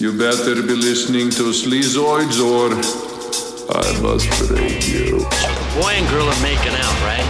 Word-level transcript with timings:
You 0.00 0.16
better 0.16 0.56
be 0.64 0.72
listening 0.72 1.28
to 1.36 1.52
Sleazoids 1.52 2.40
or 2.40 2.72
I 2.72 3.84
must 4.00 4.32
break 4.48 4.88
you. 4.88 5.20
So 5.20 5.48
the 5.52 5.68
boy 5.76 5.92
and 5.92 6.08
girl 6.08 6.24
are 6.24 6.40
making 6.40 6.72
out, 6.72 6.96
right? 7.04 7.20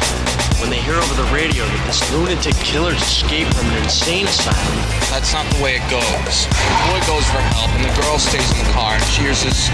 When 0.63 0.71
they 0.71 0.79
hear 0.79 0.95
over 0.95 1.15
the 1.19 1.27
radio 1.35 1.67
that 1.67 1.83
this 1.91 1.99
lunatic 2.15 2.55
killer's 2.63 3.03
escaped 3.03 3.51
from 3.59 3.67
an 3.75 3.83
insane 3.83 4.31
asylum. 4.31 4.79
That's 5.11 5.35
not 5.35 5.51
the 5.51 5.59
way 5.59 5.83
it 5.83 5.87
goes. 5.91 6.47
The 6.47 6.79
boy 6.95 7.03
goes 7.11 7.27
for 7.35 7.43
help, 7.59 7.75
and 7.75 7.83
the 7.83 7.91
girl 8.07 8.23
stays 8.23 8.47
in 8.55 8.63
the 8.63 8.71
car, 8.71 8.95
and 8.95 9.03
she 9.11 9.27
hears 9.27 9.43
this 9.43 9.67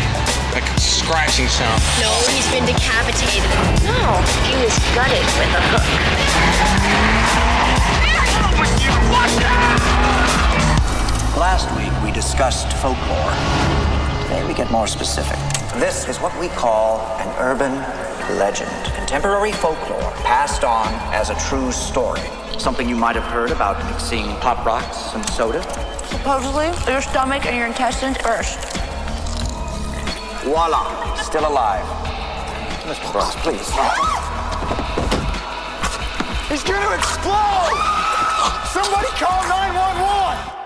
like 0.57 0.65
scratching 0.81 1.53
sound. 1.53 1.77
No, 2.01 2.09
he's 2.33 2.49
been 2.49 2.65
decapitated. 2.65 3.45
No, 3.85 4.25
he 4.49 4.57
was 4.57 4.73
gutted 4.97 5.21
with 5.37 5.53
a 5.53 5.63
hook. 5.69 5.85
Last 11.37 11.69
week 11.77 11.93
we 11.93 11.96
discussed 12.17 12.73
folklore. 12.79 13.33
Today 14.23 14.43
we 14.49 14.55
get 14.55 14.71
more 14.71 14.87
specific. 14.87 15.37
This 15.79 16.09
is 16.09 16.19
what 16.19 16.35
we 16.41 16.49
call 16.49 17.01
an 17.21 17.29
urban 17.39 17.75
legend. 18.39 18.71
Contemporary 18.95 19.53
folklore 19.53 20.11
passed 20.25 20.65
on 20.65 20.89
as 21.13 21.29
a 21.29 21.35
true 21.35 21.71
story. 21.71 22.23
Something 22.59 22.89
you 22.89 22.97
might 22.97 23.17
have 23.17 23.31
heard 23.31 23.51
about 23.51 23.77
mixing 23.91 24.25
pop 24.37 24.65
rocks 24.65 25.13
and 25.13 25.29
soda. 25.29 25.63
Supposedly, 26.07 26.69
your 26.91 27.03
stomach 27.03 27.45
and 27.45 27.55
your 27.55 27.67
intestines 27.67 28.17
burst. 28.17 28.61
Voila, 30.43 31.17
still 31.17 31.47
alive. 31.47 31.85
Mr. 32.89 33.13
Brooks, 33.13 33.37
please. 33.45 33.69
He's 36.49 36.65
gonna 36.65 36.97
explode! 36.97 37.77
Somebody 38.73 39.09
call 39.21 39.43
911! 39.47 40.66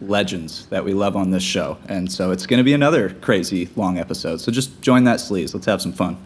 legends 0.00 0.66
that 0.66 0.84
we 0.84 0.94
love 0.94 1.16
on 1.16 1.30
this 1.30 1.42
show. 1.42 1.78
And 1.88 2.10
so 2.10 2.30
it's 2.30 2.46
going 2.46 2.58
to 2.58 2.64
be 2.64 2.74
another 2.74 3.10
crazy 3.10 3.68
long 3.76 3.98
episode. 3.98 4.40
So 4.40 4.52
just 4.52 4.82
join 4.82 5.04
that 5.04 5.18
sleaze. 5.18 5.54
Let's 5.54 5.66
have 5.66 5.80
some 5.82 5.92
fun. 5.92 6.16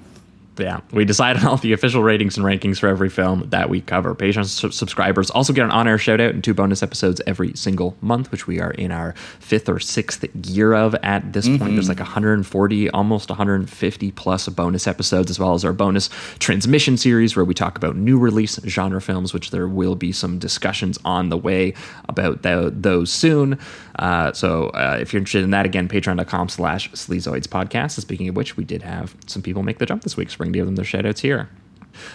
Yeah, 0.59 0.81
we 0.93 1.05
decide 1.05 1.37
on 1.39 1.47
all 1.47 1.57
the 1.57 1.73
official 1.73 2.03
ratings 2.03 2.37
and 2.37 2.45
rankings 2.45 2.79
for 2.79 2.89
every 2.89 3.09
film 3.09 3.49
that 3.51 3.71
we 3.71 3.81
cover. 3.81 4.15
Patreon 4.15 4.47
su- 4.47 4.71
subscribers 4.71 5.31
also 5.31 5.53
get 5.53 5.65
an 5.65 5.71
on-air 5.71 5.97
shout 5.99 6.21
out 6.21 6.35
and 6.35 6.45
two 6.45 6.53
bonus 6.55 6.83
episodes 6.83 7.21
every 7.27 7.55
single 7.55 7.97
month, 8.01 8.31
which 8.31 8.47
we 8.47 8.61
are 8.61 8.73
in 8.73 8.91
our 8.93 9.15
fifth 9.39 9.69
or 9.69 9.79
sixth 9.79 10.25
year 10.47 10.75
of 10.75 10.95
at 10.97 11.33
this 11.33 11.47
point. 11.49 11.75
There's 11.75 11.89
like 11.89 12.01
140, 12.01 12.91
almost 12.91 13.29
150 13.31 14.11
plus 14.13 14.49
bonus 14.49 14.87
episodes, 14.87 15.31
as 15.31 15.39
well 15.39 15.55
as 15.55 15.65
our 15.65 15.73
bonus 15.73 16.11
transmission 16.39 16.97
series 16.97 17.37
where 17.37 17.45
we 17.45 17.55
talk 17.55 17.77
about 17.77 17.97
new 17.97 18.19
release 18.19 18.59
genre 18.67 19.01
films, 19.01 19.33
which 19.33 19.51
there 19.51 19.69
will 19.69 19.95
be 19.95 20.13
some 20.13 20.39
discussions 20.39 20.99
on 21.05 21.29
the 21.29 21.39
way 21.39 21.75
about 22.09 22.43
tho- 22.43 22.71
those 22.71 23.11
soon. 23.11 23.59
Uh, 23.99 24.33
so 24.33 24.69
uh, 24.71 24.99
if 25.01 25.13
you're 25.13 25.19
interested 25.19 25.45
in 25.45 25.51
that, 25.51 25.67
again, 25.67 25.89
patreon.com 25.89 26.49
slash 26.49 26.91
sleazoids 26.93 27.47
podcast. 27.47 28.01
Speaking 28.01 28.29
of 28.29 28.37
which, 28.37 28.57
we 28.57 28.65
did 28.65 28.83
have 28.83 29.15
some 29.27 29.43
people 29.43 29.63
make 29.63 29.79
the 29.79 29.87
jump 29.87 30.03
this 30.03 30.17
week, 30.17 30.31
going 30.45 30.53
to 30.53 30.59
give 30.59 30.67
them 30.67 30.77
their 30.77 30.85
shout 30.85 31.07
outs 31.07 31.21
here. 31.21 31.49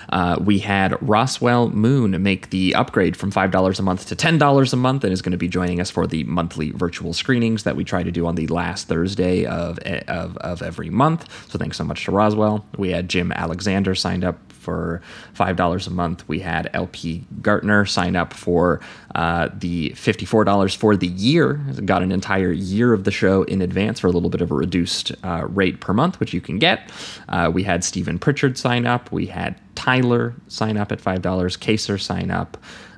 Uh, 0.10 0.38
we 0.40 0.60
had 0.60 0.98
Roswell 1.02 1.70
Moon 1.70 2.22
make 2.24 2.50
the 2.50 2.76
upgrade 2.76 3.16
from 3.16 3.32
$5 3.32 3.80
a 3.80 3.82
month 3.82 4.08
to 4.08 4.16
$10 4.16 4.74
a 4.74 4.76
month 4.76 5.04
and 5.04 5.14
is 5.14 5.22
going 5.22 5.32
to 5.32 5.38
be 5.38 5.48
joining 5.48 5.80
us 5.80 5.90
for 5.90 6.08
the 6.08 6.24
monthly 6.24 6.72
virtual 6.72 7.14
screenings 7.14 7.64
that 7.64 7.76
we 7.76 7.84
try 7.84 8.04
to 8.04 8.12
do 8.12 8.26
on 8.26 8.36
the 8.36 8.48
last 8.48 8.88
Thursday 8.88 9.46
of, 9.46 9.78
of, 9.80 10.38
of 10.38 10.62
every 10.62 10.90
month. 10.90 11.52
So 11.52 11.60
thanks 11.60 11.78
so 11.78 11.84
much 11.84 12.06
to 12.06 12.12
Roswell. 12.12 12.66
We 12.78 12.92
had 12.92 13.10
Jim 13.10 13.32
Alexander 13.32 13.96
signed 13.96 14.24
up 14.24 14.40
for 14.66 15.02
$5 15.36 15.88
a 15.88 15.90
month. 15.92 16.28
We 16.28 16.40
had 16.40 16.70
LP 16.74 17.24
Gartner 17.42 17.86
sign 17.86 18.16
up 18.16 18.34
for 18.34 18.82
uh, 19.14 19.50
the 19.54 19.92
$54 19.92 20.76
for 20.76 20.98
the 20.98 21.08
year, 21.08 21.54
got 21.86 22.02
an 22.02 22.12
entire 22.12 22.52
year 22.52 22.92
of 22.94 23.04
the 23.04 23.12
show 23.12 23.44
in 23.44 23.62
advance 23.62 24.00
for 24.00 24.08
a 24.08 24.12
little 24.12 24.30
bit 24.30 24.42
of 24.42 24.52
a 24.52 24.56
reduced 24.56 25.12
uh, 25.24 25.46
rate 25.50 25.80
per 25.80 25.94
month, 25.94 26.20
which 26.20 26.34
you 26.34 26.42
can 26.42 26.60
get. 26.60 26.92
Uh, 27.30 27.50
we 27.54 27.64
had 27.64 27.84
Stephen 27.84 28.20
Pritchard 28.20 28.58
sign 28.58 28.86
up. 28.86 29.12
We 29.12 29.28
had 29.28 29.60
Tyler 29.76 30.34
sign 30.48 30.78
up 30.78 30.92
at 30.92 31.00
$5, 31.00 31.60
Kaser 31.60 31.98
sign 31.98 32.32
up. 32.32 32.58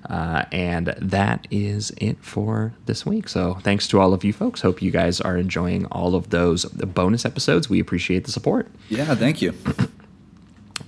Uh, 0.09 0.45
and 0.53 0.87
that 0.99 1.47
is 1.51 1.91
it 1.97 2.17
for 2.23 2.73
this 2.85 3.05
week. 3.05 3.27
So, 3.27 3.55
thanks 3.55 3.87
to 3.89 3.99
all 3.99 4.13
of 4.13 4.23
you 4.23 4.31
folks. 4.31 4.61
Hope 4.61 4.81
you 4.81 4.89
guys 4.89 5.19
are 5.19 5.35
enjoying 5.35 5.85
all 5.87 6.15
of 6.15 6.29
those 6.29 6.63
bonus 6.65 7.25
episodes. 7.25 7.69
We 7.69 7.81
appreciate 7.81 8.23
the 8.23 8.31
support. 8.31 8.67
Yeah, 8.87 9.15
thank 9.15 9.41
you. 9.41 9.53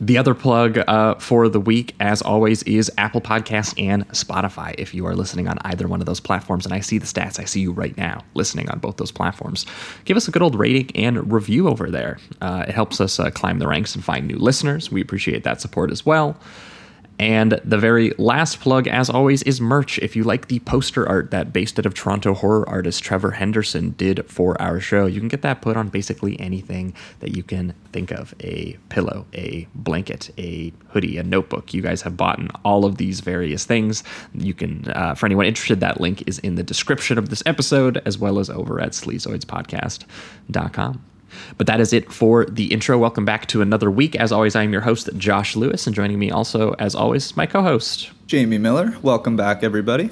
The 0.02 0.18
other 0.18 0.34
plug 0.34 0.78
uh, 0.78 1.16
for 1.16 1.50
the 1.50 1.60
week, 1.60 1.94
as 2.00 2.22
always, 2.22 2.64
is 2.64 2.90
Apple 2.98 3.20
Podcasts 3.20 3.74
and 3.78 4.08
Spotify. 4.10 4.74
If 4.78 4.94
you 4.94 5.06
are 5.06 5.14
listening 5.14 5.50
on 5.50 5.58
either 5.66 5.90
one 5.90 6.00
of 6.00 6.06
those 6.06 6.22
platforms, 6.22 6.66
and 6.66 6.74
I 6.74 6.80
see 6.80 6.98
the 6.98 7.06
stats, 7.06 7.38
I 7.38 7.44
see 7.44 7.60
you 7.60 7.74
right 7.74 7.96
now 7.98 8.24
listening 8.34 8.70
on 8.70 8.80
both 8.80 8.96
those 8.96 9.12
platforms, 9.12 9.66
give 10.06 10.16
us 10.16 10.28
a 10.28 10.32
good 10.32 10.42
old 10.42 10.56
rating 10.56 10.96
and 10.96 11.30
review 11.32 11.68
over 11.68 11.92
there. 11.92 12.18
Uh, 12.40 12.64
it 12.68 12.74
helps 12.74 13.02
us 13.02 13.20
uh, 13.20 13.30
climb 13.30 13.60
the 13.60 13.68
ranks 13.68 13.94
and 13.94 14.04
find 14.04 14.26
new 14.26 14.38
listeners. 14.38 14.90
We 14.90 15.02
appreciate 15.02 15.44
that 15.44 15.60
support 15.60 15.92
as 15.92 16.06
well. 16.06 16.38
And 17.20 17.60
the 17.66 17.78
very 17.78 18.14
last 18.18 18.62
plug, 18.62 18.88
as 18.88 19.10
always, 19.10 19.44
is 19.44 19.60
merch. 19.60 20.00
If 20.00 20.16
you 20.16 20.24
like 20.24 20.48
the 20.48 20.60
poster 20.60 21.08
art 21.08 21.32
that 21.32 21.52
based 21.52 21.78
out 21.78 21.86
of 21.86 21.94
Toronto 21.94 22.34
horror 22.34 22.68
artist 22.68 23.04
Trevor 23.04 23.32
Henderson 23.32 23.90
did 23.92 24.26
for 24.32 24.60
our 24.62 24.80
show, 24.80 25.06
you 25.06 25.20
can 25.20 25.28
get 25.28 25.42
that 25.42 25.62
put 25.62 25.76
on 25.76 25.90
basically 25.90 26.40
anything 26.40 26.94
that 27.20 27.36
you 27.36 27.44
can 27.44 27.74
think 27.92 28.12
of 28.12 28.34
a 28.40 28.78
pillow, 28.88 29.26
a 29.34 29.68
blanket, 29.76 30.30
a 30.38 30.72
hoodie, 30.88 31.18
a 31.18 31.24
notebook. 31.24 31.74
You 31.74 31.82
guys 31.82 32.02
have 32.04 32.16
bought 32.16 32.40
all 32.64 32.86
of 32.86 32.96
these 32.96 33.20
various 33.20 33.66
things. 33.66 34.02
You 34.34 34.54
can, 34.54 34.90
uh, 34.90 35.16
for 35.16 35.26
anyone 35.26 35.46
interested, 35.46 35.82
that 35.82 36.00
link 36.00 36.24
is 36.26 36.40
in 36.40 36.56
the 36.56 36.64
description 36.64 37.18
of 37.18 37.28
this 37.28 37.44
episode 37.46 38.02
as 38.06 38.18
well 38.18 38.40
as 38.40 38.50
over 38.50 38.80
at 38.80 38.92
sleazoidspodcast.com. 38.92 41.09
But 41.58 41.68
that 41.68 41.80
is 41.80 41.94
it 41.94 42.12
for 42.12 42.46
the 42.46 42.72
intro. 42.72 42.98
Welcome 42.98 43.26
back 43.26 43.48
to 43.48 43.62
another 43.62 43.90
week. 43.92 44.16
As 44.16 44.32
always, 44.32 44.56
I 44.56 44.64
am 44.64 44.72
your 44.72 44.82
host, 44.82 45.10
Josh 45.18 45.56
Lewis, 45.56 45.88
and 45.88 45.96
joining 45.96 46.20
me 46.20 46.32
also, 46.32 46.74
as 46.80 46.96
always, 46.96 47.36
my 47.36 47.46
co 47.46 47.62
host. 47.62 48.12
Jamie 48.28 48.58
Miller, 48.58 48.96
welcome 49.02 49.36
back, 49.36 49.64
everybody. 49.64 50.10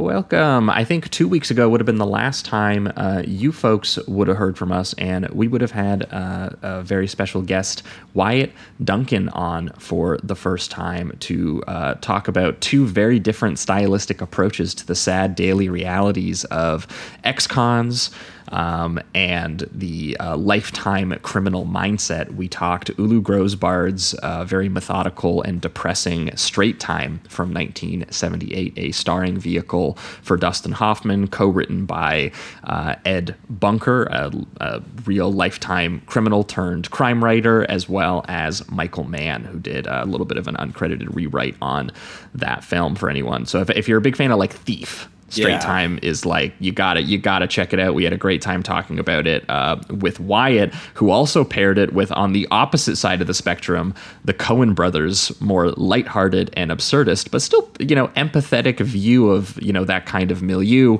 Welcome. 0.00 0.70
I 0.70 0.84
think 0.84 1.10
two 1.10 1.28
weeks 1.28 1.50
ago 1.50 1.68
would 1.68 1.80
have 1.80 1.86
been 1.86 1.98
the 1.98 2.06
last 2.06 2.46
time 2.46 2.90
uh, 2.96 3.22
you 3.26 3.52
folks 3.52 3.98
would 4.06 4.28
have 4.28 4.36
heard 4.36 4.56
from 4.56 4.72
us, 4.72 4.94
and 4.94 5.28
we 5.28 5.46
would 5.46 5.60
have 5.60 5.72
had 5.72 6.10
uh, 6.12 6.50
a 6.62 6.82
very 6.82 7.06
special 7.06 7.42
guest, 7.42 7.82
Wyatt 8.14 8.52
Duncan, 8.82 9.28
on 9.30 9.68
for 9.78 10.18
the 10.22 10.36
first 10.36 10.70
time 10.70 11.14
to 11.20 11.62
uh, 11.66 11.94
talk 11.94 12.28
about 12.28 12.60
two 12.62 12.86
very 12.86 13.18
different 13.18 13.58
stylistic 13.58 14.22
approaches 14.22 14.74
to 14.76 14.86
the 14.86 14.94
sad 14.94 15.34
daily 15.34 15.68
realities 15.68 16.44
of 16.46 16.86
ex 17.24 17.46
cons. 17.46 18.10
Um, 18.50 19.00
and 19.14 19.68
the 19.72 20.16
uh, 20.18 20.36
lifetime 20.36 21.16
criminal 21.22 21.66
mindset. 21.66 22.34
We 22.34 22.48
talked 22.48 22.90
Ulu 22.98 23.22
Grosbard's 23.22 24.14
uh, 24.14 24.44
very 24.44 24.68
methodical 24.68 25.42
and 25.42 25.60
depressing 25.60 26.36
Straight 26.36 26.80
Time 26.80 27.20
from 27.28 27.52
1978, 27.54 28.74
a 28.76 28.92
starring 28.92 29.38
vehicle 29.38 29.94
for 30.22 30.36
Dustin 30.36 30.72
Hoffman, 30.72 31.28
co 31.28 31.48
written 31.48 31.86
by 31.86 32.32
uh, 32.64 32.96
Ed 33.04 33.36
Bunker, 33.48 34.04
a, 34.04 34.32
a, 34.60 34.82
real 35.04 35.32
lifetime 35.32 36.02
criminal 36.06 36.44
turned 36.44 36.90
crime 36.90 37.22
writer, 37.24 37.68
as 37.70 37.88
well 37.88 38.24
as 38.28 38.68
Michael 38.70 39.04
Mann, 39.04 39.44
who 39.44 39.58
did 39.58 39.86
a 39.86 40.04
little 40.04 40.26
bit 40.26 40.38
of 40.38 40.48
an 40.48 40.56
uncredited 40.56 41.14
rewrite 41.14 41.56
on 41.62 41.90
that 42.34 42.64
film 42.64 42.94
for 42.94 43.08
anyone. 43.08 43.46
So 43.46 43.60
if, 43.60 43.70
if 43.70 43.88
you're 43.88 43.98
a 43.98 44.02
big 44.02 44.16
fan 44.16 44.30
of 44.32 44.38
like 44.38 44.52
Thief, 44.52 45.08
Straight 45.30 45.52
Yeah. 45.52 45.58
Time 45.60 45.98
is 46.02 46.26
like 46.26 46.52
you 46.58 46.72
got 46.72 46.96
it, 46.96 47.06
You 47.06 47.16
got 47.16 47.38
to 47.38 47.46
check 47.46 47.72
it 47.72 47.78
out. 47.78 47.94
We 47.94 48.04
had 48.04 48.12
a 48.12 48.18
great 48.18 48.42
time 48.42 48.62
talking 48.62 48.98
about 48.98 49.26
it 49.26 49.48
uh, 49.48 49.76
with 49.88 50.18
Wyatt, 50.18 50.74
who 50.94 51.10
also 51.10 51.44
paired 51.44 51.78
it 51.78 51.92
with 51.92 52.10
on 52.12 52.32
the 52.32 52.48
opposite 52.50 52.96
side 52.96 53.20
of 53.20 53.28
the 53.28 53.34
spectrum, 53.34 53.94
the 54.24 54.34
Coen 54.34 54.74
brothers, 54.74 55.40
more 55.40 55.70
lighthearted 55.70 56.50
and 56.54 56.70
absurdist, 56.72 57.30
but 57.30 57.42
still 57.42 57.70
you 57.78 57.94
know 57.94 58.08
empathetic 58.08 58.80
view 58.80 59.30
of 59.30 59.60
you 59.62 59.72
know 59.72 59.84
that 59.84 60.04
kind 60.04 60.30
of 60.30 60.42
milieu. 60.42 60.98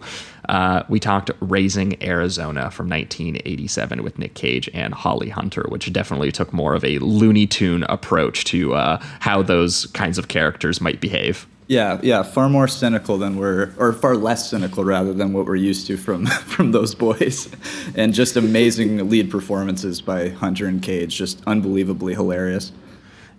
Uh, 0.49 0.83
we 0.89 0.99
talked 0.99 1.31
Raising 1.41 2.03
Arizona 2.03 2.71
from 2.71 2.89
1987 2.89 4.03
with 4.03 4.19
Nick 4.19 4.35
Cage 4.35 4.69
and 4.73 4.95
Holly 4.95 5.29
Hunter, 5.29 5.65
which 5.69 5.93
definitely 5.93 6.33
took 6.33 6.53
more 6.53 6.75
of 6.75 6.85
a 6.85 6.99
Looney 6.99 7.47
Tune 7.47 7.85
approach 7.85 8.45
to 8.47 8.75
uh, 8.75 9.01
how 9.21 9.43
those 9.43 9.87
kinds 9.87 10.19
of 10.19 10.29
characters 10.29 10.81
might 10.81 11.01
behave. 11.01 11.47
Yeah, 11.71 12.01
yeah, 12.03 12.25
far 12.25 12.49
more 12.49 12.67
cynical 12.67 13.17
than 13.17 13.37
we're, 13.37 13.73
or 13.79 13.93
far 13.93 14.17
less 14.17 14.51
cynical 14.51 14.83
rather 14.83 15.13
than 15.13 15.33
what 15.33 15.47
we're 15.47 15.55
used 15.55 15.87
to 15.87 15.97
from 15.97 16.27
from 16.57 16.73
those 16.73 16.97
boys, 16.97 17.49
and 17.95 18.13
just 18.13 18.35
amazing 18.37 19.09
lead 19.09 19.31
performances 19.31 20.01
by 20.01 20.31
Hunter 20.31 20.67
and 20.67 20.83
Cage, 20.83 21.15
just 21.15 21.41
unbelievably 21.47 22.15
hilarious. 22.15 22.73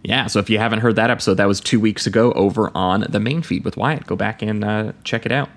Yeah, 0.04 0.28
so 0.28 0.40
if 0.40 0.50
you 0.50 0.60
haven't 0.60 0.80
heard 0.80 0.96
that 0.96 1.10
episode, 1.10 1.34
that 1.36 1.48
was 1.50 1.60
two 1.60 1.82
weeks 1.82 2.08
ago 2.08 2.32
over 2.32 2.72
on 2.74 3.06
the 3.10 3.20
main 3.20 3.42
feed 3.42 3.66
with 3.66 3.76
Wyatt. 3.76 4.08
Go 4.08 4.16
back 4.16 4.42
and 4.42 4.64
uh, 4.64 4.94
check 5.04 5.26
it 5.26 5.34
out. 5.34 5.50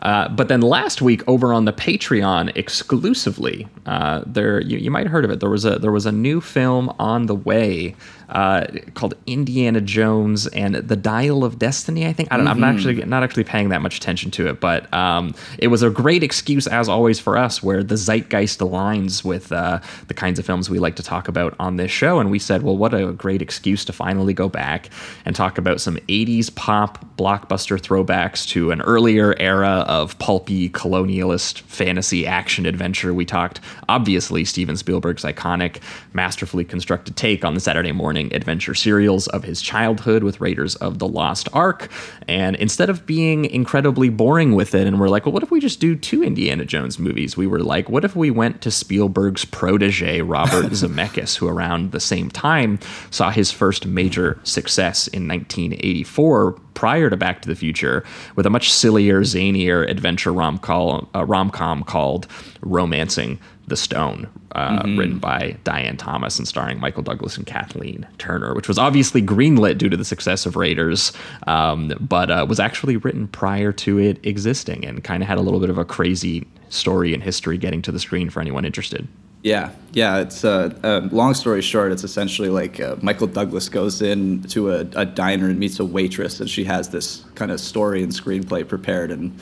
Uh, 0.00 0.28
but 0.28 0.48
then 0.48 0.60
last 0.60 1.00
week 1.00 1.22
over 1.28 1.52
on 1.52 1.66
the 1.66 1.72
Patreon 1.72 2.50
exclusively, 2.56 3.68
uh, 3.86 4.22
there 4.26 4.60
you, 4.60 4.76
you 4.78 4.90
might 4.90 5.04
have 5.04 5.12
heard 5.12 5.24
of 5.24 5.30
it. 5.30 5.38
There 5.38 5.50
was 5.50 5.64
a 5.64 5.78
there 5.78 5.92
was 5.92 6.04
a 6.04 6.12
new 6.12 6.40
film 6.40 6.92
on 6.98 7.26
the 7.26 7.34
way 7.36 7.94
uh, 8.28 8.66
called 8.94 9.14
Indiana 9.26 9.80
Jones 9.80 10.46
and 10.48 10.74
the 10.74 10.96
Dial 10.96 11.44
of 11.44 11.58
Destiny. 11.58 12.06
I 12.06 12.12
think 12.12 12.30
I 12.30 12.36
don't. 12.36 12.44
know. 12.44 12.50
I'm 12.50 12.60
not 12.60 12.74
actually 12.74 13.04
not 13.04 13.22
actually 13.22 13.44
paying 13.44 13.70
that 13.70 13.80
much 13.80 13.96
attention 13.96 14.30
to 14.32 14.48
it, 14.48 14.60
but 14.60 14.92
um, 14.92 15.34
it 15.58 15.68
was 15.68 15.82
a 15.82 15.88
great 15.88 16.22
excuse 16.22 16.66
as 16.66 16.88
always 16.88 17.18
for 17.18 17.38
us, 17.38 17.62
where 17.62 17.82
the 17.82 17.96
zeitgeist 17.96 18.58
aligns 18.58 19.24
with 19.24 19.50
uh, 19.50 19.80
the 20.08 20.14
kinds 20.14 20.38
of 20.38 20.44
films 20.44 20.68
we 20.68 20.78
like 20.78 20.96
to 20.96 21.02
talk 21.02 21.28
about 21.28 21.54
on 21.58 21.76
this 21.76 21.90
show. 21.90 22.20
And 22.20 22.30
we 22.30 22.38
said, 22.38 22.62
well, 22.62 22.76
what 22.76 22.92
a 22.92 23.12
great 23.12 23.40
excuse 23.40 23.84
to 23.86 23.92
finally 23.92 24.34
go 24.34 24.48
back 24.48 24.90
and 25.24 25.34
talk 25.34 25.56
about 25.56 25.80
some 25.80 25.96
80s 26.08 26.54
pop 26.54 27.04
blockbuster 27.16 27.80
throwbacks 27.80 28.46
to 28.48 28.70
an 28.70 28.82
earlier 28.82 29.34
era 29.38 29.84
of 29.88 30.18
pulpy 30.18 30.68
colonialist 30.68 31.60
fantasy 31.60 32.26
action 32.26 32.66
adventure. 32.66 33.14
We 33.14 33.24
talked 33.24 33.60
obviously 33.88 34.44
Steven 34.44 34.76
Spielberg's 34.76 35.24
iconic, 35.24 35.80
masterfully 36.12 36.64
constructed 36.64 37.16
take 37.16 37.44
on 37.44 37.54
the 37.54 37.60
Saturday 37.60 37.92
morning 37.92 38.17
adventure 38.26 38.74
serials 38.74 39.26
of 39.28 39.44
his 39.44 39.62
childhood 39.62 40.22
with 40.22 40.40
Raiders 40.40 40.74
of 40.76 40.98
the 40.98 41.08
Lost 41.08 41.48
Ark. 41.52 41.90
And 42.26 42.56
instead 42.56 42.90
of 42.90 43.06
being 43.06 43.44
incredibly 43.44 44.08
boring 44.08 44.54
with 44.54 44.74
it, 44.74 44.86
and 44.86 45.00
we're 45.00 45.08
like, 45.08 45.24
well, 45.24 45.32
what 45.32 45.42
if 45.42 45.50
we 45.50 45.60
just 45.60 45.80
do 45.80 45.96
two 45.96 46.22
Indiana 46.22 46.64
Jones 46.64 46.98
movies? 46.98 47.36
We 47.36 47.46
were 47.46 47.60
like, 47.60 47.88
what 47.88 48.04
if 48.04 48.14
we 48.14 48.30
went 48.30 48.60
to 48.62 48.70
Spielberg's 48.70 49.44
protege, 49.44 50.20
Robert 50.20 50.66
Zemeckis, 50.72 51.36
who 51.36 51.48
around 51.48 51.92
the 51.92 52.00
same 52.00 52.30
time 52.30 52.78
saw 53.10 53.30
his 53.30 53.50
first 53.50 53.86
major 53.86 54.38
success 54.42 55.06
in 55.08 55.26
1984 55.28 56.52
prior 56.74 57.10
to 57.10 57.16
Back 57.16 57.42
to 57.42 57.48
the 57.48 57.56
Future 57.56 58.04
with 58.36 58.46
a 58.46 58.50
much 58.50 58.72
sillier, 58.72 59.22
zanier 59.22 59.88
adventure 59.90 60.32
rom 60.32 60.60
uh, 60.62 61.50
com 61.50 61.82
called 61.82 62.28
Romancing 62.60 63.40
the 63.68 63.76
Stone, 63.76 64.28
uh, 64.52 64.82
Mm-hmm. 64.82 64.98
written 64.98 65.18
by 65.18 65.56
Diane 65.64 65.96
Thomas 65.96 66.38
and 66.38 66.46
starring 66.48 66.80
Michael 66.80 67.02
Douglas 67.02 67.36
and 67.36 67.46
Kathleen 67.46 68.06
Turner, 68.18 68.54
which 68.54 68.68
was 68.68 68.78
obviously 68.78 69.22
greenlit 69.22 69.78
due 69.78 69.88
to 69.88 69.96
the 69.96 70.04
success 70.04 70.46
of 70.46 70.56
Raiders, 70.56 71.12
um, 71.46 71.92
but 72.00 72.30
uh, 72.30 72.46
was 72.48 72.60
actually 72.60 72.96
written 72.96 73.28
prior 73.28 73.72
to 73.72 73.98
it 73.98 74.18
existing 74.24 74.84
and 74.84 75.04
kind 75.04 75.22
of 75.22 75.28
had 75.28 75.38
a 75.38 75.42
little 75.42 75.60
bit 75.60 75.70
of 75.70 75.78
a 75.78 75.84
crazy 75.84 76.46
story 76.70 77.14
and 77.14 77.22
history 77.22 77.56
getting 77.58 77.82
to 77.82 77.92
the 77.92 77.98
screen 77.98 78.28
for 78.30 78.40
anyone 78.40 78.64
interested. 78.64 79.06
Yeah, 79.42 79.70
yeah. 79.92 80.18
It's 80.18 80.44
uh, 80.44 80.74
uh, 80.82 81.08
long 81.12 81.32
story 81.32 81.62
short. 81.62 81.92
It's 81.92 82.02
essentially 82.02 82.48
like 82.48 82.80
uh, 82.80 82.96
Michael 83.02 83.28
Douglas 83.28 83.68
goes 83.68 84.02
in 84.02 84.42
to 84.44 84.72
a, 84.72 84.80
a 84.96 85.06
diner 85.06 85.48
and 85.48 85.58
meets 85.60 85.78
a 85.78 85.84
waitress, 85.84 86.40
and 86.40 86.50
she 86.50 86.64
has 86.64 86.88
this 86.88 87.24
kind 87.36 87.52
of 87.52 87.60
story 87.60 88.02
and 88.02 88.10
screenplay 88.12 88.66
prepared, 88.66 89.12
and 89.12 89.38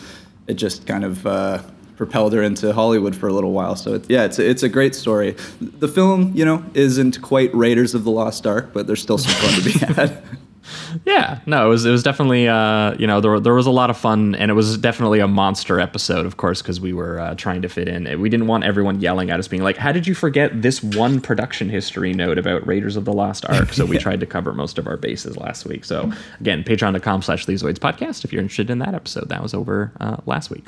it 0.48 0.54
just 0.54 0.86
kind 0.86 1.02
of 1.02 1.26
uh, 1.26 1.62
propelled 1.96 2.32
her 2.32 2.42
into 2.42 2.72
Hollywood 2.72 3.16
for 3.16 3.28
a 3.28 3.32
little 3.32 3.52
while. 3.52 3.76
So 3.76 3.94
it, 3.94 4.04
yeah, 4.08 4.24
it's 4.24 4.38
it's 4.38 4.62
a 4.62 4.68
great 4.68 4.94
story. 4.94 5.36
The 5.60 5.88
film, 5.88 6.32
you 6.34 6.44
know, 6.44 6.64
isn't 6.74 7.22
quite 7.22 7.54
Raiders 7.54 7.94
of 7.94 8.04
the 8.04 8.10
Lost 8.10 8.46
Ark, 8.46 8.70
but 8.72 8.86
there's 8.86 9.02
still 9.02 9.18
some 9.18 9.32
fun 9.32 9.60
to 9.60 9.64
be 9.64 9.72
had. 9.94 10.22
Yeah, 11.04 11.40
no, 11.46 11.66
it 11.66 11.68
was 11.68 11.84
it 11.84 11.90
was 11.90 12.02
definitely 12.02 12.48
uh, 12.48 12.94
you 12.98 13.06
know 13.06 13.20
there 13.20 13.38
there 13.40 13.54
was 13.54 13.66
a 13.66 13.70
lot 13.70 13.90
of 13.90 13.96
fun 13.96 14.34
and 14.34 14.50
it 14.50 14.54
was 14.54 14.76
definitely 14.78 15.20
a 15.20 15.28
monster 15.28 15.78
episode, 15.80 16.26
of 16.26 16.36
course, 16.36 16.62
because 16.62 16.80
we 16.80 16.92
were 16.92 17.20
uh, 17.20 17.34
trying 17.34 17.62
to 17.62 17.68
fit 17.68 17.88
in. 17.88 18.20
We 18.20 18.28
didn't 18.28 18.46
want 18.46 18.64
everyone 18.64 19.00
yelling 19.00 19.30
at 19.30 19.38
us, 19.38 19.48
being 19.48 19.62
like, 19.62 19.76
"How 19.76 19.92
did 19.92 20.06
you 20.06 20.14
forget 20.14 20.62
this 20.62 20.82
one 20.82 21.20
production 21.20 21.68
history 21.68 22.12
note 22.12 22.38
about 22.38 22.66
Raiders 22.66 22.96
of 22.96 23.04
the 23.04 23.12
Lost 23.12 23.44
Ark?" 23.48 23.72
So 23.72 23.84
we 23.84 23.98
tried 24.06 24.20
to 24.20 24.26
cover 24.26 24.52
most 24.52 24.78
of 24.78 24.86
our 24.86 24.96
bases 24.96 25.36
last 25.36 25.66
week. 25.66 25.84
So 25.84 26.12
again, 26.40 26.64
Patreon.com/slash 26.64 27.46
Sleazoids 27.46 27.78
podcast 27.78 28.24
if 28.24 28.32
you're 28.32 28.42
interested 28.42 28.70
in 28.70 28.78
that 28.80 28.94
episode. 28.94 29.28
That 29.28 29.42
was 29.42 29.54
over 29.54 29.92
uh, 30.00 30.16
last 30.26 30.50
week. 30.50 30.66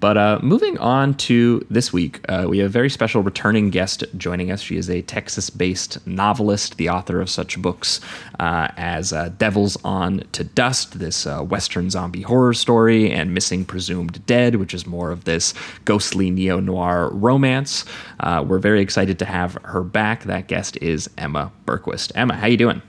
But 0.00 0.16
uh, 0.16 0.38
moving 0.42 0.78
on 0.78 1.14
to 1.14 1.64
this 1.68 1.92
week, 1.92 2.20
uh, 2.28 2.46
we 2.48 2.58
have 2.58 2.66
a 2.66 2.72
very 2.72 2.90
special 2.90 3.22
returning 3.22 3.70
guest 3.70 4.04
joining 4.16 4.50
us. 4.50 4.60
She 4.60 4.76
is 4.76 4.88
a 4.88 5.02
Texas 5.02 5.50
based 5.50 6.06
novelist, 6.06 6.76
the 6.76 6.88
author 6.88 7.20
of 7.20 7.28
such 7.28 7.60
books 7.60 8.00
uh, 8.38 8.68
as 8.76 9.12
uh, 9.12 9.30
Devils 9.38 9.76
on 9.84 10.22
to 10.32 10.44
Dust, 10.44 10.98
this 10.98 11.26
uh, 11.26 11.42
Western 11.42 11.90
zombie 11.90 12.22
horror 12.22 12.54
story, 12.54 13.10
and 13.10 13.34
Missing 13.34 13.64
Presumed 13.64 14.24
Dead, 14.26 14.56
which 14.56 14.72
is 14.72 14.86
more 14.86 15.10
of 15.10 15.24
this 15.24 15.52
ghostly 15.84 16.30
neo 16.30 16.60
noir 16.60 17.10
romance. 17.10 17.84
Uh, 18.20 18.44
we're 18.46 18.58
very 18.58 18.80
excited 18.80 19.18
to 19.18 19.24
have 19.24 19.58
her 19.64 19.82
back. 19.82 20.24
That 20.24 20.46
guest 20.46 20.76
is 20.80 21.10
Emma 21.18 21.50
Berquist. 21.66 22.12
Emma, 22.14 22.34
how 22.34 22.46
you 22.46 22.56
doing? 22.56 22.82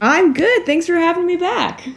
I'm 0.00 0.32
good. 0.32 0.66
Thanks 0.66 0.86
for 0.86 0.94
having 0.94 1.26
me 1.26 1.36
back. 1.36 1.88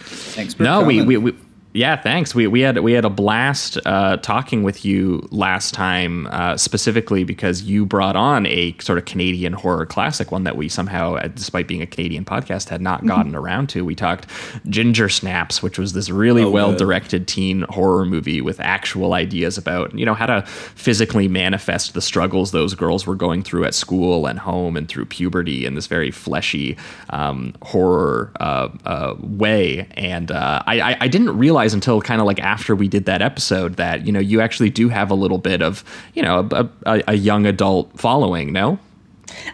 Thanks 0.00 0.54
for 0.54 0.62
no, 0.62 0.82
we, 0.82 1.02
we, 1.02 1.16
we 1.16 1.34
yeah, 1.78 1.94
thanks. 1.94 2.34
We 2.34 2.48
we 2.48 2.62
had 2.62 2.78
we 2.80 2.90
had 2.90 3.04
a 3.04 3.10
blast 3.10 3.78
uh, 3.86 4.16
talking 4.16 4.64
with 4.64 4.84
you 4.84 5.28
last 5.30 5.74
time, 5.74 6.26
uh, 6.32 6.56
specifically 6.56 7.22
because 7.22 7.62
you 7.62 7.86
brought 7.86 8.16
on 8.16 8.46
a 8.46 8.74
sort 8.80 8.98
of 8.98 9.04
Canadian 9.04 9.52
horror 9.52 9.86
classic, 9.86 10.32
one 10.32 10.42
that 10.42 10.56
we 10.56 10.68
somehow, 10.68 11.14
uh, 11.14 11.28
despite 11.28 11.68
being 11.68 11.80
a 11.80 11.86
Canadian 11.86 12.24
podcast, 12.24 12.68
had 12.68 12.80
not 12.80 13.06
gotten 13.06 13.32
around 13.36 13.68
to. 13.68 13.84
We 13.84 13.94
talked 13.94 14.26
Ginger 14.68 15.08
Snaps, 15.08 15.62
which 15.62 15.78
was 15.78 15.92
this 15.92 16.10
really 16.10 16.42
Oh, 16.42 16.50
well 16.50 16.74
directed 16.74 17.28
teen 17.28 17.62
horror 17.68 18.04
movie 18.04 18.40
with 18.40 18.58
actual 18.58 19.12
ideas 19.12 19.56
about 19.56 19.96
you 19.96 20.04
know 20.04 20.14
how 20.14 20.26
to 20.26 20.42
physically 20.74 21.28
manifest 21.28 21.94
the 21.94 22.02
struggles 22.02 22.50
those 22.50 22.74
girls 22.74 23.06
were 23.06 23.14
going 23.14 23.44
through 23.44 23.64
at 23.64 23.74
school 23.74 24.26
and 24.26 24.40
home 24.40 24.76
and 24.76 24.88
through 24.88 25.04
puberty 25.04 25.64
in 25.64 25.76
this 25.76 25.86
very 25.86 26.10
fleshy 26.10 26.76
um, 27.10 27.54
horror 27.62 28.32
uh, 28.40 28.68
uh, 28.84 29.14
way. 29.20 29.86
And 29.92 30.32
uh, 30.32 30.64
I, 30.66 30.80
I, 30.80 30.96
I 31.02 31.08
didn't 31.08 31.38
realize 31.38 31.67
until 31.74 32.00
kind 32.00 32.20
of 32.20 32.26
like 32.26 32.40
after 32.40 32.74
we 32.74 32.88
did 32.88 33.04
that 33.06 33.22
episode 33.22 33.76
that 33.76 34.06
you 34.06 34.12
know 34.12 34.20
you 34.20 34.40
actually 34.40 34.70
do 34.70 34.88
have 34.88 35.10
a 35.10 35.14
little 35.14 35.38
bit 35.38 35.62
of 35.62 35.84
you 36.14 36.22
know 36.22 36.48
a, 36.52 36.68
a, 36.86 37.02
a 37.08 37.14
young 37.14 37.46
adult 37.46 37.98
following. 37.98 38.52
No. 38.52 38.78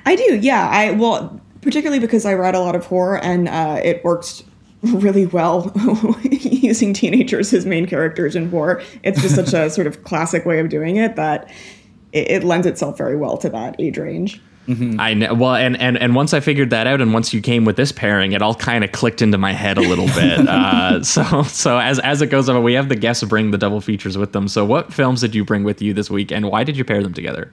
I 0.06 0.16
do, 0.16 0.36
yeah. 0.36 0.68
I 0.68 0.92
well, 0.92 1.40
particularly 1.60 1.98
because 1.98 2.24
I 2.24 2.34
read 2.34 2.54
a 2.54 2.60
lot 2.60 2.76
of 2.76 2.86
horror 2.86 3.18
and 3.18 3.48
uh, 3.48 3.80
it 3.82 4.04
works 4.04 4.44
really 4.82 5.26
well 5.26 5.72
using 6.22 6.92
teenagers 6.92 7.52
as 7.52 7.64
main 7.64 7.86
characters 7.86 8.36
in 8.36 8.50
horror. 8.50 8.82
It's 9.02 9.20
just 9.22 9.34
such 9.34 9.52
a 9.52 9.70
sort 9.74 9.86
of 9.86 10.04
classic 10.04 10.44
way 10.44 10.58
of 10.60 10.68
doing 10.68 10.96
it 10.96 11.16
that 11.16 11.50
it, 12.12 12.30
it 12.30 12.44
lends 12.44 12.66
itself 12.66 12.98
very 12.98 13.16
well 13.16 13.36
to 13.38 13.48
that 13.48 13.76
age 13.78 13.98
range. 13.98 14.40
I 14.66 15.12
know. 15.14 15.34
Well, 15.34 15.54
and, 15.54 15.76
and 15.78 15.98
and 15.98 16.14
once 16.14 16.32
I 16.32 16.40
figured 16.40 16.70
that 16.70 16.86
out, 16.86 17.00
and 17.00 17.12
once 17.12 17.34
you 17.34 17.40
came 17.42 17.64
with 17.64 17.76
this 17.76 17.92
pairing, 17.92 18.32
it 18.32 18.40
all 18.40 18.54
kind 18.54 18.82
of 18.82 18.92
clicked 18.92 19.20
into 19.20 19.36
my 19.36 19.52
head 19.52 19.76
a 19.76 19.82
little 19.82 20.06
bit. 20.14 20.48
uh, 20.48 21.02
so 21.02 21.42
so 21.42 21.78
as 21.78 21.98
as 21.98 22.22
it 22.22 22.28
goes 22.28 22.48
on, 22.48 22.62
we 22.62 22.72
have 22.74 22.88
the 22.88 22.96
guests 22.96 23.22
bring 23.24 23.50
the 23.50 23.58
double 23.58 23.80
features 23.80 24.16
with 24.16 24.32
them. 24.32 24.48
So 24.48 24.64
what 24.64 24.92
films 24.92 25.20
did 25.20 25.34
you 25.34 25.44
bring 25.44 25.64
with 25.64 25.82
you 25.82 25.92
this 25.92 26.10
week, 26.10 26.32
and 26.32 26.50
why 26.50 26.64
did 26.64 26.76
you 26.76 26.84
pair 26.84 27.02
them 27.02 27.12
together? 27.12 27.52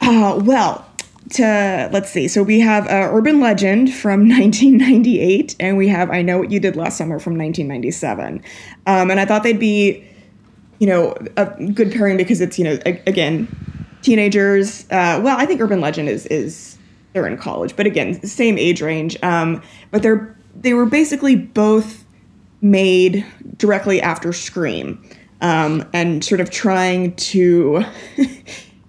Uh, 0.00 0.40
well, 0.44 0.86
to 1.30 1.88
let's 1.92 2.10
see. 2.10 2.28
So 2.28 2.42
we 2.42 2.60
have 2.60 2.86
uh, 2.86 3.10
Urban 3.12 3.40
Legend 3.40 3.92
from 3.92 4.20
1998, 4.28 5.56
and 5.60 5.76
we 5.76 5.88
have 5.88 6.10
I 6.10 6.22
Know 6.22 6.38
What 6.38 6.50
You 6.50 6.60
Did 6.60 6.76
Last 6.76 6.96
Summer 6.98 7.18
from 7.18 7.32
1997. 7.38 8.42
Um, 8.86 9.10
and 9.10 9.18
I 9.20 9.24
thought 9.24 9.42
they'd 9.42 9.58
be, 9.58 10.04
you 10.78 10.86
know, 10.86 11.14
a 11.36 11.46
good 11.72 11.92
pairing 11.92 12.16
because 12.16 12.40
it's 12.40 12.58
you 12.58 12.64
know 12.64 12.78
a- 12.86 13.02
again, 13.06 13.48
teenagers. 14.02 14.84
Uh, 14.90 15.20
well, 15.22 15.38
I 15.38 15.46
think 15.46 15.60
Urban 15.60 15.80
Legend 15.80 16.08
is 16.08 16.26
is 16.26 16.78
they're 17.12 17.26
in 17.26 17.36
college, 17.36 17.76
but 17.76 17.86
again, 17.86 18.24
same 18.26 18.58
age 18.58 18.82
range. 18.82 19.16
Um, 19.22 19.62
but 19.90 20.02
they're 20.02 20.36
they 20.54 20.74
were 20.74 20.86
basically 20.86 21.36
both 21.36 22.04
made 22.60 23.26
directly 23.56 24.00
after 24.00 24.32
Scream, 24.32 25.02
um, 25.40 25.88
and 25.92 26.24
sort 26.24 26.40
of 26.40 26.50
trying 26.50 27.14
to. 27.16 27.84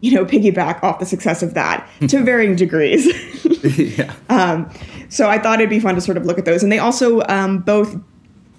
you 0.02 0.14
know, 0.14 0.26
piggyback 0.26 0.84
off 0.84 1.00
the 1.00 1.06
success 1.06 1.42
of 1.42 1.54
that 1.54 1.90
to 2.10 2.22
varying 2.22 2.58
degrees. 2.58 3.08
yeah. 3.98 4.14
Um, 4.28 4.70
so 5.08 5.30
I 5.30 5.40
thought 5.40 5.62
it'd 5.62 5.70
be 5.70 5.80
fun 5.80 5.96
to 5.96 6.02
sort 6.02 6.18
of 6.18 6.26
look 6.26 6.38
at 6.38 6.44
those, 6.44 6.62
and 6.62 6.70
they 6.70 6.78
also 6.78 7.22
um, 7.30 7.60
both 7.60 7.96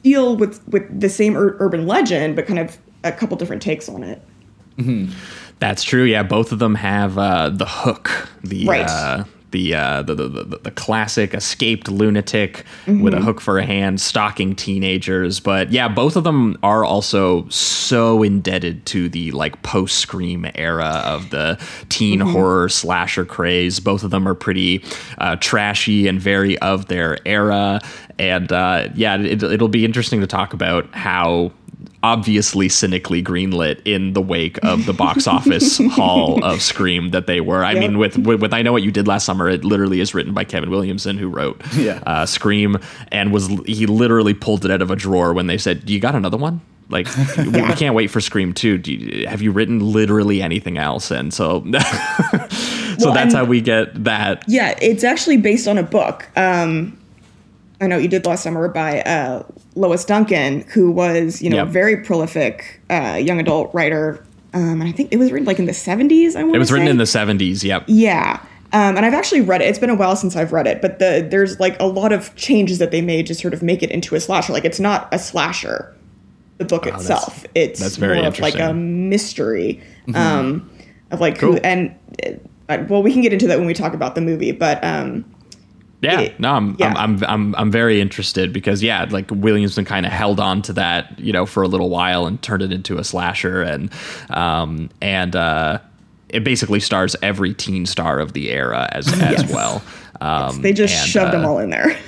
deal 0.02 0.36
with 0.36 0.66
with 0.68 0.98
the 0.98 1.10
same 1.10 1.36
ur- 1.36 1.54
urban 1.58 1.86
legend, 1.86 2.34
but 2.34 2.46
kind 2.46 2.58
of 2.58 2.78
a 3.04 3.12
couple 3.12 3.36
different 3.36 3.60
takes 3.60 3.90
on 3.90 4.02
it. 4.02 4.22
That's 5.60 5.82
true. 5.82 6.04
Yeah, 6.04 6.22
both 6.22 6.52
of 6.52 6.58
them 6.58 6.74
have 6.74 7.16
uh, 7.18 7.50
the 7.50 7.66
hook, 7.66 8.28
the 8.42 8.66
Right. 8.66 8.88
uh, 8.88 9.24
the 9.50 9.72
uh, 9.72 10.02
the, 10.02 10.16
the, 10.16 10.28
the 10.28 10.58
the 10.64 10.70
classic 10.72 11.32
escaped 11.32 11.88
lunatic 11.88 12.64
with 12.88 13.14
a 13.14 13.20
hook 13.20 13.40
for 13.40 13.56
a 13.60 13.64
hand, 13.64 14.00
stalking 14.00 14.56
teenagers. 14.56 15.38
But 15.38 15.70
yeah, 15.70 15.86
both 15.86 16.16
of 16.16 16.24
them 16.24 16.56
are 16.64 16.84
also 16.84 17.48
so 17.50 18.24
indebted 18.24 18.84
to 18.86 19.08
the 19.08 19.30
like 19.30 19.62
post 19.62 19.98
Scream 19.98 20.44
era 20.56 21.02
of 21.04 21.30
the 21.30 21.56
teen 21.88 22.18
horror 22.18 22.68
slasher 22.68 23.24
craze. 23.24 23.78
Both 23.78 24.02
of 24.02 24.10
them 24.10 24.26
are 24.26 24.34
pretty 24.34 24.82
uh, 25.18 25.36
trashy 25.36 26.08
and 26.08 26.20
very 26.20 26.58
of 26.58 26.86
their 26.88 27.18
era. 27.24 27.80
And 28.18 28.50
uh, 28.50 28.88
yeah, 28.96 29.18
it, 29.20 29.40
it'll 29.40 29.68
be 29.68 29.84
interesting 29.84 30.20
to 30.20 30.26
talk 30.26 30.52
about 30.52 30.92
how 30.92 31.52
obviously 32.04 32.68
cynically 32.68 33.22
greenlit 33.22 33.80
in 33.86 34.12
the 34.12 34.20
wake 34.20 34.58
of 34.62 34.84
the 34.84 34.92
box 34.92 35.26
office 35.36 35.78
haul 35.94 36.44
of 36.44 36.60
Scream 36.60 37.10
that 37.10 37.26
they 37.26 37.40
were. 37.40 37.64
I 37.64 37.72
Yep. 37.72 37.80
mean, 37.80 37.98
with, 37.98 38.18
with 38.18 38.40
with 38.42 38.52
I 38.52 38.60
know 38.62 38.72
what 38.72 38.82
you 38.82 38.90
did 38.92 39.08
last 39.08 39.24
summer, 39.24 39.48
it 39.48 39.64
literally 39.64 40.00
is 40.00 40.12
written 40.14 40.34
by 40.34 40.44
Kevin 40.44 40.70
Williamson, 40.70 41.16
who 41.16 41.28
wrote 41.28 41.62
Yeah. 41.74 42.00
uh, 42.06 42.26
Scream, 42.26 42.76
and 43.10 43.32
was 43.32 43.48
he 43.66 43.86
literally 43.86 44.34
pulled 44.34 44.64
it 44.66 44.70
out 44.70 44.82
of 44.82 44.90
a 44.90 44.96
drawer 44.96 45.32
when 45.32 45.46
they 45.46 45.56
said, 45.58 45.88
"You 45.88 45.98
got 45.98 46.14
another 46.14 46.36
one?" 46.36 46.60
Like 46.90 47.08
we, 47.38 47.48
we 47.62 47.72
can't 47.74 47.94
wait 47.94 48.08
for 48.10 48.20
Scream 48.20 48.52
two. 48.52 48.76
You, 48.84 49.26
have 49.26 49.40
you 49.40 49.50
written 49.52 49.80
literally 49.80 50.42
anything 50.42 50.76
else? 50.76 51.10
And 51.10 51.32
so, 51.32 51.64
so 51.72 53.06
Well, 53.06 53.14
that's 53.14 53.32
how 53.34 53.44
we 53.46 53.62
get 53.62 54.04
that. 54.04 54.44
Yeah, 54.46 54.76
it's 54.82 55.02
actually 55.04 55.38
based 55.38 55.66
on 55.66 55.78
a 55.78 55.82
book. 55.82 56.28
Um, 56.36 56.98
I 57.80 57.86
know 57.86 57.98
you 57.98 58.08
did 58.08 58.24
last 58.26 58.42
summer 58.42 58.68
by 58.68 59.00
uh, 59.02 59.42
Lois 59.74 60.04
Duncan, 60.04 60.62
who 60.72 60.90
was 60.90 61.42
you 61.42 61.50
know 61.50 61.56
Yep. 61.56 61.66
a 61.66 61.70
very 61.70 61.96
prolific 62.04 62.80
uh, 62.90 63.18
young 63.22 63.40
adult 63.40 63.72
writer. 63.74 64.24
Um, 64.52 64.80
and 64.80 64.84
I 64.84 64.92
think 64.92 65.12
it 65.12 65.16
was 65.18 65.32
written 65.32 65.46
like 65.46 65.58
in 65.58 65.66
the 65.66 65.74
seventies. 65.74 66.36
I 66.36 66.44
want 66.44 66.54
It 66.54 66.58
was 66.60 66.70
written 66.70 66.88
in 66.88 66.98
the 66.98 67.06
seventies. 67.06 67.64
Yep. 67.64 67.84
Yeah. 67.88 68.40
Um, 68.72 68.96
and 68.96 69.04
I've 69.06 69.14
actually 69.14 69.40
read 69.40 69.60
it. 69.62 69.66
It's 69.66 69.78
been 69.78 69.90
a 69.90 69.94
while 69.94 70.16
since 70.16 70.34
I've 70.36 70.52
read 70.52 70.66
it, 70.66 70.80
but 70.82 70.98
the 70.98 71.26
there's 71.28 71.58
like 71.60 71.76
a 71.80 71.86
lot 71.86 72.12
of 72.12 72.34
changes 72.36 72.78
that 72.78 72.90
they 72.90 73.00
made 73.00 73.26
to 73.26 73.34
sort 73.34 73.54
of 73.54 73.62
make 73.62 73.82
it 73.82 73.90
into 73.90 74.14
a 74.14 74.20
slasher. 74.20 74.52
Like 74.52 74.64
it's 74.64 74.80
not 74.80 75.08
a 75.12 75.18
slasher, 75.18 75.94
the 76.58 76.64
book 76.64 76.84
that's- 76.84 77.02
itself. 77.02 77.44
It's 77.54 77.80
that's 77.80 77.96
very 77.96 78.18
more 78.18 78.26
of 78.28 78.38
like 78.38 78.58
a 78.58 78.72
mystery 78.72 79.82
um, 80.14 80.70
of 81.10 81.20
like 81.20 81.38
Cool. 81.38 81.52
who 81.54 81.58
and 81.58 81.94
uh, 82.68 82.78
well, 82.88 83.02
we 83.02 83.12
can 83.12 83.22
get 83.22 83.32
into 83.32 83.46
that 83.48 83.58
when 83.58 83.66
we 83.66 83.74
talk 83.74 83.94
about 83.94 84.14
the 84.14 84.20
movie. 84.20 84.52
But 84.52 84.82
um, 84.84 85.24
Yeah, 86.04 86.20
It- 86.20 86.40
no, 86.40 86.52
I'm, 86.52 86.76
yeah. 86.78 86.94
I'm, 86.96 86.96
I'm, 86.96 87.24
I'm, 87.24 87.54
I'm 87.56 87.70
very 87.70 88.00
interested 88.00 88.52
because 88.52 88.82
yeah, 88.82 89.06
like 89.10 89.30
Williamson 89.30 89.84
kind 89.84 90.06
of 90.06 90.12
held 90.12 90.38
on 90.40 90.62
to 90.62 90.72
that, 90.74 91.18
you 91.18 91.32
know, 91.32 91.46
for 91.46 91.62
a 91.62 91.68
little 91.68 91.90
while 91.90 92.26
and 92.26 92.40
turned 92.42 92.62
it 92.62 92.72
into 92.72 92.98
a 92.98 93.04
slasher, 93.04 93.62
and 93.62 93.90
um, 94.30 94.90
and 95.00 95.34
uh, 95.34 95.78
it 96.28 96.44
basically 96.44 96.80
stars 96.80 97.16
every 97.22 97.54
teen 97.54 97.86
star 97.86 98.20
of 98.20 98.32
the 98.32 98.50
era 98.50 98.88
as 98.92 99.08
as 99.12 99.18
Yes. 99.42 99.52
well. 99.52 99.82
Um, 100.20 100.62
they 100.62 100.72
just 100.72 100.94
and, 100.94 101.08
shoved 101.08 101.28
uh, 101.28 101.38
them 101.38 101.44
all 101.44 101.58
in 101.58 101.70
there. 101.70 101.96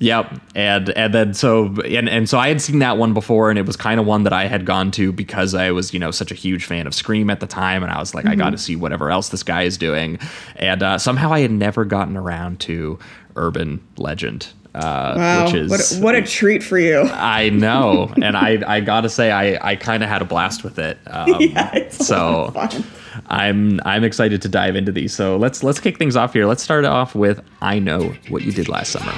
Yep, 0.00 0.40
and 0.56 0.88
and 0.90 1.14
then 1.14 1.32
so 1.32 1.66
and 1.84 2.08
and 2.08 2.28
so 2.28 2.36
I 2.36 2.48
had 2.48 2.60
seen 2.60 2.80
that 2.80 2.98
one 2.98 3.14
before, 3.14 3.50
and 3.50 3.58
it 3.58 3.64
was 3.66 3.76
kind 3.76 4.00
of 4.00 4.06
one 4.06 4.24
that 4.24 4.32
I 4.32 4.46
had 4.46 4.64
gone 4.66 4.90
to 4.92 5.12
because 5.12 5.54
I 5.54 5.70
was 5.70 5.94
you 5.94 6.00
know 6.00 6.10
such 6.10 6.32
a 6.32 6.34
huge 6.34 6.64
fan 6.64 6.88
of 6.88 6.94
Scream 6.94 7.30
at 7.30 7.38
the 7.38 7.46
time, 7.46 7.84
and 7.84 7.92
I 7.92 8.00
was 8.00 8.12
like, 8.12 8.26
I 8.26 8.34
got 8.34 8.50
to 8.50 8.58
see 8.58 8.74
whatever 8.74 9.12
else 9.12 9.28
this 9.28 9.44
guy 9.44 9.62
is 9.62 9.78
doing, 9.78 10.18
and 10.56 10.82
uh, 10.82 10.98
somehow 10.98 11.32
I 11.32 11.38
had 11.40 11.52
never 11.52 11.84
gotten 11.84 12.16
around 12.16 12.58
to 12.60 12.98
Urban 13.36 13.86
Legend, 13.96 14.48
uh, 14.74 15.14
Wow, 15.16 15.44
which 15.44 15.54
is 15.54 15.70
what 15.70 15.80
a, 15.80 16.00
what 16.02 16.14
a 16.14 16.22
treat 16.22 16.62
for 16.62 16.78
you. 16.78 17.00
I 17.02 17.50
know, 17.50 18.12
and 18.22 18.36
I 18.36 18.62
I 18.66 18.80
gotta 18.80 19.08
say 19.08 19.30
I 19.30 19.58
I 19.72 19.76
kind 19.76 20.02
of 20.02 20.08
had 20.08 20.22
a 20.22 20.24
blast 20.24 20.64
with 20.64 20.78
it. 20.78 20.98
Um, 21.06 21.36
Yeah, 21.40 21.70
it's 21.74 22.06
so 22.06 22.50
fun. 22.54 22.84
I'm 23.26 23.80
I'm 23.84 24.04
excited 24.04 24.40
to 24.42 24.48
dive 24.48 24.74
into 24.76 24.90
these. 24.92 25.12
So 25.14 25.36
let's 25.36 25.62
let's 25.62 25.80
kick 25.80 25.98
things 25.98 26.16
off 26.16 26.32
here. 26.32 26.46
Let's 26.46 26.62
start 26.62 26.84
off 26.84 27.14
with 27.14 27.42
I 27.60 27.78
know 27.78 28.14
what 28.30 28.42
you 28.42 28.52
did 28.52 28.68
last 28.68 28.92
summer. 28.92 29.12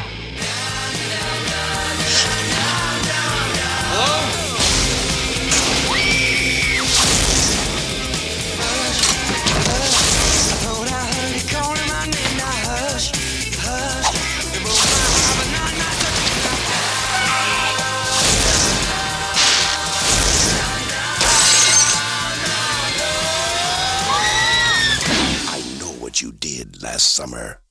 Summer. 27.14 27.63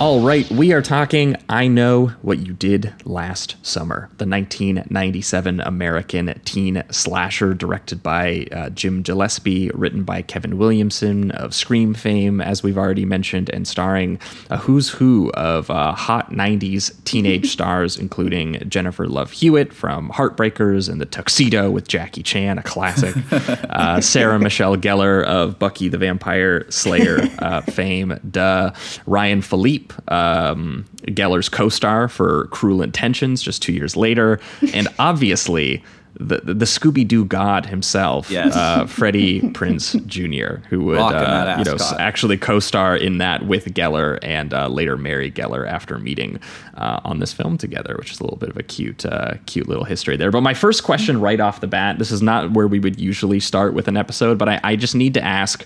All 0.00 0.22
right, 0.22 0.50
we 0.50 0.72
are 0.72 0.80
talking 0.80 1.36
I 1.50 1.68
Know 1.68 2.06
What 2.22 2.38
You 2.38 2.54
Did 2.54 2.94
Last 3.04 3.56
Summer, 3.60 4.08
the 4.16 4.26
1997 4.26 5.60
American 5.60 6.40
teen 6.46 6.82
slasher 6.90 7.52
directed 7.52 8.02
by 8.02 8.46
uh, 8.50 8.70
Jim 8.70 9.02
Gillespie, 9.02 9.70
written 9.74 10.04
by 10.04 10.22
Kevin 10.22 10.56
Williamson 10.56 11.30
of 11.32 11.54
Scream 11.54 11.92
fame, 11.92 12.40
as 12.40 12.62
we've 12.62 12.78
already 12.78 13.04
mentioned, 13.04 13.50
and 13.50 13.68
starring 13.68 14.18
a 14.48 14.56
who's 14.56 14.88
who 14.88 15.30
of 15.32 15.70
uh, 15.70 15.92
hot 15.92 16.30
90s 16.30 17.04
teenage 17.04 17.48
stars, 17.52 17.98
including 17.98 18.66
Jennifer 18.70 19.06
Love 19.06 19.32
Hewitt 19.32 19.70
from 19.70 20.08
Heartbreakers 20.08 20.88
and 20.88 20.98
The 20.98 21.04
Tuxedo 21.04 21.70
with 21.70 21.88
Jackie 21.88 22.22
Chan, 22.22 22.56
a 22.56 22.62
classic, 22.62 23.14
uh, 23.68 24.00
Sarah 24.00 24.38
Michelle 24.38 24.78
Gellar 24.78 25.22
of 25.24 25.58
Buffy 25.58 25.88
the 25.88 25.98
Vampire 25.98 26.64
Slayer 26.70 27.18
uh, 27.38 27.60
fame, 27.60 28.18
duh, 28.30 28.72
Ryan 29.04 29.42
Phillippe, 29.42 29.89
um, 30.08 30.84
Gellar's 31.06 31.48
co-star 31.48 32.08
for 32.08 32.46
Cruel 32.48 32.82
Intentions 32.82 33.42
just 33.42 33.62
two 33.62 33.72
years 33.72 33.96
later, 33.96 34.40
and 34.74 34.88
obviously 34.98 35.82
the 36.18 36.40
the 36.44 36.64
Scooby 36.64 37.06
Doo 37.06 37.24
god 37.24 37.66
himself, 37.66 38.30
Yes. 38.30 38.54
uh, 38.54 38.84
Freddie 38.86 39.40
Prinze 39.40 40.04
Jr., 40.06 40.56
who 40.68 40.82
would 40.84 40.98
uh, 40.98 41.54
you 41.58 41.64
know 41.64 41.76
actually 41.98 42.36
co-star 42.36 42.96
in 42.96 43.18
that 43.18 43.46
with 43.46 43.66
Gellar 43.74 44.18
and 44.20 44.52
uh, 44.52 44.66
later 44.68 44.96
marry 44.96 45.30
Gellar 45.30 45.66
after 45.68 45.98
meeting 46.00 46.40
uh, 46.76 47.00
on 47.04 47.20
this 47.20 47.32
film 47.32 47.56
together, 47.56 47.94
which 47.96 48.10
is 48.10 48.18
a 48.20 48.24
little 48.24 48.38
bit 48.38 48.48
of 48.50 48.56
a 48.56 48.62
cute, 48.64 49.06
uh, 49.06 49.34
cute 49.46 49.68
little 49.68 49.84
history 49.84 50.16
there. 50.16 50.32
But 50.32 50.40
my 50.40 50.52
first 50.52 50.82
question 50.82 51.20
right 51.20 51.38
off 51.40 51.60
the 51.60 51.68
bat, 51.68 51.98
this 52.00 52.10
is 52.10 52.20
not 52.22 52.50
where 52.52 52.66
we 52.66 52.80
would 52.80 52.98
usually 52.98 53.38
start 53.40 53.72
with 53.72 53.86
an 53.86 53.96
episode, 53.96 54.36
but 54.36 54.48
I, 54.48 54.60
I 54.64 54.76
just 54.76 54.96
need 54.96 55.14
to 55.14 55.22
ask. 55.24 55.64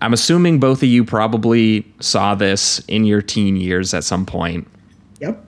I'm 0.00 0.12
assuming 0.12 0.60
both 0.60 0.82
of 0.82 0.88
you 0.88 1.04
probably 1.04 1.84
saw 2.00 2.34
this 2.34 2.78
in 2.88 3.04
your 3.04 3.20
teen 3.22 3.56
years 3.56 3.92
at 3.94 4.04
some 4.04 4.24
point. 4.26 4.66
Yep. 5.20 5.44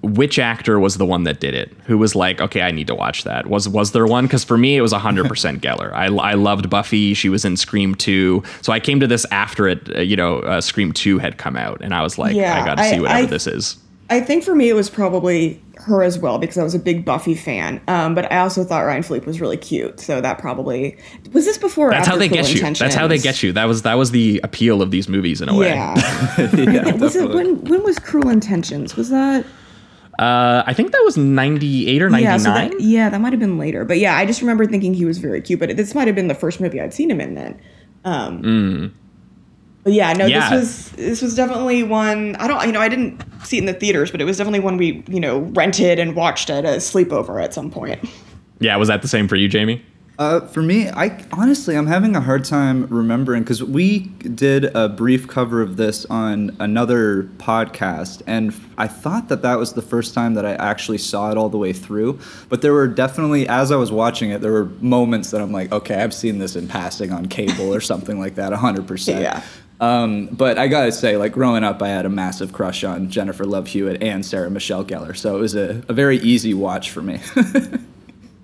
Which 0.00 0.38
actor 0.38 0.78
was 0.78 0.96
the 0.96 1.04
one 1.04 1.24
that 1.24 1.40
did 1.40 1.54
it? 1.54 1.72
Who 1.86 1.98
was 1.98 2.14
like, 2.14 2.40
okay, 2.40 2.62
I 2.62 2.70
need 2.70 2.86
to 2.86 2.94
watch 2.94 3.24
that? 3.24 3.48
Was 3.48 3.68
was 3.68 3.90
there 3.90 4.06
one? 4.06 4.26
Because 4.26 4.44
for 4.44 4.56
me, 4.56 4.76
it 4.76 4.80
was 4.80 4.92
100% 4.92 5.26
Gellar. 5.60 5.92
I, 5.92 6.06
I 6.06 6.34
loved 6.34 6.70
Buffy. 6.70 7.14
She 7.14 7.28
was 7.28 7.44
in 7.44 7.56
Scream 7.56 7.96
2. 7.96 8.42
So 8.62 8.72
I 8.72 8.78
came 8.78 9.00
to 9.00 9.08
this 9.08 9.26
after 9.32 9.66
it, 9.66 9.96
uh, 9.96 10.00
you 10.00 10.14
know, 10.14 10.38
uh, 10.38 10.60
Scream 10.60 10.92
2 10.92 11.18
had 11.18 11.36
come 11.36 11.56
out. 11.56 11.80
And 11.80 11.92
I 11.92 12.02
was 12.02 12.16
like, 12.16 12.36
Yeah, 12.36 12.62
I 12.62 12.64
got 12.64 12.78
to 12.78 12.84
see 12.84 13.00
whatever 13.00 13.24
I- 13.24 13.26
this 13.26 13.48
is. 13.48 13.76
I 14.10 14.20
think 14.20 14.42
for 14.42 14.54
me 14.54 14.68
it 14.68 14.74
was 14.74 14.88
probably 14.88 15.62
her 15.76 16.02
as 16.02 16.18
well 16.18 16.38
because 16.38 16.56
I 16.56 16.62
was 16.62 16.74
a 16.74 16.78
big 16.78 17.04
Buffy 17.04 17.34
fan. 17.34 17.80
Um, 17.88 18.14
but 18.14 18.30
I 18.32 18.38
also 18.38 18.64
thought 18.64 18.80
Ryan 18.80 19.02
Phillippe 19.02 19.26
was 19.26 19.40
really 19.40 19.56
cute, 19.56 20.00
so 20.00 20.20
that 20.20 20.38
probably 20.38 20.96
was 21.32 21.44
this 21.44 21.58
before. 21.58 21.88
Or 21.88 21.90
That's 21.90 22.06
how 22.06 22.14
after 22.14 22.20
they 22.20 22.28
Cruel 22.28 22.42
get 22.42 22.54
you. 22.54 22.74
That's 22.74 22.94
how 22.94 23.06
they 23.06 23.18
get 23.18 23.42
you. 23.42 23.52
That 23.52 23.66
was 23.66 23.82
that 23.82 23.94
was 23.94 24.10
the 24.10 24.40
appeal 24.42 24.80
of 24.80 24.90
these 24.90 25.08
movies 25.08 25.40
in 25.40 25.48
a 25.48 25.54
way. 25.54 25.68
Yeah. 25.68 25.94
yeah, 26.54 26.94
was 26.96 27.16
it 27.16 27.28
when? 27.30 27.62
When 27.64 27.82
was 27.82 27.98
Cruel 27.98 28.28
Intentions? 28.28 28.96
Was 28.96 29.10
that? 29.10 29.44
Uh, 30.18 30.64
I 30.66 30.72
think 30.72 30.90
that 30.90 31.02
was 31.04 31.16
98 31.16 32.02
or 32.02 32.10
99. 32.10 32.22
Yeah, 32.24 32.38
so 32.38 32.50
that, 32.52 32.80
yeah, 32.80 33.08
that 33.08 33.20
might 33.20 33.32
have 33.32 33.38
been 33.38 33.56
later. 33.56 33.84
But 33.84 33.98
yeah, 33.98 34.16
I 34.16 34.26
just 34.26 34.40
remember 34.40 34.66
thinking 34.66 34.92
he 34.92 35.04
was 35.04 35.18
very 35.18 35.40
cute. 35.40 35.60
But 35.60 35.76
this 35.76 35.94
might 35.94 36.08
have 36.08 36.16
been 36.16 36.26
the 36.26 36.34
first 36.34 36.60
movie 36.60 36.80
I'd 36.80 36.92
seen 36.92 37.08
him 37.08 37.20
in 37.20 37.34
then. 37.34 37.60
Um, 38.04 38.94
But 39.84 39.92
yeah, 39.92 40.12
no. 40.12 40.26
Yeah. 40.26 40.50
this 40.50 40.60
was 40.60 40.90
this 40.92 41.22
was 41.22 41.34
definitely 41.34 41.82
one. 41.82 42.36
I 42.36 42.46
don't, 42.48 42.66
you 42.66 42.72
know, 42.72 42.80
I 42.80 42.88
didn't 42.88 43.22
see 43.44 43.56
it 43.56 43.60
in 43.60 43.66
the 43.66 43.74
theaters, 43.74 44.10
but 44.10 44.20
it 44.20 44.24
was 44.24 44.36
definitely 44.36 44.60
one 44.60 44.76
we, 44.76 45.04
you 45.08 45.20
know, 45.20 45.40
rented 45.40 45.98
and 45.98 46.14
watched 46.14 46.50
at 46.50 46.64
a 46.64 46.78
sleepover 46.78 47.42
at 47.42 47.54
some 47.54 47.70
point. 47.70 48.00
yeah, 48.60 48.76
was 48.76 48.88
that 48.88 49.02
the 49.02 49.08
same 49.08 49.28
for 49.28 49.36
you, 49.36 49.48
Jamie? 49.48 49.84
Uh, 50.18 50.40
for 50.48 50.62
me, 50.62 50.88
I 50.88 51.24
honestly 51.30 51.76
I'm 51.76 51.86
having 51.86 52.16
a 52.16 52.20
hard 52.20 52.44
time 52.44 52.88
remembering 52.88 53.44
because 53.44 53.62
we 53.62 54.00
did 54.00 54.64
a 54.76 54.88
brief 54.88 55.28
cover 55.28 55.62
of 55.62 55.76
this 55.76 56.04
on 56.06 56.56
another 56.58 57.22
podcast, 57.36 58.22
and 58.26 58.52
I 58.76 58.88
thought 58.88 59.28
that 59.28 59.42
that 59.42 59.60
was 59.60 59.74
the 59.74 59.82
first 59.82 60.14
time 60.14 60.34
that 60.34 60.44
I 60.44 60.54
actually 60.54 60.98
saw 60.98 61.30
it 61.30 61.36
all 61.36 61.48
the 61.48 61.56
way 61.56 61.72
through. 61.72 62.18
But 62.48 62.62
there 62.62 62.72
were 62.72 62.88
definitely, 62.88 63.46
as 63.46 63.70
I 63.70 63.76
was 63.76 63.92
watching 63.92 64.30
it, 64.30 64.40
there 64.40 64.50
were 64.50 64.64
moments 64.80 65.30
that 65.30 65.40
I'm 65.40 65.52
like, 65.52 65.70
okay, 65.70 66.02
I've 66.02 66.14
seen 66.14 66.38
this 66.38 66.56
in 66.56 66.66
passing 66.66 67.12
on 67.12 67.26
cable 67.26 67.72
or 67.72 67.80
something 67.80 68.18
like 68.18 68.34
that, 68.34 68.52
hundred 68.52 68.88
percent. 68.88 69.20
Yeah. 69.80 70.02
Um, 70.02 70.26
but 70.26 70.58
I 70.58 70.68
gotta 70.68 70.92
say, 70.92 71.16
like 71.16 71.32
growing 71.32 71.64
up, 71.64 71.82
I 71.82 71.88
had 71.88 72.06
a 72.06 72.08
massive 72.10 72.52
crush 72.52 72.84
on 72.84 73.10
Jennifer 73.10 73.44
Love 73.44 73.68
Hewitt 73.68 74.02
and 74.02 74.24
Sarah 74.24 74.50
Michelle 74.50 74.84
Gellar, 74.84 75.16
so 75.16 75.36
it 75.36 75.40
was 75.40 75.54
a, 75.54 75.82
a 75.88 75.92
very 75.92 76.18
easy 76.18 76.54
watch 76.54 76.90
for 76.90 77.02
me. 77.02 77.20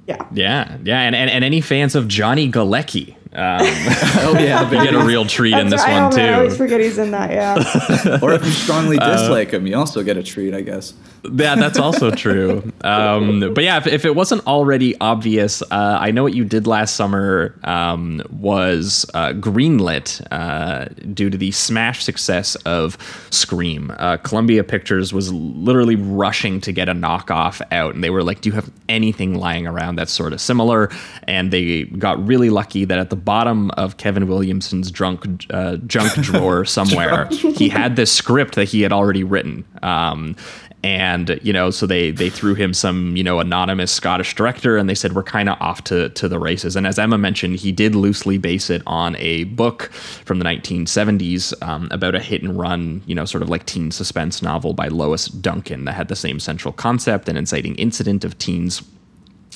Yeah. 0.06 0.26
Yeah, 0.32 0.76
yeah, 0.84 1.00
and, 1.00 1.16
and, 1.16 1.30
and 1.30 1.44
any 1.44 1.62
fans 1.62 1.94
of 1.94 2.08
Johnny 2.08 2.50
Galecki, 2.50 3.16
Um, 3.34 3.60
oh 3.62 4.36
yeah, 4.38 4.70
you 4.70 4.82
get 4.84 4.94
a 4.94 5.04
real 5.04 5.24
treat 5.24 5.54
in 5.54 5.68
this 5.68 5.82
That's 5.82 5.88
right. 5.88 6.02
one 6.02 6.12
oh, 6.12 6.16
man, 6.16 6.34
I 6.34 6.36
always 6.38 6.56
forget 6.56 6.80
he's 6.80 6.98
in 6.98 7.10
that. 7.10 7.30
Yeah. 7.30 8.18
or 8.22 8.32
if 8.32 8.44
you 8.44 8.50
strongly 8.50 8.98
Uh, 8.98 9.10
dislike 9.12 9.50
him, 9.50 9.66
you 9.66 9.76
also 9.76 10.02
get 10.02 10.16
a 10.16 10.22
treat, 10.22 10.54
I 10.54 10.60
guess. 10.60 10.94
Yeah, 11.24 11.54
that's 11.56 11.78
also 11.78 12.10
true. 12.10 12.70
Um, 12.82 13.52
but 13.54 13.64
yeah, 13.64 13.78
if, 13.78 13.86
if 13.86 14.04
it 14.04 14.14
wasn't 14.14 14.46
already 14.46 14.94
obvious, 15.00 15.62
uh, 15.62 15.98
I 16.00 16.10
know 16.10 16.22
what 16.22 16.34
you 16.34 16.44
did 16.44 16.66
last 16.66 16.96
summer 16.96 17.58
um, 17.64 18.20
was 18.30 19.06
uh, 19.14 19.32
greenlit 19.32 20.20
uh, 20.30 20.84
due 21.14 21.30
to 21.30 21.38
the 21.38 21.50
smash 21.50 22.04
success 22.04 22.56
of 22.66 22.98
Scream. 23.30 23.90
Uh, 23.98 24.18
Columbia 24.18 24.62
Pictures 24.62 25.12
was 25.12 25.32
literally 25.32 25.96
rushing 25.96 26.60
to 26.60 26.72
get 26.72 26.88
a 26.88 26.94
knockoff 26.94 27.62
out, 27.72 27.94
and 27.94 28.04
they 28.04 28.10
were 28.10 28.22
like, 28.22 28.42
"Do 28.42 28.50
you 28.50 28.54
have 28.54 28.70
anything 28.88 29.34
lying 29.34 29.66
around 29.66 29.96
that's 29.96 30.12
sort 30.12 30.32
of 30.34 30.40
similar?" 30.40 30.90
And 31.26 31.50
they 31.50 31.84
got 31.84 32.24
really 32.24 32.50
lucky 32.50 32.84
that 32.84 32.98
at 32.98 33.08
the 33.10 33.16
bottom 33.24 33.70
of 33.72 33.96
Kevin 33.96 34.26
Williamson's 34.26 34.90
drunk 34.90 35.46
uh, 35.50 35.76
junk 35.76 36.12
drawer 36.22 36.64
somewhere, 36.64 37.26
he 37.30 37.68
had 37.68 37.96
this 37.96 38.12
script 38.12 38.54
that 38.54 38.64
he 38.64 38.82
had 38.82 38.92
already 38.92 39.24
written. 39.24 39.64
Um, 39.82 40.36
and 40.84 41.40
you 41.42 41.52
know 41.52 41.70
so 41.70 41.86
they 41.86 42.10
they 42.10 42.28
threw 42.28 42.54
him 42.54 42.74
some 42.74 43.16
you 43.16 43.24
know 43.24 43.40
anonymous 43.40 43.90
scottish 43.90 44.34
director 44.34 44.76
and 44.76 44.88
they 44.88 44.94
said 44.94 45.14
we're 45.14 45.22
kind 45.22 45.48
of 45.48 45.56
off 45.60 45.82
to 45.82 46.10
to 46.10 46.28
the 46.28 46.38
races 46.38 46.76
and 46.76 46.86
as 46.86 46.98
emma 46.98 47.16
mentioned 47.16 47.56
he 47.56 47.72
did 47.72 47.94
loosely 47.94 48.36
base 48.36 48.68
it 48.68 48.82
on 48.86 49.16
a 49.16 49.44
book 49.44 49.84
from 50.26 50.38
the 50.38 50.44
1970s 50.44 51.54
um, 51.66 51.88
about 51.90 52.14
a 52.14 52.20
hit 52.20 52.42
and 52.42 52.58
run 52.58 53.02
you 53.06 53.14
know 53.14 53.24
sort 53.24 53.42
of 53.42 53.48
like 53.48 53.64
teen 53.64 53.90
suspense 53.90 54.42
novel 54.42 54.74
by 54.74 54.86
lois 54.88 55.26
duncan 55.26 55.86
that 55.86 55.92
had 55.92 56.08
the 56.08 56.16
same 56.16 56.38
central 56.38 56.72
concept 56.72 57.30
and 57.30 57.38
inciting 57.38 57.74
incident 57.76 58.22
of 58.22 58.36
teens 58.36 58.82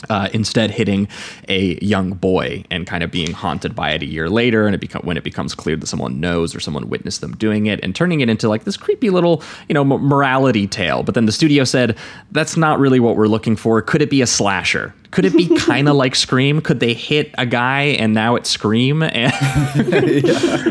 uh, 0.08 0.28
instead 0.32 0.70
hitting 0.70 1.08
a 1.48 1.82
young 1.84 2.12
boy 2.12 2.64
and 2.70 2.86
kind 2.86 3.02
of 3.02 3.10
being 3.10 3.32
haunted 3.32 3.74
by 3.74 3.90
it 3.90 4.02
a 4.02 4.06
year 4.06 4.28
later 4.28 4.66
and 4.66 4.74
it 4.74 4.80
become 4.80 5.02
when 5.02 5.16
it 5.16 5.24
becomes 5.24 5.54
clear 5.54 5.76
that 5.76 5.86
someone 5.86 6.20
knows 6.20 6.54
or 6.54 6.60
someone 6.60 6.88
witnessed 6.88 7.20
them 7.20 7.34
doing 7.36 7.66
it 7.66 7.80
and 7.82 7.94
turning 7.94 8.20
it 8.20 8.28
into 8.28 8.48
like 8.48 8.64
this 8.64 8.76
creepy 8.76 9.10
little 9.10 9.42
you 9.68 9.74
know 9.74 9.84
morality 9.84 10.66
tale. 10.66 11.02
But 11.02 11.14
then 11.14 11.26
the 11.26 11.32
studio 11.32 11.64
said 11.64 11.96
that's 12.32 12.56
not 12.56 12.78
really 12.78 13.00
what 13.00 13.16
we're 13.16 13.26
looking 13.26 13.56
for. 13.56 13.82
Could 13.82 14.02
it 14.02 14.10
be 14.10 14.22
a 14.22 14.26
slasher 14.26 14.94
could 15.10 15.24
it 15.24 15.32
be 15.36 15.48
kind 15.56 15.88
of 15.88 15.96
like 15.96 16.14
Scream? 16.14 16.60
Could 16.60 16.80
they 16.80 16.92
hit 16.94 17.34
a 17.38 17.46
guy 17.46 17.82
and 17.98 18.12
now 18.14 18.34
it's 18.36 18.50
Scream? 18.50 19.02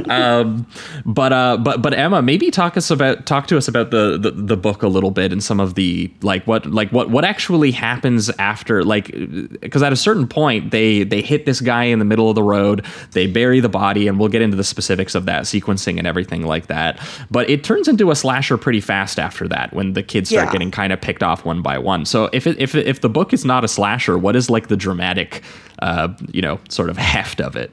Um, 0.10 0.66
but 1.06 1.34
uh, 1.34 1.58
but 1.58 1.82
but 1.82 1.94
Emma, 1.94 2.22
maybe 2.22 2.50
talk 2.52 2.78
us 2.78 2.90
about 2.92 3.26
talk 3.26 3.48
to 3.48 3.58
us 3.58 3.68
about 3.68 3.92
the, 3.92 4.18
the 4.18 4.32
the 4.32 4.58
book 4.58 4.84
a 4.84 4.88
little 4.88 5.12
bit 5.12 5.32
and 5.32 5.44
some 5.44 5.60
of 5.60 5.76
the 5.76 6.12
like 6.22 6.46
what 6.48 6.66
like 6.66 6.92
what 6.92 7.10
what 7.10 7.26
actually 7.26 7.72
happens 7.72 8.30
after 8.40 8.84
like 8.84 9.12
because 9.60 9.84
at 9.84 9.92
a 9.92 9.96
certain 9.98 10.28
point 10.28 10.72
they 10.72 11.04
they 11.04 11.22
hit 11.22 11.46
this 11.46 11.60
guy 11.62 11.84
in 11.86 12.00
the 12.00 12.06
middle 12.06 12.30
of 12.30 12.36
the 12.36 12.44
road, 12.44 12.86
they 13.12 13.28
bury 13.28 13.60
the 13.60 13.70
body, 13.70 14.08
and 14.08 14.20
we'll 14.20 14.30
get 14.30 14.42
into 14.42 14.56
the 14.58 14.64
specifics 14.64 15.14
of 15.16 15.26
that 15.26 15.44
sequencing 15.44 15.98
and 15.98 16.08
everything 16.08 16.44
like 16.44 16.68
that. 16.68 17.00
But 17.30 17.50
it 17.50 17.64
turns 17.64 17.88
into 17.88 18.12
a 18.12 18.16
slasher 18.16 18.58
pretty 18.58 18.82
fast 18.82 19.20
after 19.20 19.48
that 19.50 19.74
when 19.74 19.94
the 19.94 20.04
kids 20.04 20.30
start 20.30 20.48
Yeah. 20.48 20.52
getting 20.54 20.72
kind 20.72 20.94
of 20.94 21.02
picked 21.02 21.24
off 21.24 21.44
one 21.46 21.62
by 21.62 21.78
one. 21.78 22.06
So 22.06 22.30
if 22.34 22.48
it, 22.48 22.58
if 22.60 22.76
if 22.76 23.02
the 23.02 23.10
book 23.10 23.34
is 23.34 23.44
not 23.46 23.64
a 23.64 23.68
slasher, 23.68 24.18
what 24.28 24.36
is 24.36 24.50
like 24.50 24.68
the 24.68 24.76
dramatic, 24.76 25.42
uh, 25.82 26.10
you 26.34 26.42
know, 26.42 26.60
sort 26.68 26.90
of 26.90 26.98
heft 26.98 27.40
of 27.40 27.56
it? 27.56 27.72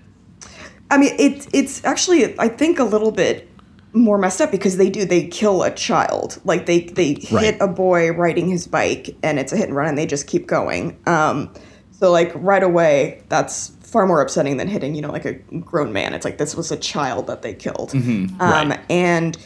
I 0.88 0.98
mean, 0.98 1.12
it's 1.18 1.48
it's 1.52 1.84
actually 1.84 2.38
I 2.38 2.46
think 2.48 2.78
a 2.78 2.84
little 2.84 3.10
bit 3.10 3.48
more 3.92 4.18
messed 4.18 4.40
up 4.40 4.52
because 4.52 4.76
they 4.76 4.88
do 4.88 5.04
they 5.04 5.26
kill 5.26 5.64
a 5.64 5.72
child 5.74 6.40
like 6.44 6.66
they 6.66 6.80
they 6.98 7.14
Right. 7.32 7.44
hit 7.44 7.56
a 7.60 7.66
boy 7.66 8.12
riding 8.12 8.48
his 8.48 8.68
bike 8.68 9.16
and 9.24 9.38
it's 9.40 9.52
a 9.52 9.56
hit 9.56 9.66
and 9.68 9.74
run 9.76 9.88
and 9.88 9.98
they 9.98 10.06
just 10.06 10.28
keep 10.28 10.46
going. 10.46 10.96
Um, 11.06 11.52
so 11.90 12.12
like 12.12 12.30
right 12.36 12.62
away 12.62 13.22
that's 13.28 13.70
far 13.80 14.06
more 14.06 14.20
upsetting 14.20 14.56
than 14.58 14.68
hitting 14.68 14.94
you 14.94 15.02
know 15.02 15.10
like 15.10 15.24
a 15.24 15.34
grown 15.58 15.92
man. 15.92 16.14
It's 16.14 16.24
like 16.24 16.38
this 16.38 16.54
was 16.54 16.70
a 16.70 16.76
child 16.76 17.26
that 17.26 17.42
they 17.42 17.52
killed, 17.54 17.90
um, 17.94 18.28
Right. 18.38 18.80
and 18.88 19.36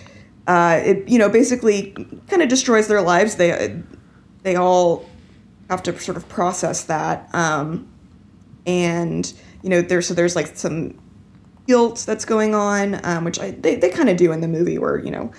uh, 0.47 0.81
it 0.85 1.09
you 1.09 1.19
know 1.19 1.31
basically 1.31 1.93
kind 2.29 2.43
of 2.43 2.49
destroys 2.51 2.87
their 2.89 3.01
lives. 3.01 3.37
They 3.37 3.51
they 4.43 4.57
all 4.57 5.05
have 5.69 5.83
to 5.85 5.99
sort 5.99 6.17
of 6.17 6.29
process 6.29 6.85
that. 6.85 7.33
Um, 7.35 7.89
and 8.67 9.33
you 9.63 9.71
know 9.71 9.81
there's 9.81 10.07
so 10.07 10.15
there's 10.15 10.37
like 10.37 10.57
some 10.57 10.99
guilt 11.67 12.05
that's 12.07 12.25
going 12.25 12.55
on 12.55 13.05
um, 13.05 13.25
which 13.25 13.39
I, 13.41 13.51
they, 13.51 13.77
they 13.77 13.91
kind 13.91 14.09
of 14.09 14.17
do 14.17 14.33
in 14.33 14.41
the 14.41 14.49
movie 14.49 14.79
where 14.79 14.99
you 14.99 15.11
know 15.11 15.33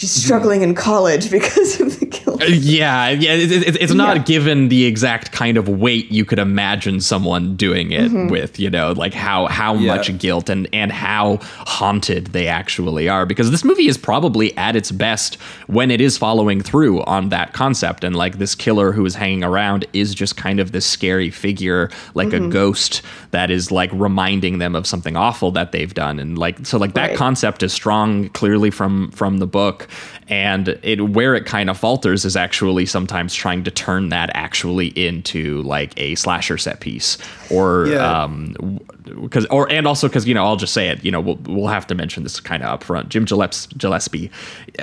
she's 0.00 0.10
struggling 0.10 0.62
in 0.62 0.74
college 0.74 1.30
because 1.30 1.78
of 1.80 2.00
the 2.00 2.06
guilt 2.06 2.42
Yeah, 2.48 3.10
yeah, 3.10 3.34
it, 3.34 3.52
it, 3.52 3.76
it's 3.82 3.92
not 3.92 4.16
Yeah. 4.16 4.22
given 4.22 4.68
the 4.70 4.84
exact 4.86 5.30
kind 5.30 5.56
of 5.58 5.68
weight 5.68 6.10
you 6.10 6.24
could 6.24 6.38
imagine 6.38 7.00
someone 7.00 7.54
doing 7.56 7.92
it 7.92 8.10
Mm-hmm. 8.10 8.28
with, 8.28 8.58
you 8.58 8.70
know, 8.70 8.92
like 8.92 9.12
how 9.12 9.46
how 9.46 9.74
Yeah. 9.74 9.94
much 9.96 10.16
guilt 10.18 10.48
and 10.48 10.66
and 10.72 10.90
how 10.90 11.38
haunted 11.66 12.28
they 12.28 12.46
actually 12.48 13.08
are 13.10 13.26
because 13.26 13.50
this 13.50 13.62
movie 13.64 13.88
is 13.88 13.98
probably 13.98 14.56
at 14.56 14.74
its 14.74 14.90
best 14.90 15.34
when 15.66 15.90
it 15.90 16.00
is 16.00 16.16
following 16.16 16.62
through 16.62 17.02
on 17.02 17.28
that 17.28 17.52
concept 17.52 18.02
and 18.02 18.16
like 18.16 18.38
this 18.38 18.54
killer 18.54 18.92
who 18.92 19.04
is 19.04 19.14
hanging 19.14 19.44
around 19.44 19.84
is 19.92 20.14
just 20.14 20.36
kind 20.36 20.60
of 20.60 20.72
this 20.72 20.86
scary 20.86 21.30
figure 21.30 21.90
like 22.14 22.28
Mm-hmm. 22.28 22.46
a 22.46 22.48
ghost 22.48 23.02
that 23.32 23.50
is 23.50 23.70
like 23.70 23.90
reminding 23.92 24.58
them 24.58 24.74
of 24.74 24.86
something 24.86 25.16
awful 25.16 25.50
that 25.52 25.72
they've 25.72 25.92
done 25.92 26.18
and 26.18 26.38
like 26.38 26.64
so 26.64 26.78
like 26.78 26.94
that 26.94 27.10
Right. 27.10 27.16
concept 27.18 27.62
is 27.62 27.72
strong 27.72 28.28
clearly 28.30 28.70
from 28.70 29.10
from 29.10 29.38
the 29.38 29.46
book 29.46 29.88
and 30.28 30.68
it 30.82 31.00
where 31.00 31.34
it 31.34 31.46
kind 31.46 31.68
of 31.70 31.78
falters 31.78 32.24
is 32.24 32.36
actually 32.36 32.86
sometimes 32.86 33.34
trying 33.34 33.64
to 33.64 33.70
turn 33.70 34.08
that 34.10 34.30
actually 34.34 34.88
into 34.88 35.62
like 35.62 35.92
a 35.98 36.14
slasher 36.14 36.58
set 36.58 36.80
piece. 36.80 37.18
Or 37.50 37.86
Yeah. 37.86 38.22
um 38.22 38.80
because 39.22 39.44
or 39.46 39.70
and 39.72 39.86
also 39.86 40.06
because 40.08 40.26
you 40.28 40.34
know 40.34 40.44
I'll 40.44 40.56
just 40.56 40.72
say 40.72 40.88
it 40.88 41.04
you 41.04 41.10
know 41.10 41.20
we'll, 41.20 41.36
we'll 41.46 41.66
have 41.66 41.86
to 41.88 41.94
mention 41.96 42.22
this 42.22 42.38
kind 42.40 42.62
of 42.62 42.78
upfront. 42.80 43.08
Jim 43.08 43.24
Gillespie, 43.24 43.74
Gillespie 43.76 44.30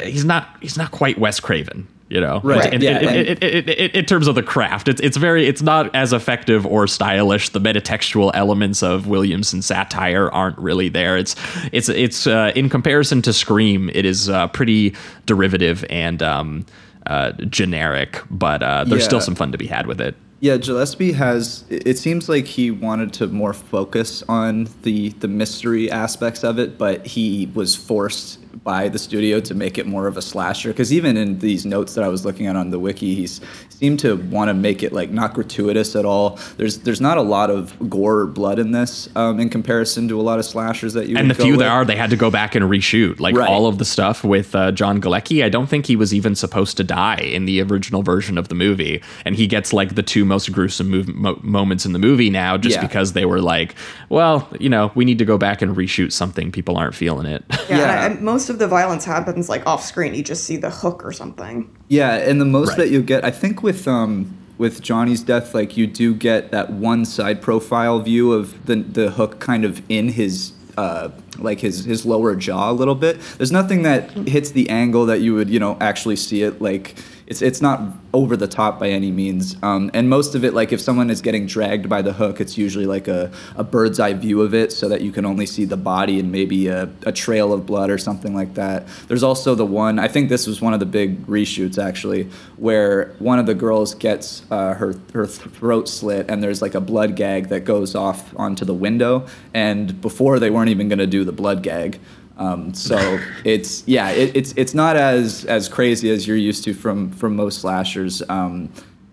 he's 0.03 0.25
not 0.25 0.49
he's 0.61 0.77
not 0.77 0.91
quite 0.91 1.17
Wes 1.17 1.39
Craven 1.39 1.87
you 2.09 2.21
know? 2.21 2.39
Right, 2.43 2.73
in, 2.73 2.81
yeah, 2.81 2.99
in, 2.99 3.27
and- 3.27 3.43
in, 3.43 3.89
in, 3.91 4.05
terms 4.05 4.27
of 4.27 4.35
the 4.35 4.43
craft 4.43 4.87
it's 4.87 5.01
it's 5.01 5.17
very 5.17 5.47
it's 5.47 5.61
not 5.61 5.93
as 5.95 6.13
effective 6.13 6.65
or 6.65 6.87
stylish. 6.87 7.49
The 7.49 7.59
metatextual 7.59 8.31
elements 8.33 8.83
of 8.83 9.07
Williamson 9.07 9.61
satire 9.61 10.29
aren't 10.31 10.57
really 10.57 10.89
there. 10.89 11.17
It's 11.17 11.35
it's 11.71 11.89
it's 11.89 12.27
uh, 12.27 12.51
in 12.55 12.69
comparison 12.69 13.21
to 13.23 13.33
Scream 13.33 13.89
it 13.93 14.05
is 14.05 14.29
uh, 14.29 14.47
pretty 14.47 14.95
derivative 15.25 15.85
and 15.89 16.21
um 16.21 16.65
uh, 17.05 17.31
generic 17.49 18.21
but 18.29 18.61
uh, 18.61 18.83
there's 18.83 19.05
still 19.05 19.21
some 19.21 19.35
fun 19.35 19.51
to 19.53 19.57
be 19.57 19.67
had 19.67 19.87
with 19.87 20.01
it. 20.01 20.15
Yeah, 20.39 20.57
Gillespie 20.57 21.13
has. 21.13 21.63
It 21.69 21.87
it 21.87 21.97
seems 21.97 22.29
like 22.29 22.45
he 22.45 22.69
wanted 22.69 23.11
to 23.13 23.27
more 23.27 23.53
focus 23.53 24.23
on 24.29 24.69
the 24.83 25.09
the 25.09 25.27
mystery 25.27 25.89
aspects 25.89 26.43
of 26.43 26.59
it, 26.59 26.77
but 26.77 27.07
he 27.07 27.49
was 27.55 27.75
forced 27.75 28.39
by 28.63 28.87
the 28.89 28.99
studio 28.99 29.39
to 29.41 29.53
make 29.53 29.77
it 29.77 29.85
more 29.87 30.07
of 30.07 30.17
a 30.17 30.21
slasher. 30.21 30.69
Because 30.69 30.91
even 30.93 31.17
in 31.17 31.39
these 31.39 31.65
notes 31.65 31.95
that 31.95 32.03
I 32.03 32.07
was 32.07 32.25
looking 32.25 32.47
at 32.47 32.55
on 32.55 32.69
the 32.69 32.79
wiki, 32.79 33.15
he 33.15 33.27
seemed 33.27 33.99
to 33.99 34.15
want 34.15 34.49
to 34.49 34.53
make 34.53 34.83
it 34.83 34.93
like 34.93 35.11
not 35.11 35.33
gratuitous 35.33 35.95
at 35.95 36.05
all. 36.05 36.39
There's 36.57 36.79
there's 36.79 37.01
not 37.01 37.17
a 37.17 37.21
lot 37.21 37.49
of 37.49 37.73
gore 37.89 38.19
or 38.21 38.25
blood 38.27 38.59
in 38.59 38.71
this 38.71 39.09
um, 39.15 39.39
in 39.39 39.49
comparison 39.49 40.07
to 40.07 40.19
a 40.19 40.23
lot 40.23 40.39
of 40.39 40.45
slashers 40.45 40.93
that 40.93 41.07
you. 41.07 41.17
and 41.17 41.29
the 41.29 41.35
go 41.35 41.43
few 41.43 41.51
with. 41.53 41.59
there 41.61 41.69
are, 41.69 41.85
they 41.85 41.95
had 41.95 42.09
to 42.09 42.15
go 42.15 42.31
back 42.31 42.55
and 42.55 42.65
reshoot. 42.65 43.19
Like 43.19 43.35
Right. 43.35 43.49
all 43.49 43.67
of 43.67 43.77
the 43.77 43.85
stuff 43.85 44.23
with 44.23 44.55
uh, 44.55 44.71
John 44.71 44.99
Galecki, 45.01 45.43
I 45.43 45.49
don't 45.49 45.67
think 45.67 45.85
he 45.85 45.95
was 45.95 46.13
even 46.13 46.33
supposed 46.35 46.77
to 46.77 46.83
die 46.83 47.19
in 47.21 47.45
the 47.45 47.61
original 47.61 48.01
version 48.03 48.37
of 48.37 48.47
the 48.47 48.55
movie, 48.55 49.01
and 49.25 49.35
he 49.35 49.45
gets 49.47 49.73
like 49.73 49.95
the 49.95 50.03
two 50.03 50.25
most 50.25 50.51
gruesome 50.51 50.91
mov- 50.91 51.13
mo- 51.13 51.39
moments 51.43 51.85
in 51.85 51.93
the 51.93 51.99
movie 51.99 52.29
now, 52.29 52.57
just 52.57 52.75
Yeah. 52.77 52.81
because 52.81 53.13
they 53.13 53.25
were 53.25 53.41
like, 53.41 53.75
well, 54.09 54.47
you 54.59 54.69
know, 54.69 54.91
we 54.95 55.05
need 55.05 55.19
to 55.19 55.25
go 55.25 55.37
back 55.37 55.61
and 55.61 55.75
reshoot 55.75 56.11
something. 56.11 56.51
People 56.51 56.77
aren't 56.77 56.95
feeling 56.95 57.27
it. 57.27 57.43
yeah, 57.69 57.77
Yeah. 57.77 58.05
And, 58.05 58.15
and 58.15 58.23
most 58.25 58.46
of 58.49 58.59
the 58.59 58.67
violence 58.67 59.05
happens 59.05 59.49
like 59.49 59.65
off 59.65 59.83
screen 59.83 60.13
you 60.13 60.23
just 60.23 60.43
see 60.43 60.57
the 60.57 60.69
hook 60.69 61.03
or 61.05 61.11
something 61.11 61.69
Yeah, 61.87 62.15
and 62.15 62.39
the 62.41 62.45
most 62.45 62.69
Right. 62.69 62.77
that 62.79 62.89
you 62.89 63.01
get, 63.01 63.23
I 63.25 63.31
think, 63.31 63.63
with 63.63 63.87
um, 63.87 64.33
with 64.57 64.81
Johnny's 64.81 65.21
death, 65.21 65.53
like 65.53 65.77
you 65.77 65.85
do 65.87 66.13
get 66.15 66.51
that 66.51 66.71
one 66.71 67.05
side 67.05 67.41
profile 67.41 67.99
view 67.99 68.33
of 68.33 68.65
the 68.65 68.75
the 68.77 69.11
hook 69.11 69.39
kind 69.39 69.63
of 69.65 69.81
in 69.89 70.09
his. 70.09 70.53
Uh, 70.77 71.09
like 71.39 71.59
his 71.59 71.85
his 71.85 72.05
lower 72.05 72.35
jaw 72.35 72.69
a 72.69 72.71
little 72.81 72.93
bit. 72.93 73.19
There's 73.37 73.51
nothing 73.51 73.81
that 73.81 74.11
hits 74.27 74.51
the 74.51 74.69
angle 74.69 75.07
that 75.07 75.21
you 75.21 75.33
would 75.33 75.49
you 75.49 75.59
know 75.59 75.75
actually 75.81 76.15
see 76.17 76.43
it. 76.43 76.61
Like 76.61 76.93
it's 77.27 77.41
it's 77.41 77.61
not 77.61 77.81
over 78.13 78.37
the 78.37 78.47
top 78.47 78.79
by 78.79 78.89
any 78.89 79.11
means. 79.11 79.57
Um, 79.61 79.91
and 79.93 80.09
most 80.09 80.33
of 80.33 80.45
it, 80.45 80.53
like 80.53 80.71
if 80.71 80.79
someone 80.79 81.09
is 81.09 81.21
getting 81.21 81.45
dragged 81.45 81.89
by 81.89 82.01
the 82.01 82.13
hook, 82.13 82.39
it's 82.39 82.57
usually 82.57 82.85
like 82.85 83.07
a, 83.09 83.31
a 83.55 83.63
bird's 83.63 83.99
eye 83.99 84.13
view 84.13 84.41
of 84.41 84.53
it, 84.53 84.71
so 84.71 84.87
that 84.89 85.01
you 85.01 85.11
can 85.11 85.25
only 85.25 85.45
see 85.45 85.65
the 85.65 85.77
body 85.77 86.19
and 86.19 86.31
maybe 86.31 86.67
a, 86.67 86.89
a 87.05 87.11
trail 87.11 87.51
of 87.51 87.65
blood 87.65 87.89
or 87.89 87.97
something 87.97 88.33
like 88.33 88.53
that. 88.53 88.87
There's 89.09 89.23
also 89.23 89.55
the 89.55 89.65
one 89.65 89.99
I 89.99 90.07
think 90.07 90.29
this 90.29 90.47
was 90.47 90.61
one 90.61 90.73
of 90.73 90.79
the 90.79 90.85
big 90.85 91.27
reshoots 91.27 91.77
actually, 91.77 92.29
where 92.55 93.13
one 93.19 93.39
of 93.39 93.45
the 93.45 93.55
girls 93.55 93.93
gets 93.93 94.49
uh, 94.49 94.73
her 94.75 94.95
her 95.13 95.27
throat 95.27 95.89
slit 95.89 96.29
and 96.29 96.41
there's 96.41 96.61
like 96.61 96.75
a 96.75 96.81
blood 96.81 97.15
gag 97.17 97.49
that 97.49 97.65
goes 97.65 97.93
off 97.93 98.33
onto 98.37 98.63
the 98.63 98.73
window. 98.73 99.27
And 99.53 99.99
before 99.99 100.39
they 100.39 100.49
weren't 100.49 100.69
even 100.69 100.87
gonna 100.87 101.07
do 101.07 101.25
the 101.25 101.33
blood 101.33 101.61
gag. 101.61 101.99
Um, 102.37 102.73
so 102.73 103.19
it's 103.43 103.83
yeah, 103.87 104.09
it, 104.11 104.35
it's 104.35 104.53
it's 104.55 104.73
not 104.73 104.95
as 104.95 105.43
as 105.45 105.67
crazy 105.67 106.09
as 106.11 106.27
you're 106.27 106.37
used 106.37 106.63
to 106.65 106.73
from 106.73 107.11
from 107.11 107.35
most 107.35 107.59
slashers. 107.61 108.21
Um, 108.29 108.69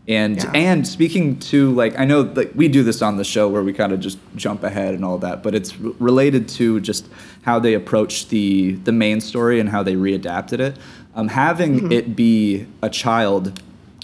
And 0.06 0.37
Yeah. 0.37 0.50
and 0.54 0.87
speaking 0.87 1.38
to 1.50 1.70
like 1.72 1.98
I 1.98 2.04
know 2.04 2.20
like 2.37 2.52
we 2.54 2.68
do 2.68 2.82
this 2.84 3.00
on 3.00 3.16
the 3.16 3.24
show 3.24 3.48
where 3.48 3.62
we 3.62 3.72
kind 3.72 3.92
of 3.92 4.00
just 4.00 4.18
jump 4.37 4.62
ahead 4.62 4.92
and 4.94 5.02
all 5.04 5.16
that, 5.18 5.42
but 5.42 5.54
it's 5.54 5.72
r- 5.82 5.92
related 5.98 6.46
to 6.58 6.78
just 6.80 7.08
how 7.42 7.58
they 7.58 7.72
approach 7.74 8.28
the 8.28 8.72
the 8.84 8.92
main 8.92 9.20
story 9.22 9.60
and 9.60 9.70
how 9.70 9.82
they 9.82 9.94
readapted 9.96 10.60
it. 10.60 10.76
Um, 11.14 11.28
having 11.28 11.90
it 11.92 12.14
be 12.14 12.66
a 12.82 12.90
child 12.90 13.58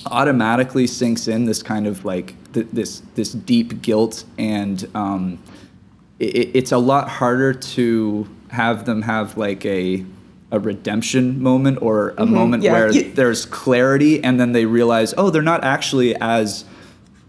automatically 0.06 0.87
sinks 0.87 1.28
in 1.28 1.44
this 1.44 1.62
kind 1.62 1.87
of 1.87 2.04
like 2.06 2.35
th- 2.54 2.68
this 2.72 3.02
this 3.14 3.33
deep 3.33 3.83
guilt 3.83 4.24
and 4.38 4.88
um, 4.94 5.38
it, 6.18 6.48
it's 6.54 6.72
a 6.72 6.78
lot 6.78 7.09
harder 7.09 7.52
to 7.52 8.26
have 8.51 8.85
them 8.85 9.03
have 9.03 9.37
like 9.37 9.65
a 9.67 10.05
a 10.53 10.59
redemption 10.59 11.41
moment 11.41 11.79
or 11.81 12.13
a 12.19 12.27
moment 12.27 12.63
yeah, 12.65 12.73
where 12.73 12.91
you- 12.93 13.13
there's 13.15 13.47
clarity 13.47 14.23
and 14.25 14.41
then 14.41 14.51
they 14.53 14.65
realize 14.65 15.15
oh 15.17 15.31
they're 15.31 15.43
not 15.43 15.63
actually 15.63 16.15
as 16.17 16.65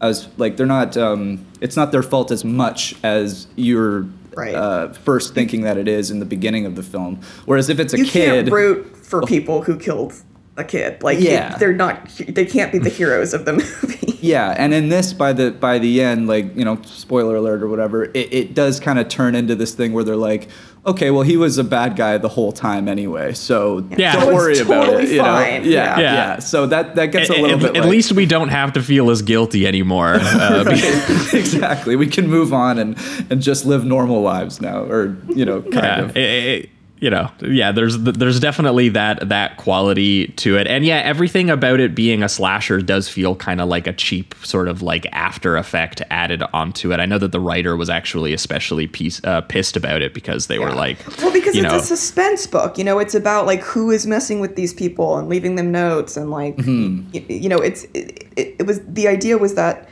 as 0.02 0.28
like 0.38 0.58
they're 0.58 0.66
not 0.66 0.98
um, 0.98 1.46
it's 1.62 1.76
not 1.78 1.92
their 1.92 2.02
fault 2.02 2.32
as 2.32 2.44
much 2.44 2.96
as 3.04 3.48
you're 3.56 4.08
Right. 4.36 4.56
uh, 4.56 4.94
first 4.94 5.34
thinking 5.36 5.62
that 5.64 5.78
it 5.78 5.90
is 5.90 6.10
in 6.10 6.20
the 6.20 6.26
beginning 6.26 6.66
of 6.66 6.76
the 6.78 6.84
film. 6.84 7.20
Whereas 7.46 7.68
if 7.68 7.82
it's 7.82 7.94
a 7.94 7.98
you 7.98 8.06
kid 8.06 8.46
can't 8.46 8.50
root 8.52 8.96
for 8.96 9.22
people 9.24 9.62
who 9.64 9.76
killed 9.78 10.14
a 10.58 10.64
kid. 10.64 11.02
Like, 11.04 11.20
Yeah. 11.20 11.58
they're 11.58 11.74
not. 11.74 12.10
They 12.28 12.46
can't 12.46 12.72
be 12.72 12.78
the 12.78 12.90
heroes 13.00 13.34
of 13.34 13.46
the 13.46 13.54
movie. 13.54 14.18
Yeah, 14.22 14.54
and 14.56 14.72
in 14.72 14.90
this, 14.90 15.14
by 15.14 15.34
the 15.34 15.50
by 15.52 15.80
the 15.80 16.02
end, 16.04 16.28
like 16.28 16.56
you 16.56 16.64
know, 16.64 16.80
spoiler 16.84 17.38
alert 17.38 17.64
or 17.64 17.68
whatever, 17.68 18.04
it, 18.06 18.16
it 18.32 18.54
does 18.54 18.80
kind 18.80 19.00
of 19.00 19.08
turn 19.08 19.34
into 19.34 19.56
this 19.56 19.74
thing 19.74 19.94
where 19.94 20.04
they're 20.04 20.16
like, 20.16 20.48
okay, 20.86 21.10
well, 21.10 21.24
he 21.24 21.38
was 21.38 21.58
a 21.58 21.64
bad 21.64 21.96
guy 21.96 22.20
the 22.20 22.28
whole 22.30 22.52
time 22.52 22.88
anyway, 22.88 23.34
so 23.34 23.84
Yeah. 23.98 24.14
don't 24.14 24.22
So 24.22 24.28
it's 24.30 24.36
worry 24.36 24.60
about 24.60 24.84
it. 24.84 24.92
totally 24.92 25.12
You 25.16 25.22
know? 25.24 25.40
Yeah, 25.40 25.58
yeah. 25.64 25.64
yeah, 25.64 25.98
Yeah. 26.14 26.40
So 26.40 26.68
that 26.68 26.94
that 26.98 27.08
gets 27.08 27.32
a 27.32 27.34
At, 27.36 27.42
little 27.42 27.58
at- 27.58 27.74
bit. 27.74 27.78
at 27.78 27.84
like- 27.84 27.92
least 27.92 28.12
we 28.12 28.28
don't 28.28 28.50
have 28.50 28.74
to 28.74 28.84
feel 28.84 29.10
as 29.10 29.24
guilty 29.24 29.66
anymore. 29.66 30.20
Uh, 30.22 30.66
because- 30.66 31.34
exactly. 31.42 31.96
We 31.96 32.06
can 32.06 32.28
move 32.30 32.54
on 32.54 32.78
and 32.78 32.96
and 33.32 33.42
just 33.42 33.66
live 33.66 33.86
normal 33.86 34.22
lives 34.22 34.62
now, 34.62 34.84
or 34.84 35.18
you 35.30 35.46
know, 35.46 35.62
kind 35.64 35.74
yeah, 35.76 36.02
of. 36.02 36.16
it- 36.18 36.20
it- 36.66 36.70
you 37.02 37.10
know, 37.10 37.32
yeah. 37.42 37.72
There's 37.72 37.98
there's 37.98 38.40
definitely 38.40 38.90
that 38.90 39.28
that 39.30 39.58
quality 39.58 40.28
to 40.38 40.56
it, 40.58 40.68
and 40.68 40.86
yeah, 40.86 40.98
everything 40.98 41.50
about 41.50 41.80
it 41.80 41.96
being 41.96 42.22
a 42.22 42.30
slasher 42.30 42.80
does 42.80 43.10
feel 43.10 43.36
kind 43.36 43.60
of 43.60 43.68
like 43.68 43.88
a 43.88 43.94
cheap 43.94 44.36
sort 44.44 44.68
of 44.68 44.84
like 44.84 45.08
after 45.12 45.58
effect 45.58 46.04
added 46.12 46.44
onto 46.54 46.94
it. 46.94 47.00
I 47.00 47.08
know 47.08 47.18
that 47.18 47.32
the 47.32 47.40
writer 47.40 47.76
was 47.76 47.90
actually 47.90 48.34
especially 48.34 48.86
piece, 48.86 49.20
uh, 49.24 49.42
pissed 49.42 49.76
about 49.76 50.04
it 50.04 50.14
because 50.14 50.46
they 50.46 50.60
were 50.60 50.72
like, 50.74 51.00
Well, 51.18 51.34
because 51.34 51.56
you 51.56 51.64
it's 51.64 51.72
know, 51.74 51.80
a 51.80 51.82
suspense 51.82 52.46
book. 52.46 52.78
You 52.78 52.84
know, 52.84 53.00
it's 53.00 53.16
about 53.16 53.48
like 53.48 53.62
who 53.62 53.90
is 53.90 54.06
messing 54.06 54.40
with 54.40 54.56
these 54.56 54.72
people 54.74 55.18
and 55.18 55.28
leaving 55.28 55.56
them 55.56 55.72
notes 55.72 56.16
and 56.18 56.30
like 56.30 56.56
Mm-hmm. 56.58 57.10
y- 57.16 57.26
you 57.28 57.50
know, 57.50 57.58
it's 57.58 57.86
it, 57.96 58.28
it, 58.38 58.56
it 58.60 58.68
was 58.68 58.80
the 58.86 59.08
idea 59.08 59.40
was 59.40 59.56
that 59.56 59.90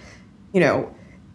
you 0.53 0.59
know 0.59 0.87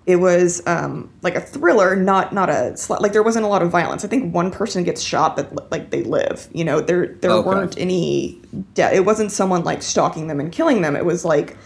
it 0.07 0.17
was 0.17 0.63
um, 0.67 1.11
like 1.23 1.35
a 1.35 1.41
thriller, 1.41 1.97
not 1.97 2.33
not 2.33 2.51
a 2.51 2.77
like 3.01 3.13
there 3.13 3.23
wasn't 3.23 3.45
a 3.45 3.49
lot 3.49 3.63
of 3.63 3.71
violence. 3.71 4.05
I 4.05 4.09
think 4.09 4.35
one 4.35 4.51
person 4.51 4.85
gets 4.85 5.01
shot, 5.01 5.35
but 5.37 5.71
like 5.71 5.91
they 5.91 6.03
live. 6.03 6.49
You 6.53 6.65
know, 6.65 6.81
there 6.81 7.07
there 7.21 7.31
Okay. 7.31 7.49
weren't 7.49 7.79
any. 7.79 8.41
De- 8.75 8.95
it 8.95 9.05
wasn't 9.07 9.33
someone 9.33 9.65
like 9.65 9.83
stalking 9.83 10.27
them 10.27 10.41
and 10.41 10.53
killing 10.53 10.83
them. 10.83 10.95
It 10.95 11.05
was 11.07 11.25
like 11.25 11.57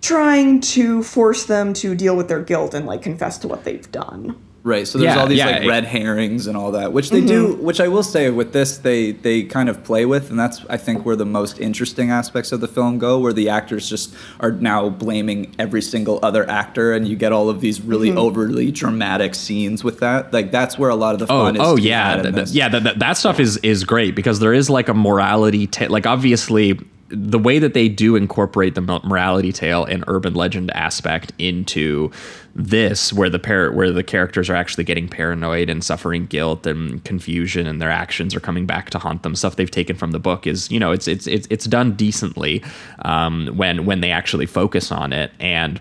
trying 0.00 0.60
to 0.60 1.02
force 1.02 1.44
them 1.44 1.72
to 1.74 1.94
deal 1.94 2.16
with 2.16 2.28
their 2.28 2.40
guilt 2.42 2.74
and 2.74 2.86
like 2.86 3.02
confess 3.02 3.38
to 3.38 3.48
what 3.48 3.64
they've 3.64 3.90
done. 3.92 4.36
Right. 4.66 4.88
So 4.88 4.96
there's 4.98 5.14
Yeah, 5.14 5.20
all 5.20 5.26
these 5.26 5.38
yeah, 5.40 5.46
like 5.46 5.62
it- 5.64 5.68
red 5.68 5.84
herrings 5.84 6.46
and 6.46 6.56
all 6.56 6.72
that, 6.72 6.90
which 6.94 7.10
they 7.10 7.20
do. 7.20 7.48
Mm-hmm. 7.52 7.62
Which 7.62 7.80
I 7.80 7.88
will 7.88 8.02
say 8.02 8.30
with 8.30 8.54
this, 8.54 8.78
they 8.78 9.12
they 9.12 9.42
kind 9.42 9.68
of 9.68 9.84
play 9.84 10.06
with, 10.06 10.30
and 10.30 10.38
that's 10.38 10.64
I 10.70 10.78
think 10.78 11.04
where 11.04 11.16
the 11.16 11.26
most 11.26 11.60
interesting 11.60 12.10
aspects 12.10 12.50
of 12.50 12.62
the 12.62 12.66
film 12.66 12.96
go, 12.98 13.18
where 13.18 13.34
the 13.34 13.50
actors 13.50 13.86
just 13.90 14.14
are 14.40 14.52
now 14.52 14.88
blaming 14.88 15.54
every 15.58 15.82
single 15.82 16.18
other 16.22 16.48
actor, 16.48 16.94
and 16.94 17.06
you 17.06 17.14
get 17.14 17.30
all 17.30 17.50
of 17.50 17.60
these 17.60 17.82
really 17.82 18.08
mm-hmm. 18.08 18.16
overly 18.18 18.72
dramatic 18.72 19.34
scenes 19.34 19.84
with 19.84 20.00
that. 20.00 20.32
Like 20.32 20.50
that's 20.50 20.78
where 20.78 20.88
a 20.88 20.96
lot 20.96 21.12
of 21.12 21.18
the 21.20 21.26
Oh, 21.26 21.44
fun 21.44 21.56
is. 21.56 21.62
oh 21.62 21.76
yeah, 21.76 22.16
had 22.16 22.24
in 22.24 22.32
Th- 22.34 22.46
th- 22.46 22.56
yeah. 22.56 22.70
That, 22.70 22.98
that, 23.00 23.16
stuff 23.18 23.38
is 23.38 23.58
is 23.58 23.84
great 23.84 24.14
because 24.16 24.40
there 24.40 24.54
is 24.54 24.70
like 24.70 24.88
a 24.88 24.94
morality, 24.94 25.66
ta- 25.66 25.88
like 25.90 26.06
obviously 26.06 26.80
the 27.08 27.38
way 27.38 27.58
that 27.58 27.74
they 27.74 27.88
do 27.88 28.16
incorporate 28.16 28.74
the 28.74 28.80
morality 28.80 29.52
tale 29.52 29.84
and 29.84 30.04
urban 30.06 30.34
legend 30.34 30.70
aspect 30.74 31.32
into 31.38 32.10
this, 32.54 33.12
where 33.12 33.28
the 33.28 33.38
par- 33.38 33.72
where 33.72 33.90
the 33.90 34.02
characters 34.02 34.48
are 34.48 34.54
actually 34.54 34.84
getting 34.84 35.08
paranoid 35.08 35.68
and 35.68 35.84
suffering 35.84 36.26
guilt 36.26 36.66
and 36.66 37.04
confusion, 37.04 37.66
and 37.66 37.80
their 37.80 37.90
actions 37.90 38.34
are 38.34 38.40
coming 38.40 38.66
back 38.66 38.90
to 38.90 38.98
haunt 38.98 39.22
them. 39.22 39.34
Stuff 39.34 39.56
they've 39.56 39.70
taken 39.70 39.96
from 39.96 40.12
the 40.12 40.18
book 40.18 40.46
is 40.46 40.70
you 40.70 40.80
know 40.80 40.92
it's 40.92 41.08
it's 41.08 41.26
it's 41.26 41.46
it's 41.50 41.66
done 41.66 41.92
decently 41.94 42.62
um, 43.04 43.48
when 43.56 43.84
when 43.84 44.00
they 44.00 44.10
actually 44.10 44.46
focus 44.46 44.90
on 44.90 45.12
it 45.12 45.32
and 45.40 45.80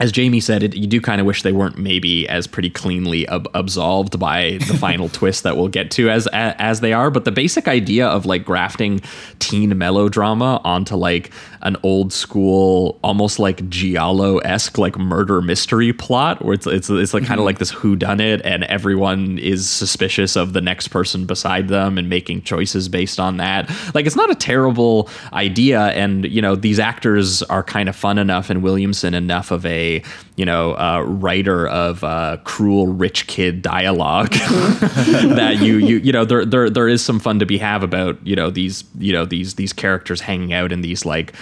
as 0.00 0.10
Jamie 0.10 0.40
said, 0.40 0.64
it, 0.64 0.74
you 0.74 0.88
do 0.88 1.00
kind 1.00 1.20
of 1.20 1.26
wish 1.26 1.42
they 1.42 1.52
weren't 1.52 1.78
maybe 1.78 2.28
as 2.28 2.48
pretty 2.48 2.70
cleanly 2.70 3.28
ab- 3.28 3.48
absolved 3.54 4.18
by 4.18 4.58
the 4.66 4.74
final 4.78 5.08
twist 5.08 5.44
that 5.44 5.56
we'll 5.56 5.68
get 5.68 5.90
to 5.92 6.10
as, 6.10 6.26
as 6.28 6.54
as 6.58 6.80
they 6.80 6.92
are. 6.92 7.10
But 7.10 7.24
the 7.24 7.30
basic 7.32 7.68
idea 7.68 8.06
of 8.06 8.26
like 8.26 8.44
grafting 8.44 9.00
teen 9.38 9.76
melodrama 9.78 10.60
onto 10.64 10.96
like 10.96 11.30
an 11.64 11.78
old 11.82 12.12
school, 12.12 12.98
almost 13.02 13.38
like 13.38 13.68
giallo 13.70 14.38
esque 14.38 14.76
like 14.76 14.98
murder 14.98 15.40
mystery 15.40 15.92
plot, 15.94 16.44
where 16.44 16.52
it's 16.52 16.66
it's, 16.66 16.90
it's 16.90 17.14
like 17.14 17.24
kind 17.24 17.40
of 17.40 17.46
like 17.46 17.58
this 17.58 17.70
who 17.70 17.96
done 17.96 18.20
it, 18.20 18.42
and 18.44 18.64
everyone 18.64 19.38
is 19.38 19.68
suspicious 19.68 20.36
of 20.36 20.52
the 20.52 20.60
next 20.60 20.88
person 20.88 21.24
beside 21.24 21.68
them 21.68 21.96
and 21.96 22.08
making 22.10 22.42
choices 22.42 22.88
based 22.88 23.18
on 23.18 23.38
that. 23.38 23.70
Like 23.94 24.04
it's 24.04 24.16
not 24.16 24.30
a 24.30 24.34
terrible 24.34 25.08
idea, 25.32 25.86
and 25.88 26.26
you 26.26 26.42
know 26.42 26.54
these 26.54 26.78
actors 26.78 27.42
are 27.44 27.62
kind 27.62 27.88
of 27.88 27.96
fun 27.96 28.18
enough, 28.18 28.50
and 28.50 28.62
Williamson 28.62 29.14
enough 29.14 29.50
of 29.50 29.64
a 29.64 30.02
you 30.36 30.44
know 30.44 30.76
uh, 30.76 31.02
writer 31.06 31.66
of 31.68 32.04
uh, 32.04 32.36
cruel 32.44 32.88
rich 32.88 33.26
kid 33.26 33.62
dialogue 33.62 34.32
that 34.32 35.58
you 35.60 35.78
you 35.78 35.96
you 35.96 36.12
know 36.12 36.26
there 36.26 36.44
there 36.44 36.68
there 36.68 36.88
is 36.88 37.02
some 37.02 37.18
fun 37.18 37.38
to 37.38 37.46
be 37.46 37.56
have 37.56 37.82
about 37.82 38.18
you 38.26 38.36
know 38.36 38.50
these 38.50 38.84
you 38.98 39.12
know 39.14 39.24
these 39.24 39.54
these 39.54 39.72
characters 39.72 40.20
hanging 40.20 40.52
out 40.52 40.72
in 40.72 40.82
these 40.82 41.06
like 41.06 41.32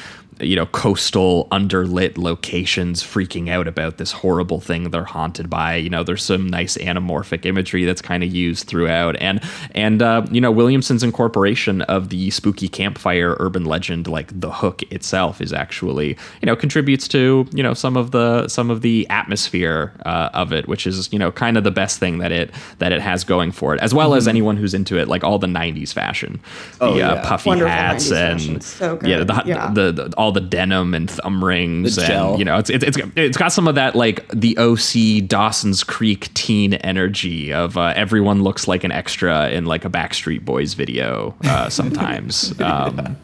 you 0.41 0.57
know 0.57 0.67
coastal 0.67 1.47
underlit 1.53 2.17
locations 2.19 3.03
freaking 3.03 3.49
out 3.49 3.69
about 3.69 3.99
this 3.99 4.13
horrible 4.13 4.61
thing 4.61 4.91
they're 4.91 5.05
haunted 5.05 5.49
by. 5.51 5.77
You 5.77 5.91
know 5.91 6.03
there's 6.03 6.25
some 6.25 6.49
nice 6.49 6.77
anamorphic 6.79 7.45
imagery 7.47 7.85
that's 7.85 8.03
kind 8.03 8.23
of 8.23 8.33
used 8.35 8.67
throughout. 8.67 9.17
And 9.17 9.41
and 9.75 10.03
uh, 10.03 10.27
you 10.31 10.41
know 10.41 10.51
williamson's 10.51 11.03
incorporation 11.03 11.83
of 11.83 12.09
the 12.09 12.31
spooky 12.31 12.69
campfire 12.69 13.37
urban 13.41 13.65
legend 13.65 14.07
like 14.07 14.29
the 14.39 14.51
hook 14.51 14.83
itself 14.93 15.41
is 15.41 15.53
actually 15.53 16.17
you 16.41 16.47
know 16.47 16.57
contributes 16.57 17.07
to 17.09 17.47
you 17.53 17.63
know 17.63 17.75
some 17.75 17.97
of 17.97 18.11
the 18.11 18.49
some 18.49 18.71
of 18.71 18.81
the 18.83 19.07
atmosphere 19.11 19.93
uh, 20.07 20.31
of 20.35 20.53
it 20.53 20.67
which 20.69 20.87
is 20.87 21.13
you 21.13 21.19
know 21.19 21.31
kind 21.33 21.57
of 21.57 21.65
the 21.65 21.71
best 21.71 21.99
thing 21.99 22.19
that 22.19 22.33
it 22.33 22.51
that 22.79 22.93
it 22.93 23.01
has 23.01 23.25
going 23.25 23.53
for 23.53 23.75
it 23.75 23.81
as 23.81 23.93
well 23.95 24.15
as 24.15 24.27
anyone 24.29 24.57
who's 24.57 24.75
into 24.75 24.99
it 24.99 25.09
like 25.09 25.25
all 25.25 25.39
the 25.39 25.47
90s 25.47 25.93
fashion. 25.93 26.41
The 26.79 26.85
Oh, 26.85 26.99
uh, 27.01 27.27
puffy 27.27 27.49
Wonderful 27.51 27.71
hats 27.71 28.11
90s 28.11 28.49
and. 28.51 28.63
So 28.63 28.99
yeah 29.05 29.25
the, 29.25 29.43
Yeah. 29.47 29.71
the, 29.73 29.93
the 29.93 30.15
all 30.23 30.31
the 30.31 30.41
denim 30.41 30.95
and 30.95 31.11
thumb 31.11 31.45
rings 31.45 31.97
The 31.97 32.03
and 32.03 32.11
gel. 32.13 32.39
you 32.39 32.45
know 32.45 32.57
it's, 32.59 32.71
it's 32.71 32.85
it's 32.85 32.99
it's 33.17 33.37
got 33.37 33.49
some 33.53 33.67
of 33.67 33.75
that 33.75 33.97
like 33.97 34.27
the 34.29 34.57
OC 34.57 35.27
Dawson's 35.27 35.83
Creek 35.83 36.33
teen 36.35 36.75
energy 36.75 37.53
of 37.53 37.77
uh, 37.77 37.93
everyone 37.97 38.43
looks 38.45 38.69
like 38.69 38.85
an 38.85 38.93
extra 38.93 39.51
in 39.51 39.67
like 39.67 39.85
a 39.85 39.91
Backstreet 39.91 40.45
Boys 40.45 40.75
video 40.75 41.35
uh, 41.45 41.69
sometimes. 41.69 42.55
um, 42.61 43.17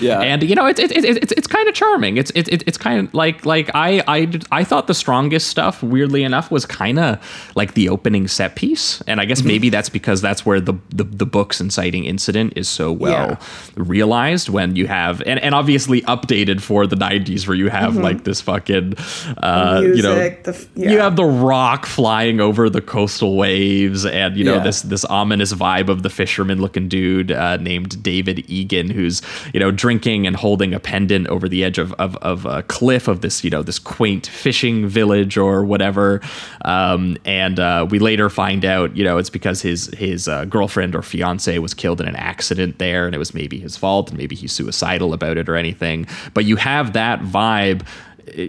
yeah. 0.00 0.20
and 0.20 0.42
you 0.42 0.54
know 0.54 0.66
it's 0.66 0.78
it's 0.80 0.92
it's, 0.92 1.04
it's, 1.06 1.32
it's 1.32 1.46
kind 1.46 1.68
of 1.68 1.74
charming 1.74 2.16
it's 2.16 2.30
it's 2.34 2.48
it's 2.50 2.76
kind 2.78 3.06
of 3.08 3.14
like 3.14 3.46
like 3.46 3.70
I, 3.74 4.02
I 4.06 4.30
I 4.50 4.64
thought 4.64 4.86
the 4.86 4.94
strongest 4.94 5.48
stuff 5.48 5.82
weirdly 5.82 6.22
enough 6.24 6.50
was 6.50 6.66
kind 6.66 6.98
of 6.98 7.18
like 7.54 7.74
the 7.74 7.88
opening 7.88 8.28
set 8.28 8.54
piece 8.56 9.00
and 9.06 9.20
I 9.20 9.24
guess 9.24 9.40
Mm-hmm. 9.40 9.48
maybe 9.48 9.68
that's 9.70 9.88
because 9.88 10.20
that's 10.20 10.44
where 10.46 10.60
the 10.60 10.74
the, 10.90 11.04
the 11.04 11.26
book's 11.26 11.60
inciting 11.60 12.04
incident 12.04 12.52
is 12.56 12.68
so 12.68 12.92
well 12.92 13.30
Yeah. 13.30 13.36
realized 13.76 14.48
when 14.48 14.76
you 14.76 14.86
have 14.86 15.20
and, 15.22 15.40
and 15.40 15.54
obviously 15.54 16.02
updated 16.02 16.60
for 16.60 16.86
the 16.86 16.96
90s 16.96 17.46
where 17.48 17.56
you 17.56 17.68
have 17.70 17.96
like 17.96 18.24
this 18.24 18.40
fucking 18.40 18.94
uh 19.38 19.80
you 19.82 20.02
know 20.02 20.14
the 20.14 20.42
f- 20.48 20.68
you 20.76 20.98
have 20.98 21.16
the 21.16 21.24
rock 21.24 21.86
flying 21.86 22.40
over 22.40 22.68
the 22.68 22.80
coastal 22.80 23.36
waves 23.36 24.04
and 24.06 24.36
you 24.36 24.44
know 24.44 24.56
Yeah. 24.56 24.62
this 24.64 24.82
this 24.82 25.04
ominous 25.06 25.52
vibe 25.52 25.88
of 25.88 26.02
the 26.02 26.10
fisherman 26.10 26.60
looking 26.60 26.88
dude 26.88 27.32
uh, 27.32 27.56
named 27.56 28.02
David 28.02 28.44
Egan 28.50 28.90
who's 28.90 29.22
you 29.54 29.60
know 29.60 29.61
drinking 29.70 30.26
and 30.26 30.36
holding 30.36 30.74
a 30.74 30.80
pendant 30.80 31.28
over 31.28 31.48
the 31.48 31.64
edge 31.64 31.78
of, 31.78 31.92
of, 31.94 32.16
of 32.16 32.46
a 32.46 32.62
cliff 32.64 33.08
of 33.08 33.20
this 33.20 33.44
you 33.44 33.50
know 33.50 33.62
this 33.62 33.78
quaint 33.78 34.26
fishing 34.26 34.86
village 34.86 35.36
or 35.36 35.64
whatever. 35.64 36.20
Um, 36.64 37.16
and 37.24 37.60
uh, 37.60 37.86
we 37.88 37.98
later 37.98 38.28
find 38.30 38.64
out 38.64 38.96
you 38.96 39.04
know 39.04 39.18
it's 39.18 39.30
because 39.30 39.62
his 39.62 39.86
his 39.88 40.28
uh, 40.28 40.44
girlfriend 40.46 40.94
or 40.94 41.02
fiance 41.02 41.58
was 41.58 41.74
killed 41.74 42.00
in 42.00 42.08
an 42.08 42.16
accident 42.16 42.78
there 42.78 43.06
and 43.06 43.14
it 43.14 43.18
was 43.18 43.34
maybe 43.34 43.58
his 43.58 43.76
fault 43.76 44.10
and 44.10 44.18
maybe 44.18 44.34
he's 44.34 44.52
suicidal 44.52 45.12
about 45.12 45.36
it 45.36 45.48
or 45.48 45.56
anything. 45.56 46.06
But 46.34 46.44
you 46.44 46.56
have 46.56 46.94
that 46.94 47.20
vibe 47.20 47.86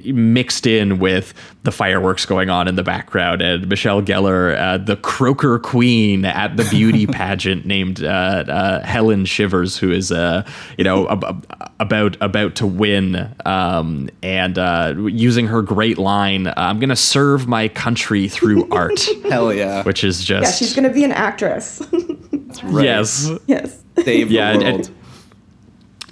mixed 0.06 0.66
in 0.68 1.00
with 1.00 1.34
the 1.64 1.72
fireworks 1.72 2.26
going 2.26 2.50
on 2.50 2.68
in 2.68 2.76
the 2.76 2.84
background 2.84 3.42
and 3.42 3.68
Michelle 3.68 4.02
Gellar, 4.02 4.58
uh, 4.58 4.78
the 4.78 4.96
croaker 4.98 5.60
queen 5.60 6.26
at 6.26 6.58
the 6.58 6.64
beauty 6.66 7.08
pageant 7.08 7.66
named 7.66 8.04
uh, 8.04 8.08
uh, 8.48 8.82
Helen 8.84 9.26
Shivers, 9.26 9.78
who 9.78 9.92
is 9.92 10.12
uh, 10.12 10.46
you 10.78 10.84
know 10.84 11.08
ab- 11.10 11.46
about 11.80 12.18
about 12.22 12.56
to 12.56 12.68
win, 12.68 13.34
um, 13.46 14.10
and 14.22 14.58
uh, 14.58 14.94
using 14.98 15.48
her 15.48 15.62
great 15.62 15.98
line, 15.98 16.52
"I'm 16.58 16.80
gonna 16.80 16.96
serve 16.96 17.48
my 17.48 17.68
country 17.68 18.28
through 18.28 18.68
art." 18.72 19.00
Hell 19.30 19.54
yeah! 19.54 19.84
Which 19.84 20.04
is 20.04 20.24
just 20.24 20.44
Yeah, 20.44 20.52
she's 20.56 20.76
gonna 20.76 20.90
be 20.94 21.04
an 21.04 21.12
actress. 21.12 21.82
Right. 22.64 22.86
yes. 22.86 23.30
yes. 23.48 23.84
Save 24.04 24.32
Yeah, 24.32 24.54
the 24.58 24.66
and- 24.66 24.76
world. 24.78 24.92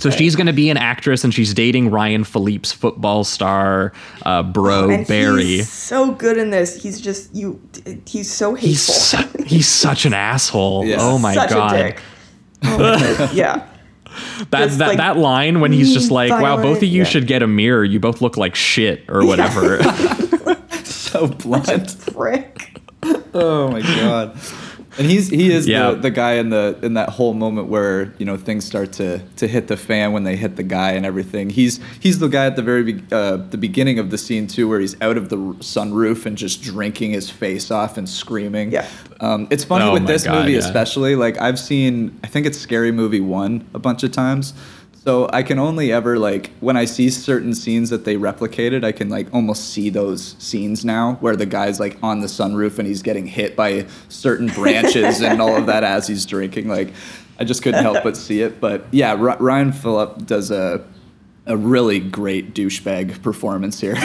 So 0.02 0.10
she's 0.10 0.36
going 0.36 0.48
to 0.48 0.54
be 0.54 0.70
an 0.70 0.78
actress, 0.78 1.24
and 1.24 1.34
she's 1.34 1.54
dating 1.54 1.92
Ryan 1.92 2.24
Phillippe's 2.24 2.72
football 2.72 3.24
star 3.24 3.94
uh, 4.24 4.42
bro 4.44 4.90
and 4.90 5.08
Barry. 5.08 5.44
he's 5.44 5.72
so 5.72 6.12
good 6.12 6.38
in 6.38 6.50
this. 6.50 6.82
He's 6.82 7.00
just 7.00 7.34
you. 7.36 7.62
He's 8.08 8.32
so 8.32 8.56
hateful. 8.56 8.70
He's 8.70 8.82
su- 8.82 9.44
he's 9.46 9.68
such 9.68 10.06
an 10.06 10.14
asshole. 10.14 10.86
Yeah. 10.86 10.98
Oh 11.00 11.18
my 11.20 11.34
Such 11.36 11.50
god. 11.52 11.76
a 11.76 11.84
dick. 11.84 12.02
Oh 12.64 12.78
my 12.78 13.18
God, 13.18 13.34
yeah. 13.34 13.68
That 14.52 14.66
Just, 14.66 14.78
that, 14.80 14.88
like, 14.90 14.98
that 14.98 15.18
line 15.18 15.62
when 15.62 15.72
he's 15.72 15.94
just 15.94 16.10
mean, 16.10 16.30
like, 16.30 16.32
"Wow, 16.32 16.58
both 16.62 16.78
of 16.78 16.84
you 16.84 17.00
yeah. 17.00 17.04
should 17.06 17.28
get 17.28 17.42
a 17.42 17.48
mirror. 17.48 17.84
You 17.84 18.00
both 18.00 18.22
look 18.22 18.38
like 18.38 18.56
shit 18.56 19.04
or 19.10 19.26
whatever." 19.26 19.82
so 20.84 21.28
blunt. 21.28 21.92
Frick. 21.92 22.80
Oh 23.34 23.70
my 23.72 23.82
god. 23.82 24.38
And 24.98 25.10
he's 25.10 25.30
he 25.30 25.52
is 25.52 25.68
Yeah. 25.68 25.92
the, 25.92 25.96
the 25.98 26.12
guy 26.12 26.34
in 26.34 26.50
the 26.50 26.78
in 26.82 26.96
that 26.96 27.10
whole 27.10 27.34
moment 27.34 27.68
where 27.70 28.14
you 28.18 28.26
know 28.26 28.36
things 28.36 28.66
start 28.66 28.92
to 28.94 29.20
to 29.38 29.48
hit 29.48 29.68
the 29.68 29.78
fan 29.78 30.12
when 30.12 30.24
they 30.26 30.36
hit 30.36 30.58
the 30.58 30.64
guy 30.64 30.92
and 30.92 31.06
everything. 31.06 31.50
He's 31.50 31.80
he's 32.00 32.20
the 32.20 32.28
guy 32.28 32.46
at 32.48 32.56
the 32.58 32.62
very 32.62 32.84
be- 32.94 33.04
uh, 33.12 33.38
the 33.38 33.58
beginning 33.58 34.00
of 34.00 34.10
the 34.10 34.18
scene 34.18 34.48
too, 34.48 34.68
where 34.68 34.80
he's 34.82 35.00
out 35.02 35.16
of 35.18 35.30
the 35.30 35.38
sunroof 35.38 36.26
and 36.26 36.38
just 36.38 36.62
drinking 36.62 37.12
his 37.12 37.30
face 37.30 37.72
off 37.72 37.98
and 37.98 38.08
screaming. 38.10 38.72
Yeah. 38.72 38.86
Um, 39.22 39.48
it's 39.50 39.64
funny 39.64 39.86
Oh 39.86 39.94
with 39.94 40.08
this 40.08 40.26
God, 40.26 40.40
movie 40.42 40.54
yeah. 40.54 40.60
especially. 40.60 41.16
Like 41.16 41.40
I've 41.40 41.60
seen, 41.60 42.20
I 42.24 42.28
think 42.28 42.46
it's 42.46 42.58
Scary 42.58 42.92
Movie 42.92 43.22
one 43.22 43.66
a 43.74 43.80
bunch 43.80 44.04
of 44.04 44.12
times. 44.12 44.54
So 45.04 45.28
I 45.34 45.42
can 45.42 45.58
only 45.58 45.92
ever 45.92 46.20
like 46.20 46.52
when 46.60 46.78
I 46.78 46.86
see 46.86 47.10
certain 47.10 47.56
scenes 47.56 47.90
that 47.90 48.06
they 48.06 48.18
replicated, 48.18 48.84
I 48.86 48.92
can 48.92 49.10
like 49.10 49.34
almost 49.34 49.72
see 49.72 49.90
those 49.90 50.36
scenes 50.38 50.86
now 50.86 51.14
where 51.22 51.36
the 51.36 51.48
guy's 51.48 51.80
like 51.80 51.98
on 52.04 52.20
the 52.20 52.28
sunroof 52.28 52.78
and 52.78 52.88
he's 52.88 53.02
getting 53.02 53.26
hit 53.26 53.56
by 53.56 53.88
certain 54.10 54.48
branches 54.50 55.22
and 55.22 55.42
all 55.42 55.56
of 55.56 55.66
that 55.66 55.84
as 55.84 56.06
he's 56.08 56.24
drinking. 56.28 56.68
Like 56.68 56.94
I 57.40 57.46
just 57.46 57.64
couldn't 57.64 57.82
help 57.84 58.04
but 58.04 58.16
see 58.16 58.42
it. 58.44 58.62
But 58.62 58.86
yeah, 58.92 59.16
R- 59.16 59.38
Ryan 59.40 59.72
Phillippe 59.72 60.28
does 60.28 60.52
a 60.52 60.86
a 61.48 61.58
really 61.58 62.00
great 62.00 62.54
douchebag 62.54 63.24
performance 63.24 63.80
here. 63.82 63.98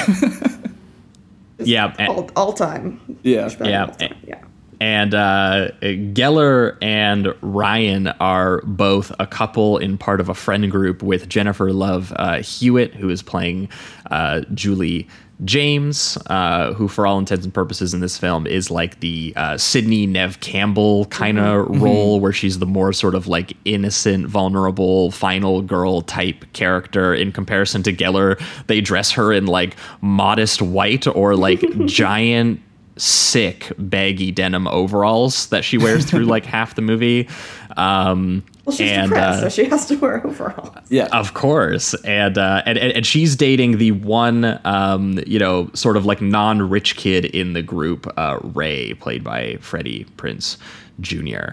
yeah, 1.58 1.94
All, 2.08 2.30
all 2.36 2.52
time. 2.54 3.18
yeah. 3.22 3.44
Douchebag 3.48 3.68
Yeah. 3.68 3.84
all 3.84 3.94
time, 3.94 4.16
Yeah. 4.26 4.40
And 4.80 5.14
uh, 5.14 5.70
Gellar 5.80 6.76
and 6.82 7.34
Ryan 7.40 8.08
are 8.20 8.60
both 8.62 9.12
a 9.18 9.26
couple 9.26 9.78
in 9.78 9.96
part 9.96 10.20
of 10.20 10.28
a 10.28 10.34
friend 10.34 10.70
group 10.70 11.02
with 11.02 11.28
Jennifer 11.28 11.72
Love 11.72 12.12
uh, 12.16 12.42
Hewitt, 12.42 12.94
who 12.94 13.08
is 13.08 13.22
playing 13.22 13.68
uh, 14.10 14.42
Julie 14.52 15.08
James, 15.44 16.16
uh, 16.28 16.72
who, 16.72 16.88
for 16.88 17.06
all 17.06 17.18
intents 17.18 17.44
and 17.44 17.52
purposes 17.52 17.92
in 17.92 18.00
this 18.00 18.16
film, 18.16 18.46
is 18.46 18.70
like 18.70 19.00
the 19.00 19.34
uh, 19.36 19.58
Sidney 19.58 20.06
Nev 20.06 20.40
Campbell 20.40 21.04
kind 21.06 21.38
of 21.38 21.80
role, 21.80 22.20
where 22.20 22.32
she's 22.32 22.58
the 22.58 22.66
more 22.66 22.92
sort 22.92 23.14
of 23.14 23.26
like 23.26 23.54
innocent, 23.66 24.26
vulnerable, 24.26 25.10
final 25.10 25.60
girl 25.60 26.00
type 26.00 26.50
character. 26.54 27.12
In 27.14 27.32
comparison 27.32 27.82
to 27.82 27.92
Gellar, 27.92 28.40
they 28.66 28.80
dress 28.80 29.10
her 29.12 29.30
in 29.30 29.46
like 29.46 29.76
modest 30.00 30.62
white 30.62 31.06
or 31.06 31.36
like 31.36 31.62
giant 31.86 32.60
sick 32.96 33.72
baggy 33.78 34.30
denim 34.32 34.66
overalls 34.68 35.46
that 35.48 35.64
she 35.64 35.76
wears 35.78 36.04
through 36.04 36.24
like 36.24 36.44
half 36.56 36.74
the 36.74 36.82
movie. 36.82 37.28
Um, 37.76 38.42
Well, 38.64 38.74
she's 38.74 38.90
and, 38.90 39.10
depressed, 39.10 39.42
uh, 39.44 39.50
so 39.50 39.62
she 39.62 39.68
has 39.68 39.86
to 39.86 39.96
wear 39.96 40.26
overalls. 40.26 40.74
Yeah. 40.88 41.08
of 41.12 41.34
course, 41.34 41.94
and, 42.04 42.38
uh, 42.38 42.62
and 42.64 42.78
and 42.78 42.92
and 42.92 43.06
she's 43.06 43.36
dating 43.36 43.78
the 43.78 43.92
one, 43.92 44.58
um, 44.64 45.20
you 45.26 45.38
know, 45.38 45.70
sort 45.74 45.96
of 45.96 46.06
like 46.06 46.20
non-rich 46.22 46.96
kid 46.96 47.26
in 47.26 47.52
the 47.52 47.62
group, 47.62 48.10
uh, 48.16 48.38
Ray, 48.42 48.94
played 48.94 49.22
by 49.22 49.58
Freddie 49.60 50.06
Prinze 50.16 50.56
Jr. 51.00 51.50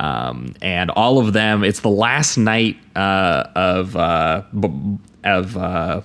Um, 0.00 0.54
and 0.62 0.90
all 0.92 1.18
of 1.18 1.34
them, 1.34 1.62
it's 1.62 1.80
the 1.80 1.88
last 1.90 2.36
night 2.36 2.76
uh, 2.96 3.44
of 3.54 3.96
uh, 3.96 4.42
b- 4.58 4.98
of 5.24 5.56
uh, 5.56 6.00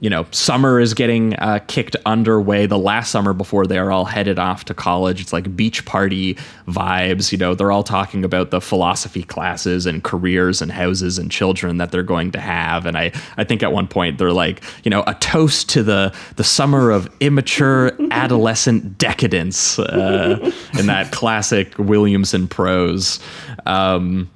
you 0.00 0.08
know, 0.08 0.26
summer 0.30 0.78
is 0.78 0.94
getting 0.94 1.34
uh, 1.36 1.58
kicked 1.66 1.96
underway. 2.06 2.66
The 2.66 2.78
last 2.78 3.10
summer 3.10 3.32
before 3.32 3.66
they 3.66 3.78
are 3.78 3.90
all 3.90 4.04
headed 4.04 4.38
off 4.38 4.64
to 4.66 4.74
college, 4.74 5.20
it's 5.20 5.32
like 5.32 5.56
beach 5.56 5.84
party 5.84 6.34
vibes. 6.68 7.32
You 7.32 7.38
know, 7.38 7.54
they're 7.54 7.72
all 7.72 7.82
talking 7.82 8.24
about 8.24 8.50
the 8.50 8.60
philosophy 8.60 9.24
classes 9.24 9.86
and 9.86 10.04
careers 10.04 10.62
and 10.62 10.70
houses 10.70 11.18
and 11.18 11.30
children 11.30 11.78
that 11.78 11.90
they're 11.90 12.04
going 12.04 12.30
to 12.32 12.40
have. 12.40 12.86
And 12.86 12.96
I, 12.96 13.12
I 13.36 13.44
think 13.44 13.62
at 13.62 13.72
one 13.72 13.88
point 13.88 14.18
they're 14.18 14.32
like, 14.32 14.62
you 14.84 14.90
know, 14.90 15.02
a 15.06 15.14
toast 15.14 15.68
to 15.70 15.82
the 15.82 16.14
the 16.36 16.44
summer 16.44 16.90
of 16.90 17.08
immature 17.18 17.92
adolescent 18.12 18.98
decadence 18.98 19.78
uh, 19.80 20.52
in 20.78 20.86
that 20.86 21.10
classic 21.10 21.76
Williamson 21.76 22.46
prose. 22.46 23.18
Um, 23.66 24.30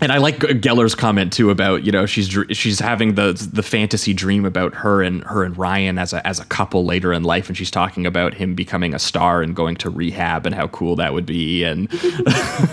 and 0.00 0.12
I 0.12 0.18
like 0.18 0.38
Gellar's 0.38 0.94
comment 0.94 1.32
too 1.32 1.50
about 1.50 1.84
you 1.84 1.92
know 1.92 2.06
she's 2.06 2.28
she's 2.50 2.78
having 2.78 3.14
the 3.14 3.32
the 3.52 3.62
fantasy 3.62 4.14
dream 4.14 4.44
about 4.44 4.74
her 4.74 5.02
and 5.02 5.22
her 5.24 5.44
and 5.44 5.56
Ryan 5.56 5.98
as 5.98 6.12
a 6.12 6.26
as 6.26 6.40
a 6.40 6.44
couple 6.46 6.84
later 6.84 7.12
in 7.12 7.22
life, 7.22 7.48
and 7.48 7.56
she's 7.56 7.70
talking 7.70 8.06
about 8.06 8.34
him 8.34 8.54
becoming 8.54 8.94
a 8.94 8.98
star 8.98 9.42
and 9.42 9.54
going 9.54 9.76
to 9.76 9.90
rehab 9.90 10.46
and 10.46 10.54
how 10.54 10.68
cool 10.68 10.96
that 10.96 11.12
would 11.12 11.26
be, 11.26 11.64
and 11.64 11.88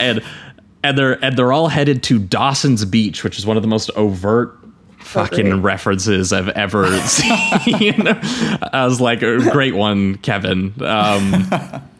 and 0.00 0.22
and 0.82 0.98
they're 0.98 1.24
and 1.24 1.36
they're 1.36 1.52
all 1.52 1.68
headed 1.68 2.02
to 2.04 2.18
Dawson's 2.18 2.84
Beach, 2.84 3.24
which 3.24 3.38
is 3.38 3.46
one 3.46 3.56
of 3.56 3.62
the 3.62 3.68
most 3.68 3.90
overt 3.96 4.56
fucking 5.10 5.62
references 5.62 6.32
I've 6.32 6.48
ever 6.50 6.86
seen. 7.06 8.06
I 8.06 8.84
was 8.86 9.00
like, 9.00 9.22
a 9.22 9.38
great 9.50 9.74
one, 9.74 10.16
Kevin. 10.18 10.74
Um, 10.80 11.48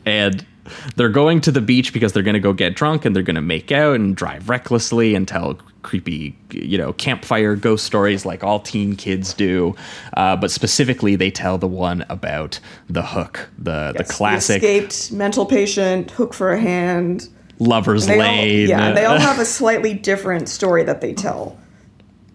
and 0.07 0.47
they're 0.97 1.09
going 1.09 1.41
to 1.43 1.51
the 1.51 1.61
beach 1.61 1.93
because 1.93 2.13
they're 2.13 2.23
going 2.23 2.35
to 2.35 2.41
go 2.41 2.53
get 2.53 2.75
drunk 2.75 3.05
and 3.05 3.15
they're 3.17 3.23
going 3.23 3.35
to 3.37 3.41
make 3.43 3.73
out 3.73 3.97
and 3.97 4.15
drive 4.17 4.49
recklessly 4.49 5.15
and 5.15 5.27
tell 5.27 5.55
creepy, 5.83 6.37
you 6.51 6.77
know, 6.77 6.93
campfire 6.93 7.57
ghost 7.57 7.85
stories 7.87 8.27
like 8.27 8.45
all 8.45 8.61
teen 8.61 8.95
kids 8.97 9.33
do. 9.35 9.75
Uh, 10.17 10.37
but 10.37 10.51
specifically, 10.51 11.17
they 11.17 11.31
tell 11.31 11.57
the 11.59 11.67
one 11.67 12.05
about 12.09 12.61
the 12.89 13.03
hook, 13.03 13.49
the 13.59 13.93
the 13.93 14.01
Yes, 14.01 14.11
classic 14.17 14.63
escaped 14.63 15.13
mental 15.13 15.47
patient, 15.47 16.11
hook 16.11 16.35
for 16.35 16.53
a 16.53 16.61
hand. 16.61 17.29
lovers 17.59 18.07
They 18.07 18.21
all, 18.21 18.45
yeah, 18.47 18.89
and 18.89 18.97
they 18.97 19.05
all 19.07 19.19
have 19.19 19.39
a 19.39 19.45
slightly 19.59 19.95
different 19.95 20.49
story 20.49 20.85
that 20.85 21.01
they 21.01 21.15
tell, 21.15 21.57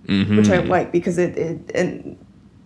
Mm-hmm. 0.08 0.38
which 0.38 0.50
I 0.50 0.58
like 0.60 0.92
because 0.92 1.18
it, 1.18 1.36
it 1.38 1.72
and 1.74 2.16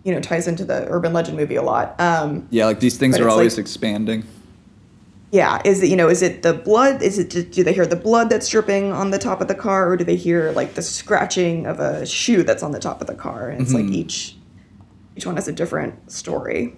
you 0.04 0.12
know 0.14 0.20
ties 0.20 0.46
into 0.46 0.64
the 0.64 0.86
urban 0.90 1.12
legend 1.14 1.38
movie 1.38 1.56
a 1.56 1.62
lot. 1.62 1.98
Um, 2.00 2.46
Yeah, 2.50 2.66
like 2.66 2.80
these 2.80 2.98
things 2.98 3.18
are 3.18 3.28
always 3.30 3.54
like- 3.56 3.62
expanding. 3.64 4.24
Yeah, 5.32 5.60
is 5.64 5.82
it 5.82 5.88
you 5.88 5.96
know 5.96 6.08
is 6.08 6.22
it 6.22 6.42
the 6.42 6.54
blood? 6.54 7.02
Is 7.02 7.18
it 7.18 7.28
do 7.52 7.62
they 7.64 7.72
hear 7.72 7.86
the 7.86 7.96
blood 7.96 8.30
that's 8.30 8.48
dripping 8.48 8.92
on 8.92 9.10
the 9.10 9.18
top 9.18 9.40
of 9.40 9.48
the 9.48 9.54
car, 9.54 9.90
or 9.90 9.96
do 9.96 10.04
they 10.04 10.16
hear 10.16 10.52
like 10.52 10.74
the 10.74 10.82
scratching 10.82 11.66
of 11.66 11.78
a 11.80 12.04
shoe 12.06 12.42
that's 12.42 12.62
on 12.62 12.72
the 12.72 12.80
top 12.80 13.00
of 13.00 13.06
the 13.06 13.14
car? 13.14 13.48
And 13.48 13.62
it's 13.62 13.72
Mm-hmm. 13.72 13.86
like 13.88 13.94
each 13.96 14.36
each 15.16 15.26
one 15.26 15.36
has 15.36 15.46
a 15.48 15.52
different 15.52 16.10
story. 16.10 16.74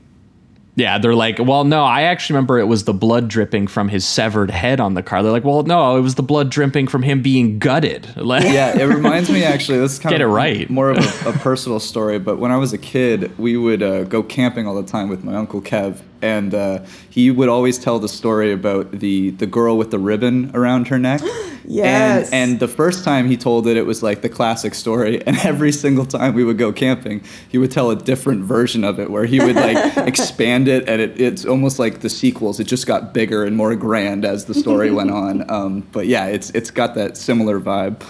Yeah, 0.74 0.96
they're 0.96 1.14
like, 1.14 1.38
well, 1.38 1.64
no, 1.64 1.84
I 1.84 2.02
actually 2.04 2.32
remember 2.36 2.58
it 2.58 2.64
was 2.66 2.84
the 2.84 2.94
blood 2.94 3.28
dripping 3.28 3.66
from 3.66 3.90
his 3.90 4.06
severed 4.06 4.50
head 4.50 4.80
on 4.80 4.94
the 4.94 5.02
car. 5.02 5.22
They're 5.22 5.30
like, 5.30 5.44
well, 5.44 5.62
no, 5.64 5.98
it 5.98 6.00
was 6.00 6.14
the 6.14 6.22
blood 6.22 6.48
dripping 6.50 6.86
from 6.88 7.02
him 7.02 7.20
being 7.20 7.58
gutted. 7.58 8.08
Yeah, 8.16 8.78
it 8.78 8.84
reminds 8.86 9.28
me 9.30 9.44
actually. 9.44 9.78
This 9.80 9.92
is 9.92 9.98
kind 9.98 10.14
Get 10.14 10.22
of 10.22 10.30
it 10.30 10.32
right. 10.32 10.70
more 10.70 10.88
of 10.90 10.96
a, 11.26 11.28
a 11.28 11.32
personal 11.34 11.78
story. 11.78 12.18
But 12.18 12.38
when 12.38 12.50
I 12.50 12.56
was 12.56 12.72
a 12.72 12.78
kid, 12.78 13.36
we 13.38 13.58
would 13.58 13.82
uh, 13.82 14.04
go 14.04 14.22
camping 14.22 14.66
all 14.66 14.74
the 14.74 14.82
time 14.90 15.10
with 15.10 15.22
my 15.24 15.34
uncle 15.34 15.60
Kev, 15.60 16.00
and 16.22 16.54
uh, 16.54 16.84
he 17.10 17.30
would 17.30 17.48
always 17.48 17.78
tell 17.78 17.98
the 17.98 18.08
story 18.08 18.52
about 18.52 18.90
the 18.92 19.30
the 19.30 19.46
girl 19.46 19.76
with 19.76 19.90
the 19.90 19.98
ribbon 19.98 20.50
around 20.54 20.88
her 20.88 20.98
neck. 20.98 21.20
Yes. 21.64 22.32
And, 22.32 22.50
and 22.52 22.60
the 22.60 22.68
first 22.68 23.04
time 23.04 23.28
he 23.28 23.36
told 23.36 23.66
it, 23.66 23.76
it 23.76 23.86
was 23.86 24.02
like 24.02 24.22
the 24.22 24.28
classic 24.28 24.74
story. 24.74 25.24
And 25.26 25.36
every 25.44 25.72
single 25.72 26.04
time 26.04 26.34
we 26.34 26.44
would 26.44 26.58
go 26.58 26.72
camping, 26.72 27.22
he 27.48 27.58
would 27.58 27.70
tell 27.70 27.90
a 27.90 27.96
different 27.96 28.42
version 28.44 28.84
of 28.84 28.98
it 28.98 29.10
where 29.10 29.24
he 29.24 29.38
would 29.38 29.56
like 29.56 29.96
expand 30.08 30.68
it. 30.68 30.88
And 30.88 31.00
it, 31.00 31.20
it's 31.20 31.44
almost 31.44 31.78
like 31.78 32.00
the 32.00 32.10
sequels. 32.10 32.60
It 32.60 32.64
just 32.64 32.86
got 32.86 33.14
bigger 33.14 33.44
and 33.44 33.56
more 33.56 33.74
grand 33.76 34.24
as 34.24 34.46
the 34.46 34.54
story 34.54 34.90
went 34.90 35.10
on. 35.24 35.48
Um, 35.50 35.86
but 35.92 36.06
yeah, 36.06 36.26
it's 36.26 36.50
it's 36.50 36.70
got 36.70 36.94
that 36.96 37.16
similar 37.16 37.60
vibe. 37.60 38.02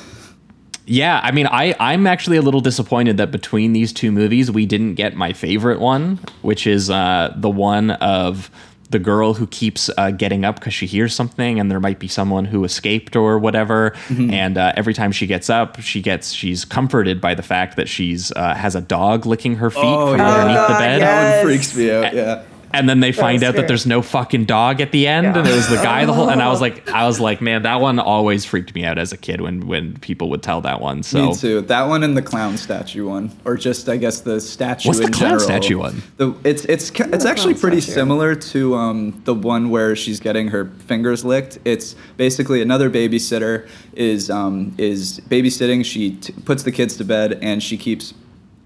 Yeah, 0.86 1.20
I 1.22 1.30
mean, 1.30 1.46
I 1.46 1.74
I'm 1.78 2.06
actually 2.06 2.36
a 2.36 2.42
little 2.42 2.60
disappointed 2.60 3.16
that 3.18 3.30
between 3.30 3.72
these 3.72 3.92
two 3.92 4.10
movies 4.10 4.50
we 4.50 4.66
didn't 4.66 4.94
get 4.94 5.14
my 5.14 5.32
favorite 5.32 5.80
one, 5.80 6.18
which 6.42 6.66
is 6.66 6.90
uh, 6.90 7.32
the 7.36 7.50
one 7.50 7.92
of 7.92 8.50
the 8.90 8.98
girl 8.98 9.32
who 9.32 9.46
keeps 9.46 9.88
uh, 9.96 10.10
getting 10.10 10.44
up 10.44 10.56
because 10.56 10.74
she 10.74 10.86
hears 10.86 11.14
something, 11.14 11.58
and 11.58 11.70
there 11.70 11.80
might 11.80 11.98
be 11.98 12.08
someone 12.08 12.44
who 12.44 12.62
escaped 12.64 13.16
or 13.16 13.38
whatever. 13.38 13.94
And 14.10 14.58
uh, 14.58 14.72
every 14.76 14.92
time 14.92 15.12
she 15.12 15.26
gets 15.26 15.48
up, 15.48 15.80
she 15.80 16.02
gets 16.02 16.32
she's 16.32 16.64
comforted 16.64 17.20
by 17.20 17.34
the 17.34 17.42
fact 17.42 17.76
that 17.76 17.88
she's 17.88 18.32
uh, 18.32 18.54
has 18.54 18.74
a 18.74 18.80
dog 18.82 19.24
licking 19.24 19.56
her 19.56 19.70
feet 19.70 19.80
from 19.80 20.20
underneath 20.20 20.68
the 20.68 20.74
bed. 20.74 21.00
That 21.00 21.36
one 21.36 21.46
freaks 21.46 21.74
me 21.76 21.90
out. 21.90 22.14
Yeah. 22.14 22.42
And 22.72 22.88
then 22.88 23.00
they 23.00 23.12
find 23.12 23.36
was 23.40 23.42
out 23.44 23.56
that 23.56 23.68
there's 23.68 23.86
no 23.86 24.02
fucking 24.02 24.46
dog 24.46 24.80
at 24.80 24.92
the 24.92 25.06
end, 25.06 25.26
and 25.36 25.46
it 25.46 25.54
was 25.54 25.68
the 25.68 25.76
guy 25.76 26.04
the 26.04 26.12
whole. 26.12 26.30
And 26.30 26.42
I 26.42 26.48
was 26.48 26.60
like, 26.66 26.88
I 26.88 27.06
was 27.06 27.20
like, 27.20 27.40
man, 27.40 27.62
that 27.62 27.80
one 27.80 27.98
always 27.98 28.44
freaked 28.44 28.74
me 28.74 28.84
out 28.84 28.98
as 28.98 29.12
a 29.12 29.16
kid 29.16 29.40
when 29.40 29.66
when 29.66 29.98
people 29.98 30.30
would 30.30 30.42
tell 30.42 30.60
that 30.62 30.80
one. 30.80 31.02
So 31.02 31.28
Me 31.28 31.34
too. 31.34 31.60
That 31.62 31.88
one 31.88 32.02
and 32.02 32.16
the 32.16 32.22
clown 32.22 32.56
statue 32.56 33.08
one, 33.08 33.30
or 33.44 33.56
just 33.56 33.88
I 33.88 33.96
guess 33.96 34.20
the 34.20 34.40
statue. 34.40 34.88
What's 34.88 35.00
the 35.00 35.06
in 35.06 35.12
clown 35.12 35.38
general. 35.38 35.40
statue 35.40 35.78
one? 35.78 36.02
The 36.16 36.34
it's 36.44 36.64
it's 36.64 36.90
ca- 36.90 37.08
it's 37.12 37.24
actually 37.24 37.54
pretty 37.54 37.80
statue. 37.80 37.94
similar 37.94 38.34
to 38.34 38.74
um, 38.74 39.20
the 39.24 39.34
one 39.34 39.70
where 39.70 39.94
she's 39.94 40.20
getting 40.20 40.48
her 40.48 40.66
fingers 40.86 41.24
licked. 41.24 41.58
It's 41.64 41.94
basically 42.16 42.62
another 42.62 42.90
babysitter 42.90 43.68
is 43.94 44.30
um, 44.30 44.74
is 44.78 45.20
babysitting. 45.28 45.84
She 45.84 46.12
t- 46.16 46.32
puts 46.44 46.62
the 46.62 46.72
kids 46.72 46.96
to 46.96 47.04
bed 47.04 47.38
and 47.42 47.62
she 47.62 47.76
keeps 47.76 48.14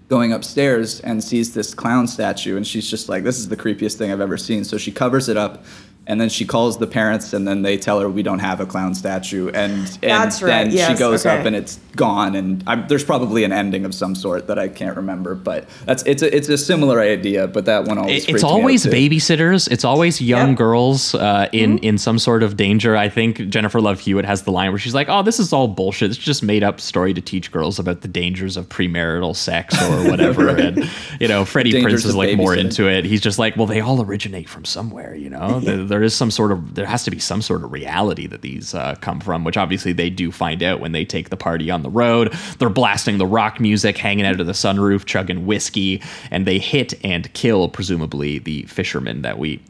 going 0.09 0.33
upstairs 0.33 1.01
and 1.01 1.23
sees 1.23 1.53
this 1.55 1.75
clown 1.75 2.07
statue 2.07 2.57
and 2.57 2.67
she's 2.67 2.89
just 2.89 3.09
like 3.09 3.25
this 3.25 3.39
is 3.39 3.49
the 3.49 3.57
creepiest 3.57 3.97
thing 3.97 4.13
i've 4.13 4.21
ever 4.21 4.37
seen. 4.37 4.65
So 4.65 4.79
she 4.79 4.93
covers 4.93 5.29
it 5.29 5.37
up 5.37 5.65
and 6.09 6.21
then 6.21 6.29
she 6.29 6.45
calls 6.45 6.79
the 6.79 6.87
parents 6.87 7.33
and 7.33 7.47
then 7.49 7.63
they 7.63 7.77
tell 7.77 7.99
her 8.01 8.09
we 8.09 8.23
don't 8.23 8.39
have 8.39 8.61
a 8.61 8.67
clown 8.67 8.95
statue 8.95 9.49
and, 9.49 9.73
and 9.73 9.99
That's 10.03 10.41
right, 10.43 10.71
then 10.71 10.71
she 10.71 10.99
goes 10.99 11.27
okay. 11.27 11.39
up 11.39 11.47
and 11.47 11.57
it's 11.57 11.79
gone 11.97 12.35
and 12.37 12.63
i 12.67 12.77
there's 12.77 13.05
probably 13.05 13.43
an 13.45 13.53
ending 13.53 13.87
of 13.87 13.95
some 13.95 14.15
sort 14.15 14.49
that 14.49 14.59
i 14.59 14.69
can't 14.69 14.97
remember 14.99 15.35
but 15.35 15.67
that's 15.87 16.03
it's 16.03 16.21
a, 16.23 16.37
it's 16.37 16.49
a 16.51 16.59
similar 16.59 17.01
idea 17.01 17.47
but 17.49 17.65
that 17.65 17.87
one 17.87 17.97
always 17.97 18.23
It- 18.23 18.25
freaked 18.25 18.35
it's 18.37 18.43
me 18.45 18.49
out 18.51 18.53
always 18.53 18.83
too. 18.83 18.91
babysitters. 18.91 19.71
It's 19.73 19.85
always 19.85 20.21
young 20.21 20.49
Yep. 20.51 20.59
girls 20.59 21.15
uh, 21.15 21.49
in 21.53 21.79
in 21.79 21.97
some 21.99 22.19
sort 22.19 22.43
of 22.43 22.57
danger. 22.57 22.97
I 22.97 23.09
think 23.09 23.49
Jennifer 23.49 23.81
Love 23.81 23.99
Hewitt 24.01 24.25
has 24.27 24.43
the 24.43 24.53
line 24.53 24.71
where 24.71 24.79
she's 24.79 24.95
like, 24.95 25.09
"Oh, 25.09 25.23
this 25.23 25.41
is 25.41 25.53
all 25.53 25.67
bullshit. 25.69 26.11
It's 26.11 26.19
just 26.19 26.43
made 26.43 26.63
up 26.63 26.81
story 26.81 27.15
to 27.15 27.21
teach 27.21 27.51
girls 27.51 27.79
about 27.79 28.03
the 28.03 28.09
dangers 28.09 28.57
of 28.57 28.69
premarital 28.69 29.35
sex 29.35 29.75
or 29.83 30.05
whatever." 30.11 30.49
And 30.51 30.89
you 31.21 31.29
know, 31.29 31.45
Freddie 31.45 31.73
dangers 31.73 32.05
Prinze 32.05 32.09
is 32.09 32.15
like 32.15 32.37
more 32.37 32.55
into 32.55 32.89
it. 32.89 33.05
He's 33.07 33.21
just 33.23 33.39
like, 33.39 33.57
"Well, 33.57 33.67
they 33.67 33.81
all 33.81 34.03
originate 34.03 34.49
from 34.49 34.65
somewhere. 34.65 35.15
You 35.15 35.31
know, 35.31 35.61
there, 35.67 35.85
there 35.97 36.03
is 36.03 36.15
some 36.15 36.31
sort 36.31 36.53
of 36.53 36.75
there 36.75 36.85
has 36.85 37.05
to 37.05 37.11
be 37.11 37.19
some 37.19 37.41
sort 37.41 37.65
of 37.65 37.73
reality 37.73 38.27
that 38.27 38.43
these 38.43 38.75
uh, 38.75 38.97
come 39.01 39.19
from." 39.19 39.45
Which 39.45 39.57
obviously 39.57 39.95
they 39.95 40.11
do 40.11 40.31
find 40.31 40.63
out 40.63 40.79
when 40.79 40.93
they 40.93 41.07
take 41.07 41.31
the 41.31 41.39
party 41.39 41.71
on 41.71 41.83
the 41.83 41.89
road. 41.89 42.35
They're 42.59 42.69
blasting 42.69 43.17
the 43.17 43.27
rock 43.27 43.61
music, 43.61 43.97
hanging 43.97 44.27
out 44.27 44.39
of 44.39 44.47
the 44.47 44.53
sunroof, 44.53 45.07
chugging 45.07 45.47
whiskey, 45.47 46.03
and 46.31 46.47
they 46.47 46.59
hit 46.59 46.93
and 47.03 47.33
kill 47.33 47.71
presumably 47.71 48.39
the 48.39 48.65
fisherman 48.65 49.23
that 49.23 49.39
we 49.39 49.63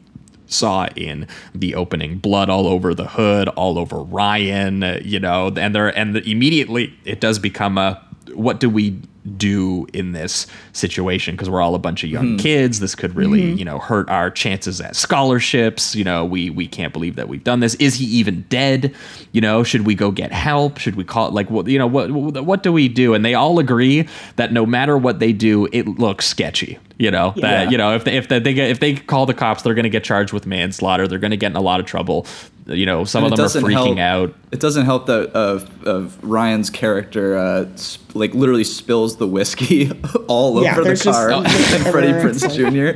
saw 0.47 0.87
in 0.97 1.27
the 1.55 1.75
opening 1.75 2.17
blood 2.17 2.49
all 2.49 2.67
over 2.67 2.93
the 2.93 3.05
hood 3.05 3.49
all 3.49 3.77
over 3.77 3.97
ryan 3.97 4.81
you 5.03 5.19
know 5.19 5.51
and 5.57 5.75
there 5.75 5.89
and 5.97 6.15
immediately 6.15 6.97
it 7.03 7.19
does 7.19 7.37
become 7.37 7.77
a 7.77 8.01
what 8.33 8.61
do 8.61 8.69
we 8.69 8.97
do 9.37 9.85
in 9.93 10.11
this 10.13 10.47
situation 10.73 11.35
because 11.35 11.49
we're 11.49 11.61
all 11.61 11.75
a 11.75 11.79
bunch 11.79 12.03
of 12.03 12.09
young 12.09 12.37
kids. 12.37 12.79
This 12.79 12.95
could 12.95 13.15
really 13.15 13.51
you 13.53 13.65
know 13.65 13.79
hurt 13.79 14.09
our 14.09 14.29
chances 14.31 14.79
at 14.79 14.95
scholarships. 14.95 15.95
You 15.95 16.03
know 16.03 16.23
we 16.25 16.49
we 16.49 16.67
can't 16.67 16.93
believe 16.93 17.15
that 17.15 17.27
we've 17.27 17.43
done 17.43 17.59
this. 17.59 17.75
Is 17.75 17.95
he 17.95 18.05
even 18.05 18.41
dead? 18.49 18.93
You 19.31 19.41
know 19.41 19.63
should 19.63 19.85
we 19.85 19.95
go 19.95 20.11
get 20.11 20.31
help? 20.31 20.77
Should 20.77 20.95
we 20.95 21.03
call 21.03 21.31
like 21.31 21.49
what 21.49 21.67
you 21.67 21.77
know 21.79 21.87
what 21.87 22.11
what 22.11 22.63
do 22.63 22.71
we 22.71 22.87
do? 22.87 23.13
And 23.13 23.25
they 23.25 23.33
all 23.33 23.59
agree 23.59 24.07
that 24.37 24.51
no 24.53 24.65
matter 24.65 24.97
what 24.97 25.19
they 25.19 25.33
do 25.33 25.67
it 25.71 25.87
looks 25.87 26.27
sketchy 26.27 26.79
you 26.99 27.11
know 27.11 27.31
that 27.37 27.65
Yeah. 27.65 27.69
you 27.69 27.77
know 27.77 27.93
if 27.95 28.05
they, 28.05 28.17
if 28.17 28.27
they, 28.27 28.39
they 28.39 28.53
get 28.55 28.69
if 28.71 28.79
they 28.79 28.95
call 28.95 29.27
the 29.27 29.33
cops 29.35 29.61
they're 29.61 29.75
going 29.75 29.83
to 29.83 29.89
get 29.89 30.03
charged 30.03 30.33
with 30.33 30.47
manslaughter. 30.47 31.07
They're 31.07 31.19
going 31.19 31.31
to 31.31 31.37
get 31.37 31.51
in 31.51 31.55
a 31.55 31.61
lot 31.61 31.79
of 31.79 31.85
trouble. 31.85 32.25
You 32.65 32.85
know 32.85 33.03
some 33.05 33.23
And 33.23 33.33
of 33.39 33.53
them 33.53 33.63
are 33.65 33.67
freaking 33.69 33.97
help- 33.97 34.29
out. 34.31 34.35
It 34.51 34.59
doesn't 34.59 34.85
help 34.85 35.05
that 35.05 35.35
uh, 35.35 35.59
of 35.85 36.23
Ryan's 36.23 36.69
character, 36.69 37.37
uh, 37.37 37.65
sp- 37.77 38.15
like 38.15 38.33
literally 38.33 38.63
spills 38.63 39.16
the 39.17 39.27
whiskey 39.27 39.91
all 40.27 40.61
Yeah, 40.63 40.77
over 40.77 40.93
the 40.95 41.01
car. 41.03 41.29
And 41.45 41.47
Freddie 41.87 42.07
everywhere. 42.09 42.33
Prinze 42.33 42.41
like- 42.43 42.53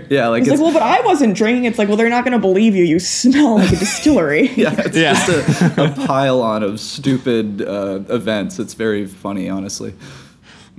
Jr. 0.07 0.13
Yeah, 0.13 0.27
like 0.27 0.41
It's 0.43 0.51
it's, 0.51 0.59
like, 0.61 0.73
well, 0.73 0.73
but 0.73 0.83
I 0.83 1.01
wasn't 1.05 1.35
drinking. 1.35 1.65
It's 1.65 1.77
like, 1.77 1.87
well, 1.87 1.97
they're 1.97 2.09
not 2.09 2.23
going 2.23 2.33
to 2.33 2.39
believe 2.39 2.75
you. 2.75 2.83
You 2.83 2.99
smell 2.99 3.55
like 3.55 3.71
a 3.71 3.75
distillery. 3.77 4.49
yeah, 4.55 4.75
it's 4.79 4.95
Yeah. 4.97 5.13
just 5.13 5.61
a, 5.77 5.83
a 5.85 6.05
pile 6.07 6.41
on 6.41 6.63
of 6.63 6.79
stupid 6.79 7.61
uh, 7.61 8.01
events. 8.09 8.59
It's 8.59 8.73
very 8.73 9.05
funny, 9.05 9.49
honestly. 9.49 9.93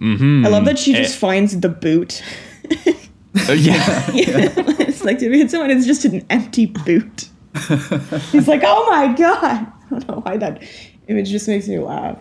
I 0.01 0.49
love 0.49 0.65
that 0.65 0.79
she 0.81 0.95
just 0.95 1.15
Eh. 1.17 1.19
finds 1.19 1.61
the 1.61 1.69
boot. 1.69 2.23
Uh, 3.49 3.53
yeah 3.53 4.11
it's 4.15 5.03
like, 5.05 5.19
did 5.19 5.31
we 5.31 5.39
hit 5.39 5.51
someone? 5.51 5.71
It's 5.71 5.87
just 5.87 6.05
an 6.05 6.25
empty 6.29 6.67
boot. 6.67 7.29
He's 8.33 8.49
like, 8.49 8.63
oh 8.65 8.87
my 8.91 9.15
God. 9.15 9.45
I 9.45 9.73
don't 9.91 10.09
know 10.09 10.21
why 10.21 10.37
that 10.39 10.63
image 11.09 11.31
just 11.31 11.47
makes 11.49 11.69
me 11.69 11.79
laugh. 11.79 12.19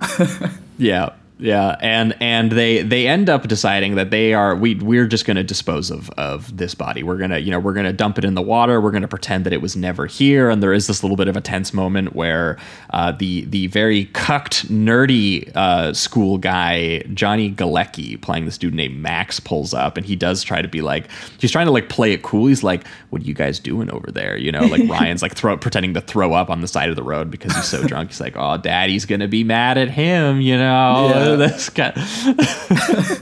Yeah, 0.78 1.10
yeah, 1.42 1.76
and 1.82 2.16
and 2.22 2.52
they 2.52 2.84
they 2.84 3.08
end 3.08 3.28
up 3.28 3.48
deciding 3.48 3.96
that 3.96 4.12
they 4.12 4.36
are 4.36 4.56
we 4.56 4.76
we're 4.76 5.08
just 5.08 5.26
going 5.26 5.38
to 5.38 5.44
dispose 5.44 5.90
of 5.90 6.12
of 6.12 6.56
this 6.56 6.76
body. 6.76 7.02
We're 7.02 7.18
gonna 7.18 7.40
you 7.40 7.50
know 7.50 7.60
we're 7.60 7.74
gonna 7.74 7.92
dump 7.92 8.20
it 8.20 8.26
in 8.26 8.36
the 8.36 8.44
water. 8.44 8.80
We're 8.80 8.92
gonna 8.92 9.08
pretend 9.08 9.46
that 9.46 9.54
it 9.54 9.60
was 9.60 9.76
never 9.76 10.06
here. 10.06 10.52
And 10.52 10.62
there 10.62 10.72
is 10.72 10.86
this 10.86 11.04
little 11.04 11.18
bit 11.18 11.28
of 11.28 11.36
a 11.36 11.42
tense 11.42 11.74
moment 11.74 12.16
where 12.16 12.60
uh, 12.92 13.14
the 13.14 13.46
the 13.46 13.66
very 13.68 14.06
cucked 14.06 14.70
nerdy 14.70 15.52
uh, 15.56 15.96
school 15.96 16.38
guy 16.38 17.00
Johnny 17.14 17.52
Galecki 17.52 18.22
playing 18.22 18.46
this 18.46 18.60
dude 18.60 18.76
named 18.76 19.00
Max 19.00 19.40
pulls 19.40 19.74
up, 19.74 19.98
and 19.98 20.06
he 20.06 20.16
does 20.16 20.44
try 20.44 20.62
to 20.62 20.68
be 20.68 20.82
like 20.84 21.08
he's 21.40 21.52
trying 21.52 21.66
to 21.66 21.72
like 21.72 21.90
play 21.90 22.12
it 22.12 22.22
cool. 22.22 22.46
He's 22.46 22.62
like, 22.62 22.86
"What 23.10 23.24
are 23.24 23.26
you 23.26 23.34
guys 23.34 23.58
doing 23.58 23.90
over 23.90 24.12
there?" 24.12 24.38
You 24.38 24.52
know, 24.52 24.66
like 24.68 24.84
Ryan's 24.88 25.24
like 25.24 25.34
throw 25.34 25.58
pretending 25.58 25.96
to 25.96 26.02
throw 26.02 26.34
up 26.34 26.52
on 26.52 26.62
the 26.62 26.68
side 26.68 26.92
of 26.92 26.96
the 26.96 27.04
road 27.04 27.32
because 27.32 27.56
he's 27.56 27.66
so 27.66 27.84
drunk. 27.84 28.12
He's 28.12 28.22
like, 28.22 28.36
"Oh, 28.38 28.58
Daddy's 28.58 29.06
gonna 29.06 29.28
be 29.28 29.44
mad 29.44 29.80
at 29.80 29.90
him," 29.90 30.40
you 30.40 30.56
know. 30.56 31.10
Yeah. 31.10 31.31
This 31.38 31.70
guy. 31.70 31.92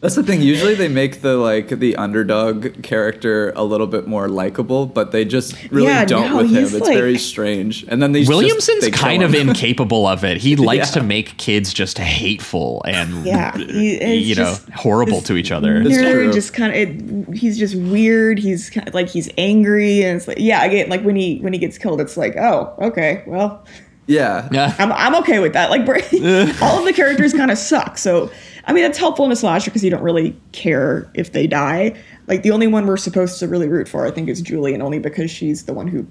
That's 0.00 0.14
the 0.14 0.22
thing. 0.22 0.40
Usually 0.40 0.74
they 0.74 0.88
make 0.88 1.20
the 1.20 1.36
like 1.36 1.68
the 1.68 1.94
underdog 1.96 2.82
character 2.82 3.52
a 3.54 3.62
little 3.64 3.86
bit 3.86 4.06
more 4.06 4.30
likable, 4.30 4.86
but 4.86 5.12
they 5.12 5.26
just 5.26 5.54
really 5.70 5.88
Yeah, 5.88 6.06
don't 6.06 6.30
no, 6.30 6.36
with 6.38 6.50
him. 6.50 6.64
It's 6.64 6.72
like- 6.72 6.96
very 6.96 7.18
strange. 7.18 7.84
And 7.86 8.02
then 8.02 8.12
these 8.12 8.26
Williamson's 8.26 8.80
just, 8.80 8.80
they 8.82 8.90
kind 8.92 9.22
of 9.22 9.34
incapable 9.48 10.06
of 10.06 10.24
it. 10.24 10.38
He 10.38 10.56
likes 10.56 10.88
Yeah. 10.96 11.02
to 11.02 11.06
make 11.06 11.36
kids 11.36 11.74
just 11.74 11.98
hateful 11.98 12.82
and 12.86 13.26
Yeah, 13.26 13.54
he- 13.58 13.96
it's 13.96 14.26
you 14.26 14.34
know 14.36 14.44
just- 14.44 14.70
horrible 14.70 15.20
to 15.22 15.36
each 15.36 15.52
other. 15.52 15.82
It's 15.82 15.90
Nerd 15.90 16.12
true. 16.12 16.32
just 16.32 16.54
kind 16.54 16.72
of 17.28 17.34
he's 17.34 17.58
just 17.58 17.74
weird. 17.74 18.38
He's 18.38 18.70
kind 18.70 18.88
of 18.88 18.94
like 18.94 19.08
he's 19.10 19.28
angry 19.36 20.02
and 20.02 20.16
it's 20.16 20.26
like 20.26 20.38
yeah. 20.40 20.64
Again, 20.64 20.88
like 20.88 21.02
when 21.02 21.16
he 21.16 21.40
when 21.40 21.52
he 21.52 21.58
gets 21.58 21.76
killed, 21.76 22.00
it's 22.00 22.16
like 22.16 22.36
oh 22.38 22.72
okay, 22.80 23.22
well 23.26 23.66
yeah. 24.06 24.48
Yeah. 24.50 24.74
I'm 24.78 24.92
I'm 24.92 25.14
okay 25.16 25.38
with 25.38 25.52
that. 25.52 25.70
Like 25.70 25.82
all 26.62 26.78
of 26.78 26.84
the 26.84 26.92
characters 26.94 27.32
kind 27.32 27.50
of 27.50 27.58
suck. 27.58 27.98
So 27.98 28.30
I 28.64 28.72
mean 28.72 28.82
that's 28.82 28.98
helpful 28.98 29.24
in 29.24 29.32
a 29.32 29.36
slasher 29.36 29.70
because 29.70 29.84
you 29.84 29.90
don't 29.90 30.02
really 30.02 30.36
care 30.52 31.10
if 31.14 31.32
they 31.32 31.46
die. 31.46 31.96
Like 32.26 32.42
the 32.42 32.52
only 32.52 32.66
one 32.66 32.86
we're 32.86 32.96
supposed 32.96 33.38
to 33.40 33.48
really 33.48 33.68
root 33.68 33.88
for, 33.88 34.06
I 34.06 34.10
think, 34.10 34.28
is 34.28 34.40
Julie, 34.40 34.74
and 34.74 34.82
only 34.82 35.00
because 35.00 35.30
she's 35.30 35.64
the 35.64 35.72
one 35.72 35.88
who, 35.88 36.06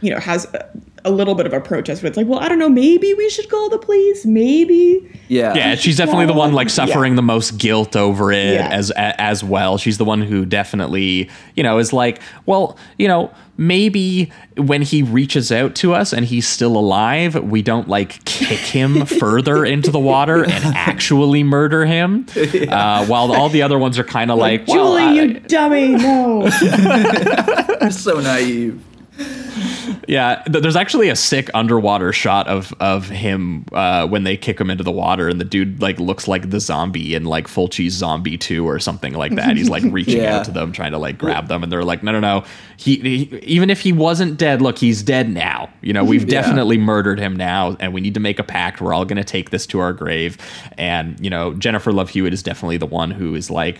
you 0.00 0.10
know, 0.10 0.18
has 0.18 0.46
uh, 0.54 0.66
a, 1.04 1.08
a 1.08 1.10
little 1.10 1.34
bit 1.34 1.46
of 1.46 1.52
a 1.52 1.60
protest. 1.60 2.02
But 2.02 2.08
it's 2.08 2.16
like, 2.16 2.26
well, 2.26 2.38
I 2.40 2.48
don't 2.48 2.58
know, 2.58 2.68
maybe 2.68 3.14
we 3.14 3.28
should 3.30 3.48
call 3.48 3.68
the 3.68 3.78
police. 3.78 4.24
Maybe. 4.26 5.08
Yeah. 5.28 5.54
Yeah, 5.54 5.74
she's 5.74 5.96
definitely 5.96 6.26
the 6.26 6.32
one 6.32 6.52
like 6.52 6.68
Yeah. 6.68 6.72
suffering 6.86 7.14
the 7.16 7.22
most 7.22 7.58
guilt 7.58 7.96
over 7.96 8.32
it 8.32 8.54
Yeah. 8.54 8.68
as 8.70 8.90
as 8.96 9.42
well. 9.44 9.78
She's 9.78 9.98
the 9.98 10.04
one 10.04 10.22
who 10.22 10.44
definitely, 10.44 11.28
you 11.54 11.62
know, 11.62 11.78
is 11.78 11.92
like, 11.92 12.20
well, 12.46 12.76
you 12.98 13.06
know, 13.08 13.30
maybe 13.56 14.32
when 14.56 14.80
he 14.82 15.02
reaches 15.02 15.52
out 15.52 15.74
to 15.74 15.92
us 15.94 16.12
and 16.14 16.24
he's 16.26 16.48
still 16.48 16.76
alive, 16.76 17.34
we 17.44 17.60
don't 17.62 17.88
like 17.88 18.24
kick 18.24 18.58
him 18.58 19.04
further 19.20 19.64
into 19.64 19.90
the 19.90 19.98
water 19.98 20.42
and 20.44 20.64
actually 20.74 21.42
murder 21.44 21.84
him. 21.84 22.26
Uh, 22.36 23.04
while 23.06 23.32
all 23.32 23.48
the 23.50 23.62
other 23.62 23.78
ones 23.78 23.98
are 23.98 24.04
kind 24.04 24.30
of 24.30 24.38
like, 24.38 24.66
well, 24.66 24.76
Julie, 24.96 25.02
I- 25.02 25.12
you 25.12 25.40
dummy! 25.40 25.88
No. 25.88 26.48
so 27.90 28.20
naive. 28.20 28.82
Yeah, 30.10 30.42
th- 30.50 30.60
there's 30.60 30.74
actually 30.74 31.08
a 31.08 31.14
sick 31.14 31.48
underwater 31.54 32.12
shot 32.12 32.48
of 32.48 32.74
of 32.80 33.08
him 33.08 33.64
uh, 33.72 34.08
when 34.08 34.24
they 34.24 34.36
kick 34.36 34.60
him 34.60 34.68
into 34.68 34.82
the 34.82 34.90
water, 34.90 35.28
and 35.28 35.40
the 35.40 35.44
dude 35.44 35.80
like 35.80 36.00
looks 36.00 36.26
like 36.26 36.50
the 36.50 36.58
zombie 36.58 37.14
in 37.14 37.26
like 37.26 37.46
Fulci's 37.46 37.92
Zombie 37.94 38.36
Two 38.36 38.66
or 38.68 38.80
something 38.80 39.14
like 39.14 39.36
that. 39.36 39.56
He's 39.56 39.70
like 39.70 39.84
reaching 39.92 40.20
Yeah. 40.22 40.38
out 40.38 40.46
to 40.46 40.50
them, 40.50 40.72
trying 40.72 40.90
to 40.90 40.98
like 40.98 41.16
grab 41.16 41.46
them, 41.46 41.62
and 41.62 41.70
they're 41.70 41.84
like, 41.84 42.02
no, 42.02 42.10
no, 42.10 42.18
no. 42.18 42.44
He, 42.76 42.96
he 42.96 43.38
even 43.44 43.70
if 43.70 43.80
he 43.82 43.92
wasn't 43.92 44.36
dead, 44.36 44.60
look, 44.60 44.78
he's 44.78 45.02
dead 45.04 45.30
now. 45.30 45.70
You 45.80 45.92
know, 45.92 46.02
we've 46.02 46.22
Yeah. 46.28 46.42
definitely 46.42 46.76
murdered 46.78 47.20
him 47.20 47.36
now, 47.36 47.76
and 47.78 47.92
we 47.94 48.00
need 48.00 48.14
to 48.14 48.20
make 48.20 48.40
a 48.40 48.44
pact. 48.44 48.80
We're 48.80 48.92
all 48.92 49.04
gonna 49.04 49.22
take 49.22 49.50
this 49.50 49.64
to 49.68 49.78
our 49.78 49.92
grave, 49.92 50.38
and 50.76 51.18
you 51.22 51.30
know, 51.30 51.54
Jennifer 51.54 51.92
Love 51.92 52.10
Hewitt 52.10 52.32
is 52.34 52.42
definitely 52.42 52.78
the 52.78 52.86
one 52.86 53.12
who 53.12 53.36
is 53.36 53.48
like 53.48 53.78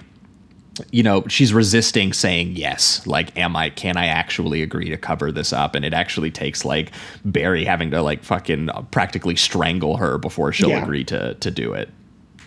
you 0.91 1.03
know 1.03 1.25
she's 1.29 1.53
resisting 1.53 2.13
saying 2.13 2.53
yes. 2.57 3.07
Like 3.07 3.37
am 3.37 3.57
i 3.57 3.71
can 3.71 3.97
i 3.97 4.07
actually 4.07 4.63
agree 4.63 4.89
to 4.89 4.97
cover 4.97 5.31
this 5.33 5.53
up? 5.53 5.75
And 5.75 5.85
it 5.85 5.93
actually 5.93 6.31
takes 6.31 6.65
like 6.65 6.93
barry 7.25 7.65
having 7.65 7.91
to 7.91 8.03
like 8.03 8.23
fucking 8.25 8.71
practically 8.91 9.37
strangle 9.37 9.97
her 9.99 10.19
before 10.19 10.53
she'll 10.53 10.71
Yeah. 10.71 10.83
agree 10.83 11.05
to 11.05 11.35
to 11.35 11.51
do 11.51 11.73
it 11.73 11.91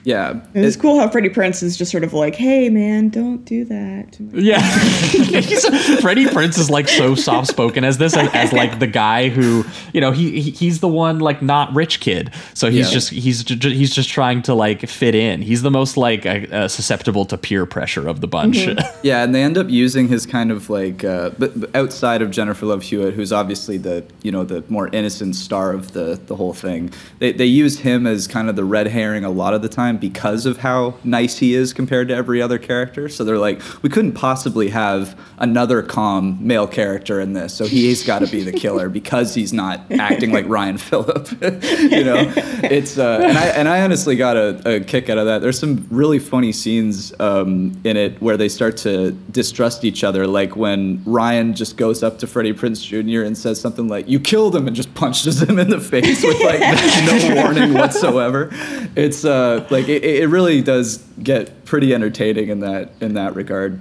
Yeah, 0.06 0.42
It's 0.54 0.76
cool 0.76 1.00
how 1.00 1.08
Freddie 1.10 1.30
Prinze 1.30 1.64
is 1.64 1.78
just 1.78 1.90
sort 1.92 2.04
of 2.04 2.14
like, 2.14 2.36
"Hey, 2.36 2.70
man, 2.70 3.10
don't 3.10 3.46
do 3.46 3.64
that." 3.66 4.18
Yeah, 4.34 4.60
Freddie 6.02 6.26
Prinze 6.26 6.58
is 6.60 6.70
like 6.70 6.88
so 6.88 7.16
soft 7.16 7.48
spoken 7.48 7.84
as 7.84 7.98
this, 7.98 8.16
as, 8.18 8.30
as 8.34 8.54
like 8.54 8.80
the 8.80 8.88
guy 8.88 9.30
who 9.30 9.64
you 9.94 10.02
know 10.02 10.12
he, 10.12 10.42
he 10.42 10.52
he's 10.52 10.80
the 10.82 10.88
one 10.88 11.20
like 11.20 11.42
not 11.42 11.74
rich 11.74 12.00
kid, 12.00 12.32
so 12.54 12.70
he's 12.70 12.88
Yeah. 12.88 12.94
just 12.94 13.10
he's 13.12 13.44
ju- 13.44 13.56
ju- 13.56 13.70
he's 13.70 13.94
just 13.94 14.10
trying 14.10 14.42
to 14.44 14.54
like 14.54 14.88
fit 14.90 15.16
in. 15.16 15.42
He's 15.42 15.62
the 15.62 15.72
most 15.72 15.96
like 15.98 16.26
uh, 16.26 16.42
uh, 16.52 16.68
susceptible 16.68 17.26
to 17.26 17.38
peer 17.38 17.66
pressure 17.66 18.08
of 18.08 18.22
the 18.22 18.28
bunch. 18.28 18.68
Yeah, 19.04 19.24
and 19.24 19.36
they 19.36 19.44
end 19.44 19.58
up 19.58 19.70
using 19.70 20.08
his 20.08 20.26
kind 20.26 20.50
of 20.50 20.70
like, 20.70 21.04
uh, 21.04 21.32
but, 21.38 21.60
but 21.60 21.76
outside 21.76 22.22
of 22.22 22.32
Jennifer 22.32 22.66
Love 22.66 22.84
Hewitt, 22.84 23.14
who's 23.14 23.34
obviously 23.34 23.78
the 23.78 24.06
you 24.22 24.32
know 24.32 24.44
the 24.46 24.64
more 24.70 24.88
innocent 24.94 25.36
star 25.36 25.72
of 25.74 25.92
the 25.94 26.20
the 26.28 26.36
whole 26.36 26.54
thing. 26.54 26.92
They 27.20 27.32
they 27.34 27.46
use 27.46 27.80
him 27.80 28.08
as 28.08 28.28
kind 28.28 28.50
of 28.50 28.56
the 28.56 28.64
red 28.66 28.88
herring 28.88 29.24
a 29.26 29.30
lot 29.30 29.54
of 29.54 29.62
the 29.62 29.70
time 29.70 29.93
because 29.98 30.46
of 30.46 30.58
how 30.58 30.96
nice 31.04 31.38
he 31.38 31.54
is 31.54 31.74
compared 31.74 32.08
to 32.10 32.16
every 32.16 32.42
other 32.42 32.58
character. 32.58 33.10
So 33.10 33.24
they're 33.24 33.38
like, 33.38 33.62
we 33.84 33.90
couldn't 33.90 34.14
possibly 34.14 34.70
have 34.70 35.20
another 35.38 35.82
calm 35.82 36.38
male 36.46 36.68
character 36.68 37.20
in 37.20 37.34
this, 37.34 37.54
so 37.54 37.66
he's 37.66 38.04
got 38.04 38.20
to 38.20 38.28
be 38.28 38.44
the 38.44 38.52
killer 38.52 38.90
because 39.00 39.34
he's 39.34 39.54
not 39.54 39.92
acting 39.92 40.32
like 40.32 40.48
Ryan 40.48 40.78
Phillippe. 40.78 41.32
you 41.42 42.04
know, 42.04 42.32
it's 42.64 42.98
uh, 42.98 43.22
and 43.24 43.38
I 43.38 43.46
and 43.48 43.68
I 43.68 43.82
honestly 43.82 44.16
got 44.16 44.38
a, 44.38 44.76
a 44.76 44.80
kick 44.80 45.10
out 45.10 45.18
of 45.18 45.26
that. 45.26 45.42
There's 45.42 45.60
some 45.60 45.88
really 45.90 46.20
funny 46.20 46.52
scenes 46.52 47.14
um, 47.20 47.80
in 47.84 47.98
it 47.98 48.22
where 48.22 48.38
they 48.38 48.50
start 48.50 48.78
to 48.78 49.12
distrust 49.32 49.84
each 49.84 50.04
other, 50.04 50.28
like 50.28 50.56
when 50.56 51.02
Ryan 51.06 51.54
just 51.54 51.78
goes 51.78 52.04
up 52.04 52.20
to 52.20 52.28
Freddie 52.28 52.54
Prinze 52.54 52.84
Jr. 52.84 53.24
and 53.24 53.38
says 53.38 53.60
something 53.60 53.88
like 53.88 54.08
"You 54.08 54.20
killed 54.20 54.56
him" 54.56 54.68
and 54.68 54.76
just 54.76 54.94
punches 54.96 55.42
him 55.42 55.60
in 55.60 55.70
the 55.70 55.80
face 55.80 56.24
with 56.24 56.40
like 56.42 56.60
no 57.06 57.42
warning 57.42 57.74
whatsoever. 57.74 58.50
It's 58.96 59.26
uh, 59.26 59.68
like 59.70 59.83
it, 59.90 60.04
it 60.04 60.28
really 60.30 60.62
does 60.62 60.98
get 61.22 61.66
pretty 61.66 61.94
entertaining 61.94 62.50
in 62.50 62.60
that 62.62 62.92
in 63.02 63.14
that 63.16 63.36
regard. 63.36 63.80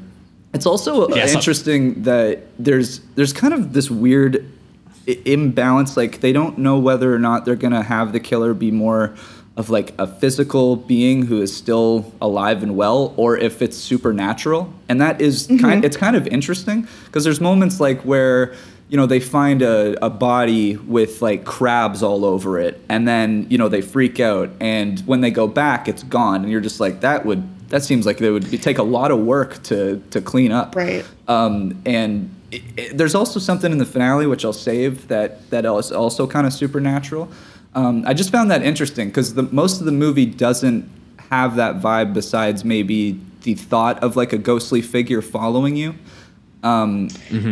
It's 0.55 0.67
also 0.67 1.09
uh, 1.11 1.15
Yeah, 1.15 1.27
so- 1.27 1.39
interesting 1.39 2.03
that 2.03 2.43
there's 2.59 3.01
there's 3.15 3.33
kind 3.33 3.55
of 3.55 3.73
this 3.73 3.91
weird 3.91 4.47
i- 5.09 5.19
imbalance. 5.25 5.97
Like 5.97 6.21
they 6.21 6.33
don't 6.33 6.59
know 6.59 6.79
whether 6.79 7.15
or 7.15 7.19
not 7.19 7.45
they're 7.45 7.57
gonna 7.57 7.83
have 7.83 8.13
the 8.13 8.21
killer 8.21 8.55
be 8.55 8.71
more 8.71 9.15
of 9.57 9.69
like 9.69 9.93
a 9.99 10.07
physical 10.07 10.77
being 10.77 11.27
who 11.27 11.43
is 11.43 11.55
still 11.55 12.11
alive 12.23 12.63
and 12.63 12.75
well, 12.75 13.13
or 13.19 13.37
if 13.37 13.61
it's 13.61 13.77
supernatural. 13.77 14.73
And 14.89 15.01
that 15.01 15.21
is 15.21 15.47
kind. 15.61 15.85
It's 15.85 15.97
kind 15.97 16.17
of 16.17 16.27
interesting 16.27 16.87
because 17.07 17.25
there's 17.25 17.41
moments 17.41 17.79
like 17.81 18.01
where 18.03 18.55
you 18.93 18.99
know 18.99 19.07
they 19.07 19.20
find 19.20 19.62
a, 19.62 19.97
a 20.05 20.11
body 20.11 20.76
with 20.76 21.22
like 21.22 21.47
crabs 21.47 22.03
all 22.03 22.26
over 22.26 22.59
it 22.59 22.78
and 22.90 23.09
then 23.09 23.47
you 23.49 23.57
know 23.57 23.68
they 23.70 23.80
freak 23.80 24.20
out 24.20 24.51
and 24.61 25.01
when 25.07 25.22
they 25.22 25.30
go 25.30 25.49
back 25.49 25.88
it's 25.88 26.03
gone 26.03 26.43
and 26.43 26.51
you're 26.53 26.61
just 26.61 26.78
like 26.78 27.01
that 27.01 27.24
would 27.24 27.43
that 27.70 27.82
seems 27.82 28.05
like 28.05 28.20
it 28.20 28.30
would 28.30 28.51
be, 28.51 28.59
take 28.59 28.76
a 28.76 28.82
lot 28.82 29.11
of 29.11 29.18
work 29.20 29.62
to 29.62 30.03
to 30.11 30.20
clean 30.20 30.53
up 30.53 30.76
Right. 30.76 31.07
um, 31.26 31.80
and 31.86 32.28
it, 32.51 32.62
it- 32.76 32.99
there's 32.99 33.14
also 33.14 33.40
something 33.40 33.72
in 33.72 33.78
the 33.78 33.86
finale 33.86 34.26
which 34.26 34.45
I'll 34.45 34.53
save 34.53 35.09
that 35.09 35.49
that 35.49 35.64
is 35.64 35.90
also 35.90 36.26
kind 36.26 36.47
of 36.47 36.53
supernatural. 36.53 37.30
Um, 37.74 38.05
I 38.07 38.12
just 38.12 38.30
found 38.30 38.51
that 38.51 38.62
interesting 38.62 39.09
because 39.09 39.32
the 39.32 39.45
most 39.45 39.80
of 39.80 39.86
the 39.86 39.93
movie 39.93 40.26
doesn't 40.26 40.86
have 41.30 41.57
that 41.57 41.80
vibe 41.80 42.12
besides 42.12 42.62
maybe 42.62 43.18
the 43.45 43.55
thought 43.55 44.03
of 44.05 44.16
like 44.16 44.34
a 44.34 44.38
ghostly 44.38 44.82
figure 44.82 45.22
following 45.22 45.76
you. 45.76 45.95
Um, 46.63 47.09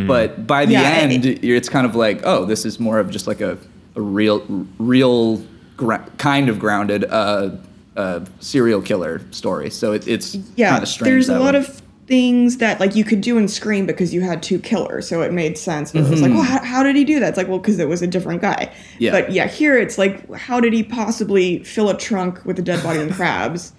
But 0.07 0.47
by 0.47 0.65
the 0.65 0.73
Yeah, 0.73 0.81
end, 0.83 1.25
it- 1.25 1.43
it's 1.43 1.69
kind 1.69 1.85
of 1.85 1.95
like, 1.95 2.21
oh, 2.23 2.45
this 2.45 2.65
is 2.65 2.79
more 2.79 2.99
of 2.99 3.09
just 3.09 3.27
like 3.27 3.41
a, 3.41 3.57
a 3.95 4.01
real, 4.01 4.39
real 4.79 5.43
gra- 5.77 6.05
kind 6.17 6.47
of 6.49 6.59
grounded 6.59 7.03
uh, 7.05 7.51
uh, 7.97 8.21
serial 8.39 8.81
killer 8.81 9.21
story. 9.31 9.69
So 9.69 9.91
it, 9.93 10.07
it's 10.07 10.35
Yeah, 10.55 10.71
kind 10.71 10.83
of 10.83 10.89
strange. 10.89 11.09
there's 11.09 11.29
a 11.29 11.39
lot 11.39 11.53
way. 11.55 11.59
of 11.59 11.81
things 12.07 12.57
that 12.57 12.79
like 12.79 12.93
you 12.95 13.03
could 13.05 13.21
do 13.21 13.37
in 13.37 13.47
Scream 13.47 13.85
because 13.85 14.13
you 14.13 14.21
had 14.21 14.41
two 14.43 14.59
killers, 14.59 15.07
so 15.07 15.21
it 15.21 15.31
made 15.33 15.57
sense. 15.57 15.91
But 15.91 16.03
it 16.03 16.09
was 16.09 16.21
like, 16.21 16.31
Mhm. 16.31 16.35
well, 16.35 16.43
how, 16.43 16.63
how 16.63 16.83
did 16.83 16.95
he 16.95 17.03
do 17.03 17.19
that? 17.19 17.29
It's 17.29 17.37
like, 17.37 17.47
well, 17.47 17.59
because 17.59 17.79
it 17.79 17.87
was 17.89 18.01
a 18.01 18.07
different 18.07 18.41
guy. 18.41 18.69
Yeah. 18.99 19.11
But 19.11 19.31
yeah, 19.31 19.47
here 19.47 19.77
it's 19.77 19.97
like, 19.97 20.29
how 20.33 20.59
did 20.61 20.73
he 20.73 20.83
possibly 20.83 21.63
fill 21.63 21.89
a 21.89 21.97
trunk 21.97 22.43
with 22.45 22.57
a 22.59 22.61
dead 22.61 22.81
body 22.83 22.99
and 23.05 23.13
crabs 23.13 23.73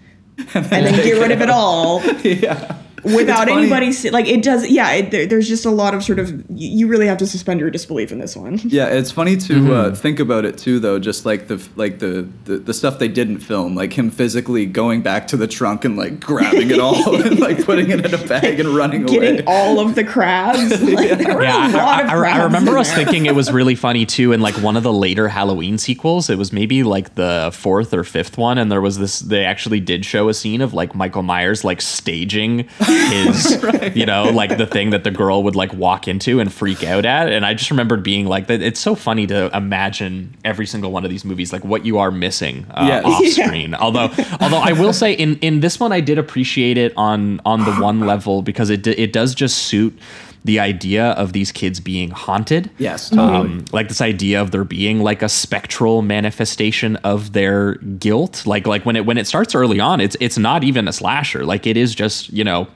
and 0.55 0.65
then 0.67 0.95
get 1.03 1.21
rid 1.21 1.31
of 1.31 1.41
it 1.43 1.51
all? 1.59 2.03
yeah. 2.23 2.77
Without 3.05 3.49
anybody, 3.49 3.93
see, 3.93 4.11
like 4.11 4.27
it 4.29 4.43
does, 4.43 4.69
yeah. 4.71 4.93
It, 4.93 5.11
there, 5.11 5.27
there's 5.27 5.49
just 5.49 5.65
a 5.67 5.71
lot 5.71 5.95
of 5.95 6.05
sort 6.05 6.19
of 6.19 6.31
you 6.51 6.69
you 6.83 6.87
really 6.87 7.07
have 7.07 7.19
to 7.19 7.27
suspend 7.27 7.61
your 7.61 7.71
disbelief 7.71 8.13
in 8.13 8.19
this 8.19 8.37
one. 8.37 8.61
Yeah, 8.65 8.87
it's 8.89 9.11
funny 9.11 9.37
to 9.37 9.53
Mm-hmm. 9.53 9.71
uh, 9.71 9.91
think 9.95 10.21
about 10.21 10.45
it 10.45 10.57
too, 10.59 10.79
though. 10.81 10.99
Just 10.99 11.27
like 11.27 11.49
the 11.49 11.61
like 11.77 11.99
the, 11.99 12.29
the 12.45 12.59
the 12.59 12.73
stuff 12.75 12.99
they 12.99 13.09
didn't 13.09 13.39
film, 13.41 13.75
like 13.75 13.93
him 13.93 14.11
physically 14.11 14.67
going 14.67 15.03
back 15.03 15.27
to 15.29 15.37
the 15.37 15.47
trunk 15.49 15.85
and 15.85 15.97
like 15.97 16.21
grabbing 16.21 16.71
it 16.71 16.79
all 16.79 17.21
and 17.27 17.39
like 17.41 17.65
putting 17.65 17.91
it 17.91 18.05
in 18.07 18.15
a 18.15 18.27
bag 18.27 18.61
and 18.61 18.69
running 18.69 19.05
Getting 19.07 19.41
away. 19.41 19.45
all 19.47 19.81
of 19.81 19.95
the 19.95 20.05
crabs. 20.05 20.81
Like, 20.93 21.19
Yeah, 21.21 21.73
a 21.73 21.79
I, 21.79 22.03
I- 22.03 22.33
I 22.39 22.45
remember 22.45 22.79
us 22.79 22.93
thinking 22.95 23.27
it 23.27 23.35
was 23.35 23.51
really 23.59 23.75
funny 23.75 24.07
too 24.07 24.33
in 24.33 24.41
like 24.41 24.55
one 24.57 24.77
of 24.77 24.83
the 24.83 24.93
later 24.93 25.29
Halloween 25.29 25.77
sequels. 25.79 26.31
It 26.31 26.39
was 26.39 26.53
maybe 26.53 26.83
like 26.85 27.15
the 27.15 27.51
fourth 27.53 27.93
or 27.95 28.05
fifth 28.05 28.39
one, 28.39 28.59
and 28.59 28.71
there 28.71 28.81
was 28.81 28.99
this. 28.99 29.19
They 29.21 29.45
actually 29.45 29.81
did 29.81 30.05
show 30.05 30.29
a 30.29 30.35
scene 30.35 30.61
of 30.61 30.73
like 30.75 30.95
Michael 30.95 31.23
Myers 31.23 31.65
like 31.65 31.81
staging 31.81 32.69
his, 32.93 33.63
you 33.97 34.07
know, 34.07 34.25
like 34.25 34.57
the 34.59 34.67
thing 34.67 34.91
that 34.91 35.05
the 35.05 35.11
girl 35.11 35.43
would 35.45 35.57
like 35.57 35.73
walk 35.75 36.09
into 36.09 36.41
and 36.41 36.53
freak 36.53 36.85
out 36.85 37.05
at. 37.05 37.31
And 37.33 37.45
I 37.47 37.55
just 37.55 37.71
remembered 37.71 38.03
being 38.03 38.27
like, 38.27 38.47
that. 38.49 38.63
It's 38.63 38.81
so 38.81 38.95
funny 38.95 39.27
to 39.29 39.51
imagine 39.57 40.37
every 40.45 40.67
single 40.67 40.93
one 40.93 41.05
of 41.05 41.11
these 41.11 41.25
movies, 41.25 41.53
like 41.53 41.65
what 41.65 41.85
you 41.85 41.99
are 41.99 42.11
missing 42.11 42.67
uh, 42.71 42.85
Yes. 42.89 43.05
off 43.05 43.21
Yeah. 43.37 43.47
screen. 43.47 43.75
Although, 43.75 44.11
although 44.41 44.59
I 44.63 44.73
will 44.73 44.93
say 44.93 45.13
in 45.13 45.37
in 45.39 45.61
this 45.61 45.79
one, 45.81 45.93
I 45.93 46.01
did 46.01 46.19
appreciate 46.19 46.79
it 46.79 46.93
on 46.97 47.41
on 47.45 47.65
the 47.65 47.73
one 47.73 48.01
level 48.01 48.43
because 48.43 48.71
it 48.71 48.83
d- 48.83 48.93
it 48.93 49.13
does 49.13 49.35
just 49.35 49.59
suit 49.59 49.99
the 50.45 50.59
idea 50.59 51.11
of 51.13 51.33
these 51.33 51.53
kids 51.53 51.79
being 51.79 52.11
haunted. 52.11 52.69
Yes, 52.79 53.11
totally. 53.11 53.29
Um, 53.53 53.65
like 53.71 53.87
this 53.87 54.01
idea 54.01 54.41
of 54.43 54.51
there 54.51 54.65
being 54.65 55.01
like 55.01 55.23
a 55.23 55.29
spectral 55.29 56.03
manifestation 56.03 56.97
of 56.97 57.33
their 57.33 57.75
guilt. 57.77 58.45
Like 58.45 58.67
like 58.67 58.85
when 58.85 58.97
it 58.97 59.07
when 59.07 59.19
it 59.19 59.27
starts 59.29 59.55
early 59.55 59.79
on, 59.79 60.01
it's 60.01 60.17
it's 60.19 60.39
not 60.39 60.65
even 60.65 60.89
a 60.89 60.93
slasher. 60.93 61.45
Like 61.45 61.67
it 61.67 61.77
is 61.77 61.95
just 61.95 62.33
you 62.33 62.43
know. 62.45 62.67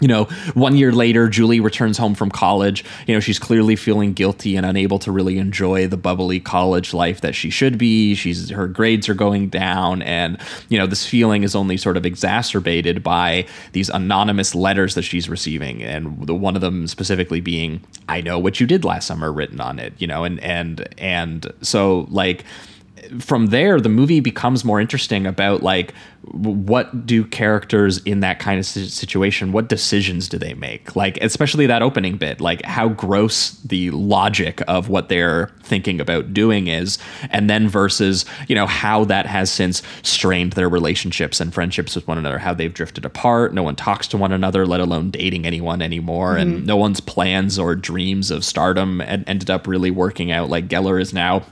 You 0.00 0.08
know, 0.08 0.24
one 0.52 0.76
year 0.76 0.92
later, 0.92 1.26
Julie 1.26 1.58
returns 1.58 1.96
home 1.96 2.14
from 2.14 2.30
college. 2.30 2.84
You 3.06 3.14
know, 3.14 3.20
she's 3.20 3.38
clearly 3.38 3.76
feeling 3.76 4.12
guilty 4.12 4.54
and 4.56 4.66
unable 4.66 4.98
to 4.98 5.10
really 5.10 5.38
enjoy 5.38 5.86
the 5.86 5.96
bubbly 5.96 6.38
college 6.38 6.92
life 6.92 7.22
that 7.22 7.34
she 7.34 7.48
should 7.48 7.78
be. 7.78 8.14
She's 8.14 8.50
her 8.50 8.68
grades 8.68 9.08
are 9.08 9.14
going 9.14 9.48
down, 9.48 10.02
and 10.02 10.36
you 10.68 10.78
know, 10.78 10.86
this 10.86 11.06
feeling 11.06 11.44
is 11.44 11.54
only 11.54 11.78
sort 11.78 11.96
of 11.96 12.04
exacerbated 12.04 13.02
by 13.02 13.46
these 13.72 13.88
anonymous 13.88 14.54
letters 14.54 14.94
that 14.96 15.02
she's 15.02 15.30
receiving, 15.30 15.82
and 15.82 16.26
the 16.26 16.34
one 16.34 16.56
of 16.56 16.60
them 16.60 16.86
specifically 16.86 17.40
being, 17.40 17.80
"I 18.06 18.20
know 18.20 18.38
what 18.38 18.60
you 18.60 18.66
did 18.66 18.84
last 18.84 19.06
summer," 19.06 19.32
written 19.32 19.62
on 19.62 19.78
it. 19.78 19.94
You 19.96 20.08
know, 20.08 20.24
and 20.24 20.38
and 20.40 20.86
and 20.98 21.50
so 21.62 22.06
like 22.10 22.44
from 23.18 23.46
there 23.46 23.80
the 23.80 23.88
movie 23.88 24.20
becomes 24.20 24.64
more 24.64 24.80
interesting 24.80 25.26
about 25.26 25.62
like 25.62 25.92
what 26.32 27.06
do 27.06 27.24
characters 27.24 27.98
in 27.98 28.20
that 28.20 28.38
kind 28.40 28.58
of 28.58 28.66
situation 28.66 29.52
what 29.52 29.68
decisions 29.68 30.28
do 30.28 30.38
they 30.38 30.54
make 30.54 30.96
like 30.96 31.16
especially 31.22 31.66
that 31.66 31.82
opening 31.82 32.16
bit 32.16 32.40
like 32.40 32.62
how 32.64 32.88
gross 32.88 33.50
the 33.62 33.90
logic 33.92 34.60
of 34.66 34.88
what 34.88 35.08
they're 35.08 35.50
thinking 35.62 36.00
about 36.00 36.34
doing 36.34 36.66
is 36.66 36.98
and 37.30 37.48
then 37.48 37.68
versus 37.68 38.24
you 38.48 38.54
know 38.54 38.66
how 38.66 39.04
that 39.04 39.26
has 39.26 39.50
since 39.50 39.82
strained 40.02 40.52
their 40.54 40.68
relationships 40.68 41.40
and 41.40 41.54
friendships 41.54 41.94
with 41.94 42.06
one 42.08 42.18
another 42.18 42.38
how 42.38 42.52
they've 42.52 42.74
drifted 42.74 43.04
apart 43.04 43.54
no 43.54 43.62
one 43.62 43.76
talks 43.76 44.08
to 44.08 44.16
one 44.16 44.32
another 44.32 44.66
let 44.66 44.80
alone 44.80 45.10
dating 45.10 45.46
anyone 45.46 45.80
anymore 45.80 46.34
Mhm. 46.34 46.40
and 46.42 46.66
no 46.66 46.76
one's 46.76 47.00
plans 47.00 47.58
or 47.58 47.74
dreams 47.76 48.30
of 48.30 48.44
stardom 48.44 49.00
en- 49.00 49.24
ended 49.26 49.50
up 49.50 49.66
really 49.66 49.90
working 49.90 50.32
out 50.32 50.48
like 50.50 50.66
gellar 50.68 51.00
is 51.00 51.12
now 51.12 51.42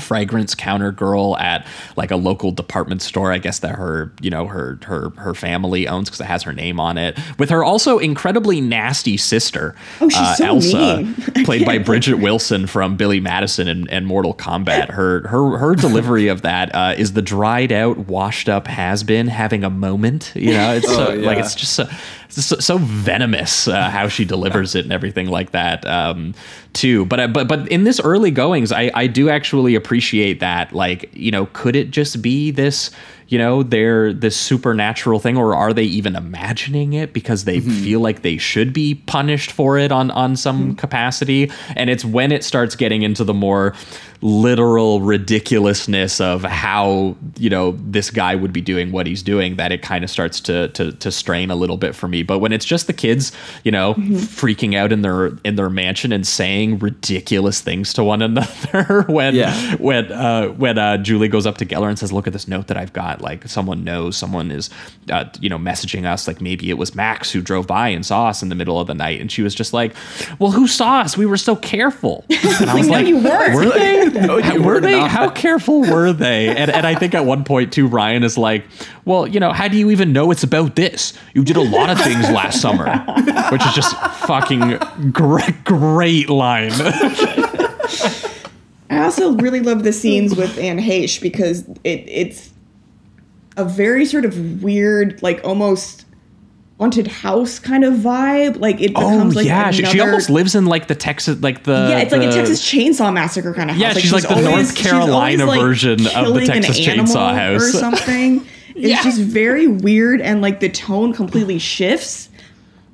fragrance 0.00 0.54
counter 0.54 0.92
girl 0.92 1.36
at 1.38 1.66
like 1.96 2.10
a 2.10 2.16
local 2.16 2.50
department 2.52 3.02
store 3.02 3.32
i 3.32 3.38
guess 3.38 3.58
that 3.60 3.74
her 3.76 4.12
you 4.20 4.30
know 4.30 4.46
her 4.46 4.78
her 4.82 5.10
her 5.16 5.34
family 5.34 5.86
owns 5.88 6.08
because 6.08 6.20
it 6.20 6.24
has 6.26 6.42
her 6.42 6.52
name 6.52 6.78
on 6.80 6.96
it 6.98 7.18
with 7.38 7.50
her 7.50 7.64
also 7.64 7.98
incredibly 7.98 8.60
nasty 8.60 9.16
sister 9.16 9.74
uh, 10.00 10.04
Oh, 10.04 10.08
she's 10.08 10.36
so 10.36 10.44
elsa 10.46 10.96
mean. 11.02 11.14
played 11.44 11.64
by 11.66 11.78
bridget 11.78 12.16
wilson 12.16 12.66
from 12.66 12.96
billy 12.96 13.20
madison 13.20 13.68
and, 13.68 13.90
and 13.90 14.06
mortal 14.06 14.34
kombat. 14.34 14.88
Her 14.98 15.26
her 15.28 15.58
her 15.58 15.74
delivery 15.74 16.28
of 16.28 16.42
that 16.42 16.74
uh, 16.74 16.94
is 16.96 17.12
the 17.12 17.22
dried 17.22 17.72
out 17.72 17.98
washed 17.98 18.48
up 18.48 18.66
has 18.66 19.02
been 19.04 19.28
having 19.28 19.64
a 19.64 19.70
moment 19.70 20.32
you 20.34 20.52
know? 20.52 20.74
It's 20.74 20.86
so, 20.94 21.12
Oh, 21.12 21.14
like 21.14 21.38
it's 21.38 21.54
just 21.54 21.72
so, 21.74 21.84
it's 21.84 22.17
so, 22.28 22.56
so 22.58 22.78
venomous 22.78 23.68
uh, 23.68 23.90
how 23.90 24.08
she 24.08 24.24
delivers 24.24 24.74
it 24.74 24.84
and 24.84 24.92
everything 24.92 25.28
like 25.28 25.52
that 25.52 25.86
um, 25.86 26.34
too. 26.72 27.04
But 27.06 27.20
uh, 27.20 27.28
but 27.28 27.48
but 27.48 27.68
in 27.68 27.84
this 27.84 28.00
early 28.00 28.30
goings, 28.30 28.72
I 28.72 28.90
I 28.94 29.06
do 29.06 29.28
actually 29.28 29.74
appreciate 29.74 30.40
that. 30.40 30.72
Like 30.72 31.10
you 31.12 31.30
know, 31.30 31.46
could 31.52 31.76
it 31.76 31.90
just 31.90 32.22
be 32.22 32.50
this? 32.50 32.90
You 33.28 33.36
know, 33.36 33.62
they're 33.62 34.14
this 34.14 34.36
supernatural 34.36 35.18
thing, 35.18 35.36
or 35.36 35.54
are 35.54 35.74
they 35.74 35.84
even 35.84 36.16
imagining 36.16 36.94
it 36.94 37.12
because 37.12 37.44
they 37.44 37.60
feel 37.60 38.00
like 38.00 38.22
they 38.22 38.38
should 38.38 38.72
be 38.72 38.94
punished 38.94 39.50
for 39.50 39.76
it 39.76 39.92
on 39.92 40.10
on 40.12 40.34
some 40.34 40.74
capacity? 40.76 41.50
And 41.76 41.90
it's 41.90 42.06
when 42.06 42.32
it 42.32 42.42
starts 42.42 42.74
getting 42.74 43.02
into 43.02 43.24
the 43.24 43.34
more 43.34 43.74
literal 44.20 45.00
ridiculousness 45.00 46.20
of 46.20 46.42
how 46.42 47.16
you 47.38 47.48
know 47.48 47.72
this 47.78 48.10
guy 48.10 48.34
would 48.34 48.52
be 48.52 48.60
doing 48.60 48.90
what 48.92 49.06
he's 49.06 49.22
doing 49.22 49.56
that 49.56 49.70
it 49.72 49.80
kind 49.82 50.02
of 50.04 50.10
starts 50.10 50.40
to 50.40 50.68
to 50.68 50.92
to 50.92 51.10
strain 51.12 51.50
a 51.50 51.54
little 51.54 51.76
bit 51.76 51.94
for 51.94 52.08
me. 52.08 52.22
But 52.22 52.38
when 52.40 52.52
it's 52.52 52.64
just 52.64 52.86
the 52.86 52.92
kids, 52.92 53.32
you 53.64 53.70
know, 53.70 53.94
freaking 53.94 54.74
out 54.74 54.92
in 54.92 55.02
their 55.02 55.26
in 55.44 55.56
their 55.56 55.70
mansion 55.70 56.12
and 56.12 56.26
saying 56.26 56.78
ridiculous 56.78 57.60
things 57.60 57.92
to 57.94 58.04
one 58.04 58.22
another 58.28 59.04
when 59.08 59.34
Yeah. 59.34 59.76
when 59.76 60.10
uh, 60.10 60.48
when 60.48 60.78
uh, 60.78 60.96
Julie 60.98 61.28
goes 61.28 61.46
up 61.46 61.58
to 61.58 61.66
Gellar 61.66 61.88
and 61.88 61.98
says, 61.98 62.12
"Look 62.12 62.26
at 62.26 62.32
this 62.32 62.48
note 62.48 62.66
that 62.68 62.76
I've 62.76 62.92
got. 62.92 63.20
Like 63.20 63.46
someone 63.48 63.84
knows, 63.84 64.16
someone 64.16 64.50
is, 64.50 64.68
uh, 65.10 65.26
you 65.40 65.48
know, 65.48 65.58
messaging 65.58 66.04
us. 66.04 66.26
Like 66.26 66.40
maybe 66.40 66.70
it 66.70 66.78
was 66.78 66.94
Max 66.94 67.30
who 67.30 67.40
drove 67.40 67.66
by 67.66 67.88
and 67.88 68.04
saw 68.04 68.26
us 68.28 68.42
in 68.42 68.48
the 68.48 68.54
middle 68.54 68.80
of 68.80 68.86
the 68.88 68.94
night." 68.94 69.20
And 69.20 69.30
she 69.30 69.42
was 69.42 69.54
just 69.54 69.72
like, 69.72 69.94
"Well, 70.38 70.50
who 70.50 70.66
saw 70.66 71.00
us? 71.00 71.16
We 71.16 71.26
were 71.26 71.36
so 71.36 71.54
careful." 71.56 72.24
And 72.60 72.70
I 72.70 72.74
was 72.74 72.86
No, 72.88 72.94
like, 72.94 73.06
you 73.06 73.18
weren't. 73.18 73.54
"Were 73.54 73.66
they? 73.66 74.07
No, 74.14 74.34
oh, 74.42 74.52
you 74.52 74.62
were 74.62 74.74
were 74.74 74.80
they? 74.80 74.92
not. 74.92 75.10
How 75.10 75.30
careful 75.30 75.80
were 75.82 76.12
they?" 76.12 76.48
And 76.58 76.70
and 76.70 76.86
I 76.86 76.94
think 76.94 77.14
at 77.14 77.24
one 77.24 77.44
point 77.44 77.72
too, 77.72 77.86
Ryan 77.86 78.24
is 78.24 78.36
like, 78.38 78.64
"Well, 79.04 79.26
you 79.26 79.40
know, 79.40 79.52
how 79.52 79.68
do 79.68 79.76
you 79.76 79.90
even 79.90 80.12
know 80.12 80.30
it's 80.30 80.42
about 80.42 80.76
this? 80.76 81.12
You 81.34 81.44
did 81.44 81.56
a 81.56 81.62
lot 81.62 81.90
of 81.90 82.00
things 82.00 82.28
last 82.30 82.60
summer," 82.60 82.86
which 83.50 83.64
is 83.64 83.74
just 83.74 83.96
fucking 84.26 84.78
great, 85.12 85.64
great 85.64 86.28
line. 86.28 86.72
I 88.90 89.04
also 89.04 89.32
really 89.36 89.60
love 89.60 89.84
the 89.84 89.92
scenes 89.92 90.34
with 90.34 90.58
Anne 90.58 90.78
Heche 90.78 91.20
because 91.20 91.68
it 91.84 92.04
it's 92.06 92.50
a 93.56 93.64
very 93.64 94.04
sort 94.04 94.24
of 94.24 94.62
weird, 94.62 95.22
like 95.22 95.40
almost 95.44 96.04
haunted 96.78 97.06
house 97.08 97.58
kind 97.58 97.84
of 97.84 97.94
vibe. 97.94 98.58
Like 98.60 98.80
it 98.80 98.92
Oh 98.94 99.10
becomes 99.10 99.34
like 99.36 99.46
yeah, 99.46 99.70
she, 99.70 99.84
she 99.84 100.00
almost 100.00 100.30
lives 100.30 100.54
in 100.54 100.66
like 100.66 100.86
the 100.88 100.94
Texas, 100.94 101.40
like 101.42 101.64
the 101.64 101.88
yeah, 101.90 101.98
it's 101.98 102.12
like 102.12 102.22
a 102.22 102.30
Texas 102.32 102.62
Chainsaw 102.64 103.12
Massacre 103.12 103.52
kind 103.54 103.70
of 103.70 103.76
house. 103.76 103.82
Yeah, 103.82 103.92
she's 104.00 104.12
like 104.12 104.22
the 104.22 104.30
always- 104.30 104.44
North 104.44 104.76
she's 104.76 104.86
always, 104.92 105.04
Carolina 105.04 105.46
like, 105.46 105.60
version 105.60 105.92
of 105.94 105.98
the 106.04 106.10
killing 106.10 106.50
an 106.50 106.62
Texas 106.62 106.78
Chainsaw 106.80 107.34
House. 107.34 107.62
or 107.74 107.78
something. 107.78 108.46
It's 108.74 108.86
Yeah. 108.88 109.02
just 109.02 109.20
very 109.20 109.66
weird, 109.66 110.20
and 110.20 110.40
like 110.40 110.60
the 110.60 110.68
tone 110.68 111.12
completely 111.12 111.58
shifts. 111.58 112.28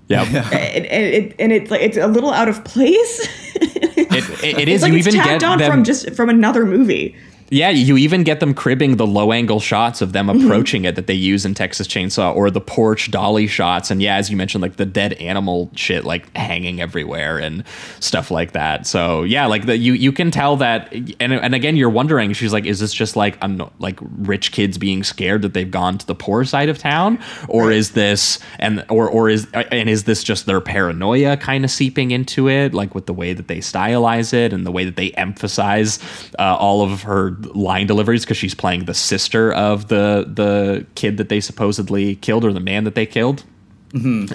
Yeah, 0.08 0.22
And, 0.52 0.84
and 0.86 1.04
it 1.14 1.34
and 1.38 1.50
it's 1.52 1.70
like 1.70 1.80
it's 1.80 1.96
a 1.96 2.06
little 2.06 2.30
out 2.30 2.48
of 2.48 2.62
place. 2.64 3.28
it, 3.56 4.44
it, 4.44 4.58
it 4.58 4.68
is. 4.68 4.74
it's 4.76 4.82
like 4.82 4.92
you 4.92 4.98
it's 4.98 5.08
even 5.08 5.18
tacked 5.20 5.40
get 5.40 5.44
on 5.44 5.58
them. 5.58 5.70
from 5.70 5.84
just 5.84 6.14
from 6.14 6.28
another 6.28 6.64
movie. 6.66 7.16
Yeah, 7.50 7.70
you 7.70 7.96
even 7.96 8.24
get 8.24 8.40
them 8.40 8.54
cribbing 8.54 8.96
the 8.96 9.06
low 9.06 9.32
angle 9.32 9.60
shots 9.60 10.00
of 10.00 10.12
them 10.12 10.24
Mm-hmm. 10.24 10.46
approaching 10.46 10.84
it 10.86 10.94
that 10.96 11.06
they 11.06 11.14
use 11.14 11.44
in 11.44 11.54
Texas 11.54 11.86
Chainsaw 11.86 12.34
or 12.34 12.50
the 12.50 12.60
porch 12.60 13.10
dolly 13.10 13.46
shots. 13.46 13.90
And 13.90 14.00
yeah, 14.00 14.16
as 14.16 14.30
you 14.30 14.36
mentioned, 14.36 14.62
like 14.62 14.76
the 14.76 14.86
dead 14.86 15.12
animal 15.14 15.70
shit 15.74 16.04
like 16.04 16.34
hanging 16.34 16.80
everywhere 16.80 17.38
and 17.38 17.62
stuff 18.00 18.30
like 18.30 18.52
that. 18.52 18.86
So 18.86 19.22
yeah, 19.22 19.46
like 19.46 19.66
the, 19.66 19.76
you 19.76 19.92
you 19.92 20.12
can 20.12 20.30
tell 20.30 20.56
that 20.56 20.92
and 20.92 21.32
and 21.32 21.54
again 21.54 21.76
you're 21.76 21.90
wondering, 21.90 22.32
she's 22.32 22.52
like, 22.52 22.64
is 22.64 22.80
this 22.80 22.92
just 22.94 23.16
like 23.16 23.36
un, 23.42 23.70
like 23.78 23.98
rich 24.00 24.50
kids 24.52 24.78
being 24.78 25.04
scared 25.04 25.42
that 25.42 25.52
they've 25.52 25.70
gone 25.70 25.98
to 25.98 26.06
the 26.06 26.14
poor 26.14 26.44
side 26.44 26.68
of 26.70 26.78
town? 26.78 27.18
Or 27.48 27.70
is 27.70 27.90
this 27.92 28.38
and 28.58 28.84
or 28.88 29.08
or 29.08 29.28
is 29.28 29.46
and 29.52 29.88
is 29.90 30.04
this 30.04 30.24
just 30.24 30.46
their 30.46 30.60
paranoia 30.62 31.36
kind 31.36 31.64
of 31.64 31.70
seeping 31.70 32.10
into 32.12 32.48
it, 32.48 32.72
like 32.72 32.94
with 32.94 33.06
the 33.06 33.12
way 33.12 33.34
that 33.34 33.48
they 33.48 33.58
stylize 33.58 34.32
it 34.32 34.52
and 34.52 34.64
the 34.66 34.72
way 34.72 34.84
that 34.86 34.96
they 34.96 35.10
emphasize 35.12 35.98
uh, 36.38 36.56
all 36.58 36.82
of 36.82 37.02
her 37.02 37.33
line 37.54 37.86
deliveries 37.86 38.24
because 38.24 38.36
she's 38.36 38.54
playing 38.54 38.84
the 38.84 38.94
sister 38.94 39.52
of 39.52 39.88
the 39.88 40.30
the 40.32 40.86
kid 40.94 41.16
that 41.16 41.28
they 41.28 41.40
supposedly 41.40 42.16
killed 42.16 42.44
or 42.44 42.52
the 42.52 42.60
man 42.60 42.84
that 42.84 42.94
they 42.94 43.06
killed. 43.06 43.44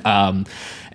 Um, 0.05 0.45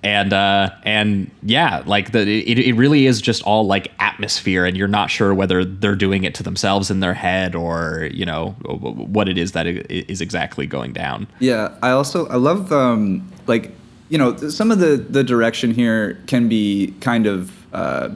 and 0.04 0.34
uh, 0.34 0.70
and 0.82 1.30
yeah, 1.42 1.82
like 1.86 2.12
the 2.12 2.20
it, 2.20 2.58
it 2.58 2.74
really 2.74 3.06
is 3.06 3.22
just 3.22 3.42
all 3.44 3.66
like 3.66 3.90
atmosphere, 3.98 4.66
and 4.66 4.76
you're 4.76 4.86
not 4.86 5.10
sure 5.10 5.34
whether 5.34 5.64
they're 5.64 5.96
doing 5.96 6.24
it 6.24 6.34
to 6.34 6.42
themselves 6.42 6.90
in 6.90 7.00
their 7.00 7.14
head 7.14 7.54
or 7.54 8.10
you 8.12 8.26
know 8.26 8.50
what 8.60 9.28
it 9.28 9.38
is 9.38 9.52
that 9.52 9.66
is 9.66 10.20
exactly 10.20 10.66
going 10.66 10.92
down. 10.92 11.26
Yeah, 11.38 11.74
I 11.82 11.90
also 11.90 12.26
I 12.28 12.36
love 12.36 12.70
um, 12.70 13.26
like 13.46 13.72
you 14.10 14.18
know 14.18 14.36
some 14.36 14.70
of 14.70 14.78
the 14.78 14.96
the 14.96 15.24
direction 15.24 15.72
here 15.72 16.20
can 16.26 16.50
be 16.50 16.94
kind 17.00 17.26
of 17.26 17.50
uh, 17.72 18.10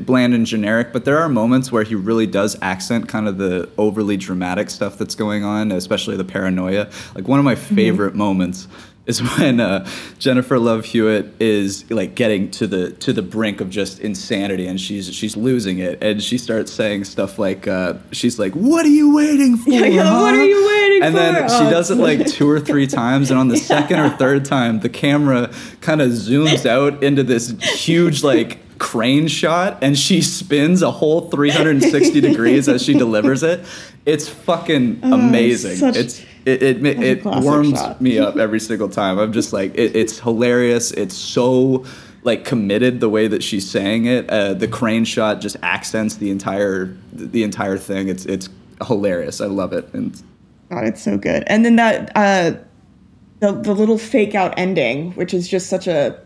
bland 0.00 0.34
and 0.34 0.46
generic, 0.46 0.92
but 0.92 1.04
there 1.04 1.18
are 1.18 1.28
moments 1.28 1.72
where 1.72 1.82
he 1.82 1.94
really 1.94 2.26
does 2.26 2.56
accent 2.62 3.08
kind 3.08 3.26
of 3.28 3.38
the 3.38 3.68
overly 3.78 4.16
dramatic 4.16 4.70
stuff 4.70 4.96
that's 4.98 5.14
going 5.14 5.44
on, 5.44 5.72
especially 5.72 6.16
the 6.16 6.24
paranoia. 6.24 6.88
Like 7.14 7.26
one 7.28 7.38
of 7.38 7.44
my 7.44 7.54
favorite 7.56 8.14
moments 8.14 8.68
is 9.04 9.18
when 9.38 9.58
uh, 9.58 9.84
Jennifer 10.20 10.60
Love 10.60 10.84
Hewitt 10.84 11.34
is 11.40 11.90
like 11.90 12.14
getting 12.14 12.48
to 12.52 12.68
the 12.68 12.92
to 12.92 13.12
the 13.12 13.22
brink 13.22 13.60
of 13.60 13.68
just 13.68 13.98
insanity, 13.98 14.68
and 14.68 14.80
she's 14.80 15.12
she's 15.12 15.36
losing 15.36 15.78
it, 15.78 16.00
and 16.00 16.22
she 16.22 16.38
starts 16.38 16.72
saying 16.72 17.02
stuff 17.02 17.36
like 17.36 17.66
uh, 17.66 17.94
she's 18.12 18.38
like, 18.38 18.52
"What 18.52 18.86
are 18.86 18.90
you 18.90 19.12
waiting 19.16 19.56
for? 19.62 19.70
Yeah, 19.70 19.86
yeah, 19.86 20.20
what 20.20 20.32
are 20.34 20.44
you 20.44 20.64
waiting 20.64 21.02
and 21.02 21.12
for? 21.14 21.18
then 21.18 21.48
she 21.48 21.66
Oh, 21.66 21.70
does 21.70 21.90
it 21.90 21.96
like 21.96 22.24
two 22.28 22.48
or 22.48 22.60
three 22.60 22.86
times, 23.02 23.32
and 23.32 23.40
on 23.40 23.48
the 23.48 23.56
second 23.56 23.98
or 23.98 24.10
third 24.10 24.44
time, 24.44 24.78
the 24.78 24.88
camera 24.88 25.50
kind 25.80 26.00
of 26.00 26.10
zooms 26.12 26.64
out 26.64 27.02
into 27.02 27.24
this 27.24 27.50
huge 27.60 28.22
like 28.22 28.61
crane 28.82 29.28
shot, 29.28 29.78
and 29.80 29.96
she 29.96 30.20
spins 30.20 30.82
a 30.82 30.90
whole 30.90 31.30
360 31.30 32.20
degrees 32.20 32.68
as 32.68 32.82
she 32.82 32.92
delivers 32.94 33.44
it. 33.44 33.64
It's 34.04 34.28
fucking 34.28 34.98
amazing. 35.04 35.76
such- 35.76 35.96
it's 35.96 36.20
it 36.44 36.60
it, 36.64 36.84
it, 36.84 37.00
it 37.00 37.24
warms 37.24 37.78
shot. 37.78 38.00
me 38.00 38.18
up 38.18 38.36
every 38.46 38.58
single 38.58 38.88
time. 38.88 39.20
I'm 39.20 39.32
just 39.32 39.52
like 39.52 39.72
it, 39.76 39.94
it's 39.94 40.18
hilarious. 40.18 40.90
It's 40.90 41.14
so 41.14 41.84
like 42.24 42.44
committed 42.44 42.98
the 42.98 43.08
way 43.08 43.28
that 43.28 43.44
she's 43.44 43.70
saying 43.70 44.06
it. 44.06 44.28
Uh, 44.28 44.54
the 44.54 44.66
crane 44.66 45.04
shot 45.04 45.40
just 45.40 45.56
accents 45.62 46.16
the 46.16 46.30
entire 46.30 46.86
the 47.12 47.44
entire 47.44 47.78
thing. 47.78 48.08
It's 48.08 48.26
it's 48.26 48.48
hilarious. 48.84 49.40
I 49.40 49.46
love 49.46 49.72
it. 49.72 49.88
And 49.94 50.20
God, 50.70 50.84
it's 50.86 51.00
so 51.02 51.16
good. 51.16 51.44
And 51.46 51.64
then 51.64 51.76
that 51.76 52.10
uh 52.16 52.56
the 53.38 53.52
the 53.52 53.74
little 53.74 53.98
fake 53.98 54.34
out 54.34 54.52
ending, 54.58 55.12
which 55.12 55.32
is 55.32 55.46
just 55.46 55.68
such 55.68 55.86
a 55.86 56.18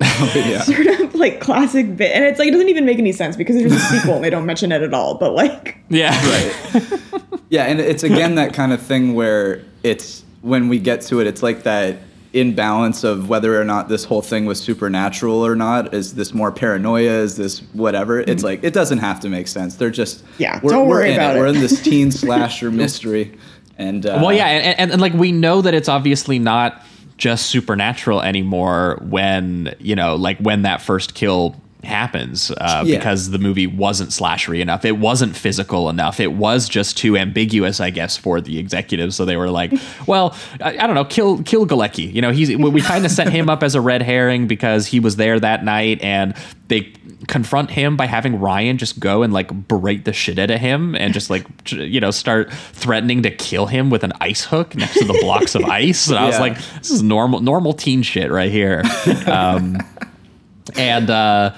yeah. 0.34 0.60
sort 0.62 0.86
of 0.86 1.14
like 1.14 1.40
classic 1.40 1.96
bit. 1.96 2.12
And 2.12 2.24
it's 2.24 2.38
like 2.38 2.48
it 2.48 2.52
doesn't 2.52 2.68
even 2.68 2.84
make 2.84 2.98
any 2.98 3.12
sense 3.12 3.36
because 3.36 3.56
there's 3.56 3.72
a 3.72 3.78
sequel 3.90 4.14
and 4.14 4.24
they 4.24 4.30
don't 4.30 4.46
mention 4.46 4.72
it 4.72 4.82
at 4.82 4.92
all. 4.92 5.14
But 5.14 5.32
like 5.32 5.78
Yeah, 5.88 6.10
Right. 6.28 7.00
yeah, 7.48 7.64
and 7.64 7.80
it's 7.80 8.02
again 8.02 8.34
that 8.36 8.54
kind 8.54 8.72
of 8.72 8.82
thing 8.82 9.14
where 9.14 9.62
it's 9.82 10.24
when 10.42 10.68
we 10.68 10.78
get 10.78 11.00
to 11.02 11.20
it, 11.20 11.26
it's 11.26 11.42
like 11.42 11.62
that 11.62 11.98
imbalance 12.32 13.04
of 13.04 13.28
whether 13.28 13.58
or 13.58 13.64
not 13.64 13.88
this 13.88 14.04
whole 14.04 14.20
thing 14.20 14.44
was 14.44 14.60
supernatural 14.60 15.46
or 15.46 15.54
not. 15.54 15.94
Is 15.94 16.16
this 16.16 16.34
more 16.34 16.50
paranoia? 16.50 17.20
Is 17.22 17.36
this 17.36 17.60
whatever? 17.72 18.20
It's 18.20 18.42
like 18.42 18.64
it 18.64 18.74
doesn't 18.74 18.98
have 18.98 19.20
to 19.20 19.28
make 19.28 19.46
sense. 19.46 19.76
They're 19.76 19.90
just 19.90 20.24
Yeah, 20.38 20.60
We're, 20.62 20.70
don't 20.70 20.88
we're 20.88 20.96
worry 20.96 21.10
in 21.10 21.14
about 21.14 21.36
it. 21.36 21.38
We're 21.38 21.46
in 21.46 21.60
this 21.60 21.80
teen 21.80 22.10
slasher 22.10 22.70
mystery, 22.72 23.38
and 23.78 24.04
uh, 24.04 24.18
Well, 24.20 24.32
yeah, 24.32 24.46
and, 24.46 24.78
and, 24.80 24.92
and 24.92 25.00
like 25.00 25.12
we 25.12 25.30
know 25.30 25.62
that 25.62 25.74
it's 25.74 25.88
obviously 25.88 26.40
not 26.40 26.84
just 27.16 27.46
supernatural 27.46 28.22
anymore 28.22 28.98
when 29.02 29.74
you 29.78 29.94
know, 29.96 30.16
like 30.16 30.38
when 30.38 30.62
that 30.62 30.82
first 30.82 31.14
kill 31.14 31.56
happens, 31.84 32.50
uh, 32.50 32.82
Yeah. 32.86 32.96
because 32.98 33.30
the 33.30 33.38
movie 33.38 33.66
wasn't 33.66 34.10
slashery 34.10 34.60
enough. 34.60 34.84
It 34.84 34.98
wasn't 34.98 35.36
physical 35.36 35.88
enough. 35.88 36.20
It 36.20 36.32
was 36.32 36.68
just 36.68 36.96
too 36.96 37.16
ambiguous, 37.16 37.80
I 37.80 37.90
guess, 37.90 38.16
for 38.16 38.40
the 38.40 38.58
executives. 38.58 39.16
So 39.16 39.24
they 39.24 39.36
were 39.36 39.50
like, 39.50 39.72
"Well, 40.06 40.34
I, 40.60 40.70
I 40.78 40.86
don't 40.86 40.94
know, 40.94 41.04
kill 41.04 41.42
kill 41.42 41.66
Galecki." 41.66 42.12
You 42.12 42.22
know, 42.22 42.30
he's 42.32 42.48
we, 42.48 42.56
we 42.70 42.80
kind 42.80 43.04
of 43.04 43.10
set 43.10 43.28
him 43.30 43.48
up 43.48 43.62
as 43.62 43.74
a 43.74 43.80
red 43.80 44.02
herring 44.02 44.46
because 44.46 44.86
he 44.86 45.00
was 45.00 45.16
there 45.16 45.38
that 45.40 45.64
night, 45.64 46.02
and 46.02 46.34
they 46.68 46.92
confront 47.28 47.70
him 47.70 47.96
by 47.96 48.06
having 48.06 48.38
Ryan 48.38 48.76
just 48.78 48.98
go 49.00 49.22
and 49.22 49.32
like 49.32 49.68
berate 49.68 50.04
the 50.04 50.12
shit 50.12 50.38
out 50.38 50.50
of 50.50 50.60
him 50.60 50.94
and 50.94 51.14
just 51.14 51.30
like 51.30 51.46
you 51.70 52.00
know 52.00 52.10
start 52.10 52.52
threatening 52.72 53.22
to 53.22 53.30
kill 53.30 53.66
him 53.66 53.88
with 53.90 54.04
an 54.04 54.12
ice 54.20 54.44
hook 54.44 54.74
next 54.74 54.98
to 54.98 55.04
the 55.04 55.18
blocks 55.22 55.54
of 55.54 55.64
ice. 55.66 56.08
And 56.08 56.18
I 56.18 56.26
was 56.26 56.38
like, 56.38 56.56
this 56.78 56.90
is 56.90 57.02
normal 57.02 57.40
normal 57.40 57.72
teen 57.72 58.02
shit 58.02 58.30
right 58.30 58.50
here. 58.50 58.82
Um, 59.26 59.78
and 60.76 61.10
uh, 61.10 61.54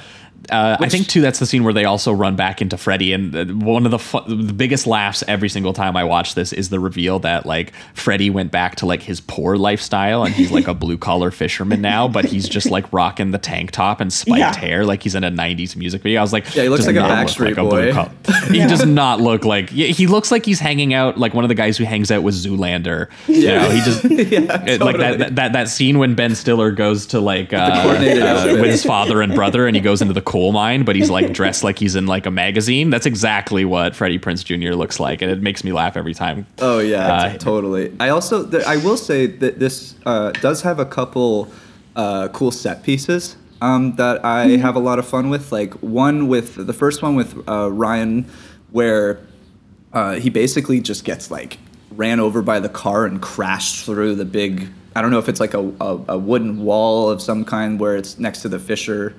uh, 0.50 0.76
I 0.80 0.88
think 0.88 1.06
too 1.08 1.20
that's 1.20 1.38
the 1.38 1.46
scene 1.46 1.64
where 1.64 1.72
they 1.72 1.84
also 1.84 2.12
run 2.12 2.36
back 2.36 2.60
into 2.62 2.76
Freddie, 2.76 3.12
and 3.12 3.62
one 3.62 3.84
of 3.84 3.90
the 3.90 3.98
fu- 3.98 4.20
the 4.26 4.52
biggest 4.52 4.86
laughs 4.86 5.22
every 5.28 5.48
single 5.48 5.72
time 5.72 5.96
I 5.96 6.04
watch 6.04 6.34
this 6.34 6.52
is 6.52 6.68
the 6.70 6.80
reveal 6.80 7.18
that 7.20 7.46
like 7.46 7.72
Freddie 7.94 8.30
went 8.30 8.50
back 8.52 8.76
to 8.76 8.86
like 8.86 9.02
his 9.02 9.20
poor 9.20 9.56
lifestyle, 9.56 10.24
and 10.24 10.34
he's 10.34 10.50
like 10.52 10.68
a 10.68 10.74
blue 10.86 10.98
collar 10.98 11.30
fisherman 11.30 11.80
now, 11.80 12.08
but 12.08 12.24
he's 12.24 12.48
just 12.48 12.70
like 12.70 12.92
rocking 12.92 13.30
the 13.30 13.38
tank 13.38 13.70
top 13.70 14.00
and 14.00 14.12
spiked 14.12 14.38
Yeah. 14.38 14.56
hair 14.56 14.84
like 14.84 15.02
he's 15.02 15.14
in 15.14 15.24
a 15.24 15.30
'90s 15.30 15.76
music 15.76 16.02
video. 16.02 16.20
I 16.20 16.22
was 16.22 16.32
like, 16.32 16.54
Yeah, 16.54 16.64
he 16.64 16.68
looks 16.68 16.86
like 16.86 16.96
a 16.96 17.00
Backstreet 17.00 17.54
blue 17.56 17.70
Boy. 17.70 17.92
collar- 17.92 18.10
He 18.50 18.58
does 18.60 18.84
not 18.86 19.20
look 19.20 19.44
like 19.44 19.70
yeah, 19.72 19.88
he 19.88 20.06
looks 20.06 20.30
like 20.30 20.44
he's 20.46 20.60
hanging 20.60 20.94
out 20.94 21.18
like 21.18 21.34
one 21.34 21.44
of 21.44 21.48
the 21.48 21.54
guys 21.54 21.76
who 21.76 21.84
hangs 21.84 22.10
out 22.10 22.22
with 22.22 22.34
Zoolander. 22.34 23.08
You 23.26 23.46
know, 23.48 23.70
he 23.70 23.80
just 23.80 24.04
it- 24.04 24.80
like 24.80 24.96
that, 24.98 25.18
that 25.18 25.34
that 25.36 25.52
that 25.52 25.68
scene 25.68 25.98
when 25.98 26.14
Ben 26.14 26.34
Stiller 26.34 26.70
goes 26.70 27.06
to 27.06 27.20
like 27.20 27.52
uh, 27.52 27.56
uh, 27.56 28.46
with 28.60 28.66
his 28.70 28.84
father 28.84 29.22
and 29.22 29.34
brother, 29.34 29.66
and 29.66 29.74
he 29.76 29.82
goes 29.82 30.00
into 30.02 30.14
the 30.14 30.22
coal 30.36 30.52
mine, 30.52 30.84
but 30.84 30.94
he's 30.96 31.08
like 31.08 31.32
dressed 31.32 31.64
like 31.68 31.78
he's 31.78 31.96
in 31.96 32.06
like 32.06 32.26
a 32.26 32.30
magazine. 32.30 32.90
That's 32.90 33.06
exactly 33.06 33.64
what 33.64 33.96
Freddie 33.96 34.18
Prinze 34.18 34.44
Jr. 34.44 34.74
looks 34.76 35.00
like, 35.00 35.22
and 35.22 35.30
it 35.30 35.40
makes 35.40 35.64
me 35.64 35.72
laugh 35.72 35.96
every 35.96 36.12
time. 36.12 36.46
Oh 36.58 36.78
yeah, 36.78 37.10
Uh, 37.12 37.32
t- 37.32 37.38
totally. 37.38 37.94
I 37.98 38.10
also 38.10 38.46
th- 38.46 38.64
I 38.64 38.76
will 38.76 38.98
say 38.98 39.26
that 39.26 39.58
this 39.58 39.94
uh, 40.04 40.32
does 40.32 40.60
have 40.60 40.78
a 40.78 40.84
couple 40.84 41.50
uh, 41.96 42.28
cool 42.28 42.50
set 42.50 42.82
pieces 42.82 43.36
um, 43.62 43.96
that 43.96 44.22
I 44.26 44.48
have 44.58 44.76
a 44.76 44.78
lot 44.78 44.98
of 44.98 45.06
fun 45.08 45.30
with. 45.30 45.52
Like 45.52 45.72
one 45.74 46.28
with 46.28 46.66
the 46.66 46.74
first 46.74 47.02
one 47.02 47.14
with 47.16 47.48
uh, 47.48 47.72
Ryan 47.72 48.26
where 48.72 49.20
uh, 49.94 50.16
he 50.16 50.28
basically 50.28 50.80
just 50.80 51.04
gets 51.04 51.30
like 51.30 51.56
ran 51.92 52.20
over 52.20 52.42
by 52.42 52.60
the 52.60 52.68
car 52.68 53.06
and 53.06 53.22
crashed 53.22 53.86
through 53.86 54.16
the 54.16 54.26
big. 54.26 54.68
I 54.94 55.00
don't 55.00 55.10
know 55.10 55.18
if 55.18 55.30
it's 55.30 55.40
like 55.40 55.54
a, 55.54 55.60
a, 55.80 55.98
a 56.08 56.18
wooden 56.18 56.62
wall 56.62 57.08
of 57.08 57.22
some 57.22 57.42
kind 57.46 57.80
where 57.80 57.96
it's 57.96 58.18
next 58.18 58.42
to 58.42 58.48
the 58.50 58.58
fissure. 58.58 59.14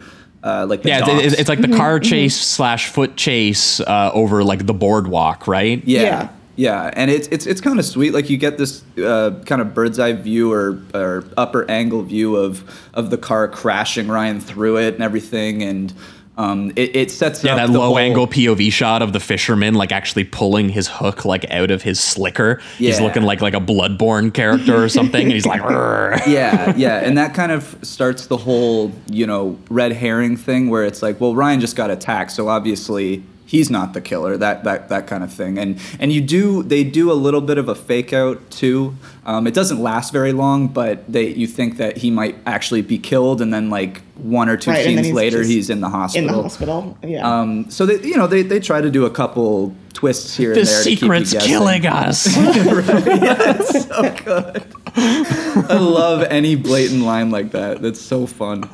Uh, 0.47 0.65
like 0.65 0.81
the 0.81 0.89
Yeah, 0.89 0.99
it's, 0.99 1.07
docks. 1.07 1.23
it's, 1.25 1.35
it's 1.41 1.49
like 1.49 1.61
the 1.61 1.75
car 1.75 1.99
chase 1.99 2.39
slash 2.39 2.87
foot 2.87 3.17
chase 3.17 3.81
uh, 3.81 4.11
over 4.13 4.43
like 4.43 4.65
the 4.65 4.73
boardwalk, 4.73 5.47
right? 5.47 5.83
Yeah. 5.85 6.01
Yeah. 6.01 6.29
Yeah. 6.55 6.91
and 6.93 7.11
it's 7.11 7.27
it's 7.27 7.45
it's 7.45 7.61
kind 7.61 7.77
of 7.79 7.85
sweet. 7.85 8.13
Like 8.13 8.29
you 8.29 8.37
get 8.37 8.57
this 8.57 8.83
uh, 8.97 9.31
kind 9.45 9.61
of 9.61 9.73
bird's 9.73 9.99
eye 9.99 10.13
view 10.13 10.51
or, 10.53 10.81
or 10.93 11.25
upper 11.35 11.69
angle 11.69 12.01
view 12.03 12.35
of 12.37 12.63
of 12.93 13.09
the 13.09 13.17
car 13.17 13.47
crashing 13.47 14.07
Ryan 14.07 14.39
through 14.39 14.77
it 14.77 14.93
and 14.95 15.03
everything, 15.03 15.61
and 15.63 15.93
um, 16.37 16.71
it, 16.75 16.95
it 16.95 17.11
sets 17.11 17.43
Yeah, 17.43 17.53
up 17.53 17.57
that 17.57 17.67
the 17.73 17.79
low 17.79 17.87
whole- 17.87 17.97
angle 17.97 18.27
POV 18.27 18.71
shot 18.71 19.01
of 19.01 19.11
the 19.13 19.19
fisherman 19.19 19.73
like 19.73 19.91
actually 19.91 20.23
pulling 20.23 20.69
his 20.69 20.87
hook 20.87 21.25
like 21.25 21.49
out 21.51 21.71
of 21.71 21.81
his 21.81 21.99
slicker. 21.99 22.61
He's 22.77 23.01
looking 23.01 23.23
like 23.23 23.41
like 23.41 23.53
a 23.55 23.59
bloodborne 23.59 24.33
character 24.33 24.75
or 24.83 24.87
something, 24.89 25.23
and 25.23 25.31
he's 25.31 25.45
like, 25.45 25.61
"Rrr." 25.63 26.25
yeah, 26.27 26.73
yeah, 26.75 26.97
and 26.99 27.17
that 27.17 27.33
kind 27.33 27.51
of 27.51 27.77
starts 27.81 28.27
the 28.27 28.37
whole 28.37 28.91
you 29.09 29.25
know 29.25 29.57
red 29.69 29.93
herring 29.93 30.37
thing 30.37 30.69
where 30.69 30.83
it's 30.85 31.01
like, 31.01 31.19
well, 31.19 31.33
Ryan 31.35 31.59
just 31.59 31.75
got 31.75 31.89
attacked, 31.89 32.31
so 32.31 32.47
obviously 32.47 33.23
he's 33.47 33.71
not 33.71 33.93
the 33.93 34.01
killer. 34.01 34.37
That 34.37 34.63
that 34.65 34.89
that 34.89 35.07
kind 35.07 35.23
of 35.23 35.33
thing, 35.33 35.57
and 35.57 35.79
and 35.99 36.13
you 36.13 36.21
do 36.21 36.61
they 36.61 36.83
do 36.83 37.11
a 37.11 37.17
little 37.17 37.41
bit 37.41 37.57
of 37.57 37.67
a 37.67 37.73
fake 37.75 38.13
out 38.13 38.51
too. 38.51 38.95
Um, 39.25 39.47
it 39.47 39.53
doesn't 39.55 39.81
last 39.81 40.13
very 40.13 40.33
long, 40.33 40.67
but 40.67 41.11
they 41.11 41.29
you 41.29 41.47
think 41.47 41.77
that 41.77 41.97
he 41.97 42.11
might 42.11 42.35
actually 42.45 42.81
be 42.83 42.99
killed, 42.99 43.41
and 43.41 43.51
then 43.51 43.69
like 43.71 44.01
one 44.15 44.49
or 44.49 44.57
two 44.57 44.69
Right, 44.71 44.85
scenes 44.85 45.07
he's 45.07 45.15
later, 45.15 45.41
he's 45.43 45.69
in 45.71 45.81
the 45.81 45.89
hospital. 45.89 46.27
in 46.29 46.35
the 46.35 46.41
hospital. 46.43 46.97
Yeah. 47.03 47.27
Um, 47.39 47.69
so 47.71 47.85
they 47.87 47.99
you 48.07 48.17
know 48.17 48.27
they 48.27 48.43
they 48.43 48.59
try 48.59 48.81
to 48.81 48.89
do 48.91 49.05
a 49.05 49.09
couple 49.09 49.73
twists 49.93 50.37
here 50.37 50.53
the 50.53 50.59
and 50.59 50.67
there. 50.69 50.83
to 50.83 50.89
keep 50.89 51.01
you 51.01 51.07
secret's 51.07 51.33
guessing. 51.33 51.49
killing 51.49 51.85
us. 51.87 52.21
so 53.85 54.15
good. 54.23 54.63
I 54.99 55.77
love 55.79 56.23
any 56.23 56.55
blatant 56.55 57.03
line 57.03 57.29
like 57.31 57.51
that. 57.51 57.81
That's 57.81 58.01
so 58.01 58.25
fun. 58.27 58.69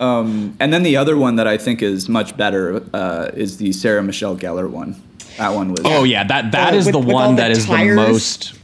Um, 0.00 0.56
and 0.60 0.72
then 0.72 0.82
the 0.82 0.96
other 0.96 1.16
one 1.16 1.36
that 1.36 1.46
I 1.46 1.56
think 1.58 1.82
is 1.82 2.08
much 2.08 2.36
better 2.36 2.82
uh, 2.94 3.30
is 3.34 3.58
the 3.58 3.72
Sarah 3.72 4.02
Michelle 4.02 4.36
Gellar 4.36 4.68
one. 4.68 5.00
That 5.38 5.50
one 5.54 5.70
was. 5.70 5.80
Oh 5.84 6.04
yeah, 6.04 6.24
that 6.24 6.52
that 6.52 6.74
Oh, 6.74 6.76
is 6.76 6.86
with- 6.86 6.92
the 6.94 6.98
with 6.98 7.08
all 7.10 7.14
one 7.26 7.36
the 7.36 7.42
that 7.42 7.50
is 7.50 7.66
tires? 7.66 7.88
the 7.90 7.94
most. 7.94 8.54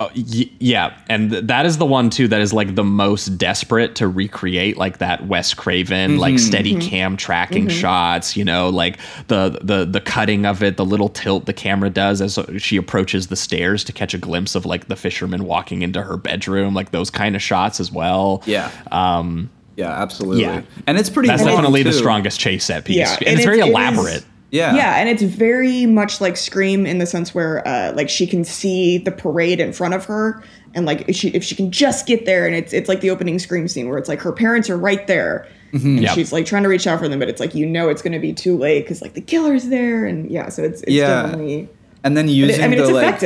Oh, 0.00 0.08
y- 0.14 0.48
yeah, 0.60 0.96
and 1.08 1.28
th- 1.30 1.44
that 1.46 1.66
is 1.66 1.78
the 1.78 1.84
one 1.84 2.08
too 2.08 2.28
that 2.28 2.40
is 2.40 2.52
like 2.52 2.76
the 2.76 2.84
most 2.84 3.36
desperate 3.36 3.96
to 3.96 4.06
recreate 4.06 4.76
like 4.76 4.98
that 4.98 5.26
Wes 5.26 5.52
Craven 5.54 6.18
like 6.18 6.38
steady 6.38 6.76
cam 6.78 7.16
tracking 7.16 7.68
shots. 7.68 8.36
You 8.36 8.44
know, 8.44 8.68
like 8.68 8.98
the 9.26 9.58
the 9.60 9.84
the 9.84 10.00
cutting 10.00 10.46
of 10.46 10.62
it, 10.62 10.76
the 10.76 10.84
little 10.84 11.08
tilt 11.08 11.46
the 11.46 11.52
camera 11.52 11.90
does 11.90 12.20
as 12.22 12.38
she 12.62 12.76
approaches 12.76 13.26
the 13.26 13.34
stairs 13.36 13.82
to 13.84 13.92
catch 13.92 14.14
a 14.14 14.18
glimpse 14.18 14.54
of 14.54 14.64
like 14.64 14.86
the 14.86 14.94
fisherman 14.96 15.44
walking 15.44 15.82
into 15.82 16.00
her 16.02 16.16
bedroom, 16.16 16.74
like 16.74 16.92
those 16.92 17.10
kind 17.10 17.34
of 17.34 17.42
shots 17.42 17.80
as 17.80 17.90
well. 17.90 18.42
Yeah. 18.46 18.70
Um, 18.92 19.50
Yeah, 19.78 19.90
absolutely. 19.90 20.42
Yeah. 20.42 20.62
And 20.88 20.98
it's 20.98 21.08
pretty. 21.08 21.28
that's 21.28 21.42
long, 21.42 21.52
definitely 21.52 21.84
the 21.84 21.92
strongest 21.92 22.40
chase 22.40 22.64
set 22.64 22.84
piece, 22.84 22.96
Yeah, 22.96 23.14
and, 23.20 23.28
and 23.28 23.36
it's 23.36 23.44
very 23.44 23.58
it- 23.60 23.62
it 23.62 23.68
is- 23.68 23.70
elaborate. 23.74 24.24
Yeah. 24.50 24.74
Yeah, 24.74 24.96
and 24.96 25.08
it's 25.10 25.22
very 25.22 25.84
much 25.86 26.20
like 26.22 26.36
Scream 26.36 26.86
in 26.86 26.96
the 26.98 27.04
sense 27.06 27.34
where, 27.34 27.66
uh, 27.68 27.92
like, 27.94 28.08
she 28.08 28.26
can 28.26 28.44
see 28.44 28.96
the 28.96 29.10
parade 29.12 29.60
in 29.60 29.74
front 29.74 29.92
of 29.92 30.06
her, 30.06 30.42
and 30.74 30.86
like, 30.86 31.06
if 31.06 31.14
she 31.16 31.28
if 31.28 31.44
she 31.44 31.54
can 31.54 31.70
just 31.70 32.06
get 32.06 32.24
there, 32.24 32.46
and 32.46 32.56
it's 32.56 32.72
it's 32.72 32.88
like 32.88 33.02
the 33.02 33.10
opening 33.10 33.38
Scream 33.38 33.68
scene 33.68 33.88
where 33.90 33.98
it's 33.98 34.08
like 34.08 34.20
her 34.20 34.32
parents 34.32 34.70
are 34.70 34.78
right 34.78 35.06
there, 35.06 35.46
and 35.74 36.00
Yep. 36.02 36.14
she's 36.14 36.32
like 36.32 36.46
trying 36.46 36.62
to 36.62 36.68
reach 36.70 36.86
out 36.86 36.98
for 36.98 37.08
them, 37.08 37.18
but 37.18 37.28
it's 37.28 37.40
like 37.40 37.54
you 37.54 37.66
know 37.66 37.90
it's 37.90 38.00
going 38.00 38.14
to 38.14 38.18
be 38.18 38.32
too 38.32 38.56
late 38.56 38.84
because 38.84 39.02
like 39.02 39.12
the 39.12 39.20
killer's 39.20 39.66
there, 39.68 40.06
and 40.06 40.30
yeah, 40.30 40.48
so 40.48 40.62
it's 40.64 40.80
it's 40.82 40.92
Yeah. 40.92 41.24
definitely. 41.24 41.68
And 42.02 42.16
then 42.16 42.26
using 42.28 42.58
it- 42.60 42.64
I 42.64 42.68
mean, 42.68 42.78
the 42.78 42.84
it's 42.84 42.92
like. 42.94 43.18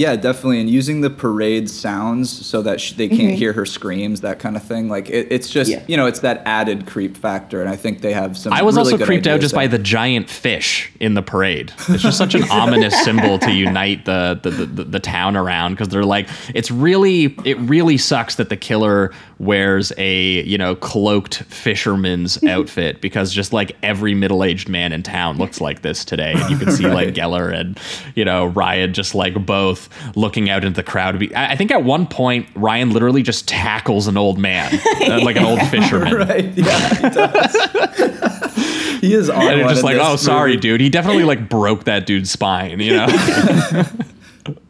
Effective. 0.00 0.24
Yeah, 0.24 0.32
definitely, 0.32 0.60
and 0.60 0.70
using 0.70 1.00
the 1.02 1.10
parade 1.10 1.68
sounds 1.68 2.30
so 2.46 2.62
that 2.62 2.80
sh- 2.80 2.92
they 2.92 3.08
can't 3.08 3.20
Mm-hmm. 3.20 3.36
hear 3.36 3.52
her 3.52 3.66
screams, 3.66 4.22
that 4.22 4.38
kind 4.38 4.56
of 4.56 4.62
thing. 4.62 4.88
Like 4.88 5.10
it, 5.10 5.28
it's 5.30 5.48
just 5.50 5.70
Yeah. 5.70 5.82
you 5.86 5.96
know, 5.96 6.06
it's 6.06 6.20
that 6.20 6.42
added 6.46 6.86
creep 6.86 7.16
factor, 7.16 7.60
and 7.60 7.68
I 7.68 7.76
think 7.76 8.00
they 8.00 8.12
have 8.12 8.36
some. 8.36 8.52
I 8.52 8.62
was 8.62 8.76
really 8.76 8.92
also 8.92 9.04
creeped 9.04 9.26
out 9.26 9.34
ideas 9.34 9.44
just 9.44 9.54
by 9.54 9.66
the 9.66 9.78
giant 9.78 10.28
fish 10.30 10.90
in 11.00 11.14
the 11.14 11.22
parade. 11.22 11.72
It's 11.88 12.02
just 12.02 12.18
such 12.18 12.34
an 12.34 12.44
ominous 12.50 12.98
symbol 13.04 13.38
to 13.40 13.52
unite 13.52 14.04
the 14.06 14.38
the, 14.42 14.50
the, 14.50 14.84
the 14.84 15.00
town 15.00 15.36
around 15.36 15.72
because 15.72 15.88
they're 15.88 16.04
like 16.04 16.28
it's 16.54 16.70
really 16.70 17.36
it 17.44 17.58
really 17.58 17.98
sucks 17.98 18.36
that 18.36 18.48
the 18.48 18.56
killer 18.56 19.12
wears 19.38 19.92
a 19.96 20.42
you 20.44 20.58
know 20.58 20.74
cloaked 20.74 21.42
fisherman's 21.44 22.42
outfit 22.48 23.00
because 23.00 23.32
just 23.32 23.52
like 23.52 23.76
every 23.82 24.14
middle 24.14 24.44
aged 24.44 24.68
man 24.68 24.92
in 24.92 25.02
town 25.02 25.36
looks 25.38 25.60
like 25.60 25.82
this 25.82 26.04
today. 26.04 26.32
And 26.36 26.50
you 26.50 26.56
can 26.58 26.70
see 26.72 26.86
like 26.86 27.08
Gellar 27.14 27.52
and 27.54 27.78
you 28.14 28.24
know 28.24 28.46
Ryan 28.46 28.92
just 28.94 29.14
like 29.14 29.34
both 29.46 29.88
looking 30.14 30.48
out 30.50 30.64
into 30.64 30.76
the 30.76 30.82
crowd. 30.82 31.22
I 31.34 31.52
I 31.52 31.56
think 31.56 31.70
at 31.70 31.82
one 31.84 32.06
point 32.06 32.46
Ryan 32.54 32.90
literally 32.90 33.22
just 33.22 33.46
tackles 33.48 34.06
an 34.06 34.16
old 34.16 34.38
man, 34.38 34.72
uh, 35.02 35.20
like 35.24 35.36
an 35.36 35.44
old 35.44 35.60
fisherman. 35.68 36.14
right. 36.28 36.44
Yeah, 36.56 36.94
he 36.94 37.08
does. 37.10 37.56
he 39.00 39.14
is 39.14 39.30
on 39.30 39.42
And 39.42 39.68
just 39.68 39.82
like, 39.82 39.96
this 39.96 40.06
oh, 40.06 40.16
sorry, 40.16 40.50
movie. 40.52 40.60
dude. 40.60 40.80
He 40.80 40.90
definitely 40.90 41.24
like 41.24 41.48
broke 41.48 41.84
that 41.84 42.06
dude's 42.06 42.30
spine, 42.30 42.80
you 42.80 42.92
know? 42.96 43.06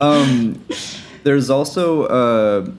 um, 0.01 0.65
There's 1.23 1.51
also 1.51 2.05
uh, 2.05 2.71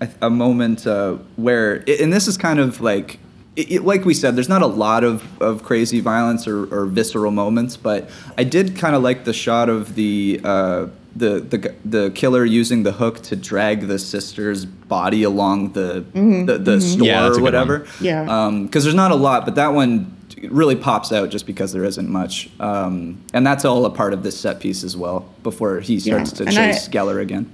a, 0.00 0.08
a 0.22 0.30
moment 0.30 0.86
uh, 0.86 1.14
where, 1.36 1.84
and 1.88 2.12
this 2.12 2.26
is 2.28 2.36
kind 2.36 2.58
of 2.60 2.80
like, 2.80 3.18
it, 3.56 3.70
it- 3.72 3.84
like 3.84 4.04
we 4.04 4.14
said, 4.14 4.36
there's 4.36 4.48
not 4.48 4.62
a 4.62 4.66
lot 4.66 5.04
of, 5.04 5.24
of 5.42 5.62
crazy 5.62 6.00
violence 6.00 6.46
or, 6.46 6.64
or 6.74 6.86
visceral 6.86 7.30
moments, 7.30 7.76
but 7.76 8.08
I 8.38 8.44
did 8.44 8.76
kind 8.76 8.94
of 8.96 9.02
like 9.02 9.24
the 9.24 9.32
shot 9.32 9.68
of 9.68 9.94
the. 9.94 10.40
Uh, 10.42 10.86
the, 11.16 11.40
the 11.40 11.74
the 11.84 12.10
killer 12.10 12.44
using 12.44 12.82
the 12.82 12.92
hook 12.92 13.22
to 13.22 13.36
drag 13.36 13.86
the 13.86 13.98
sister's 13.98 14.64
body 14.64 15.22
along 15.22 15.72
the 15.72 16.04
mm-hmm. 16.12 16.46
the, 16.46 16.58
the 16.58 16.76
mm-hmm. 16.76 16.80
store 16.80 17.06
Yeah, 17.06 17.28
or 17.28 17.40
whatever. 17.40 17.86
Yeah. 18.00 18.22
Um, 18.22 18.66
because 18.66 18.84
there's 18.84 18.94
not 18.94 19.10
a 19.10 19.16
lot, 19.16 19.44
but 19.44 19.54
that 19.54 19.68
one 19.68 20.16
really 20.50 20.76
pops 20.76 21.12
out 21.12 21.30
just 21.30 21.46
because 21.46 21.72
there 21.72 21.84
isn't 21.84 22.08
much. 22.08 22.50
Um, 22.60 23.22
and 23.32 23.46
that's 23.46 23.64
all 23.64 23.86
a 23.86 23.90
part 23.90 24.12
of 24.12 24.22
this 24.22 24.38
set 24.38 24.60
piece 24.60 24.82
as 24.84 24.96
well. 24.96 25.28
Before 25.42 25.80
he 25.80 26.00
starts 26.00 26.32
to 26.32 26.44
And 26.44 26.58
I- 26.58 26.72
chase 26.72 26.88
Gellar 26.88 27.20
again. 27.20 27.50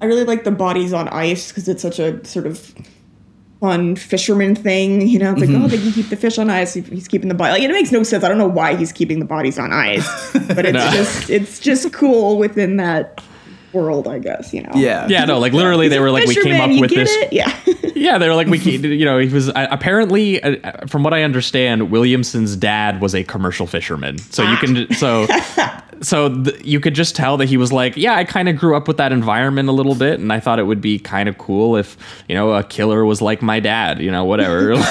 I 0.00 0.06
really 0.06 0.24
like 0.24 0.42
the 0.42 0.50
bodies 0.50 0.92
on 0.92 1.08
ice 1.08 1.48
because 1.48 1.68
it's 1.68 1.80
such 1.80 2.00
a 2.00 2.24
sort 2.26 2.46
of 2.46 2.74
fun 3.62 3.94
fisherman 3.96 4.56
thing. 4.56 5.00
You 5.06 5.20
know, 5.20 5.30
it's 5.32 5.40
like, 5.40 5.48
Mm-hmm. 5.48 5.64
oh, 5.64 5.68
they 5.68 5.78
can 5.78 5.92
keep 5.92 6.08
the 6.08 6.16
fish 6.16 6.36
on 6.36 6.50
ice. 6.50 6.74
He's 6.74 7.06
keeping 7.06 7.28
the 7.28 7.34
body. 7.34 7.52
Like, 7.52 7.62
it 7.62 7.70
makes 7.70 7.92
no 7.92 8.02
sense. 8.02 8.24
I 8.24 8.28
don't 8.28 8.36
know 8.38 8.48
why 8.48 8.74
he's 8.74 8.90
keeping 8.92 9.20
the 9.20 9.24
bodies 9.24 9.56
on 9.58 9.72
ice, 9.72 10.06
but 10.48 10.66
it's 10.66 10.72
No. 10.74 10.90
just 10.90 11.30
it's 11.30 11.60
just 11.60 11.92
cool 11.92 12.38
within 12.38 12.76
that 12.78 13.22
world, 13.72 14.08
I 14.08 14.18
guess. 14.18 14.52
You 14.52 14.64
know. 14.64 14.72
Yeah. 14.74 15.06
yeah, 15.08 15.24
no, 15.24 15.38
like 15.38 15.52
literally 15.52 15.86
they 15.88 16.00
were 16.00 16.10
like, 16.10 16.26
we 16.26 16.34
came 16.34 16.60
up 16.60 16.78
with 16.80 16.90
this. 16.90 17.08
it? 17.12 17.32
Yeah. 17.32 17.56
Yeah, 17.94 18.18
they 18.18 18.28
were 18.28 18.34
like, 18.34 18.48
we, 18.48 18.58
ca- 18.58 18.70
you 18.88 19.04
know, 19.04 19.18
he 19.18 19.28
was 19.28 19.48
uh, 19.48 19.68
apparently, 19.70 20.42
uh, 20.42 20.86
from 20.88 21.04
what 21.04 21.14
I 21.14 21.22
understand, 21.22 21.88
Williamson's 21.92 22.56
dad 22.56 23.00
was 23.00 23.14
a 23.14 23.22
commercial 23.22 23.68
fisherman. 23.68 24.18
So 24.18 24.42
you 24.42 24.56
can, 24.56 24.92
so, 24.94 25.26
so 26.02 26.42
th- 26.42 26.64
you 26.64 26.80
could 26.80 26.94
just 26.94 27.16
tell 27.16 27.36
that 27.38 27.48
he 27.48 27.56
was 27.56 27.72
like, 27.72 27.96
yeah, 27.96 28.14
I 28.14 28.24
kind 28.24 28.48
of 28.48 28.56
grew 28.56 28.76
up 28.76 28.88
with 28.88 28.98
that 28.98 29.12
environment 29.12 29.68
a 29.68 29.72
little 29.72 29.94
bit, 29.94 30.20
and 30.20 30.32
I 30.32 30.40
thought 30.40 30.58
it 30.58 30.64
would 30.64 30.80
be 30.80 30.98
kind 30.98 31.28
of 31.28 31.38
cool 31.38 31.76
if, 31.76 31.96
you 32.28 32.34
know, 32.34 32.52
a 32.52 32.62
killer 32.62 33.04
was 33.04 33.22
like 33.22 33.40
my 33.42 33.60
dad, 33.60 34.00
you 34.00 34.10
know, 34.10 34.24
whatever. 34.24 34.74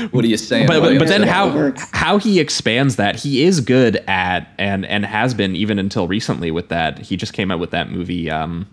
What 0.10 0.24
are 0.24 0.28
you 0.28 0.36
saying? 0.36 0.66
but, 0.66 0.80
but, 0.80 0.98
but 0.98 1.08
then 1.08 1.22
how 1.22 1.72
how 1.92 2.18
he 2.18 2.40
expands 2.40 2.96
that 2.96 3.16
he 3.16 3.44
is 3.44 3.60
good 3.60 3.96
at 4.08 4.48
and 4.58 4.86
and 4.86 5.04
has 5.04 5.34
been 5.34 5.54
even 5.54 5.78
until 5.78 6.08
recently 6.08 6.50
with 6.50 6.68
that 6.68 6.98
he 6.98 7.16
just 7.16 7.32
came 7.32 7.50
out 7.50 7.58
with 7.60 7.70
that 7.70 7.90
movie 7.90 8.30
um 8.30 8.66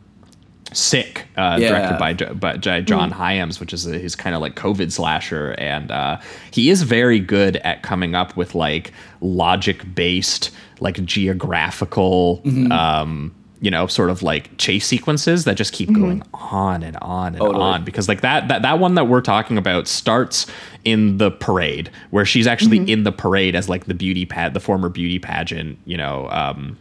sick 0.78 1.26
uh 1.38 1.58
Yeah. 1.60 1.70
directed 1.98 2.34
by, 2.36 2.54
by 2.56 2.82
john 2.82 3.12
hyams 3.12 3.60
which 3.60 3.74
is 3.74 3.88
a, 3.88 3.98
his 3.98 4.16
kind 4.16 4.36
of 4.36 4.42
like 4.42 4.56
covid 4.56 4.92
slasher 4.92 5.56
and 5.58 5.92
uh 5.92 6.20
he 6.52 6.70
is 6.70 6.84
very 6.84 7.20
good 7.20 7.58
at 7.58 7.82
coming 7.84 8.14
up 8.16 8.38
with 8.38 8.54
like 8.56 8.94
logic 9.22 9.96
based 9.96 10.52
like 10.80 11.04
geographical 11.04 12.42
Mm-hmm. 12.46 12.72
um 12.72 13.34
you 13.60 13.72
know 13.72 13.88
sort 13.88 14.12
of 14.12 14.22
like 14.22 14.56
chase 14.60 14.86
sequences 14.86 15.46
that 15.46 15.56
just 15.58 15.74
keep 15.74 15.92
going 15.92 16.22
on 16.36 16.84
and 16.84 16.96
on 17.02 17.28
and 17.30 17.38
Totally. 17.40 17.64
on 17.64 17.84
because 17.84 18.08
like 18.08 18.22
that, 18.22 18.48
that 18.50 18.62
that 18.62 18.78
one 18.78 18.94
that 18.94 19.06
we're 19.06 19.20
talking 19.22 19.58
about 19.58 19.88
starts 19.88 20.46
in 20.86 21.18
the 21.18 21.32
parade 21.32 21.90
where 22.12 22.24
she's 22.24 22.46
actually 22.46 22.78
in 22.92 23.02
the 23.04 23.12
parade 23.12 23.56
as 23.56 23.68
like 23.68 23.86
the 23.86 23.96
beauty 23.96 24.28
pad 24.28 24.54
the 24.54 24.60
former 24.60 24.90
beauty 24.90 25.18
pageant 25.18 25.80
you 25.86 25.98
know 25.98 26.30
um 26.30 26.78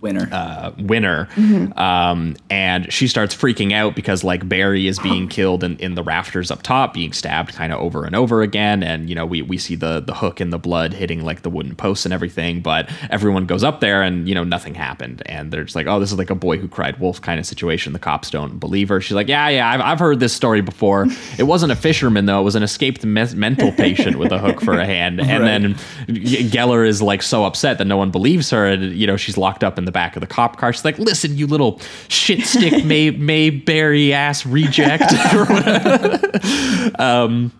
Winner. 0.00 0.28
uh, 0.32 0.72
winner. 0.78 1.26
Mm-hmm. 1.34 1.78
Um, 1.78 2.36
and 2.50 2.92
she 2.92 3.08
starts 3.08 3.34
freaking 3.34 3.72
out 3.72 3.94
because 3.96 4.22
like 4.24 4.48
Barry 4.48 4.86
is 4.86 4.98
being 4.98 5.28
killed 5.36 5.64
in, 5.64 5.76
in 5.78 5.94
the 5.94 6.02
rafters 6.02 6.50
up 6.50 6.62
top, 6.62 6.94
being 6.94 7.12
stabbed 7.12 7.54
kind 7.54 7.72
of 7.72 7.80
over 7.80 8.04
and 8.04 8.14
over 8.14 8.42
again. 8.42 8.82
And, 8.82 9.08
you 9.08 9.14
know, 9.14 9.26
we, 9.26 9.42
we 9.42 9.58
see 9.58 9.74
the, 9.74 10.00
the 10.00 10.14
hook 10.14 10.40
in 10.40 10.50
the 10.50 10.58
blood 10.58 10.92
hitting 10.92 11.24
like 11.24 11.42
the 11.42 11.50
wooden 11.50 11.74
posts 11.74 12.04
and 12.04 12.12
everything. 12.14 12.60
But 12.60 12.90
everyone 13.10 13.46
goes 13.46 13.64
up 13.64 13.80
there 13.80 14.02
and, 14.02 14.28
you 14.28 14.34
know, 14.34 14.44
nothing 14.44 14.74
happened. 14.74 15.22
And 15.26 15.50
they're 15.52 15.64
just 15.64 15.76
like, 15.76 15.86
oh, 15.86 15.98
this 16.00 16.12
is 16.12 16.18
like 16.18 16.30
a 16.30 16.34
boy 16.34 16.58
who 16.58 16.68
cried 16.68 16.98
wolf 17.00 17.20
kind 17.20 17.40
of 17.40 17.46
situation. 17.46 17.92
The 17.92 17.98
cops 17.98 18.30
don't 18.30 18.58
believe 18.58 18.88
her. 18.90 19.00
She's 19.00 19.14
like, 19.14 19.28
yeah, 19.28 19.48
yeah, 19.48 19.70
I've, 19.70 19.80
I've 19.80 19.98
heard 19.98 20.20
this 20.20 20.32
story 20.32 20.60
before. 20.60 21.06
It 21.38 21.42
wasn't 21.44 21.70
a 21.72 21.76
fisherman, 21.76 22.26
though. 22.26 22.40
It 22.40 22.44
was 22.44 22.54
an 22.54 22.62
escaped 22.62 23.04
me- 23.04 23.34
mental 23.34 23.72
patient 23.72 24.18
with 24.18 24.32
a 24.32 24.38
hook 24.38 24.60
for 24.60 24.78
a 24.78 24.86
hand. 24.86 25.20
And 25.26 25.42
Right. 25.42 25.76
then 26.08 26.16
Gellar 26.50 26.86
is 26.86 27.02
like 27.02 27.22
so 27.22 27.44
upset 27.44 27.78
that 27.78 27.84
no 27.86 27.96
one 27.96 28.10
believes 28.10 28.50
her, 28.50 28.66
and 28.66 28.94
you 28.94 29.06
know 29.06 29.16
she's 29.16 29.36
locked 29.36 29.62
up 29.64 29.78
in 29.78 29.84
the 29.86 29.92
back 29.92 30.16
of 30.16 30.20
the 30.20 30.26
cop 30.26 30.58
car. 30.58 30.72
She's 30.72 30.84
like, 30.84 30.98
"Listen, 30.98 31.36
you 31.36 31.46
little 31.46 31.80
shit 32.08 32.42
stick 32.42 32.84
May 32.86 33.10
Mayberry 33.10 34.12
ass 34.12 34.44
reject." 34.44 35.04
um, 36.98 37.52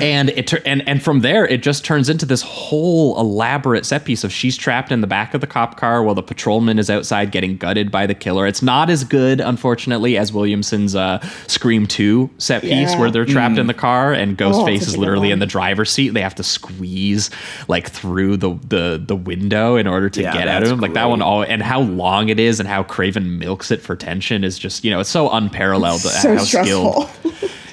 and 0.00 0.30
it 0.30 0.46
tur- 0.46 0.62
and 0.64 0.86
and 0.88 1.02
from 1.02 1.20
there 1.20 1.46
it 1.46 1.62
just 1.62 1.84
turns 1.84 2.08
into 2.08 2.24
this 2.24 2.40
whole 2.42 3.18
elaborate 3.20 3.84
set 3.84 4.04
piece 4.06 4.24
of 4.24 4.32
she's 4.32 4.56
trapped 4.56 4.90
in 4.90 5.02
the 5.02 5.06
back 5.06 5.34
of 5.34 5.40
the 5.42 5.46
cop 5.46 5.76
car 5.76 6.02
while 6.02 6.14
the 6.14 6.22
patrolman 6.22 6.78
is 6.78 6.88
outside 6.88 7.30
getting 7.30 7.56
gutted 7.58 7.90
by 7.90 8.06
the 8.06 8.14
killer. 8.14 8.46
It's 8.46 8.62
not 8.62 8.88
as 8.88 9.04
good, 9.04 9.40
unfortunately, 9.40 10.16
as 10.16 10.32
Williamson's 10.32 10.94
uh, 10.94 11.18
Scream 11.46 11.86
Two 11.86 12.30
set 12.38 12.62
piece 12.62 12.70
Yeah. 12.92 12.98
where 12.98 13.10
they're 13.10 13.26
trapped 13.26 13.56
Mm. 13.56 13.58
in 13.60 13.66
the 13.66 13.74
car 13.74 14.12
and 14.14 14.40
Oh, 14.40 14.50
Ghostface 14.52 14.78
such 14.80 14.88
a 14.88 14.90
is 14.92 14.96
literally 14.96 15.30
in 15.30 15.40
the 15.40 15.46
driver's 15.46 15.90
seat. 15.90 16.10
They 16.14 16.22
have 16.22 16.34
to 16.36 16.42
squeeze 16.42 17.30
like 17.68 17.90
through 17.90 18.38
the 18.38 18.58
the 18.68 19.02
the 19.04 19.16
window 19.16 19.76
in 19.76 19.86
order 19.86 20.08
to 20.08 20.22
Yeah, 20.22 20.32
get 20.32 20.48
at 20.48 20.60
that's 20.60 20.70
him. 20.70 20.80
Like 20.80 20.94
that 20.94 21.08
one, 21.10 21.20
all 21.22 21.42
and 21.42 21.62
how 21.62 21.80
long 21.80 22.28
it 22.30 22.40
is 22.40 22.60
and 22.60 22.68
how 22.68 22.82
Craven 22.82 23.38
milks 23.38 23.70
it 23.70 23.82
for 23.82 23.94
tension 23.94 24.42
is 24.42 24.58
just 24.58 24.84
you 24.84 24.90
know 24.90 25.00
it's 25.00 25.10
so 25.10 25.28
unparalleled. 25.30 26.00
so 26.00 26.34
how 26.36 26.42
skilled. 26.44 27.10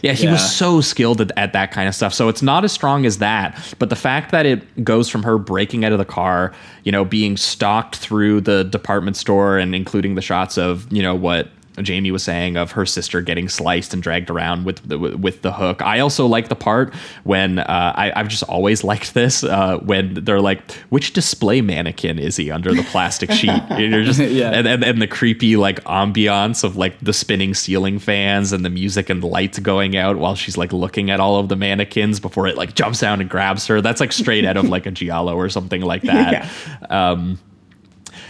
Yeah, 0.04 0.12
he 0.12 0.26
Yeah. 0.26 0.34
was 0.34 0.56
so 0.56 0.82
skilled 0.82 1.22
at, 1.22 1.32
at 1.38 1.54
that 1.54 1.72
kind 1.72 1.88
of 1.88 1.96
stuff. 1.96 2.14
So 2.14 2.28
it's 2.30 2.42
not 2.42 2.64
as 2.64 2.72
strong 2.72 3.06
as 3.06 3.18
that, 3.20 3.58
but 3.80 3.90
the 3.90 3.96
fact 3.96 4.32
that 4.32 4.46
it 4.46 4.84
goes 4.84 5.08
from 5.10 5.24
her 5.24 5.38
breaking 5.38 5.84
out 5.86 5.94
of 5.94 5.98
the 5.98 6.06
car, 6.06 6.52
you 6.84 6.92
know, 6.92 7.06
being 7.06 7.38
stalked 7.38 7.96
through 7.96 8.42
the 8.42 8.66
department 8.66 9.16
store 9.18 9.58
and 9.58 9.74
including 9.74 10.16
the 10.16 10.22
shots 10.22 10.58
of, 10.58 10.92
you 10.92 11.02
know, 11.02 11.16
what 11.16 11.48
Jamie 11.82 12.12
was 12.12 12.24
saying 12.24 12.56
of 12.56 12.72
her 12.74 12.86
sister 12.86 13.22
getting 13.22 13.50
sliced 13.50 13.94
and 13.94 14.04
dragged 14.04 14.30
around 14.30 14.66
with 14.66 14.88
the 14.88 14.98
with 15.00 15.42
the 15.42 15.52
hook. 15.54 15.82
I 15.82 16.00
also 16.00 16.28
like 16.28 16.50
the 16.50 16.56
part 16.56 16.94
when 17.24 17.60
uh, 17.60 17.94
I, 17.96 18.12
I've 18.16 18.28
just 18.28 18.44
always 18.44 18.84
liked 18.92 19.14
this 19.14 19.44
uh, 19.44 19.78
when 19.80 20.14
they're 20.14 20.40
like, 20.42 20.72
which 20.90 21.14
display 21.14 21.62
mannequin 21.62 22.20
is 22.20 22.36
he 22.38 22.52
under 22.52 22.74
the 22.74 22.84
plastic 22.84 23.32
sheet? 23.40 23.50
And 23.70 23.92
You're 23.92 24.04
just 24.04 24.20
Yeah. 24.20 24.52
and, 24.52 24.68
and 24.68 24.84
and 24.84 25.02
the 25.02 25.08
creepy 25.08 25.56
like 25.58 25.84
ambiance 25.86 26.64
of 26.64 26.76
like 26.78 27.00
the 27.00 27.14
spinning 27.14 27.54
ceiling 27.54 27.98
fans 27.98 28.52
and 28.54 28.64
the 28.64 28.70
music 28.70 29.10
and 29.10 29.24
the 29.24 29.28
lights 29.28 29.58
going 29.60 29.98
out 29.98 30.18
while 30.18 30.36
she's 30.36 30.58
like 30.58 30.74
looking 30.74 31.10
at 31.10 31.20
all 31.20 31.38
of 31.40 31.50
the 31.50 31.56
mannequins 31.56 32.20
before 32.20 32.48
it 32.48 32.56
like 32.56 32.76
jumps 32.76 33.00
down 33.00 33.20
and 33.22 33.30
grabs 33.30 33.66
her. 33.68 33.82
That's 33.82 34.00
like 34.00 34.12
straight 34.12 34.46
out 34.46 34.58
of 34.58 34.66
like 34.70 34.86
a 34.86 34.92
giallo 34.92 35.36
or 35.36 35.50
something 35.50 35.82
like 35.82 36.04
that. 36.04 36.48
Um, 36.90 37.40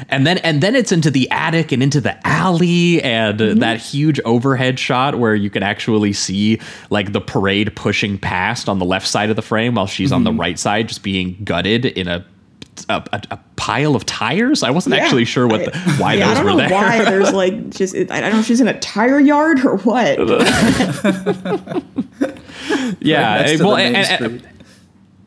and 0.09 0.25
then 0.27 0.37
and 0.39 0.61
then 0.61 0.75
it's 0.75 0.91
into 0.91 1.09
the 1.11 1.29
attic 1.31 1.71
and 1.71 1.81
into 1.83 2.01
the 2.01 2.15
alley 2.27 3.01
and 3.03 3.41
uh, 3.41 3.53
that 3.55 3.79
huge 3.79 4.19
overhead 4.25 4.79
shot 4.79 5.17
where 5.19 5.35
you 5.35 5.49
can 5.49 5.63
actually 5.63 6.13
see 6.13 6.59
like 6.89 7.13
the 7.13 7.21
parade 7.21 7.75
pushing 7.75 8.17
past 8.17 8.67
on 8.69 8.79
the 8.79 8.85
left 8.85 9.07
side 9.07 9.29
of 9.29 9.35
the 9.35 9.41
frame 9.41 9.75
while 9.75 9.87
she's 9.87 10.11
on 10.11 10.23
the 10.23 10.33
right 10.33 10.57
side 10.59 10.87
just 10.87 11.03
being 11.03 11.37
gutted 11.43 11.85
in 11.85 12.07
a 12.07 12.25
a, 12.89 13.03
a, 13.13 13.21
a 13.31 13.39
pile 13.55 13.95
of 13.95 14.03
tires. 14.07 14.63
I 14.63 14.71
wasn't 14.71 14.95
Yeah. 14.95 15.03
actually 15.03 15.25
sure 15.25 15.47
what 15.47 15.63
the, 15.71 15.79
why 15.99 16.15
yeah, 16.15 16.29
those 16.29 16.37
I 16.39 16.43
don't 16.43 16.45
were 16.45 16.51
know 16.63 16.69
there. 16.69 16.71
why 16.71 17.05
there's 17.05 17.31
like 17.31 17.69
just 17.69 17.95
I 17.95 18.19
don't 18.19 18.33
know 18.33 18.39
if 18.39 18.45
she's 18.47 18.61
in 18.61 18.67
a 18.67 18.79
tire 18.79 19.19
yard 19.19 19.63
or 19.63 19.77
what. 19.77 20.17
yeah, 22.99 23.37
Next 23.37 23.51
eh, 23.51 23.57
well, 23.63 23.75
and, 23.77 23.95
and, 23.95 24.07
street. 24.07 24.43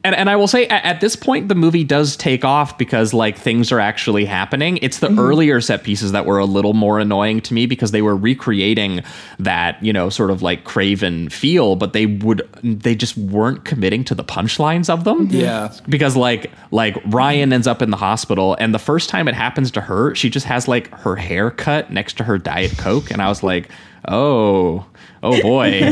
And, 0.06 0.14
and 0.14 0.30
I 0.30 0.36
will 0.36 0.46
say 0.46 0.68
at, 0.68 0.84
at 0.84 1.00
this 1.00 1.16
point 1.16 1.48
the 1.48 1.56
movie 1.56 1.82
does 1.82 2.16
take 2.16 2.44
off 2.44 2.78
because 2.78 3.12
like 3.12 3.36
things 3.36 3.72
are 3.72 3.80
actually 3.80 4.24
happening. 4.24 4.78
It's 4.80 5.00
the 5.00 5.08
mm-hmm. 5.08 5.18
earlier 5.18 5.60
set 5.60 5.82
pieces 5.82 6.12
that 6.12 6.26
were 6.26 6.38
a 6.38 6.44
little 6.44 6.74
more 6.74 7.00
annoying 7.00 7.40
to 7.42 7.54
me 7.54 7.66
because 7.66 7.90
they 7.90 8.02
were 8.02 8.16
recreating 8.16 9.02
that 9.40 9.82
you 9.82 9.92
know 9.92 10.08
sort 10.08 10.30
of 10.30 10.42
like 10.42 10.62
Craven 10.62 11.28
feel, 11.28 11.74
but 11.74 11.92
they 11.92 12.06
would 12.06 12.48
they 12.62 12.94
just 12.94 13.16
weren't 13.16 13.64
committing 13.64 14.04
to 14.04 14.14
the 14.14 14.22
punchlines 14.24 14.88
of 14.88 15.02
them. 15.02 15.26
Yeah. 15.28 15.72
because 15.88 16.14
like 16.14 16.52
like 16.70 16.96
Ryan 17.06 17.52
ends 17.52 17.66
up 17.66 17.82
in 17.82 17.90
the 17.90 17.96
hospital 17.96 18.56
and 18.60 18.72
the 18.72 18.78
first 18.78 19.08
time 19.08 19.26
it 19.26 19.34
happens 19.34 19.72
to 19.72 19.80
her, 19.80 20.14
she 20.14 20.30
just 20.30 20.46
has 20.46 20.68
like 20.68 20.88
her 21.00 21.16
hair 21.16 21.50
cut 21.50 21.92
next 21.92 22.16
to 22.18 22.24
her 22.24 22.38
diet 22.38 22.78
coke, 22.78 23.10
and 23.10 23.20
I 23.20 23.28
was 23.28 23.42
like, 23.42 23.70
oh. 24.06 24.86
Oh 25.28 25.42
boy, 25.50 25.64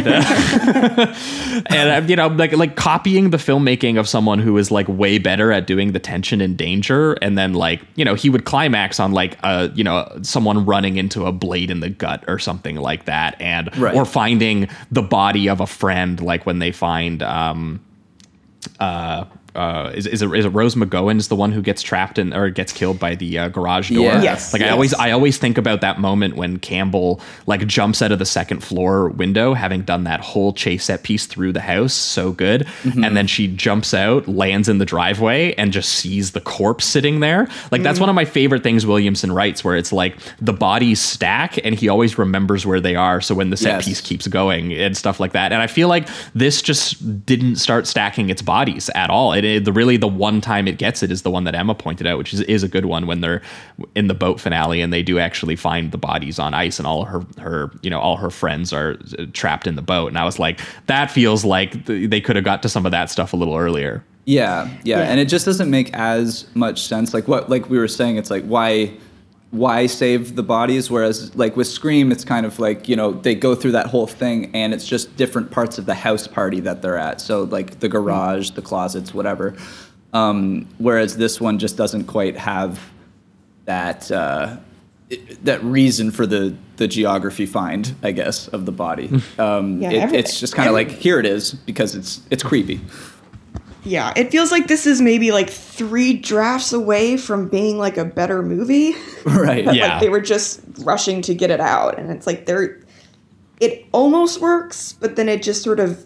and 1.67 1.69
uh, 1.71 2.03
you 2.07 2.15
know, 2.17 2.29
like 2.29 2.53
like 2.53 2.77
copying 2.77 3.31
the 3.31 3.37
filmmaking 3.37 3.99
of 3.99 4.09
someone 4.09 4.39
who 4.39 4.57
is 4.59 4.71
like 4.71 4.87
way 4.89 5.19
better 5.19 5.51
at 5.53 5.67
doing 5.67 5.93
the 5.93 5.99
tension 5.99 6.41
and 6.41 6.57
danger, 6.57 7.15
and 7.15 7.37
then 7.37 7.53
like 7.55 7.81
you 7.97 8.05
know 8.05 8.15
he 8.15 8.31
would 8.31 8.45
climax 8.45 9.01
on 9.01 9.13
like 9.13 9.37
a 9.43 9.71
you 9.75 9.83
know 9.83 10.09
someone 10.23 10.65
running 10.65 10.97
into 10.97 11.27
a 11.27 11.33
blade 11.33 11.71
in 11.71 11.81
the 11.81 11.89
gut 11.89 12.23
or 12.29 12.39
something 12.39 12.77
like 12.77 13.07
that, 13.07 13.35
and 13.41 13.75
Right. 13.77 13.95
or 13.95 14.05
finding 14.05 14.69
the 14.93 15.03
body 15.03 15.49
of 15.49 15.61
a 15.61 15.67
friend, 15.67 16.21
like 16.21 16.47
when 16.47 16.61
they 16.61 16.71
find 16.71 17.23
um 17.23 17.81
uh, 18.81 19.25
uh, 19.55 19.93
is, 19.95 20.07
is, 20.07 20.23
it, 20.23 20.33
is 20.35 20.45
it 20.45 20.49
Rose 20.51 20.75
McGowan 20.75 21.19
is 21.19 21.29
the 21.29 21.37
one 21.37 21.53
who 21.53 21.63
gets 21.63 21.83
trapped 21.83 22.19
in 22.19 22.33
or 22.35 22.51
gets 22.51 22.73
killed 22.73 22.99
by 22.99 23.15
the 23.15 23.39
uh, 23.39 23.49
garage 23.49 23.91
door? 23.91 24.05
Yeah. 24.05 24.23
Yes, 24.23 24.53
Like 24.53 24.63
I 24.63 24.71
always 24.71 24.95
I 24.95 25.11
always 25.11 25.39
think 25.39 25.59
about 25.59 25.81
that 25.83 25.99
moment 26.01 26.37
when 26.37 26.59
Campbell 26.59 27.21
like 27.47 27.67
jumps 27.67 28.03
out 28.03 28.13
of 28.13 28.19
the 28.19 28.27
second 28.27 28.65
floor 28.65 29.09
window, 29.11 29.55
having 29.55 29.83
done 29.83 30.05
that 30.05 30.21
whole 30.21 30.53
chase 30.53 30.85
set 30.85 31.03
piece 31.03 31.27
through 31.27 31.53
the 31.53 31.61
house, 31.61 31.93
so 31.95 32.33
good, 32.33 32.67
and 32.85 33.17
then 33.17 33.27
she 33.27 33.49
jumps 33.49 33.93
out, 33.95 34.27
lands 34.29 34.69
in 34.69 34.79
the 34.79 34.85
driveway, 34.87 35.53
and 35.55 35.73
just 35.73 35.91
sees 35.93 36.33
the 36.33 36.41
corpse 36.41 36.85
sitting 36.85 37.21
there. 37.21 37.49
Like 37.71 37.83
that's 37.83 38.01
one 38.01 38.09
of 38.09 38.15
my 38.15 38.25
favorite 38.25 38.63
things 38.63 38.87
Williamson 38.87 39.31
writes, 39.33 39.63
where 39.65 39.77
it's 39.77 39.93
like 39.93 40.17
the 40.41 40.53
bodies 40.53 41.01
stack, 41.01 41.59
and 41.65 41.75
he 41.75 41.89
always 41.89 42.19
remembers 42.19 42.65
where 42.67 42.81
they 42.81 42.97
are. 42.97 43.21
So 43.21 43.35
when 43.35 43.51
the 43.51 43.57
set 43.57 43.75
Yes. 43.75 43.85
piece 43.87 44.01
keeps 44.01 44.27
going 44.29 44.73
and 44.73 44.97
stuff 44.97 45.19
like 45.21 45.33
that. 45.33 45.53
And 45.53 45.61
I 45.61 45.67
feel 45.67 45.89
like 45.89 46.09
this 46.35 46.63
just 46.63 47.25
didn't 47.27 47.57
start 47.57 47.87
stacking 47.87 48.31
its 48.31 48.41
bodies 48.43 48.89
at 48.95 49.11
all. 49.11 49.33
It, 49.33 49.44
it- 49.45 49.65
the 49.65 49.73
really 49.73 49.97
the 49.97 50.09
one 50.09 50.41
time 50.41 50.67
it 50.69 50.79
gets 50.79 51.03
it 51.03 51.11
is 51.11 51.23
the 51.23 51.31
one 51.31 51.45
that 51.45 51.55
Emma 51.55 51.75
pointed 51.75 52.07
out, 52.07 52.19
which 52.19 52.33
is, 52.35 52.41
is 52.43 52.63
a 52.63 52.69
good 52.69 52.87
one 52.87 53.07
when 53.07 53.21
they're 53.21 53.43
in 53.95 54.09
the 54.09 54.15
boat 54.15 54.41
finale 54.41 54.81
and 54.81 54.93
they 54.93 55.03
do 55.03 55.19
actually 55.19 55.57
find 55.57 55.93
the 55.93 55.99
bodies 55.99 56.39
on 56.39 56.55
ice 56.55 56.79
and 56.79 56.87
all 56.87 57.05
her 57.05 57.25
her 57.39 57.71
you 57.83 57.91
know 57.91 58.01
all 58.01 58.17
her 58.17 58.31
friends 58.31 58.73
are 58.73 58.97
uh, 59.19 59.27
trapped 59.33 59.67
in 59.67 59.75
the 59.77 59.83
boat. 59.83 60.09
And 60.09 60.19
I 60.19 60.25
was 60.25 60.39
like, 60.39 60.61
that 60.87 61.11
feels 61.11 61.45
like 61.45 61.87
th- 61.87 62.11
they 62.11 62.21
could 62.21 62.37
have 62.37 62.45
got 62.45 62.63
to 62.63 62.69
some 62.69 62.85
of 62.87 62.93
that 62.93 63.11
stuff 63.11 63.33
a 63.33 63.37
little 63.37 63.57
earlier. 63.57 64.03
Yeah, 64.27 64.69
yeah, 64.85 64.99
Yeah. 65.01 65.03
and 65.05 65.21
it 65.21 65.29
just 65.29 65.45
doesn't 65.45 65.69
make 65.69 65.93
as 65.93 66.47
much 66.55 66.81
sense. 66.83 67.13
Like 67.13 67.29
what, 67.29 67.51
like 67.51 67.69
we 67.69 67.77
were 67.77 67.89
saying, 67.89 68.17
it's 68.17 68.31
like 68.31 68.43
why, 68.45 68.93
why 69.55 69.87
save 69.87 70.35
the 70.37 70.43
bodies? 70.43 70.91
Whereas 70.91 71.35
like 71.37 71.57
with 71.57 71.67
Scream, 71.69 72.11
it's 72.13 72.25
kind 72.25 72.45
of 72.45 72.59
like 72.59 72.89
you 72.89 72.97
know 72.97 73.13
they 73.13 73.35
go 73.35 73.55
through 73.55 73.73
that 73.73 73.87
whole 73.87 74.07
thing, 74.07 74.51
and 74.55 74.75
it's 74.75 74.87
just 74.87 75.17
different 75.17 75.51
parts 75.51 75.79
of 75.79 75.87
the 75.87 75.95
house 75.95 76.27
party 76.27 76.61
that 76.61 76.83
they're 76.83 76.99
at. 76.99 77.21
So 77.21 77.45
like 77.45 77.81
the 77.81 77.89
garage, 77.89 78.51
the 78.51 78.63
closets, 78.63 79.15
whatever. 79.15 79.55
Um, 80.13 80.69
whereas 80.79 81.17
this 81.17 81.41
one 81.41 81.59
just 81.59 81.77
doesn't 81.77 82.05
quite 82.05 82.37
have 82.37 82.81
that 83.65 84.11
uh, 84.11 84.57
it- 85.11 85.45
that 85.45 85.63
reason 85.65 86.11
for 86.11 86.27
the 86.27 86.55
the 86.77 86.89
geography 86.89 87.47
find, 87.47 87.95
I 88.03 88.11
guess, 88.11 88.49
of 88.49 88.67
the 88.67 88.73
body. 88.73 89.09
Um, 89.39 89.81
Yeah, 89.81 89.91
it- 89.91 89.99
every- 90.03 90.19
it's 90.19 90.41
just 90.41 90.55
kind 90.55 90.69
of 90.69 90.75
like 90.75 90.91
here 90.91 91.19
it 91.21 91.27
is 91.27 91.53
because 91.55 91.95
it's 91.95 92.21
it's 92.31 92.43
creepy. 92.43 92.81
Yeah, 93.85 94.13
it 94.17 94.31
feels 94.31 94.51
like 94.51 94.67
this 94.67 94.87
is 94.87 95.01
maybe 95.01 95.31
like 95.31 95.51
three 95.51 96.15
drafts 96.15 96.73
away 96.73 97.17
from 97.17 97.49
being 97.49 97.79
like 97.79 97.97
a 97.97 98.05
better 98.05 98.43
movie. 98.43 98.95
Right. 99.25 99.65
But, 99.65 99.75
Yeah. 99.75 99.95
Like 99.95 100.01
they 100.01 100.11
were 100.11 100.21
just 100.21 100.61
rushing 100.81 101.23
to 101.23 101.35
get 101.35 101.51
it 101.51 101.61
out, 101.61 101.99
and 101.99 102.11
it's 102.11 102.27
like 102.27 102.47
they're. 102.47 102.81
It 103.61 103.87
almost 103.93 104.41
works, 104.41 104.93
but 104.93 105.17
then 105.17 105.29
it 105.29 105.43
just 105.43 105.63
sort 105.63 105.81
of 105.81 106.05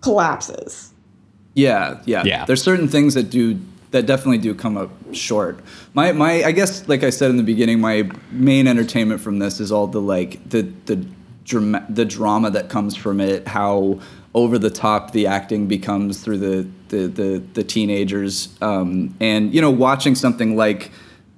collapses. 0.00 0.94
Yeah, 1.54 2.00
yeah, 2.04 2.22
Yeah. 2.24 2.44
There's 2.44 2.62
certain 2.62 2.88
things 2.88 3.14
that 3.14 3.28
do 3.30 3.58
that 3.90 4.06
definitely 4.06 4.38
do 4.38 4.54
come 4.54 4.76
up 4.76 4.90
short. 5.12 5.58
My 5.94 6.12
my 6.12 6.44
I 6.44 6.52
guess 6.52 6.86
like 6.88 7.02
I 7.02 7.10
said 7.10 7.30
in 7.30 7.36
the 7.36 7.42
beginning, 7.42 7.80
my 7.80 8.08
main 8.30 8.66
entertainment 8.66 9.20
from 9.20 9.38
this 9.38 9.60
is 9.60 9.72
all 9.72 9.86
the 9.86 10.00
like 10.00 10.48
the 10.48 10.62
the 10.86 11.06
drama 11.44 11.84
the 11.88 12.04
drama 12.04 12.50
that 12.50 12.68
comes 12.68 12.94
from 12.94 13.20
it, 13.20 13.46
how 13.48 14.00
over 14.34 14.58
the 14.58 14.70
top 14.70 15.12
the 15.12 15.26
acting 15.26 15.66
becomes 15.66 16.22
through 16.22 16.38
the 16.38 16.68
the 16.88 17.06
the, 17.08 17.42
the 17.54 17.64
teenagers, 17.64 18.56
um, 18.62 19.14
and 19.20 19.54
you 19.54 19.60
know 19.60 19.70
watching 19.70 20.14
something 20.14 20.56
like 20.56 20.90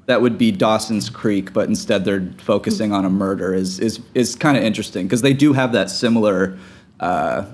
that 0.06 0.22
would 0.22 0.38
be 0.38 0.50
Dawson's 0.50 1.10
Creek, 1.10 1.52
but 1.52 1.68
instead 1.68 2.04
they're 2.04 2.28
focusing 2.38 2.92
on 2.92 3.04
a 3.04 3.10
murder 3.10 3.54
is 3.54 3.78
is 3.78 4.00
is 4.14 4.34
kind 4.34 4.56
of 4.56 4.62
interesting 4.62 5.06
because 5.06 5.22
they 5.22 5.34
do 5.34 5.52
have 5.52 5.72
that 5.72 5.90
similar. 5.90 6.58
Uh, 7.00 7.44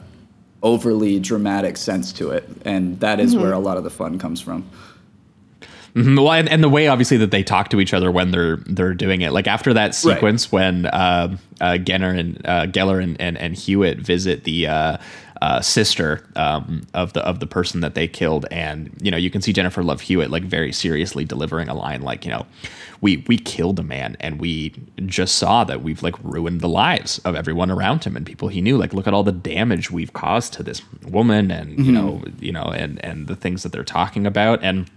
overly 0.63 1.21
dramatic 1.21 1.77
sense 1.77 2.11
to 2.11 2.31
it, 2.31 2.49
and 2.65 2.99
that 3.01 3.21
is 3.21 3.37
where 3.37 3.53
a 3.53 3.59
lot 3.59 3.77
of 3.77 3.85
the 3.85 3.91
fun 3.91 4.19
comes 4.19 4.41
from. 4.41 4.67
Mhm. 5.95 6.17
Well, 6.17 6.33
and, 6.33 6.49
and 6.49 6.63
the 6.65 6.69
way 6.69 6.89
obviously 6.89 7.19
that 7.19 7.31
they 7.31 7.45
talk 7.45 7.69
to 7.69 7.81
each 7.81 7.95
other 7.95 8.11
when 8.11 8.33
they're 8.33 8.57
they're 8.67 8.95
doing 8.95 9.21
it, 9.21 9.33
like 9.33 9.47
after 9.47 9.73
that 9.75 9.95
sequence 9.95 10.51
when 10.51 10.87
uh, 10.87 11.37
uh, 11.61 11.79
Genner 11.79 12.19
and 12.19 12.41
uh, 12.45 12.67
Gellar 12.67 13.01
and, 13.01 13.21
and 13.21 13.39
and 13.39 13.55
Hewitt 13.55 13.99
visit 13.99 14.43
the 14.43 14.67
uh, 15.45 15.61
sister 15.61 16.25
um, 16.37 16.83
of 16.95 17.13
the 17.13 17.21
of 17.31 17.39
the 17.41 17.47
person 17.47 17.81
that 17.81 17.95
they 17.95 18.09
killed, 18.09 18.47
and 18.51 18.91
you 19.03 19.11
know 19.11 19.17
you 19.19 19.31
can 19.31 19.43
see 19.43 19.53
Jennifer 19.53 19.83
Love 19.83 20.01
Hewitt 20.01 20.31
like 20.31 20.45
very 20.45 20.73
seriously 20.73 21.25
delivering 21.25 21.69
a 21.69 21.75
line 21.75 22.01
like 22.03 22.25
you 22.25 22.31
know 22.31 22.47
we 23.03 23.23
we 23.29 23.37
killed 23.37 23.79
a 23.79 23.83
man 23.83 24.17
and 24.21 24.41
we 24.41 24.73
just 25.05 25.35
saw 25.37 25.63
that 25.65 25.83
we've 25.83 26.03
like 26.03 26.15
ruined 26.23 26.61
the 26.63 26.69
lives 26.69 27.19
of 27.27 27.35
everyone 27.37 27.71
around 27.71 28.05
him 28.05 28.17
and 28.17 28.25
people 28.25 28.49
he 28.49 28.61
knew. 28.63 28.79
Like 28.79 28.95
look 28.95 29.07
at 29.07 29.13
all 29.13 29.23
the 29.25 29.33
damage 29.33 29.91
we've 29.91 30.13
caused 30.15 30.55
to 30.55 30.63
this 30.63 30.81
woman 31.19 31.51
and 31.51 31.71
you 31.79 31.93
Mhm. 31.93 31.95
know 31.95 32.23
you 32.41 32.53
know 32.53 32.65
and 32.83 33.05
and 33.05 33.27
the 33.27 33.37
things 33.37 33.63
that 33.65 33.73
they're 33.73 33.85
talking 33.85 34.27
about. 34.27 34.63
And 34.63 34.91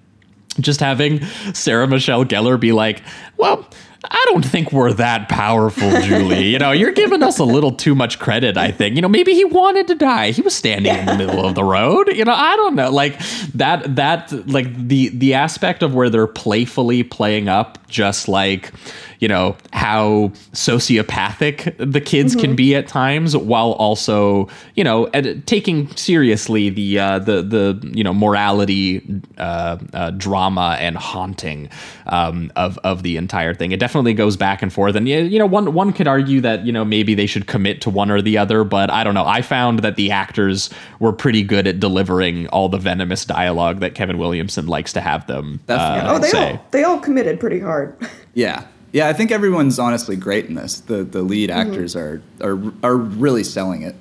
just 0.61 0.79
having 0.79 1.23
Sarah 1.53 1.87
Michelle 1.87 2.25
Gellar 2.25 2.57
be 2.59 2.71
like, 2.71 3.01
well, 3.37 3.67
I 4.03 4.23
don't 4.29 4.45
think 4.45 4.71
we're 4.71 4.93
that 4.93 5.27
powerful, 5.27 5.89
Julie. 6.01 6.47
You 6.47 6.59
know, 6.59 6.71
you're 6.71 6.91
giving 6.91 7.23
us 7.23 7.39
a 7.39 7.43
little 7.43 7.71
too 7.71 7.95
much 7.95 8.19
credit, 8.19 8.57
I 8.57 8.71
think. 8.71 8.95
You 8.95 9.01
know, 9.01 9.07
maybe 9.07 9.33
he 9.33 9.43
wanted 9.45 9.87
to 9.87 9.95
die. 9.95 10.31
He 10.31 10.41
was 10.41 10.55
standing 10.55 10.93
in 10.95 11.05
the 11.05 11.15
middle 11.15 11.45
of 11.45 11.55
the 11.55 11.63
road. 11.63 12.09
You 12.09 12.25
know, 12.25 12.33
I 12.33 12.55
don't 12.55 12.75
know. 12.75 12.91
Like 12.91 13.19
that 13.55 13.95
that 13.95 14.31
like 14.47 14.87
the 14.87 15.09
the 15.09 15.33
aspect 15.33 15.83
of 15.83 15.93
where 15.93 16.09
they're 16.09 16.27
playfully 16.27 17.03
playing 17.03 17.49
up 17.49 17.79
just 17.87 18.27
like 18.27 18.71
you 19.19 19.27
know 19.27 19.55
how 19.73 20.29
sociopathic 20.53 21.75
the 21.77 22.01
kids 22.01 22.35
can 22.35 22.55
be 22.55 22.75
at 22.75 22.87
times 22.87 23.35
while 23.35 23.71
also 23.73 24.47
you 24.75 24.83
know 24.83 25.05
ed- 25.05 25.45
taking 25.47 25.89
seriously 25.95 26.69
the 26.69 26.99
uh, 26.99 27.19
the 27.19 27.41
the 27.41 27.91
you 27.93 28.03
know 28.03 28.13
morality 28.13 29.01
uh, 29.37 29.77
uh, 29.93 30.11
drama 30.11 30.77
and 30.79 30.97
haunting 30.97 31.69
um, 32.07 32.51
of 32.55 32.77
of 32.79 33.03
the 33.03 33.17
entire 33.17 33.53
thing 33.53 33.71
it 33.71 33.79
definitely 33.79 34.13
goes 34.13 34.37
back 34.37 34.61
and 34.61 34.71
forth 34.71 34.95
and 34.95 35.07
yeah, 35.07 35.19
you 35.19 35.39
know 35.39 35.45
one 35.45 35.73
one 35.73 35.93
could 35.93 36.07
argue 36.07 36.41
that 36.41 36.65
you 36.65 36.71
know 36.71 36.85
maybe 36.85 37.15
they 37.15 37.25
should 37.25 37.47
commit 37.47 37.81
to 37.81 37.89
one 37.89 38.11
or 38.11 38.21
the 38.21 38.37
other 38.37 38.63
but 38.63 38.89
I 38.89 39.03
don't 39.03 39.13
know 39.13 39.25
I 39.25 39.41
found 39.41 39.79
that 39.79 39.95
the 39.95 40.11
actors 40.11 40.69
were 40.99 41.13
pretty 41.13 41.43
good 41.43 41.67
at 41.67 41.79
delivering 41.79 42.47
all 42.47 42.69
the 42.69 42.77
venomous 42.77 43.25
dialogue 43.25 43.79
that 43.79 43.95
Kevin 43.95 44.17
Williamson 44.17 44.67
likes 44.67 44.93
to 44.93 45.01
have 45.01 45.27
them 45.27 45.59
uh, 45.67 46.03
oh, 46.07 46.19
they 46.19 46.29
say. 46.29 46.51
all 46.51 46.65
they 46.71 46.83
all 46.83 46.99
committed 46.99 47.39
pretty 47.39 47.59
hard. 47.59 47.95
Yeah. 48.33 48.65
Yeah, 48.93 49.07
I 49.09 49.13
think 49.13 49.31
everyone's 49.31 49.79
honestly 49.79 50.15
great 50.15 50.45
in 50.45 50.55
this. 50.55 50.79
The 50.79 51.03
the 51.03 51.21
lead 51.21 51.49
Mm-hmm. 51.49 51.59
actors 51.69 51.95
are 51.95 52.21
are 52.41 52.57
are 52.83 52.95
really 52.95 53.43
selling 53.43 53.81
it. 53.83 53.95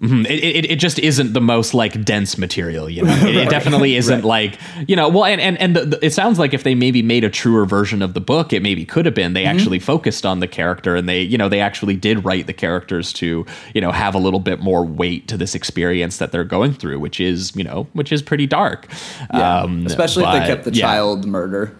Mhm. 0.00 0.26
It, 0.26 0.44
it, 0.44 0.70
it 0.72 0.76
just 0.78 0.98
isn't 0.98 1.32
the 1.32 1.40
most 1.40 1.72
like 1.72 2.04
dense 2.04 2.36
material, 2.36 2.90
you 2.90 3.02
know. 3.02 3.14
It, 3.26 3.34
it 3.34 3.48
definitely 3.48 3.96
isn't 3.96 4.16
Right. 4.16 4.24
like 4.24 4.58
you 4.86 4.94
know. 4.94 5.08
Well, 5.08 5.24
and 5.24 5.40
and 5.40 5.58
and 5.58 5.74
the, 5.74 5.84
the- 5.86 6.04
it 6.04 6.12
sounds 6.12 6.38
like 6.38 6.52
if 6.52 6.64
they 6.64 6.74
maybe 6.74 7.00
made 7.02 7.24
a 7.24 7.30
truer 7.30 7.64
version 7.64 8.02
of 8.02 8.12
the 8.12 8.20
book, 8.20 8.52
it 8.52 8.62
maybe 8.62 8.84
could 8.84 9.06
have 9.06 9.14
been. 9.14 9.32
They 9.32 9.46
actually 9.46 9.78
focused 9.78 10.26
on 10.26 10.40
the 10.40 10.46
character, 10.46 10.96
and 10.96 11.08
they 11.08 11.22
you 11.22 11.38
know 11.38 11.48
they 11.48 11.60
actually 11.60 11.96
did 11.96 12.26
write 12.26 12.46
the 12.46 12.52
characters 12.52 13.10
to 13.14 13.46
you 13.74 13.80
know 13.80 13.90
have 13.90 14.14
a 14.14 14.18
little 14.18 14.38
bit 14.40 14.60
more 14.60 14.84
weight 14.84 15.28
to 15.28 15.38
this 15.38 15.54
experience 15.54 16.18
that 16.18 16.30
they're 16.30 16.44
going 16.44 16.74
through, 16.74 17.00
which 17.00 17.18
is 17.18 17.56
you 17.56 17.64
know 17.64 17.86
which 17.94 18.12
is 18.12 18.20
pretty 18.22 18.46
dark. 18.46 18.86
Yeah. 19.32 19.60
Um, 19.62 19.86
Especially 19.86 20.24
if 20.24 20.32
they 20.32 20.46
kept 20.46 20.64
the 20.64 20.74
yeah. 20.74 20.82
child 20.82 21.24
murder. 21.26 21.72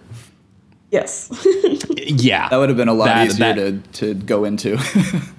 Yes. 0.97 1.29
Yeah, 1.97 2.49
That 2.49 2.57
would 2.57 2.69
have 2.69 2.77
been 2.79 2.89
a 2.89 2.95
lot 2.95 3.07
That- 3.07 3.27
easier 3.27 3.55
that- 3.55 3.93
to, 3.95 4.15
to 4.15 4.15
go 4.15 4.45
into. 4.45 4.79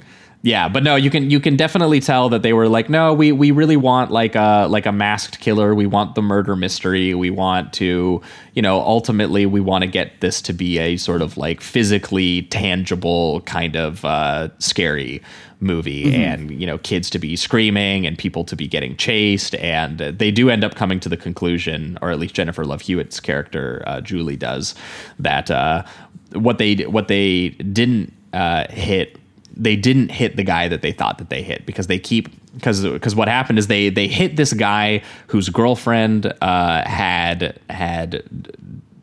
Yeah, 0.47 0.69
but 0.69 0.81
no, 0.81 0.95
you 0.95 1.09
can 1.09 1.29
you 1.29 1.41
can 1.41 1.57
definitely 1.57 1.99
tell 1.99 2.29
that 2.29 2.41
they 2.41 2.53
were 2.53 2.69
like, 2.69 2.89
no, 2.89 3.13
we 3.13 3.33
we 3.33 3.51
really 3.51 3.75
want 3.75 4.11
like 4.11 4.33
a 4.35 4.67
like 4.69 4.85
a 4.85 4.93
masked 4.93 5.41
killer. 5.41 5.75
We 5.75 5.87
want 5.87 6.15
the 6.15 6.21
murder 6.21 6.55
mystery. 6.55 7.13
We 7.13 7.29
want 7.31 7.73
to, 7.73 8.21
you 8.53 8.61
know, 8.61 8.79
ultimately 8.79 9.45
we 9.45 9.59
want 9.59 9.81
to 9.81 9.89
get 9.89 10.21
this 10.21 10.41
to 10.43 10.53
be 10.53 10.79
a 10.79 10.95
sort 10.95 11.21
of 11.21 11.35
like 11.35 11.59
physically 11.59 12.43
tangible 12.43 13.41
kind 13.41 13.75
of 13.75 14.05
uh, 14.05 14.47
scary 14.59 15.21
movie, 15.59 16.05
Mhm. 16.05 16.13
and 16.13 16.61
you 16.61 16.65
know, 16.65 16.77
kids 16.77 17.09
to 17.09 17.19
be 17.19 17.35
screaming 17.35 18.07
and 18.07 18.17
people 18.17 18.45
to 18.45 18.55
be 18.55 18.67
getting 18.69 18.95
chased, 18.95 19.53
and 19.55 19.97
they 19.99 20.31
do 20.31 20.49
end 20.49 20.63
up 20.63 20.75
coming 20.75 21.01
to 21.01 21.09
the 21.09 21.17
conclusion, 21.17 21.97
or 22.01 22.09
at 22.09 22.19
least 22.19 22.33
Jennifer 22.35 22.63
Love 22.63 22.81
Hewitt's 22.81 23.19
character 23.19 23.83
uh, 23.85 23.99
Julie 23.99 24.37
does, 24.37 24.75
that 25.19 25.51
uh, 25.51 25.83
what 26.31 26.57
they 26.57 26.75
what 26.85 27.09
they 27.09 27.49
didn't 27.49 28.13
uh, 28.31 28.63
hit 28.69 29.17
they 29.57 29.75
didn't 29.75 30.09
hit 30.09 30.35
the 30.35 30.43
guy 30.43 30.67
that 30.67 30.81
they 30.81 30.91
thought 30.91 31.17
that 31.17 31.29
they 31.29 31.41
hit 31.41 31.65
because 31.65 31.87
they 31.87 31.99
keep 31.99 32.29
because 32.53 32.83
because 32.83 33.15
what 33.15 33.27
happened 33.27 33.59
is 33.59 33.67
they 33.67 33.89
they 33.89 34.07
hit 34.07 34.35
this 34.35 34.53
guy 34.53 35.01
whose 35.27 35.49
girlfriend 35.49 36.33
uh, 36.41 36.87
had 36.87 37.59
had 37.69 38.23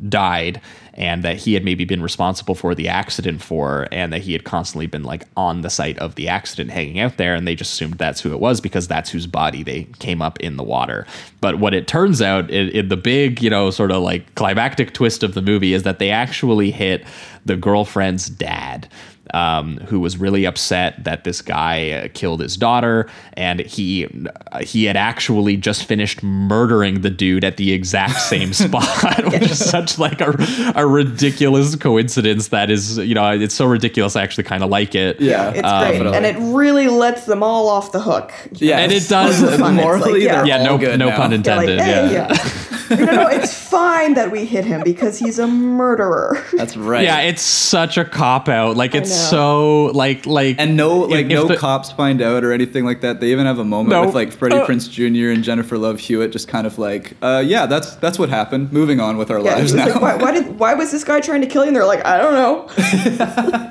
died 0.08 0.60
and 0.96 1.24
that 1.24 1.36
he 1.36 1.54
had 1.54 1.64
maybe 1.64 1.84
been 1.84 2.02
responsible 2.02 2.54
for 2.54 2.74
the 2.74 2.88
accident 2.88 3.42
for 3.42 3.88
and 3.90 4.12
that 4.12 4.20
he 4.20 4.32
had 4.32 4.44
constantly 4.44 4.86
been 4.86 5.02
like 5.02 5.24
on 5.36 5.62
the 5.62 5.70
site 5.70 5.98
of 5.98 6.14
the 6.14 6.28
accident 6.28 6.70
hanging 6.70 7.00
out 7.00 7.16
there 7.16 7.34
and 7.34 7.48
they 7.48 7.54
just 7.54 7.72
assumed 7.72 7.94
that's 7.94 8.20
who 8.20 8.32
it 8.32 8.38
was 8.38 8.60
because 8.60 8.86
that's 8.86 9.10
whose 9.10 9.26
body 9.26 9.62
they 9.62 9.84
came 9.98 10.22
up 10.22 10.38
in 10.40 10.56
the 10.56 10.62
water. 10.62 11.06
But 11.40 11.58
what 11.58 11.74
it 11.74 11.88
turns 11.88 12.22
out 12.22 12.50
in, 12.50 12.68
in 12.68 12.88
the 12.88 12.96
big 12.96 13.42
you 13.42 13.50
know 13.50 13.70
sort 13.70 13.90
of 13.90 14.02
like 14.02 14.34
climactic 14.34 14.94
twist 14.94 15.22
of 15.22 15.34
the 15.34 15.42
movie 15.42 15.74
is 15.74 15.82
that 15.82 15.98
they 15.98 16.10
actually 16.10 16.70
hit 16.70 17.04
the 17.44 17.56
girlfriend's 17.56 18.28
dad 18.28 18.88
um, 19.34 19.78
who 19.78 19.98
was 19.98 20.16
really 20.16 20.44
upset 20.44 21.02
that 21.02 21.24
this 21.24 21.42
guy 21.42 21.90
uh, 21.90 22.08
killed 22.14 22.40
his 22.40 22.56
daughter, 22.56 23.10
and 23.32 23.60
he 23.60 24.06
uh, 24.52 24.60
he 24.60 24.84
had 24.84 24.96
actually 24.96 25.56
just 25.56 25.84
finished 25.84 26.22
murdering 26.22 27.00
the 27.00 27.10
dude 27.10 27.42
at 27.42 27.56
the 27.56 27.72
exact 27.72 28.20
same 28.20 28.52
spot, 28.64 29.24
which 29.32 29.42
is 29.42 29.68
such 29.68 29.98
like 29.98 30.20
a, 30.20 30.72
a 30.76 30.86
ridiculous 30.86 31.74
coincidence. 31.74 32.48
That 32.48 32.70
is, 32.70 32.96
you 32.98 33.14
know, 33.14 33.28
it's 33.32 33.54
so 33.54 33.66
ridiculous. 33.66 34.14
I 34.14 34.22
actually 34.22 34.44
kind 34.44 34.62
of 34.62 34.70
like 34.70 34.94
it. 34.94 35.20
Yeah, 35.20 35.50
it's 35.50 35.98
great, 35.98 36.14
and 36.14 36.24
it 36.24 36.36
really 36.54 36.86
lets 36.86 37.26
them 37.26 37.42
all 37.42 37.68
off 37.68 37.90
the 37.90 38.00
hook. 38.00 38.32
Yeah, 38.52 38.78
and 38.78 38.92
it 38.92 39.08
does. 39.08 39.42
It's 39.42 39.56
fun. 39.58 39.78
It's 39.78 40.06
like, 40.06 40.22
yeah. 40.22 40.44
yeah, 40.44 40.62
no, 40.62 40.76
no 40.76 41.10
pun 41.10 41.10
Yeah, 41.10 41.16
like, 41.16 41.32
intended. 41.32 41.80
hey, 41.80 42.12
yeah. 42.12 42.28
yeah. 42.30 42.96
no, 42.96 43.04
no, 43.04 43.28
it's 43.28 43.52
fine 43.68 44.14
that 44.14 44.30
we 44.30 44.44
hit 44.44 44.64
him 44.64 44.82
because 44.84 45.18
he's 45.18 45.38
a 45.38 45.46
murderer. 45.46 46.44
That's 46.52 46.76
right. 46.76 47.02
Yeah, 47.02 47.20
it's 47.20 47.42
such 47.42 47.96
a 47.98 48.04
cop 48.04 48.48
out. 48.48 48.76
Like 48.76 48.94
it's 48.94 49.10
know. 49.10 49.23
So 49.30 49.86
like 49.86 50.26
like 50.26 50.56
and 50.58 50.76
no 50.76 50.98
like 51.00 51.26
if 51.26 51.32
no 51.32 51.46
the- 51.46 51.56
cops 51.56 51.90
find 51.92 52.20
out 52.22 52.44
or 52.44 52.52
anything 52.52 52.84
like 52.84 53.00
that. 53.02 53.20
They 53.20 53.32
even 53.32 53.46
have 53.46 53.58
a 53.58 53.64
moment 53.64 53.90
No. 53.90 54.04
with 54.06 54.14
like 54.14 54.32
Freddie 54.32 54.56
Uh. 54.56 54.66
Prinze 54.66 54.90
Jr. 54.90 55.30
and 55.30 55.42
Jennifer 55.44 55.76
Love 55.78 55.98
Hewitt 56.00 56.32
just 56.32 56.48
kind 56.48 56.66
of 56.66 56.78
like, 56.78 57.14
uh, 57.22 57.42
yeah, 57.44 57.66
that's 57.66 57.94
that's 57.96 58.18
what 58.18 58.28
happened. 58.28 58.72
Moving 58.72 59.00
on 59.00 59.16
with 59.16 59.30
our 59.30 59.40
Yeah, 59.40 59.54
lives 59.56 59.74
now. 59.74 59.86
like, 59.86 60.00
why, 60.00 60.16
why 60.16 60.32
did 60.32 60.58
why 60.58 60.74
was 60.74 60.90
this 60.92 61.04
guy 61.04 61.20
trying 61.20 61.40
to 61.40 61.46
kill 61.46 61.62
you? 61.62 61.68
And 61.68 61.76
they're 61.76 61.86
like, 61.86 62.04
I 62.06 62.18
don't 62.18 62.34
know. 62.34 62.66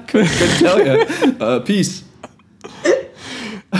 Couldn't 0.07 0.59
tell 0.59 0.79
you. 0.85 1.35
Uh, 1.39 1.59
peace. 1.61 2.03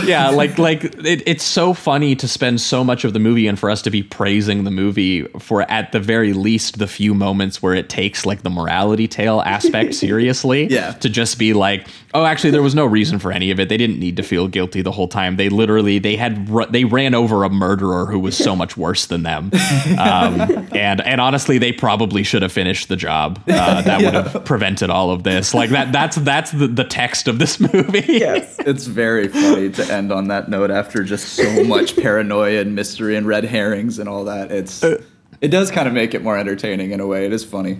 Yeah, 0.04 0.28
like 0.30 0.58
like 0.58 0.84
it, 0.84 1.22
it's 1.26 1.44
so 1.44 1.74
funny 1.74 2.16
to 2.16 2.26
spend 2.26 2.60
so 2.60 2.82
much 2.82 3.04
of 3.04 3.12
the 3.12 3.18
movie 3.18 3.46
and 3.46 3.58
for 3.58 3.70
us 3.70 3.82
to 3.82 3.90
be 3.90 4.02
praising 4.02 4.64
the 4.64 4.70
movie 4.70 5.22
for 5.38 5.62
at 5.70 5.92
the 5.92 6.00
very 6.00 6.32
least 6.32 6.78
the 6.78 6.86
few 6.86 7.14
moments 7.14 7.62
where 7.62 7.74
it 7.74 7.88
takes 7.88 8.26
like 8.26 8.42
the 8.42 8.50
morality 8.50 9.08
tale 9.08 9.40
aspect 9.42 9.94
seriously. 10.04 10.66
Yeah. 10.66 10.92
To 10.92 11.08
just 11.08 11.38
be 11.38 11.52
like, 11.52 11.86
oh, 12.14 12.24
actually, 12.24 12.50
there 12.50 12.62
was 12.62 12.74
no 12.74 12.86
reason 12.86 13.18
for 13.18 13.32
any 13.32 13.50
of 13.50 13.60
it. 13.60 13.68
They 13.68 13.76
didn't 13.76 13.98
need 13.98 14.16
to 14.16 14.22
feel 14.22 14.48
guilty 14.48 14.80
the 14.80 14.92
whole 14.92 15.08
time. 15.08 15.36
They 15.36 15.48
literally 15.48 15.98
they 15.98 16.16
had 16.16 16.48
ru- 16.48 16.66
they 16.66 16.84
ran 16.84 17.14
over 17.14 17.44
a 17.44 17.50
murderer 17.50 18.06
who 18.06 18.18
was 18.18 18.36
so 18.36 18.54
much 18.56 18.76
worse 18.76 19.06
than 19.06 19.24
them. 19.24 19.50
Um, 19.98 20.40
and 20.72 21.00
and 21.00 21.20
honestly, 21.20 21.58
they 21.58 21.72
probably 21.72 22.22
should 22.22 22.42
have 22.42 22.52
finished 22.52 22.88
the 22.88 22.96
job. 22.96 23.42
Uh, 23.48 23.82
that 23.82 24.02
would 24.02 24.14
have 24.14 24.44
prevented 24.44 24.90
all 24.90 25.10
of 25.10 25.24
this. 25.24 25.52
Like 25.52 25.70
that 25.70 25.92
that's 25.92 26.16
that's 26.16 26.52
the, 26.52 26.68
the 26.68 26.84
text 26.84 27.28
of 27.28 27.38
this 27.38 27.58
movie. 27.72 28.04
Yes. 28.06 28.58
It's 28.60 28.86
very 28.86 29.28
funny 29.28 29.70
to 29.70 29.92
end 29.92 30.12
on 30.12 30.28
that 30.28 30.48
note 30.48 30.70
after 30.70 31.02
just 31.02 31.34
so 31.34 31.64
much 31.64 31.96
paranoia 31.96 32.60
and 32.60 32.74
mystery 32.74 33.16
and 33.16 33.26
red 33.26 33.44
herrings 33.44 33.98
and 33.98 34.08
all 34.08 34.24
that. 34.24 34.52
It's 34.52 34.82
it 34.82 35.48
does 35.48 35.70
kind 35.70 35.88
of 35.88 35.94
make 35.94 36.14
it 36.14 36.22
more 36.22 36.38
entertaining 36.38 36.92
in 36.92 37.00
a 37.00 37.06
way. 37.06 37.26
It 37.26 37.32
is 37.32 37.44
funny. 37.44 37.78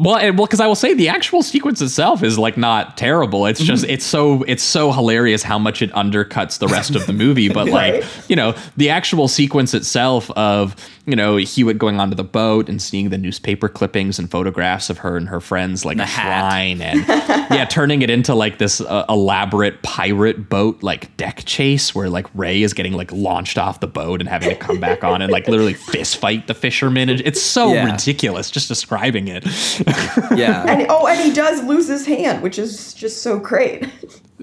Well, 0.00 0.16
and, 0.16 0.38
well, 0.38 0.46
because 0.46 0.60
I 0.60 0.66
will 0.68 0.76
say 0.76 0.94
the 0.94 1.08
actual 1.08 1.42
sequence 1.42 1.82
itself 1.82 2.22
is 2.22 2.38
like 2.38 2.56
not 2.56 2.96
terrible. 2.96 3.46
It's 3.46 3.60
just 3.60 3.84
it's 3.84 4.04
so 4.04 4.44
it's 4.44 4.62
so 4.62 4.92
hilarious 4.92 5.42
how 5.42 5.58
much 5.58 5.82
it 5.82 5.90
undercuts 5.92 6.60
the 6.60 6.68
rest 6.68 6.94
of 6.94 7.06
the 7.06 7.12
movie. 7.12 7.48
But 7.58 7.66
like 7.68 8.04
you 8.28 8.36
know, 8.36 8.54
the 8.76 8.90
actual 8.90 9.26
sequence 9.26 9.74
itself 9.74 10.30
of 10.32 10.76
you 11.06 11.16
know 11.16 11.36
Hewitt 11.36 11.78
going 11.78 11.98
onto 11.98 12.14
the 12.14 12.22
boat 12.22 12.68
and 12.68 12.80
seeing 12.80 13.08
the 13.08 13.18
newspaper 13.18 13.68
clippings 13.68 14.18
and 14.20 14.30
photographs 14.30 14.88
of 14.90 14.98
her 14.98 15.16
and 15.16 15.28
her 15.28 15.40
friends 15.40 15.84
like 15.84 15.98
a 15.98 16.06
shrine 16.06 16.80
and 16.80 17.04
yeah, 17.08 17.64
turning 17.68 18.02
it 18.02 18.10
into 18.10 18.34
like 18.34 18.58
this 18.58 18.80
uh, 18.80 19.04
elaborate 19.08 19.82
pirate 19.82 20.48
boat 20.48 20.80
like 20.82 21.16
deck 21.16 21.42
chase 21.46 21.92
where 21.94 22.08
like 22.08 22.26
Ray 22.34 22.62
is 22.62 22.72
getting 22.74 22.92
like 22.92 23.10
launched 23.10 23.58
off 23.58 23.80
the 23.80 23.88
boat 23.88 24.20
and 24.20 24.28
having 24.28 24.50
to 24.50 24.54
come 24.56 24.78
back 24.78 25.02
on 25.02 25.22
and 25.22 25.32
like 25.32 25.48
literally 25.48 25.74
fist 25.74 26.18
fight 26.18 26.46
the 26.46 26.54
fishermen. 26.54 27.08
It's 27.08 27.42
so 27.42 27.72
Yeah. 27.72 27.90
ridiculous 27.90 28.50
just 28.50 28.68
describing 28.68 29.26
it. 29.28 29.44
Yeah. 30.36 30.64
And 30.68 30.86
oh, 30.88 31.06
and 31.06 31.18
he 31.20 31.32
does 31.32 31.62
lose 31.64 31.88
his 31.88 32.06
hand, 32.06 32.42
which 32.42 32.58
is 32.58 32.92
just 32.94 33.22
so 33.22 33.38
great. 33.38 33.88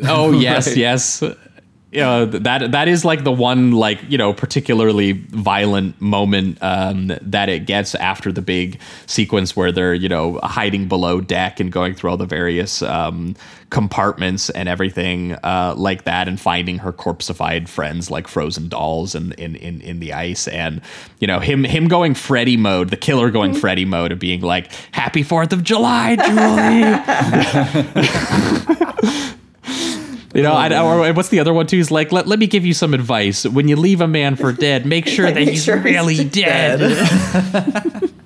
Oh 0.03 0.31
yes, 0.31 0.67
Right. 0.71 0.77
yes. 0.77 1.23
Uh, 1.97 2.25
that 2.25 2.71
that 2.71 2.87
is 2.87 3.05
like 3.05 3.23
the 3.23 3.31
one 3.31 3.71
like 3.71 3.99
you 4.09 4.17
know 4.17 4.33
particularly 4.33 5.13
violent 5.13 5.99
moment 6.01 6.57
um, 6.61 7.11
that 7.21 7.49
it 7.49 7.65
gets 7.65 7.95
after 7.95 8.31
the 8.31 8.41
big 8.41 8.79
sequence 9.05 9.55
where 9.55 9.71
they're 9.71 9.93
you 9.93 10.09
know 10.09 10.39
hiding 10.43 10.87
below 10.87 11.21
deck 11.21 11.59
and 11.59 11.71
going 11.71 11.93
through 11.93 12.09
all 12.09 12.17
the 12.17 12.25
various 12.25 12.81
um, 12.81 13.35
compartments 13.69 14.49
and 14.51 14.69
everything 14.69 15.33
uh, 15.43 15.73
like 15.75 16.03
that 16.03 16.27
and 16.27 16.39
finding 16.39 16.77
her 16.79 16.93
corpseified 16.93 17.67
friends 17.67 18.11
like 18.11 18.27
frozen 18.27 18.67
dolls 18.69 19.15
in, 19.15 19.31
in 19.33 19.55
in 19.55 19.81
in 19.81 19.99
the 19.99 20.13
ice 20.13 20.47
and 20.47 20.81
you 21.19 21.27
know 21.27 21.39
him 21.39 21.63
him 21.63 21.87
going 21.87 22.13
Freddy 22.13 22.57
mode 22.57 22.89
the 22.89 22.97
killer 22.97 23.29
going 23.31 23.53
Freddy 23.53 23.85
mode 23.85 24.11
of 24.11 24.19
being 24.19 24.41
like 24.41 24.71
Happy 24.91 25.23
Fourth 25.23 25.53
of 25.53 25.63
July 25.63 26.15
Julie. 26.15 26.85
You 30.35 30.43
know, 30.43 30.53
I, 30.53 30.79
or 30.79 31.13
what's 31.13 31.29
the 31.29 31.39
other 31.39 31.53
one 31.53 31.65
too? 31.65 31.77
Is 31.79 31.91
like, 31.91 32.11
let, 32.11 32.27
let 32.27 32.37
me 32.39 32.45
give 32.47 32.65
you 32.65 32.73
some 32.73 32.93
advice. 32.93 33.45
When 33.45 33.67
you 33.67 33.75
leave 33.77 34.01
a 34.01 34.07
man 34.07 34.35
for 34.35 34.51
dead, 34.67 34.85
make 34.85 35.07
sure 35.07 35.25
that 35.25 35.35
Make 35.35 35.49
he's 35.49 35.63
sure 35.63 35.77
he's 35.77 35.95
really 35.95 36.23
dead. 36.25 36.79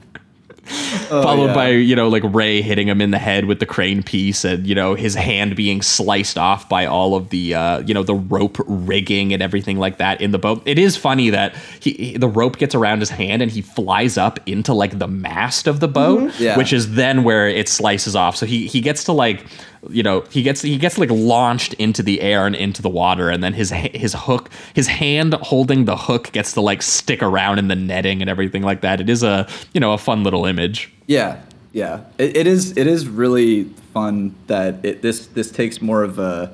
Followed 1.10 1.47
yeah. 1.47 1.53
by, 1.55 1.70
you 1.70 1.95
know, 1.95 2.10
like 2.10 2.22
Ray 2.26 2.62
hitting 2.62 2.88
him 2.88 3.01
in 3.01 3.10
the 3.10 3.18
head 3.18 3.45
with 3.45 3.60
the 3.60 3.66
crane 3.66 4.03
piece 4.03 4.45
and, 4.45 4.68
you 4.68 4.76
know, 4.76 4.93
his 4.93 5.16
hand 5.16 5.55
being 5.55 5.82
sliced 5.82 6.38
off 6.38 6.70
by 6.70 6.86
all 6.86 7.16
of 7.16 7.30
the, 7.30 7.55
uh, 7.55 7.80
you 7.80 7.93
know, 7.95 8.03
the 8.03 8.14
rope 8.14 8.57
rigging 8.68 9.34
and 9.34 9.41
everything 9.41 9.80
like 9.80 9.97
that 9.97 10.22
in 10.22 10.30
the 10.30 10.38
boat. 10.38 10.62
It 10.66 10.78
is 10.78 10.95
funny 10.95 11.32
that 11.32 11.55
he, 11.80 11.91
he- 11.93 12.18
the 12.18 12.28
rope 12.28 12.57
gets 12.57 12.76
around 12.76 12.99
his 12.99 13.10
hand 13.10 13.41
and 13.41 13.49
he 13.51 13.62
flies 13.64 14.16
up 14.18 14.39
into 14.47 14.74
like 14.76 14.99
the 14.99 15.07
mast 15.07 15.66
of 15.66 15.80
the 15.80 15.88
boat, 15.88 16.39
Yeah. 16.39 16.55
which 16.55 16.72
is 16.72 16.93
then 16.93 17.24
where 17.24 17.47
it 17.47 17.68
slices 17.68 18.16
off. 18.16 18.36
So 18.36 18.45
he, 18.45 18.68
he 18.68 18.80
gets 18.80 19.03
to 19.05 19.12
like, 19.12 19.43
you 19.88 20.03
know, 20.03 20.21
he 20.30 20.43
gets 20.43 20.61
he 20.61 20.77
gets 20.77 20.97
like 20.97 21.09
launched 21.11 21.73
into 21.75 22.03
the 22.03 22.21
air 22.21 22.45
and 22.45 22.55
into 22.55 22.82
the 22.82 22.89
water, 22.89 23.30
and 23.30 23.43
then 23.43 23.53
his 23.53 23.71
his 23.71 24.13
hook, 24.13 24.49
his 24.73 24.88
hand 24.88 25.34
holding 25.36 25.86
the 25.86 25.95
hook 25.95 26.32
gets 26.32 26.53
to 26.53 26.61
like 26.61 26.82
stick 26.82 27.23
around 27.23 27.59
in 27.59 27.67
the 27.67 27.75
netting 27.75 28.21
and 28.21 28.30
everything 28.30 28.63
like 28.63 28.82
that. 28.82 28.99
It 28.99 29.09
is 29.09 29.23
a 29.23 29.47
you 29.73 29.80
know 29.80 29.93
a 29.93 29.97
fun 29.97 30.23
little 30.23 30.45
image. 30.45 30.91
Yeah, 31.07 31.41
yeah. 31.71 32.01
It, 32.17 32.36
it 32.36 32.47
is. 32.47 32.77
It 32.77 32.88
is 32.88 33.07
really 33.07 33.65
fun 33.93 34.36
that 34.47 34.84
it 34.84 35.01
this 35.01 35.27
this 35.27 35.51
takes 35.51 35.82
more 35.82 36.03
of 36.03 36.19
a. 36.19 36.53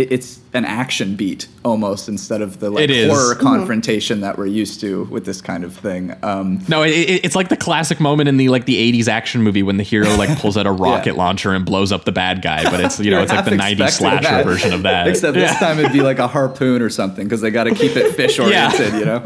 It, 0.00 0.12
it's 0.12 0.40
an 0.52 0.64
action 0.64 1.14
beat 1.16 1.46
almost 1.64 2.08
instead 2.08 2.40
of 2.42 2.58
the 2.60 2.70
like 2.70 2.84
It 2.84 2.90
is. 2.90 3.10
horror 3.10 3.34
Mhm. 3.34 3.40
confrontation 3.40 4.20
that 4.22 4.38
we're 4.38 4.46
used 4.46 4.80
to 4.80 5.04
with 5.10 5.24
this 5.24 5.40
kind 5.40 5.62
of 5.64 5.74
thing. 5.74 6.14
Um, 6.22 6.60
No, 6.68 6.82
it, 6.82 6.90
it- 6.90 7.24
it's 7.24 7.36
like 7.36 7.48
the 7.48 7.56
classic 7.56 8.00
moment 8.00 8.28
in 8.28 8.36
the 8.36 8.48
like 8.48 8.64
the 8.64 8.76
'80s 8.76 9.08
action 9.08 9.42
movie 9.42 9.62
when 9.62 9.76
the 9.76 9.82
hero 9.82 10.14
like 10.22 10.36
pulls 10.38 10.56
out 10.56 10.66
a 10.66 10.72
rocket 10.72 11.16
launcher 11.16 11.52
and 11.52 11.64
blows 11.64 11.92
up 11.92 12.04
the 12.04 12.12
bad 12.12 12.42
guy, 12.42 12.64
but 12.70 12.80
it's 12.80 12.98
you 12.98 13.10
know 13.10 13.22
it's 13.22 13.32
like 13.32 13.44
the 13.44 13.50
'90s 13.52 13.90
slasher 13.90 14.22
that. 14.24 14.44
version 14.44 14.72
of 14.72 14.82
that. 14.82 15.06
Except 15.08 15.34
this 15.34 15.54
time 15.58 15.78
it'd 15.78 15.92
be 15.92 16.00
like 16.10 16.18
a 16.18 16.26
harpoon 16.28 16.82
or 16.82 16.90
something 16.90 17.24
because 17.24 17.40
they 17.40 17.50
got 17.50 17.64
to 17.64 17.74
keep 17.74 17.96
it 17.96 18.14
fish 18.14 18.38
oriented, 18.38 18.94
you 18.94 19.04
know. 19.04 19.22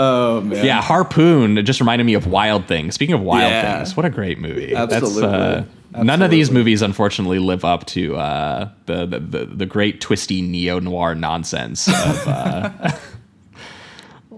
Oh 0.00 0.40
man. 0.40 0.64
Yeah, 0.64 0.80
Harpoon 0.80 1.58
it 1.58 1.64
just 1.64 1.80
reminded 1.80 2.04
me 2.04 2.14
of 2.14 2.26
Wild 2.28 2.66
Things. 2.66 2.94
Speaking 2.94 3.16
of 3.16 3.20
Wild 3.20 3.50
Yeah. 3.50 3.78
Things, 3.78 3.96
what 3.96 4.06
a 4.06 4.10
great 4.10 4.38
movie. 4.38 4.74
Absolutely. 4.74 5.22
That's, 5.22 5.68
uh, 5.94 6.02
None 6.04 6.22
of 6.22 6.30
these 6.30 6.50
movies, 6.50 6.82
unfortunately, 6.82 7.38
live 7.38 7.64
up 7.64 7.84
to 7.86 8.14
uh, 8.16 8.68
the, 8.86 9.06
the, 9.06 9.18
the 9.18 9.46
the 9.46 9.66
great 9.66 10.00
twisty 10.00 10.40
neo 10.42 10.78
noir 10.78 11.14
nonsense 11.14 11.88
of 11.88 12.28
uh, 12.28 12.92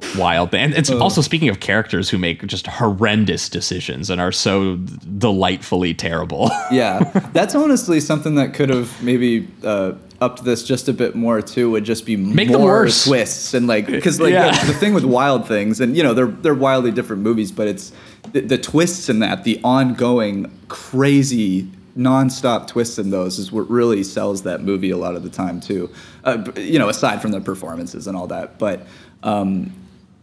Wild. 0.17 0.55
And 0.55 0.73
it's 0.75 0.91
also 0.91 1.21
speaking 1.21 1.49
of 1.51 1.61
characters 1.61 2.09
who 2.09 2.17
make 2.17 2.47
just 2.47 2.67
horrendous 2.67 3.49
decisions 3.49 4.09
and 4.09 4.21
are 4.21 4.33
so 4.33 4.77
delightfully 4.77 5.93
terrible. 5.93 6.51
yeah, 6.71 7.01
that's 7.33 7.55
honestly 7.55 8.01
something 8.01 8.37
that 8.37 8.55
could 8.55 8.71
have 8.71 9.03
maybe 9.03 9.47
uh, 9.63 9.93
upped 10.21 10.45
this 10.45 10.63
just 10.63 10.89
a 10.89 10.93
bit 10.93 11.15
more 11.15 11.41
too. 11.43 11.71
Would 11.71 11.85
just 11.85 12.05
be 12.07 12.17
Make 12.17 12.51
more 12.51 12.83
twists 12.87 13.55
and 13.55 13.67
like 13.67 13.87
because 13.87 14.21
like 14.21 14.33
Yeah. 14.33 14.59
the, 14.65 14.73
the 14.73 14.79
thing 14.79 14.95
with 14.95 15.05
Wild 15.05 15.47
Things 15.49 15.81
and 15.81 15.97
you 15.97 16.03
know 16.03 16.15
they're 16.15 16.27
they're 16.27 16.55
wildly 16.55 16.91
different 16.91 17.23
movies, 17.23 17.51
but 17.53 17.69
it's 17.69 17.93
the, 18.33 18.41
the 18.41 18.59
twists 18.59 19.09
in 19.09 19.21
that 19.21 19.45
the 19.45 19.61
ongoing 19.65 20.51
crazy 20.69 21.69
nonstop 21.97 22.67
twists 22.67 22.99
in 22.99 23.11
those 23.11 23.39
is 23.39 23.51
what 23.51 23.69
really 23.69 24.03
sells 24.05 24.43
that 24.43 24.63
movie 24.63 24.91
a 24.91 24.97
lot 24.97 25.17
of 25.17 25.23
the 25.23 25.31
time 25.31 25.61
too. 25.61 25.91
Uh, 26.25 26.45
you 26.57 26.79
know, 26.79 26.89
aside 26.89 27.21
from 27.23 27.31
the 27.33 27.41
performances 27.41 28.07
and 28.07 28.17
all 28.17 28.27
that, 28.27 28.59
but. 28.59 28.87
Um, 29.23 29.73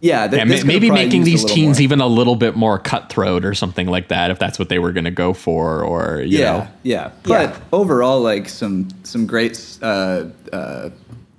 yeah, 0.01 0.27
th- 0.27 0.39
Yeah, 0.39 0.45
this 0.45 0.63
ma- 0.63 0.73
could've 0.73 0.81
maybe 0.81 0.91
making 0.91 1.23
these 1.23 1.43
teens 1.45 1.77
more. 1.77 1.83
even 1.83 2.01
a 2.01 2.07
little 2.07 2.35
bit 2.35 2.55
more 2.55 2.77
cutthroat 2.79 3.43
or 3.43 3.53
something 3.53 3.87
like 3.87 4.09
that, 4.09 4.29
if 4.31 4.37
that's 4.39 4.59
what 4.59 4.69
they 4.69 4.79
were 4.79 4.91
going 4.91 5.05
to 5.05 5.11
go 5.11 5.33
for, 5.33 5.83
or 5.83 6.21
you 6.21 6.39
yeah, 6.39 6.45
know, 6.57 6.67
yeah. 6.83 7.11
But 7.23 7.59
overall, 7.73 8.21
like 8.21 8.47
some 8.49 8.89
some 9.03 9.25
great 9.25 9.77
uh, 9.81 10.25
uh, 10.53 10.89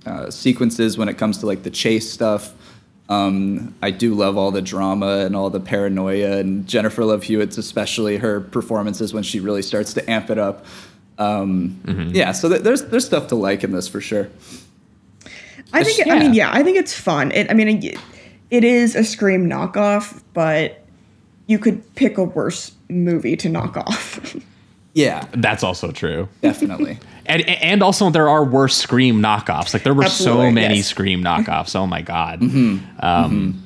uh, 0.07 0.31
sequences 0.31 0.99
when 0.99 1.09
it 1.09 1.15
comes 1.19 1.39
to 1.39 1.47
like 1.47 1.63
the 1.63 1.71
chase 1.71 2.11
stuff. 2.11 2.55
Um, 3.11 3.75
I 3.81 3.91
do 3.91 4.13
love 4.13 4.37
all 4.37 4.51
the 4.51 4.61
drama 4.61 5.21
and 5.25 5.35
all 5.35 5.49
the 5.51 5.61
paranoia, 5.61 6.39
and 6.39 6.67
Jennifer 6.67 7.05
Love 7.05 7.23
Hewitt's 7.23 7.57
especially 7.57 8.19
her 8.19 8.41
performances 8.41 9.15
when 9.15 9.23
she 9.23 9.41
really 9.41 9.63
starts 9.63 9.95
to 9.95 10.11
amp 10.11 10.29
it 10.31 10.39
up. 10.39 10.67
Um, 11.17 11.81
Mm-hmm. 11.87 12.11
Yeah, 12.15 12.33
so 12.33 12.49
th- 12.51 12.63
there's 12.63 12.85
there's 12.87 13.07
stuff 13.07 13.29
to 13.29 13.35
like 13.35 13.65
in 13.65 13.73
this 13.73 13.89
for 13.89 14.01
sure. 14.01 14.29
I 15.73 15.85
think. 15.85 16.07
I 16.11 16.19
mean, 16.19 16.35
yeah, 16.35 16.51
I 16.53 16.63
think 16.63 16.77
it's 16.77 16.95
fun. 16.99 17.33
It. 17.33 17.51
I 17.51 17.55
mean, 17.55 17.83
it, 17.83 17.99
it 18.51 18.65
is 18.65 18.95
a 18.95 19.05
Scream 19.05 19.49
knockoff, 19.49 20.23
but 20.35 20.85
you 21.47 21.59
could 21.59 21.95
pick 21.95 22.19
a 22.19 22.25
worse 22.25 22.73
movie 22.89 23.37
to 23.37 23.49
knock 23.49 23.77
off. 23.77 24.37
Yeah, 24.95 25.27
that's 25.33 25.63
also 25.63 25.93
true. 25.93 26.29
Definitely. 26.43 26.99
And 27.31 27.47
and 27.47 27.83
also 27.83 28.09
there 28.09 28.27
are 28.31 28.43
worse 28.43 28.75
Scream 28.75 29.21
knockoffs. 29.21 29.75
Like 29.75 29.83
there 29.83 29.93
were 29.93 30.07
so 30.07 30.51
many 30.51 30.77
yes. 30.77 30.87
Scream 30.87 31.23
knockoffs. 31.23 31.77
Oh 31.77 31.87
my 31.87 32.01
god. 32.01 32.41
Mm-hmm. 32.41 32.79
Um, 33.01 33.63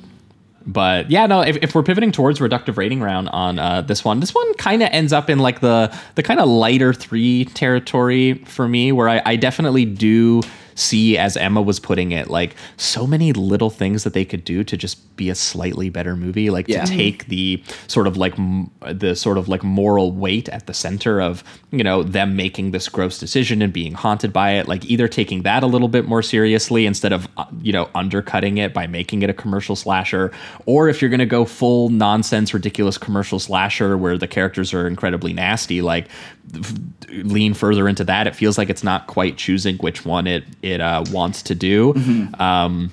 But 0.65 1.09
yeah, 1.09 1.25
no. 1.27 1.41
If, 1.41 1.57
if 1.57 1.75
we're 1.75 1.83
pivoting 1.83 2.11
towards 2.11 2.39
reductive 2.39 2.77
rating 2.77 3.01
round 3.01 3.29
on 3.29 3.59
uh, 3.59 3.81
this 3.81 4.03
one, 4.03 4.19
this 4.19 4.33
one 4.33 4.53
kind 4.55 4.81
of 4.81 4.89
ends 4.91 5.11
up 5.11 5.29
in 5.29 5.39
like 5.39 5.59
the 5.59 5.93
the 6.15 6.23
kind 6.23 6.39
of 6.39 6.47
lighter 6.47 6.93
three 6.93 7.45
territory 7.45 8.35
for 8.45 8.67
me, 8.67 8.91
where 8.91 9.09
I, 9.09 9.21
I 9.25 9.35
definitely 9.35 9.85
do 9.85 10.41
see, 10.75 11.17
as 11.17 11.37
Emma 11.37 11.61
was 11.61 11.79
putting 11.79 12.11
it, 12.11 12.29
like 12.29 12.55
so 12.77 13.05
many 13.07 13.33
little 13.33 13.69
things 13.69 14.03
that 14.03 14.13
they 14.13 14.25
could 14.25 14.43
do 14.43 14.63
to 14.63 14.75
just 14.77 15.15
be 15.15 15.29
a 15.29 15.35
slightly 15.35 15.89
better 15.89 16.15
movie. 16.15 16.49
Like 16.49 16.67
Yeah. 16.67 16.85
to 16.85 16.91
take 16.95 17.27
the 17.27 17.61
sort 17.87 18.07
of 18.07 18.17
like 18.17 18.37
m- 18.39 18.71
the 18.81 19.15
sort 19.15 19.37
of 19.37 19.47
like 19.47 19.63
moral 19.63 20.11
weight 20.11 20.49
at 20.49 20.65
the 20.67 20.73
center 20.73 21.21
of 21.21 21.43
you 21.71 21.83
know 21.83 22.03
them 22.03 22.35
making 22.35 22.71
this 22.71 22.89
gross 22.89 23.17
decision 23.19 23.61
and 23.61 23.71
being 23.73 23.93
haunted 23.93 24.31
by 24.33 24.51
it 24.51 24.67
like 24.67 24.85
either 24.85 25.07
taking 25.07 25.41
that 25.43 25.63
a 25.63 25.67
little 25.67 25.87
bit 25.87 26.05
more 26.05 26.21
seriously 26.21 26.85
instead 26.85 27.11
of 27.13 27.27
uh, 27.37 27.45
you 27.61 27.71
know 27.73 27.89
undercutting 27.95 28.57
it 28.57 28.73
by 28.73 28.85
making 28.87 29.21
it 29.23 29.29
a 29.29 29.33
commercial 29.33 29.75
slasher 29.75 30.31
or 30.65 30.87
if 30.89 31.01
you're 31.01 31.09
going 31.09 31.19
to 31.19 31.25
go 31.25 31.45
full 31.45 31.89
nonsense 31.89 32.53
ridiculous 32.53 32.97
commercial 32.97 33.39
slasher 33.39 33.97
where 33.97 34.17
the 34.17 34.27
characters 34.27 34.73
are 34.73 34.87
incredibly 34.87 35.33
nasty 35.33 35.81
like 35.81 36.07
f- 36.55 36.73
lean 37.09 37.53
further 37.53 37.87
into 37.87 38.03
that 38.03 38.27
it 38.27 38.35
feels 38.35 38.57
like 38.57 38.69
it's 38.69 38.83
not 38.83 39.07
quite 39.07 39.37
choosing 39.37 39.75
which 39.77 40.05
one 40.05 40.27
it 40.27 40.43
it 40.63 40.81
uh, 40.81 41.03
wants 41.11 41.43
to 41.43 41.55
do. 41.55 41.93
Um 42.39 42.91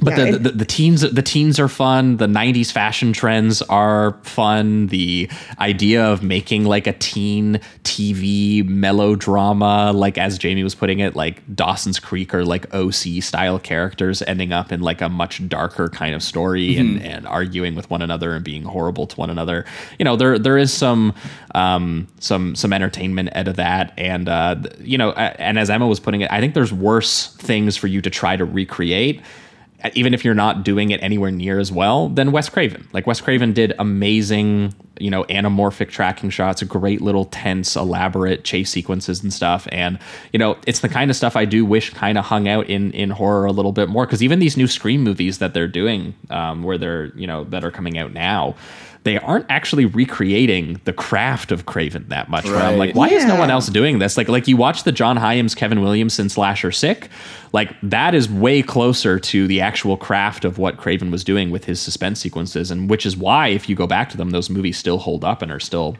but 0.00 0.16
Yeah, 0.16 0.32
the, 0.32 0.38
the 0.38 0.50
the 0.50 0.64
teens 0.64 1.02
the 1.02 1.22
teens 1.22 1.58
are 1.58 1.68
fun. 1.68 2.16
The 2.16 2.26
'90s 2.26 2.72
fashion 2.72 3.12
trends 3.12 3.62
are 3.62 4.18
fun. 4.22 4.86
The 4.88 5.30
idea 5.58 6.04
of 6.04 6.22
making 6.22 6.64
like 6.64 6.86
a 6.86 6.92
teen 6.94 7.60
TV 7.84 8.66
melodrama, 8.66 9.92
like 9.92 10.18
as 10.18 10.38
Jamie 10.38 10.64
was 10.64 10.74
putting 10.74 11.00
it, 11.00 11.14
like 11.14 11.42
Dawson's 11.54 11.98
Creek 11.98 12.34
or 12.34 12.44
like 12.44 12.72
OC 12.74 13.22
style 13.22 13.58
characters 13.58 14.22
ending 14.22 14.52
up 14.52 14.72
in 14.72 14.80
like 14.80 15.00
a 15.00 15.08
much 15.08 15.46
darker 15.48 15.88
kind 15.88 16.14
of 16.14 16.22
story 16.22 16.76
and, 16.76 17.02
and 17.02 17.26
arguing 17.26 17.74
with 17.74 17.90
one 17.90 18.02
another 18.02 18.32
and 18.32 18.44
being 18.44 18.62
horrible 18.62 19.06
to 19.06 19.16
one 19.16 19.30
another. 19.30 19.64
You 19.98 20.04
know, 20.04 20.16
there 20.16 20.38
there 20.38 20.56
is 20.56 20.72
some 20.72 21.14
um, 21.54 22.08
some 22.20 22.54
some 22.54 22.72
entertainment 22.72 23.30
out 23.34 23.48
of 23.48 23.56
that, 23.56 23.92
and 23.98 24.28
uh, 24.28 24.56
you 24.80 24.96
know, 24.98 25.12
and 25.12 25.58
as 25.58 25.68
Emma 25.68 25.86
was 25.86 26.00
putting 26.00 26.22
it, 26.22 26.30
I 26.32 26.40
think 26.40 26.54
there's 26.54 26.72
worse 26.72 27.34
things 27.36 27.76
for 27.76 27.86
you 27.86 28.00
to 28.00 28.10
try 28.10 28.36
to 28.36 28.44
recreate 28.44 29.20
even 29.94 30.14
if 30.14 30.24
you're 30.24 30.34
not 30.34 30.64
doing 30.64 30.90
it 30.90 31.02
anywhere 31.02 31.30
near 31.30 31.58
as 31.58 31.72
well 31.72 32.08
than 32.08 32.32
Wes 32.32 32.48
Craven. 32.48 32.88
Like 32.92 33.06
Wes 33.06 33.20
Craven 33.20 33.52
did 33.52 33.72
amazing, 33.78 34.74
you 34.98 35.10
know, 35.10 35.24
anamorphic 35.24 35.88
tracking 35.90 36.30
shots, 36.30 36.62
great 36.62 37.00
little 37.00 37.24
tense, 37.26 37.76
elaborate 37.76 38.44
chase 38.44 38.70
sequences 38.70 39.22
and 39.22 39.32
stuff. 39.32 39.66
And 39.72 39.98
you 40.32 40.38
know, 40.38 40.58
it's 40.66 40.80
the 40.80 40.88
kind 40.88 41.10
of 41.10 41.16
stuff 41.16 41.36
I 41.36 41.44
do 41.44 41.64
wish 41.64 41.90
kind 41.90 42.18
of 42.18 42.24
hung 42.24 42.48
out 42.48 42.68
in 42.68 42.92
in 42.92 43.10
horror 43.10 43.46
a 43.46 43.52
little 43.52 43.72
bit 43.72 43.88
more 43.88 44.06
because 44.06 44.22
even 44.22 44.38
these 44.38 44.56
new 44.56 44.66
Scream 44.66 45.02
movies 45.02 45.38
that 45.38 45.54
they're 45.54 45.68
doing, 45.68 46.14
um, 46.30 46.62
where 46.62 46.78
they're 46.78 47.06
you 47.16 47.26
know 47.26 47.44
that 47.44 47.64
are 47.64 47.70
coming 47.70 47.98
out 47.98 48.12
now. 48.12 48.54
They 49.02 49.16
aren't 49.18 49.46
actually 49.48 49.86
recreating 49.86 50.78
the 50.84 50.92
craft 50.92 51.52
of 51.52 51.64
Craven 51.64 52.04
that 52.08 52.28
much. 52.28 52.44
Where 52.44 52.56
I'm 52.56 52.76
like, 52.76 52.88
Right. 52.88 52.94
why 52.94 53.08
is 53.08 53.24
no 53.24 53.36
one 53.36 53.50
else 53.50 53.68
doing 53.68 53.98
this? 53.98 54.18
Like, 54.18 54.28
like 54.28 54.46
you 54.46 54.58
watch 54.58 54.84
the 54.84 54.92
John 54.92 55.16
Hyams, 55.16 55.54
Kevin 55.54 55.80
Williamson 55.80 56.28
slasher 56.28 56.70
Sick, 56.70 57.08
like 57.54 57.74
that 57.82 58.14
is 58.14 58.28
way 58.28 58.60
closer 58.62 59.18
to 59.18 59.46
the 59.46 59.60
actual 59.62 59.96
craft 59.96 60.44
of 60.44 60.58
what 60.58 60.76
Craven 60.76 61.10
was 61.10 61.24
doing 61.24 61.50
with 61.50 61.64
his 61.64 61.80
suspense 61.80 62.20
sequences, 62.20 62.70
and 62.70 62.90
which 62.90 63.06
is 63.06 63.16
why 63.16 63.48
if 63.48 63.68
you 63.70 63.74
go 63.74 63.86
back 63.86 64.10
to 64.10 64.18
them, 64.18 64.30
those 64.30 64.50
movies 64.50 64.76
still 64.76 64.98
hold 64.98 65.24
up 65.24 65.40
and 65.40 65.50
are 65.50 65.60
still 65.60 65.96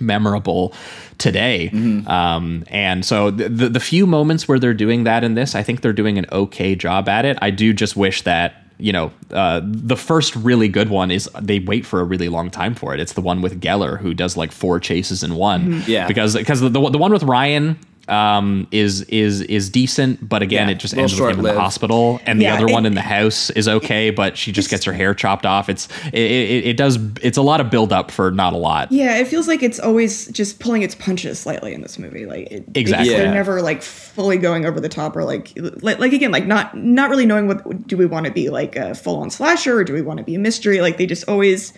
memorable 0.00 0.72
today. 1.18 1.68
Um, 2.06 2.64
and 2.68 3.04
so 3.04 3.30
the, 3.30 3.48
the 3.48 3.68
the 3.68 3.80
few 3.80 4.06
moments 4.06 4.48
where 4.48 4.58
they're 4.58 4.74
doing 4.74 5.04
that 5.04 5.22
in 5.22 5.34
this, 5.34 5.54
I 5.54 5.62
think 5.62 5.82
they're 5.82 5.92
doing 5.92 6.18
an 6.18 6.26
okay 6.32 6.74
job 6.74 7.08
at 7.08 7.24
it. 7.24 7.36
I 7.42 7.50
do 7.50 7.72
just 7.72 7.96
wish 7.96 8.22
that 8.22 8.61
you 8.82 8.92
know 8.92 9.12
uh, 9.30 9.60
the 9.64 9.96
first 9.96 10.34
really 10.36 10.68
good 10.68 10.90
one 10.90 11.10
is 11.10 11.30
they 11.40 11.60
wait 11.60 11.86
for 11.86 12.00
a 12.00 12.04
really 12.04 12.28
long 12.28 12.50
time 12.50 12.74
for 12.74 12.92
it. 12.94 13.00
It's 13.00 13.12
the 13.12 13.20
one 13.20 13.40
with 13.40 13.60
Gellar 13.60 13.98
who 13.98 14.12
does 14.12 14.36
like 14.36 14.52
four 14.52 14.80
chases 14.80 15.22
in 15.22 15.36
one. 15.36 15.82
Yeah. 15.86 16.06
because 16.06 16.34
because 16.34 16.60
the, 16.60 16.68
the 16.68 16.90
the 16.90 16.98
one 16.98 17.12
with 17.12 17.22
Ryan 17.22 17.78
um 18.08 18.66
is 18.72 19.02
is 19.02 19.42
is 19.42 19.70
decent 19.70 20.28
but 20.28 20.42
again 20.42 20.68
Yeah, 20.68 20.74
it 20.74 20.78
just 20.78 20.96
ends 20.96 21.12
with 21.18 21.30
him 21.30 21.38
in 21.38 21.44
the 21.44 21.54
hospital 21.54 22.20
and 22.26 22.40
the 22.40 22.44
Yeah, 22.46 22.54
other 22.56 22.66
one 22.66 22.84
in 22.84 22.94
the 22.94 23.00
house 23.00 23.48
is 23.50 23.68
okay 23.68 24.10
but 24.10 24.36
she 24.36 24.50
just 24.50 24.70
gets 24.70 24.84
her 24.86 24.92
hair 24.92 25.14
chopped 25.14 25.46
off 25.46 25.68
it's 25.68 25.88
it, 26.06 26.14
it, 26.14 26.64
it 26.66 26.76
does 26.76 26.98
it's 27.22 27.38
a 27.38 27.42
lot 27.42 27.60
of 27.60 27.70
build 27.70 27.92
up 27.92 28.10
for 28.10 28.32
not 28.32 28.52
a 28.54 28.56
lot 28.56 28.90
Yeah, 28.90 29.18
it 29.18 29.28
feels 29.28 29.46
like 29.46 29.62
it's 29.62 29.78
always 29.78 30.26
just 30.32 30.58
pulling 30.58 30.82
its 30.82 30.96
punches 30.96 31.38
slightly 31.38 31.72
in 31.74 31.80
this 31.80 31.96
movie. 31.98 32.26
Like 32.26 32.50
it, 32.50 32.64
Exactly. 32.74 33.08
they, 33.08 33.14
Yeah. 33.14 33.22
they're 33.22 33.34
never 33.34 33.62
like 33.62 33.82
fully 33.82 34.36
going 34.36 34.66
over 34.66 34.80
the 34.80 34.88
top 34.88 35.14
or 35.16 35.24
like, 35.24 35.52
like 35.56 36.00
like 36.00 36.12
again 36.12 36.32
like 36.32 36.46
not 36.46 36.76
not 36.76 37.08
really 37.08 37.24
knowing 37.26 37.46
what 37.46 37.86
do 37.86 37.96
we 37.96 38.06
want 38.06 38.26
to 38.26 38.32
be 38.32 38.50
like 38.50 38.74
a 38.74 38.94
full 38.96 39.16
on 39.22 39.30
slasher 39.30 39.78
or 39.78 39.84
do 39.84 39.92
we 39.92 40.02
want 40.02 40.18
to 40.18 40.24
be 40.24 40.34
a 40.34 40.38
mystery? 40.40 40.80
Like 40.80 40.96
they 40.98 41.06
just 41.06 41.28
always 41.28 41.72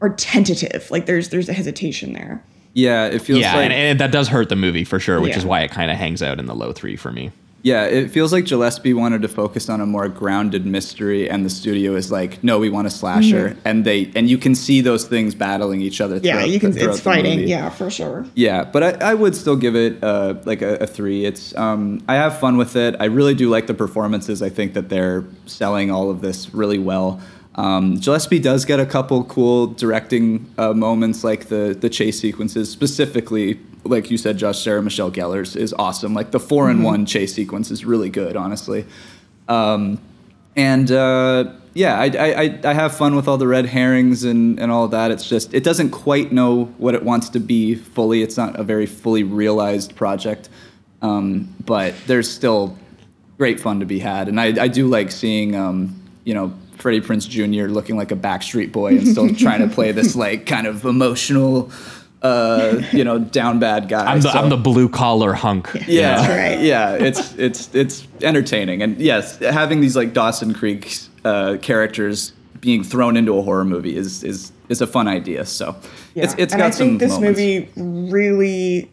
are 0.00 0.10
tentative. 0.10 0.90
Like 0.90 1.06
there's 1.06 1.28
there's 1.28 1.48
a 1.48 1.52
hesitation 1.52 2.12
there. 2.12 2.44
Yeah, 2.74 3.06
it 3.06 3.20
feels 3.22 3.40
yeah 3.40 3.54
like 3.54 3.64
and, 3.64 3.72
and 3.72 4.00
that 4.00 4.10
does 4.10 4.28
hurt 4.28 4.48
the 4.48 4.56
movie 4.56 4.84
for 4.84 4.98
sure 5.00 5.20
which 5.20 5.30
Yeah. 5.32 5.38
is 5.38 5.46
why 5.46 5.60
it 5.62 5.70
kind 5.70 5.90
of 5.90 5.96
hangs 5.96 6.22
out 6.22 6.38
in 6.40 6.46
the 6.46 6.54
low 6.54 6.72
three 6.72 6.96
for 6.96 7.12
me 7.12 7.30
Yeah, 7.62 7.86
it 7.86 8.10
feels 8.10 8.30
like 8.30 8.44
Gillespie 8.44 8.92
wanted 8.92 9.22
to 9.22 9.28
focus 9.28 9.70
on 9.70 9.80
a 9.80 9.86
more 9.86 10.06
grounded 10.06 10.66
mystery, 10.66 11.30
and 11.30 11.46
the 11.46 11.48
studio 11.48 11.94
is 11.96 12.12
like, 12.12 12.44
no, 12.44 12.58
we 12.58 12.68
want 12.68 12.86
a 12.86 12.90
slasher, 12.90 13.56
and 13.64 13.86
they 13.86 14.10
and 14.14 14.28
you 14.28 14.36
can 14.36 14.54
see 14.54 14.82
those 14.82 15.06
things 15.06 15.34
battling 15.34 15.80
each 15.80 15.98
other. 16.02 16.16
Mm-hmm. 16.16 16.26
Yeah, 16.26 16.44
you 16.44 16.60
can 16.60 16.72
the- 16.72 16.90
it's 16.90 17.00
fighting. 17.00 17.38
movie. 17.38 17.48
Yeah, 17.50 17.70
for 17.70 17.88
sure. 17.88 18.26
Yeah, 18.34 18.64
but 18.64 18.82
I, 19.02 19.12
I 19.12 19.14
would 19.14 19.34
still 19.34 19.56
give 19.56 19.76
it 19.76 19.92
uh, 20.04 20.34
like 20.44 20.60
a, 20.60 20.74
a 20.82 20.86
three. 20.86 21.24
It's 21.24 21.56
um, 21.56 22.02
I 22.06 22.16
have 22.16 22.38
fun 22.38 22.58
with 22.58 22.76
it. 22.76 22.96
I 23.00 23.06
really 23.06 23.34
do 23.34 23.48
like 23.48 23.66
the 23.66 23.72
performances. 23.84 24.42
I 24.42 24.50
think 24.50 24.74
that 24.74 24.90
they're 24.90 25.24
selling 25.46 25.90
all 25.90 26.10
of 26.10 26.20
this 26.20 26.52
really 26.52 26.78
well. 26.78 27.18
Um, 27.56 27.96
Gillespie 27.96 28.40
does 28.40 28.64
get 28.64 28.80
a 28.80 28.86
couple 28.86 29.24
cool 29.24 29.68
directing 29.68 30.52
uh, 30.58 30.72
moments, 30.72 31.22
like 31.24 31.46
the 31.48 31.76
the 31.78 31.88
chase 31.88 32.18
sequences. 32.18 32.70
Specifically, 32.70 33.60
like 33.84 34.10
you 34.10 34.16
said, 34.18 34.38
Josh 34.38 34.62
Sarah 34.62 34.82
Michelle 34.82 35.10
Gellar's 35.10 35.54
is 35.56 35.72
awesome. 35.74 36.14
Like 36.14 36.30
the 36.32 36.40
four 36.40 36.70
in 36.70 36.82
one 36.82 37.06
chase 37.06 37.34
sequence 37.34 37.70
is 37.70 37.84
really 37.84 38.10
good, 38.10 38.36
honestly. 38.36 38.84
Um, 39.48 40.00
and 40.56 40.90
uh, 40.90 41.52
yeah, 41.74 41.98
I, 41.98 42.04
I, 42.06 42.42
I- 42.42 42.60
I 42.64 42.72
have 42.72 42.96
fun 42.96 43.14
with 43.16 43.28
all 43.28 43.36
the 43.36 43.46
red 43.48 43.66
herrings 43.66 44.24
and, 44.24 44.58
and 44.60 44.70
all 44.72 44.88
that. 44.88 45.10
It's 45.10 45.28
just, 45.28 45.52
it 45.52 45.64
doesn't 45.64 45.90
quite 45.90 46.32
know 46.32 46.66
what 46.78 46.94
it 46.94 47.02
wants 47.02 47.28
to 47.30 47.40
be 47.40 47.74
fully. 47.74 48.22
It's 48.22 48.36
not 48.36 48.58
a 48.58 48.62
very 48.62 48.86
fully 48.86 49.22
realized 49.24 49.94
project. 49.96 50.48
Um, 51.02 51.52
but 51.66 51.94
there's 52.06 52.30
still 52.30 52.78
great 53.36 53.58
fun 53.60 53.80
to 53.80 53.86
be 53.86 53.98
had. 53.98 54.28
And 54.28 54.40
I, 54.40 54.62
I 54.62 54.68
do 54.68 54.86
like 54.86 55.10
seeing, 55.10 55.56
um, 55.56 56.00
you 56.24 56.32
know, 56.32 56.54
Freddie 56.84 57.00
Prinze 57.00 57.26
Jr. 57.26 57.66
looking 57.72 57.96
like 57.96 58.12
a 58.12 58.14
Backstreet 58.16 58.70
Boy 58.70 58.98
and 58.98 59.08
still 59.08 59.34
trying 59.46 59.66
to 59.66 59.74
play 59.74 59.90
this 59.90 60.14
like 60.14 60.44
kind 60.44 60.66
of 60.66 60.84
emotional, 60.84 61.72
uh, 62.20 62.82
you 62.92 63.02
know, 63.02 63.18
down 63.18 63.58
bad 63.58 63.88
guy. 63.88 64.04
i'm 64.04 64.20
the, 64.20 64.30
So- 64.30 64.48
the 64.50 64.58
blue 64.58 64.90
collar 64.90 65.32
hunk 65.32 65.70
yeah, 65.88 66.16
That's 66.16 66.28
right. 66.28 66.60
yeah, 66.60 66.92
it's 66.92 67.34
it's 67.38 67.74
it's 67.74 68.06
entertaining, 68.20 68.82
and 68.82 68.98
yes, 68.98 69.38
having 69.38 69.80
these 69.80 69.96
like 69.96 70.12
Dawson 70.12 70.52
Creek 70.52 70.98
uh, 71.24 71.56
characters 71.62 72.34
being 72.60 72.84
thrown 72.84 73.16
into 73.16 73.38
a 73.38 73.40
horror 73.40 73.64
movie 73.64 73.96
is 73.96 74.22
is 74.22 74.52
is 74.68 74.82
a 74.82 74.86
fun 74.86 75.08
idea. 75.08 75.46
So 75.46 75.74
Yeah. 76.14 76.24
it's 76.24 76.34
it's 76.36 76.52
and 76.52 76.60
got 76.60 76.66
I 76.66 76.70
think 76.76 76.90
some 76.90 76.98
this 76.98 77.12
moments. 77.12 77.38
movie 77.40 77.70
really 78.10 78.90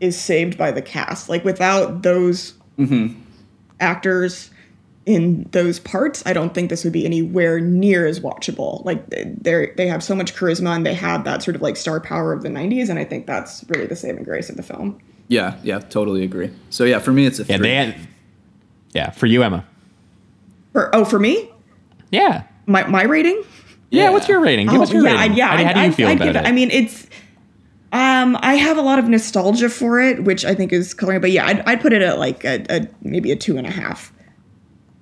is 0.00 0.18
saved 0.20 0.58
by 0.58 0.72
the 0.72 0.82
cast. 0.82 1.28
Like 1.28 1.44
without 1.44 2.02
those 2.02 2.54
Mm-hmm. 2.76 3.14
actors 3.78 4.49
in 5.14 5.48
those 5.52 5.78
parts, 5.78 6.22
I 6.26 6.32
don't 6.32 6.54
think 6.54 6.70
this 6.70 6.84
would 6.84 6.92
be 6.92 7.04
anywhere 7.04 7.60
near 7.60 8.06
as 8.06 8.20
watchable. 8.20 8.84
Like 8.84 9.08
they 9.10 9.72
they 9.76 9.86
have 9.88 10.02
so 10.02 10.14
much 10.14 10.34
charisma 10.34 10.74
and 10.76 10.84
they 10.86 10.94
have 10.94 11.24
that 11.24 11.42
sort 11.42 11.56
of 11.56 11.62
like 11.62 11.76
star 11.76 12.00
power 12.00 12.32
of 12.32 12.42
the 12.42 12.48
'90s, 12.48 12.88
and 12.88 12.98
I 12.98 13.04
think 13.04 13.26
that's 13.26 13.64
really 13.68 13.86
the 13.86 13.96
saving 13.96 14.24
grace 14.24 14.48
of 14.50 14.56
the 14.56 14.62
film. 14.62 14.98
Yeah, 15.28 15.56
yeah, 15.62 15.78
totally 15.78 16.24
agree. 16.24 16.50
So 16.70 16.84
yeah, 16.84 16.98
for 16.98 17.12
me, 17.12 17.26
it's 17.26 17.38
a 17.38 17.44
yeah 17.44 17.56
three. 17.56 17.68
they 17.68 17.74
had, 17.74 17.96
yeah 18.92 19.10
for 19.10 19.26
you 19.26 19.42
emma 19.42 19.64
For, 20.72 20.94
oh, 20.94 21.04
for 21.04 21.18
me, 21.18 21.50
yeah 22.10 22.44
my 22.66 22.86
my 22.86 23.02
rating. 23.04 23.42
yeah, 23.90 24.10
what's 24.10 24.28
your 24.28 24.40
rating 24.40 24.66
give 24.66 24.80
Oh, 24.80 24.82
us 24.82 24.92
your 24.92 25.04
yeah, 25.06 25.20
rating 25.20 25.36
yeah. 25.36 25.48
how, 25.48 25.56
do- 25.56 25.64
how 25.64 25.72
do 25.72 25.78
you 25.80 25.84
I'd- 25.86 25.94
feel 25.94 26.08
I'd 26.08 26.16
about 26.16 26.24
give 26.26 26.36
it 26.36 26.46
I 26.46 26.52
mean, 26.52 26.70
it's. 26.70 27.06
Um, 27.92 28.36
I 28.40 28.54
have 28.54 28.78
a 28.78 28.82
lot 28.82 29.00
of 29.00 29.08
nostalgia 29.08 29.68
for 29.68 30.00
it, 30.00 30.22
which 30.22 30.44
I 30.44 30.54
think 30.54 30.72
is 30.72 30.94
coloring. 30.94 31.20
But 31.20 31.32
yeah, 31.32 31.46
I'd, 31.46 31.60
I'd 31.68 31.80
put 31.80 31.92
it 31.92 32.02
at 32.02 32.20
like 32.20 32.44
a, 32.44 32.64
a 32.70 32.86
maybe 33.02 33.32
a 33.32 33.36
two 33.36 33.56
and 33.56 33.66
a 33.66 33.70
half. 33.70 34.12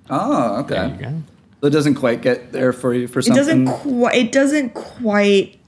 Oh, 0.09 0.59
okay. 0.61 0.75
There 0.75 0.89
you 0.89 0.95
go. 0.97 1.23
So 1.61 1.67
it 1.67 1.71
doesn't 1.71 1.95
quite 1.95 2.21
get 2.21 2.51
there 2.53 2.71
for 2.73 2.93
you 2.93 3.07
for 3.07 3.21
something. 3.21 3.41
It 3.41 3.45
something. 3.45 3.65
doesn't 3.65 3.81
quite. 3.99 4.15
It 4.15 4.31
doesn't 4.31 4.73
quite. 4.73 5.59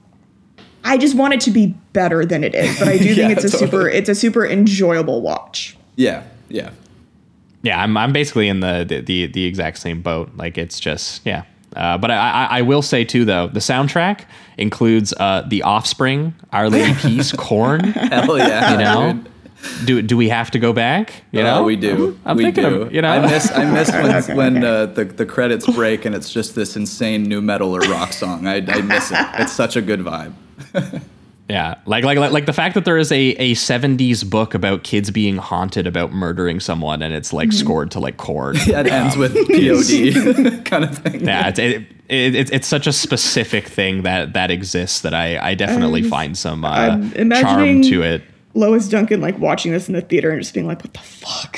I 0.84 0.98
just 0.98 1.14
want 1.14 1.34
it 1.34 1.40
to 1.42 1.50
be 1.50 1.68
better 1.92 2.24
than 2.24 2.42
it 2.42 2.54
is, 2.54 2.78
but 2.78 2.88
I 2.88 2.98
do 2.98 3.04
Yeah, 3.14 3.28
think 3.28 3.32
it's 3.38 3.44
a 3.44 3.48
super. 3.58 3.88
It's 3.88 4.08
a 4.08 4.14
super 4.14 4.44
enjoyable 4.46 5.20
watch. 5.22 5.76
yeah, 5.96 6.24
yeah, 6.48 6.70
yeah 7.62 7.80
i'm, 7.82 7.96
I'm 7.96 8.12
basically 8.12 8.48
in 8.48 8.60
the, 8.60 8.84
the 8.88 9.00
the 9.00 9.26
the 9.26 9.44
exact 9.44 9.78
same 9.78 10.02
boat 10.02 10.30
like 10.36 10.58
it's 10.58 10.80
just 10.80 11.24
yeah 11.24 11.44
uh, 11.76 11.96
but 11.96 12.10
I, 12.10 12.16
I 12.16 12.58
I 12.58 12.62
will 12.62 12.82
say 12.82 13.04
too 13.04 13.24
though 13.24 13.46
the 13.46 13.60
soundtrack 13.60 14.24
includes 14.58 15.14
uh, 15.18 15.46
the 15.48 15.62
Offspring, 15.62 16.34
Our 16.52 16.68
Lady 16.68 16.92
Peace, 17.00 17.32
Korn. 17.32 17.80
hell 17.92 18.36
yeah. 18.36 18.72
You 18.72 18.78
know, 18.78 19.12
dude. 19.14 19.31
Do 19.84 20.02
do 20.02 20.16
we 20.16 20.28
have 20.28 20.50
to 20.52 20.58
go 20.58 20.72
back? 20.72 21.12
You 21.30 21.40
Oh, 21.40 21.44
know, 21.44 21.62
we 21.64 21.76
do. 21.76 22.18
I'm 22.24 22.36
we 22.36 22.44
thinking 22.44 22.64
do. 22.64 22.82
of- 22.82 22.92
you 22.94 23.02
know? 23.02 23.08
I 23.10 23.20
miss 23.20 23.50
I 23.52 23.64
miss 23.70 23.90
when, 23.92 24.14
Okay, 24.16 24.34
when 24.34 24.56
okay. 24.64 24.66
Uh, 24.66 24.86
the 24.86 25.04
the 25.04 25.26
credits 25.26 25.66
break 25.70 26.04
and 26.04 26.14
it's 26.14 26.32
just 26.32 26.54
this 26.54 26.76
insane 26.76 27.24
new 27.24 27.40
metal 27.40 27.74
or 27.76 27.80
rock 27.80 28.12
song. 28.12 28.46
I, 28.46 28.56
I 28.56 28.80
miss 28.82 29.10
it. 29.12 29.18
It's 29.38 29.52
such 29.52 29.76
a 29.76 29.82
good 29.82 30.00
vibe. 30.00 30.32
Yeah, 31.48 31.74
like 31.84 32.02
like 32.02 32.16
like 32.16 32.30
like 32.30 32.46
the 32.46 32.52
fact 32.54 32.74
that 32.76 32.86
there 32.86 32.96
is 32.96 33.12
a 33.12 33.18
a 33.32 33.52
'70s 33.54 34.24
book 34.28 34.54
about 34.54 34.84
kids 34.84 35.10
being 35.10 35.36
haunted 35.36 35.86
about 35.86 36.10
murdering 36.12 36.60
someone, 36.60 37.02
and 37.02 37.12
it's 37.12 37.30
like 37.32 37.50
Mm-hmm. 37.50 37.58
scored 37.58 37.90
to 37.90 38.00
like 38.00 38.16
chord. 38.16 38.56
Yeah, 38.66 38.80
it 38.86 38.86
ends 38.86 39.18
with 39.18 39.34
POD 39.34 40.64
kind 40.64 40.84
of 40.84 40.96
thing. 40.96 41.26
Yeah, 41.26 41.48
it's 41.48 41.58
it, 41.58 41.82
it, 42.08 42.34
it's 42.36 42.50
it's 42.52 42.66
such 42.66 42.86
a 42.86 42.92
specific 42.92 43.66
thing 43.68 44.02
that 44.04 44.32
that 44.32 44.50
exists 44.50 45.00
that 45.02 45.12
I 45.12 45.36
I 45.50 45.54
definitely 45.54 46.02
find 46.04 46.38
some 46.38 46.64
uh, 46.64 46.96
charm 47.40 47.82
to 47.82 48.02
it. 48.02 48.22
Lois 48.54 48.88
Duncan 48.88 49.20
like 49.20 49.38
watching 49.38 49.72
this 49.72 49.88
in 49.88 49.94
the 49.94 50.02
theater 50.02 50.30
and 50.30 50.40
just 50.40 50.52
being 50.52 50.66
like, 50.66 50.82
"What 50.82 50.92
the 50.92 51.00
fuck?" 51.00 51.56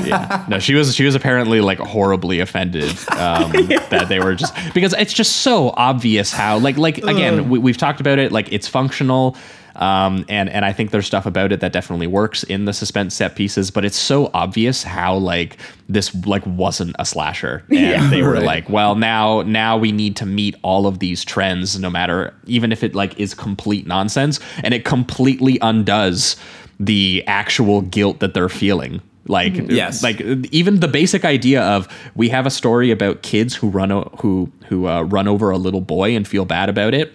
yeah. 0.06 0.44
No 0.48 0.58
she 0.58 0.74
was 0.74 0.94
she 0.94 1.04
was 1.04 1.14
apparently 1.14 1.60
like 1.60 1.78
horribly 1.78 2.40
offended 2.40 2.90
um 3.10 3.50
that 3.90 4.06
they 4.08 4.20
were 4.20 4.34
just 4.34 4.54
because 4.74 4.92
it's 4.94 5.12
just 5.12 5.38
so 5.38 5.70
obvious 5.76 6.32
how 6.32 6.58
like 6.58 6.76
like 6.76 6.98
again 6.98 7.48
we, 7.48 7.58
we've 7.58 7.76
talked 7.76 8.00
about 8.00 8.18
it 8.18 8.30
like 8.32 8.52
it's 8.52 8.68
functional 8.68 9.36
um 9.76 10.24
and 10.28 10.48
and 10.48 10.64
i 10.64 10.72
think 10.72 10.90
there's 10.90 11.06
stuff 11.06 11.26
about 11.26 11.50
it 11.52 11.60
that 11.60 11.72
definitely 11.72 12.06
works 12.06 12.42
in 12.44 12.64
the 12.64 12.72
suspense 12.72 13.14
set 13.14 13.34
pieces 13.36 13.70
but 13.70 13.84
it's 13.84 13.96
so 13.98 14.30
obvious 14.34 14.82
how 14.84 15.14
like 15.16 15.56
this 15.88 16.14
like 16.26 16.46
wasn't 16.46 16.94
a 16.98 17.04
slasher 17.04 17.64
and 17.70 17.78
Yeah. 17.78 18.10
they 18.10 18.22
were 18.22 18.32
Right. 18.34 18.44
like 18.44 18.68
well 18.68 18.94
now 18.94 19.42
now 19.42 19.76
we 19.76 19.90
need 19.92 20.16
to 20.16 20.26
meet 20.26 20.54
all 20.62 20.86
of 20.86 20.98
these 21.00 21.24
trends 21.24 21.78
no 21.78 21.90
matter 21.90 22.32
even 22.46 22.70
if 22.72 22.82
it 22.84 22.94
like 22.94 23.18
is 23.18 23.34
complete 23.34 23.86
nonsense 23.86 24.38
and 24.62 24.72
it 24.74 24.84
completely 24.84 25.58
undoes 25.62 26.36
the 26.80 27.22
actual 27.26 27.80
guilt 27.82 28.20
that 28.20 28.34
they're 28.34 28.48
feeling 28.48 29.00
like 29.26 29.54
Yes. 29.70 30.02
like 30.02 30.20
even 30.52 30.80
the 30.80 30.88
basic 30.88 31.24
idea 31.24 31.62
of 31.62 31.88
we 32.14 32.28
have 32.28 32.44
a 32.46 32.50
story 32.50 32.90
about 32.90 33.22
kids 33.22 33.54
who 33.54 33.68
run 33.70 33.90
o- 33.90 34.10
who 34.20 34.50
who 34.68 34.86
uh, 34.86 35.02
run 35.02 35.26
over 35.28 35.50
a 35.50 35.56
little 35.56 35.80
boy 35.80 36.14
and 36.14 36.28
feel 36.28 36.44
bad 36.44 36.68
about 36.68 36.92
it 36.94 37.12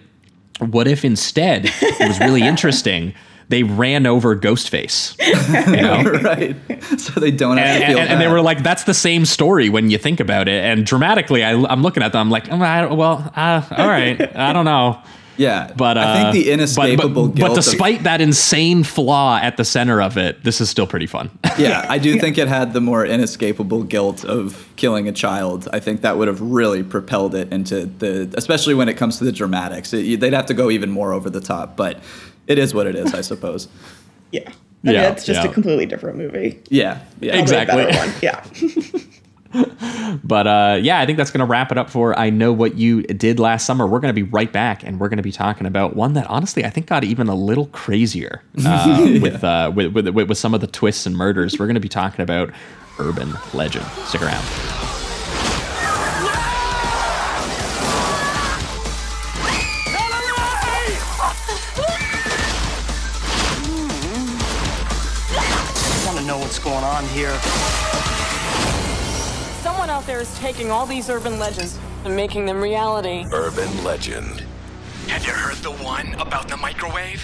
what 0.60 0.86
if 0.86 1.04
instead 1.04 1.64
it 1.66 2.08
was 2.08 2.20
really 2.20 2.42
interesting 2.42 3.14
they 3.48 3.62
ran 3.64 4.06
over 4.06 4.36
ghostface 4.36 5.16
you 5.66 5.82
know 5.82 6.02
right. 6.20 6.56
So 7.00 7.20
they 7.20 7.30
don't 7.30 7.56
have 7.56 7.66
and, 7.66 7.80
to 7.80 7.86
feel 7.86 7.98
and, 7.98 8.10
and 8.10 8.20
they 8.20 8.28
were 8.28 8.40
like, 8.40 8.62
"That's 8.62 8.84
the 8.84 8.94
same 8.94 9.24
story." 9.24 9.68
When 9.68 9.90
you 9.90 9.98
think 9.98 10.20
about 10.20 10.48
it, 10.48 10.64
and 10.64 10.84
dramatically, 10.86 11.44
I, 11.44 11.52
I'm 11.52 11.82
looking 11.82 12.02
at 12.02 12.12
them. 12.12 12.20
I'm 12.20 12.30
like, 12.30 12.50
"Oh, 12.50 12.60
I, 12.60 12.86
well, 12.86 13.30
uh, 13.36 13.62
all 13.70 13.88
right, 13.88 14.36
I 14.36 14.52
don't 14.52 14.64
know." 14.64 15.00
Yeah, 15.40 15.72
But 15.74 15.96
uh, 15.96 16.00
I 16.02 16.32
think 16.32 16.44
the 16.44 16.52
inescapable 16.52 17.28
but, 17.28 17.34
guilt. 17.34 17.48
But 17.48 17.58
of- 17.58 17.64
despite 17.64 18.02
that 18.02 18.20
insane 18.20 18.84
flaw 18.84 19.38
at 19.42 19.56
the 19.56 19.64
center 19.64 20.02
of 20.02 20.16
it, 20.18 20.44
this 20.44 20.60
is 20.60 20.68
still 20.68 20.86
pretty 20.86 21.06
fun. 21.06 21.30
yeah, 21.58 21.86
I 21.88 21.98
do 21.98 22.18
think 22.20 22.36
it 22.36 22.46
had 22.48 22.72
the 22.74 22.80
more 22.80 23.04
inescapable 23.06 23.82
guilt 23.84 24.24
of 24.24 24.68
killing 24.76 25.08
a 25.08 25.12
child. 25.12 25.66
I 25.72 25.80
think 25.80 26.02
that 26.02 26.18
would 26.18 26.28
have 26.28 26.40
really 26.40 26.82
propelled 26.82 27.34
it 27.34 27.52
into 27.52 27.86
the, 27.86 28.32
especially 28.36 28.74
when 28.74 28.88
it 28.88 28.94
comes 28.98 29.16
to 29.18 29.24
the 29.24 29.32
dramatics. 29.32 29.92
It, 29.94 30.20
they'd 30.20 30.34
have 30.34 30.46
to 30.46 30.54
go 30.54 30.70
even 30.70 30.90
more 30.90 31.12
over 31.14 31.30
the 31.30 31.40
top, 31.40 31.76
but 31.76 32.00
it 32.46 32.58
is 32.58 32.74
what 32.74 32.86
it 32.86 32.94
is, 32.94 33.14
I 33.14 33.22
suppose. 33.22 33.68
Yeah, 34.32 34.42
I 34.48 34.52
mean, 34.84 34.94
Yeah, 34.94 35.10
it's 35.10 35.24
just 35.26 35.42
yeah. 35.42 35.50
a 35.50 35.52
completely 35.52 35.86
different 35.86 36.16
movie. 36.16 36.60
Yeah, 36.68 37.00
yeah, 37.20 37.32
Probably 37.32 37.40
Exactly. 37.42 37.84
one. 37.96 38.12
Yeah. 38.22 38.44
but 40.24 40.46
uh, 40.46 40.78
yeah, 40.80 41.00
I 41.00 41.06
think 41.06 41.18
that's 41.18 41.30
going 41.30 41.40
to 41.40 41.46
wrap 41.46 41.72
it 41.72 41.78
up 41.78 41.90
for 41.90 42.16
I 42.18 42.30
Know 42.30 42.52
What 42.52 42.76
You 42.76 43.02
Did 43.02 43.40
Last 43.40 43.66
Summer. 43.66 43.86
We're 43.86 44.00
going 44.00 44.14
to 44.14 44.24
be 44.24 44.28
right 44.28 44.52
back, 44.52 44.84
and 44.84 45.00
we're 45.00 45.08
going 45.08 45.16
to 45.16 45.22
be 45.22 45.32
talking 45.32 45.66
about 45.66 45.96
one 45.96 46.12
that 46.14 46.26
honestly 46.28 46.64
I 46.64 46.70
think 46.70 46.86
got 46.86 47.04
even 47.04 47.28
a 47.28 47.34
little 47.34 47.66
crazier 47.66 48.42
uh, 48.64 49.18
with, 49.20 49.42
uh, 49.42 49.72
with, 49.74 49.92
with, 49.94 50.08
with 50.08 50.38
some 50.38 50.54
of 50.54 50.60
the 50.60 50.66
twists 50.66 51.06
and 51.06 51.16
murders. 51.16 51.58
We're 51.58 51.66
going 51.66 51.74
to 51.74 51.80
be 51.80 51.88
talking 51.88 52.22
about 52.22 52.50
Urban 52.98 53.34
Legend. 53.52 53.86
Stick 54.06 54.22
around. 54.22 54.44
I 65.32 66.02
want 66.06 66.18
to 66.18 66.24
know 66.24 66.38
what's 66.38 66.58
going 66.58 66.84
on 66.84 67.04
here. 67.08 67.36
Someone 70.00 70.16
out 70.16 70.18
there 70.18 70.22
is 70.22 70.38
taking 70.38 70.70
all 70.70 70.86
these 70.86 71.10
urban 71.10 71.38
legends 71.38 71.78
and 72.06 72.16
making 72.16 72.46
them 72.46 72.58
reality. 72.58 73.26
Urban 73.34 73.84
legend. 73.84 74.42
Have 75.08 75.26
you 75.26 75.32
heard 75.32 75.56
the 75.56 75.72
one 75.72 76.14
about 76.14 76.48
the 76.48 76.56
microwave? 76.56 77.22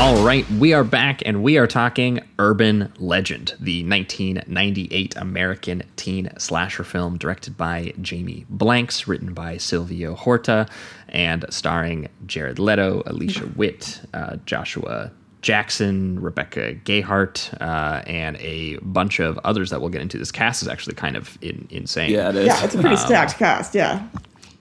All 0.00 0.24
right, 0.24 0.50
we 0.52 0.72
are 0.72 0.82
back 0.82 1.20
and 1.26 1.42
we 1.42 1.58
are 1.58 1.66
talking 1.66 2.20
Urban 2.38 2.90
Legend, 2.98 3.54
the 3.60 3.84
1998 3.84 5.14
American 5.16 5.82
teen 5.96 6.30
slasher 6.38 6.84
film 6.84 7.18
directed 7.18 7.58
by 7.58 7.92
Jamie 8.00 8.46
Blanks, 8.48 9.06
written 9.06 9.34
by 9.34 9.58
Silvio 9.58 10.14
Horta, 10.14 10.68
and 11.10 11.44
starring 11.50 12.08
Jared 12.24 12.58
Leto, 12.58 13.02
Alicia 13.04 13.46
Witt, 13.56 14.00
uh, 14.14 14.36
Joshua 14.46 15.12
Jackson, 15.46 16.18
Rebecca 16.20 16.74
Gayheart, 16.74 17.54
uh, 17.60 18.02
and 18.04 18.36
a 18.38 18.78
bunch 18.82 19.20
of 19.20 19.38
others 19.44 19.70
that 19.70 19.80
we'll 19.80 19.90
get 19.90 20.02
into. 20.02 20.18
This 20.18 20.32
cast 20.32 20.60
is 20.60 20.66
actually 20.66 20.96
kind 20.96 21.14
of 21.16 21.38
in, 21.40 21.68
insane. 21.70 22.10
Yeah, 22.10 22.30
it 22.30 22.34
is. 22.34 22.46
Yeah, 22.46 22.64
it's 22.64 22.74
a 22.74 22.78
pretty 22.80 22.96
Um, 22.96 23.06
stacked 23.06 23.38
cast. 23.38 23.72
Yeah. 23.72 24.02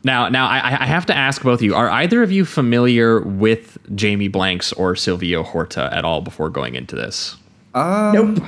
Now, 0.04 0.30
now 0.30 0.46
I, 0.46 0.58
I 0.58 0.86
have 0.86 1.08
to 1.08 1.18
ask 1.18 1.42
both 1.42 1.58
of 1.58 1.64
you: 1.64 1.74
Are 1.74 1.90
either 1.90 2.22
of 2.22 2.32
you 2.32 2.46
familiar 2.46 3.20
with 3.22 3.80
Jamie 3.96 4.28
Blanks 4.28 4.72
or 4.74 4.96
Silvio 4.96 5.42
Horta 5.42 5.90
at 5.92 6.06
all 6.06 6.22
before 6.22 6.52
going 6.52 6.76
into 6.76 6.96
this? 6.96 7.36
Um, 7.74 8.14
Nope. 8.36 8.44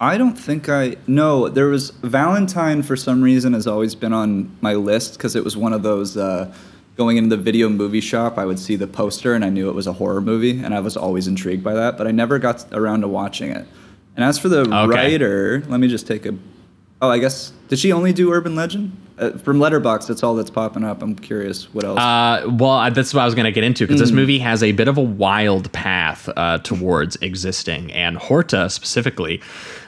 I 0.00 0.18
don't 0.18 0.36
think 0.36 0.68
I. 0.68 0.96
No, 1.06 1.48
there 1.48 1.68
was 1.68 1.90
Valentine 2.02 2.82
for 2.82 2.96
some 2.96 3.22
reason 3.22 3.52
has 3.52 3.68
always 3.68 3.94
been 3.94 4.12
on 4.12 4.50
my 4.60 4.74
list 4.74 5.12
because 5.12 5.36
it 5.36 5.44
was 5.44 5.56
one 5.56 5.72
of 5.72 5.84
those. 5.84 6.16
Uh, 6.16 6.52
going 6.98 7.16
into 7.16 7.34
the 7.34 7.40
video 7.40 7.68
movie 7.68 8.00
shop, 8.00 8.36
I 8.36 8.44
would 8.44 8.58
see 8.58 8.74
the 8.76 8.88
poster 8.88 9.32
and 9.32 9.44
I 9.44 9.48
knew 9.50 9.68
it 9.70 9.74
was 9.74 9.86
a 9.86 9.92
horror 9.92 10.20
movie, 10.20 10.60
and 10.62 10.74
I 10.74 10.80
was 10.80 10.96
always 10.96 11.28
intrigued 11.28 11.62
by 11.62 11.72
that, 11.74 11.96
but 11.96 12.06
I 12.08 12.10
never 12.10 12.38
got 12.40 12.66
around 12.72 13.00
to 13.02 13.08
watching 13.08 13.50
it. 13.52 13.66
And 14.16 14.24
as 14.24 14.36
for 14.38 14.48
the 14.48 14.62
Okay. 14.62 14.86
writer, 15.12 15.62
let 15.68 15.78
me 15.78 15.86
just 15.88 16.06
take 16.08 16.26
a. 16.26 16.34
Oh, 17.00 17.08
I 17.08 17.18
guess 17.18 17.52
did 17.68 17.78
she 17.78 17.92
only 17.92 18.12
do 18.12 18.32
Urban 18.32 18.56
Legend? 18.56 18.90
Uh, 19.16 19.30
from 19.38 19.58
Letterboxd, 19.58 20.08
that's 20.08 20.24
all 20.24 20.34
that's 20.34 20.50
popping 20.50 20.82
up. 20.84 21.00
I'm 21.00 21.14
curious 21.14 21.72
what 21.72 21.84
else. 21.84 22.00
Uh, 22.00 22.48
well, 22.58 22.90
that's 22.90 23.14
what 23.14 23.20
I 23.20 23.24
was 23.24 23.36
going 23.36 23.44
to 23.44 23.52
get 23.52 23.62
into 23.62 23.86
because 23.86 24.00
this 24.00 24.10
movie 24.10 24.40
has 24.40 24.64
a 24.64 24.72
bit 24.72 24.88
of 24.88 24.96
a 24.98 25.02
wild 25.02 25.70
path 25.72 26.28
uh, 26.36 26.58
towards 26.58 27.14
existing, 27.16 27.92
and 27.92 28.16
Horta 28.16 28.68
specifically 28.70 29.40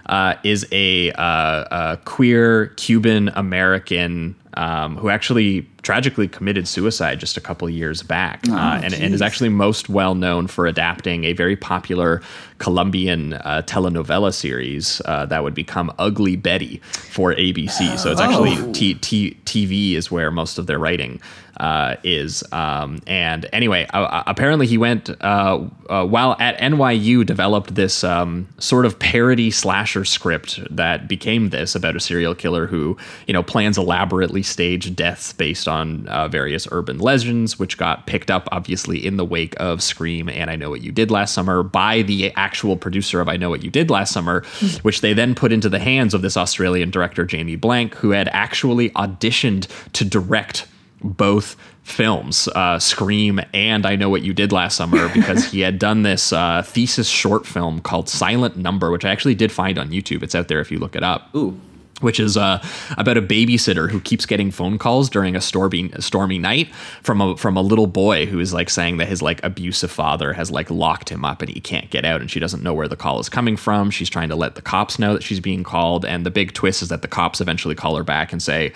uh, 0.07 0.35
is 0.45 0.65
a, 0.71 1.11
uh, 1.13 1.93
a 1.95 1.99
queer 2.05 2.69
Cuban 2.77 3.31
American 3.35 4.37
um, 4.55 4.97
who 4.97 5.09
actually 5.09 5.67
tragically 5.83 6.29
committed 6.29 6.69
suicide 6.69 7.21
just 7.21 7.37
a 7.37 7.41
couple 7.41 7.69
years 7.71 8.03
back, 8.03 8.47
uh, 8.49 8.81
and, 8.83 8.95
and 8.95 9.15
is 9.15 9.23
actually 9.23 9.49
most 9.49 9.89
well 9.89 10.15
known 10.15 10.47
for 10.47 10.67
adapting 10.67 11.25
a 11.25 11.33
very 11.33 11.57
popular 11.57 12.21
Colombian 12.59 13.35
uh, 13.35 13.63
telenovela 13.65 14.35
series 14.35 15.01
uh, 15.07 15.27
that 15.27 15.43
would 15.43 15.55
become 15.55 15.93
Ugly 15.99 16.37
Betty 16.37 16.79
for 16.93 17.35
ABC. 17.35 17.99
So 17.99 18.11
it's 18.11 18.21
actually 18.21 18.73
t- 18.73 18.95
t- 18.95 19.37
TV 19.45 19.95
is 19.95 20.11
where 20.11 20.31
most 20.31 20.59
of 20.59 20.67
their 20.67 20.79
writing 20.79 21.21
uh, 21.61 21.97
is. 22.03 22.43
Um, 22.53 23.01
and 23.07 23.47
anyway, 23.53 23.87
uh, 23.93 24.23
apparently 24.27 24.67
he 24.67 24.79
went 24.79 25.11
uh, 25.21 25.61
uh, 25.91 26.07
while 26.07 26.35
at 26.41 26.59
NYU 26.59 27.25
developed 27.25 27.75
this 27.75 28.03
um, 28.03 28.49
sort 28.59 28.87
of 28.87 28.99
parody 28.99 29.51
slasher 29.51 30.07
script 30.07 30.59
that 30.75 31.07
became 31.07 31.51
this 31.51 31.75
about 31.75 31.95
a 31.95 32.01
serial 32.01 32.35
killer 32.35 32.67
who 32.67 32.97
you 33.27 33.35
know 33.35 33.43
plans 33.43 33.77
elaborately 33.77 34.43
staged 34.43 34.97
deaths 34.97 35.35
based 35.35 35.69
on 35.69 36.09
uh, 36.09 36.29
various 36.29 36.67
urban 36.73 36.99
legends, 36.99 37.59
which 37.59 37.77
got 37.77 38.07
picked 38.07 38.31
up 38.31 38.49
obviously 38.51 39.07
in 39.07 39.19
the 39.19 39.25
wake 39.25 39.55
of 39.61 39.83
Scream 39.83 40.31
and 40.31 40.51
I 40.51 40.57
Know 40.57 40.71
What 40.71 40.81
You 40.81 40.93
Did 40.93 41.11
Last 41.11 41.35
Summer 41.35 41.63
by 41.63 42.01
the 42.01 42.33
actual 42.37 42.79
producer 42.79 43.21
of 43.21 43.29
I 43.29 43.37
Know 43.37 43.51
What 43.51 43.63
You 43.63 43.71
Did 43.71 43.91
Last 43.91 44.13
Summer, 44.13 44.45
which 44.83 45.03
they 45.03 45.13
then 45.13 45.35
put 45.35 45.53
into 45.53 45.69
the 45.69 45.79
hands 45.79 46.15
of 46.15 46.23
this 46.23 46.39
Australian 46.39 46.91
director 46.91 47.27
Jamie 47.27 47.57
Blank, 47.57 47.97
who 47.97 48.11
had 48.13 48.29
actually 48.29 48.89
auditioned 48.91 49.67
to 49.93 50.07
direct 50.07 50.67
both 51.03 51.57
films, 51.83 52.49
uh, 52.49 52.79
Scream 52.79 53.41
and 53.53 53.85
I 53.85 53.97
Know 53.97 54.09
What 54.09 54.23
You 54.23 54.33
Did 54.33 54.53
Last 54.53 54.77
Summer, 54.77 55.09
because 55.15 55.51
he 55.51 55.61
had 55.61 55.79
done 55.79 56.03
this 56.03 56.33
uh, 56.33 56.63
thesis 56.65 57.09
short 57.09 57.47
film 57.47 57.81
called 57.81 58.09
Silent 58.09 58.57
Number, 58.57 58.91
which 58.91 59.05
I 59.05 59.11
actually 59.11 59.35
did 59.35 59.53
find 59.53 59.79
on 59.79 59.91
YouTube. 59.91 60.23
It's 60.23 60.35
out 60.35 60.49
there 60.49 60.61
if 60.61 60.71
you 60.71 60.79
look 60.79 60.97
it 60.97 61.03
up. 61.03 61.35
Ooh. 61.35 61.59
Which 62.01 62.19
is 62.19 62.39
uh, 62.39 62.65
about 62.97 63.19
a 63.19 63.23
babysitter 63.23 63.91
who 63.91 64.01
keeps 64.01 64.25
getting 64.25 64.51
phone 64.51 64.79
calls 64.79 65.11
during 65.11 65.37
a 65.37 65.41
stormy, 65.43 65.91
stormy 65.99 66.39
night 66.39 66.75
from 67.03 67.21
a 67.21 67.37
from 67.37 67.59
a 67.59 67.61
little 67.61 67.87
boy 67.87 68.25
who 68.25 68.41
is 68.41 68.55
like 68.55 68.71
saying 68.71 68.97
that 68.97 69.09
his 69.09 69.21
like 69.21 69.45
abusive 69.45 69.91
father 69.91 70.33
has 70.33 70.51
like 70.51 70.71
locked 70.71 71.11
him 71.11 71.27
up 71.27 71.43
and 71.43 71.51
he 71.51 71.61
can't 71.61 71.91
get 71.91 72.07
out 72.07 72.23
and 72.23 72.31
she 72.31 72.41
doesn't 72.41 72.63
know 72.63 72.73
where 72.73 72.89
the 72.89 72.97
call 72.97 73.21
is 73.21 73.29
coming 73.29 73.55
from. 73.55 73.91
She's 73.91 74.09
trying 74.09 74.31
to 74.31 74.35
let 74.35 74.55
the 74.55 74.63
cops 74.63 74.99
know 74.99 75.13
that 75.13 75.23
she's 75.23 75.41
being 75.41 75.63
called 75.63 76.07
and 76.07 76.25
the 76.25 76.31
big 76.31 76.55
twist 76.55 76.81
is 76.81 76.89
that 76.89 77.03
the 77.03 77.09
cops 77.09 77.39
eventually 77.39 77.75
call 77.75 77.97
her 77.97 78.03
back 78.03 78.33
and 78.33 78.43
say 78.43 78.73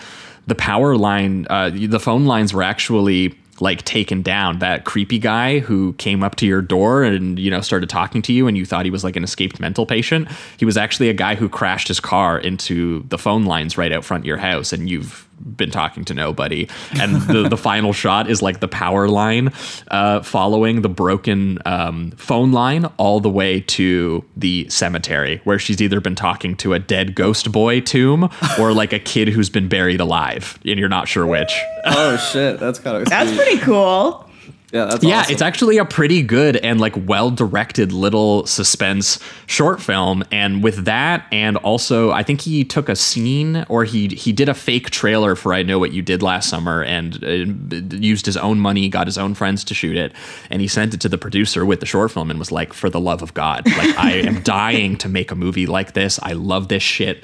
the 0.46 0.54
power 0.54 0.96
line, 0.96 1.46
uh, 1.50 1.70
the 1.70 2.00
phone 2.00 2.26
lines 2.26 2.52
were 2.52 2.62
actually 2.62 3.34
like 3.60 3.82
taken 3.82 4.22
down. 4.22 4.58
That 4.58 4.84
creepy 4.84 5.18
guy 5.18 5.60
who 5.60 5.92
came 5.94 6.22
up 6.22 6.34
to 6.36 6.46
your 6.46 6.60
door 6.60 7.02
and 7.02 7.38
you 7.38 7.50
know 7.50 7.60
started 7.60 7.88
talking 7.88 8.22
to 8.22 8.32
you, 8.32 8.46
and 8.46 8.56
you 8.56 8.64
thought 8.64 8.84
he 8.84 8.90
was 8.90 9.04
like 9.04 9.16
an 9.16 9.24
escaped 9.24 9.60
mental 9.60 9.86
patient. 9.86 10.28
He 10.58 10.64
was 10.64 10.76
actually 10.76 11.08
a 11.08 11.14
guy 11.14 11.34
who 11.34 11.48
crashed 11.48 11.88
his 11.88 12.00
car 12.00 12.38
into 12.38 13.04
the 13.08 13.18
phone 13.18 13.44
lines 13.44 13.78
right 13.78 13.92
out 13.92 14.04
front 14.04 14.24
your 14.24 14.38
house, 14.38 14.72
and 14.72 14.88
you've 14.88 15.28
been 15.44 15.70
talking 15.70 16.04
to 16.06 16.14
nobody. 16.14 16.68
And 17.00 17.22
the, 17.22 17.48
the 17.48 17.56
final 17.56 17.92
shot 17.92 18.30
is 18.30 18.42
like 18.42 18.60
the 18.60 18.68
power 18.68 19.08
line 19.08 19.52
uh, 19.88 20.22
following 20.22 20.82
the 20.82 20.88
broken 20.88 21.58
um, 21.66 22.12
phone 22.12 22.52
line 22.52 22.86
all 22.96 23.20
the 23.20 23.30
way 23.30 23.60
to 23.60 24.24
the 24.36 24.68
cemetery, 24.68 25.40
where 25.44 25.58
she's 25.58 25.80
either 25.82 26.00
been 26.00 26.14
talking 26.14 26.56
to 26.56 26.72
a 26.74 26.78
dead 26.78 27.14
ghost 27.14 27.52
boy 27.52 27.80
tomb 27.80 28.28
or 28.58 28.72
like 28.72 28.92
a 28.92 28.98
kid 28.98 29.28
who's 29.28 29.50
been 29.50 29.68
buried 29.68 30.00
alive, 30.00 30.58
and 30.64 30.78
you're 30.78 30.88
not 30.88 31.08
sure 31.08 31.26
which. 31.26 31.52
oh 31.84 32.16
shit, 32.32 32.58
that's 32.58 32.78
kind 32.78 32.96
of 32.96 33.08
That's 33.08 33.34
pretty 33.34 33.58
cool. 33.58 34.28
Yeah, 34.74 34.86
that's 34.86 35.04
yeah, 35.04 35.20
awesome. 35.20 35.32
it's 35.32 35.40
actually 35.42 35.78
a 35.78 35.84
pretty 35.84 36.20
good 36.20 36.56
and 36.56 36.80
like 36.80 36.94
well 37.06 37.30
directed 37.30 37.92
little 37.92 38.44
suspense 38.44 39.20
short 39.46 39.80
film. 39.80 40.24
And 40.32 40.64
with 40.64 40.84
that, 40.84 41.28
and 41.30 41.56
also 41.58 42.10
I 42.10 42.24
think 42.24 42.40
he 42.40 42.64
took 42.64 42.88
a 42.88 42.96
scene 42.96 43.64
or 43.68 43.84
he 43.84 44.08
he 44.08 44.32
did 44.32 44.48
a 44.48 44.54
fake 44.54 44.90
trailer 44.90 45.36
for 45.36 45.54
I 45.54 45.62
Know 45.62 45.78
What 45.78 45.92
You 45.92 46.02
Did 46.02 46.24
Last 46.24 46.48
Summer 46.48 46.82
and 46.82 47.22
uh, 47.22 47.96
used 47.96 48.26
his 48.26 48.36
own 48.36 48.58
money, 48.58 48.88
got 48.88 49.06
his 49.06 49.16
own 49.16 49.34
friends 49.34 49.62
to 49.62 49.74
shoot 49.74 49.96
it, 49.96 50.12
and 50.50 50.60
he 50.60 50.66
sent 50.66 50.92
it 50.92 51.00
to 51.02 51.08
the 51.08 51.18
producer 51.18 51.64
with 51.64 51.78
the 51.78 51.86
short 51.86 52.10
film 52.10 52.28
and 52.28 52.40
was 52.40 52.50
like, 52.50 52.72
"For 52.72 52.90
the 52.90 52.98
love 52.98 53.22
of 53.22 53.32
God, 53.32 53.64
like 53.78 53.96
I 53.96 54.14
am 54.14 54.42
dying 54.42 54.96
to 54.96 55.08
make 55.08 55.30
a 55.30 55.36
movie 55.36 55.66
like 55.66 55.92
this. 55.92 56.18
I 56.20 56.32
love 56.32 56.66
this 56.66 56.82
shit." 56.82 57.22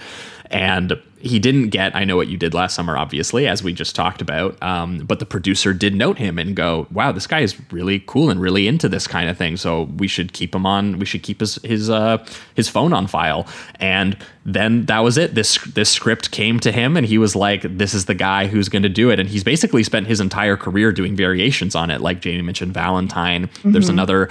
And 0.52 1.00
he 1.20 1.38
didn't 1.38 1.68
get 1.68 1.94
I 1.94 2.04
Know 2.04 2.16
What 2.16 2.28
You 2.28 2.36
Did 2.36 2.54
Last 2.54 2.74
Summer, 2.74 2.96
obviously, 2.96 3.46
as 3.46 3.62
we 3.62 3.72
just 3.72 3.94
talked 3.94 4.22
about. 4.22 4.60
Um, 4.62 4.98
but 4.98 5.18
the 5.18 5.26
producer 5.26 5.72
did 5.72 5.94
note 5.94 6.18
him 6.18 6.38
and 6.38 6.56
go, 6.56 6.86
wow, 6.90 7.12
this 7.12 7.26
guy 7.26 7.40
is 7.40 7.56
really 7.70 8.02
cool 8.06 8.30
and 8.30 8.40
really 8.40 8.66
into 8.66 8.88
this 8.88 9.06
kind 9.06 9.28
of 9.28 9.36
thing. 9.36 9.56
So 9.56 9.84
we 9.96 10.08
should 10.08 10.32
keep 10.32 10.54
him 10.54 10.66
on, 10.66 10.98
we 10.98 11.06
should 11.06 11.22
keep 11.22 11.40
his 11.40 11.56
his 11.62 11.90
uh, 11.90 12.24
his 12.54 12.68
phone 12.68 12.92
on 12.92 13.06
file. 13.06 13.46
And 13.78 14.16
then 14.54 14.86
that 14.86 15.00
was 15.00 15.18
it. 15.18 15.34
This 15.34 15.58
this 15.74 15.90
script 15.90 16.30
came 16.30 16.60
to 16.60 16.72
him 16.72 16.96
and 16.96 17.06
he 17.06 17.18
was 17.18 17.34
like, 17.36 17.62
this 17.62 17.94
is 17.94 18.04
the 18.06 18.14
guy 18.14 18.46
who's 18.46 18.68
going 18.68 18.82
to 18.82 18.88
do 18.88 19.10
it. 19.10 19.18
And 19.20 19.28
he's 19.28 19.44
basically 19.44 19.82
spent 19.82 20.06
his 20.06 20.20
entire 20.20 20.56
career 20.56 20.92
doing 20.92 21.14
variations 21.16 21.74
on 21.74 21.90
it. 21.90 22.00
Like 22.00 22.20
Jamie 22.20 22.42
mentioned, 22.42 22.72
Valentine. 22.74 23.48
There's 23.64 23.86
Mhm. 23.86 23.90
another 23.90 24.28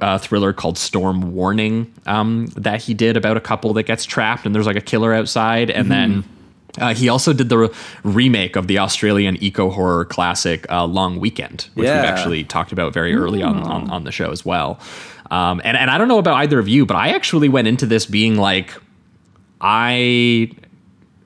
uh, 0.00 0.18
thriller 0.18 0.52
called 0.52 0.78
Storm 0.78 1.32
Warning 1.32 1.92
um, 2.06 2.46
that 2.56 2.82
he 2.82 2.94
did 2.94 3.16
about 3.16 3.36
a 3.36 3.40
couple 3.40 3.72
that 3.74 3.84
gets 3.84 4.04
trapped 4.04 4.46
and 4.46 4.54
there's 4.54 4.66
like 4.66 4.76
a 4.76 4.80
killer 4.80 5.12
outside. 5.14 5.70
And 5.70 5.90
then 5.90 6.24
uh, 6.78 6.94
he 6.94 7.08
also 7.08 7.32
did 7.32 7.48
the 7.48 7.58
re- 7.58 7.68
remake 8.04 8.54
of 8.56 8.68
the 8.68 8.78
Australian 8.78 9.36
eco 9.42 9.70
horror 9.70 10.04
classic 10.04 10.64
uh, 10.70 10.86
Long 10.86 11.18
Weekend, 11.18 11.66
which 11.74 11.86
Yeah. 11.86 12.00
we've 12.00 12.10
actually 12.10 12.44
talked 12.44 12.70
about 12.72 12.92
very 12.94 13.14
early 13.14 13.42
on, 13.42 13.62
on 13.64 13.90
on 13.90 14.04
the 14.04 14.12
show 14.12 14.30
as 14.30 14.44
well. 14.44 14.78
Um, 15.32 15.60
and 15.64 15.76
and 15.76 15.90
I 15.90 15.98
don't 15.98 16.08
know 16.08 16.18
about 16.18 16.34
either 16.36 16.58
of 16.58 16.68
you, 16.68 16.86
but 16.86 16.96
I 16.96 17.08
actually 17.10 17.48
went 17.48 17.66
into 17.68 17.86
this 17.86 18.06
being 18.06 18.36
like, 18.36 18.72
I 19.60 20.50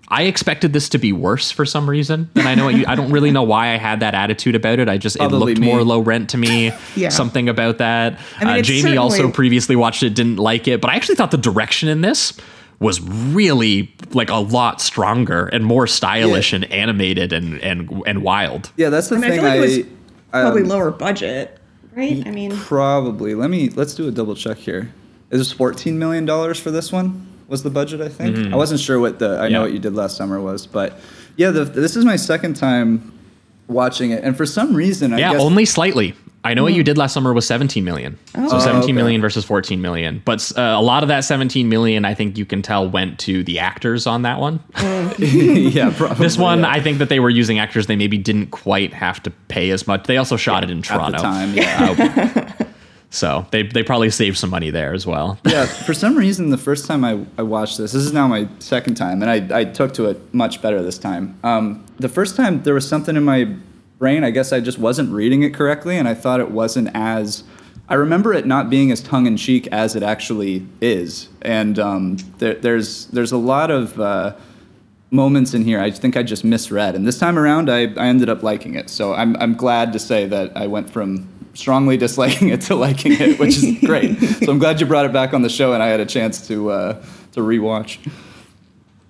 I 0.09 0.25
expected 0.25 0.73
this 0.73 0.89
to 0.91 0.99
be 0.99 1.13
worse 1.13 1.51
for 1.51 1.65
some 1.65 1.89
reason, 1.89 2.31
and 2.35 2.47
I 2.47 2.55
know 2.55 2.69
you, 2.69 2.85
I 2.87 2.95
don't 2.95 3.11
really 3.11 3.31
know 3.31 3.43
why 3.43 3.73
I 3.73 3.79
had 3.79 4.01
that 4.01 4.15
attitude 4.15 4.55
about 4.55 4.79
it. 4.79 4.89
I 4.89 4.99
just 4.99 5.17
Probably 5.17 5.37
it 5.37 5.41
looked 5.41 5.61
me. 5.61 5.67
more 5.67 5.83
low 5.83 6.01
rent 6.01 6.31
to 6.31 6.39
me. 6.39 6.73
Yeah. 6.97 7.09
Something 7.09 7.49
about 7.49 7.79
that. 7.79 8.21
I 8.39 8.45
mean, 8.45 8.55
uh, 8.55 8.57
it's 8.59 8.69
Jamie 8.69 8.97
also 8.97 9.31
previously 9.31 9.75
watched 9.75 10.03
it, 10.05 10.15
didn't 10.15 10.37
like 10.37 10.69
it, 10.69 10.81
but 10.81 10.91
I 10.91 10.95
actually 10.95 11.17
thought 11.17 11.33
the 11.33 11.37
direction 11.39 11.89
in 11.89 12.03
this 12.03 12.33
was 12.79 13.01
really 13.01 13.93
like 14.13 14.31
a 14.31 14.37
lot 14.37 14.81
stronger 14.81 15.47
and 15.47 15.65
more 15.65 15.87
stylish 15.87 16.53
and 16.53 16.65
animated 16.71 17.33
and 17.33 17.59
and 17.63 18.03
and 18.07 18.23
wild. 18.23 18.71
Yeah, 18.77 18.91
that's 18.91 19.09
the 19.09 19.17
I 19.17 19.19
mean, 19.19 19.31
I 19.31 19.35
thing. 19.35 19.41
feel 19.41 19.49
like 19.49 19.59
I, 19.59 19.65
it 19.65 19.79
was 19.79 19.87
probably 20.31 20.63
um, 20.63 20.69
lower 20.69 20.91
budget, 20.91 21.59
right? 21.97 22.23
I 22.27 22.31
mean, 22.31 22.55
Probably. 22.57 23.35
Let 23.35 23.51
me 23.51 23.71
let's 23.71 23.95
do 23.95 24.07
a 24.07 24.11
double 24.11 24.35
check 24.37 24.59
here. 24.59 24.93
Is 25.31 25.41
this 25.41 25.53
fourteen 25.53 25.99
million 25.99 26.27
dollars 26.27 26.61
for 26.61 26.71
this 26.71 26.93
one? 26.93 27.27
Was 27.49 27.63
the 27.63 27.71
budget? 27.71 28.01
I 28.01 28.09
think. 28.09 28.37
Mhm. 28.37 28.53
I 28.53 28.57
wasn't 28.57 28.81
sure 28.81 28.99
what 28.99 29.19
the 29.19 29.39
I 29.39 29.45
Yeah. 29.45 29.49
know 29.55 29.61
what 29.63 29.73
you 29.73 29.79
did 29.79 29.95
last 29.95 30.17
summer 30.17 30.41
was, 30.41 30.67
but 30.67 30.99
yeah, 31.37 31.51
the, 31.51 31.65
this 31.65 31.97
is 31.97 32.05
my 32.05 32.17
second 32.17 32.55
time 32.55 33.13
watching 33.69 34.11
it, 34.11 34.23
and 34.25 34.37
for 34.37 34.47
some 34.47 34.75
reason, 34.75 35.13
I 35.13 35.19
yeah, 35.19 35.33
guess 35.33 35.41
only 35.43 35.65
slightly. 35.65 36.15
I 36.47 36.53
know 36.53 36.63
what 36.63 36.75
you 36.75 36.83
did 36.83 36.99
last 36.99 37.15
summer 37.15 37.33
was 37.33 37.47
17 37.47 37.85
million. 37.85 38.19
Oh. 38.35 38.47
So 38.51 38.57
Oh, 38.57 38.61
17 38.61 38.95
million 38.95 39.19
okay. 39.19 39.23
versus 39.23 39.47
14 39.47 39.81
million. 39.81 40.21
But 40.27 40.53
uh, 40.59 40.61
a 40.61 40.83
lot 40.83 41.03
of 41.03 41.09
that 41.09 41.25
17 41.25 41.71
million, 41.71 42.05
I 42.05 42.13
think 42.13 42.37
you 42.37 42.45
can 42.45 42.61
tell 42.61 42.87
went 42.87 43.19
to 43.21 43.43
the 43.45 43.61
actors 43.61 44.07
on 44.07 44.23
that 44.23 44.41
one. 44.41 44.61
yeah, 45.19 45.91
probably. 45.97 46.23
this 46.23 46.37
one, 46.37 46.61
yeah. 46.61 46.69
I 46.71 46.81
think 46.81 46.99
that 46.99 47.09
they 47.09 47.19
were 47.19 47.31
using 47.31 47.59
actors 47.59 47.87
they 47.87 47.97
maybe 47.97 48.19
didn't 48.19 48.49
quite 48.49 48.93
have 48.93 49.23
to 49.23 49.31
pay 49.49 49.71
as 49.71 49.87
much. 49.87 50.05
They 50.05 50.19
also 50.19 50.37
shot 50.37 50.65
it 50.65 50.71
in 50.71 50.79
at 50.81 50.85
Toronto. 50.85 51.17
the 51.17 51.23
time, 51.23 51.55
yeah. 51.55 52.44
So 53.15 53.47
they, 53.53 53.63
they 53.63 53.85
probably 53.85 54.11
saved 54.11 54.39
some 54.39 54.51
money 54.51 54.71
there 54.71 54.93
as 54.93 55.07
well. 55.07 55.39
yeah, 55.47 55.67
for 55.67 55.95
some 55.95 56.17
reason, 56.17 56.51
the 56.51 56.59
first 56.59 56.87
time 56.87 57.05
I, 57.05 57.25
I 57.39 57.43
watched 57.43 57.79
this, 57.79 57.93
this 57.93 58.05
is 58.05 58.13
now 58.13 58.27
my 58.27 58.49
second 58.59 58.97
time, 58.97 59.23
and 59.23 59.31
I, 59.31 59.61
I 59.61 59.65
took 59.65 59.95
to 59.95 60.07
it 60.07 60.35
much 60.35 60.61
better 60.61 60.83
this 60.83 60.99
time. 60.99 61.39
Um, 61.45 61.87
the 61.99 62.09
first 62.09 62.35
time, 62.35 62.65
there 62.65 62.75
was 62.75 62.89
something 62.89 63.15
in 63.15 63.23
my 63.23 63.55
brain, 63.99 64.25
I 64.25 64.31
guess 64.31 64.53
I 64.53 64.59
just 64.59 64.79
wasn't 64.79 65.13
reading 65.13 65.45
it 65.45 65.55
correctly, 65.55 65.97
and 65.97 66.09
I 66.09 66.15
thought 66.15 66.41
it 66.41 66.51
wasn't 66.51 66.91
as. 66.93 67.45
I 67.89 67.95
remember 67.95 68.33
it 68.33 68.47
not 68.47 68.69
being 68.69 68.91
as 68.91 69.01
tongue 69.01 69.27
in 69.27 69.37
cheek 69.37 69.69
as 69.69 69.95
it 69.95 70.03
actually 70.03 70.67
is, 70.81 71.29
and 71.43 71.79
um, 71.79 72.17
there, 72.39 72.55
there's 72.55 73.07
there's 73.07 73.31
a 73.31 73.37
lot 73.37 73.71
of 73.71 74.01
uh, 74.01 74.35
moments 75.11 75.55
in 75.55 75.63
here 75.63 75.81
I 75.81 75.91
think 75.91 76.17
I 76.17 76.23
just 76.23 76.45
misread, 76.45 76.97
and 76.97 77.07
this 77.07 77.19
time 77.19 77.39
around 77.39 77.71
I, 77.71 77.93
I 77.95 78.09
ended 78.09 78.29
up 78.29 78.43
liking 78.43 78.75
it. 78.75 78.91
So 78.91 79.15
I'm 79.15 79.37
I'm 79.37 79.55
glad 79.55 79.93
to 79.93 79.99
say 79.99 80.27
that 80.27 80.57
I 80.57 80.67
went 80.67 80.91
from 80.91 81.29
strongly 81.55 81.97
disliking 81.97 82.49
it 82.51 82.61
to 82.63 82.75
liking 82.75 83.13
it, 83.13 83.39
which 83.39 83.57
is 83.57 83.79
great. 83.85 84.19
so 84.21 84.53
I'm 84.53 84.59
glad 84.59 84.81
you 84.81 84.87
brought 84.87 85.07
it 85.07 85.13
back 85.13 85.33
on 85.35 85.43
the 85.43 85.49
show, 85.49 85.73
and 85.73 85.83
I 85.83 85.87
had 85.89 86.01
a 86.01 86.07
chance 86.07 86.47
to 86.49 86.71
uh, 86.71 87.05
to 87.33 87.41
rewatch. 87.41 87.99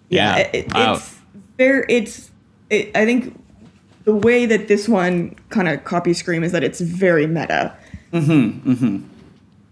Yeah. 0.09 0.37
it- 0.37 0.51
it- 0.55 0.75
Wow. 0.75 0.95
it's 0.95 1.15
very 1.59 1.85
it's 1.89 2.31
it, 2.71 2.91
i 2.97 3.05
think 3.05 3.39
the 4.05 4.15
way 4.15 4.45
that 4.47 4.67
this 4.69 4.89
one 4.89 5.35
kind 5.51 5.69
of 5.69 5.85
copies 5.85 6.19
scream 6.19 6.43
is 6.45 6.53
that 6.53 6.63
it's 6.65 6.81
very 6.81 7.27
meta 7.27 7.73
Mm-hmm. 8.13 8.71
Mm-hmm. 8.73 8.97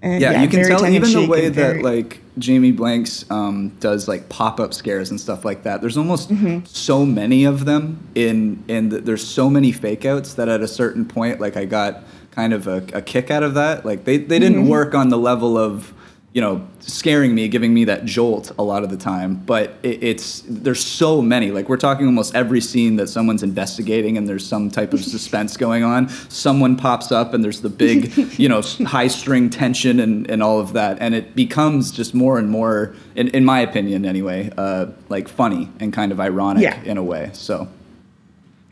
and 0.03 0.21
Yeah, 0.21 0.43
you 0.43 0.49
can 0.49 0.67
tell 0.67 0.85
even 0.87 1.13
the 1.13 1.27
way 1.29 1.47
and 1.47 1.55
that 1.55 1.61
very- 1.77 1.83
like 1.83 2.19
Jamie 2.39 2.73
Blanks 2.73 3.25
um, 3.31 3.69
does 3.79 4.09
like 4.09 4.29
pop 4.31 4.59
up 4.59 4.73
scares 4.73 5.11
and 5.11 5.21
stuff 5.21 5.45
like 5.45 5.65
that. 5.65 5.81
There's 5.83 5.99
almost 5.99 6.31
Mm-hmm. 6.31 6.65
so 6.65 7.05
many 7.05 7.45
of 7.45 7.67
them 7.67 7.99
in 8.15 8.65
in 8.69 8.89
the, 8.89 9.01
there's 9.03 9.25
so 9.27 9.51
many 9.51 9.71
fake 9.71 10.05
outs 10.07 10.35
that 10.35 10.49
at 10.49 10.61
a 10.63 10.67
certain 10.67 11.05
point 11.05 11.41
like 11.41 11.57
I 11.59 11.67
got 11.67 12.03
kind 12.33 12.53
of 12.53 12.67
a, 12.67 12.85
a 12.93 13.01
kick 13.03 13.31
out 13.31 13.43
of 13.45 13.55
that. 13.55 13.85
Like 13.87 14.05
they 14.05 14.17
they 14.17 14.39
didn't 14.39 14.65
Mhm. 14.65 14.69
work 14.69 14.95
on 14.95 15.09
the 15.11 15.19
level 15.19 15.57
of 15.57 15.93
you 16.33 16.41
know 16.41 16.67
scaring 16.81 17.35
me, 17.35 17.47
giving 17.47 17.75
me 17.75 17.85
that 17.85 18.07
jolt 18.07 18.53
a 18.59 18.63
lot 18.63 18.83
of 18.83 18.89
the 18.89 18.97
time. 18.97 19.35
But 19.45 19.75
it, 19.83 20.03
it's 20.03 20.43
there's 20.49 20.83
so 20.83 21.21
many. 21.21 21.51
Like 21.51 21.69
we're 21.69 21.77
talking 21.77 22.07
almost 22.07 22.35
every 22.35 22.63
scene 22.63 22.97
that 22.97 23.09
someone's 23.09 23.43
investigating 23.43 24.17
and 24.17 24.27
there's 24.27 24.47
some 24.47 24.71
type 24.71 24.95
of 24.95 25.05
suspense 25.05 25.59
going 25.59 25.85
on. 25.85 26.09
Someone 26.31 26.77
pops 26.77 27.13
up 27.13 27.35
and 27.35 27.45
there's 27.45 27.61
the 27.61 27.69
big 27.69 28.17
you 28.39 28.49
know 28.49 28.63
high 28.87 29.09
string 29.09 29.51
tension 29.51 30.01
and 30.01 30.29
and 30.31 30.43
all 30.43 30.59
of 30.59 30.73
that, 30.73 30.97
and 31.01 31.15
it 31.15 31.37
becomes 31.37 31.91
just 31.93 32.15
more 32.15 32.39
and 32.39 32.49
more, 32.49 32.95
in, 33.15 33.29
in 33.29 33.45
my 33.45 33.61
opinion 33.61 34.07
anyway, 34.07 34.51
uh, 34.57 34.87
like 35.11 35.29
funny 35.29 35.69
and 35.81 35.93
kind 35.93 36.13
of 36.13 36.19
ironic 36.19 36.63
Yeah. 36.63 36.83
in 36.85 36.97
a 36.97 37.05
way. 37.05 37.29
So. 37.35 37.69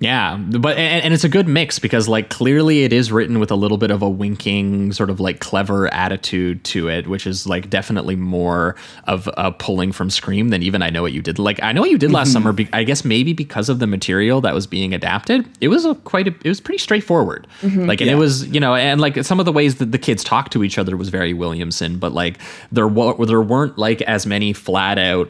Yeah, 0.02 0.38
but 0.38 0.78
and, 0.78 1.04
and 1.04 1.12
it's 1.12 1.24
a 1.24 1.28
good 1.28 1.46
mix 1.46 1.78
because 1.78 2.08
like 2.08 2.30
clearly 2.30 2.84
it 2.84 2.92
is 2.92 3.12
written 3.12 3.38
with 3.38 3.50
a 3.50 3.54
little 3.54 3.76
bit 3.76 3.90
of 3.90 4.00
a 4.00 4.08
winking 4.08 4.94
sort 4.94 5.10
of 5.10 5.20
like 5.20 5.40
clever 5.40 5.92
attitude 5.92 6.64
to 6.64 6.88
it, 6.88 7.06
which 7.06 7.26
is 7.26 7.46
like 7.46 7.68
definitely 7.68 8.16
more 8.16 8.76
of 9.06 9.28
a 9.36 9.52
pulling 9.52 9.92
from 9.92 10.08
Scream 10.08 10.48
than 10.48 10.62
even 10.62 10.80
I 10.80 10.88
know 10.88 11.02
what 11.02 11.12
you 11.12 11.20
did. 11.20 11.38
Like 11.38 11.62
I 11.62 11.72
know 11.72 11.82
what 11.82 11.90
you 11.90 11.98
did 11.98 12.12
last 12.12 12.30
Mhm. 12.30 12.32
summer. 12.32 12.52
Be- 12.54 12.68
I 12.72 12.82
guess 12.82 13.04
maybe 13.04 13.34
because 13.34 13.68
of 13.68 13.78
the 13.78 13.86
material 13.86 14.40
that 14.40 14.54
was 14.54 14.66
being 14.66 14.94
adapted, 14.94 15.46
it 15.60 15.68
was 15.68 15.84
a 15.84 15.94
quite 15.96 16.26
a, 16.28 16.34
it 16.44 16.48
was 16.48 16.62
pretty 16.62 16.78
straightforward. 16.78 17.46
Mhm. 17.60 17.86
Like 17.86 18.00
and 18.00 18.08
Yeah. 18.08 18.16
it 18.16 18.18
was 18.18 18.46
you 18.46 18.58
know 18.58 18.74
and 18.74 19.02
like 19.02 19.22
some 19.22 19.38
of 19.38 19.44
the 19.44 19.52
ways 19.52 19.74
that 19.76 19.92
the 19.92 19.98
kids 19.98 20.24
talked 20.24 20.50
to 20.54 20.64
each 20.64 20.78
other 20.78 20.96
was 20.96 21.10
very 21.10 21.34
Williamson, 21.34 21.98
but 21.98 22.14
like 22.14 22.38
there 22.72 22.88
wa- 22.88 23.22
there 23.26 23.42
weren't 23.42 23.76
like 23.76 24.00
as 24.00 24.24
many 24.24 24.54
flat 24.54 24.98
out 24.98 25.28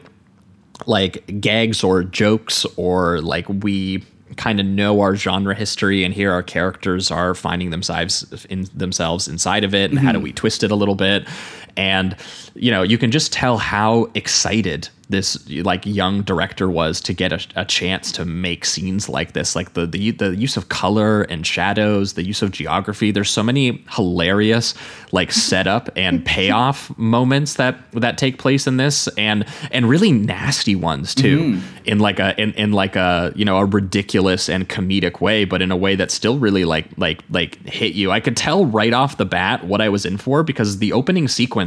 like 0.87 1.41
gags 1.41 1.83
or 1.83 2.03
jokes 2.05 2.65
or 2.77 3.19
like 3.21 3.45
we 3.49 4.01
kind 4.37 4.59
of 4.59 4.65
know 4.65 5.01
our 5.01 5.15
genre 5.15 5.53
history 5.55 6.03
and 6.03 6.13
here 6.13 6.31
our 6.31 6.43
characters 6.43 7.11
are 7.11 7.33
finding 7.35 7.69
themselves 7.69 8.45
in 8.49 8.67
themselves 8.75 9.27
inside 9.27 9.63
of 9.63 9.73
it 9.73 9.91
and 9.91 9.99
how 9.99 10.11
do 10.11 10.19
Mhm. 10.19 10.23
we 10.23 10.31
twist 10.33 10.63
it 10.63 10.71
a 10.71 10.75
little 10.75 10.95
bit 10.95 11.27
and 11.77 12.15
you 12.55 12.71
know 12.71 12.83
you 12.83 12.97
can 12.97 13.11
just 13.11 13.31
tell 13.33 13.57
how 13.57 14.09
excited 14.15 14.89
this 15.09 15.45
like 15.49 15.85
young 15.85 16.21
director 16.21 16.69
was 16.69 17.01
to 17.01 17.11
get 17.13 17.33
a, 17.33 17.45
a 17.57 17.65
chance 17.65 18.13
to 18.13 18.23
make 18.23 18.63
scenes 18.63 19.09
like 19.09 19.33
this. 19.33 19.57
Like 19.57 19.73
the, 19.73 19.85
the 19.85 20.11
the 20.11 20.37
use 20.37 20.55
of 20.55 20.69
color 20.69 21.23
and 21.23 21.45
shadows 21.45 22.13
the 22.13 22.23
use 22.23 22.41
of 22.41 22.51
geography. 22.51 23.11
There's 23.11 23.29
so 23.29 23.43
many 23.43 23.83
hilarious 23.89 24.73
like 25.11 25.33
setup 25.33 25.89
and 25.97 26.25
payoff 26.35 26.97
moments 26.97 27.55
that 27.55 27.77
that 27.91 28.17
take 28.17 28.37
place 28.37 28.67
in 28.67 28.77
this 28.77 29.09
and 29.17 29.45
and 29.71 29.89
really 29.89 30.13
nasty 30.13 30.75
ones 30.75 31.13
too 31.13 31.39
Mhm. 31.41 31.61
in 31.85 31.99
like 31.99 32.19
a 32.19 32.39
in, 32.41 32.53
in 32.53 32.71
like 32.71 32.95
a 32.95 33.33
you 33.35 33.43
know 33.43 33.57
a 33.57 33.65
ridiculous 33.65 34.47
and 34.47 34.69
comedic 34.69 35.19
way 35.19 35.43
but 35.43 35.61
in 35.61 35.71
a 35.71 35.77
way 35.77 35.93
that 35.95 36.09
still 36.11 36.39
really 36.39 36.63
like 36.63 36.85
like 36.97 37.19
like 37.29 37.55
hit 37.67 37.93
you. 37.95 38.11
I 38.11 38.21
could 38.21 38.37
tell 38.37 38.65
right 38.65 38.93
off 38.93 39.17
the 39.17 39.25
bat 39.25 39.65
what 39.65 39.81
i 39.81 39.89
was 39.89 40.05
in 40.05 40.15
for 40.17 40.41
because 40.43 40.77
the 40.77 40.93
opening 40.93 41.27
sequence 41.27 41.60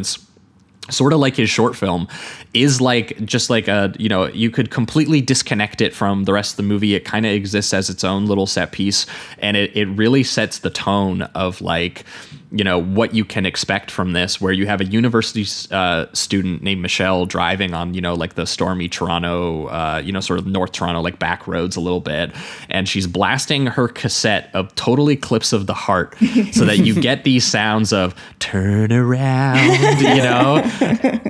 sort 0.91 1.13
of 1.15 1.19
like 1.19 1.37
his 1.37 1.49
short 1.49 1.75
film 1.75 2.07
is 2.53 2.81
like 2.81 3.17
just 3.25 3.49
like 3.49 3.69
a 3.69 3.95
you 3.99 4.09
know 4.09 4.27
you 4.29 4.51
could 4.51 4.71
completely 4.71 5.21
disconnect 5.21 5.81
it 5.81 5.95
from 5.95 6.25
the 6.25 6.33
rest 6.33 6.53
of 6.53 6.57
the 6.59 6.63
movie. 6.63 6.95
It 6.95 7.05
kind 7.05 7.25
of 7.25 7.33
exists 7.33 7.73
as 7.73 7.89
its 7.89 8.05
own 8.05 8.27
little 8.27 8.47
set 8.47 8.73
piece 8.73 9.07
and 9.39 9.57
it, 9.57 9.75
it 9.77 9.87
really 9.87 10.23
sets 10.23 10.59
the 10.59 10.71
tone 10.71 11.23
of 11.23 11.61
like 11.61 12.05
you 12.57 12.65
know 12.65 12.81
what 12.81 13.15
you 13.15 13.25
can 13.25 13.47
expect 13.47 13.91
from 13.91 14.13
this 14.13 14.41
where 14.41 14.53
you 14.53 14.67
have 14.67 14.81
a 14.81 14.85
university 14.85 15.45
uh, 15.71 16.07
student 16.13 16.63
named 16.63 16.81
michelle 16.81 17.27
driving 17.27 17.75
on 17.75 17.95
you 17.95 18.01
know 18.01 18.15
like 18.15 18.35
the 18.35 18.47
stormy 18.47 18.89
toronto 18.89 19.67
uh, 19.67 20.01
you 20.05 20.13
know 20.13 20.21
sort 20.21 20.39
of 20.39 20.47
north 20.47 20.73
toronto 20.73 21.01
like 21.01 21.19
back 21.19 21.47
roads 21.47 21.77
a 21.77 21.81
little 21.81 22.01
bit. 22.01 22.33
And 22.69 22.89
she's 22.89 23.07
blasting 23.07 23.67
her 23.67 23.89
cassette 23.89 24.51
of 24.55 24.75
total 24.75 25.11
eclipse 25.11 25.53
of 25.53 25.67
the 25.67 25.75
heart 25.75 26.17
so 26.53 26.65
that 26.65 26.79
you 26.79 27.01
get 27.01 27.25
these 27.25 27.45
sounds 27.59 27.93
of 27.93 28.15
turn 28.39 28.93
around 28.93 29.71
you 30.01 30.17
know? 30.17 30.57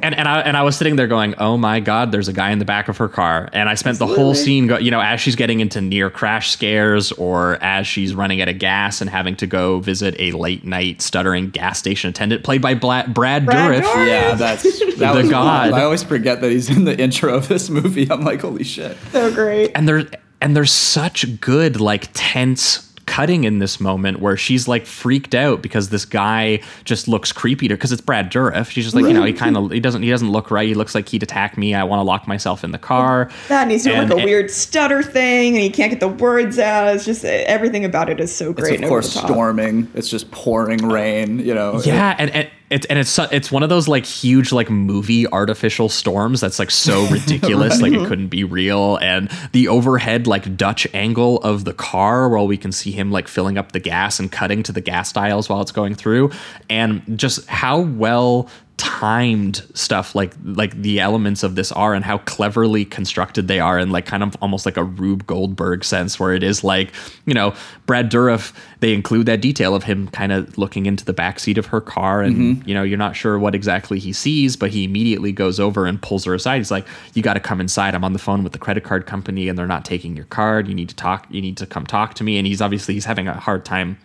And 0.03 0.15
and 0.15 0.29
I 0.29 0.41
and 0.41 0.57
I 0.57 0.63
was 0.63 0.77
sitting 0.77 0.97
there 0.97 1.07
going, 1.07 1.35
"Oh 1.39 1.57
my 1.57 1.81
god, 1.81 2.13
there's 2.13 2.29
a 2.29 2.33
guy 2.33 2.51
in 2.51 2.59
the 2.59 2.65
back 2.65 2.89
of 2.89 2.97
her 2.99 3.09
car." 3.09 3.49
And 3.53 3.69
I 3.69 3.75
spent 3.75 3.99
the 3.99 4.07
whole 4.07 4.35
scene 4.35 4.67
go, 4.67 4.79
you 4.79 4.91
know, 4.91 5.01
as 5.01 5.21
she's 5.21 5.37
getting 5.37 5.61
into 5.61 5.81
near 5.81 6.11
crash 6.11 6.51
scares 6.51 7.13
or 7.13 7.63
as 7.63 7.87
she's 7.87 8.15
running 8.15 8.43
out 8.43 8.49
of 8.49 8.59
gas 8.59 9.01
and 9.01 9.09
having 9.09 9.37
to 9.37 9.47
go 9.47 9.81
visit 9.81 10.15
a 10.19 10.33
late 10.33 10.65
night 10.65 11.01
stuttering 11.15 11.49
gas 11.51 11.79
station 11.79 12.11
attendant 12.11 12.43
played 12.43 12.61
by 12.61 12.75
Bla- 12.75 13.05
Brad, 13.07 13.47
Brad 13.47 13.47
Dourif. 13.47 13.83
Dourif. 13.87 14.07
Yeah, 14.09 14.35
that's 14.35 14.63
that 14.99 15.13
The 15.13 15.21
was 15.23 15.31
god. 15.31 15.71
wild. 15.71 15.75
I 15.75 15.85
always 15.85 16.03
forget 16.03 16.41
that 16.41 16.51
he's 16.51 16.69
in 16.69 16.83
the 16.85 16.99
intro 17.01 17.35
of 17.37 17.47
this 17.47 17.71
movie. 17.71 18.11
I'm 18.11 18.23
like, 18.25 18.41
holy 18.41 18.65
shit. 18.65 18.97
so 19.13 19.33
great 19.33 19.71
and 19.77 19.87
there 19.89 20.07
and 20.41 20.57
there's 20.57 20.73
such 20.73 21.41
good 21.41 21.81
like 21.81 22.09
tense 22.15 22.93
cutting 23.07 23.45
in 23.45 23.59
this 23.59 23.81
moment 23.81 24.21
where 24.21 24.37
she's 24.37 24.67
like 24.67 24.87
freaked 24.87 25.35
out 25.35 25.61
because 25.63 25.91
this 25.91 26.05
guy 26.05 26.61
just 26.85 27.07
looks 27.09 27.33
creepy 27.33 27.69
to 27.69 27.75
her 27.75 27.77
because 27.77 27.93
it's 27.93 28.01
Brad 28.01 28.31
Dourif. 28.33 28.71
She's 28.71 28.85
just 28.85 28.97
like, 28.97 29.05
you 29.05 29.13
know, 29.13 29.25
he 29.25 29.33
kind 29.33 29.57
of 29.57 29.71
he 29.71 29.81
doesn't 29.81 30.03
he 30.03 30.11
doesn't 30.11 30.31
look 30.31 30.51
right. 30.51 30.67
He 30.67 30.75
looks 30.75 30.95
like 30.95 31.09
he'd 31.09 31.23
attack 31.23 31.59
me. 31.59 31.75
I 31.75 31.85
want 31.85 32.01
to 32.01 32.05
lock 32.05 32.27
myself 32.27 32.65
in 32.65 32.71
the 32.73 32.79
car. 32.79 33.31
that 33.49 33.63
and 33.63 33.71
he's 33.71 33.85
doing 33.85 33.97
And- 33.99 34.09
like 34.11 34.17
a 34.19 34.21
and- 34.23 34.29
weird 34.31 34.51
stutter 34.51 35.03
thing 35.03 35.55
and 35.55 35.63
he 35.63 35.71
can't 35.71 35.91
get 35.91 36.01
the 36.01 36.09
words 36.09 36.59
out 36.59 36.95
it's 36.95 37.05
just 37.05 37.25
everything 37.25 37.85
about 37.85 38.09
it 38.09 38.21
is 38.21 38.35
so 38.35 38.53
great. 38.53 38.65
It's 38.75 38.79
great 38.81 38.85
of 38.85 38.89
course 38.89 39.07
over 39.17 39.23
the 39.23 39.29
top. 39.29 39.31
storming. 39.37 39.91
It's 39.95 40.09
just 40.09 40.31
pouring 40.31 40.87
rain. 40.89 41.39
You 41.39 41.55
know. 41.55 41.81
Yeah, 41.85 42.15
and, 42.19 42.31
and 42.31 42.49
it's 42.71 42.87
and 42.87 42.99
it's 42.99 43.19
it's 43.19 43.53
one 43.53 43.63
of 43.63 43.69
those 43.69 43.89
like 43.89 44.07
huge 44.07 44.51
like 44.51 44.71
movie 44.71 45.27
artificial 45.29 45.89
storms 45.89 46.41
that's 46.41 46.59
like 46.59 46.71
so 46.71 47.07
ridiculous, 47.11 47.81
like 47.81 47.93
it 47.93 48.07
couldn't 48.07 48.29
be 48.29 48.43
real. 48.43 48.97
And 48.97 49.31
the 49.53 49.69
overhead 49.69 50.27
like 50.27 50.57
Dutch 50.57 50.87
angle 50.95 51.39
of 51.43 51.65
the 51.65 51.75
car, 51.75 52.29
while 52.29 52.47
we 52.47 52.57
can 52.57 52.73
see 52.73 52.91
him 52.91 53.13
like 53.13 53.29
filling 53.29 53.59
up 53.59 53.73
the 53.73 53.81
gas 53.81 54.19
and 54.19 54.33
cutting 54.33 54.63
to 54.63 54.73
the 54.73 54.81
gas 54.81 55.13
dials 55.13 55.49
while 55.49 55.61
it's 55.61 55.73
going 55.73 55.95
through, 55.95 56.31
and 56.71 57.03
just 57.19 57.47
how 57.47 57.81
well 57.81 58.49
timed 58.77 59.63
stuff 59.75 60.15
like 60.15 60.33
like 60.45 60.75
the 60.83 60.99
elements 60.99 61.43
of 61.43 61.55
this 61.55 61.71
are 61.73 61.95
and 61.95 62.05
how 62.05 62.19
cleverly 62.19 62.85
constructed 62.85 63.47
they 63.47 63.61
are 63.61 63.79
and 63.79 63.93
like 63.93 64.05
kind 64.05 64.23
of 64.23 64.37
almost 64.43 64.67
like 64.67 64.77
a 64.77 64.83
Rube 64.83 65.27
Goldberg 65.27 65.85
sense 65.85 66.19
where 66.19 66.33
it 66.35 66.43
is 66.43 66.65
like 66.65 66.93
you 67.25 67.35
know 67.35 67.55
Brad 67.87 68.11
Dourif 68.11 68.53
they 68.81 68.93
include 68.93 69.27
that 69.27 69.41
detail 69.41 69.75
of 69.75 69.85
him 69.85 70.09
kind 70.09 70.33
of 70.33 70.59
looking 70.59 70.87
into 70.87 71.05
the 71.05 71.15
backseat 71.15 71.57
of 71.57 71.67
her 71.67 71.81
car 71.81 72.21
and 72.23 72.37
Mhm. 72.37 72.67
you 72.69 72.75
know 72.75 72.83
you're 72.83 72.99
not 72.99 73.15
sure 73.15 73.39
what 73.39 73.55
exactly 73.55 73.99
he 74.01 74.13
sees 74.13 74.57
but 74.57 74.71
he 74.71 74.85
immediately 74.85 75.31
goes 75.33 75.61
over 75.61 75.87
and 75.87 76.03
pulls 76.03 76.25
her 76.25 76.35
aside. 76.35 76.59
He's 76.59 76.71
like 76.73 76.87
you 77.15 77.23
got 77.23 77.35
to 77.35 77.41
come 77.41 77.61
inside. 77.61 77.95
I'm 77.95 78.05
on 78.05 78.13
the 78.13 78.19
phone 78.19 78.43
with 78.43 78.53
the 78.53 78.59
credit 78.59 78.83
card 78.85 79.07
company 79.07 79.49
and 79.49 79.57
they're 79.59 79.67
not 79.67 79.85
taking 79.85 80.17
your 80.17 80.27
card. 80.27 80.67
You 80.69 80.75
need 80.75 80.89
to 80.89 80.97
talk 80.97 81.27
you 81.31 81.41
need 81.41 81.57
to 81.59 81.67
come 81.67 81.87
talk 81.87 82.15
to 82.15 82.25
me. 82.25 82.39
And 82.39 82.47
he's 82.47 82.61
obviously 82.61 82.95
he's 82.95 83.05
having 83.05 83.29
a 83.29 83.35
hard 83.35 83.65
time 83.65 83.99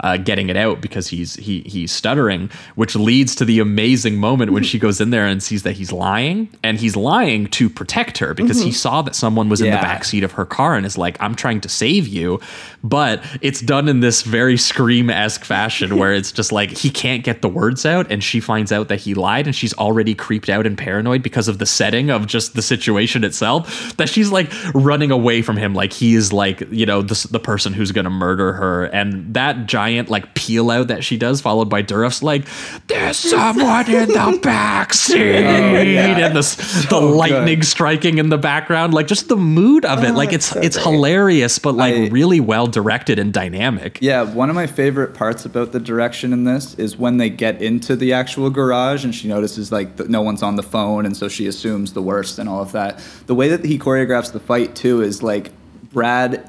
uh, 0.00 0.16
getting 0.16 0.48
it 0.48 0.56
out 0.56 0.80
because 0.80 1.08
he's 1.08 1.34
he 1.36 1.60
he's 1.66 1.90
stuttering, 1.92 2.50
which 2.76 2.94
leads 2.96 3.34
to 3.36 3.44
the 3.44 3.60
amazing 3.60 4.16
moment 4.16 4.52
when 4.52 4.62
she 4.62 4.78
goes 4.86 5.00
in 5.00 5.10
there 5.10 5.26
and 5.26 5.42
sees 5.42 5.62
that 5.64 5.72
he's 5.72 5.92
lying, 5.92 6.48
and 6.62 6.78
he's 6.78 6.96
lying 6.96 7.46
to 7.48 7.68
protect 7.68 8.18
her 8.18 8.34
because 8.34 8.62
he 8.62 8.70
Mhm. 8.70 8.74
saw 8.74 9.02
that 9.02 9.14
someone 9.14 9.48
was 9.48 9.60
in 9.60 9.66
the 9.70 9.76
Yeah. 9.76 9.82
back 9.82 10.04
seat 10.04 10.22
of 10.24 10.32
her 10.32 10.44
car 10.44 10.74
and 10.76 10.84
is 10.86 10.96
like, 10.98 11.16
"I'm 11.20 11.34
trying 11.34 11.60
to 11.62 11.68
save 11.68 12.06
you," 12.08 12.40
but 12.84 13.22
it's 13.40 13.60
done 13.60 13.88
in 13.88 14.00
this 14.00 14.22
very 14.22 14.56
scream 14.56 15.10
esque 15.10 15.44
fashion 15.44 15.96
where 15.98 16.12
it's 16.14 16.30
just 16.32 16.52
like 16.52 16.70
he 16.70 16.90
can't 16.90 17.24
get 17.24 17.42
the 17.42 17.48
words 17.48 17.84
out, 17.84 18.06
and 18.10 18.22
she 18.22 18.40
finds 18.40 18.70
out 18.72 18.88
that 18.88 19.00
he 19.00 19.14
lied, 19.14 19.46
and 19.46 19.54
she's 19.54 19.74
already 19.74 20.14
creeped 20.14 20.48
out 20.48 20.66
and 20.66 20.78
paranoid 20.78 21.22
because 21.22 21.48
of 21.48 21.58
the 21.58 21.66
setting 21.66 22.10
of 22.10 22.26
just 22.26 22.54
the 22.54 22.62
situation 22.62 23.24
itself 23.24 23.96
that 23.96 24.08
she's 24.08 24.30
like 24.30 24.50
running 24.74 25.10
away 25.10 25.42
from 25.42 25.56
him, 25.56 25.74
like 25.74 25.92
he 25.92 26.14
is 26.14 26.32
like 26.32 26.62
you 26.70 26.86
know 26.86 27.02
the 27.02 27.26
the 27.30 27.40
person 27.40 27.72
who's 27.72 27.90
gonna 27.92 28.10
murder 28.10 28.52
her, 28.52 28.84
and 28.84 29.34
that 29.34 29.66
giant 29.66 29.87
like 30.08 30.34
peel 30.34 30.70
out 30.70 30.88
that 30.88 31.04
she 31.04 31.16
does, 31.16 31.40
followed 31.40 31.68
by 31.68 31.82
Dourif's 31.82 32.22
like, 32.22 32.44
"There's 32.86 33.16
someone 33.16 33.90
in 33.90 34.08
the 34.08 34.38
back 34.42 34.94
seat," 34.94 35.16
Oh, 35.36 35.80
yeah. 35.82 36.16
and 36.26 36.34
the 36.34 36.38
s- 36.40 36.86
the 36.88 36.96
oh, 36.96 37.08
lightning 37.10 37.62
striking 37.62 38.18
in 38.18 38.28
the 38.28 38.38
background, 38.38 38.94
like 38.94 39.06
just 39.06 39.28
the 39.28 39.36
mood 39.36 39.84
of 39.84 40.02
it, 40.04 40.10
Oh, 40.10 40.14
like 40.14 40.32
it's 40.32 40.48
it's 40.48 40.54
so 40.54 40.60
it's 40.60 40.76
great. 40.76 40.84
hilarious, 40.94 41.58
but 41.58 41.74
like 41.74 42.12
really 42.12 42.40
well 42.40 42.66
directed 42.66 43.18
and 43.18 43.32
dynamic. 43.32 43.98
Yeah, 44.00 44.22
one 44.22 44.48
of 44.50 44.54
my 44.56 44.66
favorite 44.66 45.14
parts 45.14 45.44
about 45.44 45.72
the 45.72 45.80
direction 45.80 46.32
in 46.32 46.44
this 46.44 46.74
is 46.74 46.96
when 46.96 47.16
they 47.18 47.30
get 47.30 47.60
into 47.62 47.96
the 47.96 48.12
actual 48.12 48.50
garage 48.50 49.04
and 49.04 49.14
she 49.14 49.28
notices 49.28 49.70
like 49.72 49.96
that 49.96 50.08
no 50.08 50.22
one's 50.22 50.42
on 50.42 50.56
the 50.56 50.62
phone 50.62 51.04
and 51.06 51.16
so 51.16 51.28
she 51.28 51.46
assumes 51.46 51.92
the 51.92 52.02
worst 52.02 52.38
and 52.38 52.48
all 52.48 52.62
of 52.62 52.72
that. 52.72 53.00
The 53.26 53.34
way 53.34 53.48
that 53.48 53.64
he 53.64 53.78
choreographs 53.78 54.32
the 54.32 54.40
fight 54.40 54.74
too 54.74 55.02
is 55.02 55.22
like 55.22 55.50
Brad 55.92 56.32
w- 56.32 56.48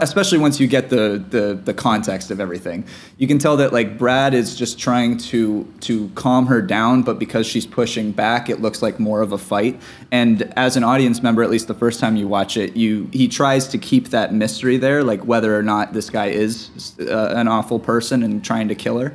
especially 0.00 0.38
once 0.38 0.60
you 0.60 0.66
get 0.66 0.90
the, 0.90 1.24
the 1.30 1.60
the 1.62 1.74
context 1.74 2.30
of 2.30 2.40
everything. 2.40 2.84
You 3.18 3.26
can 3.26 3.38
tell 3.38 3.56
that 3.58 3.72
like 3.72 3.98
brad 3.98 4.34
is 4.34 4.56
just 4.56 4.78
trying 4.78 5.16
to 5.18 5.64
to 5.80 6.08
calm 6.10 6.46
her 6.46 6.60
down 6.62 7.02
but 7.02 7.18
because 7.18 7.46
she's 7.46 7.66
pushing 7.66 8.12
back 8.12 8.48
it 8.48 8.60
looks 8.60 8.82
like 8.82 8.98
more 8.98 9.22
of 9.22 9.32
a 9.32 9.38
fight. 9.38 9.80
And 10.10 10.52
as 10.56 10.76
an 10.76 10.84
audience 10.84 11.22
member 11.22 11.42
at 11.42 11.50
least 11.50 11.68
the 11.68 11.74
first 11.74 12.00
time 12.00 12.16
you 12.16 12.28
watch 12.28 12.56
it 12.56 12.76
you 12.76 13.08
he 13.12 13.28
tries 13.28 13.68
to 13.68 13.78
keep 13.78 14.08
that 14.08 14.32
mystery 14.34 14.76
there 14.76 15.02
like 15.02 15.24
whether 15.24 15.56
or 15.56 15.62
not 15.62 15.92
this 15.92 16.10
guy 16.10 16.26
is 16.26 16.96
uh, 17.00 17.34
an 17.36 17.48
awful 17.48 17.78
person 17.78 18.22
and 18.22 18.44
trying 18.44 18.68
to 18.68 18.74
kill 18.74 18.98
her. 18.98 19.14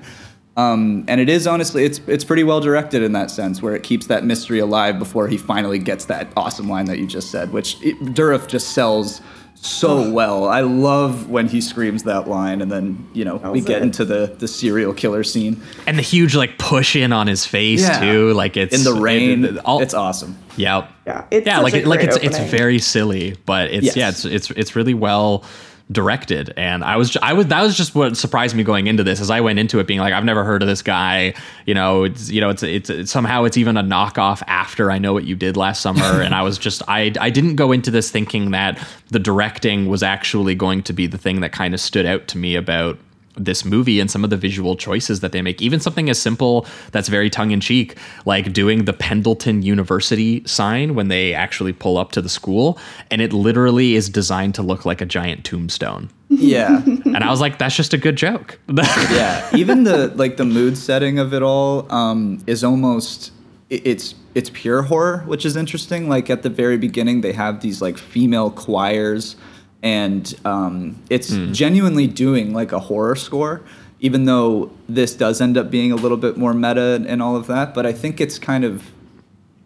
Um, 0.57 1.03
and 1.09 1.19
it 1.19 1.27
is 1.27 1.47
honestly, 1.47 1.83
it's 1.83 1.99
it's 2.07 2.23
pretty 2.23 2.43
well 2.43 2.61
directed 2.61 3.03
in 3.03 3.11
that 3.11 3.29
sense, 3.29 3.61
where 3.61 3.75
it 3.75 3.83
keeps 3.83 4.07
that 4.07 4.23
mystery 4.23 4.59
alive 4.59 4.97
before 4.97 5.27
he 5.27 5.37
finally 5.37 5.79
gets 5.79 6.05
that 6.05 6.31
awesome 6.37 6.69
line 6.69 6.85
that 6.85 6.97
you 6.97 7.07
just 7.07 7.29
said, 7.29 7.51
which 7.51 7.75
it, 7.81 7.99
Dourif 7.99 8.47
just 8.47 8.69
sells 8.69 9.21
so 9.65 10.09
well. 10.11 10.45
I 10.45 10.61
love 10.61 11.29
when 11.29 11.47
he 11.47 11.59
screams 11.61 12.03
that 12.03 12.27
line, 12.27 12.61
and 12.61 12.71
then 12.71 13.07
you 13.13 13.25
know 13.25 13.37
we 13.37 13.61
get 13.61 13.77
it. 13.77 13.83
into 13.83 14.05
the 14.05 14.33
the 14.37 14.47
serial 14.47 14.93
killer 14.93 15.23
scene. 15.23 15.61
And 15.87 15.97
the 15.97 16.01
huge 16.03 16.35
like 16.35 16.57
push 16.57 16.95
in 16.95 17.11
on 17.11 17.27
his 17.27 17.45
face 17.45 17.81
Yeah. 17.81 17.99
too, 17.99 18.33
like 18.33 18.57
it's 18.57 18.75
In 18.77 18.83
the 18.83 18.99
rain. 18.99 19.45
it- 19.45 19.57
all- 19.65 19.81
it's 19.81 19.93
awesome. 19.93 20.37
Yeah, 20.57 20.87
yeah, 21.05 21.25
it's 21.31 21.45
yeah, 21.45 21.59
like 21.59 21.73
like 21.85 21.99
great 22.01 22.03
it's 22.03 22.17
it's 22.17 22.39
very 22.51 22.79
silly, 22.79 23.35
but 23.45 23.71
it's 23.71 23.85
Yes. 23.87 23.95
yeah, 23.97 24.09
it's 24.09 24.25
it's 24.25 24.51
it's 24.51 24.75
really 24.75 24.93
well 24.93 25.43
directed. 25.91 26.53
And 26.57 26.83
I 26.83 26.97
was 26.97 27.15
I 27.21 27.33
was 27.33 27.47
that 27.47 27.61
was 27.61 27.77
just 27.77 27.93
what 27.93 28.17
surprised 28.17 28.55
me 28.55 28.63
going 28.63 28.87
into 28.87 29.03
this, 29.03 29.21
as 29.21 29.29
I 29.29 29.41
went 29.41 29.59
into 29.59 29.79
it 29.79 29.87
being 29.87 29.99
like 29.99 30.13
I've 30.13 30.25
never 30.25 30.43
heard 30.43 30.61
of 30.61 30.67
this 30.67 30.81
guy. 30.81 31.33
You 31.65 31.73
know, 31.73 32.05
it's 32.05 32.29
you 32.29 32.41
know 32.41 32.49
it's 32.49 32.63
it's, 32.63 32.89
it's 32.89 33.11
somehow 33.11 33.43
it's 33.43 33.57
even 33.57 33.77
a 33.77 33.83
knockoff 33.83 34.41
after 34.47 34.91
I 34.91 34.97
know 34.97 35.13
what 35.13 35.25
you 35.25 35.35
did 35.35 35.57
last 35.57 35.81
summer, 35.81 36.01
and 36.21 36.33
I 36.33 36.41
was 36.41 36.57
just 36.57 36.81
I 36.87 37.13
I 37.19 37.29
didn't 37.29 37.55
go 37.55 37.71
into 37.71 37.91
this 37.91 38.09
thinking 38.09 38.51
that 38.51 38.85
the 39.09 39.19
directing 39.19 39.87
was 39.87 40.01
actually 40.01 40.55
going 40.55 40.83
to 40.83 40.93
be 40.93 41.07
the 41.07 41.17
thing 41.17 41.41
that 41.41 41.51
kind 41.51 41.73
of 41.73 41.79
stood 41.79 42.05
out 42.05 42.27
to 42.29 42.37
me 42.37 42.55
about 42.55 42.97
this 43.37 43.65
movie 43.65 43.99
and 43.99 44.09
some 44.09 44.23
of 44.23 44.29
the 44.29 44.37
visual 44.37 44.75
choices 44.75 45.19
that 45.19 45.31
they 45.31 45.41
make. 45.41 45.61
Even 45.61 45.79
something 45.79 46.09
as 46.09 46.19
simple 46.19 46.65
that's 46.91 47.09
very 47.09 47.29
tongue 47.29 47.51
in 47.51 47.59
cheek, 47.59 47.97
like 48.25 48.53
doing 48.53 48.85
the 48.85 48.93
Pendleton 48.93 49.61
University 49.61 50.43
sign 50.45 50.95
when 50.95 51.07
they 51.07 51.33
actually 51.33 51.73
pull 51.73 51.97
up 51.97 52.11
to 52.13 52.21
the 52.21 52.29
school, 52.29 52.77
and 53.11 53.21
it 53.21 53.33
literally 53.33 53.95
is 53.95 54.09
designed 54.09 54.55
to 54.55 54.61
look 54.61 54.85
like 54.85 55.01
a 55.01 55.05
giant 55.05 55.43
tombstone. 55.43 56.09
Yeah. 56.29 56.83
and 56.85 57.17
I 57.17 57.29
was 57.29 57.41
like, 57.41 57.57
that's 57.59 57.75
just 57.75 57.93
a 57.93 57.97
good 57.97 58.15
joke. 58.15 58.59
yeah, 58.69 59.49
even 59.55 59.83
the 59.83 60.07
like 60.15 60.37
the 60.37 60.45
mood 60.45 60.77
setting 60.77 61.19
of 61.19 61.33
it 61.33 61.43
all 61.43 61.91
um, 61.91 62.43
is 62.47 62.63
almost 62.63 63.31
it's 63.69 64.15
it's 64.33 64.49
pure 64.53 64.83
horror, 64.83 65.19
which 65.25 65.45
is 65.45 65.55
interesting. 65.55 66.09
Like 66.09 66.29
at 66.29 66.43
the 66.43 66.49
very 66.49 66.77
beginning, 66.77 67.21
they 67.21 67.33
have 67.33 67.61
these 67.61 67.81
like 67.81 67.97
female 67.97 68.51
choirs, 68.51 69.35
and 69.83 70.33
um, 70.45 71.01
it's 71.09 71.29
genuinely 71.51 72.07
doing 72.07 72.53
like 72.53 72.71
a 72.71 72.79
horror 72.79 73.15
score. 73.15 73.63
Even 74.01 74.25
though 74.25 74.71
this 74.89 75.15
does 75.15 75.39
end 75.41 75.57
up 75.57 75.71
being 75.71 75.91
a 75.91 75.95
little 75.95 76.17
bit 76.17 76.37
more 76.37 76.53
meta 76.53 76.93
and, 76.95 77.07
and 77.07 77.23
all 77.23 77.35
of 77.35 77.47
that, 77.47 77.73
but 77.73 77.85
I 77.85 77.93
think 77.93 78.19
it's 78.19 78.37
kind 78.37 78.63
of 78.63 78.91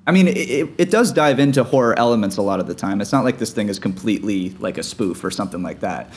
I 0.09 0.11
mean, 0.11 0.27
it, 0.27 0.37
it, 0.37 0.69
it 0.79 0.89
does 0.89 1.11
dive 1.11 1.39
into 1.39 1.63
horror 1.63 1.97
elements 1.99 2.37
a 2.37 2.41
lot 2.41 2.59
of 2.59 2.65
the 2.65 2.73
time. 2.73 2.99
It's 2.99 3.11
not 3.11 3.23
like 3.23 3.37
this 3.37 3.53
thing 3.53 3.69
is 3.69 3.77
completely 3.77 4.49
like 4.59 4.79
a 4.79 4.83
spoof 4.83 5.23
or 5.23 5.29
something 5.29 5.61
like 5.61 5.81
that. 5.81 6.11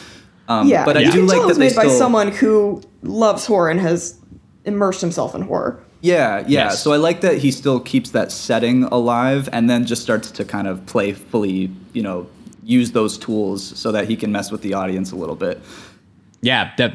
Um, 0.49 0.67
yeah, 0.67 0.87
but 0.87 0.97
I 0.97 1.01
you 1.01 1.13
do 1.13 1.19
can 1.19 1.27
like 1.27 1.37
tell 1.37 1.43
that 1.43 1.51
it's 1.51 1.59
they 1.59 1.69
made 1.69 1.77
by 1.77 1.83
still, 1.85 1.99
someone 1.99 2.33
who 2.33 2.83
loves 3.03 3.45
horror 3.45 3.69
and 3.69 3.79
has 3.81 4.19
immersed 4.65 5.03
himself 5.03 5.35
in 5.35 5.43
horror. 5.43 5.85
Yeah, 6.01 6.39
yeah. 6.39 6.45
Yes. 6.49 6.83
So 6.83 6.93
I 6.93 6.97
like 6.97 7.21
that 7.21 7.37
he 7.37 7.51
still 7.51 7.81
keeps 7.81 8.11
that 8.13 8.33
setting 8.33 8.85
alive 8.85 9.51
and 9.53 9.69
then 9.69 9.85
just 9.85 10.01
starts 10.01 10.31
to 10.31 10.45
kind 10.47 10.67
of 10.67 10.87
playfully, 10.87 11.71
you 11.93 12.03
know, 12.03 12.27
use 12.63 12.93
those 12.93 13.19
tools 13.19 13.79
so 13.79 13.93
that 13.93 14.09
he 14.09 14.17
can 14.17 14.33
mess 14.33 14.51
with 14.51 14.63
the 14.63 14.75
audience 14.75 15.13
a 15.13 15.17
little 15.17 15.37
bit. 15.37 15.61
Yeah, 16.45 16.75
de- 16.75 16.89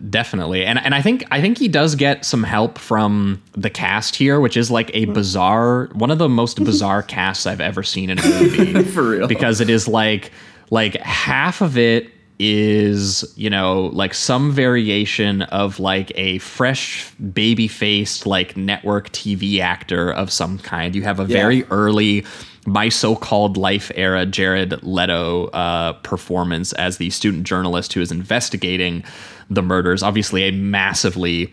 definitely. 0.00 0.64
And 0.64 0.78
and 0.78 0.94
I 0.94 1.02
think 1.02 1.24
I 1.32 1.40
think 1.40 1.58
he 1.58 1.66
does 1.66 1.96
get 1.96 2.24
some 2.24 2.44
help 2.44 2.78
from 2.78 3.42
the 3.52 3.68
cast 3.68 4.14
here, 4.14 4.40
which 4.40 4.56
is 4.56 4.70
like 4.70 4.92
a 4.94 5.06
bizarre 5.06 5.88
one 5.92 6.12
of 6.12 6.18
the 6.18 6.28
most 6.28 6.62
bizarre 6.64 7.02
casts 7.02 7.44
I've 7.44 7.60
ever 7.60 7.82
seen 7.82 8.10
in 8.10 8.20
a 8.20 8.22
movie. 8.22 8.82
For 8.92 9.10
real. 9.10 9.26
Because 9.26 9.60
it 9.60 9.68
is 9.68 9.88
like 9.88 10.30
like 10.70 10.94
half 11.00 11.62
of 11.62 11.76
it 11.76 12.12
is, 12.44 13.32
you 13.36 13.48
know, 13.48 13.84
like 13.92 14.12
some 14.14 14.50
variation 14.50 15.42
of 15.42 15.78
like 15.78 16.10
a 16.16 16.38
fresh 16.38 17.08
baby 17.32 17.68
faced 17.68 18.26
like 18.26 18.56
network 18.56 19.10
TV 19.10 19.60
actor 19.60 20.10
of 20.12 20.30
some 20.32 20.58
kind. 20.58 20.96
You 20.96 21.02
have 21.02 21.20
a 21.20 21.22
Yeah. 21.22 21.28
very 21.40 21.64
early 21.70 22.24
my 22.64 22.88
so-called 22.88 23.56
life 23.56 23.90
era 23.96 24.24
Jared 24.24 24.82
Leto 24.84 25.46
uh, 25.48 25.94
performance 26.04 26.72
as 26.74 26.96
the 26.98 27.10
student 27.10 27.44
journalist 27.44 27.92
who 27.92 28.00
is 28.00 28.12
investigating 28.12 29.02
the 29.50 29.62
murders. 29.62 30.02
Obviously, 30.02 30.44
a 30.44 30.52
massively 30.52 31.52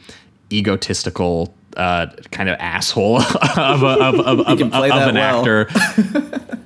egotistical 0.52 1.53
uh, 1.78 2.07
kind 2.32 2.48
of 2.49 2.57
asshole 2.60 3.22
of, 3.57 3.84
a, 3.84 3.88
of, 3.88 4.20
of, 4.20 4.40
of, 4.41 4.61
of 4.61 4.61
an 4.82 5.16
well. 5.16 5.18
actor. 5.18 5.68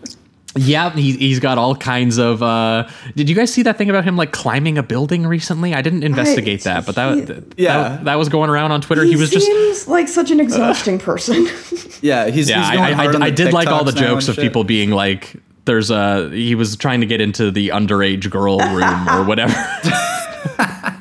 Yeah, 0.55 0.91
he, 0.91 1.13
he's 1.17 1.39
got 1.39 1.57
all 1.57 1.75
kinds 1.75 2.19
of. 2.19 2.43
Uh, 2.43 2.87
did 3.15 3.27
you 3.27 3.35
guys 3.35 3.51
see 3.51 3.63
that 3.63 3.77
thing 3.77 3.89
about 3.89 4.03
him 4.03 4.15
like 4.15 4.31
climbing 4.31 4.77
a 4.77 4.83
building 4.83 5.25
recently? 5.25 5.73
I 5.73 5.81
didn't 5.81 6.03
investigate 6.03 6.61
that, 6.63 6.85
but 6.85 6.93
that, 6.95 7.25
that 7.27 7.53
Yeah. 7.57 7.99
that, 8.03 8.15
was 8.15 8.29
going 8.29 8.51
around 8.51 8.71
on 8.71 8.79
Twitter. 8.81 9.03
He, 9.03 9.11
He, 9.11 9.15
was 9.15 9.31
just 9.31 9.47
seems 9.47 9.87
like 9.87 10.07
such 10.07 10.29
an 10.29 10.39
exhausting 10.39 10.99
person. 10.99 11.47
Yeah, 12.01 12.27
he's 12.29 12.49
yeah, 12.49 12.59
he's 12.59 12.69
I, 12.69 12.75
going 12.75 12.83
I, 12.83 12.93
hard 12.93 13.15
I, 13.15 13.25
I 13.27 13.29
the 13.29 13.35
did 13.37 13.53
like 13.53 13.69
all 13.69 13.85
the 13.85 13.93
jokes 13.93 14.27
of 14.27 14.35
shit. 14.35 14.43
people 14.43 14.65
being 14.65 14.89
like, 14.91 15.37
"There's 15.63 15.89
a." 15.89 16.29
He 16.31 16.53
was 16.53 16.75
trying 16.75 16.99
to 16.99 17.05
get 17.05 17.21
into 17.21 17.49
the 17.49 17.69
underage 17.69 18.29
girl 18.29 18.57
room 18.59 19.07
or 19.07 19.23
whatever. 19.27 19.53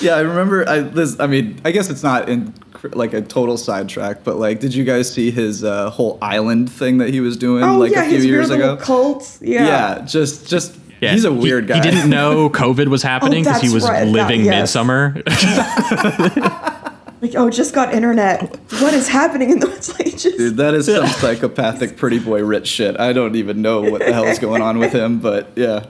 Yeah, 0.00 0.14
I 0.14 0.20
remember. 0.20 0.68
I 0.68 0.80
this. 0.80 1.18
I 1.18 1.26
mean, 1.26 1.60
I 1.64 1.70
guess 1.72 1.90
it's 1.90 2.02
not 2.02 2.28
in 2.28 2.52
cr- 2.52 2.65
like 2.92 3.12
a 3.14 3.22
total 3.22 3.56
sidetrack, 3.56 4.24
but 4.24 4.36
like, 4.36 4.60
did 4.60 4.74
you 4.74 4.84
guys 4.84 5.12
see 5.12 5.30
his 5.30 5.64
uh, 5.64 5.90
whole 5.90 6.18
island 6.22 6.70
thing 6.70 6.98
that 6.98 7.10
he 7.10 7.20
was 7.20 7.36
doing 7.36 7.64
oh 7.64 7.78
like 7.78 7.92
yeah, 7.92 8.02
a 8.02 8.08
few 8.08 8.16
his 8.16 8.26
years 8.26 8.48
weird 8.48 8.60
ago? 8.60 8.70
little 8.72 8.84
cult. 8.84 9.38
Yeah. 9.40 9.66
Yeah, 9.66 10.04
just 10.04 10.48
just 10.48 10.74
Yeah, 11.00 11.12
he's 11.12 11.24
a 11.24 11.32
he- 11.32 11.38
weird 11.38 11.66
guy. 11.66 11.76
He 11.76 11.80
didn't 11.82 12.08
know 12.10 12.48
COVID 12.64 12.88
was 12.88 13.02
happening 13.02 13.44
because 13.44 13.60
he 13.62 13.72
was 13.72 13.84
right, 13.84 14.04
that- 14.04 14.10
living 14.10 14.44
yes. 14.44 14.60
midsummer. 14.74 15.22
Like 17.22 17.34
oh, 17.34 17.48
just 17.48 17.74
got 17.74 17.94
internet. 17.94 18.42
What 18.72 18.92
is 18.92 19.08
happening 19.08 19.48
in 19.50 19.58
the 19.58 19.72
it's 19.74 19.88
like 19.98 20.18
Dude, 20.20 20.58
that 20.58 20.74
is 20.74 20.84
some 20.84 21.06
psychopathic 21.06 21.96
pretty 21.96 22.18
boy 22.18 22.44
rich 22.44 22.68
shit. 22.68 23.00
I 23.00 23.14
don't 23.14 23.36
even 23.36 23.62
know 23.62 23.80
what 23.80 24.00
the 24.04 24.12
hell 24.12 24.24
is 24.26 24.38
going 24.38 24.60
on 24.60 24.78
with 24.78 24.92
him, 24.92 25.18
but 25.18 25.48
yeah. 25.56 25.86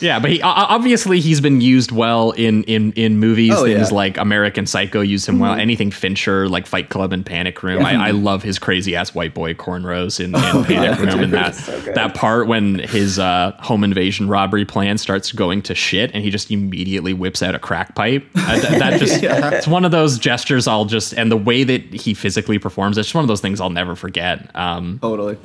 Yeah, 0.00 0.18
but 0.18 0.30
he 0.30 0.40
obviously 0.42 1.20
he's 1.20 1.40
been 1.40 1.60
used 1.60 1.92
well 1.92 2.32
in 2.32 2.64
in 2.64 2.92
in 2.92 3.18
movies. 3.18 3.52
Oh, 3.54 3.64
things 3.64 3.90
yeah. 3.90 3.96
like 3.96 4.16
American 4.18 4.66
Psycho 4.66 5.00
used 5.00 5.28
him 5.28 5.38
well. 5.38 5.54
Mhm. 5.54 5.60
Anything 5.60 5.90
Fincher, 5.90 6.48
like 6.48 6.66
Fight 6.66 6.88
Club 6.88 7.12
and 7.12 7.24
Panic 7.24 7.62
Room. 7.62 7.84
I, 7.84 8.08
I 8.08 8.10
love 8.10 8.42
his 8.42 8.58
crazy 8.58 8.96
ass 8.96 9.14
white 9.14 9.34
boy 9.34 9.54
cornrows 9.54 10.18
in, 10.20 10.34
in 10.34 10.36
Oh, 10.36 10.64
Panic 10.66 10.98
yeah. 10.98 11.04
Room, 11.12 11.20
and 11.24 11.32
that 11.32 11.54
that 11.94 12.14
part 12.14 12.46
when 12.48 12.78
his 12.80 13.18
uh, 13.18 13.52
home 13.60 13.84
invasion 13.84 14.28
robbery 14.28 14.64
plan 14.64 14.98
starts 14.98 15.30
going 15.32 15.62
to 15.62 15.74
shit, 15.74 16.10
and 16.14 16.22
he 16.24 16.30
just 16.30 16.50
immediately 16.50 17.12
whips 17.12 17.42
out 17.42 17.54
a 17.54 17.58
crack 17.58 17.94
pipe. 17.94 18.24
Uh, 18.34 18.60
th- 18.60 18.78
that 18.78 18.98
just 19.00 19.22
Yeah. 19.22 19.50
it's 19.54 19.66
one 19.68 19.84
of 19.84 19.90
those 19.92 20.18
gestures 20.18 20.66
I'll 20.66 20.84
just 20.84 21.12
and 21.14 21.30
the 21.30 21.36
way 21.36 21.64
that 21.64 21.82
he 21.94 22.14
physically 22.14 22.58
performs. 22.58 22.98
It's 22.98 23.08
just 23.08 23.14
one 23.14 23.24
of 23.24 23.28
those 23.28 23.40
things 23.40 23.60
I'll 23.60 23.70
never 23.70 23.94
forget. 23.94 24.50
Um, 24.56 24.98
totally. 25.00 25.36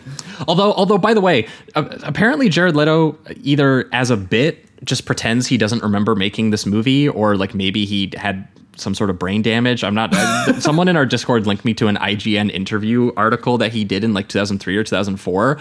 Although, 0.47 0.73
although, 0.73 0.97
by 0.97 1.13
the 1.13 1.21
way, 1.21 1.47
uh, 1.75 1.85
apparently 2.03 2.49
Jared 2.49 2.75
Leto 2.75 3.17
either 3.43 3.89
as 3.93 4.09
a 4.11 4.17
bit 4.29 4.65
just 4.85 5.05
pretends 5.05 5.47
he 5.47 5.57
doesn't 5.57 5.81
remember 5.83 6.15
making 6.15 6.51
this 6.51 6.65
movie, 6.65 7.07
or 7.09 7.35
like 7.35 7.53
maybe 7.55 7.85
he 7.85 8.11
had 8.15 8.47
some 8.75 8.93
sort 8.93 9.09
of 9.09 9.17
brain 9.17 9.41
damage. 9.41 9.83
I'm 9.83 9.95
not. 9.95 10.13
uh, 10.13 10.59
someone 10.59 10.87
in 10.87 10.95
our 10.95 11.05
Discord 11.05 11.47
linked 11.47 11.65
me 11.65 11.73
to 11.75 11.87
an 11.87 11.95
IGN 11.97 12.51
interview 12.51 13.11
article 13.17 13.57
that 13.57 13.71
he 13.73 13.83
did 13.83 14.03
in 14.03 14.13
like 14.13 14.27
2003 14.27 14.77
or 14.77 14.83
2004, 14.83 15.57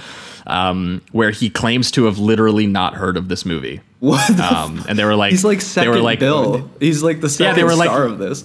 um, 0.46 1.00
where 1.12 1.30
he 1.30 1.48
claims 1.48 1.90
to 1.92 2.04
have 2.04 2.18
literally 2.18 2.66
not 2.66 2.94
heard 2.94 3.16
of 3.16 3.28
this 3.28 3.46
movie. 3.46 3.80
What? 4.00 4.38
Um, 4.38 4.84
and 4.86 4.98
they 4.98 5.04
were 5.04 5.14
like, 5.16 5.30
He's 5.30 5.44
like 5.44 5.58
they 5.58 5.64
second 5.64 5.92
were 5.92 6.00
like, 6.00 6.18
Bill. 6.18 6.70
He's 6.78 7.02
like 7.02 7.22
the 7.22 7.34
Yeah, 7.42 7.54
they 7.54 7.64
were 7.64 7.74
like- 7.74 7.88
star 7.88 8.04
of 8.04 8.18
this. 8.18 8.44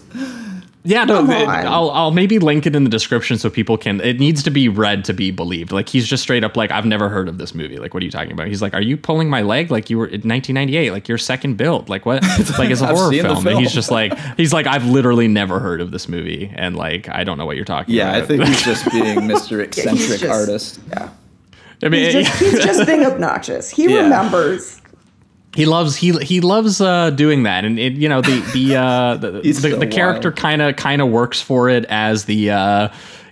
Yeah, 0.83 1.03
no, 1.05 1.23
it- 1.29 1.47
I'll 1.47 1.91
I'll 1.91 2.11
maybe 2.11 2.39
link 2.39 2.65
it 2.65 2.75
in 2.75 2.83
the 2.83 2.89
description 2.89 3.37
so 3.37 3.49
people 3.51 3.77
can. 3.77 4.01
It 4.01 4.19
needs 4.19 4.41
to 4.43 4.49
be 4.49 4.67
read 4.67 5.05
to 5.05 5.13
be 5.13 5.29
believed. 5.29 5.71
Like 5.71 5.87
he's 5.89 6.07
just 6.07 6.23
straight 6.23 6.43
up 6.43 6.57
like, 6.57 6.71
I've 6.71 6.85
never 6.85 7.07
heard 7.07 7.29
of 7.29 7.37
this 7.37 7.53
movie. 7.53 7.77
Like, 7.77 7.93
what 7.93 8.01
are 8.01 8.05
you 8.05 8.11
talking 8.11 8.31
about? 8.31 8.47
He's 8.47 8.63
like, 8.63 8.73
Are 8.73 8.81
you 8.81 8.97
pulling 8.97 9.29
my 9.29 9.41
leg? 9.43 9.69
Like 9.69 9.89
you 9.91 9.99
were 9.99 10.07
in 10.07 10.21
1998. 10.21 10.91
Like 10.91 11.07
your 11.07 11.19
second 11.19 11.57
build. 11.57 11.87
Like 11.87 12.05
what? 12.07 12.23
like 12.57 12.71
it's 12.71 12.81
a 12.81 12.87
I've 12.87 12.95
horror 12.95 13.11
seen 13.11 13.21
the 13.23 13.29
film. 13.35 13.47
And 13.47 13.59
he's 13.59 13.71
just 13.73 13.91
like, 13.91 14.17
he's 14.37 14.53
like, 14.53 14.65
I've 14.65 14.85
literally 14.85 15.27
never 15.27 15.59
heard 15.59 15.81
of 15.81 15.91
this 15.91 16.09
movie, 16.09 16.51
and 16.55 16.75
like 16.75 17.07
I 17.09 17.23
don't 17.25 17.37
know 17.37 17.45
what 17.45 17.57
you're 17.57 17.65
talking 17.65 17.93
Yeah, 17.93 18.09
about. 18.09 18.17
Yeah, 18.17 18.23
I 18.23 18.27
think 18.27 18.43
he's 18.45 18.63
just 18.65 18.91
being 18.91 19.03
Mr. 19.29 19.63
Eccentric 19.63 20.19
just- 20.19 20.25
artist. 20.25 20.79
Yeah. 20.89 21.09
I 21.83 21.89
mean, 21.89 22.03
He's 22.11 22.13
just, 22.27 22.39
he's 22.39 22.63
just 22.63 22.85
being 22.87 23.03
obnoxious. 23.05 23.69
He 23.69 23.85
Yeah. 23.87 24.01
remembers. 24.03 24.80
He 25.55 25.65
loves 25.65 25.95
he 25.95 26.11
he 26.19 26.41
loves 26.41 26.79
uh, 26.79 27.09
doing 27.09 27.43
that, 27.43 27.65
and 27.65 27.77
it, 27.77 27.93
you 27.93 28.07
know 28.07 28.21
the 28.21 28.39
the 28.53 28.75
uh, 28.75 29.15
the, 29.15 29.31
the, 29.43 29.53
so 29.53 29.75
the 29.77 29.87
character 29.87 30.31
kind 30.31 30.61
of 30.61 30.75
kind 30.75 31.01
of 31.01 31.09
works 31.09 31.41
for 31.41 31.69
it 31.69 31.85
as 31.85 32.25
the 32.25 32.51
uh, 32.51 32.89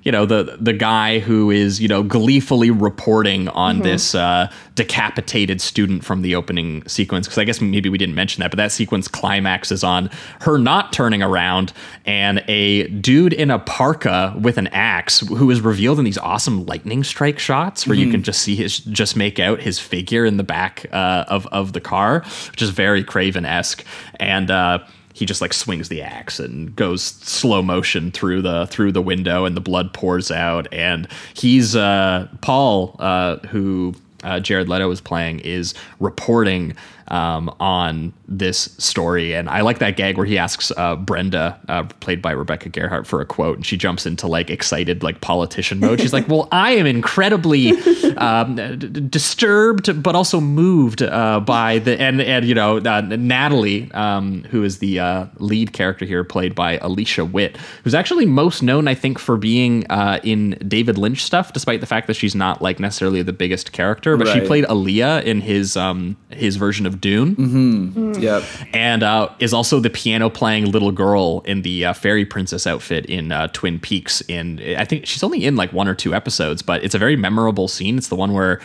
you 0.09 0.11
know 0.11 0.25
the 0.25 0.57
the 0.59 0.73
guy 0.73 1.19
who 1.19 1.51
is 1.51 1.79
you 1.79 1.87
know 1.87 2.01
gleefully 2.01 2.71
reporting 2.71 3.47
on 3.49 3.75
Mm-hmm. 3.75 3.81
Mhm. 3.81 3.91
this 3.91 4.15
uh, 4.15 4.51
decapitated 4.73 5.61
student 5.61 6.03
from 6.03 6.23
the 6.23 6.33
opening 6.33 6.81
sequence 6.87 7.27
because 7.27 7.37
I 7.37 7.43
guess 7.43 7.61
maybe 7.61 7.89
we 7.89 7.99
didn't 7.99 8.15
mention 8.15 8.41
that, 8.41 8.49
but 8.49 8.57
that 8.57 8.71
sequence 8.71 9.07
climaxes 9.07 9.83
on 9.83 10.09
her 10.41 10.57
not 10.57 10.91
turning 10.93 11.21
around 11.21 11.73
and 12.07 12.43
a 12.47 12.87
dude 12.87 13.33
in 13.33 13.51
a 13.51 13.59
parka 13.59 14.33
with 14.41 14.57
an 14.57 14.67
axe 14.69 15.19
who 15.19 15.51
is 15.51 15.61
revealed 15.61 15.99
in 15.99 16.05
these 16.05 16.17
awesome 16.17 16.65
lightning 16.65 17.03
strike 17.03 17.37
shots 17.37 17.85
where 17.85 17.95
you 17.95 18.07
Mhm. 18.07 18.11
can 18.11 18.23
just 18.23 18.41
see 18.41 18.55
his 18.55 18.79
just 18.79 19.15
make 19.15 19.37
out 19.39 19.61
his 19.61 19.77
figure 19.77 20.25
in 20.25 20.37
the 20.37 20.43
back 20.43 20.87
uh, 20.91 21.25
of 21.27 21.45
of 21.51 21.73
the 21.73 21.81
car, 21.81 22.23
which 22.49 22.63
is 22.63 22.71
very 22.71 23.03
Craven 23.03 23.45
esque, 23.45 23.83
and 24.19 24.49
uh, 24.49 24.79
he 25.13 25.25
just 25.25 25.41
like 25.41 25.53
swings 25.53 25.89
the 25.89 26.01
axe 26.01 26.39
and 26.39 26.75
goes 26.75 27.03
slow 27.03 27.61
motion 27.61 28.11
through 28.11 28.41
the 28.41 28.67
through 28.67 28.91
the 28.91 29.01
window, 29.01 29.45
and 29.45 29.55
the 29.55 29.61
blood 29.61 29.93
pours 29.93 30.31
out, 30.31 30.67
and 30.73 31.07
he's 31.33 31.75
uh, 31.75 32.27
Paul 32.41 32.95
uh, 32.99 33.37
who. 33.47 33.95
Uh, 34.21 34.37
Jared 34.37 34.67
Leto 34.67 34.91
is 34.91 34.99
playing 34.99 35.39
is 35.39 35.73
reporting 36.01 36.75
um, 37.09 37.53
on 37.59 38.13
this 38.27 38.57
story, 38.77 39.33
and 39.33 39.49
I 39.49 39.61
like 39.61 39.79
that 39.79 39.97
gag 39.97 40.17
where 40.17 40.25
he 40.25 40.37
asks 40.37 40.71
uh, 40.77 40.95
Brenda, 40.95 41.59
uh, 41.67 41.83
played 41.99 42.21
by 42.21 42.31
Rebecca 42.31 42.69
Gayheart, 42.69 43.05
for 43.05 43.21
a 43.21 43.25
quote, 43.25 43.57
and 43.57 43.65
she 43.65 43.77
jumps 43.77 44.05
into 44.05 44.27
like 44.27 44.49
excited 44.49 45.03
like 45.03 45.21
politician 45.21 45.79
mode. 45.79 45.99
She's 45.99 46.13
like, 46.13 46.27
"Well, 46.27 46.47
I 46.51 46.71
am 46.71 46.85
incredibly 46.85 47.71
um, 48.17 48.55
d- 48.55 48.77
disturbed, 48.77 50.01
but 50.01 50.15
also 50.15 50.39
moved 50.39 51.01
uh, 51.01 51.39
by 51.39 51.79
the 51.79 51.99
and 51.99 52.21
and 52.21 52.45
you 52.45 52.55
know 52.55 52.77
uh, 52.77 53.01
Natalie, 53.01 53.91
um, 53.93 54.43
who 54.45 54.63
is 54.63 54.79
the 54.79 54.99
uh, 54.99 55.25
lead 55.37 55.73
character 55.73 56.05
here, 56.05 56.23
played 56.23 56.53
by 56.55 56.77
Alicia 56.77 57.25
Witt, 57.25 57.57
who's 57.83 57.95
actually 57.95 58.25
most 58.25 58.61
known, 58.61 58.87
I 58.87 58.95
think, 58.95 59.19
for 59.19 59.37
being 59.37 59.85
uh, 59.89 60.19
in 60.23 60.51
David 60.67 60.97
Lynch 60.97 61.23
stuff, 61.23 61.53
despite 61.53 61.81
the 61.81 61.87
fact 61.87 62.07
that 62.07 62.15
she's 62.15 62.35
not 62.35 62.61
like 62.61 62.79
necessarily 62.79 63.21
the 63.21 63.33
biggest 63.33 63.71
character, 63.71 64.17
but 64.17 64.27
she 64.27 64.41
played 64.41 64.65
Alia 64.69 65.21
in 65.21 65.41
his 65.41 65.75
um, 65.75 66.17
his 66.29 66.55
version 66.55 66.85
of 66.85 66.98
Dune 66.99 67.35
Mm-hmm. 67.35 68.13
Yep. 68.21 68.43
and 68.73 69.03
uh, 69.03 69.29
is 69.39 69.53
also 69.53 69.79
the 69.79 69.89
piano 69.89 70.29
playing 70.29 70.71
little 70.71 70.91
girl 70.91 71.41
in 71.45 71.61
the 71.61 71.85
uh, 71.85 71.93
fairy 71.93 72.25
princess 72.25 72.65
outfit 72.67 73.05
in 73.05 73.31
uh, 73.31 73.47
Twin 73.53 73.79
Peaks. 73.79 74.21
In 74.27 74.59
I 74.77 74.85
think 74.85 75.05
she's 75.05 75.23
only 75.23 75.45
in 75.45 75.55
like 75.55 75.71
one 75.73 75.87
or 75.87 75.95
two 75.95 76.13
episodes, 76.13 76.61
but 76.61 76.83
it's 76.83 76.95
a 76.95 76.99
very 76.99 77.15
memorable 77.15 77.67
scene. 77.67 77.97
It's 77.97 78.07
the 78.09 78.15
one 78.15 78.33
where 78.33 78.59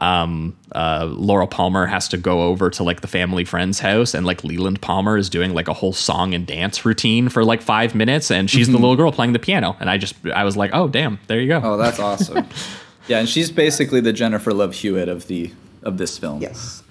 um, 0.00 0.56
uh, 0.72 1.06
Laura 1.10 1.46
Palmer 1.48 1.86
has 1.86 2.06
to 2.08 2.16
go 2.16 2.42
over 2.42 2.70
to 2.70 2.82
like 2.84 3.00
the 3.00 3.08
family 3.08 3.44
friend's 3.44 3.80
house, 3.80 4.14
and 4.14 4.24
like 4.24 4.44
Leland 4.44 4.80
Palmer 4.80 5.16
is 5.16 5.28
doing 5.28 5.54
like 5.54 5.66
a 5.68 5.72
whole 5.72 5.92
song 5.92 6.34
and 6.34 6.46
dance 6.46 6.84
routine 6.84 7.28
for 7.28 7.44
like 7.44 7.62
five 7.62 7.94
minutes, 7.94 8.30
and 8.30 8.48
she's 8.48 8.68
the 8.68 8.74
Mhm. 8.78 8.80
little 8.80 8.96
girl 8.96 9.10
playing 9.12 9.32
the 9.32 9.38
piano. 9.40 9.76
And 9.80 9.90
I 9.90 9.98
just 9.98 10.14
I 10.34 10.44
was 10.44 10.56
like, 10.56 10.70
oh 10.72 10.86
damn, 10.88 11.18
there 11.26 11.40
you 11.40 11.48
go. 11.48 11.60
Oh, 11.64 11.76
that's 11.76 11.98
awesome. 11.98 12.46
yeah, 13.08 13.18
and 13.18 13.28
she's 13.28 13.50
basically 13.50 14.00
the 14.00 14.12
Jennifer 14.12 14.52
Love 14.52 14.74
Hewitt 14.74 15.08
of 15.08 15.26
the 15.26 15.50
of 15.82 15.98
this 15.98 16.16
film. 16.18 16.40
Yes. 16.42 16.82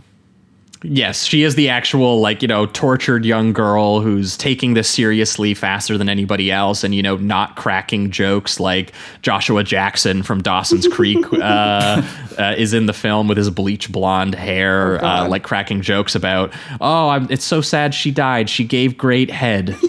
Yes, 0.83 1.23
she 1.23 1.43
is 1.43 1.55
the 1.55 1.69
actual 1.69 2.19
like 2.21 2.41
you 2.41 2.47
know 2.47 2.67
tortured 2.67 3.25
young 3.25 3.51
girl 3.51 3.99
who's 3.99 4.37
taking 4.37 4.73
this 4.75 4.87
seriously 4.89 5.53
faster 5.53 5.97
than 5.97 6.07
anybody 6.07 6.51
else, 6.51 6.83
and 6.83 6.93
you 6.93 7.01
know 7.01 7.17
not 7.17 7.55
cracking 7.55 8.11
jokes 8.11 8.59
like 8.59 8.93
Joshua 9.21 9.63
Jackson 9.63 10.21
from 10.23 10.41
Dawson's 10.41 10.87
Creek 10.91 11.25
uh, 11.33 12.01
uh, 12.37 12.55
is 12.57 12.73
in 12.73 12.85
the 12.85 12.93
film 12.93 13.27
with 13.27 13.37
his 13.37 13.49
bleach 13.49 13.91
blonde 13.91 14.35
hair, 14.35 15.03
Oh, 15.03 15.07
uh, 15.07 15.27
like 15.27 15.43
cracking 15.43 15.81
jokes 15.81 16.13
about 16.15 16.53
oh 16.79 17.09
I'm, 17.09 17.27
it's 17.31 17.45
so 17.45 17.59
sad 17.61 17.93
she 17.93 18.11
died. 18.11 18.49
She 18.49 18.63
gave 18.63 18.97
great 18.97 19.31
head, 19.31 19.69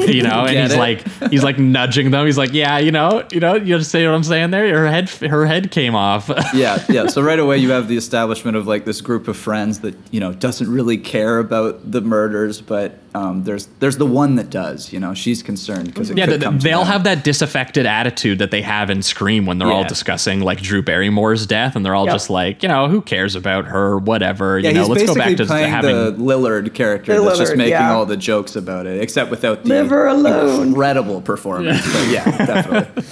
you 0.00 0.22
know, 0.22 0.44
and 0.46 0.58
he's 0.58 0.72
it? 0.72 0.78
like 0.78 1.30
he's 1.30 1.44
like 1.44 1.58
nudging 1.58 2.10
them. 2.10 2.26
He's 2.26 2.38
like 2.38 2.52
yeah, 2.52 2.78
you 2.78 2.90
know, 2.90 3.26
you 3.30 3.38
know, 3.40 3.54
you 3.54 3.74
understand 3.74 4.10
what 4.10 4.16
I'm 4.16 4.24
saying 4.24 4.50
there. 4.50 4.76
Her 4.76 4.88
head 4.88 5.08
her 5.08 5.46
head 5.46 5.70
came 5.70 5.94
off. 5.94 6.28
yeah, 6.52 6.84
yeah. 6.88 7.06
So 7.06 7.22
right 7.22 7.38
away 7.38 7.58
you 7.58 7.70
have 7.70 7.86
the 7.86 7.96
establishment 7.96 8.56
of 8.56 8.66
like 8.66 8.84
this 8.84 9.00
group 9.00 9.28
of 9.28 9.36
friends 9.36 9.80
that 9.80 9.94
you 10.10 10.18
know 10.18 10.31
doesn't 10.38 10.70
really 10.70 10.98
care 10.98 11.38
about 11.38 11.90
the 11.90 12.00
murders, 12.00 12.60
but 12.60 12.98
um, 13.14 13.44
there's 13.44 13.66
there's 13.80 13.96
the 13.98 14.06
one 14.06 14.36
that 14.36 14.48
does. 14.50 14.92
You 14.92 15.00
know, 15.00 15.12
she's 15.14 15.42
concerned 15.42 15.86
because 15.86 16.10
yeah, 16.10 16.26
could 16.26 16.40
they, 16.40 16.44
come 16.44 16.58
to 16.58 16.64
they'll 16.64 16.78
them. 16.80 16.86
have 16.88 17.04
that 17.04 17.24
disaffected 17.24 17.84
attitude 17.86 18.38
that 18.38 18.50
they 18.50 18.62
have 18.62 18.90
in 18.90 19.02
Scream 19.02 19.46
when 19.46 19.58
they're 19.58 19.70
all 19.70 19.84
discussing 19.84 20.40
like 20.40 20.60
Drew 20.62 20.82
Barrymore's 20.82 21.46
death, 21.46 21.76
and 21.76 21.84
they're 21.84 21.94
all 21.94 22.06
Yep. 22.06 22.14
just 22.14 22.30
like, 22.30 22.62
you 22.62 22.68
know, 22.68 22.88
who 22.88 23.00
cares 23.02 23.34
about 23.36 23.66
her? 23.66 23.98
Whatever. 23.98 24.58
Yeah, 24.58 24.70
you 24.70 24.74
know, 24.76 24.86
let's 24.86 25.04
go 25.04 25.14
back 25.14 25.36
to 25.36 25.46
having. 25.46 25.94
the 25.94 26.12
Lillard 26.12 26.72
character 26.74 27.14
The 27.16 27.22
that's 27.22 27.38
just 27.38 27.56
making 27.56 27.72
yeah. 27.72 27.92
all 27.92 28.06
the 28.06 28.16
jokes 28.16 28.56
about 28.56 28.86
it, 28.86 29.00
except 29.00 29.30
without 29.30 29.62
the 29.64 29.82
Leave 29.82 29.92
alone. 29.92 30.68
incredible 30.68 31.20
performance. 31.20 31.80
But 31.92 32.08
yeah, 32.08 32.24
definitely. 32.46 33.04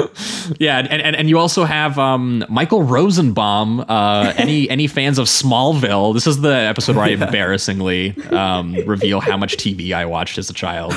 yeah, 0.58 0.78
and, 0.78 1.02
and 1.02 1.16
and 1.16 1.28
you 1.28 1.38
also 1.38 1.64
have 1.64 1.98
um, 1.98 2.44
Michael 2.48 2.82
Rosenbaum. 2.82 3.80
Uh, 3.80 4.32
any 4.36 4.68
any 4.70 4.86
fans 4.86 5.18
of 5.18 5.26
Smallville? 5.26 6.14
This 6.14 6.26
is 6.26 6.40
the 6.40 6.54
episode 6.54 6.96
where 6.96 7.04
I 7.04 7.08
embarrassingly 7.10 8.16
um, 8.30 8.74
reveal 8.86 9.20
how 9.20 9.36
much 9.36 9.56
TV 9.56 9.92
I 9.92 10.06
watched 10.06 10.38
as 10.38 10.48
a 10.50 10.54
child. 10.54 10.94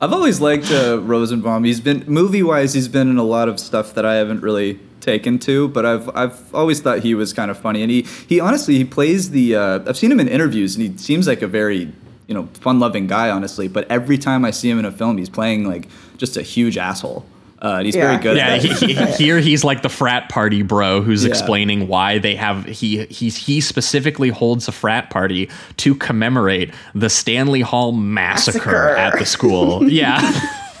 I've 0.00 0.12
always 0.12 0.40
liked 0.40 0.70
uh, 0.70 1.00
Rosenbaum. 1.00 1.64
He's 1.64 1.80
been 1.80 2.04
movie 2.06 2.42
wise, 2.42 2.74
he's 2.74 2.88
been 2.88 3.08
in 3.08 3.18
a 3.18 3.24
lot 3.24 3.48
of 3.48 3.58
stuff 3.60 3.94
that 3.94 4.04
I 4.04 4.14
haven't 4.16 4.42
really 4.42 4.78
taken 5.00 5.38
to, 5.40 5.68
but 5.68 5.84
I've 5.84 6.08
I've 6.16 6.54
always 6.54 6.80
thought 6.80 7.00
he 7.00 7.14
was 7.14 7.32
kind 7.32 7.50
of 7.50 7.58
funny, 7.58 7.82
and 7.82 7.90
he 7.90 8.02
he 8.28 8.40
honestly 8.40 8.76
he 8.76 8.84
plays 8.84 9.30
the. 9.30 9.56
Uh, 9.56 9.80
I've 9.86 9.96
seen 9.96 10.10
him 10.10 10.20
in 10.20 10.28
interviews, 10.28 10.76
and 10.76 10.84
he 10.90 10.96
seems 10.98 11.26
like 11.26 11.42
a 11.42 11.46
very 11.46 11.92
you 12.26 12.34
know 12.34 12.48
fun 12.54 12.80
loving 12.80 13.06
guy, 13.06 13.30
honestly. 13.30 13.68
But 13.68 13.90
every 13.90 14.18
time 14.18 14.44
I 14.44 14.50
see 14.50 14.70
him 14.70 14.78
in 14.78 14.84
a 14.84 14.92
film, 14.92 15.18
he's 15.18 15.28
playing 15.28 15.68
like 15.68 15.88
just 16.16 16.36
a 16.36 16.42
huge 16.42 16.78
asshole. 16.78 17.24
Uh, 17.64 17.76
and 17.78 17.86
he's 17.86 17.96
very 17.96 18.18
good. 18.18 18.36
Yeah, 18.36 18.48
at 18.56 18.62
he, 18.62 18.92
he, 18.92 19.06
here 19.16 19.38
he's 19.40 19.64
like 19.64 19.80
the 19.80 19.88
frat 19.88 20.28
party 20.28 20.60
bro 20.62 21.00
who's 21.00 21.24
Yeah. 21.24 21.30
explaining 21.30 21.88
why 21.88 22.18
they 22.18 22.34
have 22.36 22.66
he 22.66 23.06
he's 23.06 23.36
he 23.36 23.62
specifically 23.62 24.28
holds 24.28 24.68
a 24.68 24.72
frat 24.72 25.08
party 25.08 25.48
to 25.78 25.94
commemorate 25.94 26.74
the 26.94 27.08
Stanley 27.08 27.62
Hall 27.62 27.92
massacre, 27.92 28.58
Massacre. 28.58 28.88
at 28.96 29.18
the 29.18 29.24
school. 29.26 29.90
Yeah. 29.90 30.20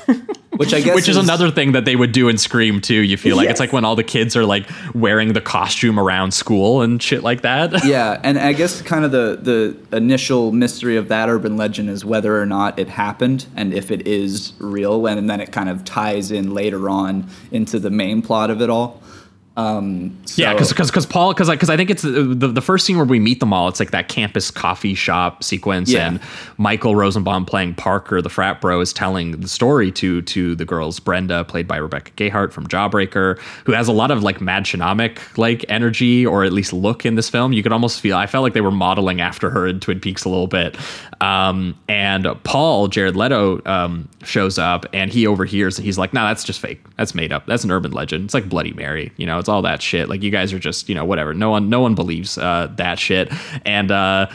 which 0.56 0.74
I 0.74 0.80
guess 0.80 0.94
Which 0.94 1.08
is, 1.08 1.16
another 1.16 1.50
thing 1.50 1.72
that 1.72 1.84
they 1.84 1.96
would 1.96 2.12
do 2.12 2.28
in 2.28 2.38
Scream 2.38 2.80
too. 2.80 3.00
You 3.02 3.16
feel 3.16 3.36
like 3.36 3.48
it's 3.48 3.60
like 3.60 3.72
when 3.72 3.84
all 3.84 3.96
the 3.96 4.04
kids 4.04 4.36
are 4.36 4.44
like 4.44 4.68
wearing 4.94 5.32
the 5.32 5.40
costume 5.40 5.98
around 5.98 6.32
school 6.32 6.82
and 6.82 7.02
shit 7.02 7.22
like 7.22 7.42
that. 7.42 7.84
yeah, 7.84 8.20
and 8.22 8.38
I 8.38 8.52
guess 8.52 8.82
kind 8.82 9.04
of 9.04 9.12
the 9.12 9.38
the 9.40 9.96
initial 9.96 10.52
mystery 10.52 10.96
of 10.96 11.08
that 11.08 11.28
urban 11.28 11.56
legend 11.56 11.90
is 11.90 12.04
whether 12.04 12.40
or 12.40 12.46
not 12.46 12.78
it 12.78 12.88
happened 12.88 13.46
and 13.56 13.72
if 13.72 13.90
it 13.90 14.06
is 14.06 14.52
real, 14.58 15.06
and 15.06 15.28
then 15.28 15.40
it 15.40 15.52
kind 15.52 15.68
of 15.68 15.84
ties 15.84 16.30
in 16.30 16.54
later 16.54 16.88
on 16.88 17.28
into 17.50 17.78
the 17.78 17.90
main 17.90 18.22
plot 18.22 18.50
of 18.50 18.60
it 18.60 18.70
all. 18.70 19.00
Um, 19.56 20.18
yeah, 20.34 20.50
so- 20.50 20.54
because 20.54 20.68
because 20.70 20.90
because 20.90 21.06
Paul 21.06 21.32
because 21.32 21.48
because 21.48 21.70
I 21.70 21.76
think 21.76 21.88
it's 21.90 22.02
the, 22.02 22.10
the 22.10 22.48
the 22.48 22.60
first 22.60 22.84
scene 22.84 22.96
where 22.96 23.06
we 23.06 23.20
meet 23.20 23.38
them 23.38 23.52
all. 23.52 23.68
It's 23.68 23.78
like 23.78 23.92
that 23.92 24.08
campus 24.08 24.50
coffee 24.50 24.94
shop 24.94 25.44
sequence, 25.44 25.90
Yeah. 25.92 26.08
and 26.08 26.20
Michael 26.58 26.96
Rosenbaum 26.96 27.44
playing 27.46 27.74
Parker, 27.76 28.20
the 28.20 28.28
frat 28.28 28.60
bro, 28.60 28.80
is 28.80 28.92
telling 28.92 29.40
the 29.40 29.46
story 29.48 29.92
to 29.92 30.22
to 30.22 30.56
the 30.56 30.64
girls. 30.64 30.98
Brenda, 30.98 31.44
played 31.44 31.68
by 31.68 31.76
Rebecca 31.76 32.10
Gayheart 32.12 32.50
from 32.52 32.66
Jawbreaker, 32.66 33.38
who 33.64 33.72
has 33.72 33.86
a 33.86 33.92
lot 33.92 34.10
of 34.10 34.24
like 34.24 34.38
Mädchen 34.40 34.80
Amick 34.80 35.18
like 35.38 35.64
energy 35.68 36.26
or 36.26 36.42
at 36.42 36.52
least 36.52 36.72
look 36.72 37.06
in 37.06 37.14
this 37.14 37.28
film. 37.30 37.52
You 37.52 37.62
could 37.62 37.72
almost 37.72 38.00
feel. 38.00 38.16
I 38.16 38.26
felt 38.26 38.42
like 38.42 38.54
they 38.54 38.60
were 38.60 38.72
modeling 38.72 39.20
after 39.20 39.50
her 39.50 39.68
in 39.68 39.78
Twin 39.78 40.00
Peaks 40.00 40.24
a 40.24 40.28
little 40.28 40.48
bit. 40.48 40.76
Um, 41.20 41.78
and 41.88 42.26
Paul 42.42 42.88
Jared 42.88 43.14
Leto 43.14 43.60
um, 43.66 44.08
shows 44.24 44.58
up 44.58 44.84
and 44.92 45.12
he 45.12 45.28
overhears 45.28 45.78
and 45.78 45.84
he's 45.84 45.96
like, 45.96 46.12
"No, 46.12 46.24
that's 46.26 46.42
just 46.42 46.58
fake. 46.58 46.80
That's 46.96 47.14
made 47.14 47.32
up. 47.32 47.46
That's 47.46 47.62
an 47.62 47.70
urban 47.70 47.92
legend. 47.92 48.24
It's 48.24 48.34
like 48.34 48.48
Bloody 48.48 48.72
Mary. 48.72 49.12
You 49.16 49.26
know, 49.26 49.38
it's 49.44 49.48
all 49.50 49.62
that 49.62 49.82
shit. 49.82 50.08
Like 50.08 50.22
you 50.22 50.30
guys 50.30 50.52
are 50.54 50.58
just, 50.58 50.88
you 50.88 50.94
know, 50.94 51.04
whatever. 51.04 51.34
No 51.34 51.50
one, 51.50 51.68
no 51.68 51.80
one 51.80 51.94
believes 51.94 52.38
uh, 52.38 52.68
that 52.76 52.98
shit." 52.98 53.30
And 53.66 53.90
uh, 53.90 54.30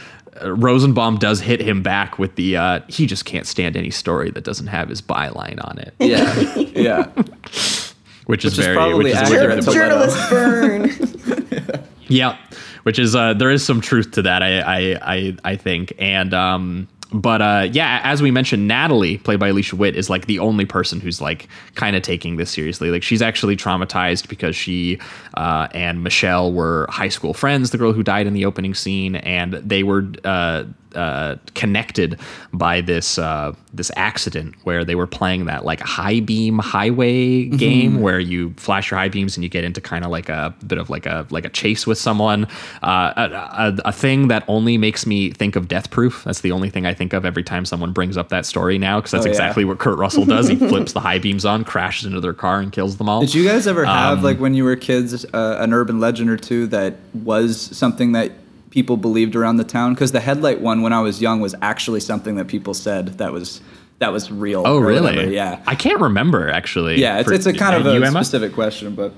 Rosenbaum 0.46 1.18
does 1.18 1.40
hit 1.42 1.60
him 1.60 1.82
back 1.82 2.20
with 2.20 2.36
the 2.36 2.56
uh, 2.58 2.80
he 2.88 3.06
just 3.08 3.26
can't 3.26 3.48
stand 3.48 3.76
any 3.76 3.90
story 3.90 4.30
that 4.32 4.44
doesn't 4.44 4.68
have 4.68 4.88
his 4.90 5.02
byline 5.02 5.60
on 5.68 5.80
it. 5.80 5.94
Yeah, 6.00 6.56
yeah. 6.56 7.06
Which 8.28 8.46
is 8.46 8.52
Which 8.58 8.60
is 8.60 8.66
very 8.66 8.76
probably 8.76 8.96
which 9.06 9.14
is 9.14 9.18
accurate 9.18 9.50
very- 9.50 9.62
to 9.64 9.72
Journalist 9.72 10.30
burn. 10.30 11.84
Yeah, 12.12 12.38
which 12.84 12.98
is 13.00 13.16
uh, 13.16 13.34
there 13.36 13.52
is 13.52 13.66
some 13.66 13.82
truth 13.82 14.12
to 14.12 14.22
that. 14.24 14.42
I 14.44 14.60
I 14.62 15.00
I, 15.16 15.38
I 15.44 15.56
think 15.56 15.94
and. 16.00 16.34
um 16.34 16.88
but 17.12 17.42
uh, 17.42 17.68
yeah, 17.72 18.02
as 18.04 18.22
we 18.22 18.30
mentioned, 18.30 18.68
Natalie, 18.68 19.18
played 19.18 19.40
by 19.40 19.48
Alicia 19.48 19.76
Witt, 19.76 19.96
is 19.96 20.10
like 20.10 20.28
the 20.28 20.40
only 20.40 20.66
person 20.66 21.00
who's 21.00 21.20
like 21.20 21.48
kind 21.76 21.96
of 21.96 22.04
taking 22.04 22.38
this 22.38 22.52
seriously. 22.52 22.92
Like 22.92 23.02
she's 23.02 23.22
actually 23.22 23.58
traumatized 23.58 24.28
because 24.28 24.56
she 24.56 25.00
uh, 25.36 25.68
and 25.74 26.04
Michelle 26.04 26.54
were 26.54 26.86
high 26.90 27.10
school 27.10 27.34
friends, 27.34 27.72
the 27.72 27.78
girl 27.78 27.94
who 27.94 28.04
died 28.04 28.28
in 28.28 28.34
the 28.34 28.46
opening 28.46 28.76
scene, 28.76 29.16
and 29.16 29.54
they 29.54 29.82
were 29.82 30.08
uh, 30.24 30.66
uh, 30.96 31.36
connected 31.56 32.20
by 32.54 32.82
this 32.82 33.18
uh, 33.18 33.54
this 33.74 33.92
accident 33.96 34.56
where 34.64 34.84
they 34.84 34.96
were 34.96 35.06
playing 35.08 35.46
that 35.46 35.64
like 35.66 35.80
high 35.82 36.20
beam 36.20 36.58
highway 36.60 37.46
game 37.46 38.02
where 38.02 38.20
you 38.20 38.54
flash 38.58 38.90
your 38.90 39.00
high 39.00 39.10
beams 39.10 39.38
and 39.38 39.44
you 39.44 39.50
get 39.50 39.64
into 39.64 39.80
kind 39.82 40.04
of 40.04 40.12
like 40.12 40.30
a 40.30 40.54
bit 40.66 40.78
of 40.80 40.90
like 40.90 41.06
a 41.06 41.28
like 41.30 41.46
a 41.46 41.50
chase 41.50 41.86
with 41.86 41.98
someone. 41.98 42.46
Uh, 42.82 43.14
a, 43.16 43.22
a, 43.24 43.78
a 43.86 43.92
thing 43.92 44.28
that 44.30 44.44
only 44.48 44.78
makes 44.78 45.06
me 45.06 45.32
think 45.32 45.56
of 45.56 45.68
Death 45.68 45.92
Proof. 45.92 46.24
That's 46.24 46.42
the 46.42 46.52
only 46.52 46.70
thing 46.70 46.86
I 46.86 46.94
think 46.94 47.14
of 47.14 47.26
every 47.26 47.44
time 47.44 47.66
someone 47.66 47.92
brings 47.94 48.18
up 48.18 48.30
that 48.30 48.46
story 48.46 48.78
now 48.78 49.00
because 49.00 49.12
that's 49.12 49.26
Oh, 49.26 49.28
yeah. 49.28 49.34
exactly 49.34 49.66
what 49.66 49.78
Kurt 49.80 49.98
Russell 50.00 50.26
does. 50.26 50.48
He 50.48 50.56
flips 50.70 50.94
the 50.94 51.00
high 51.02 51.20
beams 51.20 51.46
on, 51.46 51.64
crashes 51.64 52.06
into 52.06 52.20
their 52.22 52.34
car, 52.34 52.60
and 52.60 52.72
kills 52.72 52.98
them 52.98 53.08
all. 53.10 53.22
Did 53.22 53.36
you 53.36 53.44
guys 53.46 53.68
ever 53.68 53.86
have 53.86 54.20
Um, 54.20 54.24
like 54.24 54.40
when 54.40 54.54
you 54.54 54.64
were 54.64 54.76
kids 54.76 55.26
uh, 55.34 55.58
an 55.60 55.74
urban 55.74 56.00
legend 56.00 56.30
or 56.30 56.38
two 56.38 56.66
that 56.68 56.96
was 57.14 57.60
something 57.78 58.14
that 58.14 58.32
people 58.72 58.98
believed 58.98 59.36
around 59.36 59.58
the 59.58 59.64
town? 59.64 59.94
Because 59.94 60.12
the 60.12 60.20
headlight 60.20 60.62
one, 60.62 60.82
when 60.82 60.94
I 60.94 61.02
was 61.02 61.22
young, 61.22 61.42
was 61.42 61.56
actually 61.62 62.00
something 62.00 62.36
that 62.36 62.48
people 62.48 62.74
said 62.74 63.18
that 63.20 63.32
was 63.34 63.62
that 64.00 64.14
was 64.14 64.32
real. 64.32 64.64
Oh, 64.66 64.78
really? 64.80 65.02
whatever, 65.16 65.30
Yeah. 65.32 65.62
I 65.68 65.76
can't 65.76 66.00
remember 66.00 66.50
actually. 66.50 67.02
Yeah, 67.02 67.20
it's, 67.20 67.28
For- 67.28 67.34
it's 67.34 67.46
a 67.46 67.54
kind 67.54 67.76
of 67.76 67.86
a 67.86 67.96
Emma? 67.96 68.24
specific 68.24 68.54
question, 68.54 68.96
but 68.96 69.12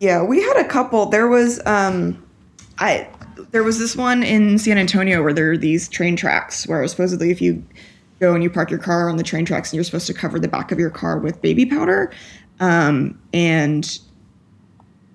Yeah, 0.00 0.22
we 0.24 0.42
had 0.42 0.56
a 0.56 0.64
couple. 0.68 1.06
There 1.06 1.28
was 1.28 1.60
um 1.66 2.20
I 2.78 3.08
there 3.52 3.62
was 3.62 3.78
this 3.78 3.94
one 3.96 4.22
in 4.24 4.58
San 4.58 4.78
Antonio 4.78 5.22
where 5.22 5.32
there 5.32 5.52
are 5.52 5.56
these 5.56 5.88
train 5.88 6.16
tracks 6.16 6.66
where 6.66 6.86
supposedly 6.88 7.30
if 7.30 7.40
you 7.40 7.62
go 8.20 8.34
and 8.34 8.42
you 8.42 8.50
park 8.50 8.70
your 8.70 8.78
car 8.80 9.08
on 9.08 9.16
the 9.16 9.22
train 9.22 9.44
tracks 9.44 9.70
and 9.70 9.76
you're 9.76 9.84
supposed 9.84 10.06
to 10.08 10.14
cover 10.14 10.38
the 10.40 10.48
back 10.48 10.72
of 10.72 10.78
your 10.80 10.90
car 10.90 11.18
with 11.18 11.40
baby 11.42 11.66
powder 11.66 12.10
um 12.60 13.16
and 13.32 13.98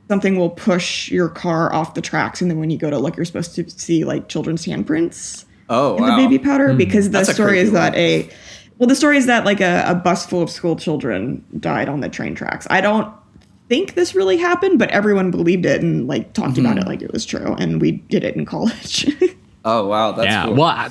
something 0.10 0.36
will 0.38 0.50
push 0.50 1.10
your 1.10 1.30
car 1.30 1.72
off 1.74 1.94
the 1.94 2.02
tracks 2.02 2.42
and 2.42 2.52
then 2.52 2.60
when 2.60 2.70
you 2.70 2.78
go 2.78 2.90
to 2.90 3.00
look 3.00 3.16
you're 3.16 3.26
supposed 3.26 3.56
to 3.56 3.70
see 3.70 4.04
like 4.04 4.28
children's 4.28 4.66
handprints 4.66 5.46
oh, 5.70 5.96
in 5.96 6.04
wow. 6.04 6.10
the 6.18 6.22
baby 6.24 6.38
powder 6.38 6.74
because 6.74 7.06
the 7.12 7.20
That's 7.20 7.34
story 7.34 7.52
creepy 7.52 7.62
is 7.62 7.72
that 7.72 7.94
one. 7.94 8.00
a 8.02 8.30
well 8.78 8.88
the 8.90 8.96
story 8.96 9.18
is 9.18 9.28
that 9.28 9.46
like 9.46 9.62
a, 9.62 9.84
a 9.88 9.96
bus 9.96 10.26
full 10.26 10.42
of 10.42 10.50
school 10.50 10.76
children 10.76 11.46
died 11.60 11.88
on 11.88 12.02
the 12.02 12.10
train 12.10 12.36
tracks 12.36 12.68
i 12.70 12.82
don't 12.82 13.08
think 13.70 13.94
this 13.94 14.16
really 14.16 14.38
happened 14.38 14.80
but 14.80 14.90
everyone 14.92 15.30
believed 15.32 15.66
it 15.66 15.82
and 15.82 16.08
like 16.08 16.34
talked 16.34 16.58
about 16.58 16.72
Mm-hmm. 16.76 16.80
it 16.80 16.88
like 16.88 17.02
it 17.04 17.14
was 17.14 17.24
true 17.26 17.56
and 17.60 17.80
we 17.80 17.92
did 17.92 18.24
it 18.24 18.36
in 18.36 18.46
college 18.46 19.08
Oh 19.66 19.88
wow, 19.88 20.14
that's 20.14 20.26
yeah. 20.26 20.46
cool. 20.46 20.54
Well, 20.56 20.68
I, 20.70 20.90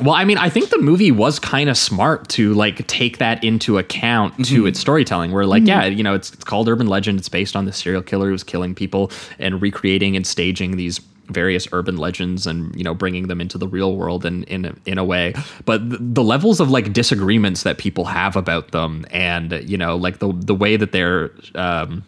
well, 0.00 0.14
I 0.14 0.24
mean, 0.24 0.38
I 0.38 0.48
think 0.48 0.70
the 0.70 0.78
movie 0.78 1.12
was 1.12 1.38
kind 1.38 1.68
of 1.70 1.76
smart 1.76 2.28
to 2.30 2.52
like 2.54 2.86
take 2.86 3.18
that 3.18 3.42
into 3.44 3.78
account 3.78 4.36
to 4.46 4.58
Mm-hmm. 4.60 4.66
its 4.68 4.80
storytelling. 4.80 5.32
Where 5.32 5.46
like, 5.46 5.66
yeah, 5.66 5.84
you 5.86 6.02
know, 6.02 6.14
it's 6.14 6.32
it's 6.32 6.44
called 6.44 6.68
urban 6.68 6.86
legend. 6.88 7.18
It's 7.18 7.28
based 7.28 7.54
on 7.56 7.64
the 7.64 7.72
serial 7.72 8.02
killer 8.02 8.30
who's 8.30 8.42
killing 8.44 8.74
people 8.74 9.10
and 9.38 9.62
recreating 9.62 10.16
and 10.16 10.26
staging 10.26 10.76
these 10.76 11.00
various 11.28 11.66
urban 11.72 11.96
legends 11.96 12.46
and 12.46 12.76
you 12.76 12.84
know 12.84 12.92
bringing 12.92 13.28
them 13.28 13.40
into 13.40 13.56
the 13.56 13.66
real 13.66 13.96
world 13.96 14.26
in 14.26 14.44
in 14.44 14.66
a, 14.66 14.74
in 14.84 14.98
a 14.98 15.04
way 15.04 15.32
but 15.64 15.88
the, 15.88 15.96
the 15.98 16.22
levels 16.22 16.60
of 16.60 16.70
like 16.70 16.92
disagreements 16.92 17.62
that 17.62 17.78
people 17.78 18.04
have 18.04 18.36
about 18.36 18.72
them 18.72 19.06
and 19.10 19.52
you 19.66 19.78
know 19.78 19.96
like 19.96 20.18
the 20.18 20.30
the 20.34 20.54
way 20.54 20.76
that 20.76 20.92
they're 20.92 21.30
um 21.54 22.04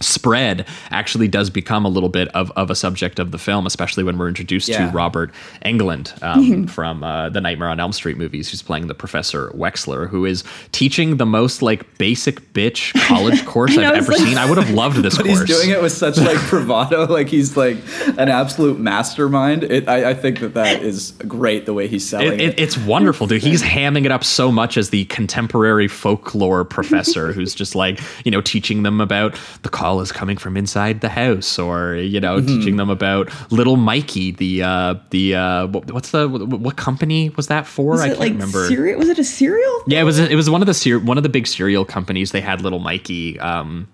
spread 0.00 0.66
actually 0.90 1.28
does 1.28 1.50
become 1.50 1.84
a 1.84 1.88
little 1.88 2.08
bit 2.08 2.28
of, 2.28 2.50
of 2.52 2.70
a 2.70 2.74
subject 2.74 3.18
of 3.18 3.30
the 3.30 3.38
film, 3.38 3.66
especially 3.66 4.04
when 4.04 4.16
we're 4.18 4.28
introduced 4.28 4.68
Yeah. 4.68 4.86
to 4.90 4.92
Robert 4.96 5.32
Englund 5.64 6.20
um, 6.22 6.66
from 6.78 7.02
uh, 7.02 7.28
the 7.30 7.40
Nightmare 7.40 7.68
on 7.68 7.80
Elm 7.80 7.92
Street 7.92 8.16
movies, 8.16 8.50
who's 8.50 8.62
playing 8.62 8.86
the 8.86 8.94
Professor 8.94 9.48
Wexler, 9.50 10.08
who 10.08 10.24
is 10.24 10.44
teaching 10.72 11.16
the 11.16 11.26
most 11.26 11.62
like 11.62 11.98
basic 11.98 12.52
bitch 12.52 12.92
college 13.08 13.44
course 13.44 13.76
I 13.76 13.82
know, 13.82 13.88
I've 13.90 13.96
ever 13.98 14.12
like- 14.12 14.20
seen. 14.20 14.38
I 14.38 14.48
would 14.48 14.58
have 14.58 14.70
loved 14.70 14.98
this 14.98 15.16
but 15.16 15.26
course. 15.26 15.40
he's 15.40 15.48
doing 15.48 15.70
it 15.70 15.82
with 15.82 15.92
such 15.92 16.16
like 16.18 16.38
bravado, 16.48 17.06
like 17.06 17.28
he's 17.28 17.56
like 17.56 17.76
an 18.18 18.28
absolute 18.28 18.78
mastermind. 18.78 19.64
It, 19.64 19.88
I, 19.88 20.10
I 20.10 20.14
think 20.14 20.40
that 20.40 20.54
that 20.54 20.82
is 20.82 21.12
great 21.26 21.66
the 21.66 21.74
way 21.74 21.88
he's 21.88 22.08
selling 22.08 22.34
It, 22.34 22.40
it. 22.40 22.48
it, 22.50 22.60
it's 22.60 22.78
wonderful, 22.78 23.26
dude. 23.26 23.42
He's 23.42 23.62
hamming 23.62 24.04
it 24.04 24.12
up 24.12 24.22
so 24.24 24.52
much 24.52 24.76
as 24.76 24.90
the 24.90 25.04
contemporary 25.06 25.88
folklore 25.88 26.64
professor 26.64 27.32
who's 27.32 27.54
just 27.54 27.74
like, 27.74 28.00
you 28.24 28.30
know, 28.30 28.40
teaching 28.40 28.82
them 28.82 29.00
about 29.00 29.38
the 29.62 29.68
call 29.88 30.00
is 30.00 30.12
coming 30.12 30.36
from 30.36 30.56
inside 30.56 31.00
the 31.00 31.08
house, 31.08 31.58
or 31.58 31.94
you 31.94 32.20
know, 32.20 32.40
teaching 32.40 32.76
them 32.76 32.90
about 32.90 33.30
little 33.50 33.76
Mikey, 33.76 34.32
the 34.32 34.62
uh, 34.62 34.94
the 35.10 35.34
uh, 35.34 35.66
what's 35.66 36.10
the 36.10 36.28
what, 36.28 36.76
company 36.76 37.30
was 37.30 37.46
that 37.46 37.66
for? 37.66 37.92
was 37.92 38.00
I 38.00 38.08
can't 38.08 38.20
like 38.20 38.32
remember. 38.32 38.66
cereal 38.68 38.98
was 38.98 39.08
it 39.08 39.18
a 39.18 39.24
cereal 39.24 39.84
Yeah, 39.86 40.00
it 40.00 40.04
was 40.04 40.18
it 40.18 40.34
was 40.34 40.50
one 40.50 40.62
of 40.62 40.66
the 40.66 41.00
one 41.04 41.16
of 41.16 41.22
the 41.22 41.28
big 41.28 41.46
cereal 41.46 41.84
companies. 41.84 42.32
They 42.32 42.40
had 42.40 42.60
little 42.60 42.80
Mikey. 42.80 43.38
Um, 43.40 43.88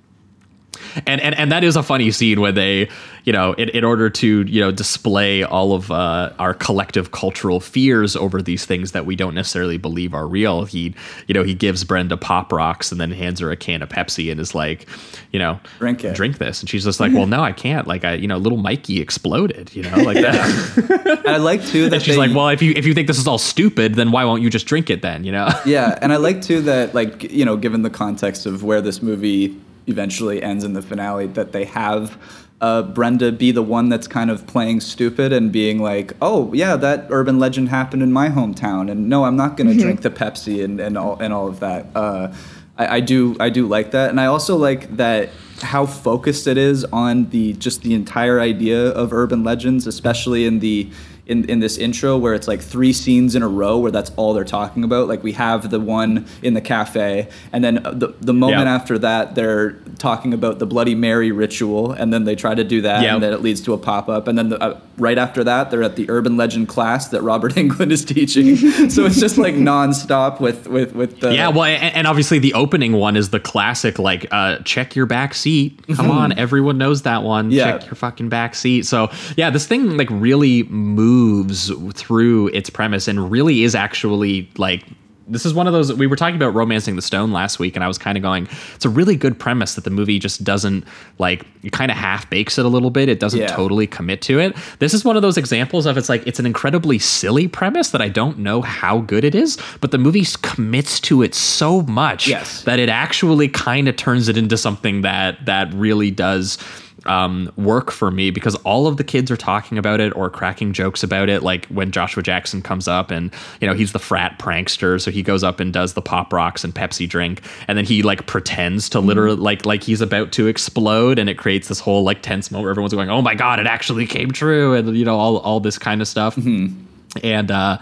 and, 1.06 1.20
and 1.20 1.34
and 1.34 1.51
that 1.52 1.64
is 1.64 1.76
a 1.76 1.82
funny 1.82 2.10
scene 2.10 2.40
where 2.40 2.52
they, 2.52 2.88
you 3.24 3.32
know, 3.32 3.52
in, 3.55 3.68
in 3.70 3.84
order 3.84 4.10
to 4.10 4.42
you 4.42 4.60
know 4.60 4.70
display 4.70 5.42
all 5.42 5.72
of 5.74 5.90
uh, 5.90 6.32
our 6.38 6.55
collective 6.55 7.10
cultural 7.10 7.60
fears 7.60 8.16
over 8.16 8.40
these 8.42 8.64
things 8.64 8.92
that 8.92 9.06
we 9.06 9.16
don't 9.16 9.34
necessarily 9.34 9.78
believe 9.78 10.14
are 10.14 10.26
real, 10.26 10.64
he, 10.64 10.94
you 11.26 11.34
know, 11.34 11.42
he 11.42 11.55
gives 11.55 11.84
Brenda 11.84 12.16
pop 12.16 12.52
rocks 12.52 12.92
and 12.92 13.01
then 13.01 13.10
hands 13.10 13.40
her 13.40 13.51
a 13.51 13.56
can 13.56 13.82
of 13.82 13.88
Pepsi 13.88 14.30
and 14.30 14.40
is 14.40 14.55
like, 14.55 14.86
you 15.32 15.38
know, 15.38 15.59
Drink 15.78 16.05
it. 16.05 16.14
drink 16.14 16.38
this, 16.38 16.60
and 16.60 16.68
she's 16.68 16.84
just 16.84 17.01
like, 17.01 17.12
well, 17.12 17.26
no, 17.26 17.42
I 17.42 17.52
can't. 17.52 17.86
Like, 17.86 18.05
I, 18.05 18.14
you 18.14 18.26
know, 18.28 18.36
little 18.38 18.59
Mikey 18.59 19.01
exploded, 19.01 19.74
you 19.74 19.82
know, 19.82 19.96
like 20.02 20.16
that. 20.20 21.22
I 21.26 21.36
like 21.38 21.64
too 21.64 21.84
that 21.90 21.94
and 21.96 22.02
she's 22.02 22.14
they- 22.14 22.18
like, 22.18 22.34
well, 22.34 22.48
if 22.48 22.62
you 22.62 22.72
if 22.76 22.86
you 22.86 22.94
think 22.94 23.06
this 23.09 23.18
is 23.18 23.26
all 23.26 23.38
stupid, 23.38 23.94
then 23.94 24.10
why 24.12 24.24
won't 24.24 24.42
you 24.42 24.51
just 24.51 24.66
drink 24.66 24.90
it 24.90 25.02
then, 25.02 25.24
you 25.24 25.32
know? 25.32 25.48
yeah, 25.66 25.98
and 26.02 26.12
I 26.12 26.16
like 26.16 26.42
too 26.42 26.60
that 26.62 26.94
like 26.94 27.24
you 27.24 27.44
know, 27.44 27.56
given 27.56 27.82
the 27.82 27.90
context 27.90 28.46
of 28.46 28.62
where 28.62 28.80
this 28.80 29.02
movie 29.02 29.56
eventually 29.86 30.43
ends 30.43 30.65
in 30.65 30.73
the 30.73 30.82
finale, 30.82 31.27
that 31.28 31.52
they 31.52 31.65
have 31.65 32.19
uh, 32.61 32.82
Brenda 32.82 33.31
be 33.31 33.51
the 33.51 33.62
one 33.62 33.89
that's 33.89 34.06
kind 34.06 34.31
of 34.31 34.47
playing 34.47 34.81
stupid 34.81 35.32
and 35.32 35.52
being 35.52 35.81
like, 35.81 36.12
"Oh 36.23 36.52
yeah, 36.55 36.77
that 36.77 37.06
urban 37.11 37.39
legend 37.39 37.69
happened 37.69 38.02
in 38.02 38.12
my 38.12 38.28
hometown," 38.28 38.90
and 38.90 39.09
no, 39.09 39.24
I'm 39.24 39.36
not 39.36 39.56
going 39.56 39.69
to 39.69 39.78
drink 39.78 40.02
the 40.02 40.11
Pepsi 40.11 40.65
and, 40.65 40.81
and 40.81 40.97
all 40.97 41.19
and 41.19 41.32
all 41.32 41.48
of 41.48 41.61
that. 41.61 41.86
Uh, 41.94 42.32
I, 42.78 42.97
I 42.97 43.01
do 43.01 43.36
I 43.39 43.51
do 43.51 43.66
like 43.66 43.90
that, 43.90 44.11
and 44.11 44.20
I 44.20 44.27
also 44.27 44.56
like 44.56 44.97
that 44.97 45.31
how 45.62 45.86
focused 45.86 46.47
it 46.47 46.59
is 46.59 46.85
on 46.86 47.28
the 47.31 47.52
just 47.55 47.82
the 47.82 47.94
entire 47.94 48.40
idea 48.40 48.89
of 48.90 49.12
urban 49.12 49.44
legends, 49.44 49.86
especially 49.86 50.47
in 50.47 50.61
the 50.61 50.90
in, 51.26 51.48
in 51.48 51.59
this 51.60 51.78
intro 51.78 52.18
where 52.18 52.34
it's 52.34 52.46
like 52.46 52.60
three 52.60 52.92
scenes 52.92 53.34
in 53.34 53.42
a 53.42 53.48
row 53.48 53.78
where 53.78 53.90
that's 53.90 54.10
all 54.16 54.34
they're 54.34 54.44
talking 54.44 54.84
about. 54.84 55.09
Like 55.09 55.22
we 55.22 55.32
have 55.32 55.70
the 55.70 55.80
one 55.80 56.26
in 56.42 56.55
the 56.55 56.60
cafe, 56.60 57.28
and 57.52 57.64
then 57.64 57.76
the, 57.76 58.14
the 58.20 58.34
moment 58.34 58.66
Yeah. 58.66 58.74
after 58.74 58.98
that, 58.98 59.34
they're 59.34 59.72
talking 59.98 60.34
about 60.34 60.59
the 60.59 60.66
Bloody 60.66 60.94
Mary 60.94 61.32
ritual, 61.32 61.92
and 61.92 62.12
then 62.12 62.24
they 62.24 62.34
try 62.36 62.55
to 62.55 62.64
do 62.64 62.82
that, 62.82 63.02
Yeah. 63.02 63.14
and 63.14 63.22
then 63.22 63.32
it 63.32 63.40
leads 63.42 63.60
to 63.62 63.72
a 63.72 63.78
pop 63.78 64.09
up. 64.09 64.28
And 64.28 64.36
then 64.36 64.51
the, 64.51 64.62
uh, 64.62 64.80
right 64.96 65.18
after 65.18 65.44
that, 65.44 65.70
they're 65.70 65.82
at 65.82 65.96
the 65.96 66.08
urban 66.08 66.36
legend 66.36 66.68
class 66.68 67.08
that 67.08 67.22
Robert 67.22 67.52
Englund 67.56 67.90
is 67.90 68.04
teaching. 68.04 68.56
so 68.90 69.04
it's 69.04 69.18
just 69.18 69.38
like 69.38 69.54
nonstop 69.54 70.40
with, 70.40 70.66
with, 70.66 70.94
with 70.94 71.20
the. 71.20 71.34
Yeah, 71.34 71.48
well, 71.48 71.64
and, 71.64 71.94
and 71.94 72.06
obviously 72.06 72.38
the 72.38 72.54
opening 72.54 72.92
one 72.92 73.16
is 73.16 73.30
the 73.30 73.40
classic, 73.40 73.98
like, 73.98 74.26
uh, 74.30 74.58
check 74.58 74.94
your 74.96 75.06
back 75.06 75.34
seat. 75.34 75.80
Come 75.94 76.10
on, 76.10 76.36
everyone 76.38 76.78
knows 76.78 77.02
that 77.02 77.22
one. 77.22 77.46
Mm-hmm. 77.46 77.52
Yeah. 77.52 77.78
Check 77.78 77.86
your 77.86 77.96
fucking 77.96 78.28
back 78.28 78.54
seat. 78.54 78.86
So, 78.86 79.10
yeah, 79.36 79.50
this 79.50 79.66
thing 79.66 79.96
like 79.96 80.08
really 80.10 80.64
moves 80.64 81.70
through 81.94 82.48
its 82.48 82.70
premise 82.70 83.08
and 83.08 83.30
really 83.30 83.62
is 83.62 83.74
actually 83.74 84.48
like 84.56 84.84
this 85.26 85.46
is 85.46 85.55
one 85.55 85.66
of 85.66 85.72
those 85.72 85.92
we 85.94 86.06
were 86.06 86.16
talking 86.16 86.36
about 86.36 86.55
romancing 86.55 86.96
the 86.96 87.02
stone 87.02 87.32
last 87.32 87.59
week 87.59 87.74
and 87.76 87.82
i 87.84 87.88
was 87.88 87.96
kind 87.96 88.18
of 88.18 88.22
going 88.22 88.46
it's 88.74 88.84
a 88.84 88.88
really 88.90 89.16
good 89.16 89.38
premise 89.38 89.74
that 89.74 89.84
the 89.84 89.90
movie 89.90 90.18
just 90.18 90.44
doesn't 90.44 90.84
like 91.18 91.46
it 91.62 91.72
kind 91.72 91.90
of 91.90 91.96
half 91.96 92.28
bakes 92.28 92.59
it 92.59 92.64
a 92.64 92.68
little 92.68 92.90
bit 92.90 93.09
it 93.09 93.20
doesn't 93.20 93.40
Yeah. 93.40 93.46
totally 93.46 93.86
commit 93.86 94.20
to 94.22 94.38
it 94.38 94.55
this 94.80 94.92
is 94.92 95.05
one 95.05 95.16
of 95.16 95.22
those 95.22 95.38
examples 95.38 95.86
of 95.86 95.96
it's 95.96 96.09
like 96.09 96.26
it's 96.26 96.38
an 96.38 96.46
incredibly 96.46 96.98
silly 96.98 97.48
premise 97.48 97.90
that 97.90 98.02
i 98.02 98.09
don't 98.09 98.38
know 98.38 98.60
how 98.60 98.98
good 99.01 99.24
it 99.24 99.34
is 99.34 99.56
but 99.80 99.90
the 99.92 99.98
movie 99.98 100.24
commits 100.42 101.01
to 101.01 101.22
it 101.22 101.34
so 101.34 101.82
much 101.82 102.28
Yes. 102.28 102.62
that 102.64 102.78
it 102.78 102.88
actually 102.88 103.48
kind 103.48 103.88
of 103.88 103.96
turns 103.96 104.28
it 104.28 104.36
into 104.36 104.56
something 104.56 105.02
that 105.02 105.44
that 105.46 105.72
really 105.74 106.10
does 106.10 106.59
um, 107.06 107.52
work 107.56 107.90
for 107.90 108.10
me 108.10 108.31
because 108.31 108.55
all 108.56 108.86
of 108.86 108.97
the 108.97 109.05
kids 109.05 109.31
are 109.31 109.36
talking 109.36 109.78
about 109.78 110.01
it 110.01 110.14
or 110.16 110.31
cracking 110.31 110.72
jokes 110.72 111.02
about 111.02 111.28
it. 111.28 111.43
Like 111.43 111.66
when 111.66 111.90
Joshua 111.90 112.22
Jackson 112.22 112.62
comes 112.62 112.89
up 112.89 113.10
and, 113.10 113.32
you 113.60 113.68
know, 113.68 113.74
he's 113.74 113.93
the 113.93 113.98
frat 113.98 114.39
prankster. 114.39 115.01
So 115.01 115.10
he 115.10 115.22
goes 115.22 115.44
up 115.44 115.60
and 115.60 115.72
does 115.72 115.94
the 115.94 116.02
pop 116.02 116.32
rocks 116.32 116.64
and 116.64 116.74
Pepsi 116.74 117.09
drink. 117.09 117.43
And 117.68 117.76
then 117.78 117.85
he 117.85 118.02
like 118.02 118.26
pretends 118.26 118.89
to 118.90 119.01
literally 119.01 119.36
like, 119.36 119.66
like 119.66 119.82
he's 119.82 120.01
about 120.01 120.32
to 120.32 120.47
explode. 120.47 121.18
And 121.18 121.28
it 121.28 121.39
creates 121.39 121.68
this 121.68 121.81
whole 121.81 122.02
like 122.02 122.22
tense 122.22 122.51
moment 122.51 122.64
where 122.64 122.70
everyone's 122.70 122.94
going, 122.94 123.10
oh 123.10 123.22
my 123.22 123.35
God, 123.35 123.59
it 123.59 123.66
actually 123.66 124.06
came 124.06 124.31
true. 124.31 124.74
And, 124.74 124.97
you 124.97 125.05
know, 125.05 125.18
all, 125.18 125.39
all 125.39 125.60
this 125.60 125.78
kind 125.78 126.01
of 126.01 126.09
stuff. 126.09 126.36
And, 126.36 127.51
uh, 127.51 127.78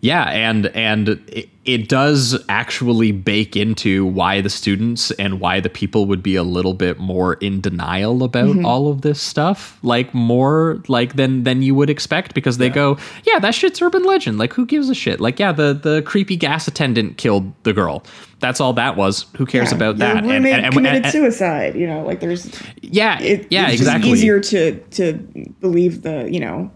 yeah, 0.00 0.24
and 0.30 0.66
and 0.68 1.08
it, 1.28 1.48
it 1.64 1.88
does 1.88 2.42
actually 2.48 3.12
bake 3.12 3.56
into 3.56 4.06
why 4.06 4.40
the 4.40 4.48
students 4.48 5.10
and 5.12 5.38
why 5.40 5.60
the 5.60 5.68
people 5.68 6.06
would 6.06 6.22
be 6.22 6.34
a 6.36 6.42
little 6.42 6.72
bit 6.72 6.98
more 6.98 7.34
in 7.34 7.60
denial 7.60 8.22
about 8.22 8.48
Mhm. 8.56 8.64
all 8.64 8.88
of 8.88 9.02
this 9.02 9.20
stuff, 9.20 9.78
like 9.82 10.14
more 10.14 10.82
like 10.88 11.16
than 11.16 11.42
than 11.44 11.60
you 11.62 11.74
would 11.74 11.90
expect, 11.90 12.32
because 12.34 12.58
they 12.58 12.68
go, 12.70 12.96
yeah, 13.26 13.38
that 13.40 13.54
shit's 13.54 13.82
urban 13.82 14.04
legend. 14.04 14.38
Like, 14.38 14.52
who 14.54 14.64
gives 14.66 14.88
a 14.88 14.94
shit? 14.94 15.20
Like, 15.20 15.38
yeah, 15.38 15.52
the 15.52 15.74
the 15.74 16.02
creepy 16.02 16.36
gas 16.36 16.68
attendant 16.68 17.16
killed 17.18 17.52
the 17.64 17.72
girl. 17.72 18.02
That's 18.40 18.60
all 18.60 18.72
that 18.74 18.96
was. 18.96 19.26
Who 19.36 19.44
cares 19.46 19.72
about 19.72 19.98
Your 19.98 20.14
that? 20.14 20.24
roommate 20.24 20.72
committed 20.72 21.06
suicide. 21.06 21.74
You 21.74 21.88
know, 21.88 22.02
like 22.04 22.20
there's 22.20 22.48
yeah, 22.82 23.20
it, 23.20 23.48
yeah, 23.50 23.68
it's 23.68 23.80
exactly. 23.80 24.12
Easier 24.12 24.38
to 24.40 24.78
to 24.92 25.14
believe 25.60 26.02
the 26.02 26.28
you 26.30 26.38
know 26.40 26.70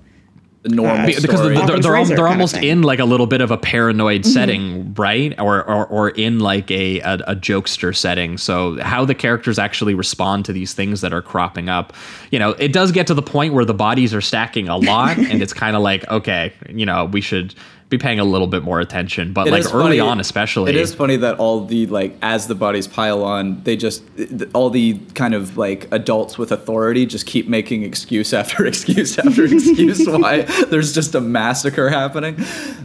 the 0.62 0.68
normal 0.68 1.06
Be- 1.06 1.16
because 1.20 1.40
they're, 1.43 1.55
they're, 1.66 1.78
they're, 1.80 1.97
al- 1.97 2.05
they're 2.05 2.28
almost 2.28 2.56
in 2.56 2.82
like 2.82 2.98
a 3.01 3.05
little 3.05 3.26
bit 3.26 3.40
of 3.40 3.51
a 3.51 3.59
paranoid 3.59 4.22
Mhm. 4.22 4.26
setting 4.26 4.94
right? 4.94 5.34
Or, 5.40 5.64
or 5.68 5.86
or 5.86 6.10
in 6.10 6.39
like 6.39 6.70
a, 6.70 7.01
a 7.01 7.14
a 7.28 7.34
jokester 7.36 7.94
setting. 7.97 8.39
So 8.39 8.80
how 8.80 9.05
the 9.05 9.14
characters 9.14 9.59
actually 9.59 9.94
respond 9.94 10.44
to 10.44 10.52
these 10.52 10.72
things 10.74 11.01
that 11.01 11.12
are 11.12 11.22
cropping 11.22 11.68
up 11.68 11.93
you 12.30 12.39
know 12.39 12.51
it 12.51 12.72
does 12.72 12.93
get 12.93 13.06
to 13.09 13.14
the 13.14 13.22
point 13.22 13.55
where 13.55 13.64
the 13.64 13.74
bodies 13.74 14.14
are 14.14 14.20
stacking 14.20 14.68
a 14.68 14.76
lot 14.76 15.18
and 15.18 15.43
it's 15.43 15.52
kind 15.52 15.74
of 15.76 15.82
like 15.82 16.09
okay 16.09 16.52
you 16.68 16.86
know 16.86 17.06
we 17.06 17.20
should 17.20 17.55
be 17.93 17.98
paying 17.98 18.19
a 18.19 18.24
little 18.24 18.47
bit 18.48 18.62
more 18.64 18.81
attention 18.81 19.32
but 19.32 19.47
It 19.47 19.52
like 19.52 19.66
early 19.73 19.98
funny- 19.98 20.01
on 20.01 20.19
especially 20.19 20.70
It 20.70 20.77
is 20.77 20.93
funny 20.94 21.16
that 21.19 21.39
all 21.39 21.64
the 21.64 21.86
like 21.86 22.16
as 22.23 22.48
the 22.48 22.55
bodies 22.56 22.89
pile 22.89 23.23
on, 23.23 23.62
they 23.62 23.77
just 23.77 24.02
all 24.55 24.70
the 24.70 24.98
kind 25.14 25.35
of 25.35 25.56
like 25.56 25.86
adults 25.93 26.39
with 26.39 26.51
authority 26.51 27.06
just 27.06 27.27
keep 27.27 27.47
making 27.48 27.82
excuse 27.85 28.32
after 28.43 28.66
excuse 28.66 29.19
after 29.19 29.44
excuse 29.44 30.05
why 30.09 30.43
there's 30.70 30.93
just 30.93 31.14
a 31.14 31.20
massacre 31.20 31.89
happening. 31.90 32.36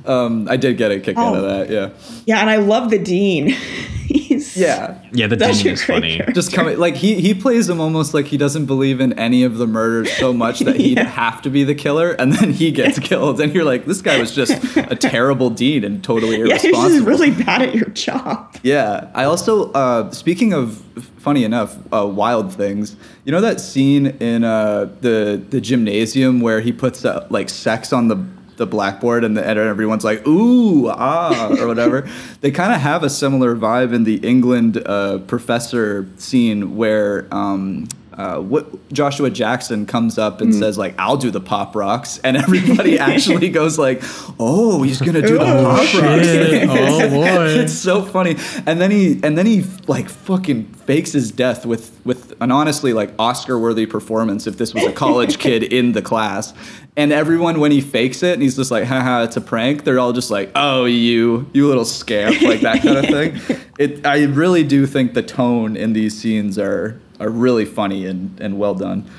Um, 0.05 0.47
I 0.49 0.57
did 0.57 0.77
get 0.77 0.91
a 0.91 0.99
kick 0.99 1.17
out 1.17 1.35
of 1.35 1.43
Oh. 1.43 1.47
that. 1.47 1.69
Yeah. 1.69 1.89
yeah, 2.25 2.39
and 2.41 2.49
I 2.49 2.57
love 2.57 2.89
the 2.89 2.99
dean. 2.99 3.47
He's 4.07 4.55
Yeah. 4.55 4.99
yeah 5.11 5.27
the 5.27 5.35
dean 5.35 5.67
is 5.67 5.83
funny 5.83 6.15
character. 6.17 6.31
Just 6.33 6.53
coming 6.53 6.77
like 6.79 6.95
he 6.95 7.19
he 7.19 7.33
plays 7.33 7.67
him 7.69 7.79
almost 7.81 8.13
like 8.13 8.25
he 8.27 8.37
doesn't 8.37 8.65
believe 8.65 9.01
in 9.01 9.11
any 9.19 9.43
of 9.43 9.57
the 9.57 9.67
murders 9.67 10.11
so 10.13 10.31
much 10.33 10.59
that 10.61 10.77
he'd 10.77 10.97
have 10.99 11.41
to 11.41 11.49
be 11.49 11.63
the 11.65 11.75
killer, 11.75 12.11
and 12.11 12.31
then 12.33 12.51
he 12.53 12.71
gets 12.71 12.99
killed, 12.99 13.41
and 13.41 13.53
you're 13.53 13.65
like, 13.65 13.85
this 13.85 14.01
guy 14.01 14.17
was 14.19 14.33
just 14.33 14.53
a 14.77 14.95
terrible 14.97 15.49
deed 15.49 15.83
and 15.83 16.03
totally 16.03 16.41
irresponsible. 16.41 16.49
yeah, 16.49 16.57
he's 16.57 17.03
irresponsible. 17.03 17.13
just 17.13 17.21
really 17.21 17.43
bad 17.43 17.61
at 17.61 17.75
your 17.75 17.89
job. 17.89 18.57
Yeah, 18.63 19.09
I 19.13 19.23
also 19.23 19.71
uh, 19.71 20.11
speaking 20.11 20.53
of 20.53 20.83
funny 21.17 21.43
enough, 21.43 21.77
uh, 21.93 22.07
wild 22.07 22.53
things. 22.53 22.95
You 23.25 23.31
know 23.31 23.41
that 23.41 23.59
scene 23.59 24.07
in 24.07 24.43
uh, 24.43 24.89
the 25.01 25.41
the 25.49 25.61
gymnasium 25.61 26.41
where 26.41 26.61
he 26.61 26.71
puts 26.71 27.05
uh, 27.05 27.27
like 27.29 27.49
sex 27.49 27.91
on 27.93 28.07
the 28.07 28.25
the 28.57 28.65
blackboard 28.65 29.23
and, 29.23 29.37
the, 29.37 29.47
and 29.47 29.59
everyone's 29.59 30.03
like 30.03 30.25
ooh 30.27 30.89
ah 30.89 31.55
or 31.59 31.67
whatever. 31.67 32.09
they 32.41 32.51
kind 32.51 32.73
of 32.73 32.81
have 32.81 33.03
a 33.03 33.09
similar 33.09 33.55
vibe 33.55 33.93
in 33.93 34.03
the 34.03 34.19
Englund 34.19 34.81
uh, 34.85 35.19
professor 35.19 36.07
scene 36.17 36.75
where. 36.75 37.27
Um, 37.31 37.87
uh, 38.17 38.39
what 38.39 38.91
Joshua 38.91 39.29
Jackson 39.29 39.85
comes 39.85 40.17
up 40.17 40.41
and 40.41 40.53
says 40.53 40.77
like 40.77 40.95
I'll 40.97 41.17
do 41.17 41.29
the 41.29 41.39
pop 41.39 41.75
rocks 41.75 42.19
and 42.23 42.35
everybody 42.35 42.97
actually 43.11 43.49
goes 43.49 43.77
like 43.77 44.01
oh 44.39 44.81
he's 44.81 44.99
gonna 44.99 45.21
do 45.21 45.37
the 45.37 45.43
Oh, 45.43 45.63
pop 45.75 45.85
shit. 45.85 46.01
rocks 46.03 46.27
Oh, 46.69 47.09
boy. 47.11 47.45
it's 47.61 47.73
so 47.73 48.01
funny. 48.03 48.35
And 48.65 48.81
then 48.81 48.89
he 48.91 49.19
and 49.23 49.37
then 49.37 49.45
he 49.45 49.63
like 49.87 50.09
fucking 50.09 50.65
fakes 50.87 51.11
his 51.11 51.31
death 51.31 51.65
with 51.65 51.91
with 52.05 52.33
an 52.41 52.51
honestly 52.51 52.91
like 52.93 53.11
Oscar 53.19 53.59
worthy 53.59 53.85
performance 53.85 54.47
if 54.47 54.57
this 54.57 54.73
was 54.73 54.83
a 54.85 54.91
college 54.91 55.37
kid 55.45 55.61
in 55.63 55.91
the 55.91 56.01
class. 56.01 56.53
And 56.95 57.13
everyone 57.13 57.59
when 57.59 57.71
he 57.71 57.81
fakes 57.81 58.23
it 58.23 58.33
and 58.33 58.41
he's 58.41 58.55
just 58.55 58.71
like, 58.71 58.85
haha, 58.85 59.21
it's 59.23 59.37
a 59.37 59.41
prank, 59.41 59.83
they're 59.83 59.99
all 59.99 60.13
just 60.13 60.31
like, 60.31 60.49
Oh, 60.55 60.85
you, 60.85 61.47
you 61.53 61.67
little 61.67 61.85
scamp, 61.85 62.41
like 62.41 62.61
that 62.61 62.81
kind 62.81 62.97
of 62.97 63.05
thing. 63.05 63.57
It 63.77 64.03
I 64.07 64.23
really 64.23 64.63
do 64.63 64.87
think 64.87 65.13
the 65.13 65.21
tone 65.21 65.77
in 65.77 65.93
these 65.93 66.17
scenes 66.17 66.57
are 66.57 66.99
are 67.19 67.29
really 67.29 67.65
funny 67.65 68.05
and, 68.05 68.39
and 68.39 68.57
well 68.59 68.73
done. 68.75 69.09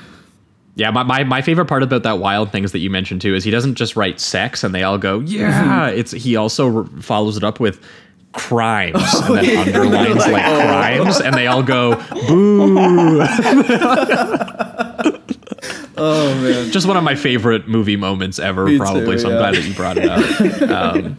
Yeah, 0.75 0.91
my, 0.91 1.03
my, 1.03 1.23
my 1.25 1.41
favorite 1.41 1.65
part 1.65 1.83
about 1.83 2.03
that 2.03 2.19
wild 2.19 2.51
things 2.51 2.71
that 2.71 2.79
you 2.79 2.89
mentioned 2.89 3.21
too 3.21 3.35
is 3.35 3.43
he 3.43 3.51
doesn't 3.51 3.75
just 3.75 3.95
write 3.97 4.19
sex 4.19 4.63
and 4.63 4.73
they 4.73 4.83
all 4.83 4.97
go 4.97 5.19
yeah. 5.19 5.87
It's 5.89 6.11
he 6.11 6.35
also 6.37 6.67
re- 6.67 7.01
follows 7.01 7.35
it 7.35 7.43
up 7.43 7.59
with 7.59 7.83
crimes 8.31 8.95
and 9.23 9.37
then 9.39 9.67
underlines 9.67 10.17
like 10.17 10.43
Oh. 10.45 10.59
crimes 10.61 11.19
and 11.19 11.35
they 11.35 11.47
all 11.47 11.63
go 11.63 11.95
boo. 12.27 13.19
Oh 16.01 16.33
man. 16.41 16.71
just 16.71 16.87
one 16.87 16.95
of 16.95 17.03
my 17.03 17.15
favorite 17.15 17.67
movie 17.67 17.97
moments 17.97 18.39
ever, 18.39 18.65
Me 18.65 18.77
probably. 18.77 19.17
too, 19.17 19.19
so 19.19 19.31
I'm 19.31 19.37
glad 19.37 19.55
that 19.55 19.65
you 19.65 19.73
brought 19.73 19.97
it 19.97 20.09
up. 20.09 20.69
Um, 20.95 21.17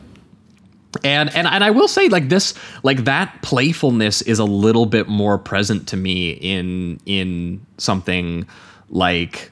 and 1.04 1.34
and 1.36 1.46
and 1.46 1.62
I 1.64 1.70
will 1.70 1.88
say 1.88 2.08
like 2.08 2.28
this 2.28 2.54
like 2.82 3.04
that 3.04 3.42
playfulness 3.42 4.22
is 4.22 4.38
a 4.38 4.44
little 4.44 4.86
bit 4.86 5.08
more 5.08 5.38
present 5.38 5.86
to 5.88 5.96
me 5.96 6.30
in 6.32 6.98
in 7.06 7.64
something 7.78 8.46
like 8.90 9.50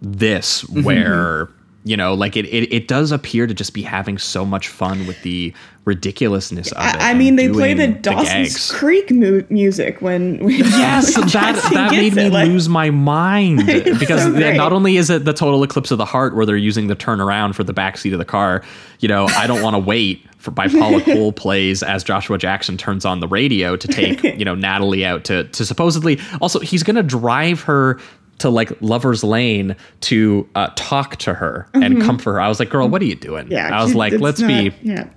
this 0.00 0.62
Mm-hmm. 0.64 0.82
where 0.84 1.48
you 1.84 1.96
know 1.96 2.14
like 2.14 2.36
it, 2.36 2.46
it 2.46 2.72
it 2.72 2.88
does 2.88 3.12
appear 3.12 3.46
to 3.46 3.54
just 3.54 3.72
be 3.74 3.82
having 3.82 4.18
so 4.18 4.44
much 4.44 4.68
fun 4.68 5.06
with 5.06 5.20
the 5.22 5.52
ridiculousness 5.84 6.70
of 6.72 6.78
it. 6.86 6.96
I, 7.00 7.10
I 7.12 7.14
mean, 7.14 7.36
they 7.36 7.48
play 7.48 7.72
the 7.72 7.88
Dawson's 7.88 8.28
gags. 8.28 8.72
Creek 8.72 9.10
mu- 9.10 9.42
music 9.48 10.02
when, 10.02 10.38
when 10.44 10.54
Yes, 10.58 11.16
when 11.16 11.28
that 11.28 11.70
that 11.72 11.90
made 11.92 12.14
me 12.14 12.26
it, 12.26 12.32
like- 12.32 12.48
lose 12.48 12.68
my 12.68 12.90
mind 12.90 13.64
because 13.98 14.22
so 14.22 14.28
not 14.52 14.72
only 14.74 14.98
is 14.98 15.08
it 15.08 15.24
the 15.24 15.32
total 15.32 15.62
eclipse 15.62 15.90
of 15.90 15.96
the 15.96 16.04
heart 16.04 16.36
where 16.36 16.44
they're 16.44 16.56
using 16.58 16.88
the 16.88 16.96
turnaround 16.96 17.54
for 17.54 17.64
the 17.64 17.72
backseat 17.72 18.12
of 18.12 18.18
the 18.18 18.24
car, 18.26 18.62
you 19.00 19.08
know, 19.08 19.26
I 19.28 19.46
don't 19.46 19.62
want 19.62 19.74
to 19.74 19.78
wait 19.80 20.26
for 20.38 20.50
by 20.52 20.68
Paula 20.68 21.00
Cole 21.02 21.32
plays 21.32 21.82
as 21.82 22.02
Joshua 22.04 22.38
Jackson 22.38 22.76
turns 22.76 23.04
on 23.04 23.20
the 23.20 23.28
radio 23.28 23.76
to 23.76 23.88
take 23.88 24.22
you 24.38 24.44
know 24.44 24.54
Natalie 24.54 25.04
out 25.04 25.24
to 25.24 25.44
to 25.44 25.66
supposedly 25.66 26.18
also 26.40 26.58
he's 26.60 26.82
gonna 26.82 27.02
drive 27.02 27.60
her 27.62 27.98
to 28.38 28.48
like 28.48 28.70
Lover's 28.80 29.24
Lane 29.24 29.74
to 30.02 30.48
uh, 30.54 30.70
talk 30.76 31.16
to 31.16 31.34
her 31.34 31.68
and 31.74 31.96
Mhm. 31.96 32.04
comfort 32.04 32.34
her. 32.34 32.40
I 32.40 32.48
was 32.48 32.60
like, 32.60 32.70
girl, 32.70 32.88
what 32.88 33.02
are 33.02 33.06
you 33.06 33.16
doing? 33.16 33.50
Yeah, 33.50 33.76
I 33.76 33.82
was 33.82 33.96
like, 33.96 34.12
let's 34.20 34.38
not- 34.40 34.46
be 34.46 34.72
Yeah. 34.82 35.08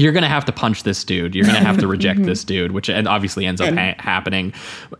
You're 0.00 0.12
gonna 0.12 0.28
have 0.28 0.44
to 0.46 0.52
punch 0.52 0.82
this 0.82 1.04
dude. 1.04 1.34
You're 1.34 1.44
gonna 1.44 1.58
have 1.60 1.78
to 1.78 1.86
reject 1.86 2.22
this 2.24 2.42
dude, 2.44 2.72
which 2.72 2.88
and 2.88 3.06
obviously 3.06 3.44
ends 3.46 3.60
up 3.60 3.74
ha- 3.74 3.94
happening. 3.98 4.52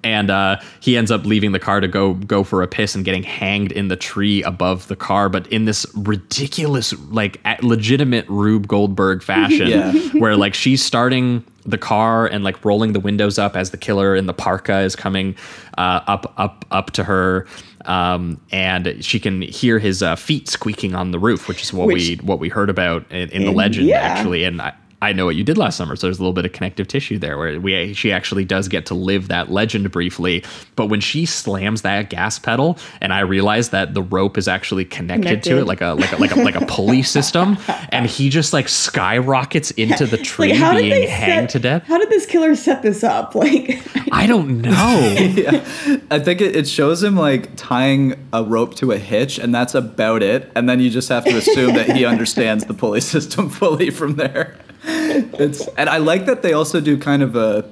And 0.05 0.31
uh, 0.31 0.61
he 0.81 0.97
ends 0.97 1.11
up 1.11 1.25
leaving 1.25 1.53
the 1.53 1.59
car 1.59 1.81
to 1.81 1.89
go 1.89 2.15
go 2.15 2.45
for 2.45 2.63
a 2.63 2.69
piss 2.69 2.95
and 2.95 3.05
getting 3.05 3.23
hanged 3.23 3.73
in 3.73 3.89
the 3.89 3.97
tree 3.97 4.43
above 4.43 4.89
the 4.89 4.97
car, 4.97 5.29
but 5.29 5.47
in 5.49 5.65
this 5.65 5.87
ridiculous, 5.97 6.93
like 7.11 7.41
legitimate 7.63 8.27
Rube 8.29 8.69
Goldberg 8.69 9.23
fashion, 9.33 9.69
Yeah. 9.69 9.93
where 10.21 10.37
like 10.37 10.55
she's 10.55 10.85
starting 10.85 11.45
the 11.67 11.79
car 11.79 12.27
and 12.27 12.43
like 12.43 12.65
rolling 12.65 12.93
the 12.95 13.01
windows 13.01 13.39
up 13.39 13.55
as 13.57 13.71
the 13.71 13.77
killer 13.77 14.15
in 14.17 14.27
the 14.27 14.33
parka 14.35 14.81
is 14.81 14.97
coming 14.97 15.35
uh, 15.79 16.01
up 16.07 16.33
up 16.37 16.65
up 16.71 16.91
to 16.93 17.05
her. 17.05 17.47
Um, 17.87 18.39
and 18.53 19.03
she 19.03 19.19
can 19.19 19.41
hear 19.41 19.79
his 19.79 20.03
uh, 20.03 20.15
feet 20.15 20.49
squeaking 20.49 20.95
on 20.95 21.13
the 21.13 21.19
roof, 21.19 21.49
which 21.49 21.63
is 21.63 21.73
what 21.73 21.87
Which- 21.87 22.09
we 22.09 22.17
what 22.17 22.39
we 22.39 22.51
heard 22.51 22.69
about 22.69 23.11
in, 23.11 23.31
in 23.31 23.45
the 23.47 23.53
legend 23.53 23.87
yeah. 23.87 24.01
actually 24.01 24.45
and 24.45 24.61
I, 24.61 24.75
I 25.03 25.13
know 25.13 25.27
what 25.27 25.37
you 25.37 25.45
did 25.45 25.59
last 25.59 25.77
summer 25.77 25.97
so 25.97 26.07
there's 26.07 26.19
a 26.19 26.23
little 26.23 26.33
bit 26.33 26.45
of 26.45 26.53
connective 26.53 26.89
tissue 26.89 27.19
there 27.19 27.39
where 27.39 27.61
we 27.61 27.93
she 27.95 28.13
actually 28.13 28.45
does 28.45 28.69
get 28.69 28.87
to 28.87 28.95
live 28.95 29.29
that 29.29 29.51
legend 29.51 29.91
briefly 29.91 30.45
but 30.77 30.87
when 30.87 31.01
she 31.01 31.27
slams 31.27 31.83
that 31.83 32.11
gas 32.11 32.39
pedal 32.39 32.79
and 33.01 33.13
I 33.13 33.21
realize 33.21 33.71
that 33.71 33.95
the 33.95 34.03
rope 34.03 34.39
is 34.39 34.49
actually 34.49 34.85
connected, 34.85 35.43
to 35.45 35.59
it 35.59 35.67
like 35.67 35.81
a 35.81 35.95
like 35.95 36.13
a 36.13 36.17
like 36.17 36.33
a, 36.33 36.41
like 36.41 36.55
a 36.55 36.67
pulley 36.67 37.03
system 37.17 37.59
and 37.91 38.07
he 38.07 38.29
just 38.29 38.53
like 38.53 38.69
skyrockets 38.69 39.71
into 39.73 40.07
the 40.07 40.19
tree 40.19 40.53
Like, 40.59 40.79
being 40.79 41.09
hanged 41.09 41.51
set, 41.51 41.51
to 41.51 41.59
death 41.59 41.83
How 41.85 41.99
did 41.99 42.11
this 42.11 42.27
killer 42.27 42.55
set 42.55 42.83
this 42.83 43.05
up? 43.05 43.35
Like, 43.41 43.81
I 44.13 44.27
don't 44.27 44.61
know 44.61 44.71
yeah. 45.19 45.65
I 46.11 46.19
think 46.19 46.41
it, 46.41 46.57
it 46.57 46.69
shows 46.69 47.03
him 47.03 47.17
like 47.17 47.55
tying 47.57 48.15
a 48.33 48.43
rope 48.43 48.75
to 48.77 48.93
a 48.93 48.99
hitch, 48.99 49.39
and 49.39 49.55
that's 49.55 49.75
about 49.75 50.23
it. 50.23 50.51
And 50.55 50.69
then 50.69 50.81
you 50.81 50.91
just 50.91 51.09
have 51.09 51.25
to 51.25 51.37
assume 51.37 51.75
that 51.75 51.97
he 51.97 52.05
understands 52.05 52.65
the 52.65 52.75
pulley 52.75 53.01
system 53.01 53.49
fully 53.49 53.91
from 53.91 54.17
there. 54.17 54.57
It's 54.85 55.67
and 55.69 55.89
I 55.89 55.99
like 55.99 56.27
that 56.27 56.43
they 56.43 56.53
also 56.53 56.81
do 56.81 56.99
kind 56.99 57.23
of 57.23 57.37
a 57.37 57.69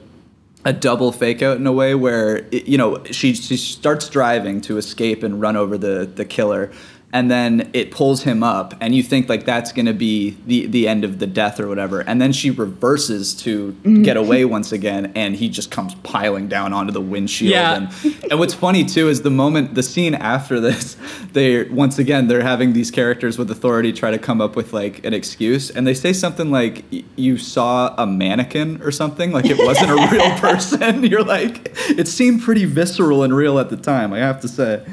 a 0.64 0.72
double 0.72 1.12
fake 1.12 1.42
out 1.42 1.56
in 1.56 1.66
a 1.66 1.72
way 1.72 1.94
where 1.94 2.46
you 2.52 2.76
know 2.76 3.02
she 3.04 3.34
she 3.34 3.56
starts 3.56 4.08
driving 4.08 4.60
to 4.62 4.76
escape 4.76 5.22
and 5.22 5.40
run 5.40 5.56
over 5.56 5.78
the 5.78 6.10
the 6.14 6.24
killer 6.24 6.70
and 7.12 7.30
then 7.30 7.70
it 7.72 7.90
pulls 7.90 8.22
him 8.22 8.42
up 8.42 8.74
and 8.80 8.94
you 8.94 9.02
think 9.02 9.28
like 9.28 9.44
that's 9.46 9.72
going 9.72 9.86
to 9.86 9.94
be 9.94 10.36
the 10.46 10.66
the 10.66 10.86
end 10.86 11.04
of 11.04 11.18
the 11.18 11.26
death 11.26 11.58
or 11.58 11.66
whatever 11.66 12.00
and 12.00 12.20
then 12.20 12.32
she 12.32 12.50
reverses 12.50 13.34
to 13.34 13.72
mm-hmm. 13.72 14.02
get 14.02 14.16
away 14.16 14.44
once 14.44 14.72
again 14.72 15.10
and 15.14 15.36
he 15.36 15.48
just 15.48 15.70
comes 15.70 15.94
piling 15.96 16.48
down 16.48 16.72
onto 16.72 16.92
the 16.92 17.00
windshield. 17.00 17.52
Yeah. 17.52 17.76
and 17.76 18.24
and 18.30 18.38
what's 18.38 18.54
funny 18.54 18.84
too 18.84 19.08
is 19.08 19.22
the 19.22 19.30
moment 19.30 19.74
the 19.74 19.82
scene 19.82 20.14
after 20.14 20.60
this 20.60 20.96
they 21.32 21.64
once 21.64 21.98
again 21.98 22.28
they're 22.28 22.42
having 22.42 22.74
these 22.74 22.90
characters 22.90 23.38
with 23.38 23.50
authority 23.50 23.92
try 23.92 24.10
to 24.10 24.18
come 24.18 24.40
up 24.40 24.54
with 24.54 24.72
like 24.72 25.04
an 25.04 25.14
excuse 25.14 25.70
and 25.70 25.86
they 25.86 25.94
say 25.94 26.12
something 26.12 26.50
like 26.50 26.84
you 27.16 27.38
saw 27.38 27.94
a 27.96 28.06
mannequin 28.06 28.82
or 28.82 28.90
something? 28.90 29.32
Like 29.32 29.46
it 29.46 29.58
wasn't 29.58 29.90
a 29.90 30.08
real 30.10 30.30
person. 30.38 31.02
You're 31.08 31.24
like 31.24 31.72
it 31.90 32.06
seemed 32.06 32.42
pretty 32.42 32.64
visceral 32.64 33.22
and 33.22 33.34
real 33.34 33.58
at 33.58 33.70
the 33.70 33.76
time 33.76 34.12
i 34.12 34.18
have 34.18 34.40
to 34.40 34.48
say 34.48 34.84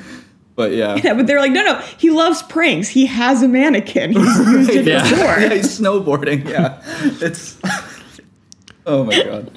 but 0.56 0.72
yeah 0.72 0.95
Yeah, 1.03 1.14
but 1.14 1.27
they're 1.27 1.40
like, 1.40 1.52
no, 1.52 1.64
no, 1.64 1.80
he 1.98 2.10
loves 2.10 2.41
pranks. 2.44 2.88
He 2.88 3.06
has 3.06 3.41
a 3.44 3.48
mannequin. 3.48 4.11
He's 4.14 4.38
used 4.48 4.69
it 4.72 4.86
Yeah. 4.86 5.10
before. 5.10 5.40
yeah 5.40 5.53
he's 5.53 5.80
snowboarding 5.80 6.48
yeah 6.48 6.82
it's 7.22 7.57
oh 8.86 9.03
my 9.06 9.23
god 9.23 9.52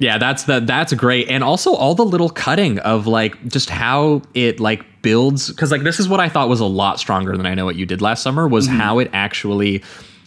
Yeah, 0.00 0.18
that's 0.18 0.44
the 0.44 0.60
that's 0.60 0.92
great, 0.94 1.28
and 1.28 1.42
also 1.42 1.74
all 1.74 1.94
the 1.96 2.04
little 2.04 2.30
cutting 2.30 2.78
of 2.80 3.06
like 3.08 3.34
just 3.48 3.68
how 3.68 4.22
it 4.32 4.60
like 4.60 4.84
builds 5.02 5.48
because 5.48 5.72
like 5.72 5.82
this 5.82 5.98
is 5.98 6.08
what 6.08 6.20
I 6.20 6.28
thought 6.28 6.48
was 6.48 6.60
a 6.60 6.66
lot 6.66 7.00
stronger 7.00 7.36
than 7.36 7.46
I 7.46 7.54
know 7.54 7.64
what 7.64 7.74
you 7.76 7.84
did 7.86 8.00
last 8.00 8.22
summer 8.22 8.46
was 8.46 8.68
mm-hmm. 8.68 8.78
how 8.78 8.98
it 9.00 9.10
actually 9.12 9.82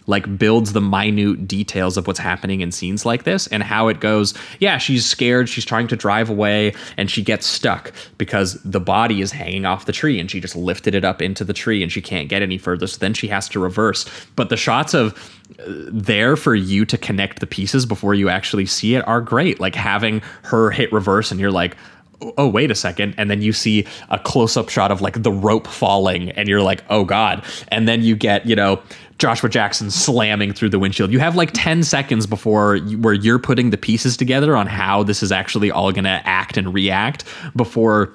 like 0.06 0.38
builds 0.38 0.72
the 0.72 0.80
minute 0.80 1.46
details 1.46 1.96
of 1.96 2.06
what's 2.06 2.18
happening 2.18 2.60
in 2.60 2.72
scenes 2.72 3.04
like 3.04 3.24
this 3.24 3.46
and 3.48 3.62
how 3.62 3.88
it 3.88 4.00
goes 4.00 4.34
yeah 4.60 4.78
she's 4.78 5.04
scared 5.04 5.48
she's 5.48 5.64
trying 5.64 5.86
to 5.86 5.96
drive 5.96 6.28
away 6.28 6.74
and 6.96 7.10
she 7.10 7.22
gets 7.22 7.46
stuck 7.46 7.92
because 8.18 8.60
the 8.62 8.80
body 8.80 9.20
is 9.20 9.30
hanging 9.32 9.64
off 9.64 9.86
the 9.86 9.92
tree 9.92 10.18
and 10.18 10.30
she 10.30 10.40
just 10.40 10.56
lifted 10.56 10.94
it 10.94 11.04
up 11.04 11.22
into 11.22 11.44
the 11.44 11.52
tree 11.52 11.82
and 11.82 11.92
she 11.92 12.00
can't 12.00 12.28
get 12.28 12.42
any 12.42 12.58
further 12.58 12.86
so 12.86 12.98
then 12.98 13.14
she 13.14 13.28
has 13.28 13.48
to 13.48 13.60
reverse 13.60 14.08
but 14.36 14.48
the 14.48 14.56
shots 14.56 14.94
of 14.94 15.12
uh, 15.58 15.64
there 15.66 16.36
for 16.36 16.54
you 16.54 16.84
to 16.84 16.96
connect 16.96 17.40
the 17.40 17.46
pieces 17.46 17.84
before 17.86 18.14
you 18.14 18.28
actually 18.28 18.66
see 18.66 18.94
it 18.94 19.06
are 19.06 19.20
great. 19.20 19.60
Like 19.60 19.74
having 19.74 20.22
her 20.42 20.70
hit 20.70 20.92
reverse 20.92 21.30
and 21.30 21.40
you're 21.40 21.50
like, 21.50 21.76
oh, 22.20 22.32
oh 22.38 22.48
wait 22.48 22.70
a 22.70 22.74
second. 22.74 23.14
And 23.18 23.30
then 23.30 23.42
you 23.42 23.52
see 23.52 23.86
a 24.10 24.18
close 24.18 24.56
up 24.56 24.68
shot 24.68 24.90
of 24.90 25.00
like 25.00 25.22
the 25.22 25.32
rope 25.32 25.66
falling 25.66 26.30
and 26.30 26.48
you're 26.48 26.62
like, 26.62 26.84
oh 26.88 27.04
God. 27.04 27.44
And 27.68 27.86
then 27.86 28.02
you 28.02 28.16
get, 28.16 28.46
you 28.46 28.56
know, 28.56 28.82
Joshua 29.18 29.48
Jackson 29.48 29.90
slamming 29.90 30.52
through 30.52 30.70
the 30.70 30.78
windshield. 30.78 31.10
You 31.12 31.18
have 31.18 31.36
like 31.36 31.50
10 31.52 31.82
seconds 31.82 32.26
before 32.26 32.76
you, 32.76 32.98
where 32.98 33.14
you're 33.14 33.38
putting 33.38 33.70
the 33.70 33.76
pieces 33.76 34.16
together 34.16 34.56
on 34.56 34.66
how 34.66 35.02
this 35.02 35.22
is 35.22 35.32
actually 35.32 35.70
all 35.70 35.92
going 35.92 36.04
to 36.04 36.22
act 36.24 36.56
and 36.56 36.72
react 36.72 37.24
before 37.54 38.12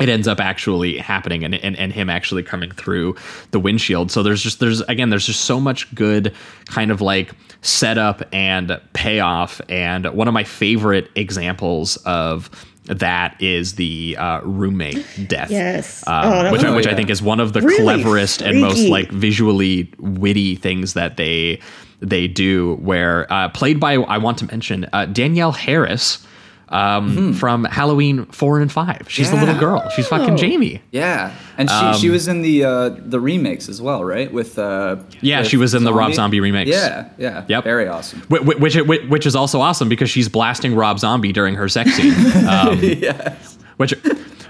it 0.00 0.08
ends 0.08 0.28
up 0.28 0.40
actually 0.40 0.96
happening 0.96 1.44
and, 1.44 1.54
and 1.56 1.76
and 1.76 1.92
him 1.92 2.08
actually 2.08 2.42
coming 2.42 2.70
through 2.70 3.16
the 3.50 3.58
windshield 3.58 4.10
so 4.10 4.22
there's 4.22 4.42
just 4.42 4.60
there's 4.60 4.80
again 4.82 5.10
there's 5.10 5.26
just 5.26 5.40
so 5.42 5.60
much 5.60 5.92
good 5.94 6.32
kind 6.66 6.90
of 6.90 7.00
like 7.00 7.32
setup 7.62 8.22
and 8.32 8.80
payoff 8.92 9.60
and 9.68 10.06
one 10.14 10.28
of 10.28 10.34
my 10.34 10.44
favorite 10.44 11.10
examples 11.16 11.96
of 11.98 12.48
that 12.88 13.40
is 13.40 13.74
the 13.76 14.16
uh, 14.18 14.40
roommate 14.42 15.04
death. 15.26 15.50
Yes. 15.50 16.06
um, 16.06 16.24
Oh, 16.24 16.52
which, 16.52 16.64
I, 16.64 16.74
which 16.74 16.86
I 16.86 16.94
think 16.94 17.10
is 17.10 17.22
one 17.22 17.40
of 17.40 17.52
the 17.52 17.60
Really 17.60 17.82
cleverest 17.82 18.42
and 18.42 18.60
most 18.60 18.88
like 18.88 19.10
visually 19.10 19.92
witty 19.98 20.56
things 20.56 20.94
that 20.94 21.16
they 21.16 21.60
they 22.00 22.28
do 22.28 22.76
where 22.76 23.30
uh, 23.32 23.48
played 23.48 23.80
by 23.80 23.94
I 23.94 24.18
want 24.18 24.38
to 24.38 24.46
mention 24.46 24.86
uh, 24.92 25.06
Danielle 25.06 25.52
Harris 25.52 26.24
um, 26.70 27.32
from 27.34 27.64
Halloween 27.64 28.26
four 28.26 28.60
and 28.60 28.70
five. 28.70 29.06
She's 29.08 29.30
the 29.30 29.36
little 29.36 29.58
girl. 29.58 29.88
She's 29.96 30.06
fucking 30.08 30.34
Oh. 30.34 30.36
Jamie. 30.36 30.82
yeah 30.90 31.34
and 31.56 31.68
she, 31.68 32.00
she 32.02 32.10
was 32.10 32.28
in 32.28 32.42
the 32.42 32.62
uh 32.64 32.88
the 32.90 33.18
remakes 33.18 33.68
as 33.68 33.82
well 33.82 34.04
right 34.04 34.32
with 34.32 34.58
uh 34.58 34.96
Yeah, 35.20 35.40
with 35.40 35.48
she 35.48 35.56
was 35.56 35.74
in 35.74 35.82
the 35.84 35.92
Rob 35.92 36.14
Zombie 36.14 36.40
remakes. 36.40 36.70
yeah 36.70 37.08
yeah 37.18 37.44
Yep. 37.48 37.64
very 37.64 37.88
awesome 37.88 38.20
Wh- 38.30 38.44
wh- 38.44 38.60
Which, 38.60 38.76
which 38.76 39.02
which 39.08 39.26
is 39.26 39.34
also 39.34 39.60
awesome 39.60 39.88
because 39.88 40.08
she's 40.10 40.28
blasting 40.28 40.74
Rob 40.74 40.98
Zombie 40.98 41.32
during 41.32 41.54
her 41.56 41.68
sex 41.68 41.92
scene. 41.94 42.12
Um, 42.48 42.78
yes 42.82 43.58
which 43.78 43.94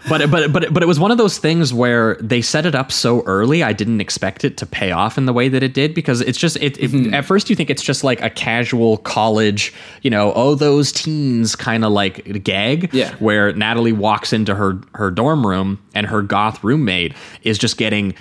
but 0.08 0.30
but 0.30 0.52
but 0.52 0.72
but 0.74 0.82
it 0.82 0.86
was 0.86 0.98
one 1.00 1.10
of 1.10 1.18
those 1.18 1.38
things 1.38 1.72
where 1.72 2.16
they 2.16 2.40
set 2.42 2.66
it 2.66 2.74
up 2.74 2.90
so 2.92 3.22
early 3.22 3.62
i 3.62 3.72
didn't 3.72 4.00
expect 4.00 4.44
it 4.44 4.56
to 4.56 4.66
pay 4.66 4.90
off 4.92 5.16
in 5.18 5.26
the 5.26 5.32
way 5.32 5.48
that 5.48 5.62
it 5.62 5.74
did 5.74 5.94
because 5.94 6.20
it's 6.22 6.38
just 6.38 6.56
it, 6.56 6.76
it 6.78 6.88
Mm-hmm. 6.90 7.12
at 7.14 7.24
first 7.24 7.50
you 7.50 7.56
think 7.56 7.68
it's 7.70 7.82
just 7.82 8.02
like 8.02 8.20
a 8.22 8.30
casual 8.30 8.96
college 8.98 9.72
you 10.02 10.10
know 10.10 10.32
oh 10.34 10.54
those 10.54 10.90
teens 10.92 11.54
kind 11.54 11.84
of 11.84 11.92
like 11.92 12.42
gag 12.44 12.90
Yeah. 12.92 13.14
where 13.16 13.52
natalie 13.52 13.92
walks 13.92 14.32
into 14.32 14.54
her 14.54 14.80
her 14.94 15.10
dorm 15.10 15.46
room 15.46 15.78
and 15.94 16.06
her 16.06 16.22
goth 16.22 16.62
roommate 16.64 17.14
is 17.42 17.58
just 17.58 17.76
getting 17.76 18.14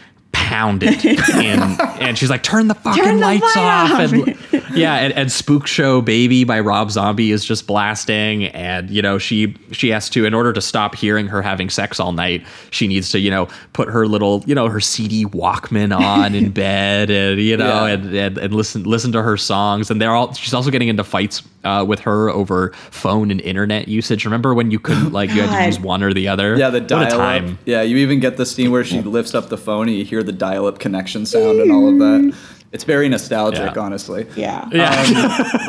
pounded 0.48 1.04
in 1.06 1.60
and 2.00 2.18
she's 2.18 2.30
like 2.30 2.42
turn 2.42 2.68
the 2.70 2.74
fucking 2.74 3.04
Turn 3.04 3.16
the 3.18 3.22
lights 3.22 3.56
light 3.56 3.58
off 3.58 3.92
off. 3.92 4.14
and 4.14 4.38
yeah 4.78 4.96
and, 4.96 5.12
and 5.14 5.30
spook 5.32 5.68
show 5.68 6.02
baby 6.02 6.46
by 6.46 6.58
rob 6.60 6.90
zombie 6.90 7.32
is 7.32 7.44
just 7.44 7.68
blasting 7.68 8.46
and 8.46 8.90
you 8.90 9.02
know 9.02 9.18
she 9.18 9.56
she 9.74 9.90
has 9.90 10.10
to 10.10 10.26
in 10.26 10.34
order 10.34 10.54
to 10.54 10.62
stop 10.62 10.96
hearing 10.96 11.28
her 11.28 11.42
having 11.42 11.70
sex 11.70 12.00
all 12.00 12.14
night 12.14 12.46
she 12.72 12.88
needs 12.88 13.10
to 13.12 13.20
you 13.20 13.30
know 13.30 13.48
put 13.74 13.90
her 13.90 14.08
little 14.08 14.42
you 14.48 14.56
know 14.56 14.70
her 14.70 14.80
cd 14.80 15.26
walkman 15.26 15.94
on 15.94 16.34
in 16.34 16.50
bed 16.64 17.10
and 17.10 17.42
you 17.42 17.58
know 17.58 17.86
Yeah. 17.86 17.94
and, 17.94 18.16
and 18.16 18.38
and 18.38 18.54
listen 18.54 18.84
listen 18.84 19.12
to 19.12 19.22
her 19.22 19.36
songs 19.36 19.92
and 19.92 20.02
they're 20.02 20.16
all 20.16 20.34
she's 20.34 20.54
also 20.54 20.72
getting 20.72 20.88
into 20.88 21.04
fights 21.04 21.44
uh, 21.68 21.84
with 21.84 22.00
her 22.02 22.30
over 22.30 22.72
phone 22.92 23.30
and 23.30 23.42
internet 23.42 23.88
usage 23.88 24.24
remember 24.26 24.54
when 24.54 24.72
you 24.72 24.80
couldn't 24.80 25.12
like 25.12 25.30
you 25.32 25.42
had 25.42 25.60
to 25.60 25.66
use 25.66 25.80
one 25.80 26.02
or 26.02 26.14
the 26.14 26.28
other 26.28 26.56
Yeah, 26.58 26.70
the 26.70 26.80
dial 26.80 27.18
time 27.18 27.54
up. 27.54 27.60
Yeah, 27.66 27.82
you 27.82 27.98
even 27.98 28.20
get 28.20 28.38
the 28.38 28.46
scene 28.46 28.72
where 28.72 28.84
she 28.84 29.02
lifts 29.18 29.36
up 29.36 29.50
the 29.50 29.58
phone 29.58 29.88
and 29.90 29.98
you 29.98 30.06
hear 30.06 30.24
the 30.24 30.32
dial 30.32 30.66
up 30.66 30.80
connection 30.80 31.26
sound 31.26 31.60
and 31.60 31.72
all 31.72 31.90
of 31.90 32.00
that. 32.00 32.36
It's 32.74 32.84
very 32.84 33.08
nostalgic, 33.08 33.76
Yeah. 33.76 33.82
honestly. 33.82 34.28
Yeah. 34.36 34.68
yeah 34.74 34.94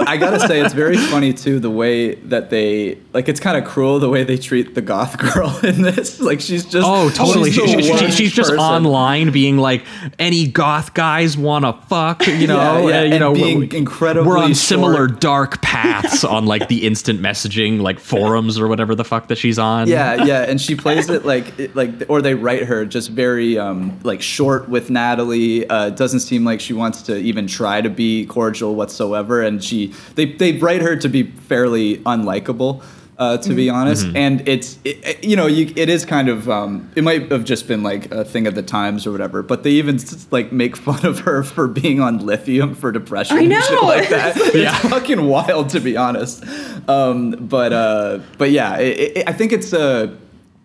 I 0.06 0.16
gotta 0.18 0.40
say, 0.40 0.60
it's 0.60 0.74
very 0.74 0.96
funny 0.96 1.32
too 1.32 1.60
the 1.60 1.70
way 1.70 2.16
that 2.16 2.50
they 2.50 2.98
like. 3.12 3.28
It's 3.28 3.38
kind 3.38 3.56
of 3.56 3.64
cruel 3.70 4.00
the 4.00 4.08
way 4.08 4.24
they 4.24 4.36
treat 4.36 4.74
the 4.74 4.80
goth 4.82 5.16
girl 5.16 5.56
in 5.62 5.82
this. 5.82 6.20
Like 6.20 6.40
she's 6.40 6.64
just 6.64 6.84
Oh, 6.86 7.08
totally. 7.10 7.52
She's, 7.52 7.70
She, 7.70 7.82
she- 7.82 7.96
she- 7.98 8.10
she's 8.10 8.32
just 8.32 8.52
online 8.52 9.30
being 9.30 9.58
like, 9.58 9.84
any 10.18 10.48
goth 10.48 10.92
guys 10.94 11.36
want 11.36 11.64
to 11.64 11.72
fuck, 11.86 12.26
you 12.26 12.46
know? 12.48 12.88
Yeah, 12.88 12.88
yeah, 12.88 13.00
uh, 13.00 13.02
you 13.04 13.10
and 13.12 13.20
know, 13.20 13.34
being 13.34 13.58
we're- 13.60 13.76
incredibly 13.76 14.28
We're 14.28 14.38
on 14.38 14.54
similar 14.56 15.06
dark 15.06 15.62
paths 15.62 16.24
on 16.24 16.46
like 16.46 16.66
the 16.68 16.84
instant 16.84 17.20
messaging, 17.20 17.80
like 17.80 18.00
forums 18.00 18.58
or 18.58 18.66
whatever 18.66 18.94
the 18.96 19.04
fuck 19.04 19.28
that 19.28 19.38
she's 19.38 19.58
on. 19.58 19.86
Yeah, 19.86 20.24
yeah, 20.24 20.42
and 20.42 20.60
she 20.60 20.74
plays 20.74 21.08
it 21.08 21.24
like 21.24 21.58
it- 21.60 21.76
like, 21.76 21.90
or 22.08 22.22
they 22.22 22.34
write 22.34 22.64
her 22.64 22.84
just 22.84 23.10
very 23.10 23.56
um, 23.56 23.98
like 24.02 24.20
short 24.20 24.68
with 24.68 24.90
Natalie. 24.90 25.68
Uh, 25.68 25.86
it 25.88 25.96
doesn't 25.96 26.20
seem 26.20 26.44
like 26.44 26.60
she 26.60 26.72
wants 26.72 26.88
to 26.93 27.16
even 27.19 27.47
try 27.47 27.81
to 27.81 27.90
be 27.90 28.27
cordial 28.27 28.74
whatsoever, 28.74 29.43
and 29.43 29.62
she 29.62 29.93
they 30.15 30.27
they 30.27 30.52
write 30.59 30.82
her 30.82 30.97
to 30.97 31.09
be 31.09 31.24
fairly 31.24 31.98
unlikable. 31.98 32.82
Uh, 33.20 33.36
to 33.36 33.52
be 33.52 33.69
honest, 33.69 34.06
and 34.15 34.47
it's 34.48 34.78
it, 34.85 34.97
it- 35.05 35.24
you 35.24 35.35
know 35.35 35.48
you, 35.48 35.73
it 35.74 35.89
is 35.89 36.05
kind 36.05 36.28
of 36.28 36.48
um, 36.48 36.89
it 36.94 37.02
might 37.02 37.28
have 37.32 37.43
just 37.43 37.66
been 37.66 37.82
like 37.82 38.09
a 38.12 38.24
thing 38.24 38.47
of 38.47 38.55
the 38.55 38.62
times 38.62 39.09
or 39.09 39.10
whatever, 39.10 39.43
but 39.43 39.65
they 39.65 39.73
even 39.73 39.98
like 40.31 40.52
make 40.52 40.77
fun 40.77 41.05
of 41.05 41.19
her 41.19 41.43
for 41.43 41.66
being 41.66 42.01
on 42.01 42.24
lithium 42.24 42.77
for 42.77 42.93
depression. 42.93 43.36
I 43.36 43.40
and 43.40 43.52
shit 43.65 43.73
know. 43.82 43.89
like 43.89 44.09
that. 44.10 44.36
Yeah. 44.55 44.70
It's 44.70 44.89
fucking 44.89 45.24
wild 45.27 45.70
to 45.70 45.81
be 45.81 45.97
honest. 45.97 46.44
Um, 46.89 47.32
but 47.32 47.73
uh, 47.73 48.20
but 48.39 48.52
yeah, 48.52 48.77
it, 48.78 49.16
it, 49.16 49.28
I 49.28 49.32
think 49.32 49.52
it's 49.52 49.73
uh, 49.73 50.15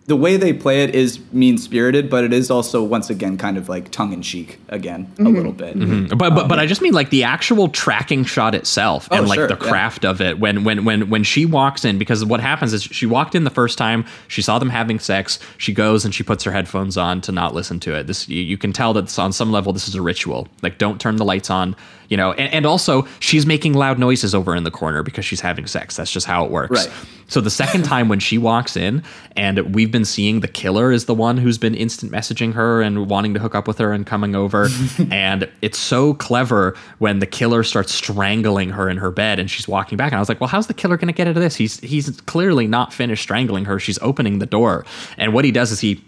the 0.06 0.18
way 0.18 0.36
they 0.36 0.52
play 0.52 0.84
it 0.84 0.94
is 0.94 1.20
mean 1.32 1.58
spirited, 1.58 2.10
but 2.10 2.26
it 2.26 2.34
is 2.34 2.52
also 2.52 2.84
once 2.84 3.10
again 3.10 3.38
kind 3.38 3.58
of 3.58 3.70
like 3.70 3.90
tongue 3.90 4.12
in 4.12 4.22
cheek 4.22 4.60
again 4.68 5.10
a 5.18 5.22
mm-hmm. 5.22 5.36
little 5.36 5.54
bit. 5.54 5.78
Mm-hmm. 5.78 6.12
Um, 6.12 6.18
but 6.18 6.32
but 6.36 6.50
but 6.50 6.60
I 6.60 6.66
just 6.66 6.82
mean 6.82 6.94
like 6.94 7.10
the 7.10 7.24
actual 7.24 7.70
tracking 7.70 8.26
shot 8.26 8.54
itself 8.54 9.08
and 9.12 9.26
Oh, 9.26 9.30
like 9.30 9.38
sure, 9.38 9.48
the 9.48 9.54
yeah. 9.54 9.70
craft 9.70 10.04
of 10.04 10.20
it. 10.20 10.40
When 10.40 10.66
when 10.66 10.84
when 10.84 11.10
when 11.10 11.24
she 11.24 11.46
walks 11.46 11.86
in 11.86 11.98
because 11.98 12.26
what 12.26 12.42
happens 12.42 12.74
is 12.74 12.84
she 12.84 13.06
walked 13.06 13.34
in 13.34 13.46
the 13.46 13.50
first 13.50 13.78
time 13.78 14.06
she 14.28 14.42
saw 14.42 14.60
them 14.60 14.70
having 14.70 15.00
sex 15.00 15.40
she 15.58 15.74
goes 15.74 16.04
and 16.04 16.14
she 16.14 16.24
puts 16.24 16.44
her 16.44 16.52
headphones 16.52 16.98
on 16.98 17.22
to 17.22 17.32
not 17.32 17.54
listen 17.54 17.80
to 17.82 17.96
it. 17.96 18.08
This 18.08 18.28
you, 18.28 18.42
you 18.42 18.58
can 18.58 18.74
tell 18.74 18.94
that 18.94 19.18
on 19.18 19.32
some 19.32 19.52
level 19.54 19.72
this 19.72 19.88
is 19.88 19.96
a 19.96 20.02
ritual. 20.02 20.50
Like 20.62 20.78
don't 20.80 21.00
turn 21.00 21.16
the 21.16 21.26
lights 21.26 21.50
on 21.50 21.78
you 22.10 22.18
know 22.18 22.34
and, 22.34 22.54
and 22.54 22.66
also 22.66 23.08
she's 23.20 23.46
making 23.46 23.74
loud 23.74 23.98
noises 24.00 24.34
over 24.36 24.56
in 24.56 24.64
the 24.64 24.72
corner 24.72 25.04
because 25.04 25.26
she's 25.26 25.42
having 25.42 25.66
sex 25.68 25.96
that's 25.96 26.12
just 26.12 26.26
how 26.26 26.46
it 26.46 26.52
works 26.52 26.88
Right. 26.88 26.96
so 27.28 27.42
the 27.42 27.50
second 27.50 27.84
time 27.94 28.10
when 28.10 28.20
she 28.20 28.38
walks 28.38 28.76
in, 28.78 29.04
and 29.36 29.74
we've 29.76 29.92
been 29.92 30.06
seeing 30.06 30.40
the 30.42 30.48
killer 30.48 30.92
is 30.92 31.06
the 31.06 31.14
one 31.16 31.38
who's 31.38 31.58
been 31.58 31.74
instant 31.76 32.12
messaging 32.12 32.54
her 32.54 32.82
and 32.82 33.10
wanting 33.10 33.34
to 33.34 33.40
hook 33.40 33.56
up 33.56 33.68
with 33.68 33.78
her 33.80 33.92
and 33.94 34.06
coming 34.06 34.36
over, 34.36 34.68
and 35.12 35.50
it's 35.62 35.78
so 35.78 36.14
clever 36.14 36.76
when 37.00 37.20
the 37.20 37.26
killer 37.26 37.64
starts 37.64 37.94
strangling 37.94 38.70
her 38.70 38.90
in 38.90 38.98
her 38.98 39.10
bed 39.12 39.40
and 39.40 39.50
she's 39.50 39.68
walking 39.68 39.98
back, 39.98 40.12
and 40.12 40.18
I 40.18 40.20
was 40.20 40.30
like, 40.30 40.40
well, 40.42 40.48
how's 40.48 40.68
the 40.68 40.74
killer 40.74 40.98
gonna 40.98 41.14
get 41.14 41.28
out 41.28 41.36
of 41.38 41.42
this? 41.42 41.56
He's 41.56 41.80
he's 41.80 42.10
clearly 42.22 42.68
not 42.68 42.94
finished 42.94 43.24
strangling 43.24 43.66
her. 43.66 43.80
She's 43.80 44.00
opening 44.02 44.40
the 44.40 44.46
door, 44.46 44.86
and 45.18 45.34
what 45.34 45.46
he 45.46 45.52
does 45.52 45.72
is 45.72 45.80
he 45.80 46.04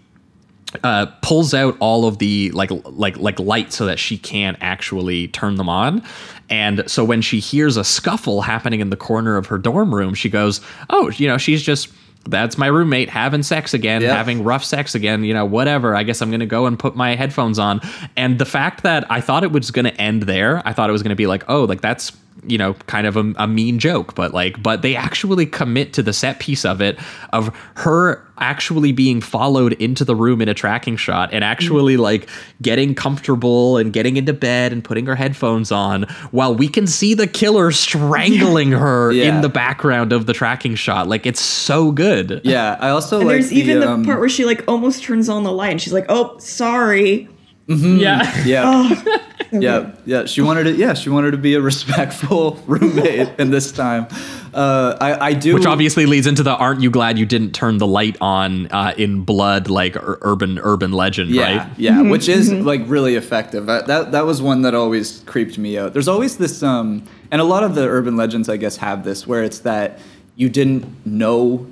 uh, 0.84 1.06
pulls 1.22 1.54
out 1.54 1.76
all 1.80 2.06
of 2.06 2.18
the 2.18 2.50
like 2.52 2.70
like 2.84 3.16
like 3.18 3.38
lights 3.38 3.76
so 3.76 3.86
that 3.86 3.98
she 3.98 4.18
can't 4.18 4.56
actually 4.60 5.28
turn 5.28 5.56
them 5.56 5.68
on. 5.68 6.02
And 6.48 6.88
so 6.88 7.04
when 7.04 7.22
she 7.22 7.40
hears 7.40 7.76
a 7.76 7.84
scuffle 7.84 8.42
happening 8.42 8.80
in 8.80 8.90
the 8.90 8.96
corner 8.96 9.36
of 9.36 9.46
her 9.46 9.58
dorm 9.58 9.94
room, 9.94 10.14
she 10.14 10.28
goes, 10.28 10.60
"Oh, 10.90 11.10
you 11.10 11.28
know, 11.28 11.38
she's 11.38 11.62
just." 11.62 11.88
That's 12.28 12.58
my 12.58 12.66
roommate 12.66 13.08
having 13.08 13.44
sex 13.44 13.72
again, 13.72 14.02
Yeah. 14.02 14.16
having 14.16 14.42
rough 14.42 14.64
sex 14.64 14.96
again, 14.96 15.22
you 15.22 15.32
know, 15.32 15.44
whatever. 15.44 15.94
I 15.94 16.02
guess 16.02 16.20
I'm 16.20 16.28
going 16.30 16.40
to 16.40 16.46
go 16.46 16.66
and 16.66 16.76
put 16.76 16.96
my 16.96 17.14
headphones 17.14 17.56
on. 17.56 17.80
And 18.16 18.40
the 18.40 18.44
fact 18.44 18.82
that 18.82 19.08
I 19.08 19.20
thought 19.20 19.44
it 19.44 19.52
was 19.52 19.70
going 19.70 19.84
to 19.84 19.94
end 20.00 20.24
there, 20.24 20.60
I 20.64 20.72
thought 20.72 20.88
it 20.90 20.92
was 20.92 21.04
going 21.04 21.10
to 21.10 21.14
be 21.14 21.28
like, 21.28 21.44
oh, 21.46 21.62
like 21.62 21.82
that's 21.82 22.10
you 22.48 22.58
know 22.58 22.74
kind 22.86 23.06
of 23.06 23.16
a, 23.16 23.32
a 23.36 23.46
mean 23.46 23.78
joke 23.78 24.14
but 24.14 24.32
like 24.34 24.62
but 24.62 24.82
they 24.82 24.94
actually 24.96 25.46
commit 25.46 25.92
to 25.92 26.02
the 26.02 26.12
set 26.12 26.38
piece 26.40 26.64
of 26.64 26.80
it 26.80 26.98
of 27.32 27.54
her 27.76 28.22
actually 28.38 28.92
being 28.92 29.20
followed 29.20 29.72
into 29.74 30.04
the 30.04 30.14
room 30.14 30.42
in 30.42 30.48
a 30.48 30.52
tracking 30.54 30.96
shot 30.96 31.32
and 31.32 31.42
actually 31.42 31.96
like 31.96 32.28
getting 32.60 32.94
comfortable 32.94 33.78
and 33.78 33.94
getting 33.94 34.18
into 34.18 34.32
bed 34.34 34.72
and 34.72 34.84
putting 34.84 35.06
her 35.06 35.14
headphones 35.14 35.72
on 35.72 36.02
while 36.32 36.54
we 36.54 36.68
can 36.68 36.86
see 36.86 37.14
the 37.14 37.26
killer 37.26 37.70
strangling 37.72 38.72
her 38.72 39.10
Yeah. 39.12 39.34
in 39.34 39.40
the 39.40 39.48
background 39.48 40.12
of 40.12 40.26
the 40.26 40.32
tracking 40.34 40.74
shot 40.74 41.08
like 41.08 41.24
it's 41.26 41.40
so 41.40 41.90
good 41.90 42.42
Yeah, 42.44 42.76
I 42.78 42.90
also 42.90 43.18
And 43.20 43.26
like 43.28 43.34
there's 43.36 43.52
even 43.52 43.80
the 43.80 43.90
um, 43.90 44.04
part 44.04 44.20
where 44.20 44.28
she 44.28 44.44
like 44.44 44.64
almost 44.68 45.02
turns 45.02 45.28
on 45.30 45.42
the 45.42 45.52
light 45.52 45.70
and 45.72 45.80
she's 45.80 45.92
like, 45.92 46.06
"Oh, 46.08 46.36
sorry." 46.38 47.28
Yeah 47.68 48.44
Yeah. 48.44 49.02
Oh, 49.52 49.60
yeah, 49.60 49.92
yeah. 50.04 50.24
She 50.26 50.40
wanted 50.42 50.66
it. 50.66 50.74
Yeah, 50.76 50.94
she 50.94 51.08
wanted 51.08 51.30
to 51.30 51.36
be 51.38 51.54
a 51.54 51.60
respectful 51.60 52.60
roommate. 52.66 53.28
and 53.38 53.52
this 53.52 53.70
time, 53.70 54.08
uh, 54.52 54.96
I, 55.00 55.26
I 55.28 55.32
do. 55.34 55.54
which 55.54 55.66
obviously 55.66 56.04
leads 56.04 56.26
into 56.26 56.42
the 56.42 56.50
aren't 56.56 56.80
you 56.80 56.90
glad 56.90 57.16
you 57.16 57.26
didn't 57.26 57.52
turn 57.52 57.78
the 57.78 57.86
light 57.86 58.16
on 58.20 58.66
uh, 58.72 58.92
in 58.98 59.22
blood 59.22 59.70
like 59.70 59.94
ur- 59.94 60.18
urban 60.22 60.58
urban 60.60 60.90
legend 60.90 61.30
yeah, 61.30 61.58
right 61.68 61.78
yeah, 61.78 62.02
which 62.02 62.28
is 62.28 62.52
like 62.52 62.82
really 62.86 63.14
effective. 63.14 63.68
Uh, 63.68 63.82
that 63.82 64.10
that 64.10 64.26
was 64.26 64.42
one 64.42 64.62
that 64.62 64.74
always 64.74 65.20
creeped 65.26 65.58
me 65.58 65.78
out. 65.78 65.92
There's 65.92 66.08
always 66.08 66.38
this, 66.38 66.64
um, 66.64 67.04
and 67.30 67.40
a 67.40 67.44
lot 67.44 67.62
of 67.62 67.76
the 67.76 67.86
urban 67.86 68.16
legends, 68.16 68.48
I 68.48 68.56
guess, 68.56 68.76
have 68.78 69.04
this 69.04 69.28
where 69.28 69.44
it's 69.44 69.60
that 69.60 70.00
you 70.34 70.48
didn't 70.48 71.06
know 71.06 71.64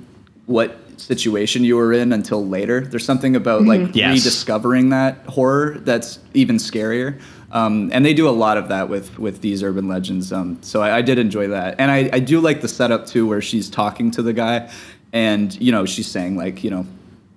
what 0.45 0.77
situation 0.97 1.63
you 1.63 1.75
were 1.75 1.93
in 1.93 2.11
until 2.13 2.45
later. 2.45 2.81
There's 2.81 3.05
something 3.05 3.35
about 3.35 3.63
like 3.63 3.95
Yes. 3.95 4.17
rediscovering 4.17 4.89
that 4.89 5.17
horror 5.27 5.77
that's 5.79 6.19
even 6.33 6.57
scarier. 6.57 7.19
Um, 7.51 7.89
and 7.93 8.05
they 8.05 8.13
do 8.13 8.27
a 8.27 8.31
lot 8.31 8.57
of 8.57 8.67
that 8.69 8.89
with 8.89 9.17
with 9.17 9.41
these 9.41 9.63
urban 9.63 9.87
legends. 9.87 10.33
Um, 10.33 10.57
so 10.61 10.81
I, 10.81 10.97
I 10.97 11.01
did 11.01 11.17
enjoy 11.19 11.47
that, 11.49 11.75
and 11.79 11.89
I, 11.89 12.09
I 12.11 12.19
do 12.19 12.39
like 12.41 12.61
the 12.61 12.67
setup 12.67 13.05
too, 13.05 13.25
where 13.27 13.41
she's 13.41 13.69
talking 13.69 14.11
to 14.11 14.21
the 14.21 14.33
guy, 14.33 14.69
and 15.13 15.55
you 15.61 15.71
know 15.71 15.85
she's 15.85 16.07
saying 16.07 16.35
like 16.35 16.63
you 16.63 16.69
know 16.69 16.85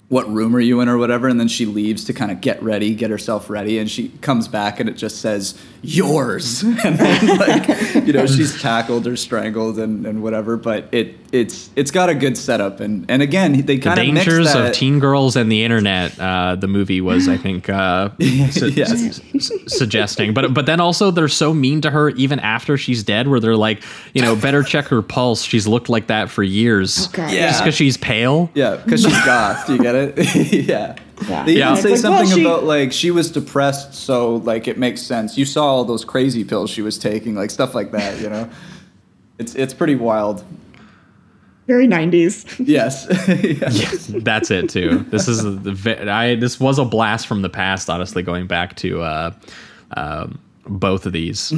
what 0.09 0.27
room 0.31 0.57
are 0.57 0.61
you 0.61 0.81
in 0.81 0.89
or 0.89 0.97
whatever 0.97 1.29
and 1.29 1.39
then 1.39 1.49
she 1.49 1.67
leaves 1.67 2.05
to 2.05 2.15
kind 2.15 2.31
of 2.31 2.41
get 2.41 2.63
ready 2.63 2.95
get 2.95 3.11
herself 3.11 3.51
ready 3.51 3.79
and 3.79 3.91
she 3.91 4.09
comes 4.23 4.49
back 4.49 4.81
and 4.81 4.89
it 4.89 4.95
just 4.95 5.21
says 5.21 5.61
yours 5.83 6.63
and 6.83 6.99
then 6.99 7.37
like 7.37 7.69
you 8.07 8.15
know 8.15 8.25
she's 8.27 8.59
tackled 8.63 9.07
or 9.07 9.17
strangled 9.17 9.79
and, 9.79 10.07
and 10.07 10.23
whatever 10.23 10.57
but 10.57 10.89
it 10.93 11.15
it's 11.31 11.69
it's 11.77 11.91
got 11.91 12.09
a 12.09 12.15
good 12.15 12.39
setup 12.39 12.81
and 12.81 13.05
and 13.11 13.21
again 13.21 13.53
they 13.53 13.77
the 13.77 13.79
kind 13.79 14.01
of 14.01 14.15
mix 14.15 14.25
dangers 14.27 14.53
that 14.53 14.69
of 14.69 14.73
teen 14.73 14.99
girls 14.99 15.37
and 15.37 15.53
the 15.53 15.63
internet 15.63 16.19
uh, 16.19 16.55
the 16.57 16.67
movie 16.67 17.01
was 17.03 17.29
i 17.29 17.37
think 17.37 17.69
uh, 17.69 18.09
su- 18.51 18.69
Yes. 18.75 19.21
s- 19.35 19.51
suggesting 19.67 20.33
but 20.33 20.55
but 20.55 20.65
then 20.65 20.81
also 20.81 21.11
they're 21.11 21.29
so 21.29 21.53
mean 21.53 21.83
to 21.83 21.91
her 21.91 22.09
even 22.11 22.41
after 22.41 22.79
she's 22.79 23.03
dead 23.03 23.29
where 23.29 23.41
they're 23.41 23.57
like 23.57 23.83
you 24.15 24.23
know 24.23 24.35
better 24.37 24.63
check 24.63 24.87
her 24.87 25.03
pulse 25.03 25.43
she's 25.43 25.67
looked 25.69 25.91
like 25.91 26.07
that 26.07 26.31
for 26.31 26.43
years 26.43 27.09
God. 27.09 27.31
Yeah. 27.31 27.49
just 27.49 27.61
because 27.63 27.75
she's 27.75 27.97
pale 27.99 28.51
yeah 28.55 28.77
because 28.77 29.03
she's 29.03 29.25
goth 29.27 29.69
you 29.69 29.77
get 29.79 29.95
it 29.95 30.35
yeah 30.69 30.97
Yeah. 31.29 31.45
They 31.45 31.53
Yeah. 31.59 31.73
even 31.73 31.83
say 31.83 31.93
It's 31.93 32.03
like, 32.05 32.11
well, 32.13 32.19
something 32.27 32.39
she- 32.39 32.45
about 32.45 32.65
like 32.65 32.93
she 32.93 33.11
was 33.11 33.31
depressed, 33.31 33.93
so 33.93 34.37
like 34.37 34.69
it 34.69 34.79
makes 34.79 35.03
sense. 35.03 35.37
You 35.37 35.45
saw 35.45 35.65
all 35.67 35.85
those 35.85 36.05
crazy 36.05 36.45
pills 36.45 36.71
she 36.71 36.81
was 36.81 36.97
taking, 36.97 37.35
like 37.35 37.51
stuff 37.51 37.75
like 37.75 37.91
that. 37.91 38.21
You 38.21 38.31
know, 38.31 38.49
it's 39.37 39.57
it's 39.57 39.75
pretty 39.75 39.97
wild. 39.97 40.45
Very 41.69 41.87
90s. 41.87 42.45
Yes. 42.67 43.07
yes. 43.29 44.07
that's 44.25 44.51
it 44.51 44.69
too 44.69 45.05
this 45.11 45.29
is 45.29 45.43
the 45.45 45.73
ve- 45.73 46.09
i 46.09 46.35
this 46.35 46.59
was 46.59 46.79
a 46.81 46.85
blast 46.85 47.27
from 47.29 47.43
the 47.43 47.49
past 47.51 47.89
honestly 47.89 48.23
going 48.23 48.47
back 48.49 48.75
to 48.77 49.03
uh 49.03 49.31
um 49.97 50.39
both 50.67 51.07
of 51.07 51.13
these 51.15 51.51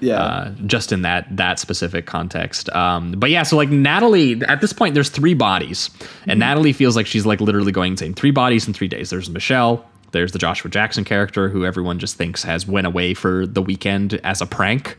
Yeah. 0.00 0.14
uh, 0.22 0.50
just 0.66 0.90
in 0.92 1.02
that 1.02 1.26
that 1.36 1.58
specific 1.58 2.06
context. 2.06 2.70
Um, 2.70 3.12
but 3.12 3.28
yeah, 3.28 3.42
so 3.42 3.54
like 3.54 3.68
Natalie, 3.68 4.40
at 4.48 4.62
this 4.62 4.72
point, 4.72 4.94
there's 4.94 5.10
three 5.10 5.34
bodies, 5.34 5.90
and 6.26 6.40
Natalie 6.40 6.72
feels 6.72 6.96
like 6.96 7.06
she's 7.06 7.26
like 7.26 7.42
literally 7.42 7.70
going 7.70 7.92
insane. 7.92 8.14
Three 8.14 8.30
bodies 8.30 8.66
in 8.66 8.72
three 8.72 8.88
days. 8.88 9.10
There's 9.10 9.28
Michelle. 9.28 9.84
There's 10.12 10.32
the 10.32 10.38
Joshua 10.38 10.70
Jackson 10.70 11.04
character, 11.04 11.48
who 11.48 11.64
everyone 11.64 11.98
just 11.98 12.16
thinks 12.16 12.42
has 12.42 12.66
went 12.66 12.86
away 12.86 13.12
for 13.14 13.46
the 13.46 13.60
weekend 13.60 14.14
as 14.24 14.40
a 14.40 14.46
prank. 14.46 14.96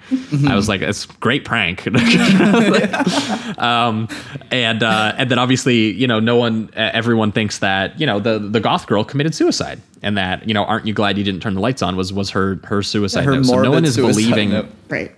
I 0.47 0.55
was 0.55 0.67
like, 0.69 0.81
it's 0.81 1.05
a 1.05 1.07
great 1.19 1.45
prank. 1.45 1.87
um, 3.57 4.07
and 4.51 4.83
uh, 4.83 5.13
and 5.17 5.31
then 5.31 5.39
obviously, 5.39 5.91
you 5.91 6.07
know, 6.07 6.19
no 6.19 6.35
one, 6.35 6.69
uh, 6.75 6.91
everyone 6.93 7.31
thinks 7.31 7.59
that 7.59 7.99
you 7.99 8.05
know 8.05 8.19
the 8.19 8.39
the 8.39 8.59
goth 8.59 8.87
girl 8.87 9.03
committed 9.03 9.33
suicide, 9.33 9.81
and 10.01 10.17
that 10.17 10.47
you 10.47 10.53
know, 10.53 10.63
aren't 10.65 10.85
you 10.85 10.93
glad 10.93 11.17
you 11.17 11.23
didn't 11.23 11.41
turn 11.41 11.53
the 11.53 11.61
lights 11.61 11.81
on? 11.81 11.95
Was 11.95 12.13
was 12.13 12.29
her 12.31 12.59
her 12.65 12.83
suicide 12.83 13.25
Her 13.25 13.35
note? 13.35 13.45
So 13.45 13.61
no 13.61 13.71
one 13.71 13.85
is 13.85 13.95
believing. 13.95 14.51
note. 14.51 14.67
right. 14.89 15.11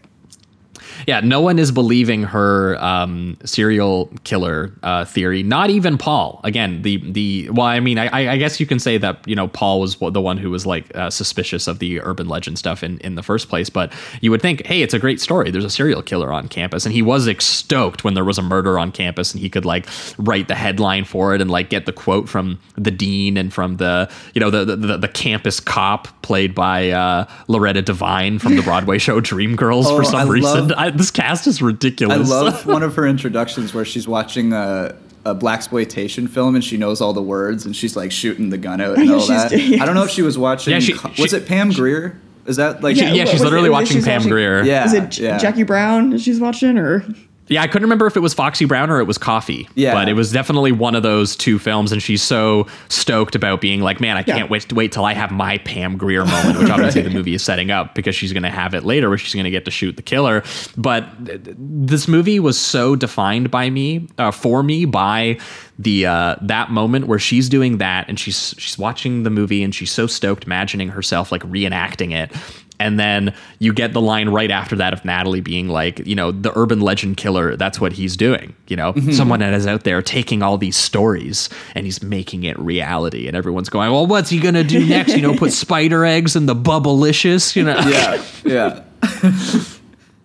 Yeah, 1.10 1.22
no 1.22 1.42
one 1.42 1.58
is 1.58 1.72
believing 1.72 2.22
her 2.24 2.78
um, 2.84 3.36
serial 3.44 4.12
killer 4.26 4.72
uh, 4.84 5.06
theory. 5.06 5.42
Not 5.44 5.70
even 5.72 5.98
Paul. 5.98 6.40
Again, 6.44 6.84
the 6.84 6.98
the 7.12 7.50
well, 7.50 7.66
I 7.66 7.80
mean, 7.80 7.98
I, 7.98 8.34
I 8.34 8.38
guess 8.38 8.60
you 8.60 8.68
can 8.68 8.78
say 8.80 8.98
that 9.00 9.28
you 9.28 9.36
know 9.36 9.48
Paul 9.48 9.80
was 9.80 9.96
the 9.98 10.22
one 10.22 10.38
who 10.38 10.52
was 10.52 10.66
like 10.68 10.86
uh, 10.96 11.10
suspicious 11.10 11.68
of 11.68 11.80
the 11.80 12.00
urban 12.02 12.28
legend 12.28 12.60
stuff 12.60 12.84
in 12.84 13.00
in 13.00 13.16
the 13.16 13.24
first 13.24 13.50
place. 13.50 13.70
But 13.72 13.92
you 14.22 14.30
would 14.32 14.42
think, 14.42 14.66
hey, 14.68 14.82
it's 14.84 14.94
a 14.94 15.00
great 15.00 15.20
story. 15.20 15.50
There's 15.52 15.66
a 15.66 15.70
serial 15.82 16.04
killer 16.04 16.32
on 16.32 16.48
campus, 16.48 16.86
and 16.86 16.94
he 16.94 17.02
was 17.02 17.28
ex- 17.28 17.46
stoked 17.46 18.04
when 18.04 18.14
there 18.14 18.26
was 18.26 18.38
a 18.38 18.44
murder 18.44 18.78
on 18.78 18.92
campus, 18.92 19.34
and 19.34 19.42
he 19.42 19.50
could 19.50 19.66
like 19.66 19.88
write 20.20 20.48
the 20.48 20.56
headline 20.56 21.06
for 21.06 21.34
it 21.34 21.42
and 21.42 21.50
like 21.50 21.70
get 21.72 21.86
the 21.88 21.94
quote 21.94 22.30
from 22.30 22.60
the 22.78 22.92
dean 22.92 23.36
and 23.36 23.52
from 23.52 23.78
the 23.78 24.08
you 24.36 24.40
know 24.40 24.52
the 24.52 24.64
the, 24.64 24.76
the, 24.76 24.98
the 24.98 25.08
campus 25.08 25.60
cop 25.60 26.08
played 26.22 26.54
by 26.54 26.92
uh, 26.92 27.26
Loretta 27.48 27.82
Devine 27.82 28.38
from 28.38 28.56
the 28.56 28.62
Broadway 28.62 29.00
show 29.00 29.20
Dreamgirls 29.20 29.86
Oh, 29.88 29.98
for 29.98 30.04
some 30.04 30.16
I 30.20 30.24
love- 30.24 30.30
reason. 30.30 30.74
I, 30.74 30.92
this 31.00 31.10
cast 31.12 31.48
is 31.48 31.62
ridiculous. 31.62 32.18
I 32.18 32.22
love 32.22 32.66
one 32.68 32.84
of 32.84 32.96
her 32.96 33.08
introductions 33.08 33.74
where 33.74 33.86
she's 33.86 34.08
watching 34.08 34.54
a, 34.54 34.96
a 35.26 35.34
black 35.34 35.58
exploitation 35.58 36.28
film 36.28 36.54
and 36.56 36.64
she 36.64 36.78
knows 36.78 37.02
all 37.02 37.14
the 37.14 37.22
words 37.24 37.66
and 37.66 37.76
she's 37.76 37.96
like 37.96 38.12
shooting 38.12 38.50
the 38.50 38.58
gun 38.58 38.80
out 38.82 38.98
and 38.98 39.10
all 39.12 39.20
she's- 39.20 39.50
that. 39.52 39.82
I 39.82 39.86
don't 39.86 39.96
know 39.96 40.04
if 40.04 40.12
she 40.12 40.22
was 40.22 40.38
watching. 40.38 40.74
Yeah, 40.74 40.80
she- 40.80 40.94
was 40.94 41.32
she- 41.32 41.36
it 41.38 41.48
Pam 41.48 41.72
Grier? 41.72 42.20
Is 42.46 42.56
that 42.58 42.82
like? 42.82 42.96
yeah, 42.96 43.10
she's 43.26 43.34
was 43.34 43.42
it- 43.42 43.44
literally 43.46 43.68
it 43.70 43.72
watching 43.72 43.98
she's 43.98 44.06
Pam 44.06 44.20
watching- 44.22 44.32
Grier. 44.32 44.64
Yeah, 44.64 44.86
Is 44.86 44.94
it 44.94 45.10
J- 45.12 45.24
yeah. 45.24 45.38
Jackie 45.38 45.64
Brown 45.64 46.18
she's 46.18 46.40
watching 46.40 46.78
or 46.78 47.04
Yeah, 47.50 47.62
I 47.64 47.68
couldn't 47.68 47.84
remember 47.86 48.06
if 48.08 48.16
it 48.16 48.22
was 48.22 48.34
Foxy 48.34 48.66
Brown 48.66 48.90
or 48.90 49.00
it 49.00 49.06
was 49.06 49.18
Coffy. 49.18 49.68
Yeah. 49.76 49.94
But 49.94 50.08
it 50.08 50.14
was 50.14 50.32
definitely 50.32 50.72
one 50.72 50.96
of 50.96 51.04
those 51.04 51.36
two 51.36 51.60
films, 51.60 51.92
and 51.92 52.02
she's 52.02 52.22
so 52.22 52.68
stoked 52.90 53.36
about 53.36 53.60
being 53.60 53.82
like, 53.82 54.00
man, 54.00 54.16
I 54.18 54.24
Yeah. 54.26 54.38
can't 54.38 54.50
wait 54.50 54.62
to 54.70 54.76
wait 54.76 54.92
till 54.92 55.04
I 55.06 55.14
have 55.14 55.32
my 55.32 55.58
Pam 55.60 55.98
Grier 55.98 56.26
moment, 56.26 56.60
which 56.60 56.70
obviously 56.70 57.02
the 57.02 57.10
movie 57.20 57.34
is 57.34 57.44
setting 57.44 57.72
up 57.72 57.96
because 57.96 58.16
she's 58.16 58.32
going 58.34 58.44
to 58.44 58.50
have 58.50 58.74
it 58.74 58.84
later 58.84 59.10
where 59.10 59.18
she's 59.18 59.34
going 59.34 59.44
to 59.46 59.50
get 59.52 59.66
to 59.66 59.72
shoot 59.72 59.96
the 59.98 60.02
killer. 60.04 60.44
But 60.78 61.26
th- 61.26 61.44
th- 61.44 61.58
this 61.60 62.08
movie 62.08 62.40
was 62.40 62.60
so 62.60 62.96
defined 62.96 63.50
by 63.52 63.70
me, 63.70 64.08
uh, 64.18 64.32
for 64.32 64.62
me, 64.64 64.86
by 64.86 65.40
the 65.80 66.06
uh, 66.06 66.36
that 66.42 66.70
moment 66.72 67.08
where 67.08 67.20
she's 67.20 67.50
doing 67.50 67.78
that 67.80 68.08
and 68.10 68.20
she's 68.20 68.54
she's 68.58 68.78
watching 68.78 69.24
the 69.24 69.30
movie 69.30 69.64
and 69.64 69.74
she's 69.74 69.92
so 69.92 70.08
stoked, 70.08 70.44
imagining 70.44 70.90
herself 70.90 71.32
like 71.32 71.42
reenacting 71.44 72.12
it. 72.14 72.32
And 72.80 73.00
then 73.00 73.34
you 73.60 73.74
get 73.74 73.94
the 73.94 74.02
line 74.02 74.30
right 74.30 74.50
after 74.50 74.76
that 74.78 74.94
of 74.94 75.04
Natalie 75.04 75.42
being 75.42 75.68
like, 75.68 76.06
you 76.08 76.16
know, 76.16 76.32
the 76.32 76.58
urban 76.58 76.80
legend 76.80 77.18
killer, 77.18 77.56
that's 77.58 77.82
what 77.82 77.94
he's 77.94 78.16
doing. 78.16 78.56
You 78.68 78.78
know, 78.78 78.94
someone 79.12 79.42
that 79.42 79.54
is 79.54 79.68
out 79.68 79.84
there 79.84 80.02
taking 80.02 80.42
all 80.42 80.58
these 80.58 80.78
stories 80.78 81.50
and 81.76 81.86
he's 81.86 82.02
making 82.02 82.46
it 82.46 82.58
reality. 82.58 83.28
And 83.28 83.36
everyone's 83.36 83.70
going, 83.70 83.92
well, 83.92 84.08
what's 84.08 84.30
he 84.30 84.40
going 84.40 84.56
to 84.56 84.64
do 84.64 84.86
next? 84.86 85.16
You 85.16 85.22
know, 85.22 85.36
put 85.36 85.52
spider 85.54 86.06
eggs 86.06 86.36
in 86.36 86.46
the 86.46 86.56
bubblicious, 86.56 87.56
you 87.56 87.64
know? 87.64 87.80
yeah, 87.80 88.24
yeah. 88.46 88.84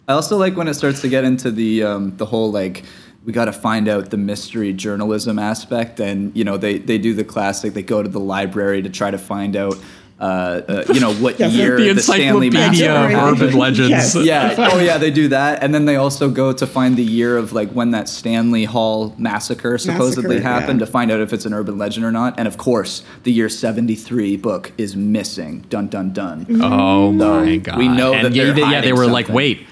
I 0.07 0.13
also 0.13 0.37
like 0.37 0.57
when 0.57 0.69
it 0.69 0.75
starts 0.75 1.01
to 1.01 1.09
get 1.09 1.25
into 1.25 1.51
the 1.51 1.83
um, 1.83 2.17
the 2.17 2.27
whole 2.27 2.53
like 2.53 2.85
we 3.25 3.33
got 3.33 3.47
to 3.47 3.53
find 3.53 3.89
out 3.89 4.11
the 4.11 4.17
mystery 4.17 4.73
journalism 4.73 5.39
aspect, 5.39 5.99
and 5.99 6.37
you 6.37 6.45
know 6.45 6.57
they 6.57 6.79
they 6.79 6.99
do 6.99 7.15
the 7.15 7.25
classic. 7.25 7.73
They 7.73 7.83
go 7.83 8.03
to 8.03 8.09
the 8.09 8.21
library 8.21 8.83
to 8.83 8.91
try 8.91 9.11
to 9.11 9.19
find 9.19 9.57
out. 9.57 9.77
Uh, 10.25 10.63
uh, 10.69 10.85
you 10.95 11.01
know 11.01 11.13
what 11.17 11.39
Yes, 11.39 11.53
year 11.53 11.77
the 11.77 11.93
the, 11.93 12.01
Stanley 12.01 12.47
Encyclopedia 12.47 12.89
Massacre 12.89 13.19
of. 13.19 13.43
Urban 13.43 13.59
Legends. 13.59 13.91
Yes. 13.91 14.15
Yeah. 14.15 14.55
Oh, 14.73 14.81
yeah. 14.81 14.97
They 14.97 15.11
do 15.11 15.29
that, 15.29 15.63
and 15.63 15.75
then 15.75 15.85
they 15.85 15.97
also 15.97 16.31
go 16.31 16.51
to 16.51 16.67
find 16.67 16.97
the 16.97 17.05
year 17.05 17.37
of 17.37 17.53
like 17.53 17.71
when 17.73 17.91
that 17.91 18.09
Stanley 18.09 18.65
Hall 18.65 19.15
massacre 19.19 19.77
supposedly 19.77 20.37
Massacre, 20.37 20.49
happened 20.49 20.81
yeah. 20.81 20.87
to 20.87 20.91
find 20.91 21.11
out 21.11 21.21
if 21.21 21.35
it's 21.35 21.45
an 21.45 21.53
urban 21.53 21.77
legend 21.77 22.07
or 22.07 22.11
not. 22.13 22.39
And 22.39 22.49
of 22.49 22.57
course, 22.57 23.03
the 23.25 23.33
year 23.33 23.51
seventy 23.51 23.95
three 23.97 24.39
book 24.39 24.73
is 24.79 24.97
missing. 24.97 25.67
Dun 25.69 25.89
dun 25.89 26.15
dun. 26.15 26.47
Oh 26.63 27.13
my 27.13 27.59
God. 27.59 27.77
we 27.77 27.89
know 27.89 28.15
and 28.15 28.25
that 28.25 28.33
yeah, 28.33 28.45
they're 28.45 28.59
yeah, 28.59 28.81
they 28.81 28.91
hiding 28.91 28.97
were 28.97 29.07
like, 29.07 29.29
wait. 29.29 29.67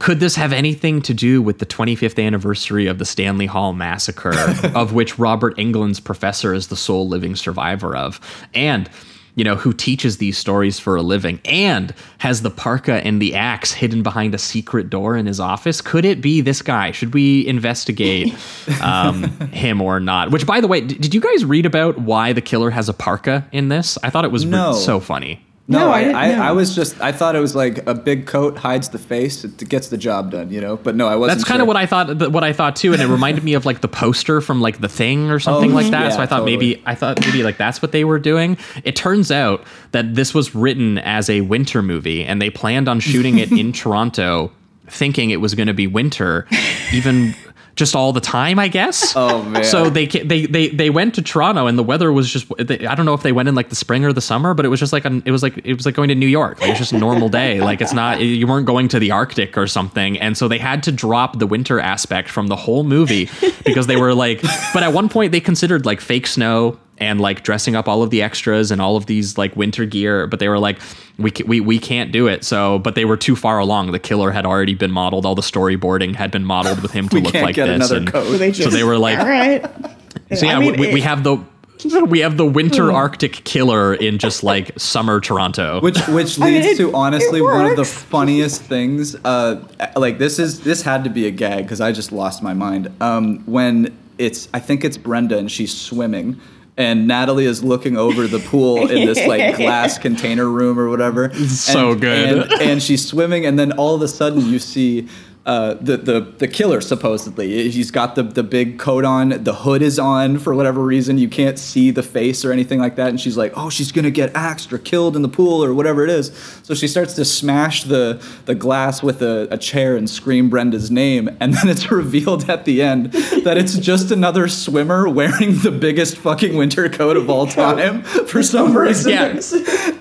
could 0.00 0.18
this 0.18 0.34
have 0.34 0.52
anything 0.52 1.02
to 1.02 1.14
do 1.14 1.40
with 1.40 1.60
the 1.60 1.66
25th 1.66 2.22
anniversary 2.22 2.88
of 2.88 2.98
the 2.98 3.04
Stanley 3.04 3.46
Hall 3.46 3.72
massacre, 3.72 4.34
of 4.74 4.92
which 4.92 5.20
Robert 5.20 5.56
Englund's 5.56 6.00
professor 6.00 6.52
is 6.52 6.66
the 6.66 6.76
sole 6.76 7.08
living 7.08 7.36
survivor 7.36 7.96
of? 7.96 8.20
And 8.54 8.90
you 9.36 9.44
know, 9.44 9.56
who 9.56 9.72
teaches 9.72 10.18
these 10.18 10.38
stories 10.38 10.78
for 10.78 10.96
a 10.96 11.02
living 11.02 11.40
and 11.44 11.92
has 12.18 12.42
the 12.42 12.50
parka 12.50 13.04
and 13.04 13.20
the 13.20 13.34
axe 13.34 13.72
hidden 13.72 14.02
behind 14.02 14.34
a 14.34 14.38
secret 14.38 14.88
door 14.90 15.16
in 15.16 15.26
his 15.26 15.40
office. 15.40 15.80
Could 15.80 16.04
it 16.04 16.20
be 16.20 16.40
this 16.40 16.62
guy? 16.62 16.92
Should 16.92 17.14
we 17.14 17.46
investigate 17.46 18.34
um, 18.80 19.24
him 19.48 19.80
or 19.80 19.98
not? 19.98 20.30
Which, 20.30 20.46
by 20.46 20.60
the 20.60 20.68
way, 20.68 20.82
d- 20.82 20.94
did 20.94 21.14
you 21.14 21.20
guys 21.20 21.44
read 21.44 21.66
about 21.66 21.98
why 21.98 22.32
the 22.32 22.40
killer 22.40 22.70
has 22.70 22.88
a 22.88 22.94
parka 22.94 23.46
in 23.50 23.68
this? 23.68 23.98
I 24.02 24.10
thought 24.10 24.24
it 24.24 24.30
was 24.30 24.46
re- 24.46 24.72
so 24.74 25.00
funny. 25.00 25.44
No, 25.66 25.78
No, 25.78 25.90
I 25.92 26.00
I, 26.10 26.30
I. 26.32 26.48
I 26.48 26.52
was 26.52 26.74
just 26.74 27.00
I 27.00 27.10
thought 27.10 27.34
it 27.34 27.40
was 27.40 27.54
like 27.56 27.86
a 27.86 27.94
big 27.94 28.26
coat 28.26 28.58
hides 28.58 28.90
the 28.90 28.98
face, 28.98 29.44
it 29.44 29.66
gets 29.68 29.88
the 29.88 29.96
job 29.96 30.30
done, 30.30 30.50
you 30.50 30.60
know. 30.60 30.76
But 30.76 30.94
no, 30.94 31.08
I 31.08 31.16
wasn't. 31.16 31.38
That's 31.38 31.48
kind 31.48 31.62
of 31.62 31.66
what 31.68 31.76
I 31.76 31.86
thought. 31.86 32.30
What 32.32 32.44
I 32.44 32.52
thought 32.52 32.76
too, 32.76 32.92
and 32.92 33.00
it 33.00 33.06
reminded 33.06 33.44
me 33.44 33.54
of 33.54 33.64
like 33.64 33.80
the 33.80 33.88
poster 33.88 34.42
from 34.42 34.60
like 34.60 34.80
the 34.82 34.88
Thing 34.90 35.30
or 35.30 35.38
something 35.40 35.72
Oh, 35.72 35.74
like 35.74 35.90
that. 35.92 36.12
so 36.12 36.20
I 36.20 36.26
thought 36.26 36.40
totally. 36.40 36.52
maybe 36.58 36.82
I 36.84 36.94
thought 36.94 37.18
maybe 37.20 37.42
like 37.42 37.56
that's 37.56 37.80
what 37.80 37.92
they 37.92 38.04
were 38.04 38.18
doing. 38.18 38.58
It 38.84 38.94
turns 38.94 39.30
out 39.32 39.64
that 39.92 40.14
this 40.14 40.34
was 40.34 40.54
written 40.54 40.98
as 40.98 41.30
a 41.30 41.40
winter 41.40 41.80
movie, 41.82 42.24
and 42.24 42.42
they 42.42 42.50
planned 42.50 42.86
on 42.86 43.00
shooting 43.00 43.38
it 43.38 43.50
in 43.50 43.72
Toronto, 43.82 44.52
thinking 44.88 45.30
it 45.30 45.40
was 45.40 45.54
going 45.54 45.68
to 45.68 45.72
be 45.74 45.86
winter, 45.86 46.46
even 46.92 47.34
just 47.76 47.94
all 47.96 48.12
the 48.12 48.20
time. 48.20 48.58
I 48.58 48.68
guess. 48.68 49.14
Oh, 49.24 49.42
man. 49.42 49.64
So 49.64 49.88
they 49.88 50.06
they 50.06 50.46
they 50.46 50.68
they 50.68 50.90
went 50.90 51.14
to 51.14 51.22
Toronto, 51.22 51.66
and 51.66 51.78
the 51.78 51.82
weather 51.82 52.12
was 52.12 52.30
just. 52.30 52.46
They, 52.58 52.86
I 52.86 52.94
don't 52.94 53.06
know 53.06 53.14
if 53.14 53.22
they 53.22 53.32
went 53.32 53.48
in 53.48 53.54
like 53.54 53.68
the 53.70 53.74
spring 53.76 54.04
or 54.04 54.12
the 54.12 54.20
summer, 54.20 54.52
but 54.52 54.66
it 54.66 54.68
was 54.68 54.80
just 54.80 54.92
like 54.92 55.04
an, 55.04 55.22
it 55.24 55.30
was 55.30 55.42
like 55.42 55.56
it 55.64 55.74
was 55.74 55.86
like 55.86 55.94
going 55.94 56.08
to 56.08 56.14
New 56.14 56.26
York. 56.26 56.60
Like 56.60 56.70
it's 56.70 56.78
just 56.78 56.92
a 56.92 56.98
normal 56.98 57.28
day. 57.28 57.60
Like 57.64 57.80
it's 57.80 57.94
not 57.94 58.20
you 58.20 58.46
weren't 58.46 58.66
going 58.66 58.88
to 58.88 58.98
the 58.98 59.12
Arctic 59.12 59.56
or 59.56 59.66
something, 59.66 60.20
and 60.20 60.36
so 60.36 60.48
they 60.48 60.58
had 60.58 60.82
to 60.82 60.92
drop 60.92 61.38
the 61.38 61.46
winter 61.46 61.80
aspect 61.80 62.28
from 62.28 62.48
the 62.48 62.56
whole 62.56 62.84
movie 62.84 63.30
because 63.64 63.86
they 63.86 63.96
were 63.96 64.14
like. 64.14 64.42
But 64.74 64.82
at 64.82 64.92
one 64.92 65.08
point, 65.08 65.32
they 65.32 65.40
considered 65.40 65.86
like 65.86 66.00
fake 66.00 66.26
snow 66.26 66.78
and 66.98 67.20
like 67.20 67.42
dressing 67.42 67.74
up 67.74 67.88
all 67.88 68.02
of 68.02 68.10
the 68.10 68.22
extras 68.22 68.70
and 68.70 68.80
all 68.80 68.96
of 68.96 69.06
these 69.06 69.36
like 69.36 69.56
winter 69.56 69.84
gear, 69.84 70.26
but 70.26 70.38
they 70.38 70.48
were 70.48 70.58
like, 70.58 70.78
we 71.18 71.30
ca- 71.30 71.44
we 71.44 71.60
we 71.60 71.78
can't 71.78 72.12
do 72.12 72.26
it. 72.28 72.44
So, 72.44 72.78
but 72.78 72.94
they 72.94 73.04
were 73.04 73.16
too 73.16 73.34
far 73.36 73.58
along. 73.58 73.90
The 73.92 73.98
killer 73.98 74.30
had 74.30 74.46
already 74.46 74.74
been 74.74 74.90
modeled. 74.92 75.26
All 75.26 75.34
the 75.34 75.42
storyboarding 75.42 76.14
had 76.14 76.30
been 76.30 76.44
modeled 76.44 76.80
with 76.82 76.92
him 76.92 77.08
to 77.08 77.16
We 77.16 77.22
look 77.22 77.32
can't 77.32 77.46
like 77.46 77.54
get 77.56 77.66
this. 77.66 77.76
another 77.90 77.96
and 77.96 78.12
coat. 78.12 78.26
So 78.26 78.38
they 78.38 78.52
so 78.52 78.70
they 78.70 78.84
were 78.84 78.98
like, 78.98 79.18
all 79.18 79.26
right. 79.26 79.62
so 80.34 80.46
yeah, 80.46 80.56
I 80.56 80.60
mean, 80.60 80.78
we, 80.78 80.94
we 80.94 81.00
have 81.00 81.24
the 81.24 81.36
we 82.06 82.20
have 82.20 82.36
the 82.36 82.46
winter 82.46 82.92
Arctic 82.92 83.32
killer 83.44 83.94
in 83.94 84.18
just 84.18 84.42
like 84.44 84.70
summer 84.78 85.20
Toronto. 85.20 85.80
which 85.80 85.98
which 86.08 86.40
I 86.40 86.44
mean, 86.44 86.54
leads 86.62 86.66
it- 86.68 86.76
to 86.78 86.94
honestly 86.94 87.42
one 87.42 87.66
of 87.66 87.76
the 87.76 87.84
funniest 87.84 88.62
things 88.62 89.16
uh 89.24 89.60
like 89.96 90.18
this 90.18 90.38
is 90.38 90.60
this 90.62 90.82
had 90.82 91.02
to 91.04 91.10
be 91.10 91.26
a 91.26 91.30
gag 91.30 91.64
because 91.64 91.80
i 91.80 91.90
just 91.92 92.10
lost 92.12 92.42
my 92.42 92.54
mind 92.54 92.90
um 93.02 93.40
when 93.46 93.94
it's 94.18 94.48
i 94.54 94.60
think 94.60 94.84
it's 94.84 94.96
brenda 94.96 95.36
and 95.36 95.50
she's 95.50 95.76
swimming 95.76 96.40
and 96.76 97.06
natalie 97.06 97.44
is 97.44 97.62
looking 97.62 97.96
over 97.96 98.26
the 98.26 98.38
pool 98.40 98.88
in 98.90 99.06
this 99.06 99.24
like 99.26 99.56
glass 99.62 99.96
container 99.98 100.48
room 100.48 100.78
or 100.78 100.88
whatever 100.88 101.32
So 101.34 101.92
And- 101.92 102.00
good. 102.00 102.52
and, 102.52 102.62
and 102.62 102.82
she's 102.82 103.06
swimming 103.06 103.46
and 103.46 103.58
then 103.58 103.72
all 103.72 103.94
of 103.94 104.02
a 104.02 104.08
sudden 104.08 104.40
you 104.46 104.58
see 104.58 105.08
uh, 105.46 105.74
the, 105.74 105.98
the 105.98 106.20
the 106.38 106.48
killer 106.48 106.80
supposedly. 106.80 107.68
He's 107.70 107.90
got 107.90 108.14
the 108.14 108.22
the 108.22 108.42
big 108.42 108.78
coat 108.78 109.04
on 109.04 109.28
the 109.44 109.54
hood 109.54 109.82
is 109.82 109.98
on 109.98 110.38
for 110.38 110.54
whatever 110.54 110.82
reason. 110.82 111.18
You 111.18 111.28
can't 111.28 111.58
see 111.58 111.90
the 111.90 112.02
face 112.02 112.46
or 112.46 112.52
anything 112.52 112.78
like 112.78 112.96
that. 112.96 113.08
And 113.10 113.20
she's 113.20 113.36
like 113.36 113.52
oh 113.54 113.68
she's 113.68 113.92
gonna 113.92 114.10
get 114.10 114.34
axed 114.34 114.72
or 114.72 114.78
killed 114.78 115.16
in 115.16 115.22
the 115.22 115.28
pool 115.28 115.62
or 115.62 115.74
whatever 115.74 116.02
it 116.02 116.08
is. 116.08 116.28
So 116.62 116.72
she 116.72 116.88
starts 116.88 117.12
to 117.14 117.26
smash 117.26 117.84
the 117.84 118.24
the 118.46 118.54
glass 118.54 119.02
with 119.02 119.20
a, 119.20 119.46
a 119.50 119.58
chair 119.58 119.96
and 119.96 120.08
scream 120.08 120.48
Brenda's 120.48 120.90
name. 120.90 121.28
And 121.40 121.52
then 121.52 121.68
it's 121.68 121.90
revealed 121.90 122.48
at 122.48 122.64
the 122.64 122.80
end 122.80 123.12
that 123.44 123.58
it's 123.58 123.76
just 123.76 124.10
another 124.10 124.48
swimmer 124.48 125.06
wearing 125.10 125.58
the 125.58 125.70
biggest 125.70 126.16
fucking 126.16 126.56
winter 126.56 126.88
coat 126.88 127.18
of 127.18 127.28
all 127.28 127.46
time 127.62 128.02
for 128.02 128.42
some 128.42 128.74
reason. 128.76 129.12
Yeah. 129.12 129.26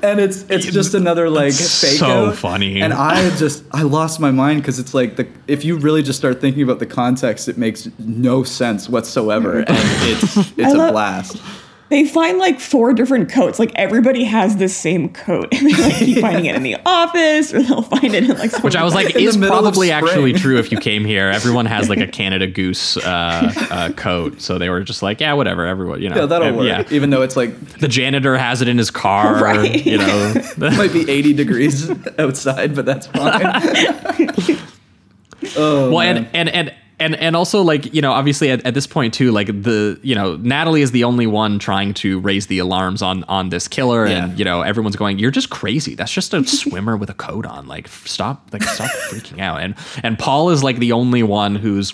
and 0.02 0.22
it's 0.22 0.44
it's 0.50 0.68
just 0.68 0.94
another 0.94 1.30
like 1.30 1.52
fake 1.54 2.00
so 2.00 2.28
out. 2.28 2.38
funny. 2.38 2.82
And 2.82 2.94
I 2.94 3.30
just 3.36 3.66
I 3.72 3.82
lost 3.82 4.22
my 4.22 4.32
mind 4.32 4.62
because 4.62 4.80
it's 4.80 4.94
like 4.94 5.18
the 5.18 5.33
if 5.48 5.64
you 5.66 5.78
really 5.78 6.04
just 6.04 6.20
start 6.20 6.40
thinking 6.42 6.64
about 6.64 6.80
the 6.80 6.86
context, 6.86 7.48
it 7.48 7.58
makes 7.58 7.88
no 8.00 8.44
sense 8.44 8.90
whatsoever, 8.90 9.60
and 9.68 9.68
it's 9.70 10.38
it's 10.58 10.74
a 10.74 10.92
blast. 10.92 11.38
They 11.90 12.06
find 12.06 12.40
like 12.40 12.60
four 12.60 12.92
different 12.94 13.30
coats. 13.30 13.60
Like 13.60 13.72
everybody 13.76 14.24
has 14.24 14.58
the 14.58 14.68
same 14.68 15.10
coat, 15.10 15.50
and 15.54 15.68
they 15.70 15.80
like 15.80 15.96
keep 15.98 16.18
finding 16.20 16.46
it 16.46 16.56
in 16.56 16.64
the 16.64 16.78
office, 16.88 17.54
or 17.54 17.62
they'll 17.62 17.84
find 17.84 18.16
it 18.16 18.28
in 18.28 18.36
like. 18.36 18.64
which 18.64 18.76
I 18.76 18.84
was 18.84 18.96
like 18.96 19.16
is 19.16 19.38
probably 19.38 19.92
actually 19.92 20.34
true 20.34 20.58
if 20.58 20.72
you 20.72 20.80
came 20.80 21.06
here. 21.06 21.28
Everyone 21.28 21.68
has 21.68 21.90
like 21.90 22.00
a 22.00 22.08
Canada 22.08 22.48
Goose 22.48 22.98
uh, 22.98 23.54
uh, 23.70 23.90
coat, 23.92 24.42
so 24.42 24.58
they 24.58 24.70
were 24.70 24.82
just 24.82 25.04
like, 25.04 25.20
yeah, 25.22 25.34
whatever. 25.34 25.68
Everyone, 25.68 26.02
you 26.02 26.10
know, 26.10 26.16
Yeah, 26.22 26.26
that'll 26.26 26.48
ev- 26.48 26.56
work. 26.56 26.66
Yeah, 26.66 26.84
Even 26.90 27.12
though 27.12 27.22
it's 27.22 27.36
like 27.36 27.60
the 27.78 27.88
janitor 27.90 28.38
has 28.38 28.64
it 28.64 28.68
in 28.68 28.80
his 28.80 28.90
car. 28.90 29.44
Right. 29.44 29.86
You 29.86 30.00
know, 30.00 30.34
it 30.36 30.58
might 30.78 30.94
be 30.94 31.08
80 31.08 31.34
degrees 31.34 31.92
outside, 32.18 32.76
but 32.76 32.86
that's 32.88 33.06
fine. 33.06 34.58
Oh, 35.58 35.90
well 35.92 36.00
man. 36.14 36.18
and 36.18 36.28
and 36.34 36.50
and 36.50 36.74
and 37.00 37.16
and 37.16 37.36
also 37.36 37.62
like 37.62 37.94
you 37.94 38.02
know 38.02 38.12
obviously 38.12 38.52
at, 38.52 38.64
at 38.66 38.74
this 38.76 38.86
point 38.88 39.14
too 39.14 39.32
like 39.32 39.48
the 39.48 40.00
you 40.04 40.14
know 40.14 40.36
natalie 40.38 40.82
is 40.84 40.92
the 40.92 41.04
only 41.04 41.26
one 41.28 41.58
trying 41.60 41.94
to 41.94 42.20
raise 42.20 42.48
the 42.48 42.60
alarms 42.60 43.02
on 43.02 43.24
on 43.26 43.50
this 43.50 43.68
killer 43.68 44.06
Yeah. 44.08 44.26
and 44.26 44.40
you 44.40 44.46
know 44.46 44.62
everyone's 44.62 44.96
going 44.96 45.18
you're 45.20 45.32
just 45.32 45.50
crazy 45.50 45.96
that's 45.96 46.12
just 46.14 46.34
a 46.34 46.44
swimmer 46.48 46.96
with 46.96 47.10
a 47.10 47.16
coat 47.16 47.46
on 47.48 47.68
like 47.68 47.88
stop 47.88 48.48
like 48.54 48.64
stop 48.64 48.92
freaking 49.10 49.40
out 49.40 49.60
and 49.62 49.76
and 50.04 50.20
paul 50.20 50.52
is 50.52 50.64
like 50.64 50.78
the 50.78 50.92
only 50.92 51.24
one 51.24 51.56
who's 51.56 51.94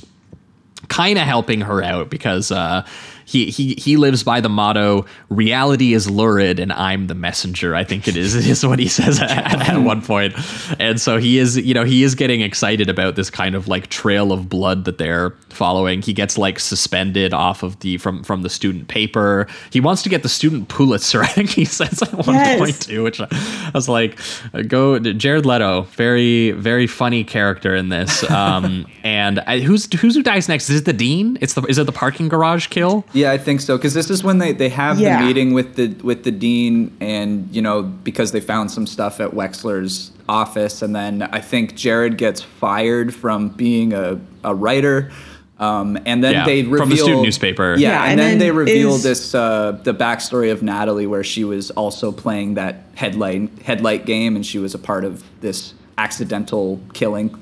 kind 0.89 1.17
of 1.17 1.25
helping 1.25 1.61
her 1.61 1.83
out 1.83 2.09
because 2.09 2.51
uh, 2.51 2.85
he 3.29 3.51
he 3.51 3.75
he 3.77 3.95
lives 3.95 4.23
by 4.23 4.41
the 4.41 4.49
motto 4.49 5.05
"Reality 5.29 5.93
is 5.93 6.09
lurid 6.09 6.59
and 6.59 6.73
I'm 6.73 7.07
the 7.07 7.13
messenger." 7.15 7.75
I 7.75 7.83
think 7.83 8.07
it 8.07 8.17
is 8.17 8.33
is 8.47 8.65
what 8.65 8.79
he 8.79 8.87
says 8.87 9.19
at, 9.21 9.69
at 9.69 9.77
one 9.81 10.01
point, 10.01 10.33
and 10.79 10.99
so 10.99 11.17
he 11.17 11.37
is 11.37 11.55
you 11.57 11.73
know 11.73 11.83
he 11.83 12.03
is 12.03 12.15
getting 12.15 12.41
excited 12.41 12.89
about 12.89 13.15
this 13.15 13.29
kind 13.29 13.53
of 13.55 13.67
like 13.67 13.87
trail 13.87 14.31
of 14.31 14.49
blood 14.49 14.85
that 14.85 14.97
they're 14.97 15.31
following. 15.49 16.01
He 16.01 16.13
gets 16.13 16.37
like 16.37 16.59
suspended 16.59 17.33
off 17.33 17.61
of 17.61 17.79
the 17.81 17.97
from 17.97 18.23
from 18.23 18.41
the 18.41 18.49
student 18.49 18.87
paper. 18.87 19.47
He 19.71 19.79
wants 19.79 20.01
to 20.03 20.09
get 20.09 20.23
the 20.23 20.29
student 20.29 20.67
Pulitzer. 20.69 21.21
I 21.23 21.27
think 21.27 21.49
he 21.49 21.65
says 21.65 22.01
at 22.01 22.13
one 22.13 22.35
Yes. 22.35 22.57
point 22.59 22.81
too, 22.81 23.03
which 23.03 23.21
I, 23.21 23.27
I 23.31 23.71
was 23.73 23.87
like, 23.87 24.19
uh, 24.53 24.63
go 24.63 24.97
Jared 24.97 25.45
Leto, 25.45 25.83
very 25.95 26.51
very 26.51 26.87
funny 26.87 27.23
character 27.23 27.75
in 27.75 27.89
this. 27.89 28.23
Um, 28.39 28.87
and 29.03 29.39
I, 29.41 29.59
who's 29.59 29.91
who's 29.99 30.15
who 30.15 30.23
dies 30.23 30.47
next? 30.47 30.69
Is 30.69 30.79
it 30.81 30.85
the 30.85 30.93
dean? 30.93 31.37
It's 31.41 31.55
the 31.55 31.61
is 31.63 31.77
it 31.77 31.85
the 31.85 31.91
parking 31.91 32.29
garage 32.29 32.67
kill? 32.67 33.05
Yeah, 33.11 33.18
I 33.27 33.37
think 33.37 33.61
so. 33.61 33.77
Because 33.77 33.93
this 33.93 34.09
is 34.09 34.23
when 34.23 34.37
they, 34.37 34.51
they 34.53 34.69
have 34.69 34.99
Yeah. 34.99 35.19
the 35.19 35.25
meeting 35.25 35.53
with 35.53 35.75
the 35.75 35.87
with 36.03 36.23
the 36.23 36.31
dean, 36.31 36.95
and 37.01 37.47
you 37.55 37.61
know 37.61 37.83
because 37.83 38.31
they 38.31 38.39
found 38.41 38.71
some 38.71 38.85
stuff 38.87 39.19
at 39.19 39.31
Wexler's 39.31 40.11
office, 40.27 40.81
and 40.81 40.95
then 40.95 41.23
I 41.23 41.39
think 41.41 41.75
Jared 41.75 42.17
gets 42.17 42.41
fired 42.41 43.13
from 43.15 43.49
being 43.49 43.93
a, 43.93 44.19
a 44.43 44.53
writer. 44.53 45.11
Um, 45.57 45.97
and 46.05 46.23
then 46.23 46.33
Yeah, 46.33 46.45
they 46.45 46.61
reveal 46.63 46.77
from 46.77 46.89
the 46.89 46.95
student 46.97 47.23
newspaper. 47.23 47.75
Yeah, 47.77 47.89
Yeah, 47.89 48.01
and, 48.03 48.11
and 48.11 48.19
then, 48.19 48.29
then 48.29 48.39
they 48.39 48.51
reveal 48.51 48.93
is- 48.93 49.03
this 49.03 49.35
uh, 49.35 49.77
the 49.83 49.93
backstory 49.93 50.51
of 50.51 50.63
Natalie, 50.63 51.07
where 51.07 51.23
she 51.23 51.43
was 51.43 51.69
also 51.71 52.11
playing 52.13 52.53
that 52.53 52.83
headlight 52.95 53.49
headlight 53.63 54.05
game, 54.05 54.35
and 54.37 54.45
she 54.45 54.57
was 54.59 54.73
a 54.73 54.79
part 54.79 55.03
of 55.03 55.23
this 55.41 55.73
accidental 55.97 56.79
killing. 56.93 57.37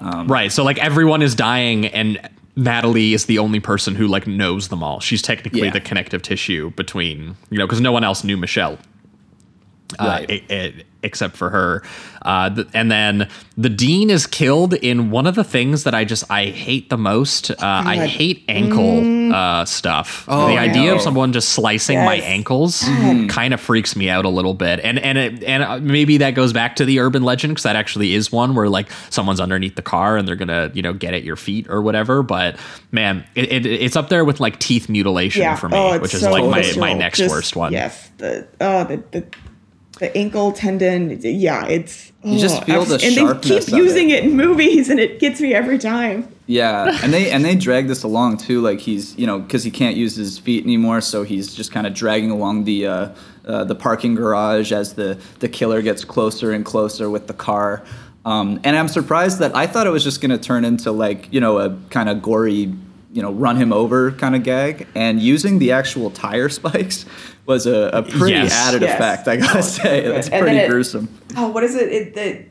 Right. 0.00 0.50
So 0.50 0.64
like 0.64 0.78
everyone 0.78 1.22
is 1.22 1.34
dying 1.34 1.86
and 1.86 2.18
Natalie 2.54 3.14
is 3.14 3.26
the 3.26 3.38
only 3.38 3.60
person 3.60 3.94
who 3.94 4.06
like 4.06 4.26
knows 4.26 4.68
them 4.68 4.82
all. 4.82 5.00
She's 5.00 5.22
technically 5.22 5.62
Yeah. 5.62 5.70
the 5.70 5.80
connective 5.80 6.22
tissue 6.22 6.70
between, 6.72 7.36
you 7.50 7.58
know, 7.58 7.66
because 7.66 7.80
no 7.80 7.92
one 7.92 8.04
else 8.04 8.24
knew 8.24 8.36
Michelle. 8.36 8.78
Uh, 9.98 10.04
Right. 10.06 10.30
e- 10.30 10.44
e- 10.50 10.84
except 11.04 11.36
for 11.36 11.50
her. 11.50 11.82
Uh, 12.24 12.48
th- 12.48 12.68
and 12.74 12.88
then 12.92 13.28
the 13.56 13.68
dean 13.68 14.08
is 14.08 14.24
killed 14.26 14.72
in 14.74 15.10
one 15.10 15.26
of 15.26 15.34
the 15.34 15.42
things 15.42 15.82
that 15.82 15.94
I 15.94 16.04
just 16.04 16.22
I 16.30 16.46
hate 16.46 16.90
the 16.90 16.96
most. 16.96 17.50
Uh, 17.50 17.56
I 17.60 17.96
God. 17.96 18.08
hate 18.08 18.44
ankle 18.48 19.32
uh, 19.34 19.64
stuff. 19.64 20.24
Oh, 20.28 20.46
the 20.46 20.58
idea 20.58 20.90
no. 20.90 20.94
of 20.96 21.00
someone 21.00 21.32
just 21.32 21.48
slicing 21.50 21.98
my 22.04 22.16
ankles 22.16 22.82
Mm-hmm. 22.82 23.26
kind 23.26 23.52
of 23.52 23.60
freaks 23.60 23.96
me 23.96 24.08
out 24.10 24.24
a 24.24 24.28
little 24.28 24.54
bit. 24.54 24.78
And 24.84 24.98
and 25.00 25.18
it, 25.18 25.42
and 25.42 25.62
uh, 25.64 25.78
maybe 25.80 26.18
that 26.18 26.32
goes 26.36 26.52
back 26.52 26.76
to 26.76 26.84
the 26.84 27.00
urban 27.00 27.22
legend 27.24 27.52
because 27.52 27.64
that 27.64 27.74
actually 27.76 28.14
is 28.14 28.30
one 28.30 28.54
where 28.54 28.68
like 28.68 28.88
someone's 29.10 29.40
underneath 29.40 29.74
the 29.74 29.82
car 29.82 30.16
and 30.16 30.28
they're 30.28 30.36
gonna 30.36 30.70
you 30.74 30.82
know 30.82 30.92
get 30.92 31.14
at 31.14 31.24
your 31.24 31.36
feet 31.36 31.66
or 31.68 31.82
whatever. 31.82 32.22
But 32.22 32.56
man, 32.92 33.24
it, 33.34 33.50
it, 33.50 33.66
it's 33.66 33.96
up 33.96 34.08
there 34.08 34.24
with 34.24 34.38
like 34.38 34.60
teeth 34.60 34.88
mutilation 34.88 35.42
yeah. 35.42 35.56
for 35.56 35.68
me, 35.68 35.76
oh, 35.76 35.98
which 35.98 36.14
is 36.14 36.20
so 36.20 36.30
like 36.30 36.44
my, 36.44 36.72
my 36.80 36.92
next 36.92 37.18
Just- 37.18 37.30
worst 37.30 37.56
one. 37.56 37.72
Yes, 37.72 38.10
the 38.18 38.46
oh 38.60 38.84
the 38.84 39.02
the, 39.10 39.26
the 40.02 40.14
ankle 40.16 40.52
tendon. 40.52 41.18
Yeah, 41.22 41.66
it's 41.66 42.12
You 42.22 42.38
just 42.38 42.62
oh, 42.62 42.64
feel 42.64 42.84
the 42.84 42.94
and 42.94 43.14
sharpness 43.14 43.48
they 43.48 43.56
of 43.56 43.66
keep 43.66 43.74
using 43.74 44.10
it. 44.10 44.24
it. 44.24 44.24
in 44.24 44.36
movies, 44.36 44.90
and 44.90 45.00
it 45.00 45.18
gets 45.20 45.40
me 45.40 45.54
every 45.54 45.78
time. 45.78 46.28
Yeah, 46.46 46.98
and 47.02 47.12
they 47.12 47.30
and 47.30 47.44
they 47.44 47.54
drag 47.54 47.88
this 47.88 48.02
along 48.02 48.38
too. 48.38 48.60
Like 48.60 48.80
he's 48.80 49.16
you 49.16 49.26
know 49.26 49.38
because 49.38 49.64
he 49.64 49.70
can't 49.70 49.96
use 49.96 50.16
his 50.16 50.38
feet 50.38 50.64
anymore, 50.64 51.00
so 51.00 51.22
he's 51.22 51.54
just 51.54 51.72
kind 51.72 51.86
of 51.86 51.94
dragging 51.94 52.30
along 52.30 52.64
the 52.64 52.86
uh, 52.86 53.08
uh, 53.46 53.64
the 53.64 53.74
parking 53.74 54.14
garage 54.14 54.72
as 54.72 54.94
the 54.94 55.18
the 55.38 55.48
killer 55.48 55.80
gets 55.80 56.04
closer 56.04 56.52
and 56.52 56.64
closer 56.64 57.08
with 57.08 57.28
the 57.28 57.34
car. 57.34 57.82
Um, 58.24 58.60
and 58.62 58.76
I'm 58.76 58.88
surprised 58.88 59.40
that 59.40 59.56
I 59.56 59.66
thought 59.66 59.86
it 59.86 59.90
was 59.90 60.04
just 60.04 60.20
going 60.20 60.30
to 60.30 60.38
turn 60.38 60.64
into 60.64 60.92
like 60.92 61.32
you 61.32 61.40
know 61.40 61.58
a 61.58 61.76
kind 61.90 62.08
of 62.08 62.22
gory, 62.22 62.72
you 63.12 63.20
know, 63.22 63.30
run 63.32 63.56
him 63.56 63.72
over 63.72 64.12
kind 64.12 64.34
of 64.34 64.42
gag. 64.42 64.86
And 64.94 65.20
using 65.20 65.58
the 65.58 65.72
actual 65.72 66.10
tire 66.10 66.48
spikes 66.48 67.04
was 67.46 67.66
a, 67.66 67.90
a 67.92 68.02
pretty 68.02 68.32
Yes. 68.34 68.52
added 68.52 68.82
Yes. 68.82 68.94
effect. 68.94 69.28
I 69.28 69.36
gotta 69.36 69.62
say, 69.62 70.06
that's 70.08 70.28
And 70.28 70.42
pretty 70.42 70.58
it- 70.58 70.70
gruesome. 70.70 71.08
Oh, 71.36 71.48
what 71.48 71.62
is 71.64 71.74
it? 71.74 71.92
it 71.92 72.14
the, 72.14 72.44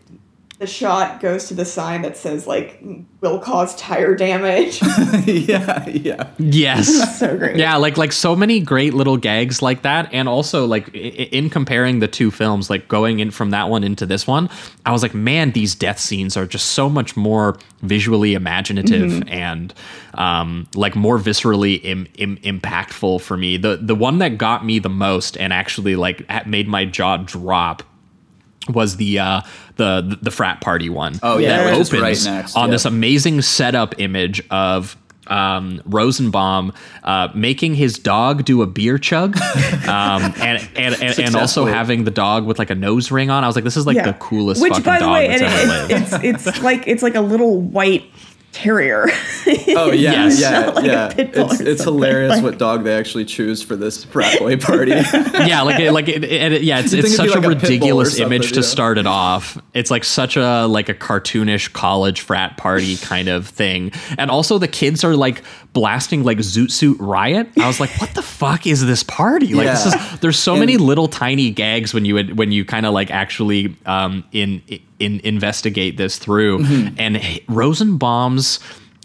the 0.62 0.68
shot 0.68 1.20
goes 1.20 1.48
to 1.48 1.56
the 1.56 1.66
sign 1.66 2.04
that 2.04 2.16
says 2.16 2.46
like 2.46 2.80
will 3.20 3.40
cause 3.40 3.76
tire 3.78 4.14
damage. 4.14 4.80
yeah, 5.26 5.84
yeah. 5.90 6.30
Yes. 6.38 7.18
so 7.20 7.36
great. 7.36 7.56
Yeah, 7.58 7.78
like 7.78 7.98
like 7.98 8.12
so 8.12 8.36
many 8.36 8.60
great 8.60 8.94
little 8.94 9.18
gags 9.18 9.64
like 9.64 9.82
that, 9.82 10.08
and 10.14 10.30
also 10.30 10.68
like 10.68 10.90
i- 10.90 11.00
i- 11.00 11.30
in 11.32 11.50
comparing 11.50 11.98
the 11.98 12.08
two 12.08 12.30
films, 12.30 12.70
like 12.70 12.88
going 12.88 13.18
in 13.20 13.32
from 13.32 13.50
that 13.50 13.70
one 13.70 13.84
into 13.84 14.06
this 14.06 14.28
one, 14.28 14.52
I 14.86 14.92
was 14.92 15.02
like, 15.02 15.16
man, 15.16 15.50
these 15.54 15.74
death 15.74 15.98
scenes 16.00 16.38
are 16.38 16.46
just 16.46 16.68
so 16.74 16.88
much 16.90 17.18
more 17.18 17.58
visually 17.82 18.36
imaginative 18.36 19.10
Mhm. 19.10 19.32
and 19.32 19.74
um, 20.14 20.68
like 20.76 20.96
more 20.96 21.18
viscerally 21.18 21.84
Im- 21.84 22.08
Im- 22.20 22.38
impactful 22.38 23.22
for 23.22 23.36
me. 23.36 23.58
The 23.58 23.78
the 23.82 23.96
one 23.96 24.20
that 24.20 24.38
got 24.38 24.64
me 24.64 24.78
the 24.78 24.90
most 24.90 25.38
and 25.38 25.52
actually 25.54 25.96
like 25.96 26.24
made 26.46 26.68
my 26.68 26.86
jaw 26.86 27.18
drop 27.18 27.82
was 28.70 28.98
the 28.98 29.18
uh 29.18 29.42
the 29.82 30.18
the 30.22 30.32
frat 30.32 30.62
party 30.62 30.90
one. 30.90 31.20
Oh, 31.24 31.38
yeah, 31.38 31.64
that 31.64 31.74
opens 31.74 31.92
right 31.94 32.24
next, 32.24 32.56
on 32.56 32.68
yeah. 32.70 32.72
this 32.72 32.86
amazing 32.86 33.42
setup 33.42 34.00
image 34.00 34.44
of 34.52 34.96
um, 35.28 35.82
Rosenbaum 35.86 36.74
uh, 37.04 37.30
making 37.34 37.76
his 37.76 37.98
dog 37.98 38.46
do 38.46 38.62
a 38.62 38.68
beer 38.68 38.98
chug, 38.98 39.38
um, 39.88 40.34
and 40.42 40.68
and, 40.76 40.96
and, 41.02 41.20
and 41.20 41.36
also 41.36 41.66
having 41.66 42.04
the 42.04 42.12
dog 42.12 42.46
with 42.46 42.60
like 42.60 42.70
a 42.70 42.76
nose 42.76 43.12
ring 43.12 43.30
on. 43.30 43.44
I 43.44 43.48
was 43.48 43.56
like, 43.56 43.64
this 43.66 43.78
is 43.78 43.88
like 43.88 43.96
Yeah. 43.96 44.06
the 44.12 44.14
coolest 44.14 44.62
Which, 44.62 44.74
fucking 44.74 44.86
by 44.86 45.00
the 45.00 45.06
dog 45.06 45.14
way, 45.14 45.28
that's 45.28 45.42
and 45.42 45.52
ever 45.52 45.64
it, 45.64 45.90
lived. 45.90 46.26
it's 46.26 46.46
it's 46.48 46.62
like 46.64 46.88
it's 46.88 47.04
like 47.04 47.16
a 47.16 47.22
little 47.22 47.60
white 47.62 48.04
terrier. 48.52 49.08
Oh 49.74 49.92
yeah, 49.92 50.12
Yes. 50.28 50.40
yeah, 50.40 50.50
Not 50.52 50.76
like 50.76 50.86
yeah. 50.86 51.14
It's, 51.18 51.60
it's 51.62 51.84
hilarious 51.84 52.34
like- 52.34 52.44
what 52.44 52.58
dog 52.58 52.84
they 52.84 52.94
actually 52.94 53.26
choose 53.26 53.64
for 53.64 53.76
this 53.76 54.04
frat 54.04 54.38
boy 54.40 54.58
party. 54.58 54.92
yeah, 55.34 55.62
like 55.62 55.80
it, 55.80 55.92
like 55.94 56.08
it, 56.10 56.24
it, 56.24 56.52
it- 56.54 56.64
yeah, 56.64 56.80
it's, 56.80 56.94
it's 56.94 57.16
such 57.16 57.30
a 57.30 57.40
like 57.40 57.46
a 57.46 57.50
pit 57.60 57.80
bull 57.80 58.00
or 58.00 58.02
ridiculous 58.04 58.18
something, 58.18 58.26
image 58.38 58.50
to 58.52 58.56
yeah. 58.60 58.62
start 58.62 58.98
it 58.98 59.08
off. 59.08 59.58
It's 59.74 59.90
like 59.90 60.04
such 60.04 60.36
a 60.38 60.66
like 60.68 60.90
a 60.90 60.94
cartoonish 60.94 61.72
college 61.74 62.22
frat 62.22 62.58
party 62.58 62.98
kind 62.98 63.30
of 63.30 63.48
thing, 63.48 63.92
and 64.18 64.30
also 64.30 64.58
the 64.58 64.68
kids 64.68 65.04
are 65.04 65.16
like 65.16 65.42
blasting 65.74 66.24
like 66.24 66.38
Zoot 66.40 66.70
Suit 66.72 66.98
Riot. 67.00 67.48
I 67.58 67.68
was 67.68 67.80
like, 67.80 67.90
what 68.02 68.14
the 68.14 68.22
fuck 68.22 68.68
is 68.68 68.86
this 68.86 69.04
party? 69.04 69.54
Like 69.54 69.68
this 69.68 69.86
is 69.86 70.20
there's 70.20 70.38
so 70.38 70.56
many 70.56 70.78
little 70.78 71.08
tiny 71.08 71.50
gags 71.50 71.94
when 71.94 72.04
you 72.06 72.22
when 72.36 72.52
you 72.52 72.66
kind 72.66 72.86
of 72.86 72.94
like 72.94 73.10
actually 73.12 73.76
um 73.86 74.24
in 74.32 74.62
in 75.00 75.20
investigate 75.24 75.98
this 75.98 76.18
through, 76.18 76.60
Mhm. 76.60 76.96
and 76.98 77.22
Rosenbaum's 77.48 78.60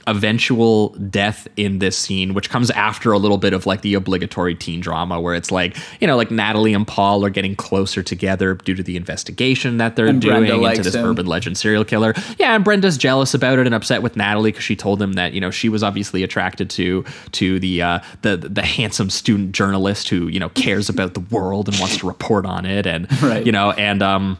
eventual 0.06 0.90
death 1.10 1.48
in 1.56 1.78
this 1.78 1.96
scene, 1.96 2.34
which 2.34 2.50
comes 2.50 2.70
after 2.72 3.12
a 3.12 3.18
little 3.18 3.38
bit 3.38 3.52
of 3.52 3.66
like 3.66 3.82
the 3.82 3.94
obligatory 3.94 4.54
teen 4.54 4.80
drama 4.80 5.20
where 5.20 5.34
it's 5.34 5.50
like, 5.50 5.76
you 6.00 6.06
know, 6.06 6.16
like 6.16 6.30
Natalie 6.30 6.72
and 6.74 6.86
Paul 6.86 7.24
are 7.24 7.30
getting 7.30 7.56
closer 7.56 8.02
together 8.02 8.54
due 8.54 8.74
to 8.74 8.82
the 8.82 8.96
investigation 8.96 9.78
that 9.78 9.96
they're 9.96 10.06
And 10.06 10.20
doing 10.20 10.46
into 10.46 10.82
this 10.82 10.94
him. 10.94 11.04
urban 11.04 11.26
legend 11.26 11.58
serial 11.58 11.84
killer. 11.84 12.14
Yeah, 12.38 12.54
and 12.54 12.64
Brenda's 12.64 12.96
jealous 12.96 13.34
about 13.34 13.58
it 13.58 13.66
and 13.66 13.74
upset 13.74 14.02
with 14.02 14.16
Natalie 14.16 14.52
because 14.52 14.64
she 14.64 14.76
told 14.76 15.00
him 15.00 15.14
that, 15.14 15.32
you 15.32 15.40
know, 15.40 15.50
she 15.50 15.68
was 15.68 15.82
obviously 15.82 16.22
attracted 16.22 16.70
to 16.70 17.04
to 17.32 17.58
the 17.60 17.82
uh 17.82 17.98
the 18.22 18.36
the 18.36 18.62
handsome 18.62 19.10
student 19.10 19.52
journalist 19.52 20.08
who, 20.08 20.28
you 20.28 20.38
know, 20.40 20.48
cares 20.50 20.88
about 20.88 21.14
the 21.14 21.20
world 21.20 21.68
and 21.68 21.78
wants 21.78 21.96
to 21.98 22.06
report 22.06 22.46
on 22.46 22.64
it 22.66 22.86
and 22.86 23.06
Right. 23.22 23.44
you 23.44 23.52
know, 23.52 23.72
and 23.72 24.02
um 24.02 24.38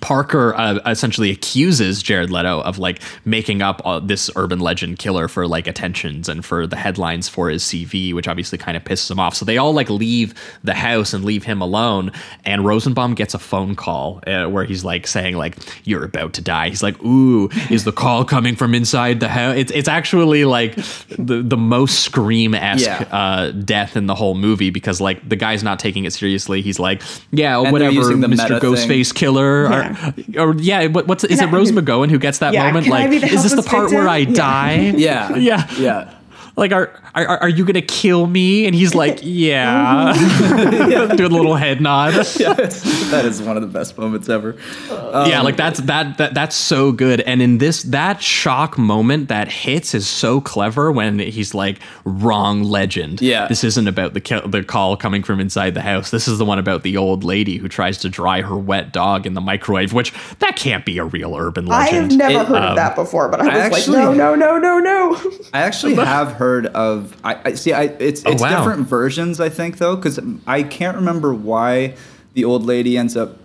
Parker 0.00 0.52
uh, 0.56 0.78
essentially 0.84 1.30
accuses 1.30 2.02
Jared 2.02 2.30
Leto 2.30 2.60
of 2.60 2.78
like 2.78 3.00
making 3.24 3.62
up 3.62 3.80
uh, 3.84 3.98
this 4.00 4.28
urban 4.36 4.58
legend 4.58 4.98
killer 4.98 5.26
for 5.28 5.46
like 5.46 5.66
attentions 5.66 6.28
and 6.28 6.44
for 6.44 6.66
the 6.66 6.76
headlines 6.76 7.28
for 7.28 7.48
his 7.48 7.62
CV, 7.62 8.12
which 8.12 8.28
obviously 8.28 8.58
kind 8.58 8.76
of 8.76 8.84
pisses 8.84 9.10
him 9.10 9.18
off. 9.20 9.34
So 9.34 9.44
they 9.44 9.56
all 9.58 9.72
like 9.72 9.88
leave 9.88 10.34
the 10.64 10.74
house 10.74 11.14
and 11.14 11.24
leave 11.24 11.44
him 11.44 11.60
alone. 11.62 12.10
And 12.44 12.64
Rosenbaum 12.64 13.14
gets 13.14 13.32
a 13.32 13.38
phone 13.38 13.74
call 13.74 14.20
uh, 14.26 14.46
where 14.46 14.64
he's 14.64 14.84
like 14.84 15.06
saying 15.06 15.36
like 15.36 15.56
you're 15.84 16.04
about 16.04 16.32
to 16.34 16.42
die. 16.42 16.68
He's 16.68 16.82
like, 16.82 17.00
ooh, 17.02 17.48
is 17.70 17.84
the 17.84 17.92
call 17.92 18.24
coming 18.24 18.56
from 18.56 18.74
inside 18.74 19.20
the 19.20 19.28
house? 19.28 19.56
It's 19.56 19.70
it's 19.72 19.88
actually 19.88 20.44
like 20.44 20.74
the 21.16 21.42
the 21.42 21.56
most 21.56 22.00
scream 22.00 22.54
esque 22.54 22.84
Yeah. 22.86 23.02
uh, 23.12 23.50
death 23.52 23.96
in 23.96 24.06
the 24.06 24.14
whole 24.16 24.34
movie 24.34 24.70
because 24.70 25.00
like 25.00 25.26
the 25.26 25.36
guy's 25.36 25.62
not 25.62 25.78
taking 25.78 26.04
it 26.04 26.12
seriously. 26.12 26.60
He's 26.60 26.78
like, 26.80 27.02
yeah, 27.30 27.58
And 27.60 27.72
whatever, 27.72 27.94
Mr. 27.94 28.28
meta 28.28 28.60
thing. 28.60 28.72
Ghostface 28.72 29.14
killer. 29.14 29.75
Yeah. 29.82 30.12
Or, 30.42 30.50
or 30.50 30.54
yeah, 30.56 30.86
what, 30.86 31.06
what's 31.06 31.24
is 31.24 31.40
it? 31.40 31.46
Rose 31.46 31.72
McGowan 31.72 32.10
who 32.10 32.18
gets 32.18 32.38
that 32.38 32.52
Yeah, 32.52 32.66
moment? 32.66 32.88
Like, 32.88 33.10
is 33.10 33.42
this 33.42 33.52
the 33.52 33.62
helpless 33.62 33.66
part 33.66 33.90
where 33.92 34.08
I? 34.08 34.18
Yeah. 34.18 34.34
die? 34.34 34.74
yeah, 34.96 35.36
yeah, 35.36 35.74
yeah. 35.78 36.15
Like, 36.58 36.72
are, 36.72 36.90
are 37.14 37.26
are 37.42 37.48
you 37.50 37.66
gonna 37.66 37.82
kill 37.82 38.26
me? 38.26 38.64
And 38.66 38.74
he's 38.74 38.94
like, 39.02 39.18
yeah, 39.22 40.12
doing 41.16 41.30
a 41.32 41.34
little 41.36 41.54
head 41.56 41.80
nod. 41.82 42.14
yeah, 42.38 42.52
it's- 42.52 43.10
that 43.10 43.24
is 43.26 43.42
one 43.42 43.56
of 43.56 43.62
the 43.62 43.68
best 43.68 43.96
moments 43.98 44.28
ever. 44.28 44.56
Um, 44.90 45.28
yeah, 45.30 45.42
like 45.42 45.56
that's 45.56 45.80
that, 45.80 46.16
that 46.18 46.32
that's 46.34 46.56
so 46.56 46.92
good. 46.92 47.20
And 47.20 47.42
in 47.42 47.58
this 47.58 47.82
that 47.84 48.22
shock 48.22 48.78
moment 48.78 49.28
that 49.28 49.48
hits 49.48 49.94
is 49.94 50.08
so 50.08 50.40
clever 50.40 50.90
when 50.90 51.18
he's 51.18 51.54
like, 51.54 51.78
"Wrong 52.04 52.62
legend. 52.62 53.20
Yeah. 53.20 53.46
this 53.48 53.62
isn't 53.62 53.86
about 53.86 54.14
the 54.14 54.20
ki- 54.20 54.40
the 54.46 54.64
call 54.64 54.96
coming 54.96 55.22
from 55.22 55.40
inside 55.40 55.74
the 55.74 55.82
house. 55.82 56.10
This 56.10 56.26
is 56.26 56.38
the 56.38 56.44
one 56.46 56.58
about 56.58 56.82
the 56.84 56.96
old 56.96 57.22
lady 57.22 57.58
who 57.58 57.68
tries 57.68 57.98
to 57.98 58.08
dry 58.08 58.40
her 58.40 58.56
wet 58.56 58.92
dog 58.94 59.26
in 59.26 59.34
the 59.34 59.40
microwave. 59.42 59.92
Which 59.92 60.12
that 60.38 60.56
can't 60.56 60.84
be 60.86 60.96
a 60.98 61.04
real 61.04 61.36
urban 61.36 61.66
legend. 61.66 61.96
I 61.96 62.00
have 62.00 62.32
never 62.32 62.40
It- 62.40 62.46
heard 62.48 62.56
um, 62.56 62.70
of 62.70 62.76
that 62.76 62.96
before, 62.96 63.28
but 63.28 63.40
I 63.42 63.44
was 63.44 63.54
I 63.54 63.68
like, 63.68 63.88
no, 63.88 64.14
no, 64.14 64.34
no, 64.34 64.58
no, 64.58 64.78
no. 64.78 65.16
I 65.52 65.60
actually 65.60 65.94
have 65.96 66.32
heard 66.32 66.45
of. 66.66 67.16
I, 67.24 67.38
I 67.46 67.54
see. 67.54 67.72
I 67.72 67.82
it's 67.84 68.22
Oh, 68.24 68.34
wow. 68.38 68.56
different 68.64 68.86
versions. 68.88 69.40
I 69.40 69.48
think 69.48 69.78
though, 69.78 69.96
because 69.96 70.20
I 70.46 70.62
can't 70.62 70.96
remember 70.96 71.34
why 71.34 71.94
the 72.34 72.44
old 72.44 72.64
lady 72.64 72.96
ends 72.96 73.16
up 73.16 73.38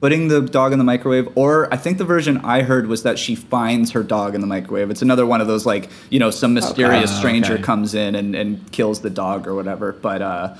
putting 0.00 0.26
the 0.26 0.40
dog 0.40 0.72
in 0.72 0.78
the 0.78 0.84
microwave. 0.84 1.28
Or 1.36 1.72
I 1.72 1.76
think 1.76 1.98
the 1.98 2.04
version 2.04 2.38
I 2.38 2.62
heard 2.62 2.88
was 2.88 3.04
that 3.04 3.18
she 3.18 3.34
finds 3.36 3.92
her 3.92 4.02
dog 4.02 4.34
in 4.34 4.40
the 4.40 4.46
microwave. 4.48 4.90
It's 4.90 5.02
another 5.02 5.24
one 5.24 5.40
of 5.40 5.46
those 5.46 5.64
like 5.64 5.88
you 6.10 6.18
know 6.18 6.30
some 6.30 6.54
mysterious 6.54 7.10
Okay. 7.10 7.18
stranger 7.20 7.54
Okay. 7.54 7.62
comes 7.62 7.94
in 7.94 8.14
and, 8.16 8.34
and 8.34 8.72
kills 8.72 9.00
the 9.00 9.10
dog 9.10 9.46
or 9.46 9.54
whatever. 9.54 9.92
But 9.92 10.22
uh, 10.22 10.56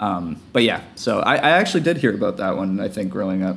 um, 0.00 0.40
but 0.52 0.62
yeah. 0.62 0.80
So 0.94 1.20
I, 1.20 1.34
I 1.36 1.50
actually 1.60 1.82
did 1.82 1.98
hear 1.98 2.14
about 2.14 2.38
that 2.38 2.56
one. 2.56 2.80
I 2.80 2.88
think 2.88 3.10
growing 3.10 3.42
up. 3.42 3.56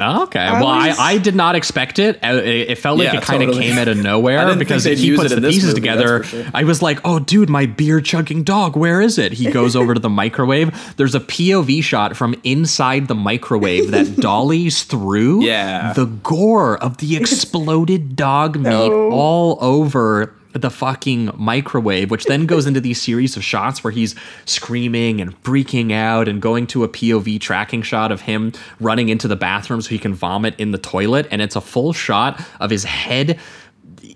Oh, 0.00 0.24
okay. 0.24 0.40
I 0.40 0.60
well, 0.60 0.68
I, 0.68 0.88
was- 0.88 0.98
I 0.98 1.18
did 1.18 1.34
not 1.36 1.54
expect 1.54 1.98
it. 1.98 2.16
Uh, 2.22 2.34
It, 2.42 2.70
it 2.70 2.78
felt 2.78 2.98
like 2.98 3.12
Yeah, 3.12 3.18
it 3.18 3.22
kind 3.22 3.42
of 3.42 3.48
totally. 3.50 3.66
came 3.68 3.78
out 3.78 3.86
of 3.88 3.96
nowhere 4.02 4.56
because 4.56 4.84
think 4.84 4.98
he 4.98 5.06
use 5.06 5.20
puts 5.20 5.34
the 5.34 5.40
pieces 5.40 5.64
movie, 5.68 5.74
together. 5.80 6.24
sure. 6.24 6.44
I 6.52 6.64
was 6.64 6.82
like, 6.82 6.98
oh, 7.04 7.18
dude, 7.20 7.48
my 7.48 7.66
beer 7.66 8.00
chugging 8.00 8.42
dog, 8.42 8.76
where 8.76 9.00
is 9.00 9.18
it? 9.18 9.32
He 9.32 9.50
goes 9.50 9.76
over 9.76 9.94
to 9.94 10.00
the 10.00 10.08
microwave. 10.08 10.94
There's 10.96 11.14
a 11.14 11.20
POV 11.20 11.82
shot 11.82 12.16
from 12.16 12.34
inside 12.44 13.06
the 13.08 13.14
microwave 13.14 13.90
that 13.92 14.16
dollies 14.20 14.82
through 14.82 15.44
Yeah. 15.44 15.92
the 15.92 16.06
gore 16.06 16.76
of 16.82 16.96
the 16.98 17.16
exploded 17.16 18.16
dog 18.16 18.56
meat 18.56 18.64
No. 18.64 19.10
all 19.12 19.58
over 19.60 20.34
the 20.54 20.70
fucking 20.70 21.30
microwave, 21.36 22.10
which 22.10 22.24
then 22.24 22.46
goes 22.46 22.66
into 22.66 22.80
these 22.80 23.02
series 23.02 23.36
of 23.36 23.44
shots 23.44 23.82
where 23.82 23.90
he's 23.90 24.14
screaming 24.44 25.20
and 25.20 25.40
freaking 25.42 25.92
out 25.92 26.28
and 26.28 26.40
going 26.40 26.66
to 26.68 26.84
a 26.84 26.88
POV 26.88 27.40
tracking 27.40 27.82
shot 27.82 28.12
of 28.12 28.22
him 28.22 28.52
running 28.80 29.08
into 29.08 29.26
the 29.26 29.36
bathroom 29.36 29.82
so 29.82 29.88
he 29.90 29.98
can 29.98 30.14
vomit 30.14 30.54
in 30.58 30.70
the 30.70 30.78
toilet. 30.78 31.26
And 31.30 31.42
it's 31.42 31.56
a 31.56 31.60
full 31.60 31.92
shot 31.92 32.40
of 32.60 32.70
his 32.70 32.84
head 32.84 33.38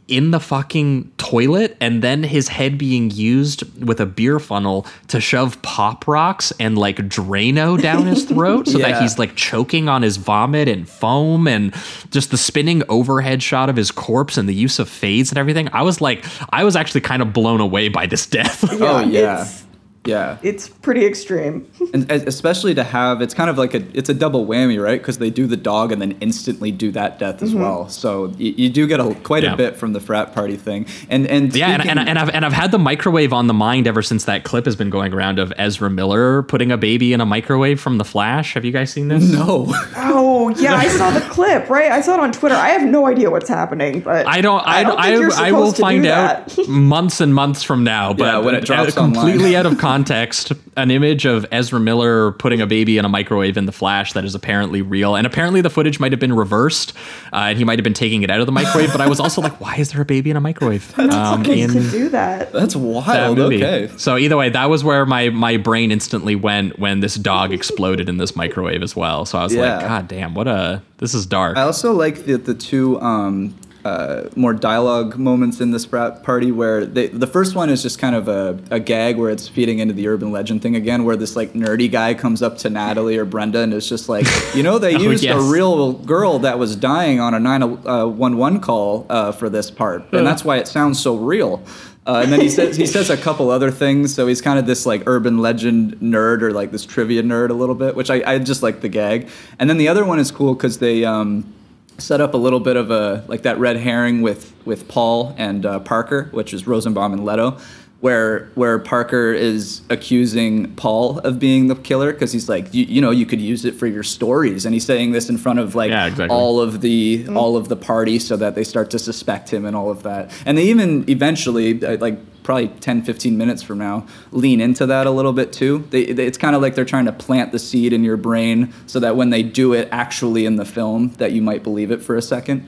in 0.09 0.31
the 0.31 0.41
fucking 0.41 1.11
toilet 1.19 1.77
and 1.81 2.03
then 2.03 2.23
his 2.23 2.49
head 2.49 2.79
being 2.79 3.11
used 3.11 3.63
with 3.85 4.01
a 4.01 4.07
beer 4.07 4.39
funnel 4.39 4.87
to 5.09 5.21
shove 5.21 5.61
pop 5.63 6.07
rocks 6.07 6.53
and 6.59 6.79
like 6.79 6.97
Drano 6.97 7.81
down 7.81 8.07
his 8.07 8.25
throat 8.29 8.69
so 8.69 8.79
that 8.79 9.01
he's 9.01 9.19
like 9.19 9.37
choking 9.37 9.89
on 9.89 10.03
his 10.03 10.17
vomit 10.17 10.69
and 10.69 10.89
foam 10.89 11.47
and 11.47 11.75
just 12.11 12.31
the 12.31 12.39
spinning 12.39 12.83
overhead 12.89 13.43
shot 13.43 13.69
of 13.69 13.77
his 13.77 13.91
corpse 13.91 14.37
and 14.37 14.49
the 14.49 14.55
use 14.55 14.79
of 14.79 14.89
fades 14.89 15.31
and 15.31 15.39
everything. 15.39 15.69
I 15.73 15.83
was 15.83 16.01
like, 16.01 16.25
I 16.53 16.65
was 16.65 16.77
actually 16.77 17.03
kind 17.03 17.23
of 17.23 17.33
blown 17.33 17.61
away 17.61 17.89
by 17.89 18.07
this 18.07 18.27
death. 18.27 18.65
oh 18.81 19.01
yeah. 19.01 19.43
It's, 19.43 19.68
Yeah. 20.05 20.39
it's 20.43 20.69
pretty 20.69 21.05
extreme. 21.05 21.71
and 21.93 22.11
especially 22.11 22.75
to 22.75 22.83
have 22.85 23.21
it's 23.21 23.35
kind 23.35 23.51
of 23.51 23.59
like 23.59 23.75
a 23.75 23.83
it's 23.97 24.09
a 24.09 24.15
double 24.15 24.47
whammy 24.47 24.83
right 24.83 25.01
because 25.01 25.19
they 25.19 25.29
do 25.31 25.47
the 25.47 25.57
dog 25.57 25.93
and 25.93 26.01
then 26.01 26.13
instantly 26.21 26.71
do 26.71 26.91
that 26.93 27.19
death 27.19 27.43
as 27.43 27.55
well 27.55 27.89
so 27.91 28.33
you, 28.39 28.55
you 28.57 28.71
do 28.71 28.87
get 28.87 29.01
a 29.01 29.15
quite 29.17 29.43
Yeah. 29.43 29.53
a 29.53 29.57
bit 29.57 29.77
from 29.77 29.93
the 29.93 30.01
frat 30.01 30.33
party 30.35 30.57
thing 30.57 30.87
and 31.11 31.27
and 31.27 31.55
Yeah, 31.55 31.69
and, 31.73 31.83
speaking- 31.83 31.99
and, 31.99 32.09
and 32.09 32.19
I've 32.19 32.31
and 32.31 32.45
I've 32.47 32.53
had 32.55 32.71
the 32.71 32.79
microwave 32.79 33.33
on 33.35 33.49
the 33.49 33.55
mind 33.55 33.87
ever 33.87 34.01
since 34.03 34.25
that 34.25 34.45
clip 34.45 34.65
has 34.65 34.77
been 34.77 34.89
going 34.91 35.13
around 35.13 35.39
of 35.39 35.53
Ezra 35.59 35.91
Miller 35.91 36.43
putting 36.43 36.71
a 36.73 36.77
baby 36.79 37.13
in 37.13 37.21
a 37.21 37.27
microwave 37.27 37.81
from 37.81 37.99
The 37.99 38.05
Flash. 38.05 38.55
Have 38.55 38.65
you 38.65 38.73
guys 38.73 38.91
seen 38.93 39.09
this? 39.09 39.31
no 39.31 39.67
Oh 39.97 40.49
yeah, 40.51 40.75
I 40.75 40.89
saw 40.97 41.11
the 41.11 41.21
clip. 41.21 41.69
Right, 41.69 41.91
I 41.91 42.01
saw 42.01 42.15
it 42.15 42.21
on 42.21 42.33
Twitter. 42.33 42.55
I 42.55 42.69
have 42.71 42.83
no 42.89 43.07
idea 43.07 43.31
what's 43.31 43.49
happening, 43.49 44.01
but 44.01 44.27
I 44.27 44.41
don't. 44.41 44.63
I, 44.67 44.83
don't 44.85 44.99
I, 44.99 45.09
think 45.11 45.21
you're 45.21 45.33
I, 45.33 45.53
will 45.53 45.73
to 45.73 45.81
find 45.81 46.07
out 46.07 46.57
months 46.69 47.21
and 47.21 47.35
months 47.35 47.63
from 47.63 47.85
now. 47.85 48.13
But 48.15 48.25
Yeah, 48.25 48.39
when 48.39 48.55
it 48.55 48.65
drops 48.65 48.97
uh, 48.97 49.01
completely 49.03 49.55
online. 49.55 49.55
out 49.57 49.67
of 49.67 49.79
context. 49.89 50.53
an 50.77 50.91
image 50.91 51.25
of 51.25 51.47
Ezra 51.51 51.81
Miller 51.81 52.33
putting 52.33 52.61
a 52.61 52.67
baby 52.67 52.99
in 52.99 53.05
a 53.05 53.09
microwave 53.09 53.57
in 53.57 53.67
the 53.67 53.73
Flash 53.73 54.13
that 54.13 54.25
is 54.25 54.35
apparently 54.35 54.83
real, 54.83 55.17
and 55.17 55.27
apparently 55.27 55.61
the 55.61 55.71
footage 55.71 55.99
might 55.99 56.13
have 56.13 56.21
been 56.21 56.33
reversed, 56.35 56.93
uh, 57.33 57.37
and 57.49 57.59
he 57.59 57.65
might 57.65 57.79
have 57.79 57.85
been 57.85 57.95
taking 57.95 58.23
it 58.23 58.31
out 58.31 58.41
of 58.41 58.47
the 58.47 58.53
microwave. 58.53 58.93
but 58.93 59.01
I 59.01 59.09
was 59.09 59.21
also 59.21 59.41
like, 59.41 59.61
why 59.61 59.77
is 59.77 59.93
there 59.93 60.03
a 60.03 60.05
baby 60.05 60.31
in 60.31 60.37
a 60.37 60.41
microwave? 60.41 60.95
Um, 61.19 61.43
Kids 61.43 61.75
in 61.75 61.83
could 61.83 61.91
do 61.91 62.09
that. 62.11 62.53
That's 62.53 62.77
wild. 62.77 63.39
movie. 63.39 63.65
Okay. 63.65 63.91
So 63.97 64.19
either 64.19 64.37
way, 64.37 64.51
that 64.51 64.67
was 64.67 64.85
where 64.85 65.07
my 65.07 65.31
my 65.31 65.57
brain 65.57 65.91
instantly 65.91 66.37
went 66.37 66.79
when 66.79 67.01
this 67.01 67.15
dog 67.15 67.53
exploded 67.53 68.09
in 68.09 68.19
this 68.19 68.37
microwave 68.37 68.83
as 68.83 68.95
well. 68.95 69.25
So 69.25 69.39
I 69.39 69.45
was 69.45 69.55
like, 69.55 69.81
God 69.81 70.07
damn, 70.07 70.35
what 70.35 70.47
a 70.47 70.83
this 70.99 71.15
is 71.15 71.25
dark. 71.25 71.57
I 71.57 71.63
also 71.63 71.93
like 71.93 72.27
the 72.27 72.37
the 72.37 72.55
two 72.55 73.01
um, 73.01 73.55
uh, 73.85 74.29
more 74.37 74.53
dialogue 74.53 75.17
moments 75.17 75.61
in 75.61 75.71
this 75.71 75.87
party 75.87 76.53
where 76.53 76.85
they, 76.85 77.07
the 77.09 77.27
first 77.27 77.55
one 77.55 77.71
is 77.71 77.83
just 77.83 77.99
kind 77.99 78.15
of 78.15 78.29
a, 78.29 78.59
a 78.71 78.81
gag 78.81 79.17
where 79.17 79.31
it's 79.31 79.49
feeding 79.49 79.79
into 79.79 79.95
the 79.95 80.09
urban 80.09 80.31
legend 80.33 80.63
thing 80.63 80.77
again, 80.77 81.05
where 81.05 81.17
this 81.17 81.37
like 81.37 81.53
nerdy 81.53 81.91
guy 81.91 82.13
comes 82.15 82.43
up 82.43 82.59
to 82.59 82.71
Natalie 82.71 83.17
or 83.17 83.25
Brenda 83.25 83.61
and 83.61 83.73
is 83.73 83.89
just 83.89 84.09
like, 84.09 84.27
you 84.55 84.63
know, 84.63 84.79
they 84.79 84.95
Oh, 84.99 85.01
used 85.01 85.23
yes. 85.25 85.37
a 85.37 85.41
real 85.51 85.93
girl 85.93 86.41
that 86.41 86.59
was 86.59 86.75
dying 86.75 87.21
on 87.21 87.33
a 87.35 87.39
911 87.41 88.61
call 88.61 89.07
uh, 89.09 89.33
for 89.33 89.49
this 89.49 89.71
part, 89.71 90.03
and 90.13 90.27
that's 90.27 90.45
why 90.45 90.57
it 90.59 90.67
sounds 90.69 90.99
so 91.01 91.17
real. 91.17 91.63
Uh, 92.07 92.23
and 92.23 92.33
then 92.33 92.41
he 92.41 92.49
says 92.49 92.77
he 92.77 92.87
says 92.97 93.11
a 93.11 93.17
couple 93.17 93.51
other 93.51 93.71
things, 93.71 94.15
so 94.15 94.27
he's 94.27 94.41
kind 94.41 94.59
of 94.59 94.67
this 94.67 94.87
like 94.87 95.03
urban 95.07 95.39
legend 95.39 95.95
nerd 96.01 96.43
or 96.43 96.53
like 96.53 96.71
this 96.73 96.85
trivia 96.87 97.23
nerd 97.23 97.51
a 97.51 97.55
little 97.55 97.75
bit, 97.75 97.95
which 97.95 98.11
I, 98.11 98.23
I 98.27 98.39
just 98.39 98.63
like 98.63 98.81
the 98.81 98.89
gag. 98.89 99.29
And 99.59 99.69
then 99.69 99.77
the 99.77 99.89
other 99.89 100.05
one 100.05 100.19
is 100.19 100.31
cool 100.31 100.55
because 100.55 100.79
they 100.79 101.05
um, 101.05 101.53
set 101.99 102.21
up 102.21 102.33
a 102.33 102.37
little 102.37 102.61
bit 102.61 102.77
of 102.77 102.91
a 102.91 103.25
like 103.29 103.43
that 103.43 103.59
red 103.59 103.77
herring 103.77 104.23
with 104.23 104.55
with 104.65 104.89
Paul 104.89 105.35
and 105.37 105.67
uh, 105.67 105.81
Parker, 105.81 106.29
which 106.31 106.55
is 106.55 106.67
Rosenbaum 106.67 107.13
and 107.13 107.25
Leto, 107.25 107.59
where 108.01 108.49
where 108.55 108.79
Parker 108.79 109.33
is 109.33 109.81
accusing 109.91 110.73
Paul 110.77 111.19
of 111.21 111.39
being 111.41 111.67
the 111.67 111.75
killer 111.75 112.13
because 112.13 112.33
he's 112.33 112.49
like, 112.49 112.73
you, 112.73 112.85
you 112.85 113.01
know, 113.01 113.11
you 113.11 113.27
could 113.27 113.41
use 113.41 113.65
it 113.65 113.75
for 113.75 113.87
your 113.87 114.05
stories, 114.05 114.65
and 114.65 114.73
he's 114.73 114.85
saying 114.87 115.11
this 115.13 115.29
in 115.29 115.37
front 115.37 115.59
of 115.59 115.75
like 115.75 115.91
Yeah, 115.91 116.07
exactly. 116.07 116.35
all 116.35 116.61
of 116.61 116.81
the 116.81 117.27
all 117.35 117.57
of 117.57 117.69
the 117.69 117.77
party 117.77 118.19
so 118.19 118.37
that 118.37 118.55
they 118.55 118.65
start 118.65 118.91
to 118.91 118.99
suspect 118.99 119.53
him 119.53 119.65
and 119.65 119.75
all 119.75 119.91
of 119.91 120.05
that. 120.05 120.31
And 120.47 120.57
they 120.57 120.65
even 120.65 121.09
eventually 121.11 121.85
uh, 121.85 121.97
like 121.99 122.19
probably 122.45 122.69
10 122.69 123.03
15 123.03 123.37
minutes 123.37 123.63
from 123.63 123.77
now 123.79 124.07
lean 124.31 124.59
into 124.61 124.87
that 124.87 125.07
a 125.07 125.11
little 125.11 125.35
bit 125.35 125.53
too. 125.53 125.85
They, 125.91 126.13
they- 126.13 126.27
it's 126.27 126.39
kind 126.39 126.55
of 126.57 126.63
like 126.63 126.75
they're 126.77 126.85
trying 126.87 127.05
to 127.07 127.13
plant 127.13 127.53
the 127.53 127.59
seed 127.59 127.93
in 127.93 128.05
your 128.05 128.17
brain 128.17 128.73
so 128.87 129.01
that 129.01 129.17
when 129.17 129.31
they 129.31 129.43
do 129.43 129.75
it 129.75 129.89
actually 129.93 130.47
in 130.47 130.57
the 130.57 130.65
film 130.65 131.11
that 131.19 131.33
you 131.33 131.43
might 131.43 131.63
believe 131.63 131.91
it 131.91 132.01
for 132.03 132.17
a 132.17 132.23
second. 132.23 132.67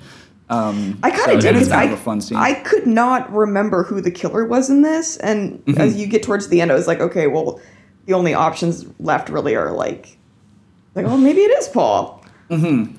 Um, 0.50 0.98
I 1.02 1.10
kind 1.10 1.22
so 1.26 1.34
of 1.36 1.40
did 1.40 1.50
it's 1.56 1.58
because 1.60 1.68
kind 1.68 1.90
I, 1.90 1.92
of 1.92 1.98
a 1.98 2.02
fun 2.02 2.20
scene. 2.20 2.36
I 2.36 2.54
could 2.54 2.86
not 2.86 3.32
remember 3.32 3.84
who 3.84 4.00
the 4.00 4.10
killer 4.10 4.44
was 4.44 4.68
in 4.68 4.82
this, 4.82 5.16
and 5.18 5.64
Mhm. 5.64 5.78
as 5.78 5.96
you 5.96 6.06
get 6.08 6.22
towards 6.24 6.48
the 6.48 6.60
end, 6.60 6.70
I 6.72 6.74
was 6.74 6.86
like, 6.88 7.00
okay, 7.00 7.26
well, 7.28 7.60
the 8.06 8.14
only 8.14 8.34
options 8.34 8.84
left 8.98 9.28
really 9.28 9.54
are 9.54 9.70
like, 9.70 10.18
like, 10.96 11.06
oh, 11.06 11.16
maybe 11.16 11.40
it 11.42 11.56
is 11.58 11.68
Paul. 11.68 12.24
mm-hmm. 12.50 12.92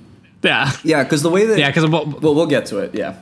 Yeah. 0.44 0.72
Yeah, 0.84 1.03
because 1.03 1.22
the 1.22 1.30
way 1.30 1.45
that 1.45 1.60
yeah, 1.60 1.68
because 1.69 1.86
well, 1.88 2.06
well, 2.06 2.34
we'll 2.34 2.48
get 2.48 2.65
to 2.68 2.80
it. 2.80 2.95
Yeah. 2.95 3.15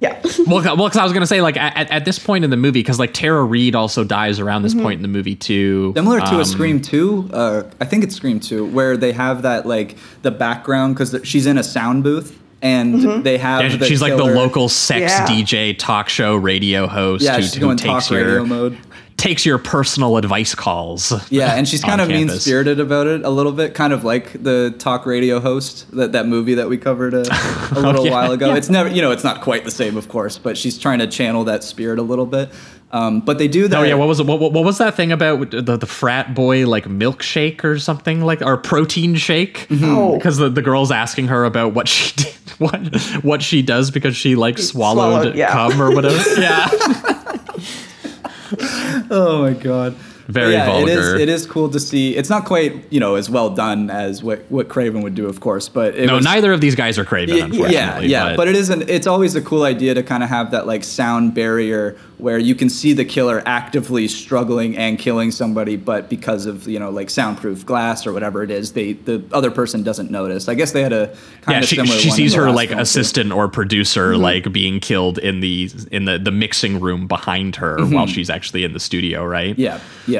Yeah. 0.00 0.18
well, 0.46 0.62
well, 0.64 0.76
because 0.88 0.96
I 0.96 1.04
was 1.04 1.12
gonna 1.12 1.26
say 1.26 1.40
like 1.40 1.56
at, 1.56 1.90
at 1.90 2.04
this 2.04 2.18
point 2.18 2.42
in 2.44 2.50
the 2.50 2.56
movie, 2.56 2.80
because 2.80 2.98
like 2.98 3.12
Tara 3.12 3.44
Reid 3.44 3.74
also 3.76 4.02
dies 4.02 4.40
around 4.40 4.62
this 4.62 4.74
Mhm. 4.74 4.82
point 4.82 4.96
in 4.96 5.02
the 5.02 5.08
movie 5.08 5.36
too. 5.36 5.92
Similar 5.94 6.20
to 6.20 6.26
Um, 6.34 6.40
a 6.40 6.44
Scream 6.44 6.80
2, 6.80 7.30
uh, 7.32 7.62
I 7.80 7.84
think 7.84 8.02
it's 8.02 8.16
Scream 8.16 8.40
2, 8.40 8.64
where 8.64 8.96
they 8.96 9.12
have 9.12 9.42
that 9.42 9.66
like 9.66 9.96
the 10.22 10.30
background 10.32 10.94
because 10.96 11.14
she's 11.22 11.46
in 11.46 11.58
a 11.58 11.62
sound 11.62 12.02
booth 12.02 12.36
and 12.64 13.22
they 13.22 13.38
have 13.38 13.62
Yeah, 13.62 13.76
the 13.76 13.86
she's 13.86 14.02
like 14.02 14.16
the 14.16 14.24
local 14.24 14.68
sex 14.68 15.12
Yeah. 15.12 15.26
DJ 15.26 15.78
talk 15.78 16.08
show 16.08 16.34
radio 16.34 16.88
host 16.88 17.22
Yeah, 17.22 17.36
who, 17.36 17.42
she's 17.42 17.54
who 17.54 17.60
going 17.60 17.76
takes 17.76 18.08
talk 18.08 18.10
your 18.10 18.26
radio 18.40 18.44
mode. 18.46 18.78
takes 19.16 19.46
your 19.46 19.58
personal 19.58 20.16
advice 20.16 20.54
calls. 20.56 21.12
Yeah, 21.30 21.54
and 21.54 21.68
she's 21.68 21.82
kind 21.84 22.00
of 22.00 22.08
mean 22.08 22.28
spirited 22.30 22.80
about 22.80 23.06
it 23.06 23.22
a 23.24 23.30
little 23.30 23.52
bit, 23.52 23.74
kind 23.74 23.92
of 23.92 24.02
like 24.02 24.32
the 24.42 24.74
talk 24.78 25.06
radio 25.06 25.38
host 25.40 25.88
that 25.92 26.12
that 26.12 26.26
movie 26.26 26.54
that 26.54 26.68
we 26.68 26.76
covered 26.78 27.14
a, 27.14 27.20
a 27.72 27.78
little 27.80 28.00
Oh, 28.00 28.04
yeah, 28.06 28.10
while 28.10 28.32
ago. 28.32 28.48
yeah. 28.48 28.56
It's 28.56 28.68
never, 28.70 28.88
you 28.88 29.00
know, 29.02 29.12
it's 29.12 29.24
not 29.24 29.40
quite 29.42 29.64
the 29.64 29.70
same, 29.70 29.96
of 29.96 30.08
course, 30.08 30.36
but 30.38 30.58
she's 30.58 30.76
trying 30.78 30.98
to 30.98 31.06
channel 31.06 31.44
that 31.44 31.62
spirit 31.62 31.98
a 31.98 32.02
little 32.02 32.26
bit. 32.26 32.50
Um, 32.90 33.20
but 33.20 33.38
they 33.38 33.48
do 33.48 33.66
that. 33.66 33.76
Oh 33.80 33.82
yeah, 33.82 33.94
what 33.94 34.06
was? 34.06 34.22
What, 34.22 34.38
what 34.38 34.52
what 34.52 34.64
was 34.64 34.78
that 34.78 34.94
thing 34.94 35.10
about 35.10 35.50
the, 35.50 35.76
the 35.76 35.86
frat 35.86 36.32
boy 36.32 36.64
like 36.68 36.84
milkshake 36.84 37.64
or 37.64 37.76
something 37.80 38.20
like 38.20 38.40
or 38.40 38.56
protein 38.56 39.16
shake? 39.16 39.66
Mm-hmm. 39.68 39.84
Oh. 39.84 40.14
Because 40.16 40.36
the, 40.36 40.48
the 40.48 40.62
girl's 40.62 40.92
asking 40.92 41.26
her 41.26 41.44
about 41.44 41.74
what 41.74 41.88
she 41.88 42.14
did, 42.16 42.34
what 42.58 42.94
what 43.22 43.42
she 43.42 43.62
does 43.62 43.90
because 43.90 44.16
she 44.16 44.36
like 44.36 44.58
swallowed, 44.58 45.22
Swallowed, 45.22 45.36
yeah. 45.36 45.52
cum 45.52 45.80
or 45.80 45.94
whatever. 45.94 46.16
yeah, 46.40 46.68
oh 49.10 49.42
my 49.42 49.54
god. 49.54 49.96
Very 50.28 50.52
yeah, 50.54 50.66
vulgar. 50.66 50.90
is, 50.90 51.12
it 51.20 51.28
is 51.28 51.46
cool 51.46 51.68
to 51.68 51.78
see. 51.78 52.16
It's 52.16 52.30
not 52.30 52.46
quite, 52.46 52.90
you 52.90 52.98
know, 52.98 53.14
as 53.16 53.28
well 53.28 53.50
done 53.50 53.90
as 53.90 54.22
what, 54.22 54.40
what 54.50 54.68
Craven 54.68 55.02
would 55.02 55.14
do, 55.14 55.26
of 55.26 55.40
course, 55.40 55.68
but 55.68 55.94
it 55.94 56.06
no, 56.06 56.16
was, 56.16 56.24
neither 56.24 56.52
of 56.52 56.60
these 56.62 56.74
guys 56.74 56.98
are 56.98 57.04
Craven. 57.04 57.38
Unfortunately, 57.38 57.74
yeah, 57.74 58.30
yeah, 58.30 58.36
but, 58.36 58.48
it 58.48 58.56
is 58.56 58.70
an. 58.70 58.88
It's 58.88 59.06
always 59.06 59.34
a 59.36 59.42
cool 59.42 59.64
idea 59.64 59.92
to 59.94 60.02
kind 60.02 60.22
of 60.22 60.28
have 60.30 60.50
that 60.52 60.66
like 60.66 60.82
sound 60.82 61.34
barrier 61.34 61.96
where 62.18 62.38
you 62.38 62.54
can 62.54 62.70
see 62.70 62.92
the 62.94 63.04
killer 63.04 63.42
actively 63.44 64.08
struggling 64.08 64.76
and 64.78 64.98
killing 64.98 65.30
somebody, 65.30 65.76
but 65.76 66.08
because 66.08 66.46
of 66.46 66.66
you 66.66 66.78
know 66.78 66.88
like 66.90 67.10
soundproof 67.10 67.66
glass 67.66 68.06
or 68.06 68.12
whatever 68.12 68.42
it 68.42 68.50
is, 68.50 68.72
they 68.72 68.92
the 68.94 69.22
other 69.32 69.50
person 69.50 69.82
doesn't 69.82 70.10
notice. 70.10 70.48
I 70.48 70.54
guess 70.54 70.72
they 70.72 70.82
had 70.82 70.92
a 70.92 71.08
kind 71.42 71.56
yeah, 71.56 71.58
of 71.58 71.64
she, 71.66 71.76
similar. 71.76 71.98
she 71.98 72.08
one 72.08 72.16
sees 72.16 72.34
her 72.34 72.50
like 72.50 72.68
film, 72.70 72.78
too. 72.78 72.82
assistant 72.82 73.32
or 73.32 73.48
producer 73.48 74.12
Mhm. 74.12 74.20
like 74.20 74.52
being 74.52 74.80
killed 74.80 75.18
in 75.18 75.40
the 75.40 75.70
in 75.90 76.06
the 76.06 76.18
the 76.18 76.30
mixing 76.30 76.80
room 76.80 77.06
behind 77.06 77.56
her 77.56 77.76
Mhm. 77.78 77.92
while 77.94 78.06
she's 78.06 78.30
actually 78.30 78.64
in 78.64 78.72
the 78.72 78.80
studio, 78.80 79.24
right? 79.24 79.58
Yeah, 79.58 79.80
yeah, 80.06 80.13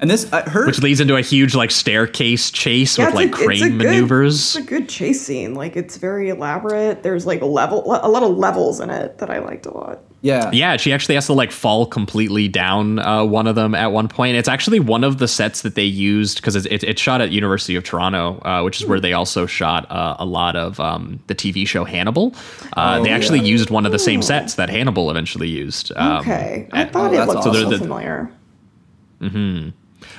and 0.00 0.08
this 0.10 0.32
uh, 0.32 0.48
her 0.48 0.66
Which 0.66 0.80
leads 0.80 1.00
into 1.00 1.16
a 1.16 1.20
huge 1.22 1.54
like 1.56 1.70
staircase 1.72 2.50
chase 2.52 2.96
Yeah, 2.98 3.06
with 3.06 3.14
like 3.14 3.26
a- 3.28 3.30
it's 3.34 3.42
crane 3.44 3.60
good- 3.60 3.72
maneuvers. 3.86 4.56
It's 4.56 4.64
a 4.64 4.68
good 4.68 4.88
chase 4.88 5.20
scene. 5.20 5.54
Like 5.54 5.76
it's 5.76 5.96
very 5.96 6.28
elaborate. 6.28 7.02
There's 7.02 7.26
like 7.26 7.40
a 7.42 7.46
level, 7.46 7.82
a 7.84 8.08
lot 8.08 8.22
of 8.22 8.36
levels 8.36 8.78
in 8.80 8.90
it 8.90 9.18
that 9.18 9.28
I 9.30 9.38
liked 9.40 9.66
a 9.66 9.72
lot. 9.72 10.00
Yeah. 10.20 10.50
Yeah, 10.52 10.76
she 10.78 10.92
actually 10.92 11.14
has 11.14 11.26
to 11.26 11.32
like 11.32 11.52
fall 11.52 11.86
completely 11.86 12.48
down 12.48 12.98
uh, 12.98 13.24
one 13.24 13.46
of 13.46 13.54
them 13.54 13.74
at 13.76 13.92
one 13.92 14.08
point. 14.08 14.36
It's 14.36 14.48
actually 14.48 14.80
one 14.80 15.04
of 15.04 15.18
the 15.18 15.28
sets 15.28 15.62
that 15.62 15.76
they 15.76 15.84
used 15.84 16.38
because 16.38 16.56
it's, 16.56 16.66
it's, 16.66 16.82
it's 16.82 17.00
shot 17.00 17.20
at 17.20 17.30
University 17.30 17.76
of 17.76 17.84
Toronto, 17.84 18.40
uh, 18.44 18.62
which 18.62 18.80
is 18.80 18.86
where 18.86 18.98
they 18.98 19.12
also 19.12 19.46
shot 19.46 19.88
uh, 19.92 20.16
a 20.18 20.24
lot 20.24 20.56
of 20.56 20.80
um, 20.80 21.20
the 21.28 21.36
TV 21.36 21.66
show 21.68 21.84
Hannibal. 21.84 22.34
Uh, 22.76 22.98
Oh, 22.98 23.04
they 23.04 23.10
actually 23.10 23.38
yeah. 23.40 23.44
used 23.46 23.70
one 23.70 23.86
of 23.86 23.92
the 23.92 23.98
same 23.98 24.20
sets 24.22 24.54
that 24.54 24.68
Hannibal 24.70 25.08
eventually 25.10 25.48
used. 25.48 25.92
Um, 25.94 26.18
okay, 26.18 26.68
I 26.72 26.82
at- 26.82 26.92
thought 26.92 27.14
it 27.14 27.24
looked 27.26 27.44
so 27.44 27.52
the- 27.52 27.78
familiar. 27.78 28.28
Mm-hmm. 29.20 29.70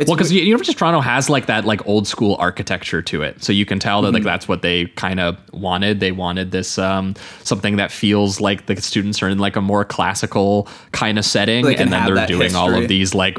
well, 0.05 0.15
because 0.17 0.31
University 0.31 0.73
of 0.73 0.77
Toronto 0.79 0.99
has 0.99 1.29
like 1.29 1.45
that 1.45 1.65
like 1.65 1.85
old 1.87 2.07
school 2.07 2.35
architecture 2.39 3.01
to 3.03 3.21
it, 3.21 3.43
so 3.43 3.53
you 3.53 3.65
can 3.65 3.79
tell 3.79 4.01
that 4.01 4.11
like 4.11 4.23
Mhm. 4.23 4.25
that's 4.25 4.47
what 4.47 4.61
they 4.61 4.85
kind 4.95 5.19
of 5.19 5.37
wanted. 5.53 5.99
They 6.01 6.11
wanted 6.11 6.51
this 6.51 6.77
um, 6.77 7.15
something 7.43 7.77
that 7.77 7.91
feels 7.91 8.41
like 8.41 8.65
the 8.65 8.79
students 8.81 9.21
are 9.23 9.29
in 9.29 9.39
like 9.39 9.55
a 9.55 9.61
more 9.61 9.85
classical 9.85 10.67
kind 10.91 11.17
of 11.17 11.25
setting, 11.25 11.65
and 11.65 11.91
then 11.93 12.13
they're 12.13 12.27
doing 12.27 12.55
all 12.55 12.73
of 12.75 12.87
these 12.87 13.13
like. 13.15 13.37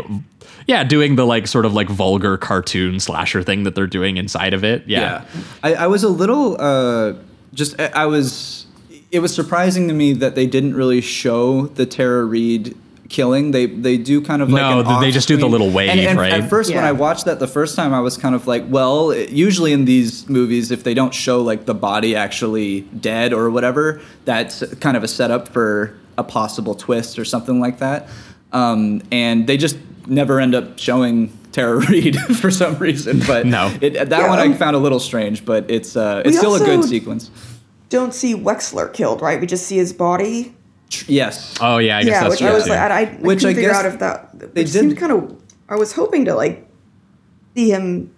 Yeah, 0.67 0.85
doing 0.85 1.17
the 1.17 1.27
like 1.27 1.49
sort 1.49 1.67
of 1.67 1.73
like 1.75 1.89
vulgar 1.89 2.37
cartoon 2.37 3.01
slasher 3.01 3.43
thing 3.43 3.65
that 3.65 3.75
they're 3.75 3.89
doing 3.89 4.19
inside 4.19 4.55
of 4.55 4.63
it. 4.63 4.85
Yeah. 4.87 5.25
I, 5.65 5.75
I 5.75 5.87
was 5.89 6.05
a 6.05 6.09
little 6.09 6.57
uh, 6.61 7.15
just 7.55 7.81
I, 7.81 8.07
was 8.07 8.67
it 9.11 9.19
was 9.19 9.35
surprising 9.35 9.89
to 9.89 9.95
me 9.95 10.13
that 10.13 10.37
they 10.37 10.47
didn't 10.47 10.75
really 10.75 11.01
show 11.01 11.67
the 11.67 11.87
Tara 11.87 12.25
Reid 12.25 12.77
killing. 13.11 13.51
They 13.51 13.67
they 13.67 13.99
do 13.99 14.23
kind 14.23 14.41
of 14.41 14.51
like 14.51 14.63
No, 14.63 14.81
an 14.81 15.01
they 15.03 15.11
just 15.11 15.29
do 15.29 15.37
the 15.37 15.49
little 15.49 15.71
wave, 15.71 15.91
and, 15.91 16.01
and 16.01 16.19
right? 16.19 16.33
At 16.33 16.49
first, 16.49 16.75
when 16.75 16.85
I 16.85 16.93
watched 16.93 17.27
that 17.27 17.39
the 17.39 17.47
first 17.47 17.77
time, 17.77 17.93
I 17.93 18.01
was 18.01 18.17
kind 18.17 18.35
of 18.35 18.47
like, 18.47 18.65
well, 18.69 19.15
usually 19.15 19.73
in 19.73 19.85
these 19.85 20.29
movies, 20.29 20.71
if 20.71 20.85
they 20.85 20.95
don't 20.95 21.13
show 21.13 21.43
like 21.43 21.67
the 21.67 21.75
body 21.75 22.17
actually 22.17 22.83
dead 22.83 23.35
or 23.35 23.51
whatever, 23.51 24.01
that's 24.25 24.65
kind 24.77 24.97
of 24.97 25.05
a 25.05 25.09
setup 25.09 25.49
for 25.49 25.95
a 26.17 26.25
possible 26.25 26.75
twist 26.75 27.19
or 27.19 27.25
something 27.25 27.61
like 27.61 27.79
that. 27.81 28.09
Um, 28.53 29.03
and 29.13 29.47
they 29.47 29.57
just 29.57 29.77
never 30.07 30.41
end 30.41 30.55
up 30.55 30.79
showing 30.79 31.37
Tara 31.53 31.79
Reid 31.89 32.17
for 32.37 32.51
some 32.51 32.77
reason. 32.77 33.21
But 33.27 33.47
No. 33.47 33.77
it, 33.81 33.95
that 33.95 34.11
Yeah, 34.11 34.29
one 34.29 34.39
I 34.39 34.47
um, 34.47 34.55
found 34.55 34.77
a 34.77 34.79
little 34.79 35.01
strange, 35.01 35.45
but 35.45 35.71
it's 35.71 35.97
uh, 35.97 36.23
We 36.25 36.31
it's 36.31 36.39
still 36.39 36.55
a 36.55 36.59
good 36.59 36.85
sequence. 36.85 37.31
Don't 37.89 38.15
see 38.15 38.35
Wexler 38.35 38.93
killed, 38.93 39.21
right? 39.21 39.41
We 39.41 39.47
just 39.47 39.67
see 39.67 39.77
his 39.77 39.93
body. 39.93 40.55
Yes. 41.07 41.57
Oh 41.61 41.79
yeah, 41.79 41.99
I 41.99 42.03
guess 42.03 42.11
yeah, 42.13 42.21
that's 42.21 42.31
which 42.33 42.39
true 42.41 42.49
I 42.49 42.53
was 42.53 42.65
too. 42.65 42.71
like, 42.71 42.79
I, 42.79 43.01
I 43.01 43.05
Which 43.17 43.41
couldn't 43.41 43.51
I 43.51 43.55
figure 43.55 43.71
guess 43.71 43.79
out 43.79 43.87
if 43.87 43.99
that 44.01 44.39
they 44.55 44.65
they 44.65 44.67
seemed 44.67 44.97
kind 44.97 45.13
of. 45.13 45.37
I 45.69 45.77
was 45.77 45.93
hoping 45.93 46.25
to 46.25 46.35
like 46.35 46.67
see 47.57 47.71
him 47.71 48.13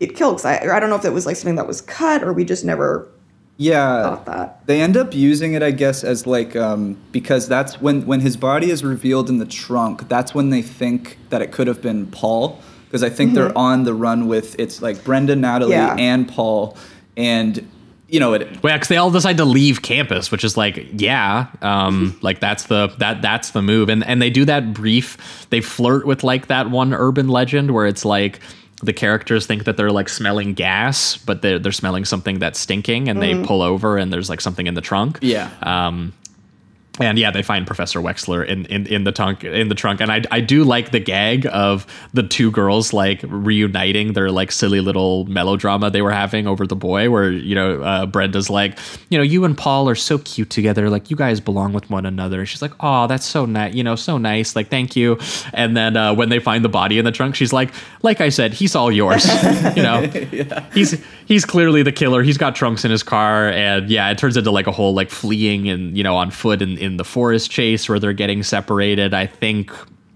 get 0.00 0.14
killed 0.14 0.36
because 0.36 0.44
I 0.44 0.76
I 0.76 0.80
don't 0.80 0.90
know 0.90 0.96
if 0.96 1.04
it 1.04 1.12
was 1.12 1.26
like 1.26 1.36
something 1.36 1.56
that 1.56 1.66
was 1.66 1.80
cut 1.80 2.22
or 2.22 2.32
we 2.32 2.44
just 2.44 2.64
never 2.64 3.08
Yeah. 3.56 4.02
thought 4.02 4.26
that. 4.26 4.66
They 4.66 4.80
end 4.82 4.96
up 4.96 5.14
using 5.14 5.54
it, 5.54 5.62
I 5.62 5.70
guess, 5.70 6.04
as 6.04 6.26
like 6.26 6.54
um, 6.54 6.98
because 7.12 7.48
that's 7.48 7.80
when 7.80 8.04
when 8.06 8.20
his 8.20 8.36
body 8.36 8.70
is 8.70 8.84
revealed 8.84 9.30
in 9.30 9.38
the 9.38 9.46
trunk. 9.46 10.08
That's 10.08 10.34
when 10.34 10.50
they 10.50 10.60
think 10.62 11.16
that 11.30 11.40
it 11.40 11.50
could 11.50 11.66
have 11.66 11.80
been 11.80 12.06
Paul, 12.08 12.60
because 12.86 13.02
I 13.02 13.08
think 13.08 13.30
Mhm. 13.30 13.34
they're 13.36 13.58
on 13.58 13.84
the 13.84 13.94
run 13.94 14.28
with 14.28 14.54
it's 14.60 14.82
like 14.82 15.02
Brenda, 15.02 15.34
Natalie, 15.34 15.72
Yeah. 15.72 15.96
and 15.98 16.28
Paul, 16.28 16.76
and 17.16 17.66
you 18.08 18.18
know, 18.20 18.32
it, 18.32 18.62
Well, 18.62 18.72
yeah, 18.72 18.76
because 18.76 18.88
they 18.88 18.96
all 18.96 19.10
decide 19.10 19.36
to 19.36 19.44
leave 19.44 19.82
campus, 19.82 20.30
which 20.30 20.42
is 20.44 20.56
like, 20.56 20.88
yeah, 20.94 21.46
um, 21.62 22.18
like 22.22 22.40
that's 22.40 22.64
the 22.64 22.88
that 22.98 23.20
that's 23.22 23.50
the 23.50 23.62
move, 23.62 23.88
and 23.88 24.04
and 24.06 24.20
they 24.22 24.30
do 24.30 24.44
that 24.46 24.72
brief. 24.72 25.46
They 25.50 25.60
flirt 25.60 26.06
with 26.06 26.24
like 26.24 26.46
that 26.48 26.70
one 26.70 26.94
urban 26.94 27.28
legend 27.28 27.70
where 27.72 27.86
it's 27.86 28.04
like 28.04 28.40
the 28.82 28.92
characters 28.92 29.44
think 29.44 29.64
that 29.64 29.76
they're 29.76 29.90
like 29.90 30.08
smelling 30.08 30.54
gas, 30.54 31.16
but 31.16 31.42
they're 31.42 31.58
they're 31.58 31.72
smelling 31.72 32.04
something 32.04 32.38
that's 32.38 32.58
stinking, 32.60 33.08
and 33.08 33.20
they 33.20 33.34
Mhm. 33.34 33.44
pull 33.44 33.60
over, 33.60 33.98
and 33.98 34.12
there's 34.12 34.30
like 34.30 34.40
something 34.40 34.66
in 34.66 34.74
the 34.74 34.80
trunk. 34.80 35.18
Yeah. 35.20 35.50
Um, 35.62 36.12
and 37.00 37.18
yeah, 37.18 37.30
they 37.30 37.42
find 37.42 37.66
Professor 37.66 38.00
Wexler 38.00 38.46
in, 38.46 38.66
in, 38.66 38.86
in 38.86 39.04
the 39.04 39.12
trunk 39.12 39.44
in 39.44 39.68
the 39.68 39.74
trunk, 39.74 40.00
and 40.00 40.10
I, 40.10 40.22
I 40.30 40.40
do 40.40 40.64
like 40.64 40.90
the 40.90 41.00
gag 41.00 41.46
of 41.52 41.86
the 42.12 42.22
two 42.22 42.50
girls 42.50 42.92
like 42.92 43.20
reuniting 43.26 44.12
their 44.12 44.30
like 44.30 44.52
silly 44.52 44.80
little 44.80 45.24
melodrama 45.26 45.90
they 45.90 46.02
were 46.02 46.10
having 46.10 46.46
over 46.46 46.66
the 46.66 46.76
boy, 46.76 47.10
where 47.10 47.30
you 47.30 47.54
know 47.54 47.82
uh, 47.82 48.06
Brenda's 48.06 48.50
like, 48.50 48.78
you 49.08 49.18
know, 49.18 49.24
you 49.24 49.44
and 49.44 49.56
Paul 49.56 49.88
are 49.88 49.94
so 49.94 50.18
cute 50.18 50.50
together, 50.50 50.90
like 50.90 51.10
you 51.10 51.16
guys 51.16 51.40
belong 51.40 51.72
with 51.72 51.88
one 51.90 52.06
another. 52.06 52.44
She's 52.46 52.62
like, 52.62 52.72
oh, 52.80 53.06
that's 53.06 53.26
so 53.26 53.46
nice, 53.46 53.74
you 53.74 53.84
know, 53.84 53.96
so 53.96 54.18
nice, 54.18 54.56
like 54.56 54.68
thank 54.68 54.96
you. 54.96 55.18
And 55.52 55.76
then 55.76 55.96
uh, 55.96 56.14
when 56.14 56.28
they 56.28 56.38
find 56.38 56.64
the 56.64 56.68
body 56.68 56.98
in 56.98 57.04
the 57.04 57.12
trunk, 57.12 57.34
she's 57.34 57.52
like, 57.52 57.72
like 58.02 58.20
I 58.20 58.28
said, 58.28 58.52
he's 58.54 58.74
all 58.74 58.90
yours, 58.90 59.26
you 59.76 59.82
know, 59.82 60.02
he's 60.74 61.02
he's 61.28 61.44
clearly 61.44 61.82
the 61.84 61.92
killer. 61.92 62.22
He's 62.22 62.38
got 62.38 62.56
trunks 62.56 62.84
in 62.84 62.90
his 62.90 63.02
car, 63.04 63.50
and 63.50 63.88
yeah, 63.88 64.10
it 64.10 64.18
turns 64.18 64.36
into 64.36 64.50
like 64.50 64.66
a 64.66 64.72
whole 64.72 64.94
like 64.94 65.10
fleeing 65.10 65.68
and 65.68 65.96
you 65.96 66.02
know 66.02 66.16
on 66.16 66.30
foot 66.32 66.60
in, 66.62 66.76
in 66.78 66.96
the 66.96 67.04
forest 67.04 67.50
chase 67.50 67.88
where 67.88 68.00
they're 68.00 68.12
getting 68.14 68.42
separated. 68.42 69.14
I 69.14 69.26
think 69.26 69.70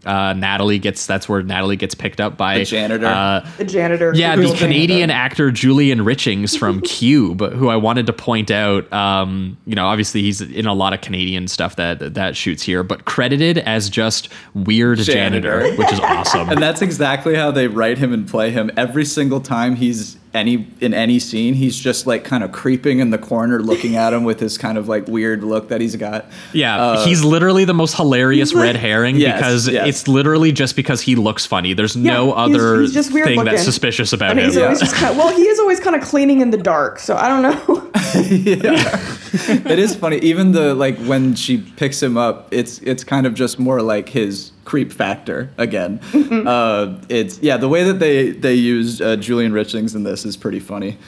uh, 0.04 0.32
Natalie 0.32 0.80
gets 0.80 1.06
that's 1.06 1.28
where 1.28 1.42
Natalie 1.44 1.76
gets 1.76 1.94
picked 1.94 2.20
up 2.20 2.36
by 2.36 2.58
The 2.58 2.64
janitor. 2.64 3.06
Uh, 3.06 3.46
The 3.58 3.64
janitor. 3.64 4.12
yeah, 4.16 4.34
real 4.34 4.50
the 4.50 4.58
Canadian 4.58 5.10
janitor. 5.10 5.12
actor 5.12 5.50
Julian 5.52 6.00
Richings 6.00 6.58
from 6.58 6.80
Cube, 6.96 7.40
who 7.52 7.68
I 7.68 7.76
wanted 7.76 8.06
to 8.06 8.12
point 8.12 8.50
out. 8.50 8.92
Um, 8.92 9.56
you 9.64 9.76
know, 9.76 9.86
obviously 9.86 10.22
he's 10.22 10.40
in 10.40 10.66
a 10.66 10.74
lot 10.74 10.92
of 10.92 11.02
Canadian 11.02 11.46
stuff 11.46 11.76
that 11.76 12.14
that 12.14 12.36
shoots 12.36 12.64
here, 12.64 12.82
but 12.82 13.04
credited 13.04 13.58
as 13.58 13.88
just 13.88 14.28
weird 14.54 14.98
janitor, 14.98 15.60
Janitor. 15.60 15.76
which 15.76 15.92
is 15.92 16.00
awesome. 16.00 16.48
and 16.50 16.60
that's 16.60 16.82
exactly 16.82 17.36
how 17.36 17.52
they 17.52 17.68
write 17.68 17.98
him 17.98 18.12
and 18.12 18.26
play 18.28 18.50
him. 18.50 18.72
Every 18.76 19.04
single 19.04 19.40
time 19.40 19.76
he's 19.76 20.16
any 20.34 20.66
in 20.80 20.94
any 20.94 21.18
scene, 21.18 21.54
he's 21.54 21.78
just 21.78 22.06
like 22.06 22.24
kind 22.24 22.42
of 22.42 22.52
creeping 22.52 23.00
in 23.00 23.10
the 23.10 23.18
corner, 23.18 23.60
looking 23.60 23.96
at 23.96 24.12
him 24.14 24.24
with 24.24 24.40
his 24.40 24.56
kind 24.56 24.78
of 24.78 24.88
like 24.88 25.06
weird 25.06 25.44
look 25.44 25.68
that 25.68 25.80
he's 25.80 25.94
got. 25.96 26.24
Yeah, 26.52 26.80
Uh, 26.82 27.04
he's 27.04 27.22
literally 27.22 27.64
the 27.66 27.74
most 27.74 27.94
hilarious 27.96 28.52
like- 28.54 28.62
red 28.62 28.76
herring 28.76 29.16
Yes, 29.16 29.36
because 29.38 29.68
yes. 29.68 29.86
it's 29.88 30.08
literally 30.08 30.50
just 30.52 30.74
because 30.76 31.00
he 31.02 31.16
looks 31.16 31.44
funny. 31.44 31.74
There's 31.74 31.94
Yeah, 31.96 32.14
no 32.14 32.32
other 32.32 32.80
he's 32.80 32.94
just 32.94 33.12
weird 33.12 33.26
thing 33.26 33.44
that's 33.44 33.62
suspicious 33.62 34.12
about 34.12 34.30
And 34.30 34.40
him. 34.40 34.46
he's 34.46 34.56
always 34.56 34.80
just 34.80 34.94
kind 34.94 35.10
of, 35.10 35.16
well, 35.18 35.34
he 35.36 35.42
is 35.42 35.58
always 35.60 35.80
kind 35.80 35.96
of 35.96 36.02
cleaning 36.02 36.40
in 36.40 36.50
the 36.50 36.56
dark, 36.56 36.98
so 36.98 37.16
I 37.16 37.28
don't 37.28 37.42
know. 37.42 37.90
it 38.14 39.78
is 39.78 39.94
funny. 39.94 40.16
Even 40.18 40.52
the 40.52 40.74
like 40.74 40.96
when 41.00 41.34
she 41.34 41.58
picks 41.58 42.02
him 42.02 42.16
up, 42.16 42.48
it's 42.50 42.78
it's 42.80 43.04
kind 43.04 43.26
of 43.26 43.34
just 43.34 43.58
more 43.58 43.82
like 43.82 44.08
his 44.08 44.51
creep 44.64 44.92
factor 44.92 45.52
again. 45.58 46.00
uh, 46.46 47.00
it's 47.08 47.38
yeah, 47.40 47.56
the 47.56 47.68
way 47.68 47.84
that 47.84 47.98
they 47.98 48.30
they 48.30 48.54
use 48.54 49.00
uh, 49.00 49.16
Julian 49.16 49.52
Richings 49.52 49.94
in 49.94 50.02
this 50.02 50.24
is 50.24 50.36
pretty 50.36 50.60
funny. 50.60 50.98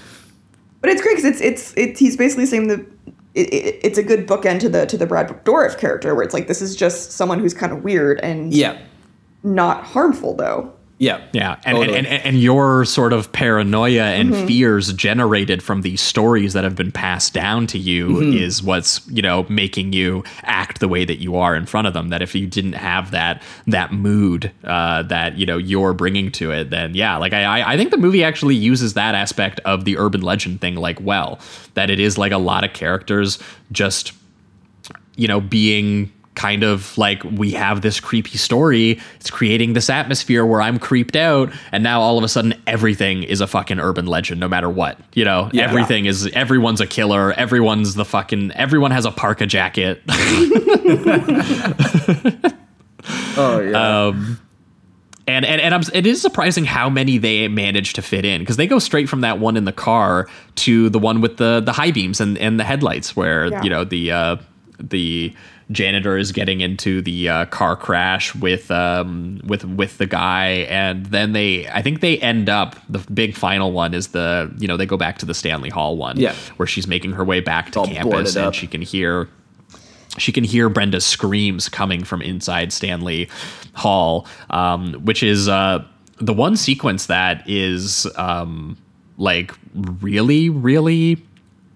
But 0.80 0.90
it's 0.90 1.02
great 1.02 1.16
because 1.16 1.24
it's 1.24 1.40
it's 1.40 1.74
it's 1.76 1.98
he's 1.98 2.16
basically 2.16 2.46
saying 2.46 2.68
the 2.68 2.86
it, 3.34 3.52
it, 3.52 3.80
it's 3.82 3.98
a 3.98 4.02
good 4.02 4.26
bookend 4.26 4.60
to 4.60 4.68
the 4.68 4.86
to 4.86 4.96
the 4.96 5.06
Brad 5.06 5.28
Dourif 5.44 5.78
character 5.78 6.14
where 6.14 6.24
it's 6.24 6.34
like 6.34 6.46
this 6.46 6.62
is 6.62 6.76
just 6.76 7.12
someone 7.12 7.38
who's 7.38 7.54
kind 7.54 7.72
of 7.72 7.82
weird 7.82 8.20
and 8.20 8.52
Yeah, 8.52 8.78
not 9.42 9.84
harmful 9.84 10.34
though. 10.34 10.72
Yeah, 10.98 11.20
Yeah, 11.32 11.56
and, 11.64 11.76
Totally. 11.76 11.98
and, 11.98 12.06
and, 12.06 12.24
and 12.24 12.40
your 12.40 12.84
sort 12.84 13.12
of 13.12 13.32
paranoia 13.32 14.04
and 14.04 14.30
Mhm. 14.32 14.46
fears 14.46 14.92
generated 14.92 15.60
from 15.62 15.82
these 15.82 16.00
stories 16.00 16.52
that 16.52 16.62
have 16.62 16.76
been 16.76 16.92
passed 16.92 17.34
down 17.34 17.66
to 17.68 17.78
you 17.78 18.08
Mhm. 18.08 18.40
is 18.40 18.62
what's 18.62 19.00
you 19.10 19.20
know 19.20 19.44
making 19.48 19.92
you 19.92 20.22
act 20.44 20.78
the 20.78 20.86
way 20.88 21.04
that 21.04 21.20
you 21.20 21.36
are 21.36 21.56
in 21.56 21.66
front 21.66 21.86
of 21.88 21.94
them. 21.94 22.08
That 22.10 22.22
if 22.22 22.34
you 22.34 22.46
didn't 22.46 22.74
have 22.74 23.10
that 23.10 23.42
that 23.66 23.92
mood 23.92 24.52
uh, 24.64 25.02
that 25.04 25.36
you 25.36 25.44
know 25.46 25.58
you're 25.58 25.92
bringing 25.94 26.30
to 26.32 26.52
it, 26.52 26.70
then 26.70 26.94
yeah, 26.94 27.16
like 27.16 27.32
I 27.32 27.42
I- 27.44 27.72
I 27.72 27.76
think 27.76 27.90
the 27.90 27.96
movie 27.98 28.22
actually 28.22 28.54
uses 28.54 28.94
that 28.94 29.14
aspect 29.16 29.58
of 29.64 29.84
the 29.84 29.98
urban 29.98 30.22
legend 30.22 30.60
thing 30.60 30.76
like 30.76 30.98
well. 31.00 31.40
That 31.74 31.90
it 31.90 31.98
is 31.98 32.16
like 32.18 32.30
a 32.32 32.38
lot 32.38 32.62
of 32.64 32.72
characters 32.72 33.38
just 33.72 34.12
you 35.16 35.28
know, 35.28 35.40
being 35.40 36.10
kind 36.34 36.64
of 36.64 36.96
like 36.98 37.22
we 37.24 37.52
have 37.52 37.80
this 37.82 38.00
creepy 38.00 38.36
story. 38.38 38.98
It's 39.16 39.30
creating 39.30 39.74
this 39.74 39.88
atmosphere 39.88 40.44
where 40.44 40.60
I'm 40.60 40.78
creeped 40.78 41.14
out, 41.16 41.52
and 41.70 41.82
now 41.84 42.00
all 42.00 42.18
of 42.18 42.24
a 42.24 42.28
sudden 42.28 42.54
everything 42.66 43.22
is 43.22 43.40
a 43.40 43.46
fucking 43.46 43.78
urban 43.78 44.06
legend, 44.06 44.40
no 44.40 44.48
matter 44.48 44.68
what. 44.68 44.98
You 45.14 45.24
know, 45.24 45.48
Yeah. 45.52 45.62
everything 45.64 46.06
is 46.06 46.26
everyone's 46.28 46.80
a 46.80 46.86
killer. 46.86 47.32
Everyone's 47.32 47.94
the 47.94 48.04
fucking 48.04 48.50
everyone 48.52 48.90
has 48.90 49.04
a 49.04 49.10
parka 49.12 49.46
jacket. 49.46 50.02
Oh 53.36 53.60
yeah. 53.60 54.06
Um, 54.06 54.40
and 55.26 55.44
and, 55.44 55.60
and 55.60 55.74
I'm, 55.74 55.82
it 55.92 56.06
is 56.06 56.22
surprising 56.22 56.64
how 56.64 56.88
many 56.88 57.18
they 57.18 57.48
managed 57.48 57.96
to 57.96 58.02
fit 58.02 58.24
in 58.24 58.40
because 58.40 58.56
they 58.56 58.66
go 58.66 58.78
straight 58.78 59.08
from 59.08 59.20
that 59.22 59.38
one 59.38 59.56
in 59.56 59.64
the 59.64 59.72
car 59.72 60.28
to 60.56 60.88
the 60.90 60.98
one 60.98 61.20
with 61.20 61.36
the 61.36 61.60
the 61.60 61.72
high 61.72 61.90
beams 61.90 62.20
and, 62.20 62.38
and 62.38 62.58
the 62.58 62.64
headlights 62.64 63.14
where 63.16 63.46
Yeah. 63.46 63.62
you 63.62 63.70
know 63.70 63.84
the 63.84 64.10
uh, 64.12 64.36
the 64.78 65.34
janitor 65.70 66.16
is 66.18 66.30
getting 66.32 66.60
into 66.60 67.00
the 67.00 67.28
uh, 67.28 67.44
car 67.46 67.74
crash 67.76 68.34
with 68.34 68.70
um 68.70 69.40
with 69.46 69.64
with 69.64 69.96
the 69.98 70.06
guy 70.06 70.48
and 70.68 71.06
then 71.06 71.32
they 71.32 71.66
I 71.68 71.80
think 71.82 72.00
they 72.00 72.18
end 72.18 72.48
up 72.50 72.76
the 72.88 72.98
big 73.12 73.34
final 73.34 73.72
one 73.72 73.94
is 73.94 74.08
the 74.08 74.52
you 74.58 74.68
know 74.68 74.76
they 74.76 74.86
go 74.86 74.96
back 74.96 75.18
to 75.18 75.26
the 75.26 75.34
Stanley 75.34 75.70
Hall 75.70 75.96
one 75.96 76.18
Yeah. 76.18 76.34
where 76.56 76.66
she's 76.66 76.86
making 76.86 77.12
her 77.12 77.24
way 77.24 77.40
back 77.40 77.70
to 77.72 77.80
all 77.80 77.86
campus 77.86 78.36
and 78.36 78.54
she 78.54 78.66
can 78.66 78.82
hear 78.82 79.28
she 80.18 80.30
can 80.32 80.44
hear 80.44 80.68
Brenda's 80.68 81.04
screams 81.04 81.68
coming 81.68 82.04
from 82.04 82.22
inside 82.22 82.72
Stanley 82.72 83.28
Hall, 83.74 84.28
um, 84.50 84.92
which 85.04 85.24
is 85.24 85.48
uh, 85.48 85.84
the 86.18 86.32
one 86.32 86.56
sequence 86.56 87.06
that 87.06 87.42
is 87.48 88.06
um, 88.14 88.76
like 89.16 89.50
really, 89.74 90.50
really 90.50 91.20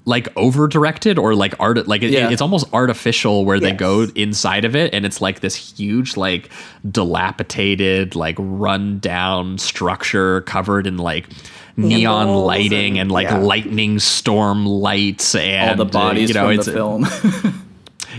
like 0.08 0.26
over 0.36 0.66
directed 0.66 1.18
or 1.18 1.34
like 1.34 1.54
art 1.60 1.86
like 1.86 2.02
it, 2.02 2.10
Yeah. 2.10 2.30
it's 2.30 2.40
almost 2.40 2.66
artificial 2.72 3.44
where 3.44 3.60
they 3.60 3.68
Yes. 3.68 3.78
go 3.78 4.06
inside 4.14 4.64
of 4.64 4.74
it 4.74 4.94
and 4.94 5.04
it's 5.04 5.20
like 5.20 5.40
this 5.40 5.54
huge 5.54 6.16
like 6.16 6.48
dilapidated 6.90 8.14
like 8.16 8.36
run 8.38 8.98
down 9.00 9.58
structure 9.58 10.40
covered 10.42 10.86
in 10.86 10.96
like 10.96 11.26
neon 11.76 12.28
lighting 12.28 12.92
and, 12.98 13.02
and- 13.02 13.12
like 13.12 13.28
yeah. 13.28 13.38
lightning 13.38 13.98
storm 13.98 14.64
lights 14.66 15.34
and 15.34 15.78
all 15.78 15.84
the 15.86 15.90
uh, 15.90 15.92
bodies 15.92 16.30
you 16.30 16.34
know 16.34 16.46
from 16.48 16.56
the 16.56 16.72
film. 16.72 17.06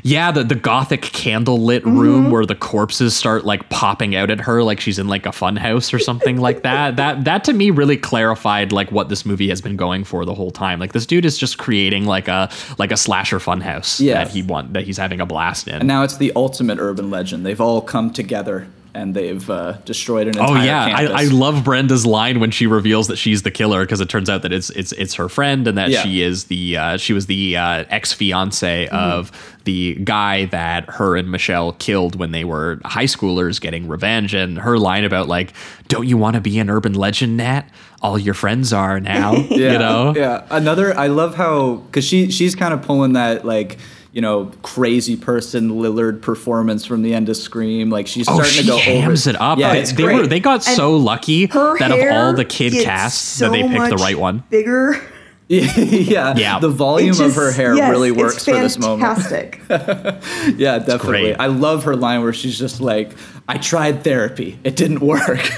yeah, 0.03 0.31
the, 0.31 0.43
the 0.43 0.55
gothic 0.55 1.01
candle 1.01 1.59
lit 1.59 1.85
room 1.85 2.23
mm-hmm. 2.23 2.31
where 2.31 2.45
the 2.45 2.55
corpses 2.55 3.15
start 3.15 3.45
like 3.45 3.69
popping 3.69 4.15
out 4.15 4.29
at 4.29 4.41
her 4.41 4.63
like 4.63 4.79
she's 4.79 4.99
in 4.99 5.07
like 5.07 5.25
a 5.25 5.31
fun 5.31 5.55
house 5.55 5.93
or 5.93 5.99
something 5.99 6.37
like 6.37 6.63
that. 6.63 6.95
That 6.95 7.25
that 7.25 7.43
to 7.45 7.53
me 7.53 7.71
really 7.71 7.97
clarified 7.97 8.71
like 8.71 8.91
what 8.91 9.09
this 9.09 9.25
movie 9.25 9.49
has 9.49 9.61
been 9.61 9.75
going 9.75 10.03
for 10.03 10.25
the 10.25 10.33
whole 10.33 10.51
time. 10.51 10.79
Like 10.79 10.93
this 10.93 11.05
dude 11.05 11.25
is 11.25 11.37
just 11.37 11.57
creating 11.57 12.05
like 12.05 12.27
a 12.27 12.49
like 12.77 12.91
a 12.91 12.97
slasher 12.97 13.39
fun 13.39 13.61
house 13.61 13.99
Yeah. 13.99 14.15
that 14.15 14.29
he 14.29 14.41
want 14.41 14.73
that 14.73 14.83
he's 14.83 14.97
having 14.97 15.21
a 15.21 15.25
blast 15.25 15.67
in. 15.67 15.75
and 15.75 15.87
now 15.87 16.03
it's 16.03 16.17
the 16.17 16.31
ultimate 16.35 16.79
urban 16.79 17.09
legend. 17.09 17.45
They've 17.45 17.61
all 17.61 17.81
come 17.81 18.11
together 18.11 18.67
and 18.93 19.13
they've 19.15 19.47
uh, 19.49 19.73
destroyed 19.85 20.27
an 20.27 20.37
entire 20.39 20.57
Oh 20.57 20.63
yeah, 20.63 20.85
I. 20.85 21.05
I 21.05 21.23
love 21.25 21.63
Brenda's 21.63 22.05
line 22.05 22.39
when 22.39 22.51
she 22.51 22.65
reveals 22.67 23.07
that 23.07 23.17
she's 23.17 23.43
the 23.43 23.51
killer 23.51 23.81
because 23.83 24.01
it 24.01 24.09
turns 24.09 24.29
out 24.29 24.41
that 24.41 24.51
it's 24.51 24.69
it's 24.71 24.91
it's 24.93 25.13
her 25.15 25.29
friend 25.29 25.67
and 25.67 25.77
that 25.77 25.89
Yeah. 25.89 26.01
she 26.01 26.21
is 26.21 26.45
the 26.45 26.77
uh, 26.77 26.97
she 26.97 27.13
was 27.13 27.27
the 27.27 27.57
uh, 27.57 27.85
ex 27.89 28.13
fiance 28.13 28.87
Mm-hmm. 28.87 28.95
of 28.95 29.31
the 29.65 29.95
guy 30.03 30.45
that 30.45 30.89
her 30.89 31.15
and 31.15 31.29
Michelle 31.29 31.73
killed 31.73 32.15
when 32.15 32.31
they 32.31 32.43
were 32.43 32.79
high 32.85 33.03
schoolers 33.05 33.61
getting 33.61 33.87
revenge. 33.87 34.33
And 34.33 34.57
her 34.57 34.77
line 34.79 35.03
about 35.03 35.27
like, 35.27 35.53
"Don't 35.87 36.07
you 36.07 36.17
want 36.17 36.35
to 36.35 36.41
be 36.41 36.57
an 36.59 36.69
urban 36.69 36.93
legend, 36.93 37.37
Nat? 37.37 37.69
All 38.01 38.17
your 38.17 38.33
friends 38.33 38.73
are 38.73 38.99
now." 38.99 39.33
yeah, 39.49 39.73
you 39.73 39.77
know. 39.77 40.13
Yeah. 40.15 40.45
Another, 40.49 40.97
I 40.97 41.07
love 41.07 41.35
how 41.35 41.75
because 41.75 42.05
she 42.05 42.31
she's 42.31 42.55
kind 42.55 42.73
of 42.73 42.81
pulling 42.81 43.13
that 43.13 43.45
like 43.45 43.77
you 44.19 44.21
know 44.21 44.51
crazy 44.63 45.15
person 45.15 45.69
Lillard 45.71 46.21
performance 46.21 46.83
from 46.83 47.03
the 47.03 47.13
end 47.13 47.29
of 47.29 47.37
Scream. 47.37 47.89
Like 47.89 48.05
she's 48.05 48.27
Oh, 48.27 48.33
starting 48.33 48.51
she 48.53 48.61
to 48.63 48.67
go 48.67 48.77
hams 48.77 49.25
over. 49.27 49.37
it 49.37 49.41
up. 49.41 49.57
Yeah, 49.59 49.71
they, 49.71 49.79
it's 49.79 49.93
they 49.93 50.03
great. 50.03 50.15
were 50.17 50.27
they 50.27 50.41
got 50.41 50.67
And 50.67 50.75
so 50.75 50.97
lucky 50.97 51.45
that 51.45 51.89
of 51.89 52.11
all 52.11 52.33
the 52.33 52.43
kid 52.43 52.73
casts 52.83 53.21
so 53.21 53.45
that 53.45 53.51
they 53.53 53.63
picked 53.65 53.89
the 53.91 53.95
right 53.95 54.19
one. 54.19 54.43
Bigger. 54.49 55.01
yeah, 55.47 56.35
Yeah. 56.35 56.59
The 56.59 56.67
volume 56.67 57.11
It 57.13 57.21
of 57.21 57.35
her 57.35 57.51
hair 57.53 57.75
yes, 57.77 57.89
really 57.89 58.11
works 58.11 58.43
for 58.43 58.51
this 58.59 58.77
moment. 58.77 59.17
Fantastic. 59.17 59.61
Yeah, 60.59 60.79
definitely. 60.79 61.33
I 61.35 61.47
love 61.47 61.85
her 61.85 61.95
line 61.95 62.21
where 62.21 62.33
she's 62.33 62.59
just 62.59 62.81
like, 62.81 63.13
"I 63.47 63.57
tried 63.57 64.03
therapy, 64.03 64.59
it 64.65 64.75
didn't 64.75 64.99
work." 64.99 65.39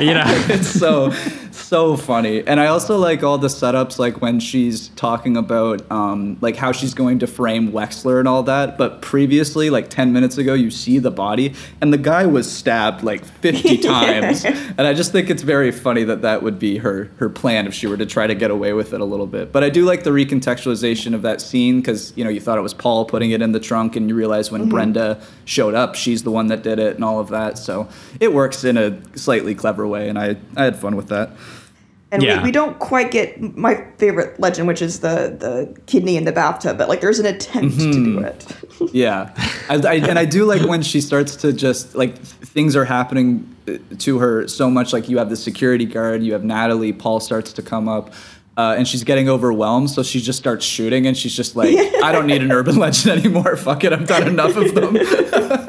You 0.00 0.14
know. 0.14 0.24
it's 0.48 0.68
so 0.68 1.10
so 1.56 1.96
funny. 1.96 2.46
And 2.46 2.60
I 2.60 2.66
also 2.66 2.96
like 2.96 3.22
all 3.22 3.38
the 3.38 3.48
setups, 3.48 3.98
like 3.98 4.20
when 4.20 4.40
she's 4.40 4.88
talking 4.90 5.36
about 5.36 5.88
um, 5.90 6.36
like 6.40 6.56
how 6.56 6.72
she's 6.72 6.94
going 6.94 7.18
to 7.20 7.26
frame 7.26 7.72
Wexler 7.72 8.18
and 8.18 8.28
all 8.28 8.42
that. 8.44 8.76
But 8.78 9.02
previously, 9.02 9.70
like 9.70 9.88
ten 9.90 10.12
minutes 10.12 10.38
ago, 10.38 10.54
you 10.54 10.70
see 10.70 10.98
the 10.98 11.10
body, 11.10 11.54
and 11.80 11.92
the 11.92 11.98
guy 11.98 12.26
was 12.26 12.50
stabbed 12.50 13.02
like 13.02 13.24
fifty 13.24 13.78
times. 13.92 14.44
And 14.44 14.80
I 14.82 14.94
just 14.94 15.12
think 15.12 15.30
it's 15.30 15.42
very 15.42 15.70
funny 15.72 16.04
that 16.04 16.22
that 16.22 16.42
would 16.42 16.58
be 16.58 16.78
her 16.78 17.10
her 17.16 17.28
plan 17.28 17.66
if 17.66 17.74
she 17.74 17.86
were 17.86 17.96
to 17.96 18.06
try 18.06 18.26
to 18.26 18.34
get 18.34 18.50
away 18.50 18.72
with 18.72 18.92
it 18.92 19.00
a 19.00 19.04
little 19.04 19.26
bit. 19.26 19.52
But 19.52 19.64
I 19.64 19.70
do 19.70 19.84
like 19.84 20.04
the 20.04 20.10
recontextualization 20.10 21.14
of 21.14 21.22
that 21.22 21.40
scene 21.40 21.80
because 21.80 22.12
you 22.16 22.24
know 22.24 22.30
you 22.30 22.40
thought 22.40 22.58
it 22.58 22.62
was 22.62 22.74
Paul 22.74 23.04
putting 23.04 23.30
it 23.30 23.42
in 23.42 23.52
the 23.52 23.60
trunk, 23.60 23.96
and 23.96 24.08
you 24.08 24.14
realize 24.14 24.50
when 24.50 24.66
Mhm. 24.66 24.70
Brenda 24.70 25.20
showed 25.44 25.74
up, 25.74 25.94
she's 25.94 26.22
the 26.22 26.30
one 26.30 26.46
that 26.48 26.62
did 26.62 26.78
it, 26.78 26.94
and 26.96 27.04
all 27.04 27.20
of 27.20 27.28
that. 27.28 27.58
So 27.58 27.88
it 28.20 28.32
works 28.32 28.64
in 28.64 28.76
a 28.76 28.96
slightly 29.16 29.54
clever 29.54 29.86
way, 29.86 30.08
and 30.08 30.18
I 30.18 30.36
I 30.56 30.64
had 30.64 30.76
fun 30.76 30.96
with 30.96 31.08
that. 31.08 31.30
And 32.12 32.22
Yeah. 32.22 32.38
we, 32.38 32.44
we 32.44 32.50
don't 32.52 32.78
quite 32.78 33.10
get 33.10 33.40
my 33.56 33.84
favorite 33.98 34.38
legend, 34.38 34.68
which 34.68 34.80
is 34.80 35.00
the 35.00 35.36
the 35.38 35.76
kidney 35.86 36.16
in 36.16 36.24
the 36.24 36.32
bathtub, 36.32 36.78
but 36.78 36.88
like 36.88 37.00
there's 37.00 37.18
an 37.18 37.26
attempt 37.26 37.78
to 37.80 37.92
do 37.92 38.16
Mhm. 38.20 38.24
it. 38.24 38.46
Yeah, 38.92 39.30
I, 39.70 39.74
I, 39.76 39.94
and 39.94 40.18
I 40.18 40.24
do 40.26 40.44
like 40.44 40.62
when 40.68 40.82
she 40.82 41.00
starts 41.00 41.34
to 41.36 41.52
just 41.52 41.94
like 41.96 42.16
things 42.18 42.76
are 42.76 42.84
happening 42.84 43.48
uh, 43.66 43.78
to 43.98 44.18
her 44.18 44.46
so 44.46 44.70
much. 44.70 44.92
Like 44.92 45.08
you 45.08 45.18
have 45.18 45.30
the 45.30 45.36
security 45.36 45.84
guard, 45.86 46.22
you 46.22 46.32
have 46.34 46.44
Natalie. 46.44 46.92
Paul 46.92 47.18
starts 47.20 47.52
to 47.54 47.62
come 47.62 47.88
up, 47.88 48.12
uh, 48.58 48.74
and 48.78 48.86
she's 48.86 49.02
getting 49.02 49.28
overwhelmed, 49.30 49.90
so 49.90 50.02
she 50.02 50.20
just 50.20 50.38
starts 50.38 50.64
shooting, 50.64 51.06
and 51.06 51.16
she's 51.16 51.34
just 51.34 51.56
like, 51.56 51.74
"I 52.04 52.12
don't 52.12 52.26
need 52.26 52.42
an 52.42 52.52
urban 52.52 52.76
legend 52.76 53.18
anymore. 53.18 53.56
Fuck 53.56 53.82
it, 53.84 53.92
I've 53.94 54.06
done 54.06 54.28
enough 54.28 54.56
of 54.56 54.74
them." 54.74 54.96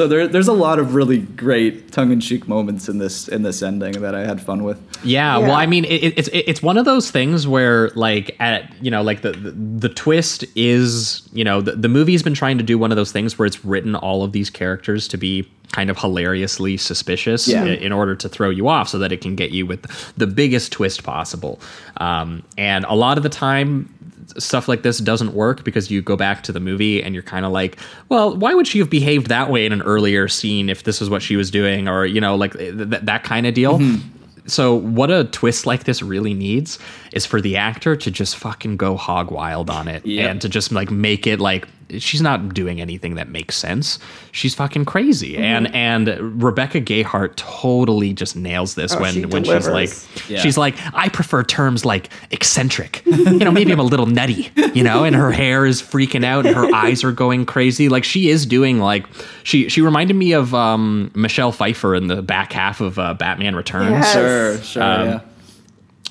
so 0.00 0.08
there, 0.08 0.26
there's 0.26 0.48
a 0.48 0.54
lot 0.54 0.78
of 0.78 0.94
really 0.94 1.18
great 1.18 1.92
tongue-in-cheek 1.92 2.48
moments 2.48 2.88
in 2.88 2.96
this 2.96 3.28
in 3.28 3.42
this 3.42 3.62
ending 3.62 4.00
that 4.00 4.14
I 4.14 4.24
had 4.24 4.40
fun 4.40 4.64
with. 4.64 4.80
Yeah, 5.04 5.36
well, 5.36 5.52
I 5.52 5.66
mean, 5.66 5.84
it, 5.84 6.14
it's 6.18 6.28
it, 6.28 6.44
it's 6.46 6.62
one 6.62 6.78
of 6.78 6.86
those 6.86 7.10
things 7.10 7.46
where, 7.46 7.90
like, 7.90 8.34
at 8.40 8.72
you 8.82 8.90
know, 8.90 9.02
like 9.02 9.20
the 9.20 9.32
the, 9.32 9.50
the 9.50 9.88
twist 9.90 10.42
is, 10.56 11.28
you 11.34 11.44
know, 11.44 11.60
the, 11.60 11.72
the 11.72 11.88
movie's 11.90 12.22
been 12.22 12.32
trying 12.32 12.56
to 12.56 12.64
do 12.64 12.78
one 12.78 12.90
of 12.90 12.96
those 12.96 13.12
things 13.12 13.38
where 13.38 13.44
it's 13.44 13.62
written 13.62 13.94
all 13.94 14.24
of 14.24 14.32
these 14.32 14.48
characters 14.48 15.06
to 15.08 15.18
be 15.18 15.46
kind 15.72 15.90
of 15.90 15.98
hilariously 15.98 16.78
suspicious 16.78 17.46
Yeah. 17.46 17.64
i- 17.64 17.68
in 17.68 17.92
order 17.92 18.16
to 18.16 18.28
throw 18.28 18.48
you 18.48 18.68
off, 18.68 18.88
so 18.88 18.98
that 19.00 19.12
it 19.12 19.20
can 19.20 19.36
get 19.36 19.50
you 19.50 19.66
with 19.66 19.82
the 20.16 20.26
biggest 20.26 20.72
twist 20.72 21.02
possible. 21.04 21.60
Um, 21.98 22.42
and 22.56 22.86
a 22.88 22.94
lot 22.94 23.18
of 23.18 23.22
the 23.22 23.28
time. 23.28 23.94
Stuff 24.38 24.68
like 24.68 24.82
this 24.82 24.98
doesn't 24.98 25.34
work 25.34 25.64
because 25.64 25.90
you 25.90 26.02
go 26.02 26.16
back 26.16 26.42
to 26.44 26.52
the 26.52 26.60
movie 26.60 27.02
and 27.02 27.14
you're 27.14 27.22
kind 27.22 27.44
of 27.44 27.52
like, 27.52 27.78
well, 28.08 28.36
why 28.36 28.54
would 28.54 28.66
she 28.66 28.78
have 28.78 28.90
behaved 28.90 29.26
that 29.28 29.50
way 29.50 29.66
in 29.66 29.72
an 29.72 29.82
earlier 29.82 30.28
scene 30.28 30.68
if 30.68 30.84
this 30.84 31.00
is 31.02 31.08
what 31.10 31.22
she 31.22 31.36
was 31.36 31.50
doing, 31.50 31.88
or 31.88 32.06
you 32.06 32.20
know, 32.20 32.34
like 32.36 32.52
th- 32.56 32.76
th- 32.76 33.02
that 33.02 33.22
kind 33.24 33.46
of 33.46 33.54
deal. 33.54 33.78
Mm-hmm. 33.78 34.16
So 34.46 34.74
what 34.74 35.10
a 35.10 35.24
twist 35.24 35.66
like 35.66 35.84
this 35.84 36.02
really 36.02 36.34
needs 36.34 36.78
is 37.12 37.24
for 37.26 37.40
the 37.40 37.56
actor 37.56 37.94
to 37.94 38.10
just 38.10 38.36
fucking 38.36 38.78
go 38.78 38.96
hog 38.96 39.30
wild 39.30 39.70
on 39.70 39.86
it 39.86 40.04
Yep. 40.04 40.30
and 40.30 40.40
to 40.40 40.48
just 40.48 40.72
like 40.72 40.90
make 40.90 41.26
it 41.26 41.38
like 41.40 41.68
she's 41.98 42.20
not 42.22 42.54
doing 42.54 42.80
anything 42.80 43.14
that 43.16 43.28
makes 43.28 43.56
sense. 43.56 43.98
She's 44.32 44.54
fucking 44.54 44.84
crazy. 44.84 45.36
And 45.36 45.74
and 45.74 46.42
Rebecca 46.42 46.80
Gayheart 46.80 47.34
totally 47.36 48.12
just 48.12 48.36
nails 48.36 48.74
this 48.74 48.94
Oh, 48.94 49.00
when 49.00 49.12
she 49.14 49.24
when 49.26 49.44
she's 49.44 49.68
like. 49.68 49.90
Yeah. 50.28 50.38
she's 50.40 50.56
like 50.58 50.76
I 50.94 51.08
prefer 51.08 51.42
terms 51.42 51.84
like 51.84 52.10
eccentric. 52.30 53.02
you 53.06 53.38
know, 53.38 53.50
maybe 53.50 53.72
I'm 53.72 53.80
a 53.80 53.84
little 53.84 54.06
nutty, 54.06 54.50
you 54.74 54.82
know, 54.84 55.04
and 55.04 55.14
her 55.16 55.30
hair 55.32 55.66
is 55.66 55.82
freaking 55.82 56.24
out 56.24 56.46
and 56.46 56.54
her 56.54 56.74
eyes 56.74 57.02
are 57.04 57.12
going 57.12 57.46
crazy. 57.46 57.88
Like 57.88 58.04
she 58.04 58.28
is 58.28 58.46
doing 58.46 58.78
like 58.78 59.06
she 59.42 59.68
she 59.68 59.80
reminded 59.82 60.14
me 60.14 60.32
of 60.32 60.54
um 60.54 61.10
Michelle 61.14 61.52
Pfeiffer 61.52 61.94
in 61.94 62.06
the 62.06 62.22
back 62.22 62.52
half 62.52 62.80
of 62.80 62.98
uh, 62.98 63.14
Batman 63.14 63.54
Returns. 63.56 63.90
Yes. 63.90 64.12
Sure, 64.12 64.58
sure, 64.58 64.82
Um, 64.82 65.08
yeah. 65.08 65.20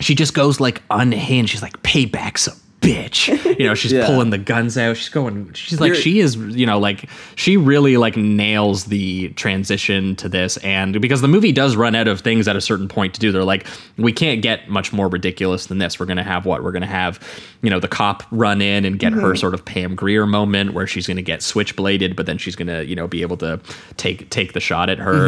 she 0.01 0.15
just 0.15 0.33
goes 0.33 0.59
like 0.59 0.81
unhinged. 0.89 1.51
She's 1.51 1.61
like, 1.61 1.81
payback's 1.83 2.47
a 2.47 2.51
bitch. 2.81 3.27
You 3.59 3.65
know, 3.67 3.75
she's 3.75 3.91
Yeah. 3.99 4.05
pulling 4.05 4.29
the 4.29 4.37
guns 4.37 4.77
out. 4.77 4.95
She's 4.97 5.09
going, 5.09 5.51
she's 5.53 5.81
like, 5.81 5.89
You're- 5.89 6.01
she 6.01 6.19
is, 6.21 6.35
you 6.37 6.65
know, 6.65 6.79
like, 6.79 7.09
she 7.35 7.57
really 7.57 7.97
like 7.97 8.15
nails 8.15 8.85
the 8.85 9.29
transition 9.29 10.15
to 10.17 10.29
this. 10.29 10.57
And 10.57 11.01
because 11.01 11.21
the 11.21 11.27
movie 11.27 11.51
does 11.51 11.75
run 11.75 11.93
out 11.95 12.07
of 12.07 12.21
things 12.21 12.47
at 12.47 12.55
a 12.55 12.61
certain 12.61 12.87
point 12.87 13.13
to 13.15 13.19
do, 13.19 13.31
they're 13.31 13.43
like, 13.43 13.67
we 13.97 14.13
can't 14.13 14.41
get 14.41 14.69
much 14.69 14.93
more 14.93 15.07
ridiculous 15.09 15.65
than 15.65 15.77
this. 15.79 15.99
We're 15.99 16.05
going 16.05 16.17
to 16.17 16.23
have 16.23 16.45
what? 16.45 16.63
We're 16.63 16.71
going 16.71 16.81
to 16.81 16.87
have, 16.87 17.19
you 17.61 17.69
know, 17.69 17.79
the 17.79 17.87
cop 17.89 18.23
run 18.31 18.61
in 18.61 18.85
and 18.85 18.97
get 18.97 19.11
her 19.13 19.33
Mhm. 19.33 19.37
sort 19.37 19.53
of 19.53 19.65
Pam 19.65 19.95
Grier 19.95 20.25
moment 20.25 20.73
where 20.73 20.87
she's 20.87 21.05
going 21.07 21.17
to 21.17 21.23
get 21.23 21.41
switchbladed, 21.41 22.15
but 22.15 22.25
then 22.27 22.37
she's 22.37 22.55
going 22.55 22.67
to, 22.69 22.85
you 22.85 22.95
know, 22.95 23.07
be 23.07 23.21
able 23.23 23.37
to 23.37 23.59
take, 23.97 24.29
take 24.29 24.53
the 24.53 24.59
shot 24.61 24.89
at 24.89 24.99
her. 24.99 25.27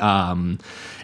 Um, 0.00 0.58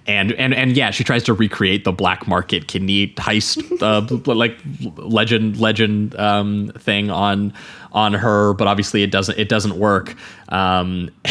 and 0.06 0.32
and 0.32 0.54
and 0.54 0.76
yeah, 0.76 0.90
she 0.90 1.04
tries 1.04 1.22
to 1.24 1.34
recreate 1.34 1.84
the 1.84 1.92
black 1.92 2.26
market 2.26 2.66
kidney 2.68 3.08
heist, 3.16 3.60
uh, 3.82 4.32
like 4.34 4.58
legend 4.96 5.60
legend 5.60 6.14
um, 6.16 6.72
thing 6.78 7.10
on 7.10 7.52
on 7.92 8.14
her, 8.14 8.54
but 8.54 8.66
obviously 8.68 9.02
it 9.02 9.10
doesn't 9.10 9.38
it 9.38 9.48
doesn't 9.48 9.76
work. 9.78 10.14
Um, 10.48 11.10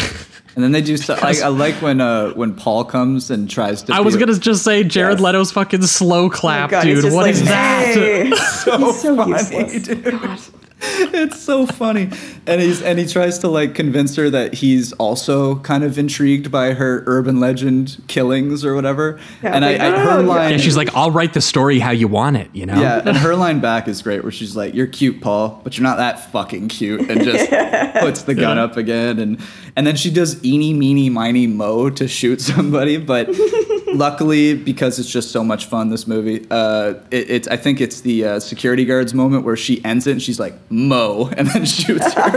And 0.56 0.64
then 0.64 0.72
they 0.74 0.82
do 0.82 0.98
stuff. 0.98 1.22
Like, 1.22 1.42
I 1.42 1.48
like 1.48 1.76
when 1.82 2.02
uh, 2.02 2.32
when 2.32 2.54
Paul 2.54 2.84
comes 2.84 3.32
and 3.32 3.50
tries 3.50 3.82
to. 3.84 3.94
I 3.94 4.02
was 4.02 4.18
gonna 4.18 4.38
just 4.38 4.64
say 4.64 4.84
Jared 4.84 5.22
Leto's 5.22 5.52
fucking 5.54 5.84
slow 5.84 6.30
clap, 6.30 6.72
God, 6.72 6.84
dude. 6.84 7.02
just 7.02 7.16
What 7.16 7.28
like, 7.28 7.32
is 7.34 7.46
that? 7.46 7.94
So, 7.94 8.78
He's 8.78 9.02
so 9.02 9.16
funny, 9.16 9.32
useless. 9.32 9.84
dude. 9.88 10.54
It's 11.20 11.40
so 11.42 11.66
funny, 11.66 12.10
and 12.48 12.62
he's 12.62 12.82
and 12.82 12.98
he 13.00 13.06
tries 13.06 13.40
to 13.40 13.48
like 13.48 13.76
convince 13.76 14.16
her 14.16 14.30
that 14.30 14.54
he's 14.54 14.94
also 14.94 15.56
kind 15.60 15.84
of 15.84 15.98
intrigued 15.98 16.52
by 16.52 16.74
her 16.74 17.04
urban 17.08 17.40
legend 17.40 18.02
killings 18.08 18.64
or 18.66 18.76
whatever. 18.76 19.20
Yeah, 19.44 19.56
and 19.56 19.66
I, 19.66 19.72
like, 19.74 19.82
I 19.82 19.90
her 20.00 20.10
"Oh, 20.12 20.20
yeah." 20.22 20.28
line, 20.28 20.52
Yeah, 20.52 20.58
she's 20.58 20.78
like, 20.78 20.94
I'll 20.96 21.12
write 21.12 21.34
the 21.34 21.42
story 21.42 21.80
how 21.80 21.92
you 21.92 22.08
want 22.08 22.38
it, 22.38 22.50
you 22.54 22.66
know? 22.66 22.80
yeah, 22.80 23.02
and 23.06 23.18
her 23.18 23.36
line 23.36 23.60
back 23.60 23.88
is 23.88 24.02
great, 24.02 24.24
where 24.24 24.32
she's 24.32 24.56
like, 24.56 24.74
"You're 24.74 24.88
cute, 24.88 25.22
Paul, 25.22 25.60
but 25.64 25.78
you're 25.78 25.84
not 25.84 25.98
that 25.98 26.32
fucking 26.32 26.68
cute," 26.70 27.10
and 27.10 27.24
just 27.24 27.50
puts 28.00 28.24
the 28.24 28.36
gun 28.36 28.58
Yeah. 28.58 28.64
up 28.64 28.78
again, 28.78 29.20
and 29.20 29.40
and 29.80 29.88
then 29.88 29.96
she 29.96 30.12
does 30.12 30.44
eeny, 30.44 30.74
meeny, 30.74 31.10
miny, 31.10 31.48
mo 31.48 31.90
to 31.92 32.06
shoot 32.06 32.42
somebody, 32.52 32.98
but 32.98 33.30
luckily 33.94 34.54
because 34.54 35.00
it's 35.00 35.10
just 35.10 35.32
so 35.32 35.42
much 35.42 35.68
fun, 35.68 35.88
this 35.90 36.06
movie, 36.06 36.46
uh, 36.52 36.96
it, 37.12 37.30
it's 37.30 37.48
I 37.48 37.56
think 37.56 37.80
it's 37.80 38.02
the 38.02 38.26
uh, 38.26 38.40
security 38.42 38.84
guards 38.84 39.14
moment 39.14 39.46
where 39.46 39.56
she 39.56 39.84
ends 39.86 40.06
it 40.06 40.12
and 40.12 40.22
she's 40.22 40.38
like 40.38 40.54
mo, 40.70 41.30
and 41.38 41.48
then 41.48 41.64
shoots 41.66 42.14
her. 42.14 42.30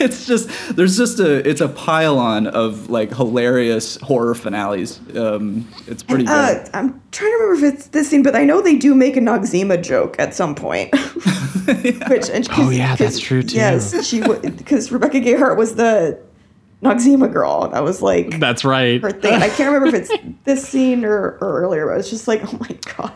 it's 0.00 0.26
just 0.26 0.48
there's 0.76 0.96
just 0.96 1.18
a 1.18 1.48
it's 1.48 1.60
a 1.60 1.68
pile-on 1.68 2.46
of 2.46 2.88
like 2.88 3.12
hilarious 3.12 3.96
horror 3.96 4.36
finales. 4.36 5.00
Um, 5.16 5.68
it's 5.88 6.04
pretty 6.04 6.22
good. 6.24 6.32
Uh, 6.32 6.68
I'm 6.72 7.02
trying 7.10 7.32
to 7.32 7.36
remember 7.38 7.66
if 7.66 7.74
it's 7.74 7.86
this 7.88 8.08
scene, 8.08 8.22
but 8.22 8.36
I 8.36 8.44
know 8.44 8.62
they 8.62 8.76
do 8.76 8.94
make 8.94 9.16
a 9.16 9.20
Noxzema 9.20 9.82
joke 9.82 10.14
at 10.20 10.34
some 10.36 10.54
point. 10.54 10.94
Which, 11.66 12.30
and 12.30 12.48
'cause- 12.48 12.66
Oh, 12.68 12.70
yeah, 12.70 12.94
that's 12.94 13.16
'cause- 13.16 13.20
true, 13.20 13.42
too. 13.42 13.56
Yes, 13.56 14.06
she 14.06 14.20
because 14.20 14.92
Rebecca 14.92 15.18
Gayheart 15.20 15.56
was 15.56 15.74
the 15.74 16.16
Noxzema 16.82 17.32
girl. 17.32 17.68
That 17.68 17.82
was 17.82 18.02
like 18.02 18.38
That's 18.38 18.64
right. 18.64 19.00
her 19.02 19.10
thing. 19.10 19.34
And 19.34 19.42
I 19.42 19.48
can't 19.48 19.72
remember 19.72 19.88
if 19.96 20.10
it's 20.10 20.12
this 20.44 20.66
scene 20.68 21.04
or, 21.04 21.38
or 21.40 21.60
earlier, 21.62 21.86
but 21.86 21.98
it's 21.98 22.10
just 22.10 22.28
like, 22.28 22.42
oh 22.44 22.56
my 22.60 22.78
god, 22.96 23.12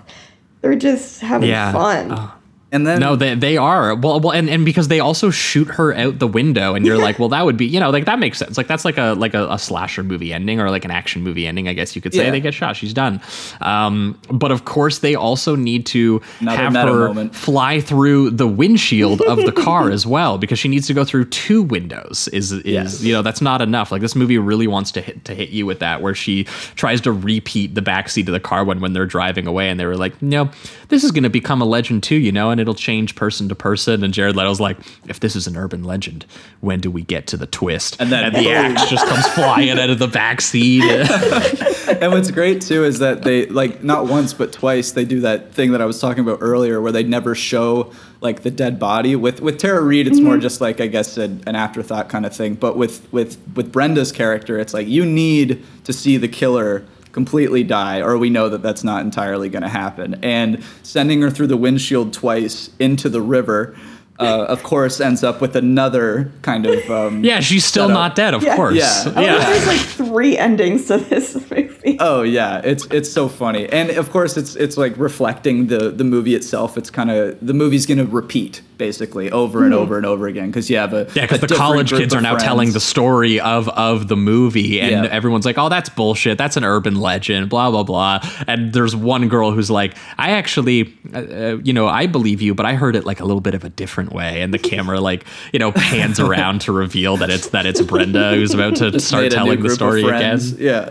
they're 0.61 0.75
just 0.75 1.21
having 1.21 1.49
Yeah. 1.51 1.73
fun. 1.73 2.13
Oh. 2.13 2.35
And 2.73 2.87
then 2.87 3.01
No, 3.01 3.17
they 3.17 3.35
they 3.35 3.57
are. 3.57 3.95
Well, 3.95 4.21
well, 4.21 4.33
and, 4.33 4.49
and 4.49 4.65
because 4.65 4.89
they 4.89 5.01
also 5.01 5.31
shoot 5.31 5.67
her 5.69 5.93
out 5.95 6.19
the 6.19 6.27
window, 6.29 6.75
and 6.75 6.87
you're 6.87 6.99
like, 6.99 7.19
well, 7.19 7.29
that 7.31 7.45
would 7.45 7.57
be, 7.57 7.67
you 7.67 7.81
know, 7.81 7.91
like 7.91 8.05
that 8.07 8.19
makes 8.19 8.39
sense. 8.39 8.57
Like 8.57 8.67
that's 8.69 8.85
like 8.85 8.99
a 8.99 9.15
like 9.15 9.35
a, 9.35 9.49
a 9.51 9.59
slasher 9.59 10.03
movie 10.03 10.33
ending 10.33 10.61
or 10.61 10.71
like 10.71 10.85
an 10.85 10.91
action 10.91 11.23
movie 11.23 11.47
ending, 11.47 11.69
I 11.69 11.73
guess 11.75 11.95
you 11.97 12.03
could 12.03 12.15
say. 12.15 12.25
Yeah. 12.25 12.31
They 12.31 12.41
get 12.41 12.55
shot, 12.55 12.77
she's 12.77 12.95
done. 12.95 13.21
Um, 13.61 14.21
but 14.31 14.51
of 14.51 14.65
course, 14.65 14.99
they 15.01 15.15
also 15.15 15.57
need 15.57 15.87
to 15.87 16.21
Another 16.41 16.57
have 16.63 16.75
her 16.75 17.09
moment. 17.09 17.35
fly 17.35 17.81
through 17.81 18.31
the 18.31 18.47
windshield 18.47 19.21
of 19.23 19.39
the 19.39 19.53
car 19.53 19.91
as 19.91 20.07
well, 20.07 20.39
because 20.39 20.59
she 20.59 20.69
needs 20.69 20.87
to 20.87 20.95
go 20.95 21.05
through 21.05 21.27
two 21.27 21.63
windows. 21.63 22.29
Is 22.33 22.53
is 22.53 22.65
Yes. 22.65 23.03
you 23.03 23.13
know 23.13 23.23
that's 23.23 23.41
not 23.41 23.61
enough. 23.63 23.91
Like 23.93 24.01
this 24.01 24.15
movie 24.15 24.39
really 24.39 24.67
wants 24.67 24.91
to 24.93 25.01
hit 25.01 25.25
to 25.25 25.35
hit 25.35 25.51
you 25.51 25.67
with 25.67 25.81
that, 25.81 26.03
where 26.03 26.15
she 26.15 26.45
tries 26.77 27.01
to 27.03 27.13
repeat 27.13 27.75
the 27.75 27.83
backseat 27.83 28.27
of 28.29 28.33
the 28.33 28.41
car 28.41 28.65
when 28.65 28.81
when 28.81 28.93
they're 28.93 29.07
driving 29.07 29.47
away, 29.47 29.69
and 29.69 29.79
they 29.81 29.87
were 29.87 29.97
like, 29.97 30.21
no, 30.23 30.51
this 30.91 31.05
is 31.05 31.13
going 31.13 31.23
to 31.23 31.31
become 31.31 31.63
a 31.63 31.65
legend 31.65 32.03
too, 32.03 32.17
you 32.17 32.31
know, 32.31 32.51
and 32.51 32.61
it'll 32.61 32.75
change 32.75 33.15
person 33.15 33.49
to 33.49 33.55
person. 33.55 34.05
And 34.05 34.13
Jared 34.13 34.37
Leto's 34.37 34.61
like, 34.61 34.77
if 35.09 35.21
this 35.21 35.35
is 35.35 35.47
an 35.47 35.57
urban 35.57 35.83
legend, 35.83 36.27
when 36.61 36.81
do 36.81 36.91
we 36.91 37.03
get 37.03 37.27
to 37.29 37.37
the 37.37 37.47
twist? 37.47 37.97
And 38.01 38.13
then 38.13 38.33
the 38.33 38.51
axe 38.51 38.91
just 38.91 39.07
comes 39.07 39.27
flying 39.29 39.79
out 39.79 39.89
of 39.89 39.99
the 39.99 40.09
backseat. 40.09 40.83
and 42.01 42.13
what's 42.13 42.31
great 42.31 42.61
too 42.61 42.85
is 42.85 42.99
that 42.99 43.23
they 43.23 43.47
like 43.47 43.83
not 43.83 44.07
once 44.07 44.35
but 44.35 44.53
twice 44.53 44.93
they 44.93 45.05
do 45.05 45.21
that 45.21 45.53
thing 45.53 45.73
that 45.73 45.81
I 45.81 45.85
was 45.85 46.01
talking 46.01 46.23
about 46.23 46.39
earlier 46.41 46.81
where 46.81 46.93
they 46.93 47.03
never 47.03 47.35
show 47.35 47.93
like 48.21 48.43
the 48.43 48.51
dead 48.51 48.79
body 48.79 49.17
with 49.17 49.41
with 49.41 49.59
Tara 49.59 49.81
Reid 49.81 50.07
it's 50.07 50.21
more 50.21 50.35
mm-hmm. 50.35 50.43
just 50.43 50.61
like 50.61 50.81
I 50.81 50.87
guess 50.87 51.17
an, 51.17 51.43
an 51.47 51.57
afterthought 51.57 52.09
kind 52.09 52.27
of 52.27 52.35
thing 52.35 52.55
but 52.55 52.77
with 52.77 53.11
with 53.13 53.39
with 53.55 53.73
Brenda's 53.73 54.13
character 54.13 54.59
it's 54.59 54.75
like 54.75 54.87
you 54.87 55.05
need 55.05 55.65
to 55.85 55.93
see 55.93 56.17
the 56.17 56.29
killer 56.29 56.85
completely 57.13 57.65
die 57.65 58.01
or 58.01 58.17
we 58.19 58.31
know 58.31 58.49
that 58.49 58.63
that's 58.63 58.85
not 58.85 59.03
entirely 59.03 59.49
going 59.49 59.63
to 59.63 59.69
happen. 59.69 60.19
And 60.23 60.63
sending 60.83 61.23
her 61.23 61.31
through 61.31 61.49
the 61.49 61.57
windshield 61.57 62.13
twice 62.13 62.71
into 62.79 63.09
the 63.09 63.21
river 63.21 63.77
uh, 64.21 64.45
of 64.49 64.63
course, 64.63 65.01
ends 65.01 65.25
up 65.25 65.41
with 65.41 65.57
another 65.57 66.31
kind 66.43 66.67
of. 66.67 66.91
Um, 66.91 67.25
Yeah, 67.25 67.41
she's 67.41 67.65
still 67.65 67.85
setup. 67.89 67.95
not 67.95 68.15
dead, 68.17 68.35
of 68.35 68.43
Yeah. 68.43 68.57
course. 68.57 68.75
Yeah. 68.77 69.13
Oh, 69.17 69.21
yeah. 69.21 69.39
there's 69.39 69.67
like 69.67 69.81
three 69.81 70.37
endings 70.39 70.87
to 70.87 70.99
this 70.99 71.35
movie. 71.51 71.97
Oh 72.01 72.23
yeah, 72.23 72.61
it's 72.65 72.85
it's 72.91 73.11
so 73.11 73.29
funny, 73.29 73.67
and 73.69 73.91
of 73.91 74.11
course 74.11 74.37
it's 74.37 74.55
it's 74.57 74.77
like 74.77 74.97
reflecting 74.99 75.67
the 75.69 75.91
the 75.91 76.05
movie 76.05 76.35
itself. 76.35 76.77
It's 76.77 76.91
kind 76.91 77.11
of 77.11 77.37
the 77.41 77.55
movie's 77.55 77.87
gonna 77.87 78.05
repeat 78.05 78.61
basically 78.79 79.31
over 79.31 79.65
and 79.65 79.75
over 79.75 79.99
and 79.99 80.07
over 80.07 80.27
again 80.27 80.47
because 80.47 80.71
you 80.71 80.77
have 80.79 80.95
a 80.95 81.07
Yeah, 81.15 81.23
because 81.27 81.41
the 81.41 81.49
college 81.55 81.91
kids 81.91 82.15
are 82.15 82.21
now 82.23 82.31
friends. 82.33 82.45
telling 82.45 82.73
the 82.73 82.81
story 82.81 83.39
of 83.41 83.69
of 83.71 84.09
the 84.09 84.17
movie, 84.17 84.81
and 84.81 85.05
Yeah. 85.05 85.11
everyone's 85.11 85.45
like, 85.47 85.59
"Oh, 85.59 85.69
that's 85.69 85.89
bullshit. 85.91 86.39
That's 86.39 86.57
an 86.57 86.65
urban 86.65 86.97
legend." 87.01 87.49
Blah 87.51 87.71
blah 87.71 87.83
blah. 87.83 88.21
And 88.47 88.73
there's 88.73 88.95
one 88.97 89.29
girl 89.29 89.53
who's 89.53 89.71
like, 89.71 89.95
"I 90.19 90.31
actually, 90.31 90.95
uh, 91.15 91.19
uh, 91.19 91.57
you 91.63 91.73
know, 91.73 91.87
I 91.89 92.07
believe 92.07 92.41
you, 92.43 92.55
but 92.55 92.65
I 92.67 92.75
heard 92.75 92.97
it 92.97 93.05
like 93.05 93.21
a 93.21 93.25
little 93.25 93.41
bit 93.43 93.55
of 93.55 93.65
a 93.65 93.69
different 93.71 94.10
way." 94.13 94.43
And 94.43 94.53
the 94.53 94.59
camera 94.59 95.01
like, 95.01 95.25
you 95.53 95.59
know, 95.59 95.73
pans 95.73 96.21
around 96.21 96.63
to 96.63 96.73
reveal 96.73 97.17
that 97.19 97.31
it's 97.31 97.49
that 97.49 97.67
it's 97.67 97.81
Brenda 97.81 98.35
who's 98.35 98.55
about 98.55 98.77
to 98.77 98.99
start 99.01 99.25
made 99.25 99.33
a 99.33 99.37
new 99.37 99.45
telling 99.45 99.63
the 99.63 99.71
story 99.71 100.03
again. 100.03 100.41
Yeah. 100.59 100.91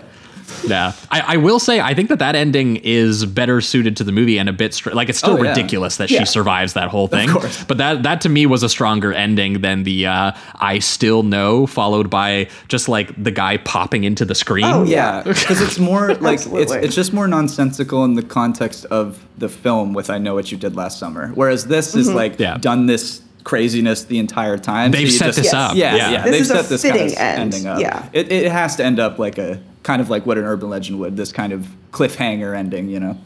Yeah, 0.69 0.93
I, 1.09 1.35
I 1.35 1.38
will 1.38 1.59
say 1.59 1.80
I 1.80 1.93
think 1.93 2.09
that 2.09 2.19
that 2.19 2.35
ending 2.35 2.77
is 2.84 3.26
better 3.26 3.59
suited 3.61 3.97
to 3.97 4.03
the 4.03 4.11
movie 4.11 4.38
and 4.38 4.47
a 4.49 4.53
bit 4.53 4.73
str- 4.73 4.91
like 4.91 5.09
it's 5.09 5.17
still 5.19 5.34
Oh, 5.39 5.43
yeah. 5.43 5.49
ridiculous 5.49 5.97
that 5.97 6.11
Yeah. 6.11 6.19
she 6.19 6.26
survives 6.26 6.73
that 6.73 6.89
whole 6.89 7.07
thing. 7.07 7.30
course. 7.30 7.63
But 7.63 7.77
that 7.77 8.03
that 8.03 8.21
to 8.21 8.30
me 8.30 8.45
was 8.45 8.61
a 8.63 8.69
stronger 8.69 9.11
ending 9.13 9.61
than 9.61 9.84
the 9.84 10.05
uh, 10.07 10.31
I 10.59 10.80
still 10.80 11.23
know 11.23 11.65
followed 11.65 12.09
by 12.09 12.49
just 12.67 12.88
like 12.89 13.11
the 13.21 13.31
guy 13.31 13.57
popping 13.57 14.03
into 14.03 14.26
the 14.26 14.35
screen. 14.35 14.65
Oh, 14.65 14.84
Yeah, 14.84 15.21
because 15.26 15.61
it's 15.61 15.80
more 15.80 16.13
like 16.15 16.39
it's 16.45 16.71
it's 16.73 16.95
just 16.95 17.13
more 17.13 17.27
nonsensical 17.27 18.03
in 18.05 18.13
the 18.15 18.23
context 18.23 18.85
of 18.85 19.26
the 19.38 19.49
film 19.49 19.93
with 19.93 20.09
"I 20.09 20.17
Know 20.17 20.35
What 20.35 20.51
You 20.51 20.57
Did 20.57 20.76
Last 20.76 20.99
Summer," 20.99 21.31
whereas 21.35 21.65
this 21.65 21.95
is 21.95 22.11
like 22.11 22.39
Yeah. 22.39 22.57
done 22.57 22.85
this 22.85 23.21
craziness 23.45 24.03
the 24.03 24.19
entire 24.19 24.57
time. 24.57 24.91
They've 24.91 25.01
you 25.03 25.11
set 25.11 25.34
this 25.34 25.53
up. 25.53 25.76
Yeah, 25.76 25.95
Yeah. 25.95 26.11
yeah, 26.11 26.23
This 26.23 26.31
they've 26.31 26.41
is 26.41 26.51
a 26.51 26.55
set 26.55 26.69
this 26.69 26.81
kind 26.84 26.95
of 26.95 27.17
end, 27.17 27.39
ending 27.53 27.67
up. 27.67 27.80
yeah. 27.80 28.07
it, 28.13 28.31
it 28.31 28.51
has 28.51 28.76
to 28.76 28.84
end 28.85 28.99
up 28.99 29.17
like 29.17 29.38
a 29.39 29.59
kind 29.84 30.01
of 30.01 30.10
like 30.10 30.26
what 30.26 30.38
an 30.38 30.45
urban 30.45 30.69
legend 30.69 30.99
would. 30.99 31.18
This 31.18 31.31
kind 31.31 31.53
of 31.53 31.68
cliffhanger 31.91 32.56
ending, 32.56 32.89
you 32.89 32.99
know. 32.99 33.18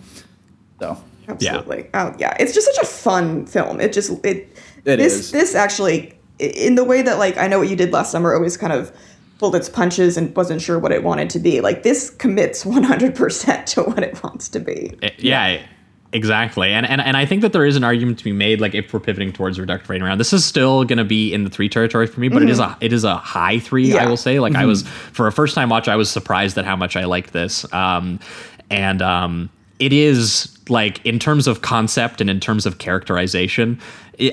So 0.79 0.97
Absolutely. 1.27 1.89
Oh 1.93 2.13
yeah, 2.19 2.35
it's 2.39 2.53
just 2.53 2.73
such 2.73 2.83
a 2.83 2.87
fun 2.87 3.45
film. 3.45 3.79
It 3.79 3.93
just 3.93 4.11
it. 4.25 4.57
It 4.85 4.97
this 4.97 5.13
is. 5.13 5.31
this 5.31 5.55
actually 5.55 6.13
in 6.39 6.75
the 6.75 6.83
way 6.83 7.01
that 7.01 7.17
like 7.17 7.37
I 7.37 7.47
know 7.47 7.59
what 7.59 7.69
you 7.69 7.75
did 7.75 7.93
last 7.93 8.11
summer 8.11 8.33
always 8.33 8.57
kind 8.57 8.73
of 8.73 8.95
pulled 9.39 9.55
its 9.55 9.69
punches 9.69 10.17
and 10.17 10.35
wasn't 10.35 10.61
sure 10.61 10.79
what 10.79 10.91
it 10.91 11.03
wanted 11.03 11.29
to 11.31 11.39
be. 11.39 11.61
Like 11.61 11.83
this 11.83 12.09
commits 12.09 12.63
100% 12.63 13.65
to 13.65 13.83
what 13.83 14.03
it 14.03 14.21
wants 14.23 14.47
to 14.49 14.59
be. 14.59 14.97
Eh, 15.01 15.09
yeah. 15.17 15.61
Exactly, 16.13 16.71
and, 16.71 16.85
and 16.85 17.01
and 17.01 17.17
I 17.17 17.25
think 17.25 17.41
that 17.41 17.53
there 17.53 17.65
is 17.65 17.75
an 17.75 17.83
argument 17.83 18.19
to 18.19 18.23
be 18.23 18.31
made. 18.31 18.61
Like 18.61 18.75
if 18.75 18.93
we're 18.93 18.99
pivoting 18.99 19.33
towards 19.33 19.57
reductive 19.57 19.89
rating 19.89 20.05
around, 20.05 20.19
this 20.19 20.31
is 20.31 20.45
still 20.45 20.83
going 20.83 20.99
to 20.99 21.03
be 21.03 21.33
in 21.33 21.43
the 21.43 21.49
three 21.49 21.67
territory 21.67 22.05
for 22.05 22.19
me, 22.19 22.29
but 22.29 22.43
it 22.43 22.51
is 22.51 22.59
a 22.59 22.77
it 22.81 22.93
is 22.93 23.03
a 23.03 23.17
high 23.17 23.57
three. 23.57 23.97
I 23.97 24.05
will 24.05 24.15
say. 24.15 24.39
Like 24.39 24.53
I 24.53 24.65
was 24.65 24.83
for 24.83 25.25
a 25.25 25.31
first 25.31 25.55
time 25.55 25.69
watch, 25.69 25.87
I 25.87 25.95
was 25.95 26.11
surprised 26.11 26.55
at 26.59 26.65
how 26.65 26.75
much 26.75 26.95
I 26.95 27.05
liked 27.05 27.33
this, 27.33 27.71
um, 27.73 28.19
and 28.69 29.01
um, 29.01 29.49
it 29.79 29.91
is 29.91 30.55
like 30.69 31.03
in 31.03 31.17
terms 31.17 31.47
of 31.47 31.63
concept 31.63 32.21
and 32.21 32.29
in 32.29 32.39
terms 32.39 32.67
of 32.67 32.77
characterization. 32.77 33.79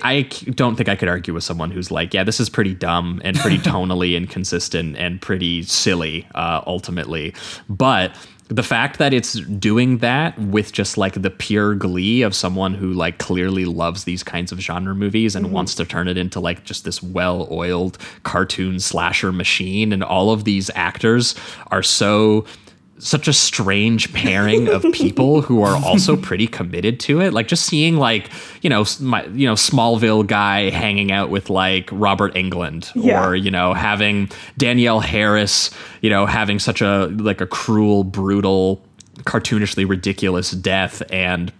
I 0.02 0.28
don't 0.50 0.76
think 0.76 0.90
I 0.90 0.94
could 0.94 1.08
argue 1.08 1.32
with 1.32 1.42
someone 1.42 1.70
who's 1.70 1.90
like, 1.90 2.12
yeah, 2.12 2.22
this 2.22 2.38
is 2.38 2.50
pretty 2.50 2.74
dumb 2.74 3.22
and 3.24 3.34
pretty 3.38 3.56
tonally 3.70 4.14
inconsistent 4.14 4.94
and 4.98 5.22
pretty 5.22 5.62
silly, 5.62 6.28
uh, 6.34 6.60
ultimately. 6.66 7.32
But 7.70 8.14
the 8.50 8.64
fact 8.64 8.98
that 8.98 9.14
it's 9.14 9.34
doing 9.34 9.98
that 9.98 10.36
with 10.38 10.72
just 10.72 10.98
like 10.98 11.22
the 11.22 11.30
pure 11.30 11.76
glee 11.76 12.22
of 12.22 12.34
someone 12.34 12.74
who 12.74 12.92
like 12.92 13.18
clearly 13.18 13.64
loves 13.64 14.04
these 14.04 14.24
kinds 14.24 14.50
of 14.50 14.60
genre 14.60 14.92
movies 14.92 15.36
and 15.36 15.46
mm-hmm. 15.46 15.54
wants 15.54 15.76
to 15.76 15.84
turn 15.84 16.08
it 16.08 16.18
into 16.18 16.40
like 16.40 16.64
just 16.64 16.84
this 16.84 17.00
well-oiled 17.00 17.96
cartoon 18.24 18.80
slasher 18.80 19.30
machine 19.30 19.92
and 19.92 20.02
all 20.02 20.32
of 20.32 20.42
these 20.42 20.68
actors 20.74 21.36
are 21.68 21.82
so 21.82 22.44
such 23.00 23.26
a 23.26 23.32
strange 23.32 24.12
pairing 24.12 24.68
of 24.68 24.82
people 24.92 25.40
who 25.40 25.62
are 25.62 25.74
also 25.84 26.16
pretty 26.16 26.46
committed 26.46 27.00
to 27.00 27.20
it. 27.20 27.32
Like 27.32 27.48
just 27.48 27.64
seeing 27.66 27.96
like 27.96 28.30
you 28.62 28.70
know 28.70 28.84
my 29.00 29.24
you 29.26 29.46
know 29.46 29.54
Smallville 29.54 30.26
guy 30.26 30.70
hanging 30.70 31.10
out 31.10 31.30
with 31.30 31.50
like 31.50 31.88
Robert 31.92 32.34
Englund, 32.34 32.90
Yeah. 32.94 33.26
or 33.26 33.34
you 33.34 33.50
know 33.50 33.72
having 33.74 34.28
Danielle 34.58 35.00
Harris, 35.00 35.70
you 36.02 36.10
know 36.10 36.26
having 36.26 36.58
such 36.58 36.80
a 36.82 37.06
like 37.18 37.40
a 37.40 37.46
cruel, 37.46 38.04
brutal, 38.04 38.84
cartoonishly 39.24 39.88
ridiculous 39.88 40.50
death 40.52 41.02
and 41.10 41.52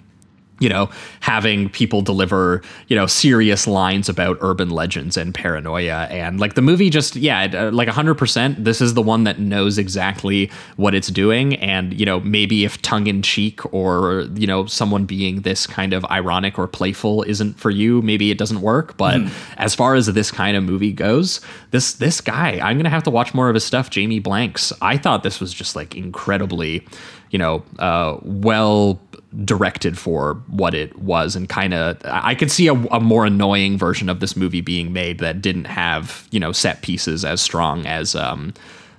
you 0.60 0.68
know, 0.68 0.88
having 1.20 1.68
people 1.70 2.02
deliver, 2.02 2.62
you 2.88 2.94
know, 2.94 3.06
serious 3.06 3.66
lines 3.66 4.08
about 4.08 4.36
urban 4.40 4.70
legends 4.70 5.16
and 5.16 5.34
paranoia. 5.34 6.06
And 6.10 6.38
like 6.38 6.54
the 6.54 6.62
movie 6.62 6.90
just, 6.90 7.16
yeah, 7.16 7.48
uh, 7.52 7.70
like 7.72 7.88
100%, 7.88 8.62
this 8.62 8.80
is 8.80 8.94
the 8.94 9.02
one 9.02 9.24
that 9.24 9.40
knows 9.40 9.78
exactly 9.78 10.50
what 10.76 10.94
it's 10.94 11.08
doing. 11.08 11.56
And, 11.56 11.98
you 11.98 12.04
know, 12.04 12.20
maybe 12.20 12.64
if 12.64 12.80
tongue 12.82 13.06
in 13.06 13.22
cheek 13.22 13.60
or, 13.74 14.28
you 14.34 14.46
know, 14.46 14.66
someone 14.66 15.06
being 15.06 15.40
this 15.40 15.66
kind 15.66 15.94
of 15.94 16.04
ironic 16.04 16.58
or 16.58 16.68
playful 16.68 17.22
isn't 17.22 17.58
for 17.58 17.70
you, 17.70 18.02
maybe 18.02 18.30
it 18.30 18.36
doesn't 18.36 18.60
work. 18.60 18.96
But 18.98 19.20
as 19.56 19.74
far 19.74 19.94
as 19.94 20.06
this 20.06 20.30
kind 20.30 20.56
of 20.58 20.62
movie 20.62 20.92
goes, 20.92 21.40
this, 21.70 21.94
this 21.94 22.20
guy, 22.20 22.60
I'm 22.62 22.76
going 22.76 22.84
to 22.84 22.90
have 22.90 23.04
to 23.04 23.10
watch 23.10 23.32
more 23.32 23.48
of 23.48 23.54
his 23.54 23.64
stuff. 23.64 23.88
Jamie 23.88 24.18
Blanks. 24.18 24.74
I 24.82 24.98
thought 24.98 25.22
this 25.22 25.40
was 25.40 25.54
just 25.54 25.74
like 25.74 25.96
incredibly, 25.96 26.86
you 27.30 27.38
know, 27.38 27.62
uh, 27.78 28.18
well 28.22 29.00
directed 29.44 29.96
for 29.96 30.34
what 30.48 30.74
it 30.74 30.98
was 30.98 31.36
and 31.36 31.48
kind 31.48 31.72
of 31.72 31.96
i 32.04 32.34
could 32.34 32.50
see 32.50 32.66
a, 32.66 32.72
a 32.72 32.98
more 32.98 33.24
annoying 33.24 33.78
version 33.78 34.08
of 34.08 34.18
this 34.18 34.36
movie 34.36 34.60
being 34.60 34.92
made 34.92 35.20
that 35.20 35.40
didn't 35.40 35.66
have 35.66 36.26
you 36.32 36.40
know 36.40 36.50
set 36.50 36.82
pieces 36.82 37.24
as 37.24 37.40
strong 37.40 37.86
as 37.86 38.16
um 38.16 38.52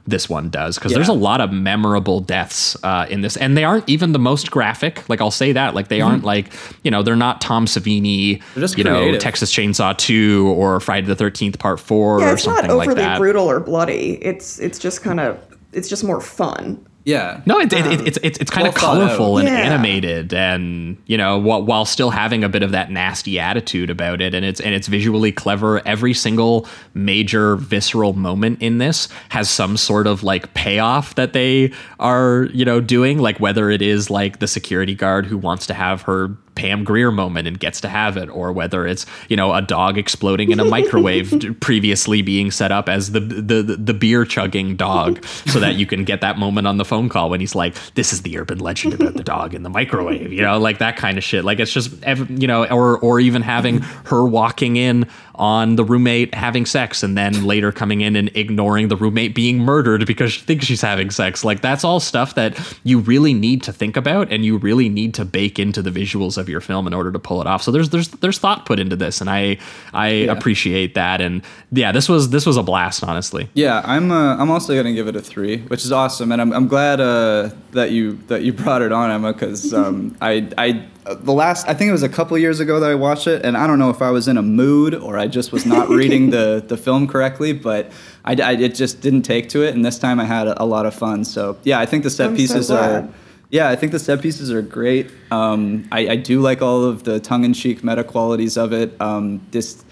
this 0.07 0.29
one 0.29 0.49
does 0.49 0.77
because 0.77 0.93
there's 0.93 1.09
a 1.09 1.13
lot 1.13 1.41
of 1.41 1.51
memorable 1.51 2.21
deaths 2.21 2.77
uh, 2.83 3.05
in 3.09 3.19
this 3.19 3.35
and 3.35 3.57
they 3.57 3.65
aren't 3.65 3.87
even 3.89 4.13
the 4.13 4.19
most 4.19 4.49
graphic 4.51 5.07
like 5.09 5.19
i'll 5.19 5.29
say 5.31 5.51
that 5.51 5.75
like 5.75 5.89
they 5.89 5.99
aren't 5.99 6.23
like 6.23 6.53
you 6.83 6.89
know 6.89 7.03
they're 7.03 7.15
not 7.17 7.41
tom 7.41 7.65
savini 7.65 8.37
Mm-hmm. 8.39 8.59
Just 8.61 8.77
you 8.77 8.85
know 8.85 9.17
texas 9.17 9.53
chainsaw 9.53 9.95
2 9.97 10.47
or 10.57 10.79
friday 10.79 11.05
the 11.13 11.15
13th 11.21 11.59
part 11.59 11.77
4 11.79 12.21
Yeah, 12.21 12.29
or 12.29 12.33
it's 12.35 12.47
not 12.47 12.69
overly 12.69 13.17
brutal 13.17 13.49
or 13.49 13.59
bloody. 13.59 14.17
It's 14.23 14.59
it's 14.59 14.79
just 14.79 15.03
kind 15.03 15.19
of 15.19 15.37
it's 15.73 15.89
just 15.89 16.03
more 16.05 16.21
fun. 16.21 16.85
Yeah, 17.03 17.41
No, 17.45 17.59
it, 17.59 17.73
it, 17.73 17.85
it, 17.85 17.99
um, 17.99 18.07
it's 18.07 18.19
it's 18.21 18.37
it's 18.39 18.51
kind 18.51 18.63
well 18.63 18.69
of 18.69 18.75
thought 18.77 18.95
colorful 18.99 19.37
and 19.39 19.47
Yeah. 19.47 19.55
animated, 19.55 20.33
and 20.33 20.97
you 21.07 21.17
know, 21.17 21.37
while, 21.39 21.63
while 21.63 21.85
still 21.85 22.09
having 22.11 22.43
a 22.43 22.49
bit 22.49 22.63
of 22.63 22.71
that 22.71 22.91
nasty 22.91 23.39
attitude 23.39 23.89
about 23.89 24.21
it, 24.21 24.33
and 24.33 24.45
it's 24.45 24.59
and 24.59 24.75
it's 24.75 24.87
visually 24.87 25.31
clever. 25.31 25.81
Every 25.87 26.13
single 26.13 26.67
major 26.93 27.55
visceral 27.55 28.13
moment 28.13 28.61
in 28.61 28.77
this 28.77 29.07
has 29.29 29.49
some 29.49 29.77
sort 29.77 30.05
of 30.07 30.23
like 30.23 30.53
payoff 30.53 31.15
that 31.15 31.33
they 31.33 31.71
are 31.99 32.47
you 32.53 32.65
know 32.65 32.79
doing, 32.81 33.17
like 33.19 33.39
whether 33.39 33.69
it 33.69 33.81
is 33.81 34.09
like 34.09 34.39
the 34.39 34.47
security 34.47 34.93
guard 34.95 35.25
who 35.25 35.37
wants 35.37 35.65
to 35.67 35.73
have 35.73 36.03
her 36.03 36.27
Pam 36.55 36.83
Grier 36.83 37.11
moment 37.11 37.47
and 37.47 37.59
gets 37.59 37.81
to 37.81 37.89
have 37.89 38.17
it, 38.17 38.29
or 38.29 38.51
whether 38.51 38.85
it's 38.85 39.05
you 39.29 39.35
know 39.35 39.53
a 39.53 39.61
dog 39.61 39.97
exploding 39.97 40.51
in 40.51 40.59
a 40.59 40.65
microwave 40.65 41.57
previously 41.59 42.21
being 42.21 42.51
set 42.51 42.71
up 42.71 42.89
as 42.89 43.11
the 43.11 43.19
the 43.19 43.63
the 43.63 43.93
beer 43.93 44.25
chugging 44.25 44.75
dog, 44.75 45.23
so 45.25 45.59
that 45.59 45.75
you 45.75 45.85
can 45.85 46.03
get 46.03 46.21
that 46.21 46.37
moment 46.37 46.67
on 46.67 46.77
the 46.77 46.85
phone 46.85 47.09
call 47.09 47.29
when 47.29 47.39
he's 47.39 47.55
like, 47.55 47.75
"This 47.95 48.13
is 48.13 48.21
the 48.21 48.37
urban 48.37 48.59
legend 48.59 48.93
about 48.93 49.15
the 49.15 49.23
dog 49.23 49.53
in 49.53 49.63
the 49.63 49.69
microwave," 49.69 50.31
you 50.33 50.41
know, 50.41 50.59
like 50.59 50.79
that 50.79 50.97
kind 50.97 51.17
of 51.17 51.23
shit. 51.23 51.45
Like 51.45 51.59
it's 51.59 51.73
just 51.73 51.91
you 52.29 52.47
know, 52.47 52.65
or 52.65 52.97
or 52.99 53.19
even 53.19 53.41
having 53.41 53.79
her 54.05 54.25
walking 54.25 54.75
in 54.75 55.07
on 55.41 55.75
the 55.75 55.83
roommate 55.83 56.35
having 56.35 56.67
sex 56.67 57.01
and 57.01 57.17
then 57.17 57.45
later 57.45 57.71
coming 57.71 58.01
in 58.01 58.15
and 58.15 58.29
ignoring 58.37 58.87
the 58.89 58.95
roommate 58.95 59.33
being 59.33 59.57
murdered 59.57 60.05
because 60.05 60.31
she 60.31 60.41
thinks 60.41 60.65
she's 60.65 60.81
having 60.81 61.09
sex. 61.09 61.43
Like 61.43 61.61
that's 61.61 61.83
all 61.83 61.99
stuff 61.99 62.35
that 62.35 62.57
you 62.83 62.99
really 62.99 63.33
need 63.33 63.63
to 63.63 63.73
think 63.73 63.97
about 63.97 64.31
and 64.31 64.45
you 64.45 64.57
really 64.57 64.87
need 64.87 65.15
to 65.15 65.25
bake 65.25 65.57
into 65.57 65.81
the 65.81 65.89
visuals 65.89 66.37
of 66.37 66.47
your 66.47 66.61
film 66.61 66.85
in 66.85 66.93
order 66.93 67.11
to 67.11 67.17
pull 67.17 67.41
it 67.41 67.47
off. 67.47 67.63
So 67.63 67.71
there's 67.71 67.89
there's 67.89 68.09
there's 68.09 68.37
thought 68.37 68.67
put 68.67 68.79
into 68.79 68.95
this 68.95 69.19
and 69.19 69.29
I 69.29 69.57
I 69.93 70.07
appreciate 70.07 70.93
that 70.93 71.21
and 71.21 71.41
yeah, 71.71 71.91
this 71.91 72.07
was 72.07 72.29
this 72.29 72.45
was 72.45 72.55
a 72.55 72.63
blast 72.63 73.03
honestly. 73.03 73.49
Yeah, 73.55 73.81
I'm. 73.83 74.11
Uh, 74.11 74.37
I'm 74.37 74.51
also 74.51 74.75
gonna 74.75 74.93
give 74.93 75.07
it 75.07 75.15
a 75.15 75.21
three, 75.21 75.59
which 75.61 75.83
is 75.83 75.91
awesome, 75.91 76.31
and 76.31 76.41
I'm, 76.41 76.53
I'm 76.53 76.67
glad 76.67 76.99
uh, 76.99 77.49
that 77.71 77.91
you 77.91 78.17
that 78.27 78.43
you 78.43 78.53
brought 78.61 78.81
it 78.81 78.91
on, 78.91 79.09
Emma, 79.09 79.33
because 79.33 79.73
um, 79.73 80.15
I 80.21 80.47
I 80.57 80.85
the 81.05 81.33
last 81.33 81.67
I 81.67 81.73
think 81.73 81.89
it 81.89 81.91
was 81.91 82.03
a 82.03 82.09
couple 82.09 82.37
years 82.37 82.59
ago 82.59 82.79
that 82.79 82.89
I 82.89 82.95
watched 82.95 83.27
it, 83.27 83.43
and 83.43 83.57
I 83.57 83.67
don't 83.67 83.79
know 83.79 83.89
if 83.89 84.01
I 84.01 84.11
was 84.11 84.27
in 84.27 84.37
a 84.37 84.41
mood 84.41 84.93
or 84.93 85.17
I 85.17 85.27
just 85.27 85.51
was 85.51 85.65
not 85.65 85.89
reading 85.89 86.29
the 86.29 86.63
the 86.67 86.77
film 86.77 87.07
correctly, 87.07 87.53
but 87.53 87.91
I, 88.23 88.35
I 88.35 88.51
it 88.53 88.75
just 88.75 89.01
didn't 89.01 89.23
take 89.23 89.49
to 89.49 89.63
it, 89.63 89.73
and 89.73 89.83
this 89.83 89.97
time 89.97 90.19
I 90.19 90.25
had 90.25 90.47
a, 90.47 90.61
a 90.61 90.65
lot 90.65 90.85
of 90.85 90.93
fun. 90.93 91.23
So 91.25 91.57
yeah, 91.63 91.79
I 91.79 91.85
think 91.85 92.03
the 92.03 92.09
set 92.09 92.27
I'm 92.27 92.35
so 92.35 92.37
pieces 92.37 92.71
are. 92.71 93.07
Yeah, 93.49 93.67
I 93.67 93.75
think 93.75 93.91
the 93.91 93.99
set 93.99 94.21
pieces 94.21 94.49
are 94.49 94.61
great. 94.61 95.11
Um, 95.29 95.85
I, 95.91 96.07
I 96.07 96.15
do 96.15 96.39
like 96.39 96.61
all 96.61 96.85
of 96.85 97.03
the 97.03 97.19
tongue-in-cheek 97.19 97.83
meta 97.83 98.01
qualities 98.01 98.55
of 98.55 98.71
it. 98.71 98.95
Um, 99.01 99.45
this, 99.51 99.83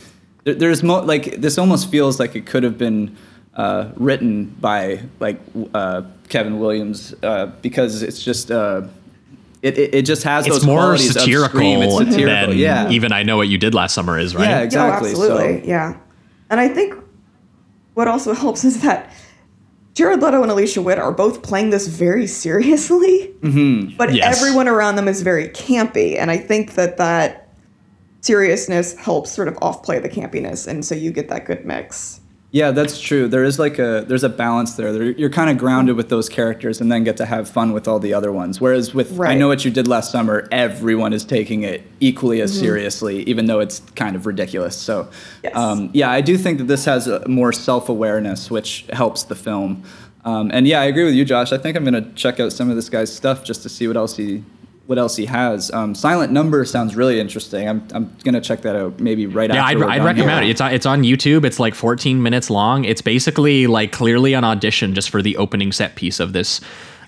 there, 0.46 0.56
there's 0.56 0.82
mo- 0.82 1.04
like 1.04 1.42
this 1.42 1.58
almost 1.58 1.92
feels 1.92 2.22
like 2.22 2.38
it 2.38 2.46
could 2.46 2.64
have 2.64 2.78
been 2.78 3.18
uh, 3.56 3.90
written 3.98 4.46
by 4.46 5.02
like 5.20 5.42
uh, 5.74 6.04
Kevin 6.30 6.60
Williams 6.60 7.14
uh, 7.22 7.48
because 7.62 8.02
it's 8.02 8.24
just 8.24 8.50
uh, 8.50 8.84
it, 9.62 9.78
it, 9.78 9.96
it 9.96 10.02
just 10.04 10.24
has 10.24 10.46
it's 10.46 10.56
those 10.56 10.66
more 10.66 10.80
qualities 10.80 11.16
of 11.16 11.22
satirical, 11.22 11.50
Scream. 11.50 11.82
It's 11.82 11.98
satirical, 11.98 12.50
than 12.50 12.58
yeah. 12.58 12.90
even 12.90 13.12
I 13.12 13.24
know 13.24 13.38
what 13.38 13.48
you 13.50 13.58
did 13.58 13.74
last 13.74 13.94
summer 13.94 14.18
is, 14.18 14.36
right? 14.36 14.44
Yeah, 14.44 14.58
Yeah, 14.60 14.64
exactly. 14.64 15.10
absolutely. 15.10 15.62
So, 15.62 15.68
Yeah. 15.68 15.98
And 16.50 16.60
I 16.60 16.68
think 16.70 16.96
what 17.94 18.08
also 18.08 18.34
helps 18.46 18.64
is 18.64 18.82
that 18.82 19.12
Jared 19.94 20.22
Leto 20.22 20.42
and 20.42 20.52
Alicia 20.52 20.82
Witt 20.82 20.98
are 20.98 21.12
both 21.12 21.42
playing 21.44 21.72
this 21.72 21.88
very 21.88 22.26
seriously, 22.26 23.34
mhm. 23.42 23.98
but 23.98 24.14
Yes. 24.14 24.42
everyone 24.42 24.68
around 24.70 24.96
them 24.96 25.08
is 25.10 25.22
very 25.22 25.50
campy. 25.50 26.18
And 26.18 26.32
I 26.32 26.38
think 26.38 26.76
that 26.76 26.98
that 26.98 27.50
seriousness 28.22 28.96
helps 28.98 29.32
sort 29.32 29.48
of 29.50 29.56
offplay 29.56 30.02
the 30.02 30.10
campiness. 30.10 30.68
And 30.68 30.86
so 30.86 30.96
you 30.96 31.12
get 31.12 31.28
that 31.30 31.46
good 31.46 31.66
mix. 31.66 32.22
Yeah, 32.52 32.72
that's 32.72 33.00
true. 33.00 33.28
There 33.28 33.44
is 33.44 33.60
like 33.60 33.78
a 33.78 34.04
there's 34.08 34.24
a 34.24 34.30
balance 34.30 34.74
there. 34.74 35.04
You're 35.12 35.30
kind 35.30 35.52
of 35.52 35.60
grounded 35.60 35.96
with 35.96 36.10
those 36.10 36.28
characters, 36.28 36.82
and 36.82 36.92
then 36.92 37.04
get 37.04 37.16
to 37.18 37.26
have 37.26 37.48
fun 37.48 37.74
with 37.74 37.88
all 37.88 38.00
the 38.00 38.12
other 38.16 38.32
ones. 38.32 38.60
Whereas 38.60 38.92
with 38.96 39.20
I 39.22 39.36
know 39.36 39.48
what 39.48 39.64
you 39.66 39.70
did 39.70 39.88
last 39.88 40.12
summer, 40.12 40.48
everyone 40.52 41.14
is 41.14 41.24
taking 41.24 41.62
it 41.62 41.84
equally 42.00 42.42
as 42.42 42.52
Mhm. 42.52 42.60
seriously, 42.60 43.24
even 43.24 43.46
though 43.46 43.60
it's 43.60 43.84
kind 43.96 44.16
of 44.16 44.26
ridiculous. 44.26 44.76
So, 44.76 45.08
um, 45.54 45.92
yeah, 45.94 46.10
I 46.10 46.22
do 46.22 46.38
think 46.38 46.58
that 46.58 46.68
this 46.68 46.86
has 46.86 47.06
a 47.08 47.28
more 47.28 47.54
self 47.54 47.88
awareness, 47.88 48.50
which 48.50 48.86
helps 48.94 49.22
the 49.24 49.36
film. 49.36 49.84
Um, 50.26 50.50
and 50.52 50.68
yeah, 50.68 50.82
I 50.82 50.86
agree 50.86 51.06
with 51.06 51.14
you, 51.14 51.26
Josh. 51.26 51.52
I 51.52 51.58
think 51.60 51.78
I'm 51.78 51.84
gonna 51.86 52.08
check 52.16 52.40
out 52.40 52.52
some 52.52 52.70
of 52.72 52.76
this 52.76 52.90
guy's 52.90 53.14
stuff 53.14 53.44
just 53.44 53.62
to 53.64 53.70
see 53.70 53.88
what 53.88 53.96
else 53.96 54.18
he 54.18 54.44
what 54.90 54.98
else 54.98 55.16
he 55.16 55.28
has. 55.28 55.70
Um, 55.70 55.94
Silent 55.94 56.34
Number 56.34 56.66
sounds 56.66 56.96
really 56.96 57.20
interesting. 57.20 57.70
I'm 57.70 57.88
I'm 57.94 58.12
gonna 58.24 58.42
check 58.42 58.62
that 58.64 58.76
out 58.76 59.00
maybe 59.00 59.28
right 59.28 59.48
Yeah, 59.54 59.64
after. 59.64 59.84
I'd, 59.86 59.90
I'd 59.92 59.98
done 59.98 60.06
recommend 60.08 60.40
here. 60.42 60.50
it. 60.50 60.52
It's 60.52 60.62
on, 60.62 60.74
it's 60.74 60.86
on 60.88 61.04
YouTube. 61.04 61.46
It's 61.46 61.60
like 61.60 61.76
14 61.76 62.24
minutes 62.24 62.50
long. 62.50 62.86
It's 62.86 63.04
basically 63.04 63.68
like 63.68 63.92
clearly 63.92 64.34
an 64.34 64.44
audition 64.44 64.96
just 64.96 65.12
for 65.12 65.22
the 65.22 65.38
opening 65.38 65.72
set 65.72 65.94
piece 65.94 66.20
of 66.20 66.34
this 66.34 66.60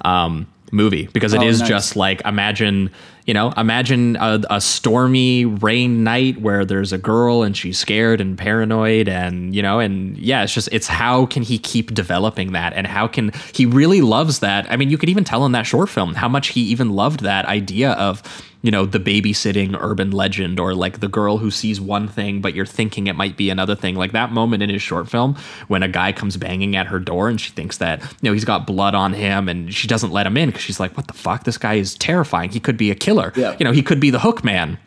um, 0.06 0.46
movie 0.72 1.10
because 1.12 1.34
it 1.34 1.40
Oh, 1.42 1.48
is 1.48 1.60
nice. 1.60 1.70
just 1.70 1.96
like 1.96 2.22
imagine 2.24 2.92
you 3.26 3.34
know 3.34 3.52
imagine 3.58 4.16
a, 4.18 4.42
a 4.50 4.62
stormy 4.62 5.46
rain 5.46 6.04
night 6.04 6.40
where 6.42 6.66
there's 6.66 6.92
a 6.92 6.98
girl 6.98 7.44
and 7.44 7.56
she's 7.56 7.78
scared 7.78 8.20
and 8.20 8.38
paranoid 8.38 9.08
and 9.08 9.56
you 9.56 9.62
know 9.62 9.80
and 9.80 10.18
yeah 10.18 10.44
it's 10.44 10.54
just 10.54 10.70
it's 10.72 10.88
how 10.88 11.26
can 11.26 11.44
he 11.44 11.58
keep 11.58 11.94
developing 11.94 12.52
that 12.54 12.74
and 12.74 12.88
how 12.88 13.08
can 13.08 13.32
he 13.54 13.66
really 13.66 14.02
loves 14.02 14.40
that. 14.40 14.70
I 14.72 14.78
mean 14.78 14.90
you 14.90 14.98
could 14.98 15.10
even 15.10 15.24
tell 15.24 15.46
in 15.46 15.52
that 15.52 15.64
short 15.64 15.90
film 15.90 16.16
how 16.16 16.28
much 16.28 16.50
he 16.50 16.62
even 16.62 16.92
loved 16.92 17.22
that 17.22 17.46
idea 17.46 17.92
of 17.92 18.24
you 18.62 18.72
know 18.72 18.86
the 18.86 19.00
babysitting 19.00 19.76
urban 19.80 20.12
legend 20.12 20.60
or 20.60 20.74
like 20.74 21.00
the 21.00 21.08
girl 21.08 21.38
who 21.38 21.50
sees 21.50 21.82
one 21.82 22.08
thing 22.08 22.42
but 22.42 22.54
you're 22.54 22.66
thinking 22.66 23.08
it 23.08 23.16
might 23.16 23.38
be 23.38 23.50
another 23.50 23.76
thing. 23.76 23.96
Like 23.96 24.12
that 24.12 24.32
moment 24.32 24.64
in 24.64 24.70
his 24.70 24.82
short 24.82 25.10
film 25.10 25.36
when 25.68 25.84
a 25.84 25.88
guy 25.88 26.12
comes 26.12 26.38
banging 26.38 26.76
at 26.76 26.88
her 26.88 27.00
door 27.00 27.30
and 27.30 27.40
she 27.40 27.52
thinks 27.52 27.78
that 27.78 28.02
you 28.02 28.30
know 28.30 28.34
he's 28.34 28.46
got 28.46 28.68
blood 28.68 28.96
on 28.96 29.14
him 29.14 29.50
and 29.50 29.74
she 29.74 29.88
doesn't 29.88 30.12
let 30.12 30.28
him 30.28 30.38
in 30.38 30.50
because 30.50 30.64
she's 30.64 30.80
like 30.80 30.96
what 30.96 31.08
the 31.08 31.14
fuck? 31.14 31.44
This 31.44 31.58
guy 31.58 31.76
is 31.76 31.96
terrifying. 31.96 32.50
He 32.52 32.60
could 32.60 32.78
be 32.78 32.92
a 32.92 32.96
killer 32.96 33.11
Yeah. 33.36 33.56
you 33.60 33.64
know 33.66 33.72
he 33.72 33.82
could 33.84 34.00
be 34.00 34.10
the 34.10 34.20
hook 34.20 34.44
man. 34.44 34.78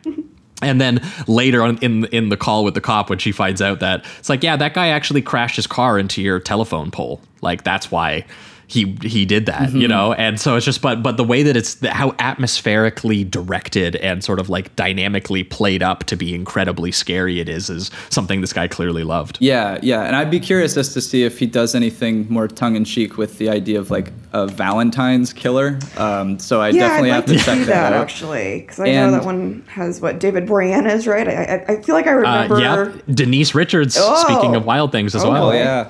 And 0.61 0.79
then 0.79 1.01
later 1.27 1.61
on 1.63 1.77
in 1.79 2.05
in 2.05 2.29
the 2.29 2.37
call 2.37 2.63
with 2.63 2.73
the 2.73 2.81
cop 2.81 3.09
when 3.09 3.19
she 3.19 3.31
finds 3.31 3.61
out 3.61 3.81
that 3.81 4.05
it's 4.19 4.29
like 4.29 4.41
yeah 4.41 4.55
that 4.55 4.73
guy 4.73 4.87
actually 4.87 5.21
crashed 5.21 5.57
his 5.57 5.67
car 5.67 5.99
into 5.99 6.21
your 6.21 6.39
telephone 6.39 6.91
pole. 6.91 7.21
Like 7.41 7.63
that's 7.63 7.91
why 7.91 8.25
he 8.67 8.97
he 9.03 9.25
did 9.25 9.45
that 9.45 9.71
you 9.73 9.87
Mhm. 9.87 9.89
know 9.89 10.13
and 10.13 10.39
so 10.39 10.55
it's 10.55 10.65
just 10.65 10.81
but 10.81 11.03
but 11.03 11.17
the 11.17 11.23
way 11.23 11.43
that 11.43 11.55
it's 11.55 11.77
how 11.85 12.11
atmospherically 12.19 13.23
directed 13.23 13.95
and 13.97 14.23
sort 14.23 14.39
of 14.39 14.49
like 14.49 14.75
dynamically 14.75 15.43
played 15.43 15.83
up 15.83 16.03
to 16.05 16.15
be 16.15 16.33
incredibly 16.33 16.91
scary 16.91 17.39
it 17.39 17.47
is 17.49 17.69
is 17.69 17.91
something 18.09 18.41
this 18.41 18.53
guy 18.53 18.67
clearly 18.67 19.03
loved 19.03 19.37
Yeah, 19.39 19.77
yeah, 19.81 20.03
and 20.03 20.15
I'd 20.15 20.31
be 20.31 20.39
curious 20.39 20.77
as 20.77 20.93
to 20.93 21.01
see 21.01 21.23
if 21.23 21.37
he 21.39 21.45
does 21.45 21.75
anything 21.75 22.25
more 22.29 22.47
tongue 22.47 22.75
in 22.75 22.85
cheek 22.85 23.17
with 23.17 23.37
the 23.37 23.49
idea 23.49 23.79
of 23.79 23.91
like 23.91 24.11
a 24.33 24.47
Valentine's 24.47 25.31
killer. 25.31 25.79
Um, 25.97 26.39
so 26.39 26.61
I 26.61 26.69
yeah, 26.69 26.87
definitely 26.87 27.11
I'd 27.11 27.15
have 27.15 27.25
to 27.25 27.33
to 27.33 27.39
check 27.39 27.57
that, 27.59 27.65
that, 27.67 27.93
out. 27.93 28.01
actually, 28.01 28.61
because 28.61 28.79
I 28.79 28.87
And- 28.87 29.11
know 29.11 29.17
that 29.17 29.25
one 29.25 29.63
has 29.67 30.01
what 30.01 30.19
David 30.19 30.45
Boreanaz, 30.47 31.07
right? 31.07 31.27
I, 31.27 31.31
I, 31.67 31.73
I 31.73 31.81
feel 31.81 31.95
like 31.95 32.07
I 32.07 32.11
remember. 32.11 32.55
uh, 32.55 32.59
yeah 32.59 32.91
denise 33.13 33.53
richards 33.55 33.97
Oh. 33.99 34.15
speaking 34.25 34.55
of 34.55 34.65
wild 34.65 34.91
things 34.91 35.15
as 35.15 35.23
Oh, 35.23 35.31
well 35.31 35.53
yeah. 35.53 35.87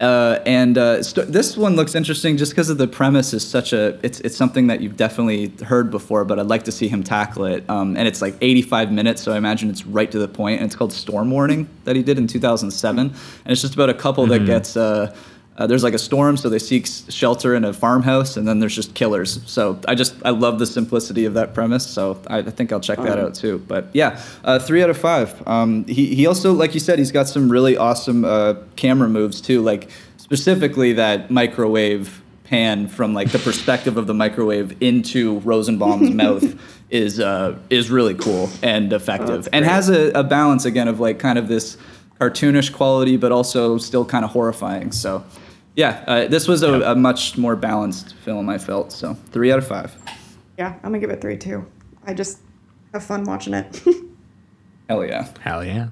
Uh, 0.00 0.40
and 0.46 0.78
uh, 0.78 1.02
st- 1.02 1.28
this 1.30 1.58
one 1.58 1.76
looks 1.76 1.94
interesting 1.94 2.38
just 2.38 2.52
because 2.52 2.70
of 2.70 2.78
the 2.78 2.88
premise 2.88 3.34
is 3.34 3.46
such 3.46 3.74
a 3.74 3.98
it's 4.02 4.18
it's 4.20 4.34
something 4.34 4.66
that 4.68 4.80
you've 4.80 4.96
definitely 4.96 5.48
heard 5.66 5.90
before, 5.90 6.24
but 6.24 6.38
I'd 6.38 6.46
like 6.46 6.64
to 6.64 6.72
see 6.72 6.88
him 6.88 7.02
tackle 7.02 7.44
it. 7.44 7.68
Um, 7.68 7.96
and 7.98 8.08
it's 8.08 8.22
like 8.22 8.34
85 8.40 8.90
minutes, 8.92 9.20
so 9.22 9.32
I 9.32 9.36
imagine 9.36 9.68
it's 9.68 9.84
right 9.84 10.10
to 10.10 10.18
the 10.18 10.28
point. 10.28 10.60
And 10.60 10.66
it's 10.66 10.74
called 10.74 10.94
Storm 10.94 11.30
Warning 11.30 11.68
that 11.84 11.96
he 11.96 12.02
did 12.02 12.16
in 12.16 12.26
2007, 12.26 12.98
and 13.08 13.12
it's 13.46 13.60
just 13.60 13.74
about 13.74 13.90
a 13.90 13.94
couple 13.94 14.26
that 14.28 14.40
Mhm. 14.42 14.46
gets. 14.46 14.76
Uh, 14.76 15.14
uh, 15.60 15.66
there's 15.66 15.84
like 15.84 15.94
a 15.94 15.98
storm, 15.98 16.36
so 16.38 16.48
they 16.48 16.58
seek 16.58 16.88
shelter 17.10 17.54
in 17.54 17.64
a 17.64 17.72
farmhouse, 17.72 18.36
and 18.38 18.48
then 18.48 18.58
there's 18.60 18.74
just 18.74 18.94
killers. 18.94 19.40
So 19.46 19.78
I 19.86 19.94
just 19.94 20.14
I 20.24 20.30
love 20.30 20.58
the 20.58 20.66
simplicity 20.66 21.26
of 21.26 21.34
that 21.34 21.52
premise. 21.54 21.86
So 21.86 22.20
I, 22.26 22.38
I 22.38 22.42
think 22.50 22.72
I'll 22.72 22.80
check 22.80 22.98
that 22.98 23.18
Oh. 23.18 23.26
out 23.26 23.34
too. 23.34 23.62
But 23.68 23.88
yeah, 23.92 24.20
uh, 24.42 24.58
three 24.58 24.82
out 24.82 24.88
of 24.90 24.96
five. 24.96 25.46
Um, 25.46 25.84
he 25.84 26.14
he 26.14 26.26
also 26.26 26.52
like 26.54 26.72
you 26.74 26.80
said, 26.80 26.98
he's 26.98 27.12
got 27.12 27.28
some 27.28 27.52
really 27.52 27.76
awesome 27.76 28.24
uh, 28.24 28.54
camera 28.76 29.08
moves 29.08 29.40
too. 29.42 29.60
Like 29.60 29.90
specifically 30.16 30.94
that 30.94 31.30
microwave 31.30 32.22
pan 32.44 32.88
from 32.88 33.12
like 33.14 33.30
the 33.30 33.38
perspective 33.50 33.96
of 33.96 34.06
the 34.06 34.14
microwave 34.14 34.80
into 34.82 35.40
Rosenbaum's 35.40 36.10
mouth 36.22 36.58
is 36.88 37.20
uh, 37.20 37.58
is 37.68 37.90
really 37.90 38.14
cool 38.14 38.48
and 38.62 38.92
effective, 38.92 39.46
and 39.52 39.64
has 39.64 39.88
a, 39.90 40.10
a 40.12 40.24
balance 40.24 40.64
again 40.64 40.88
of 40.88 41.00
like 41.00 41.18
kind 41.18 41.38
of 41.38 41.48
this 41.48 41.76
cartoonish 42.18 42.72
quality, 42.72 43.16
but 43.16 43.30
also 43.32 43.76
still 43.78 44.04
kind 44.06 44.24
of 44.24 44.30
horrifying. 44.30 44.90
So. 44.92 45.22
Yeah, 45.76 46.04
uh, 46.06 46.28
this 46.28 46.48
was 46.48 46.62
a, 46.62 46.80
a 46.82 46.94
much 46.94 47.38
more 47.38 47.56
balanced 47.56 48.14
film. 48.16 48.48
I 48.48 48.58
felt 48.58 48.92
so. 48.92 49.14
Three 49.30 49.52
out 49.52 49.58
of 49.58 49.66
five. 49.66 49.96
Yeah, 50.58 50.74
I'm 50.74 50.82
gonna 50.82 50.98
give 50.98 51.10
it 51.10 51.20
three 51.20 51.36
too. 51.36 51.64
I 52.06 52.14
just 52.14 52.38
have 52.92 53.04
fun 53.04 53.24
watching 53.24 53.54
it. 53.54 53.82
Hell 54.88 55.04
yeah. 55.04 55.28
Hell 55.40 55.64
yeah. 55.64 55.88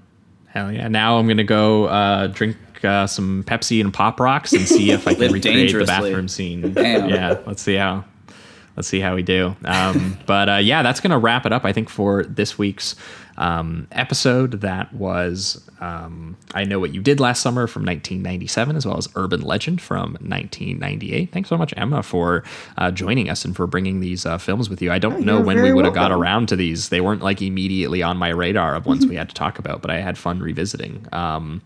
Hell 0.49 0.73
yeah. 0.73 0.89
Now 0.89 1.19
I'm 1.19 1.27
going 1.27 1.37
to 1.37 1.45
go 1.45 1.85
uh, 1.85 2.27
drink 2.27 2.57
uh, 2.83 3.07
some 3.07 3.45
Pepsi 3.45 3.81
and 3.81 3.95
Pop 3.95 4.19
Rocks 4.19 4.53
and 4.53 4.67
see 4.67 4.91
if 4.91 5.07
I 5.07 5.13
can 5.15 5.21
Live 5.31 5.33
recreate 5.35 5.73
the 5.73 5.85
bathroom 5.85 6.27
scene. 6.27 6.73
Damn. 6.75 7.09
Yeah, 7.09 7.39
let's 7.47 7.63
see 7.63 7.77
how. 7.77 8.05
Let's 8.77 8.87
see 8.87 9.01
how 9.01 9.17
we 9.17 9.23
do. 9.25 9.57
Um, 9.65 10.17
but 10.27 10.49
uh, 10.49 10.57
yeah, 10.57 10.85
that's 10.85 11.01
going 11.01 11.11
to 11.11 11.19
wrap 11.19 11.45
it 11.47 11.53
up, 11.53 11.65
I 11.65 11.73
think, 11.73 11.89
for 11.89 12.23
this 12.23 12.59
week's 12.59 12.95
um, 13.39 13.87
episode. 13.93 14.61
That 14.61 14.93
was 14.93 15.67
um, 15.81 16.37
I 16.55 16.65
Know 16.65 16.79
What 16.81 16.93
You 16.93 17.01
Did 17.01 17.21
Last 17.21 17.41
Summer 17.41 17.67
from 17.67 17.83
1997, 17.83 18.77
as 18.77 18.85
well 18.85 18.99
as 18.99 19.09
Urban 19.15 19.41
Legend 19.41 19.81
from 19.81 20.13
1998. 20.21 21.33
Thanks 21.33 21.49
so 21.49 21.57
much, 21.57 21.73
Emma, 21.77 22.03
for 22.03 22.45
uh, 22.77 22.91
joining 22.91 23.31
us 23.31 23.45
and 23.45 23.57
for 23.57 23.67
bringing 23.67 24.01
these 24.01 24.27
uh, 24.27 24.39
films 24.39 24.69
with 24.69 24.83
you. 24.83 24.93
I 24.93 24.99
don't 24.99 25.21
Yeah, 25.21 25.27
know 25.27 25.41
when 25.41 25.63
we 25.63 25.73
would 25.73 25.85
have 25.87 25.95
got 25.95 26.13
around 26.13 26.49
to 26.49 26.57
these. 26.57 26.91
They 26.91 27.01
weren't 27.01 27.23
like 27.23 27.41
immediately 27.41 28.03
on 28.03 28.17
my 28.19 28.29
radar 28.29 28.75
of 28.75 28.87
ones 28.87 29.07
we 29.07 29.17
had 29.23 29.29
to 29.31 29.35
talk 29.35 29.59
about, 29.59 29.81
but 29.81 29.91
I 29.91 30.01
had 30.01 30.19
fun 30.19 30.41
revisiting. 30.41 31.07
Um, 31.13 31.63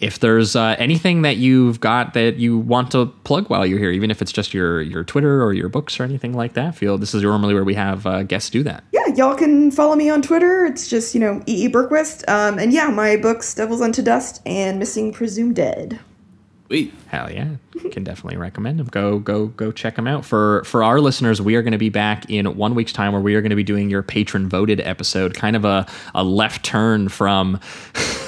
if 0.00 0.18
there's 0.20 0.54
uh, 0.54 0.76
anything 0.78 1.22
that 1.22 1.36
you've 1.36 1.80
got 1.80 2.14
that 2.14 2.36
you 2.36 2.58
want 2.58 2.90
to 2.90 3.06
plug 3.24 3.48
while 3.48 3.64
you're 3.64 3.78
here, 3.78 3.90
even 3.90 4.10
if 4.10 4.20
it's 4.20 4.32
just 4.32 4.52
your 4.52 4.82
your 4.82 5.04
Twitter 5.04 5.42
or 5.42 5.54
your 5.54 5.68
books 5.68 5.98
or 5.98 6.04
anything 6.04 6.34
like 6.34 6.52
that, 6.54 6.74
feel 6.74 6.98
this 6.98 7.14
is 7.14 7.22
normally 7.22 7.54
where 7.54 7.64
we 7.64 7.74
have 7.74 8.06
uh, 8.06 8.22
guests 8.22 8.50
do 8.50 8.62
that. 8.62 8.84
yeah, 8.92 9.06
y'all 9.14 9.34
can 9.34 9.70
follow 9.70 9.96
me 9.96 10.10
on 10.10 10.22
Twitter. 10.22 10.66
It's 10.66 10.88
just 10.88 11.14
you 11.14 11.20
know 11.20 11.42
E. 11.46 11.66
E. 11.66 11.68
Berquist. 11.68 12.28
Um, 12.28 12.58
and 12.58 12.72
yeah, 12.72 12.88
my 12.88 13.16
books 13.16 13.54
Devils 13.54 13.80
Unto 13.80 14.02
Dust 14.02 14.42
and 14.44 14.78
Missing 14.78 15.12
Presumed 15.12 15.56
Dead. 15.56 15.98
Sweet. 16.66 16.92
Hell 17.06 17.30
yeah, 17.30 17.54
can 17.92 18.02
definitely 18.02 18.36
recommend 18.36 18.80
them. 18.80 18.88
Go 18.88 19.20
go 19.20 19.46
go 19.46 19.70
check 19.70 19.94
them 19.94 20.08
out. 20.08 20.24
For 20.24 20.64
for 20.64 20.82
our 20.82 21.00
listeners, 21.00 21.40
we 21.40 21.54
are 21.54 21.62
going 21.62 21.72
to 21.72 21.78
be 21.78 21.90
back 21.90 22.28
in 22.28 22.44
one 22.56 22.74
week's 22.74 22.92
time 22.92 23.12
where 23.12 23.22
we 23.22 23.36
are 23.36 23.40
going 23.40 23.50
to 23.50 23.56
be 23.56 23.62
doing 23.62 23.88
your 23.88 24.02
patron 24.02 24.48
voted 24.48 24.80
episode, 24.80 25.34
kind 25.34 25.54
of 25.54 25.64
a 25.64 25.86
a 26.14 26.24
left 26.24 26.64
turn 26.64 27.08
from 27.08 27.60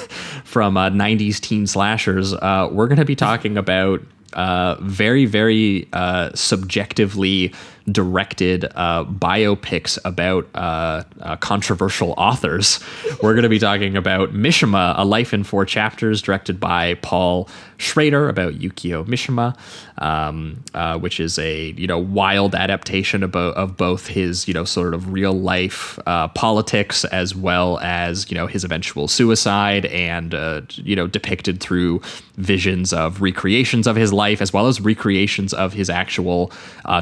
from 0.49 0.75
uh, 0.75 0.89
90s 0.89 1.39
teen 1.39 1.67
slashers. 1.67 2.33
Uh, 2.33 2.67
we're 2.71 2.87
going 2.87 2.97
to 2.97 3.05
be 3.05 3.15
talking 3.15 3.55
about 3.55 4.01
uh, 4.33 4.75
very 4.81 5.25
very 5.25 5.87
uh, 5.93 6.31
subjectively 6.33 7.53
directed 7.91 8.65
uh, 8.75 9.05
biopics 9.05 9.97
about 10.05 10.47
uh, 10.55 11.03
uh, 11.21 11.35
controversial 11.37 12.13
authors. 12.17 12.79
We're 13.21 13.33
going 13.33 13.43
to 13.43 13.49
be 13.49 13.59
talking 13.59 13.95
about 13.95 14.33
Mishima, 14.33 14.93
A 14.97 15.05
Life 15.05 15.33
in 15.33 15.43
Four 15.43 15.65
Chapters, 15.65 16.21
directed 16.21 16.59
by 16.59 16.95
Paul 16.95 17.49
Schrader, 17.77 18.27
about 18.27 18.55
Yukio 18.55 19.05
Mishima, 19.05 19.57
um, 19.99 20.63
uh, 20.73 20.99
which 20.99 21.19
is 21.19 21.39
a 21.39 21.71
you 21.71 21.87
know 21.87 21.97
wild 21.97 22.53
adaptation 22.53 23.23
of, 23.23 23.35
of 23.35 23.77
both 23.77 24.07
his 24.07 24.47
you 24.47 24.53
know 24.53 24.65
sort 24.65 24.93
of 24.93 25.13
real 25.13 25.33
life 25.33 25.97
uh, 26.05 26.27
politics 26.29 27.05
as 27.05 27.35
well 27.35 27.79
as 27.79 28.29
you 28.29 28.35
know 28.35 28.47
his 28.47 28.63
eventual 28.63 29.07
suicide 29.07 29.85
and 29.87 30.35
uh, 30.35 30.61
you 30.75 30.95
know 30.95 31.07
depicted 31.07 31.61
through 31.61 32.01
visions 32.35 32.91
of 32.91 33.21
recreations 33.21 33.87
of 33.87 33.95
his 33.95 34.11
life 34.11 34.41
as 34.41 34.51
well 34.51 34.67
as 34.67 34.81
recreations 34.81 35.53
of 35.53 35.73
his 35.73 35.89
actual 35.89 36.51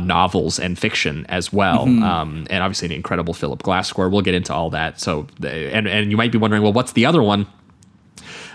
novels 0.01 0.59
and 0.59 0.76
fiction 0.77 1.25
as 1.29 1.51
well. 1.51 1.85
Mhm. 1.85 2.01
Um, 2.03 2.47
and 2.49 2.63
obviously 2.63 2.85
an 2.87 2.91
incredible 2.93 3.33
Philip 3.33 3.61
Glass 3.63 3.87
score. 3.87 4.07
We'll 4.09 4.21
get 4.21 4.35
into 4.35 4.53
all 4.53 4.69
that. 4.71 4.99
So, 4.99 5.27
and 5.43 5.87
and 5.87 6.11
you 6.11 6.17
might 6.17 6.31
be 6.31 6.37
wondering, 6.37 6.63
well, 6.63 6.73
what's 6.73 6.93
the 6.93 7.05
other 7.05 7.21
one? 7.23 7.47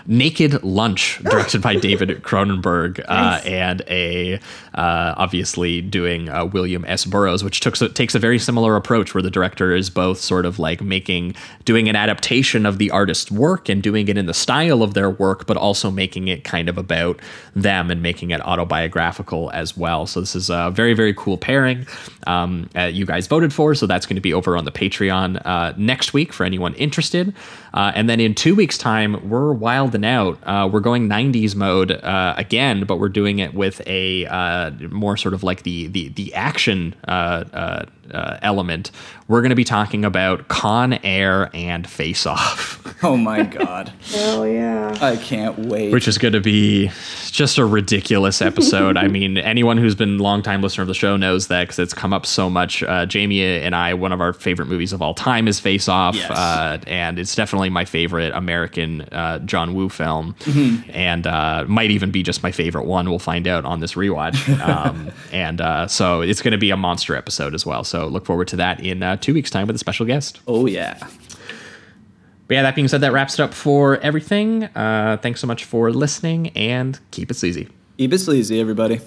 Naked 0.05 0.63
Lunch, 0.63 1.19
directed 1.23 1.61
by 1.61 1.75
David 1.79 2.23
Cronenberg, 2.23 3.03
uh, 3.07 3.41
and 3.45 3.81
a 3.87 4.35
uh, 4.73 5.13
obviously 5.17 5.81
doing 5.81 6.29
uh, 6.29 6.45
William 6.45 6.83
S. 6.85 7.05
Burroughs, 7.05 7.43
which 7.43 7.59
took, 7.59 7.75
so, 7.75 7.87
takes 7.87 8.15
a 8.15 8.19
very 8.19 8.39
similar 8.39 8.75
approach, 8.75 9.13
where 9.13 9.21
the 9.21 9.31
director 9.31 9.73
is 9.73 9.89
both 9.89 10.19
sort 10.19 10.45
of 10.45 10.59
like 10.59 10.81
making 10.81 11.35
doing 11.65 11.87
an 11.87 11.95
adaptation 11.95 12.65
of 12.65 12.77
the 12.77 12.91
artist's 12.91 13.31
work 13.31 13.69
and 13.69 13.81
doing 13.81 14.07
it 14.07 14.17
in 14.17 14.25
the 14.25 14.33
style 14.33 14.83
of 14.83 14.93
their 14.93 15.09
work, 15.09 15.45
but 15.45 15.57
also 15.57 15.89
making 15.89 16.27
it 16.27 16.43
kind 16.43 16.67
of 16.69 16.77
about 16.77 17.19
them 17.55 17.89
and 17.89 18.01
making 18.01 18.31
it 18.31 18.41
autobiographical 18.41 19.51
as 19.51 19.77
well. 19.77 20.05
So 20.05 20.19
this 20.19 20.35
is 20.35 20.49
a 20.49 20.71
very 20.73 20.93
very 20.93 21.13
cool 21.13 21.37
pairing. 21.37 21.87
Um, 22.27 22.69
uh, 22.75 22.83
you 22.83 23.05
guys 23.05 23.27
voted 23.27 23.53
for, 23.53 23.75
so 23.75 23.85
that's 23.85 24.05
going 24.05 24.15
to 24.15 24.21
be 24.21 24.33
over 24.33 24.57
on 24.57 24.65
the 24.65 24.71
Patreon 24.71 25.41
uh, 25.45 25.73
next 25.77 26.13
week 26.13 26.33
for 26.33 26.43
anyone 26.45 26.73
interested. 26.75 27.33
Uh, 27.73 27.91
and 27.95 28.09
then 28.09 28.19
in 28.19 28.35
two 28.35 28.55
weeks' 28.55 28.77
time, 28.77 29.29
we're 29.29 29.51
wilding 29.51 30.05
out. 30.05 30.37
Uh, 30.43 30.69
we're 30.71 30.79
going 30.79 31.09
90s 31.09 31.55
mode 31.55 31.91
uh, 31.91 32.35
again, 32.37 32.85
but 32.85 32.99
we're 32.99 33.09
doing 33.09 33.39
it 33.39 33.53
with 33.53 33.81
a 33.87 34.25
uh, 34.27 34.71
more 34.91 35.17
sort 35.17 35.33
of 35.33 35.43
like 35.43 35.63
the 35.63 35.87
the 35.87 36.09
the 36.09 36.33
action 36.33 36.93
uh, 38.11 38.37
element. 38.41 38.91
We're 39.27 39.41
going 39.41 39.51
to 39.51 39.55
be 39.55 39.63
talking 39.63 40.03
about 40.05 40.47
Con 40.49 40.93
Air 41.03 41.49
and 41.53 41.87
Face 41.89 42.25
Off. 42.25 42.79
Oh 43.05 43.17
my 43.17 43.43
god. 43.43 43.91
Hell 44.13 44.47
yeah. 44.47 44.97
I 45.01 45.17
can't 45.17 45.59
wait. 45.59 45.91
which 45.91 46.07
is 46.07 46.17
going 46.17 46.31
to 46.35 46.39
be 46.39 46.89
just 47.31 47.57
a 47.57 47.65
ridiculous 47.65 48.41
episode. 48.41 48.95
I 48.95 49.09
mean, 49.09 49.37
anyone 49.39 49.77
who's 49.77 49.93
been 49.93 50.19
a 50.19 50.23
longtime 50.23 50.61
listener 50.61 50.83
of 50.83 50.87
the 50.87 50.93
show 50.93 51.17
knows 51.17 51.47
that 51.47 51.63
because 51.63 51.79
it's 51.79 51.93
come 51.93 52.13
up 52.13 52.25
so 52.25 52.49
much. 52.49 52.81
Uh, 52.81 53.05
Jamie 53.05 53.43
and 53.43 53.75
I, 53.75 53.93
one 53.93 54.13
of 54.13 54.21
our 54.21 54.31
favorite 54.31 54.67
movies 54.67 54.93
of 54.93 55.01
all 55.01 55.13
time 55.13 55.49
is 55.49 55.59
Face 55.59 55.89
Off, 55.89 56.15
Yes. 56.15 56.31
uh, 56.31 56.77
and 56.87 57.19
it's 57.19 57.35
definitely 57.35 57.69
my 57.69 57.83
favorite 57.83 58.31
American 58.33 59.01
uh, 59.11 59.39
John 59.39 59.73
Woo 59.73 59.89
film, 59.89 60.33
Mhm. 60.41 60.89
and 60.95 61.27
uh, 61.27 61.65
might 61.67 61.91
even 61.91 62.09
be 62.09 62.23
just 62.23 62.41
my 62.41 62.53
favorite 62.53 62.85
one. 62.85 63.09
We'll 63.09 63.19
find 63.19 63.49
out 63.49 63.65
on 63.65 63.81
this 63.81 63.95
rewatch. 63.95 64.37
Um, 64.63 65.11
and 65.33 65.59
uh, 65.59 65.87
so 65.87 66.21
it's 66.21 66.41
going 66.41 66.53
to 66.53 66.57
be 66.57 66.69
a 66.69 66.77
monster 66.77 67.17
episode 67.17 67.53
as 67.53 67.65
well. 67.65 67.83
So 67.93 68.07
look 68.07 68.25
forward 68.25 68.47
to 68.47 68.55
that 68.55 68.79
in 68.79 69.03
uh, 69.03 69.17
two 69.17 69.35
weeks' 69.35 69.51
time 69.51 69.67
with 69.67 69.75
a 69.75 69.79
special 69.79 70.07
guest. 70.07 70.39
Oh 70.47 70.65
yeah. 70.65 70.97
But 72.47 72.55
yeah, 72.55 72.63
that 72.63 72.73
being 72.73 72.87
said, 72.87 73.01
that 73.01 73.13
wraps 73.13 73.35
it 73.35 73.39
up 73.39 73.53
for 73.53 73.97
everything. 73.97 74.63
Uh, 74.63 75.19
thanks 75.21 75.39
so 75.39 75.45
much 75.45 75.63
for 75.65 75.91
listening 75.91 76.47
and 76.55 76.99
keep 77.11 77.29
it 77.29 77.35
sleazy. 77.35 77.69
Keep 77.99 78.13
it 78.13 78.17
sleazy, 78.17 78.59
everybody. 78.59 78.99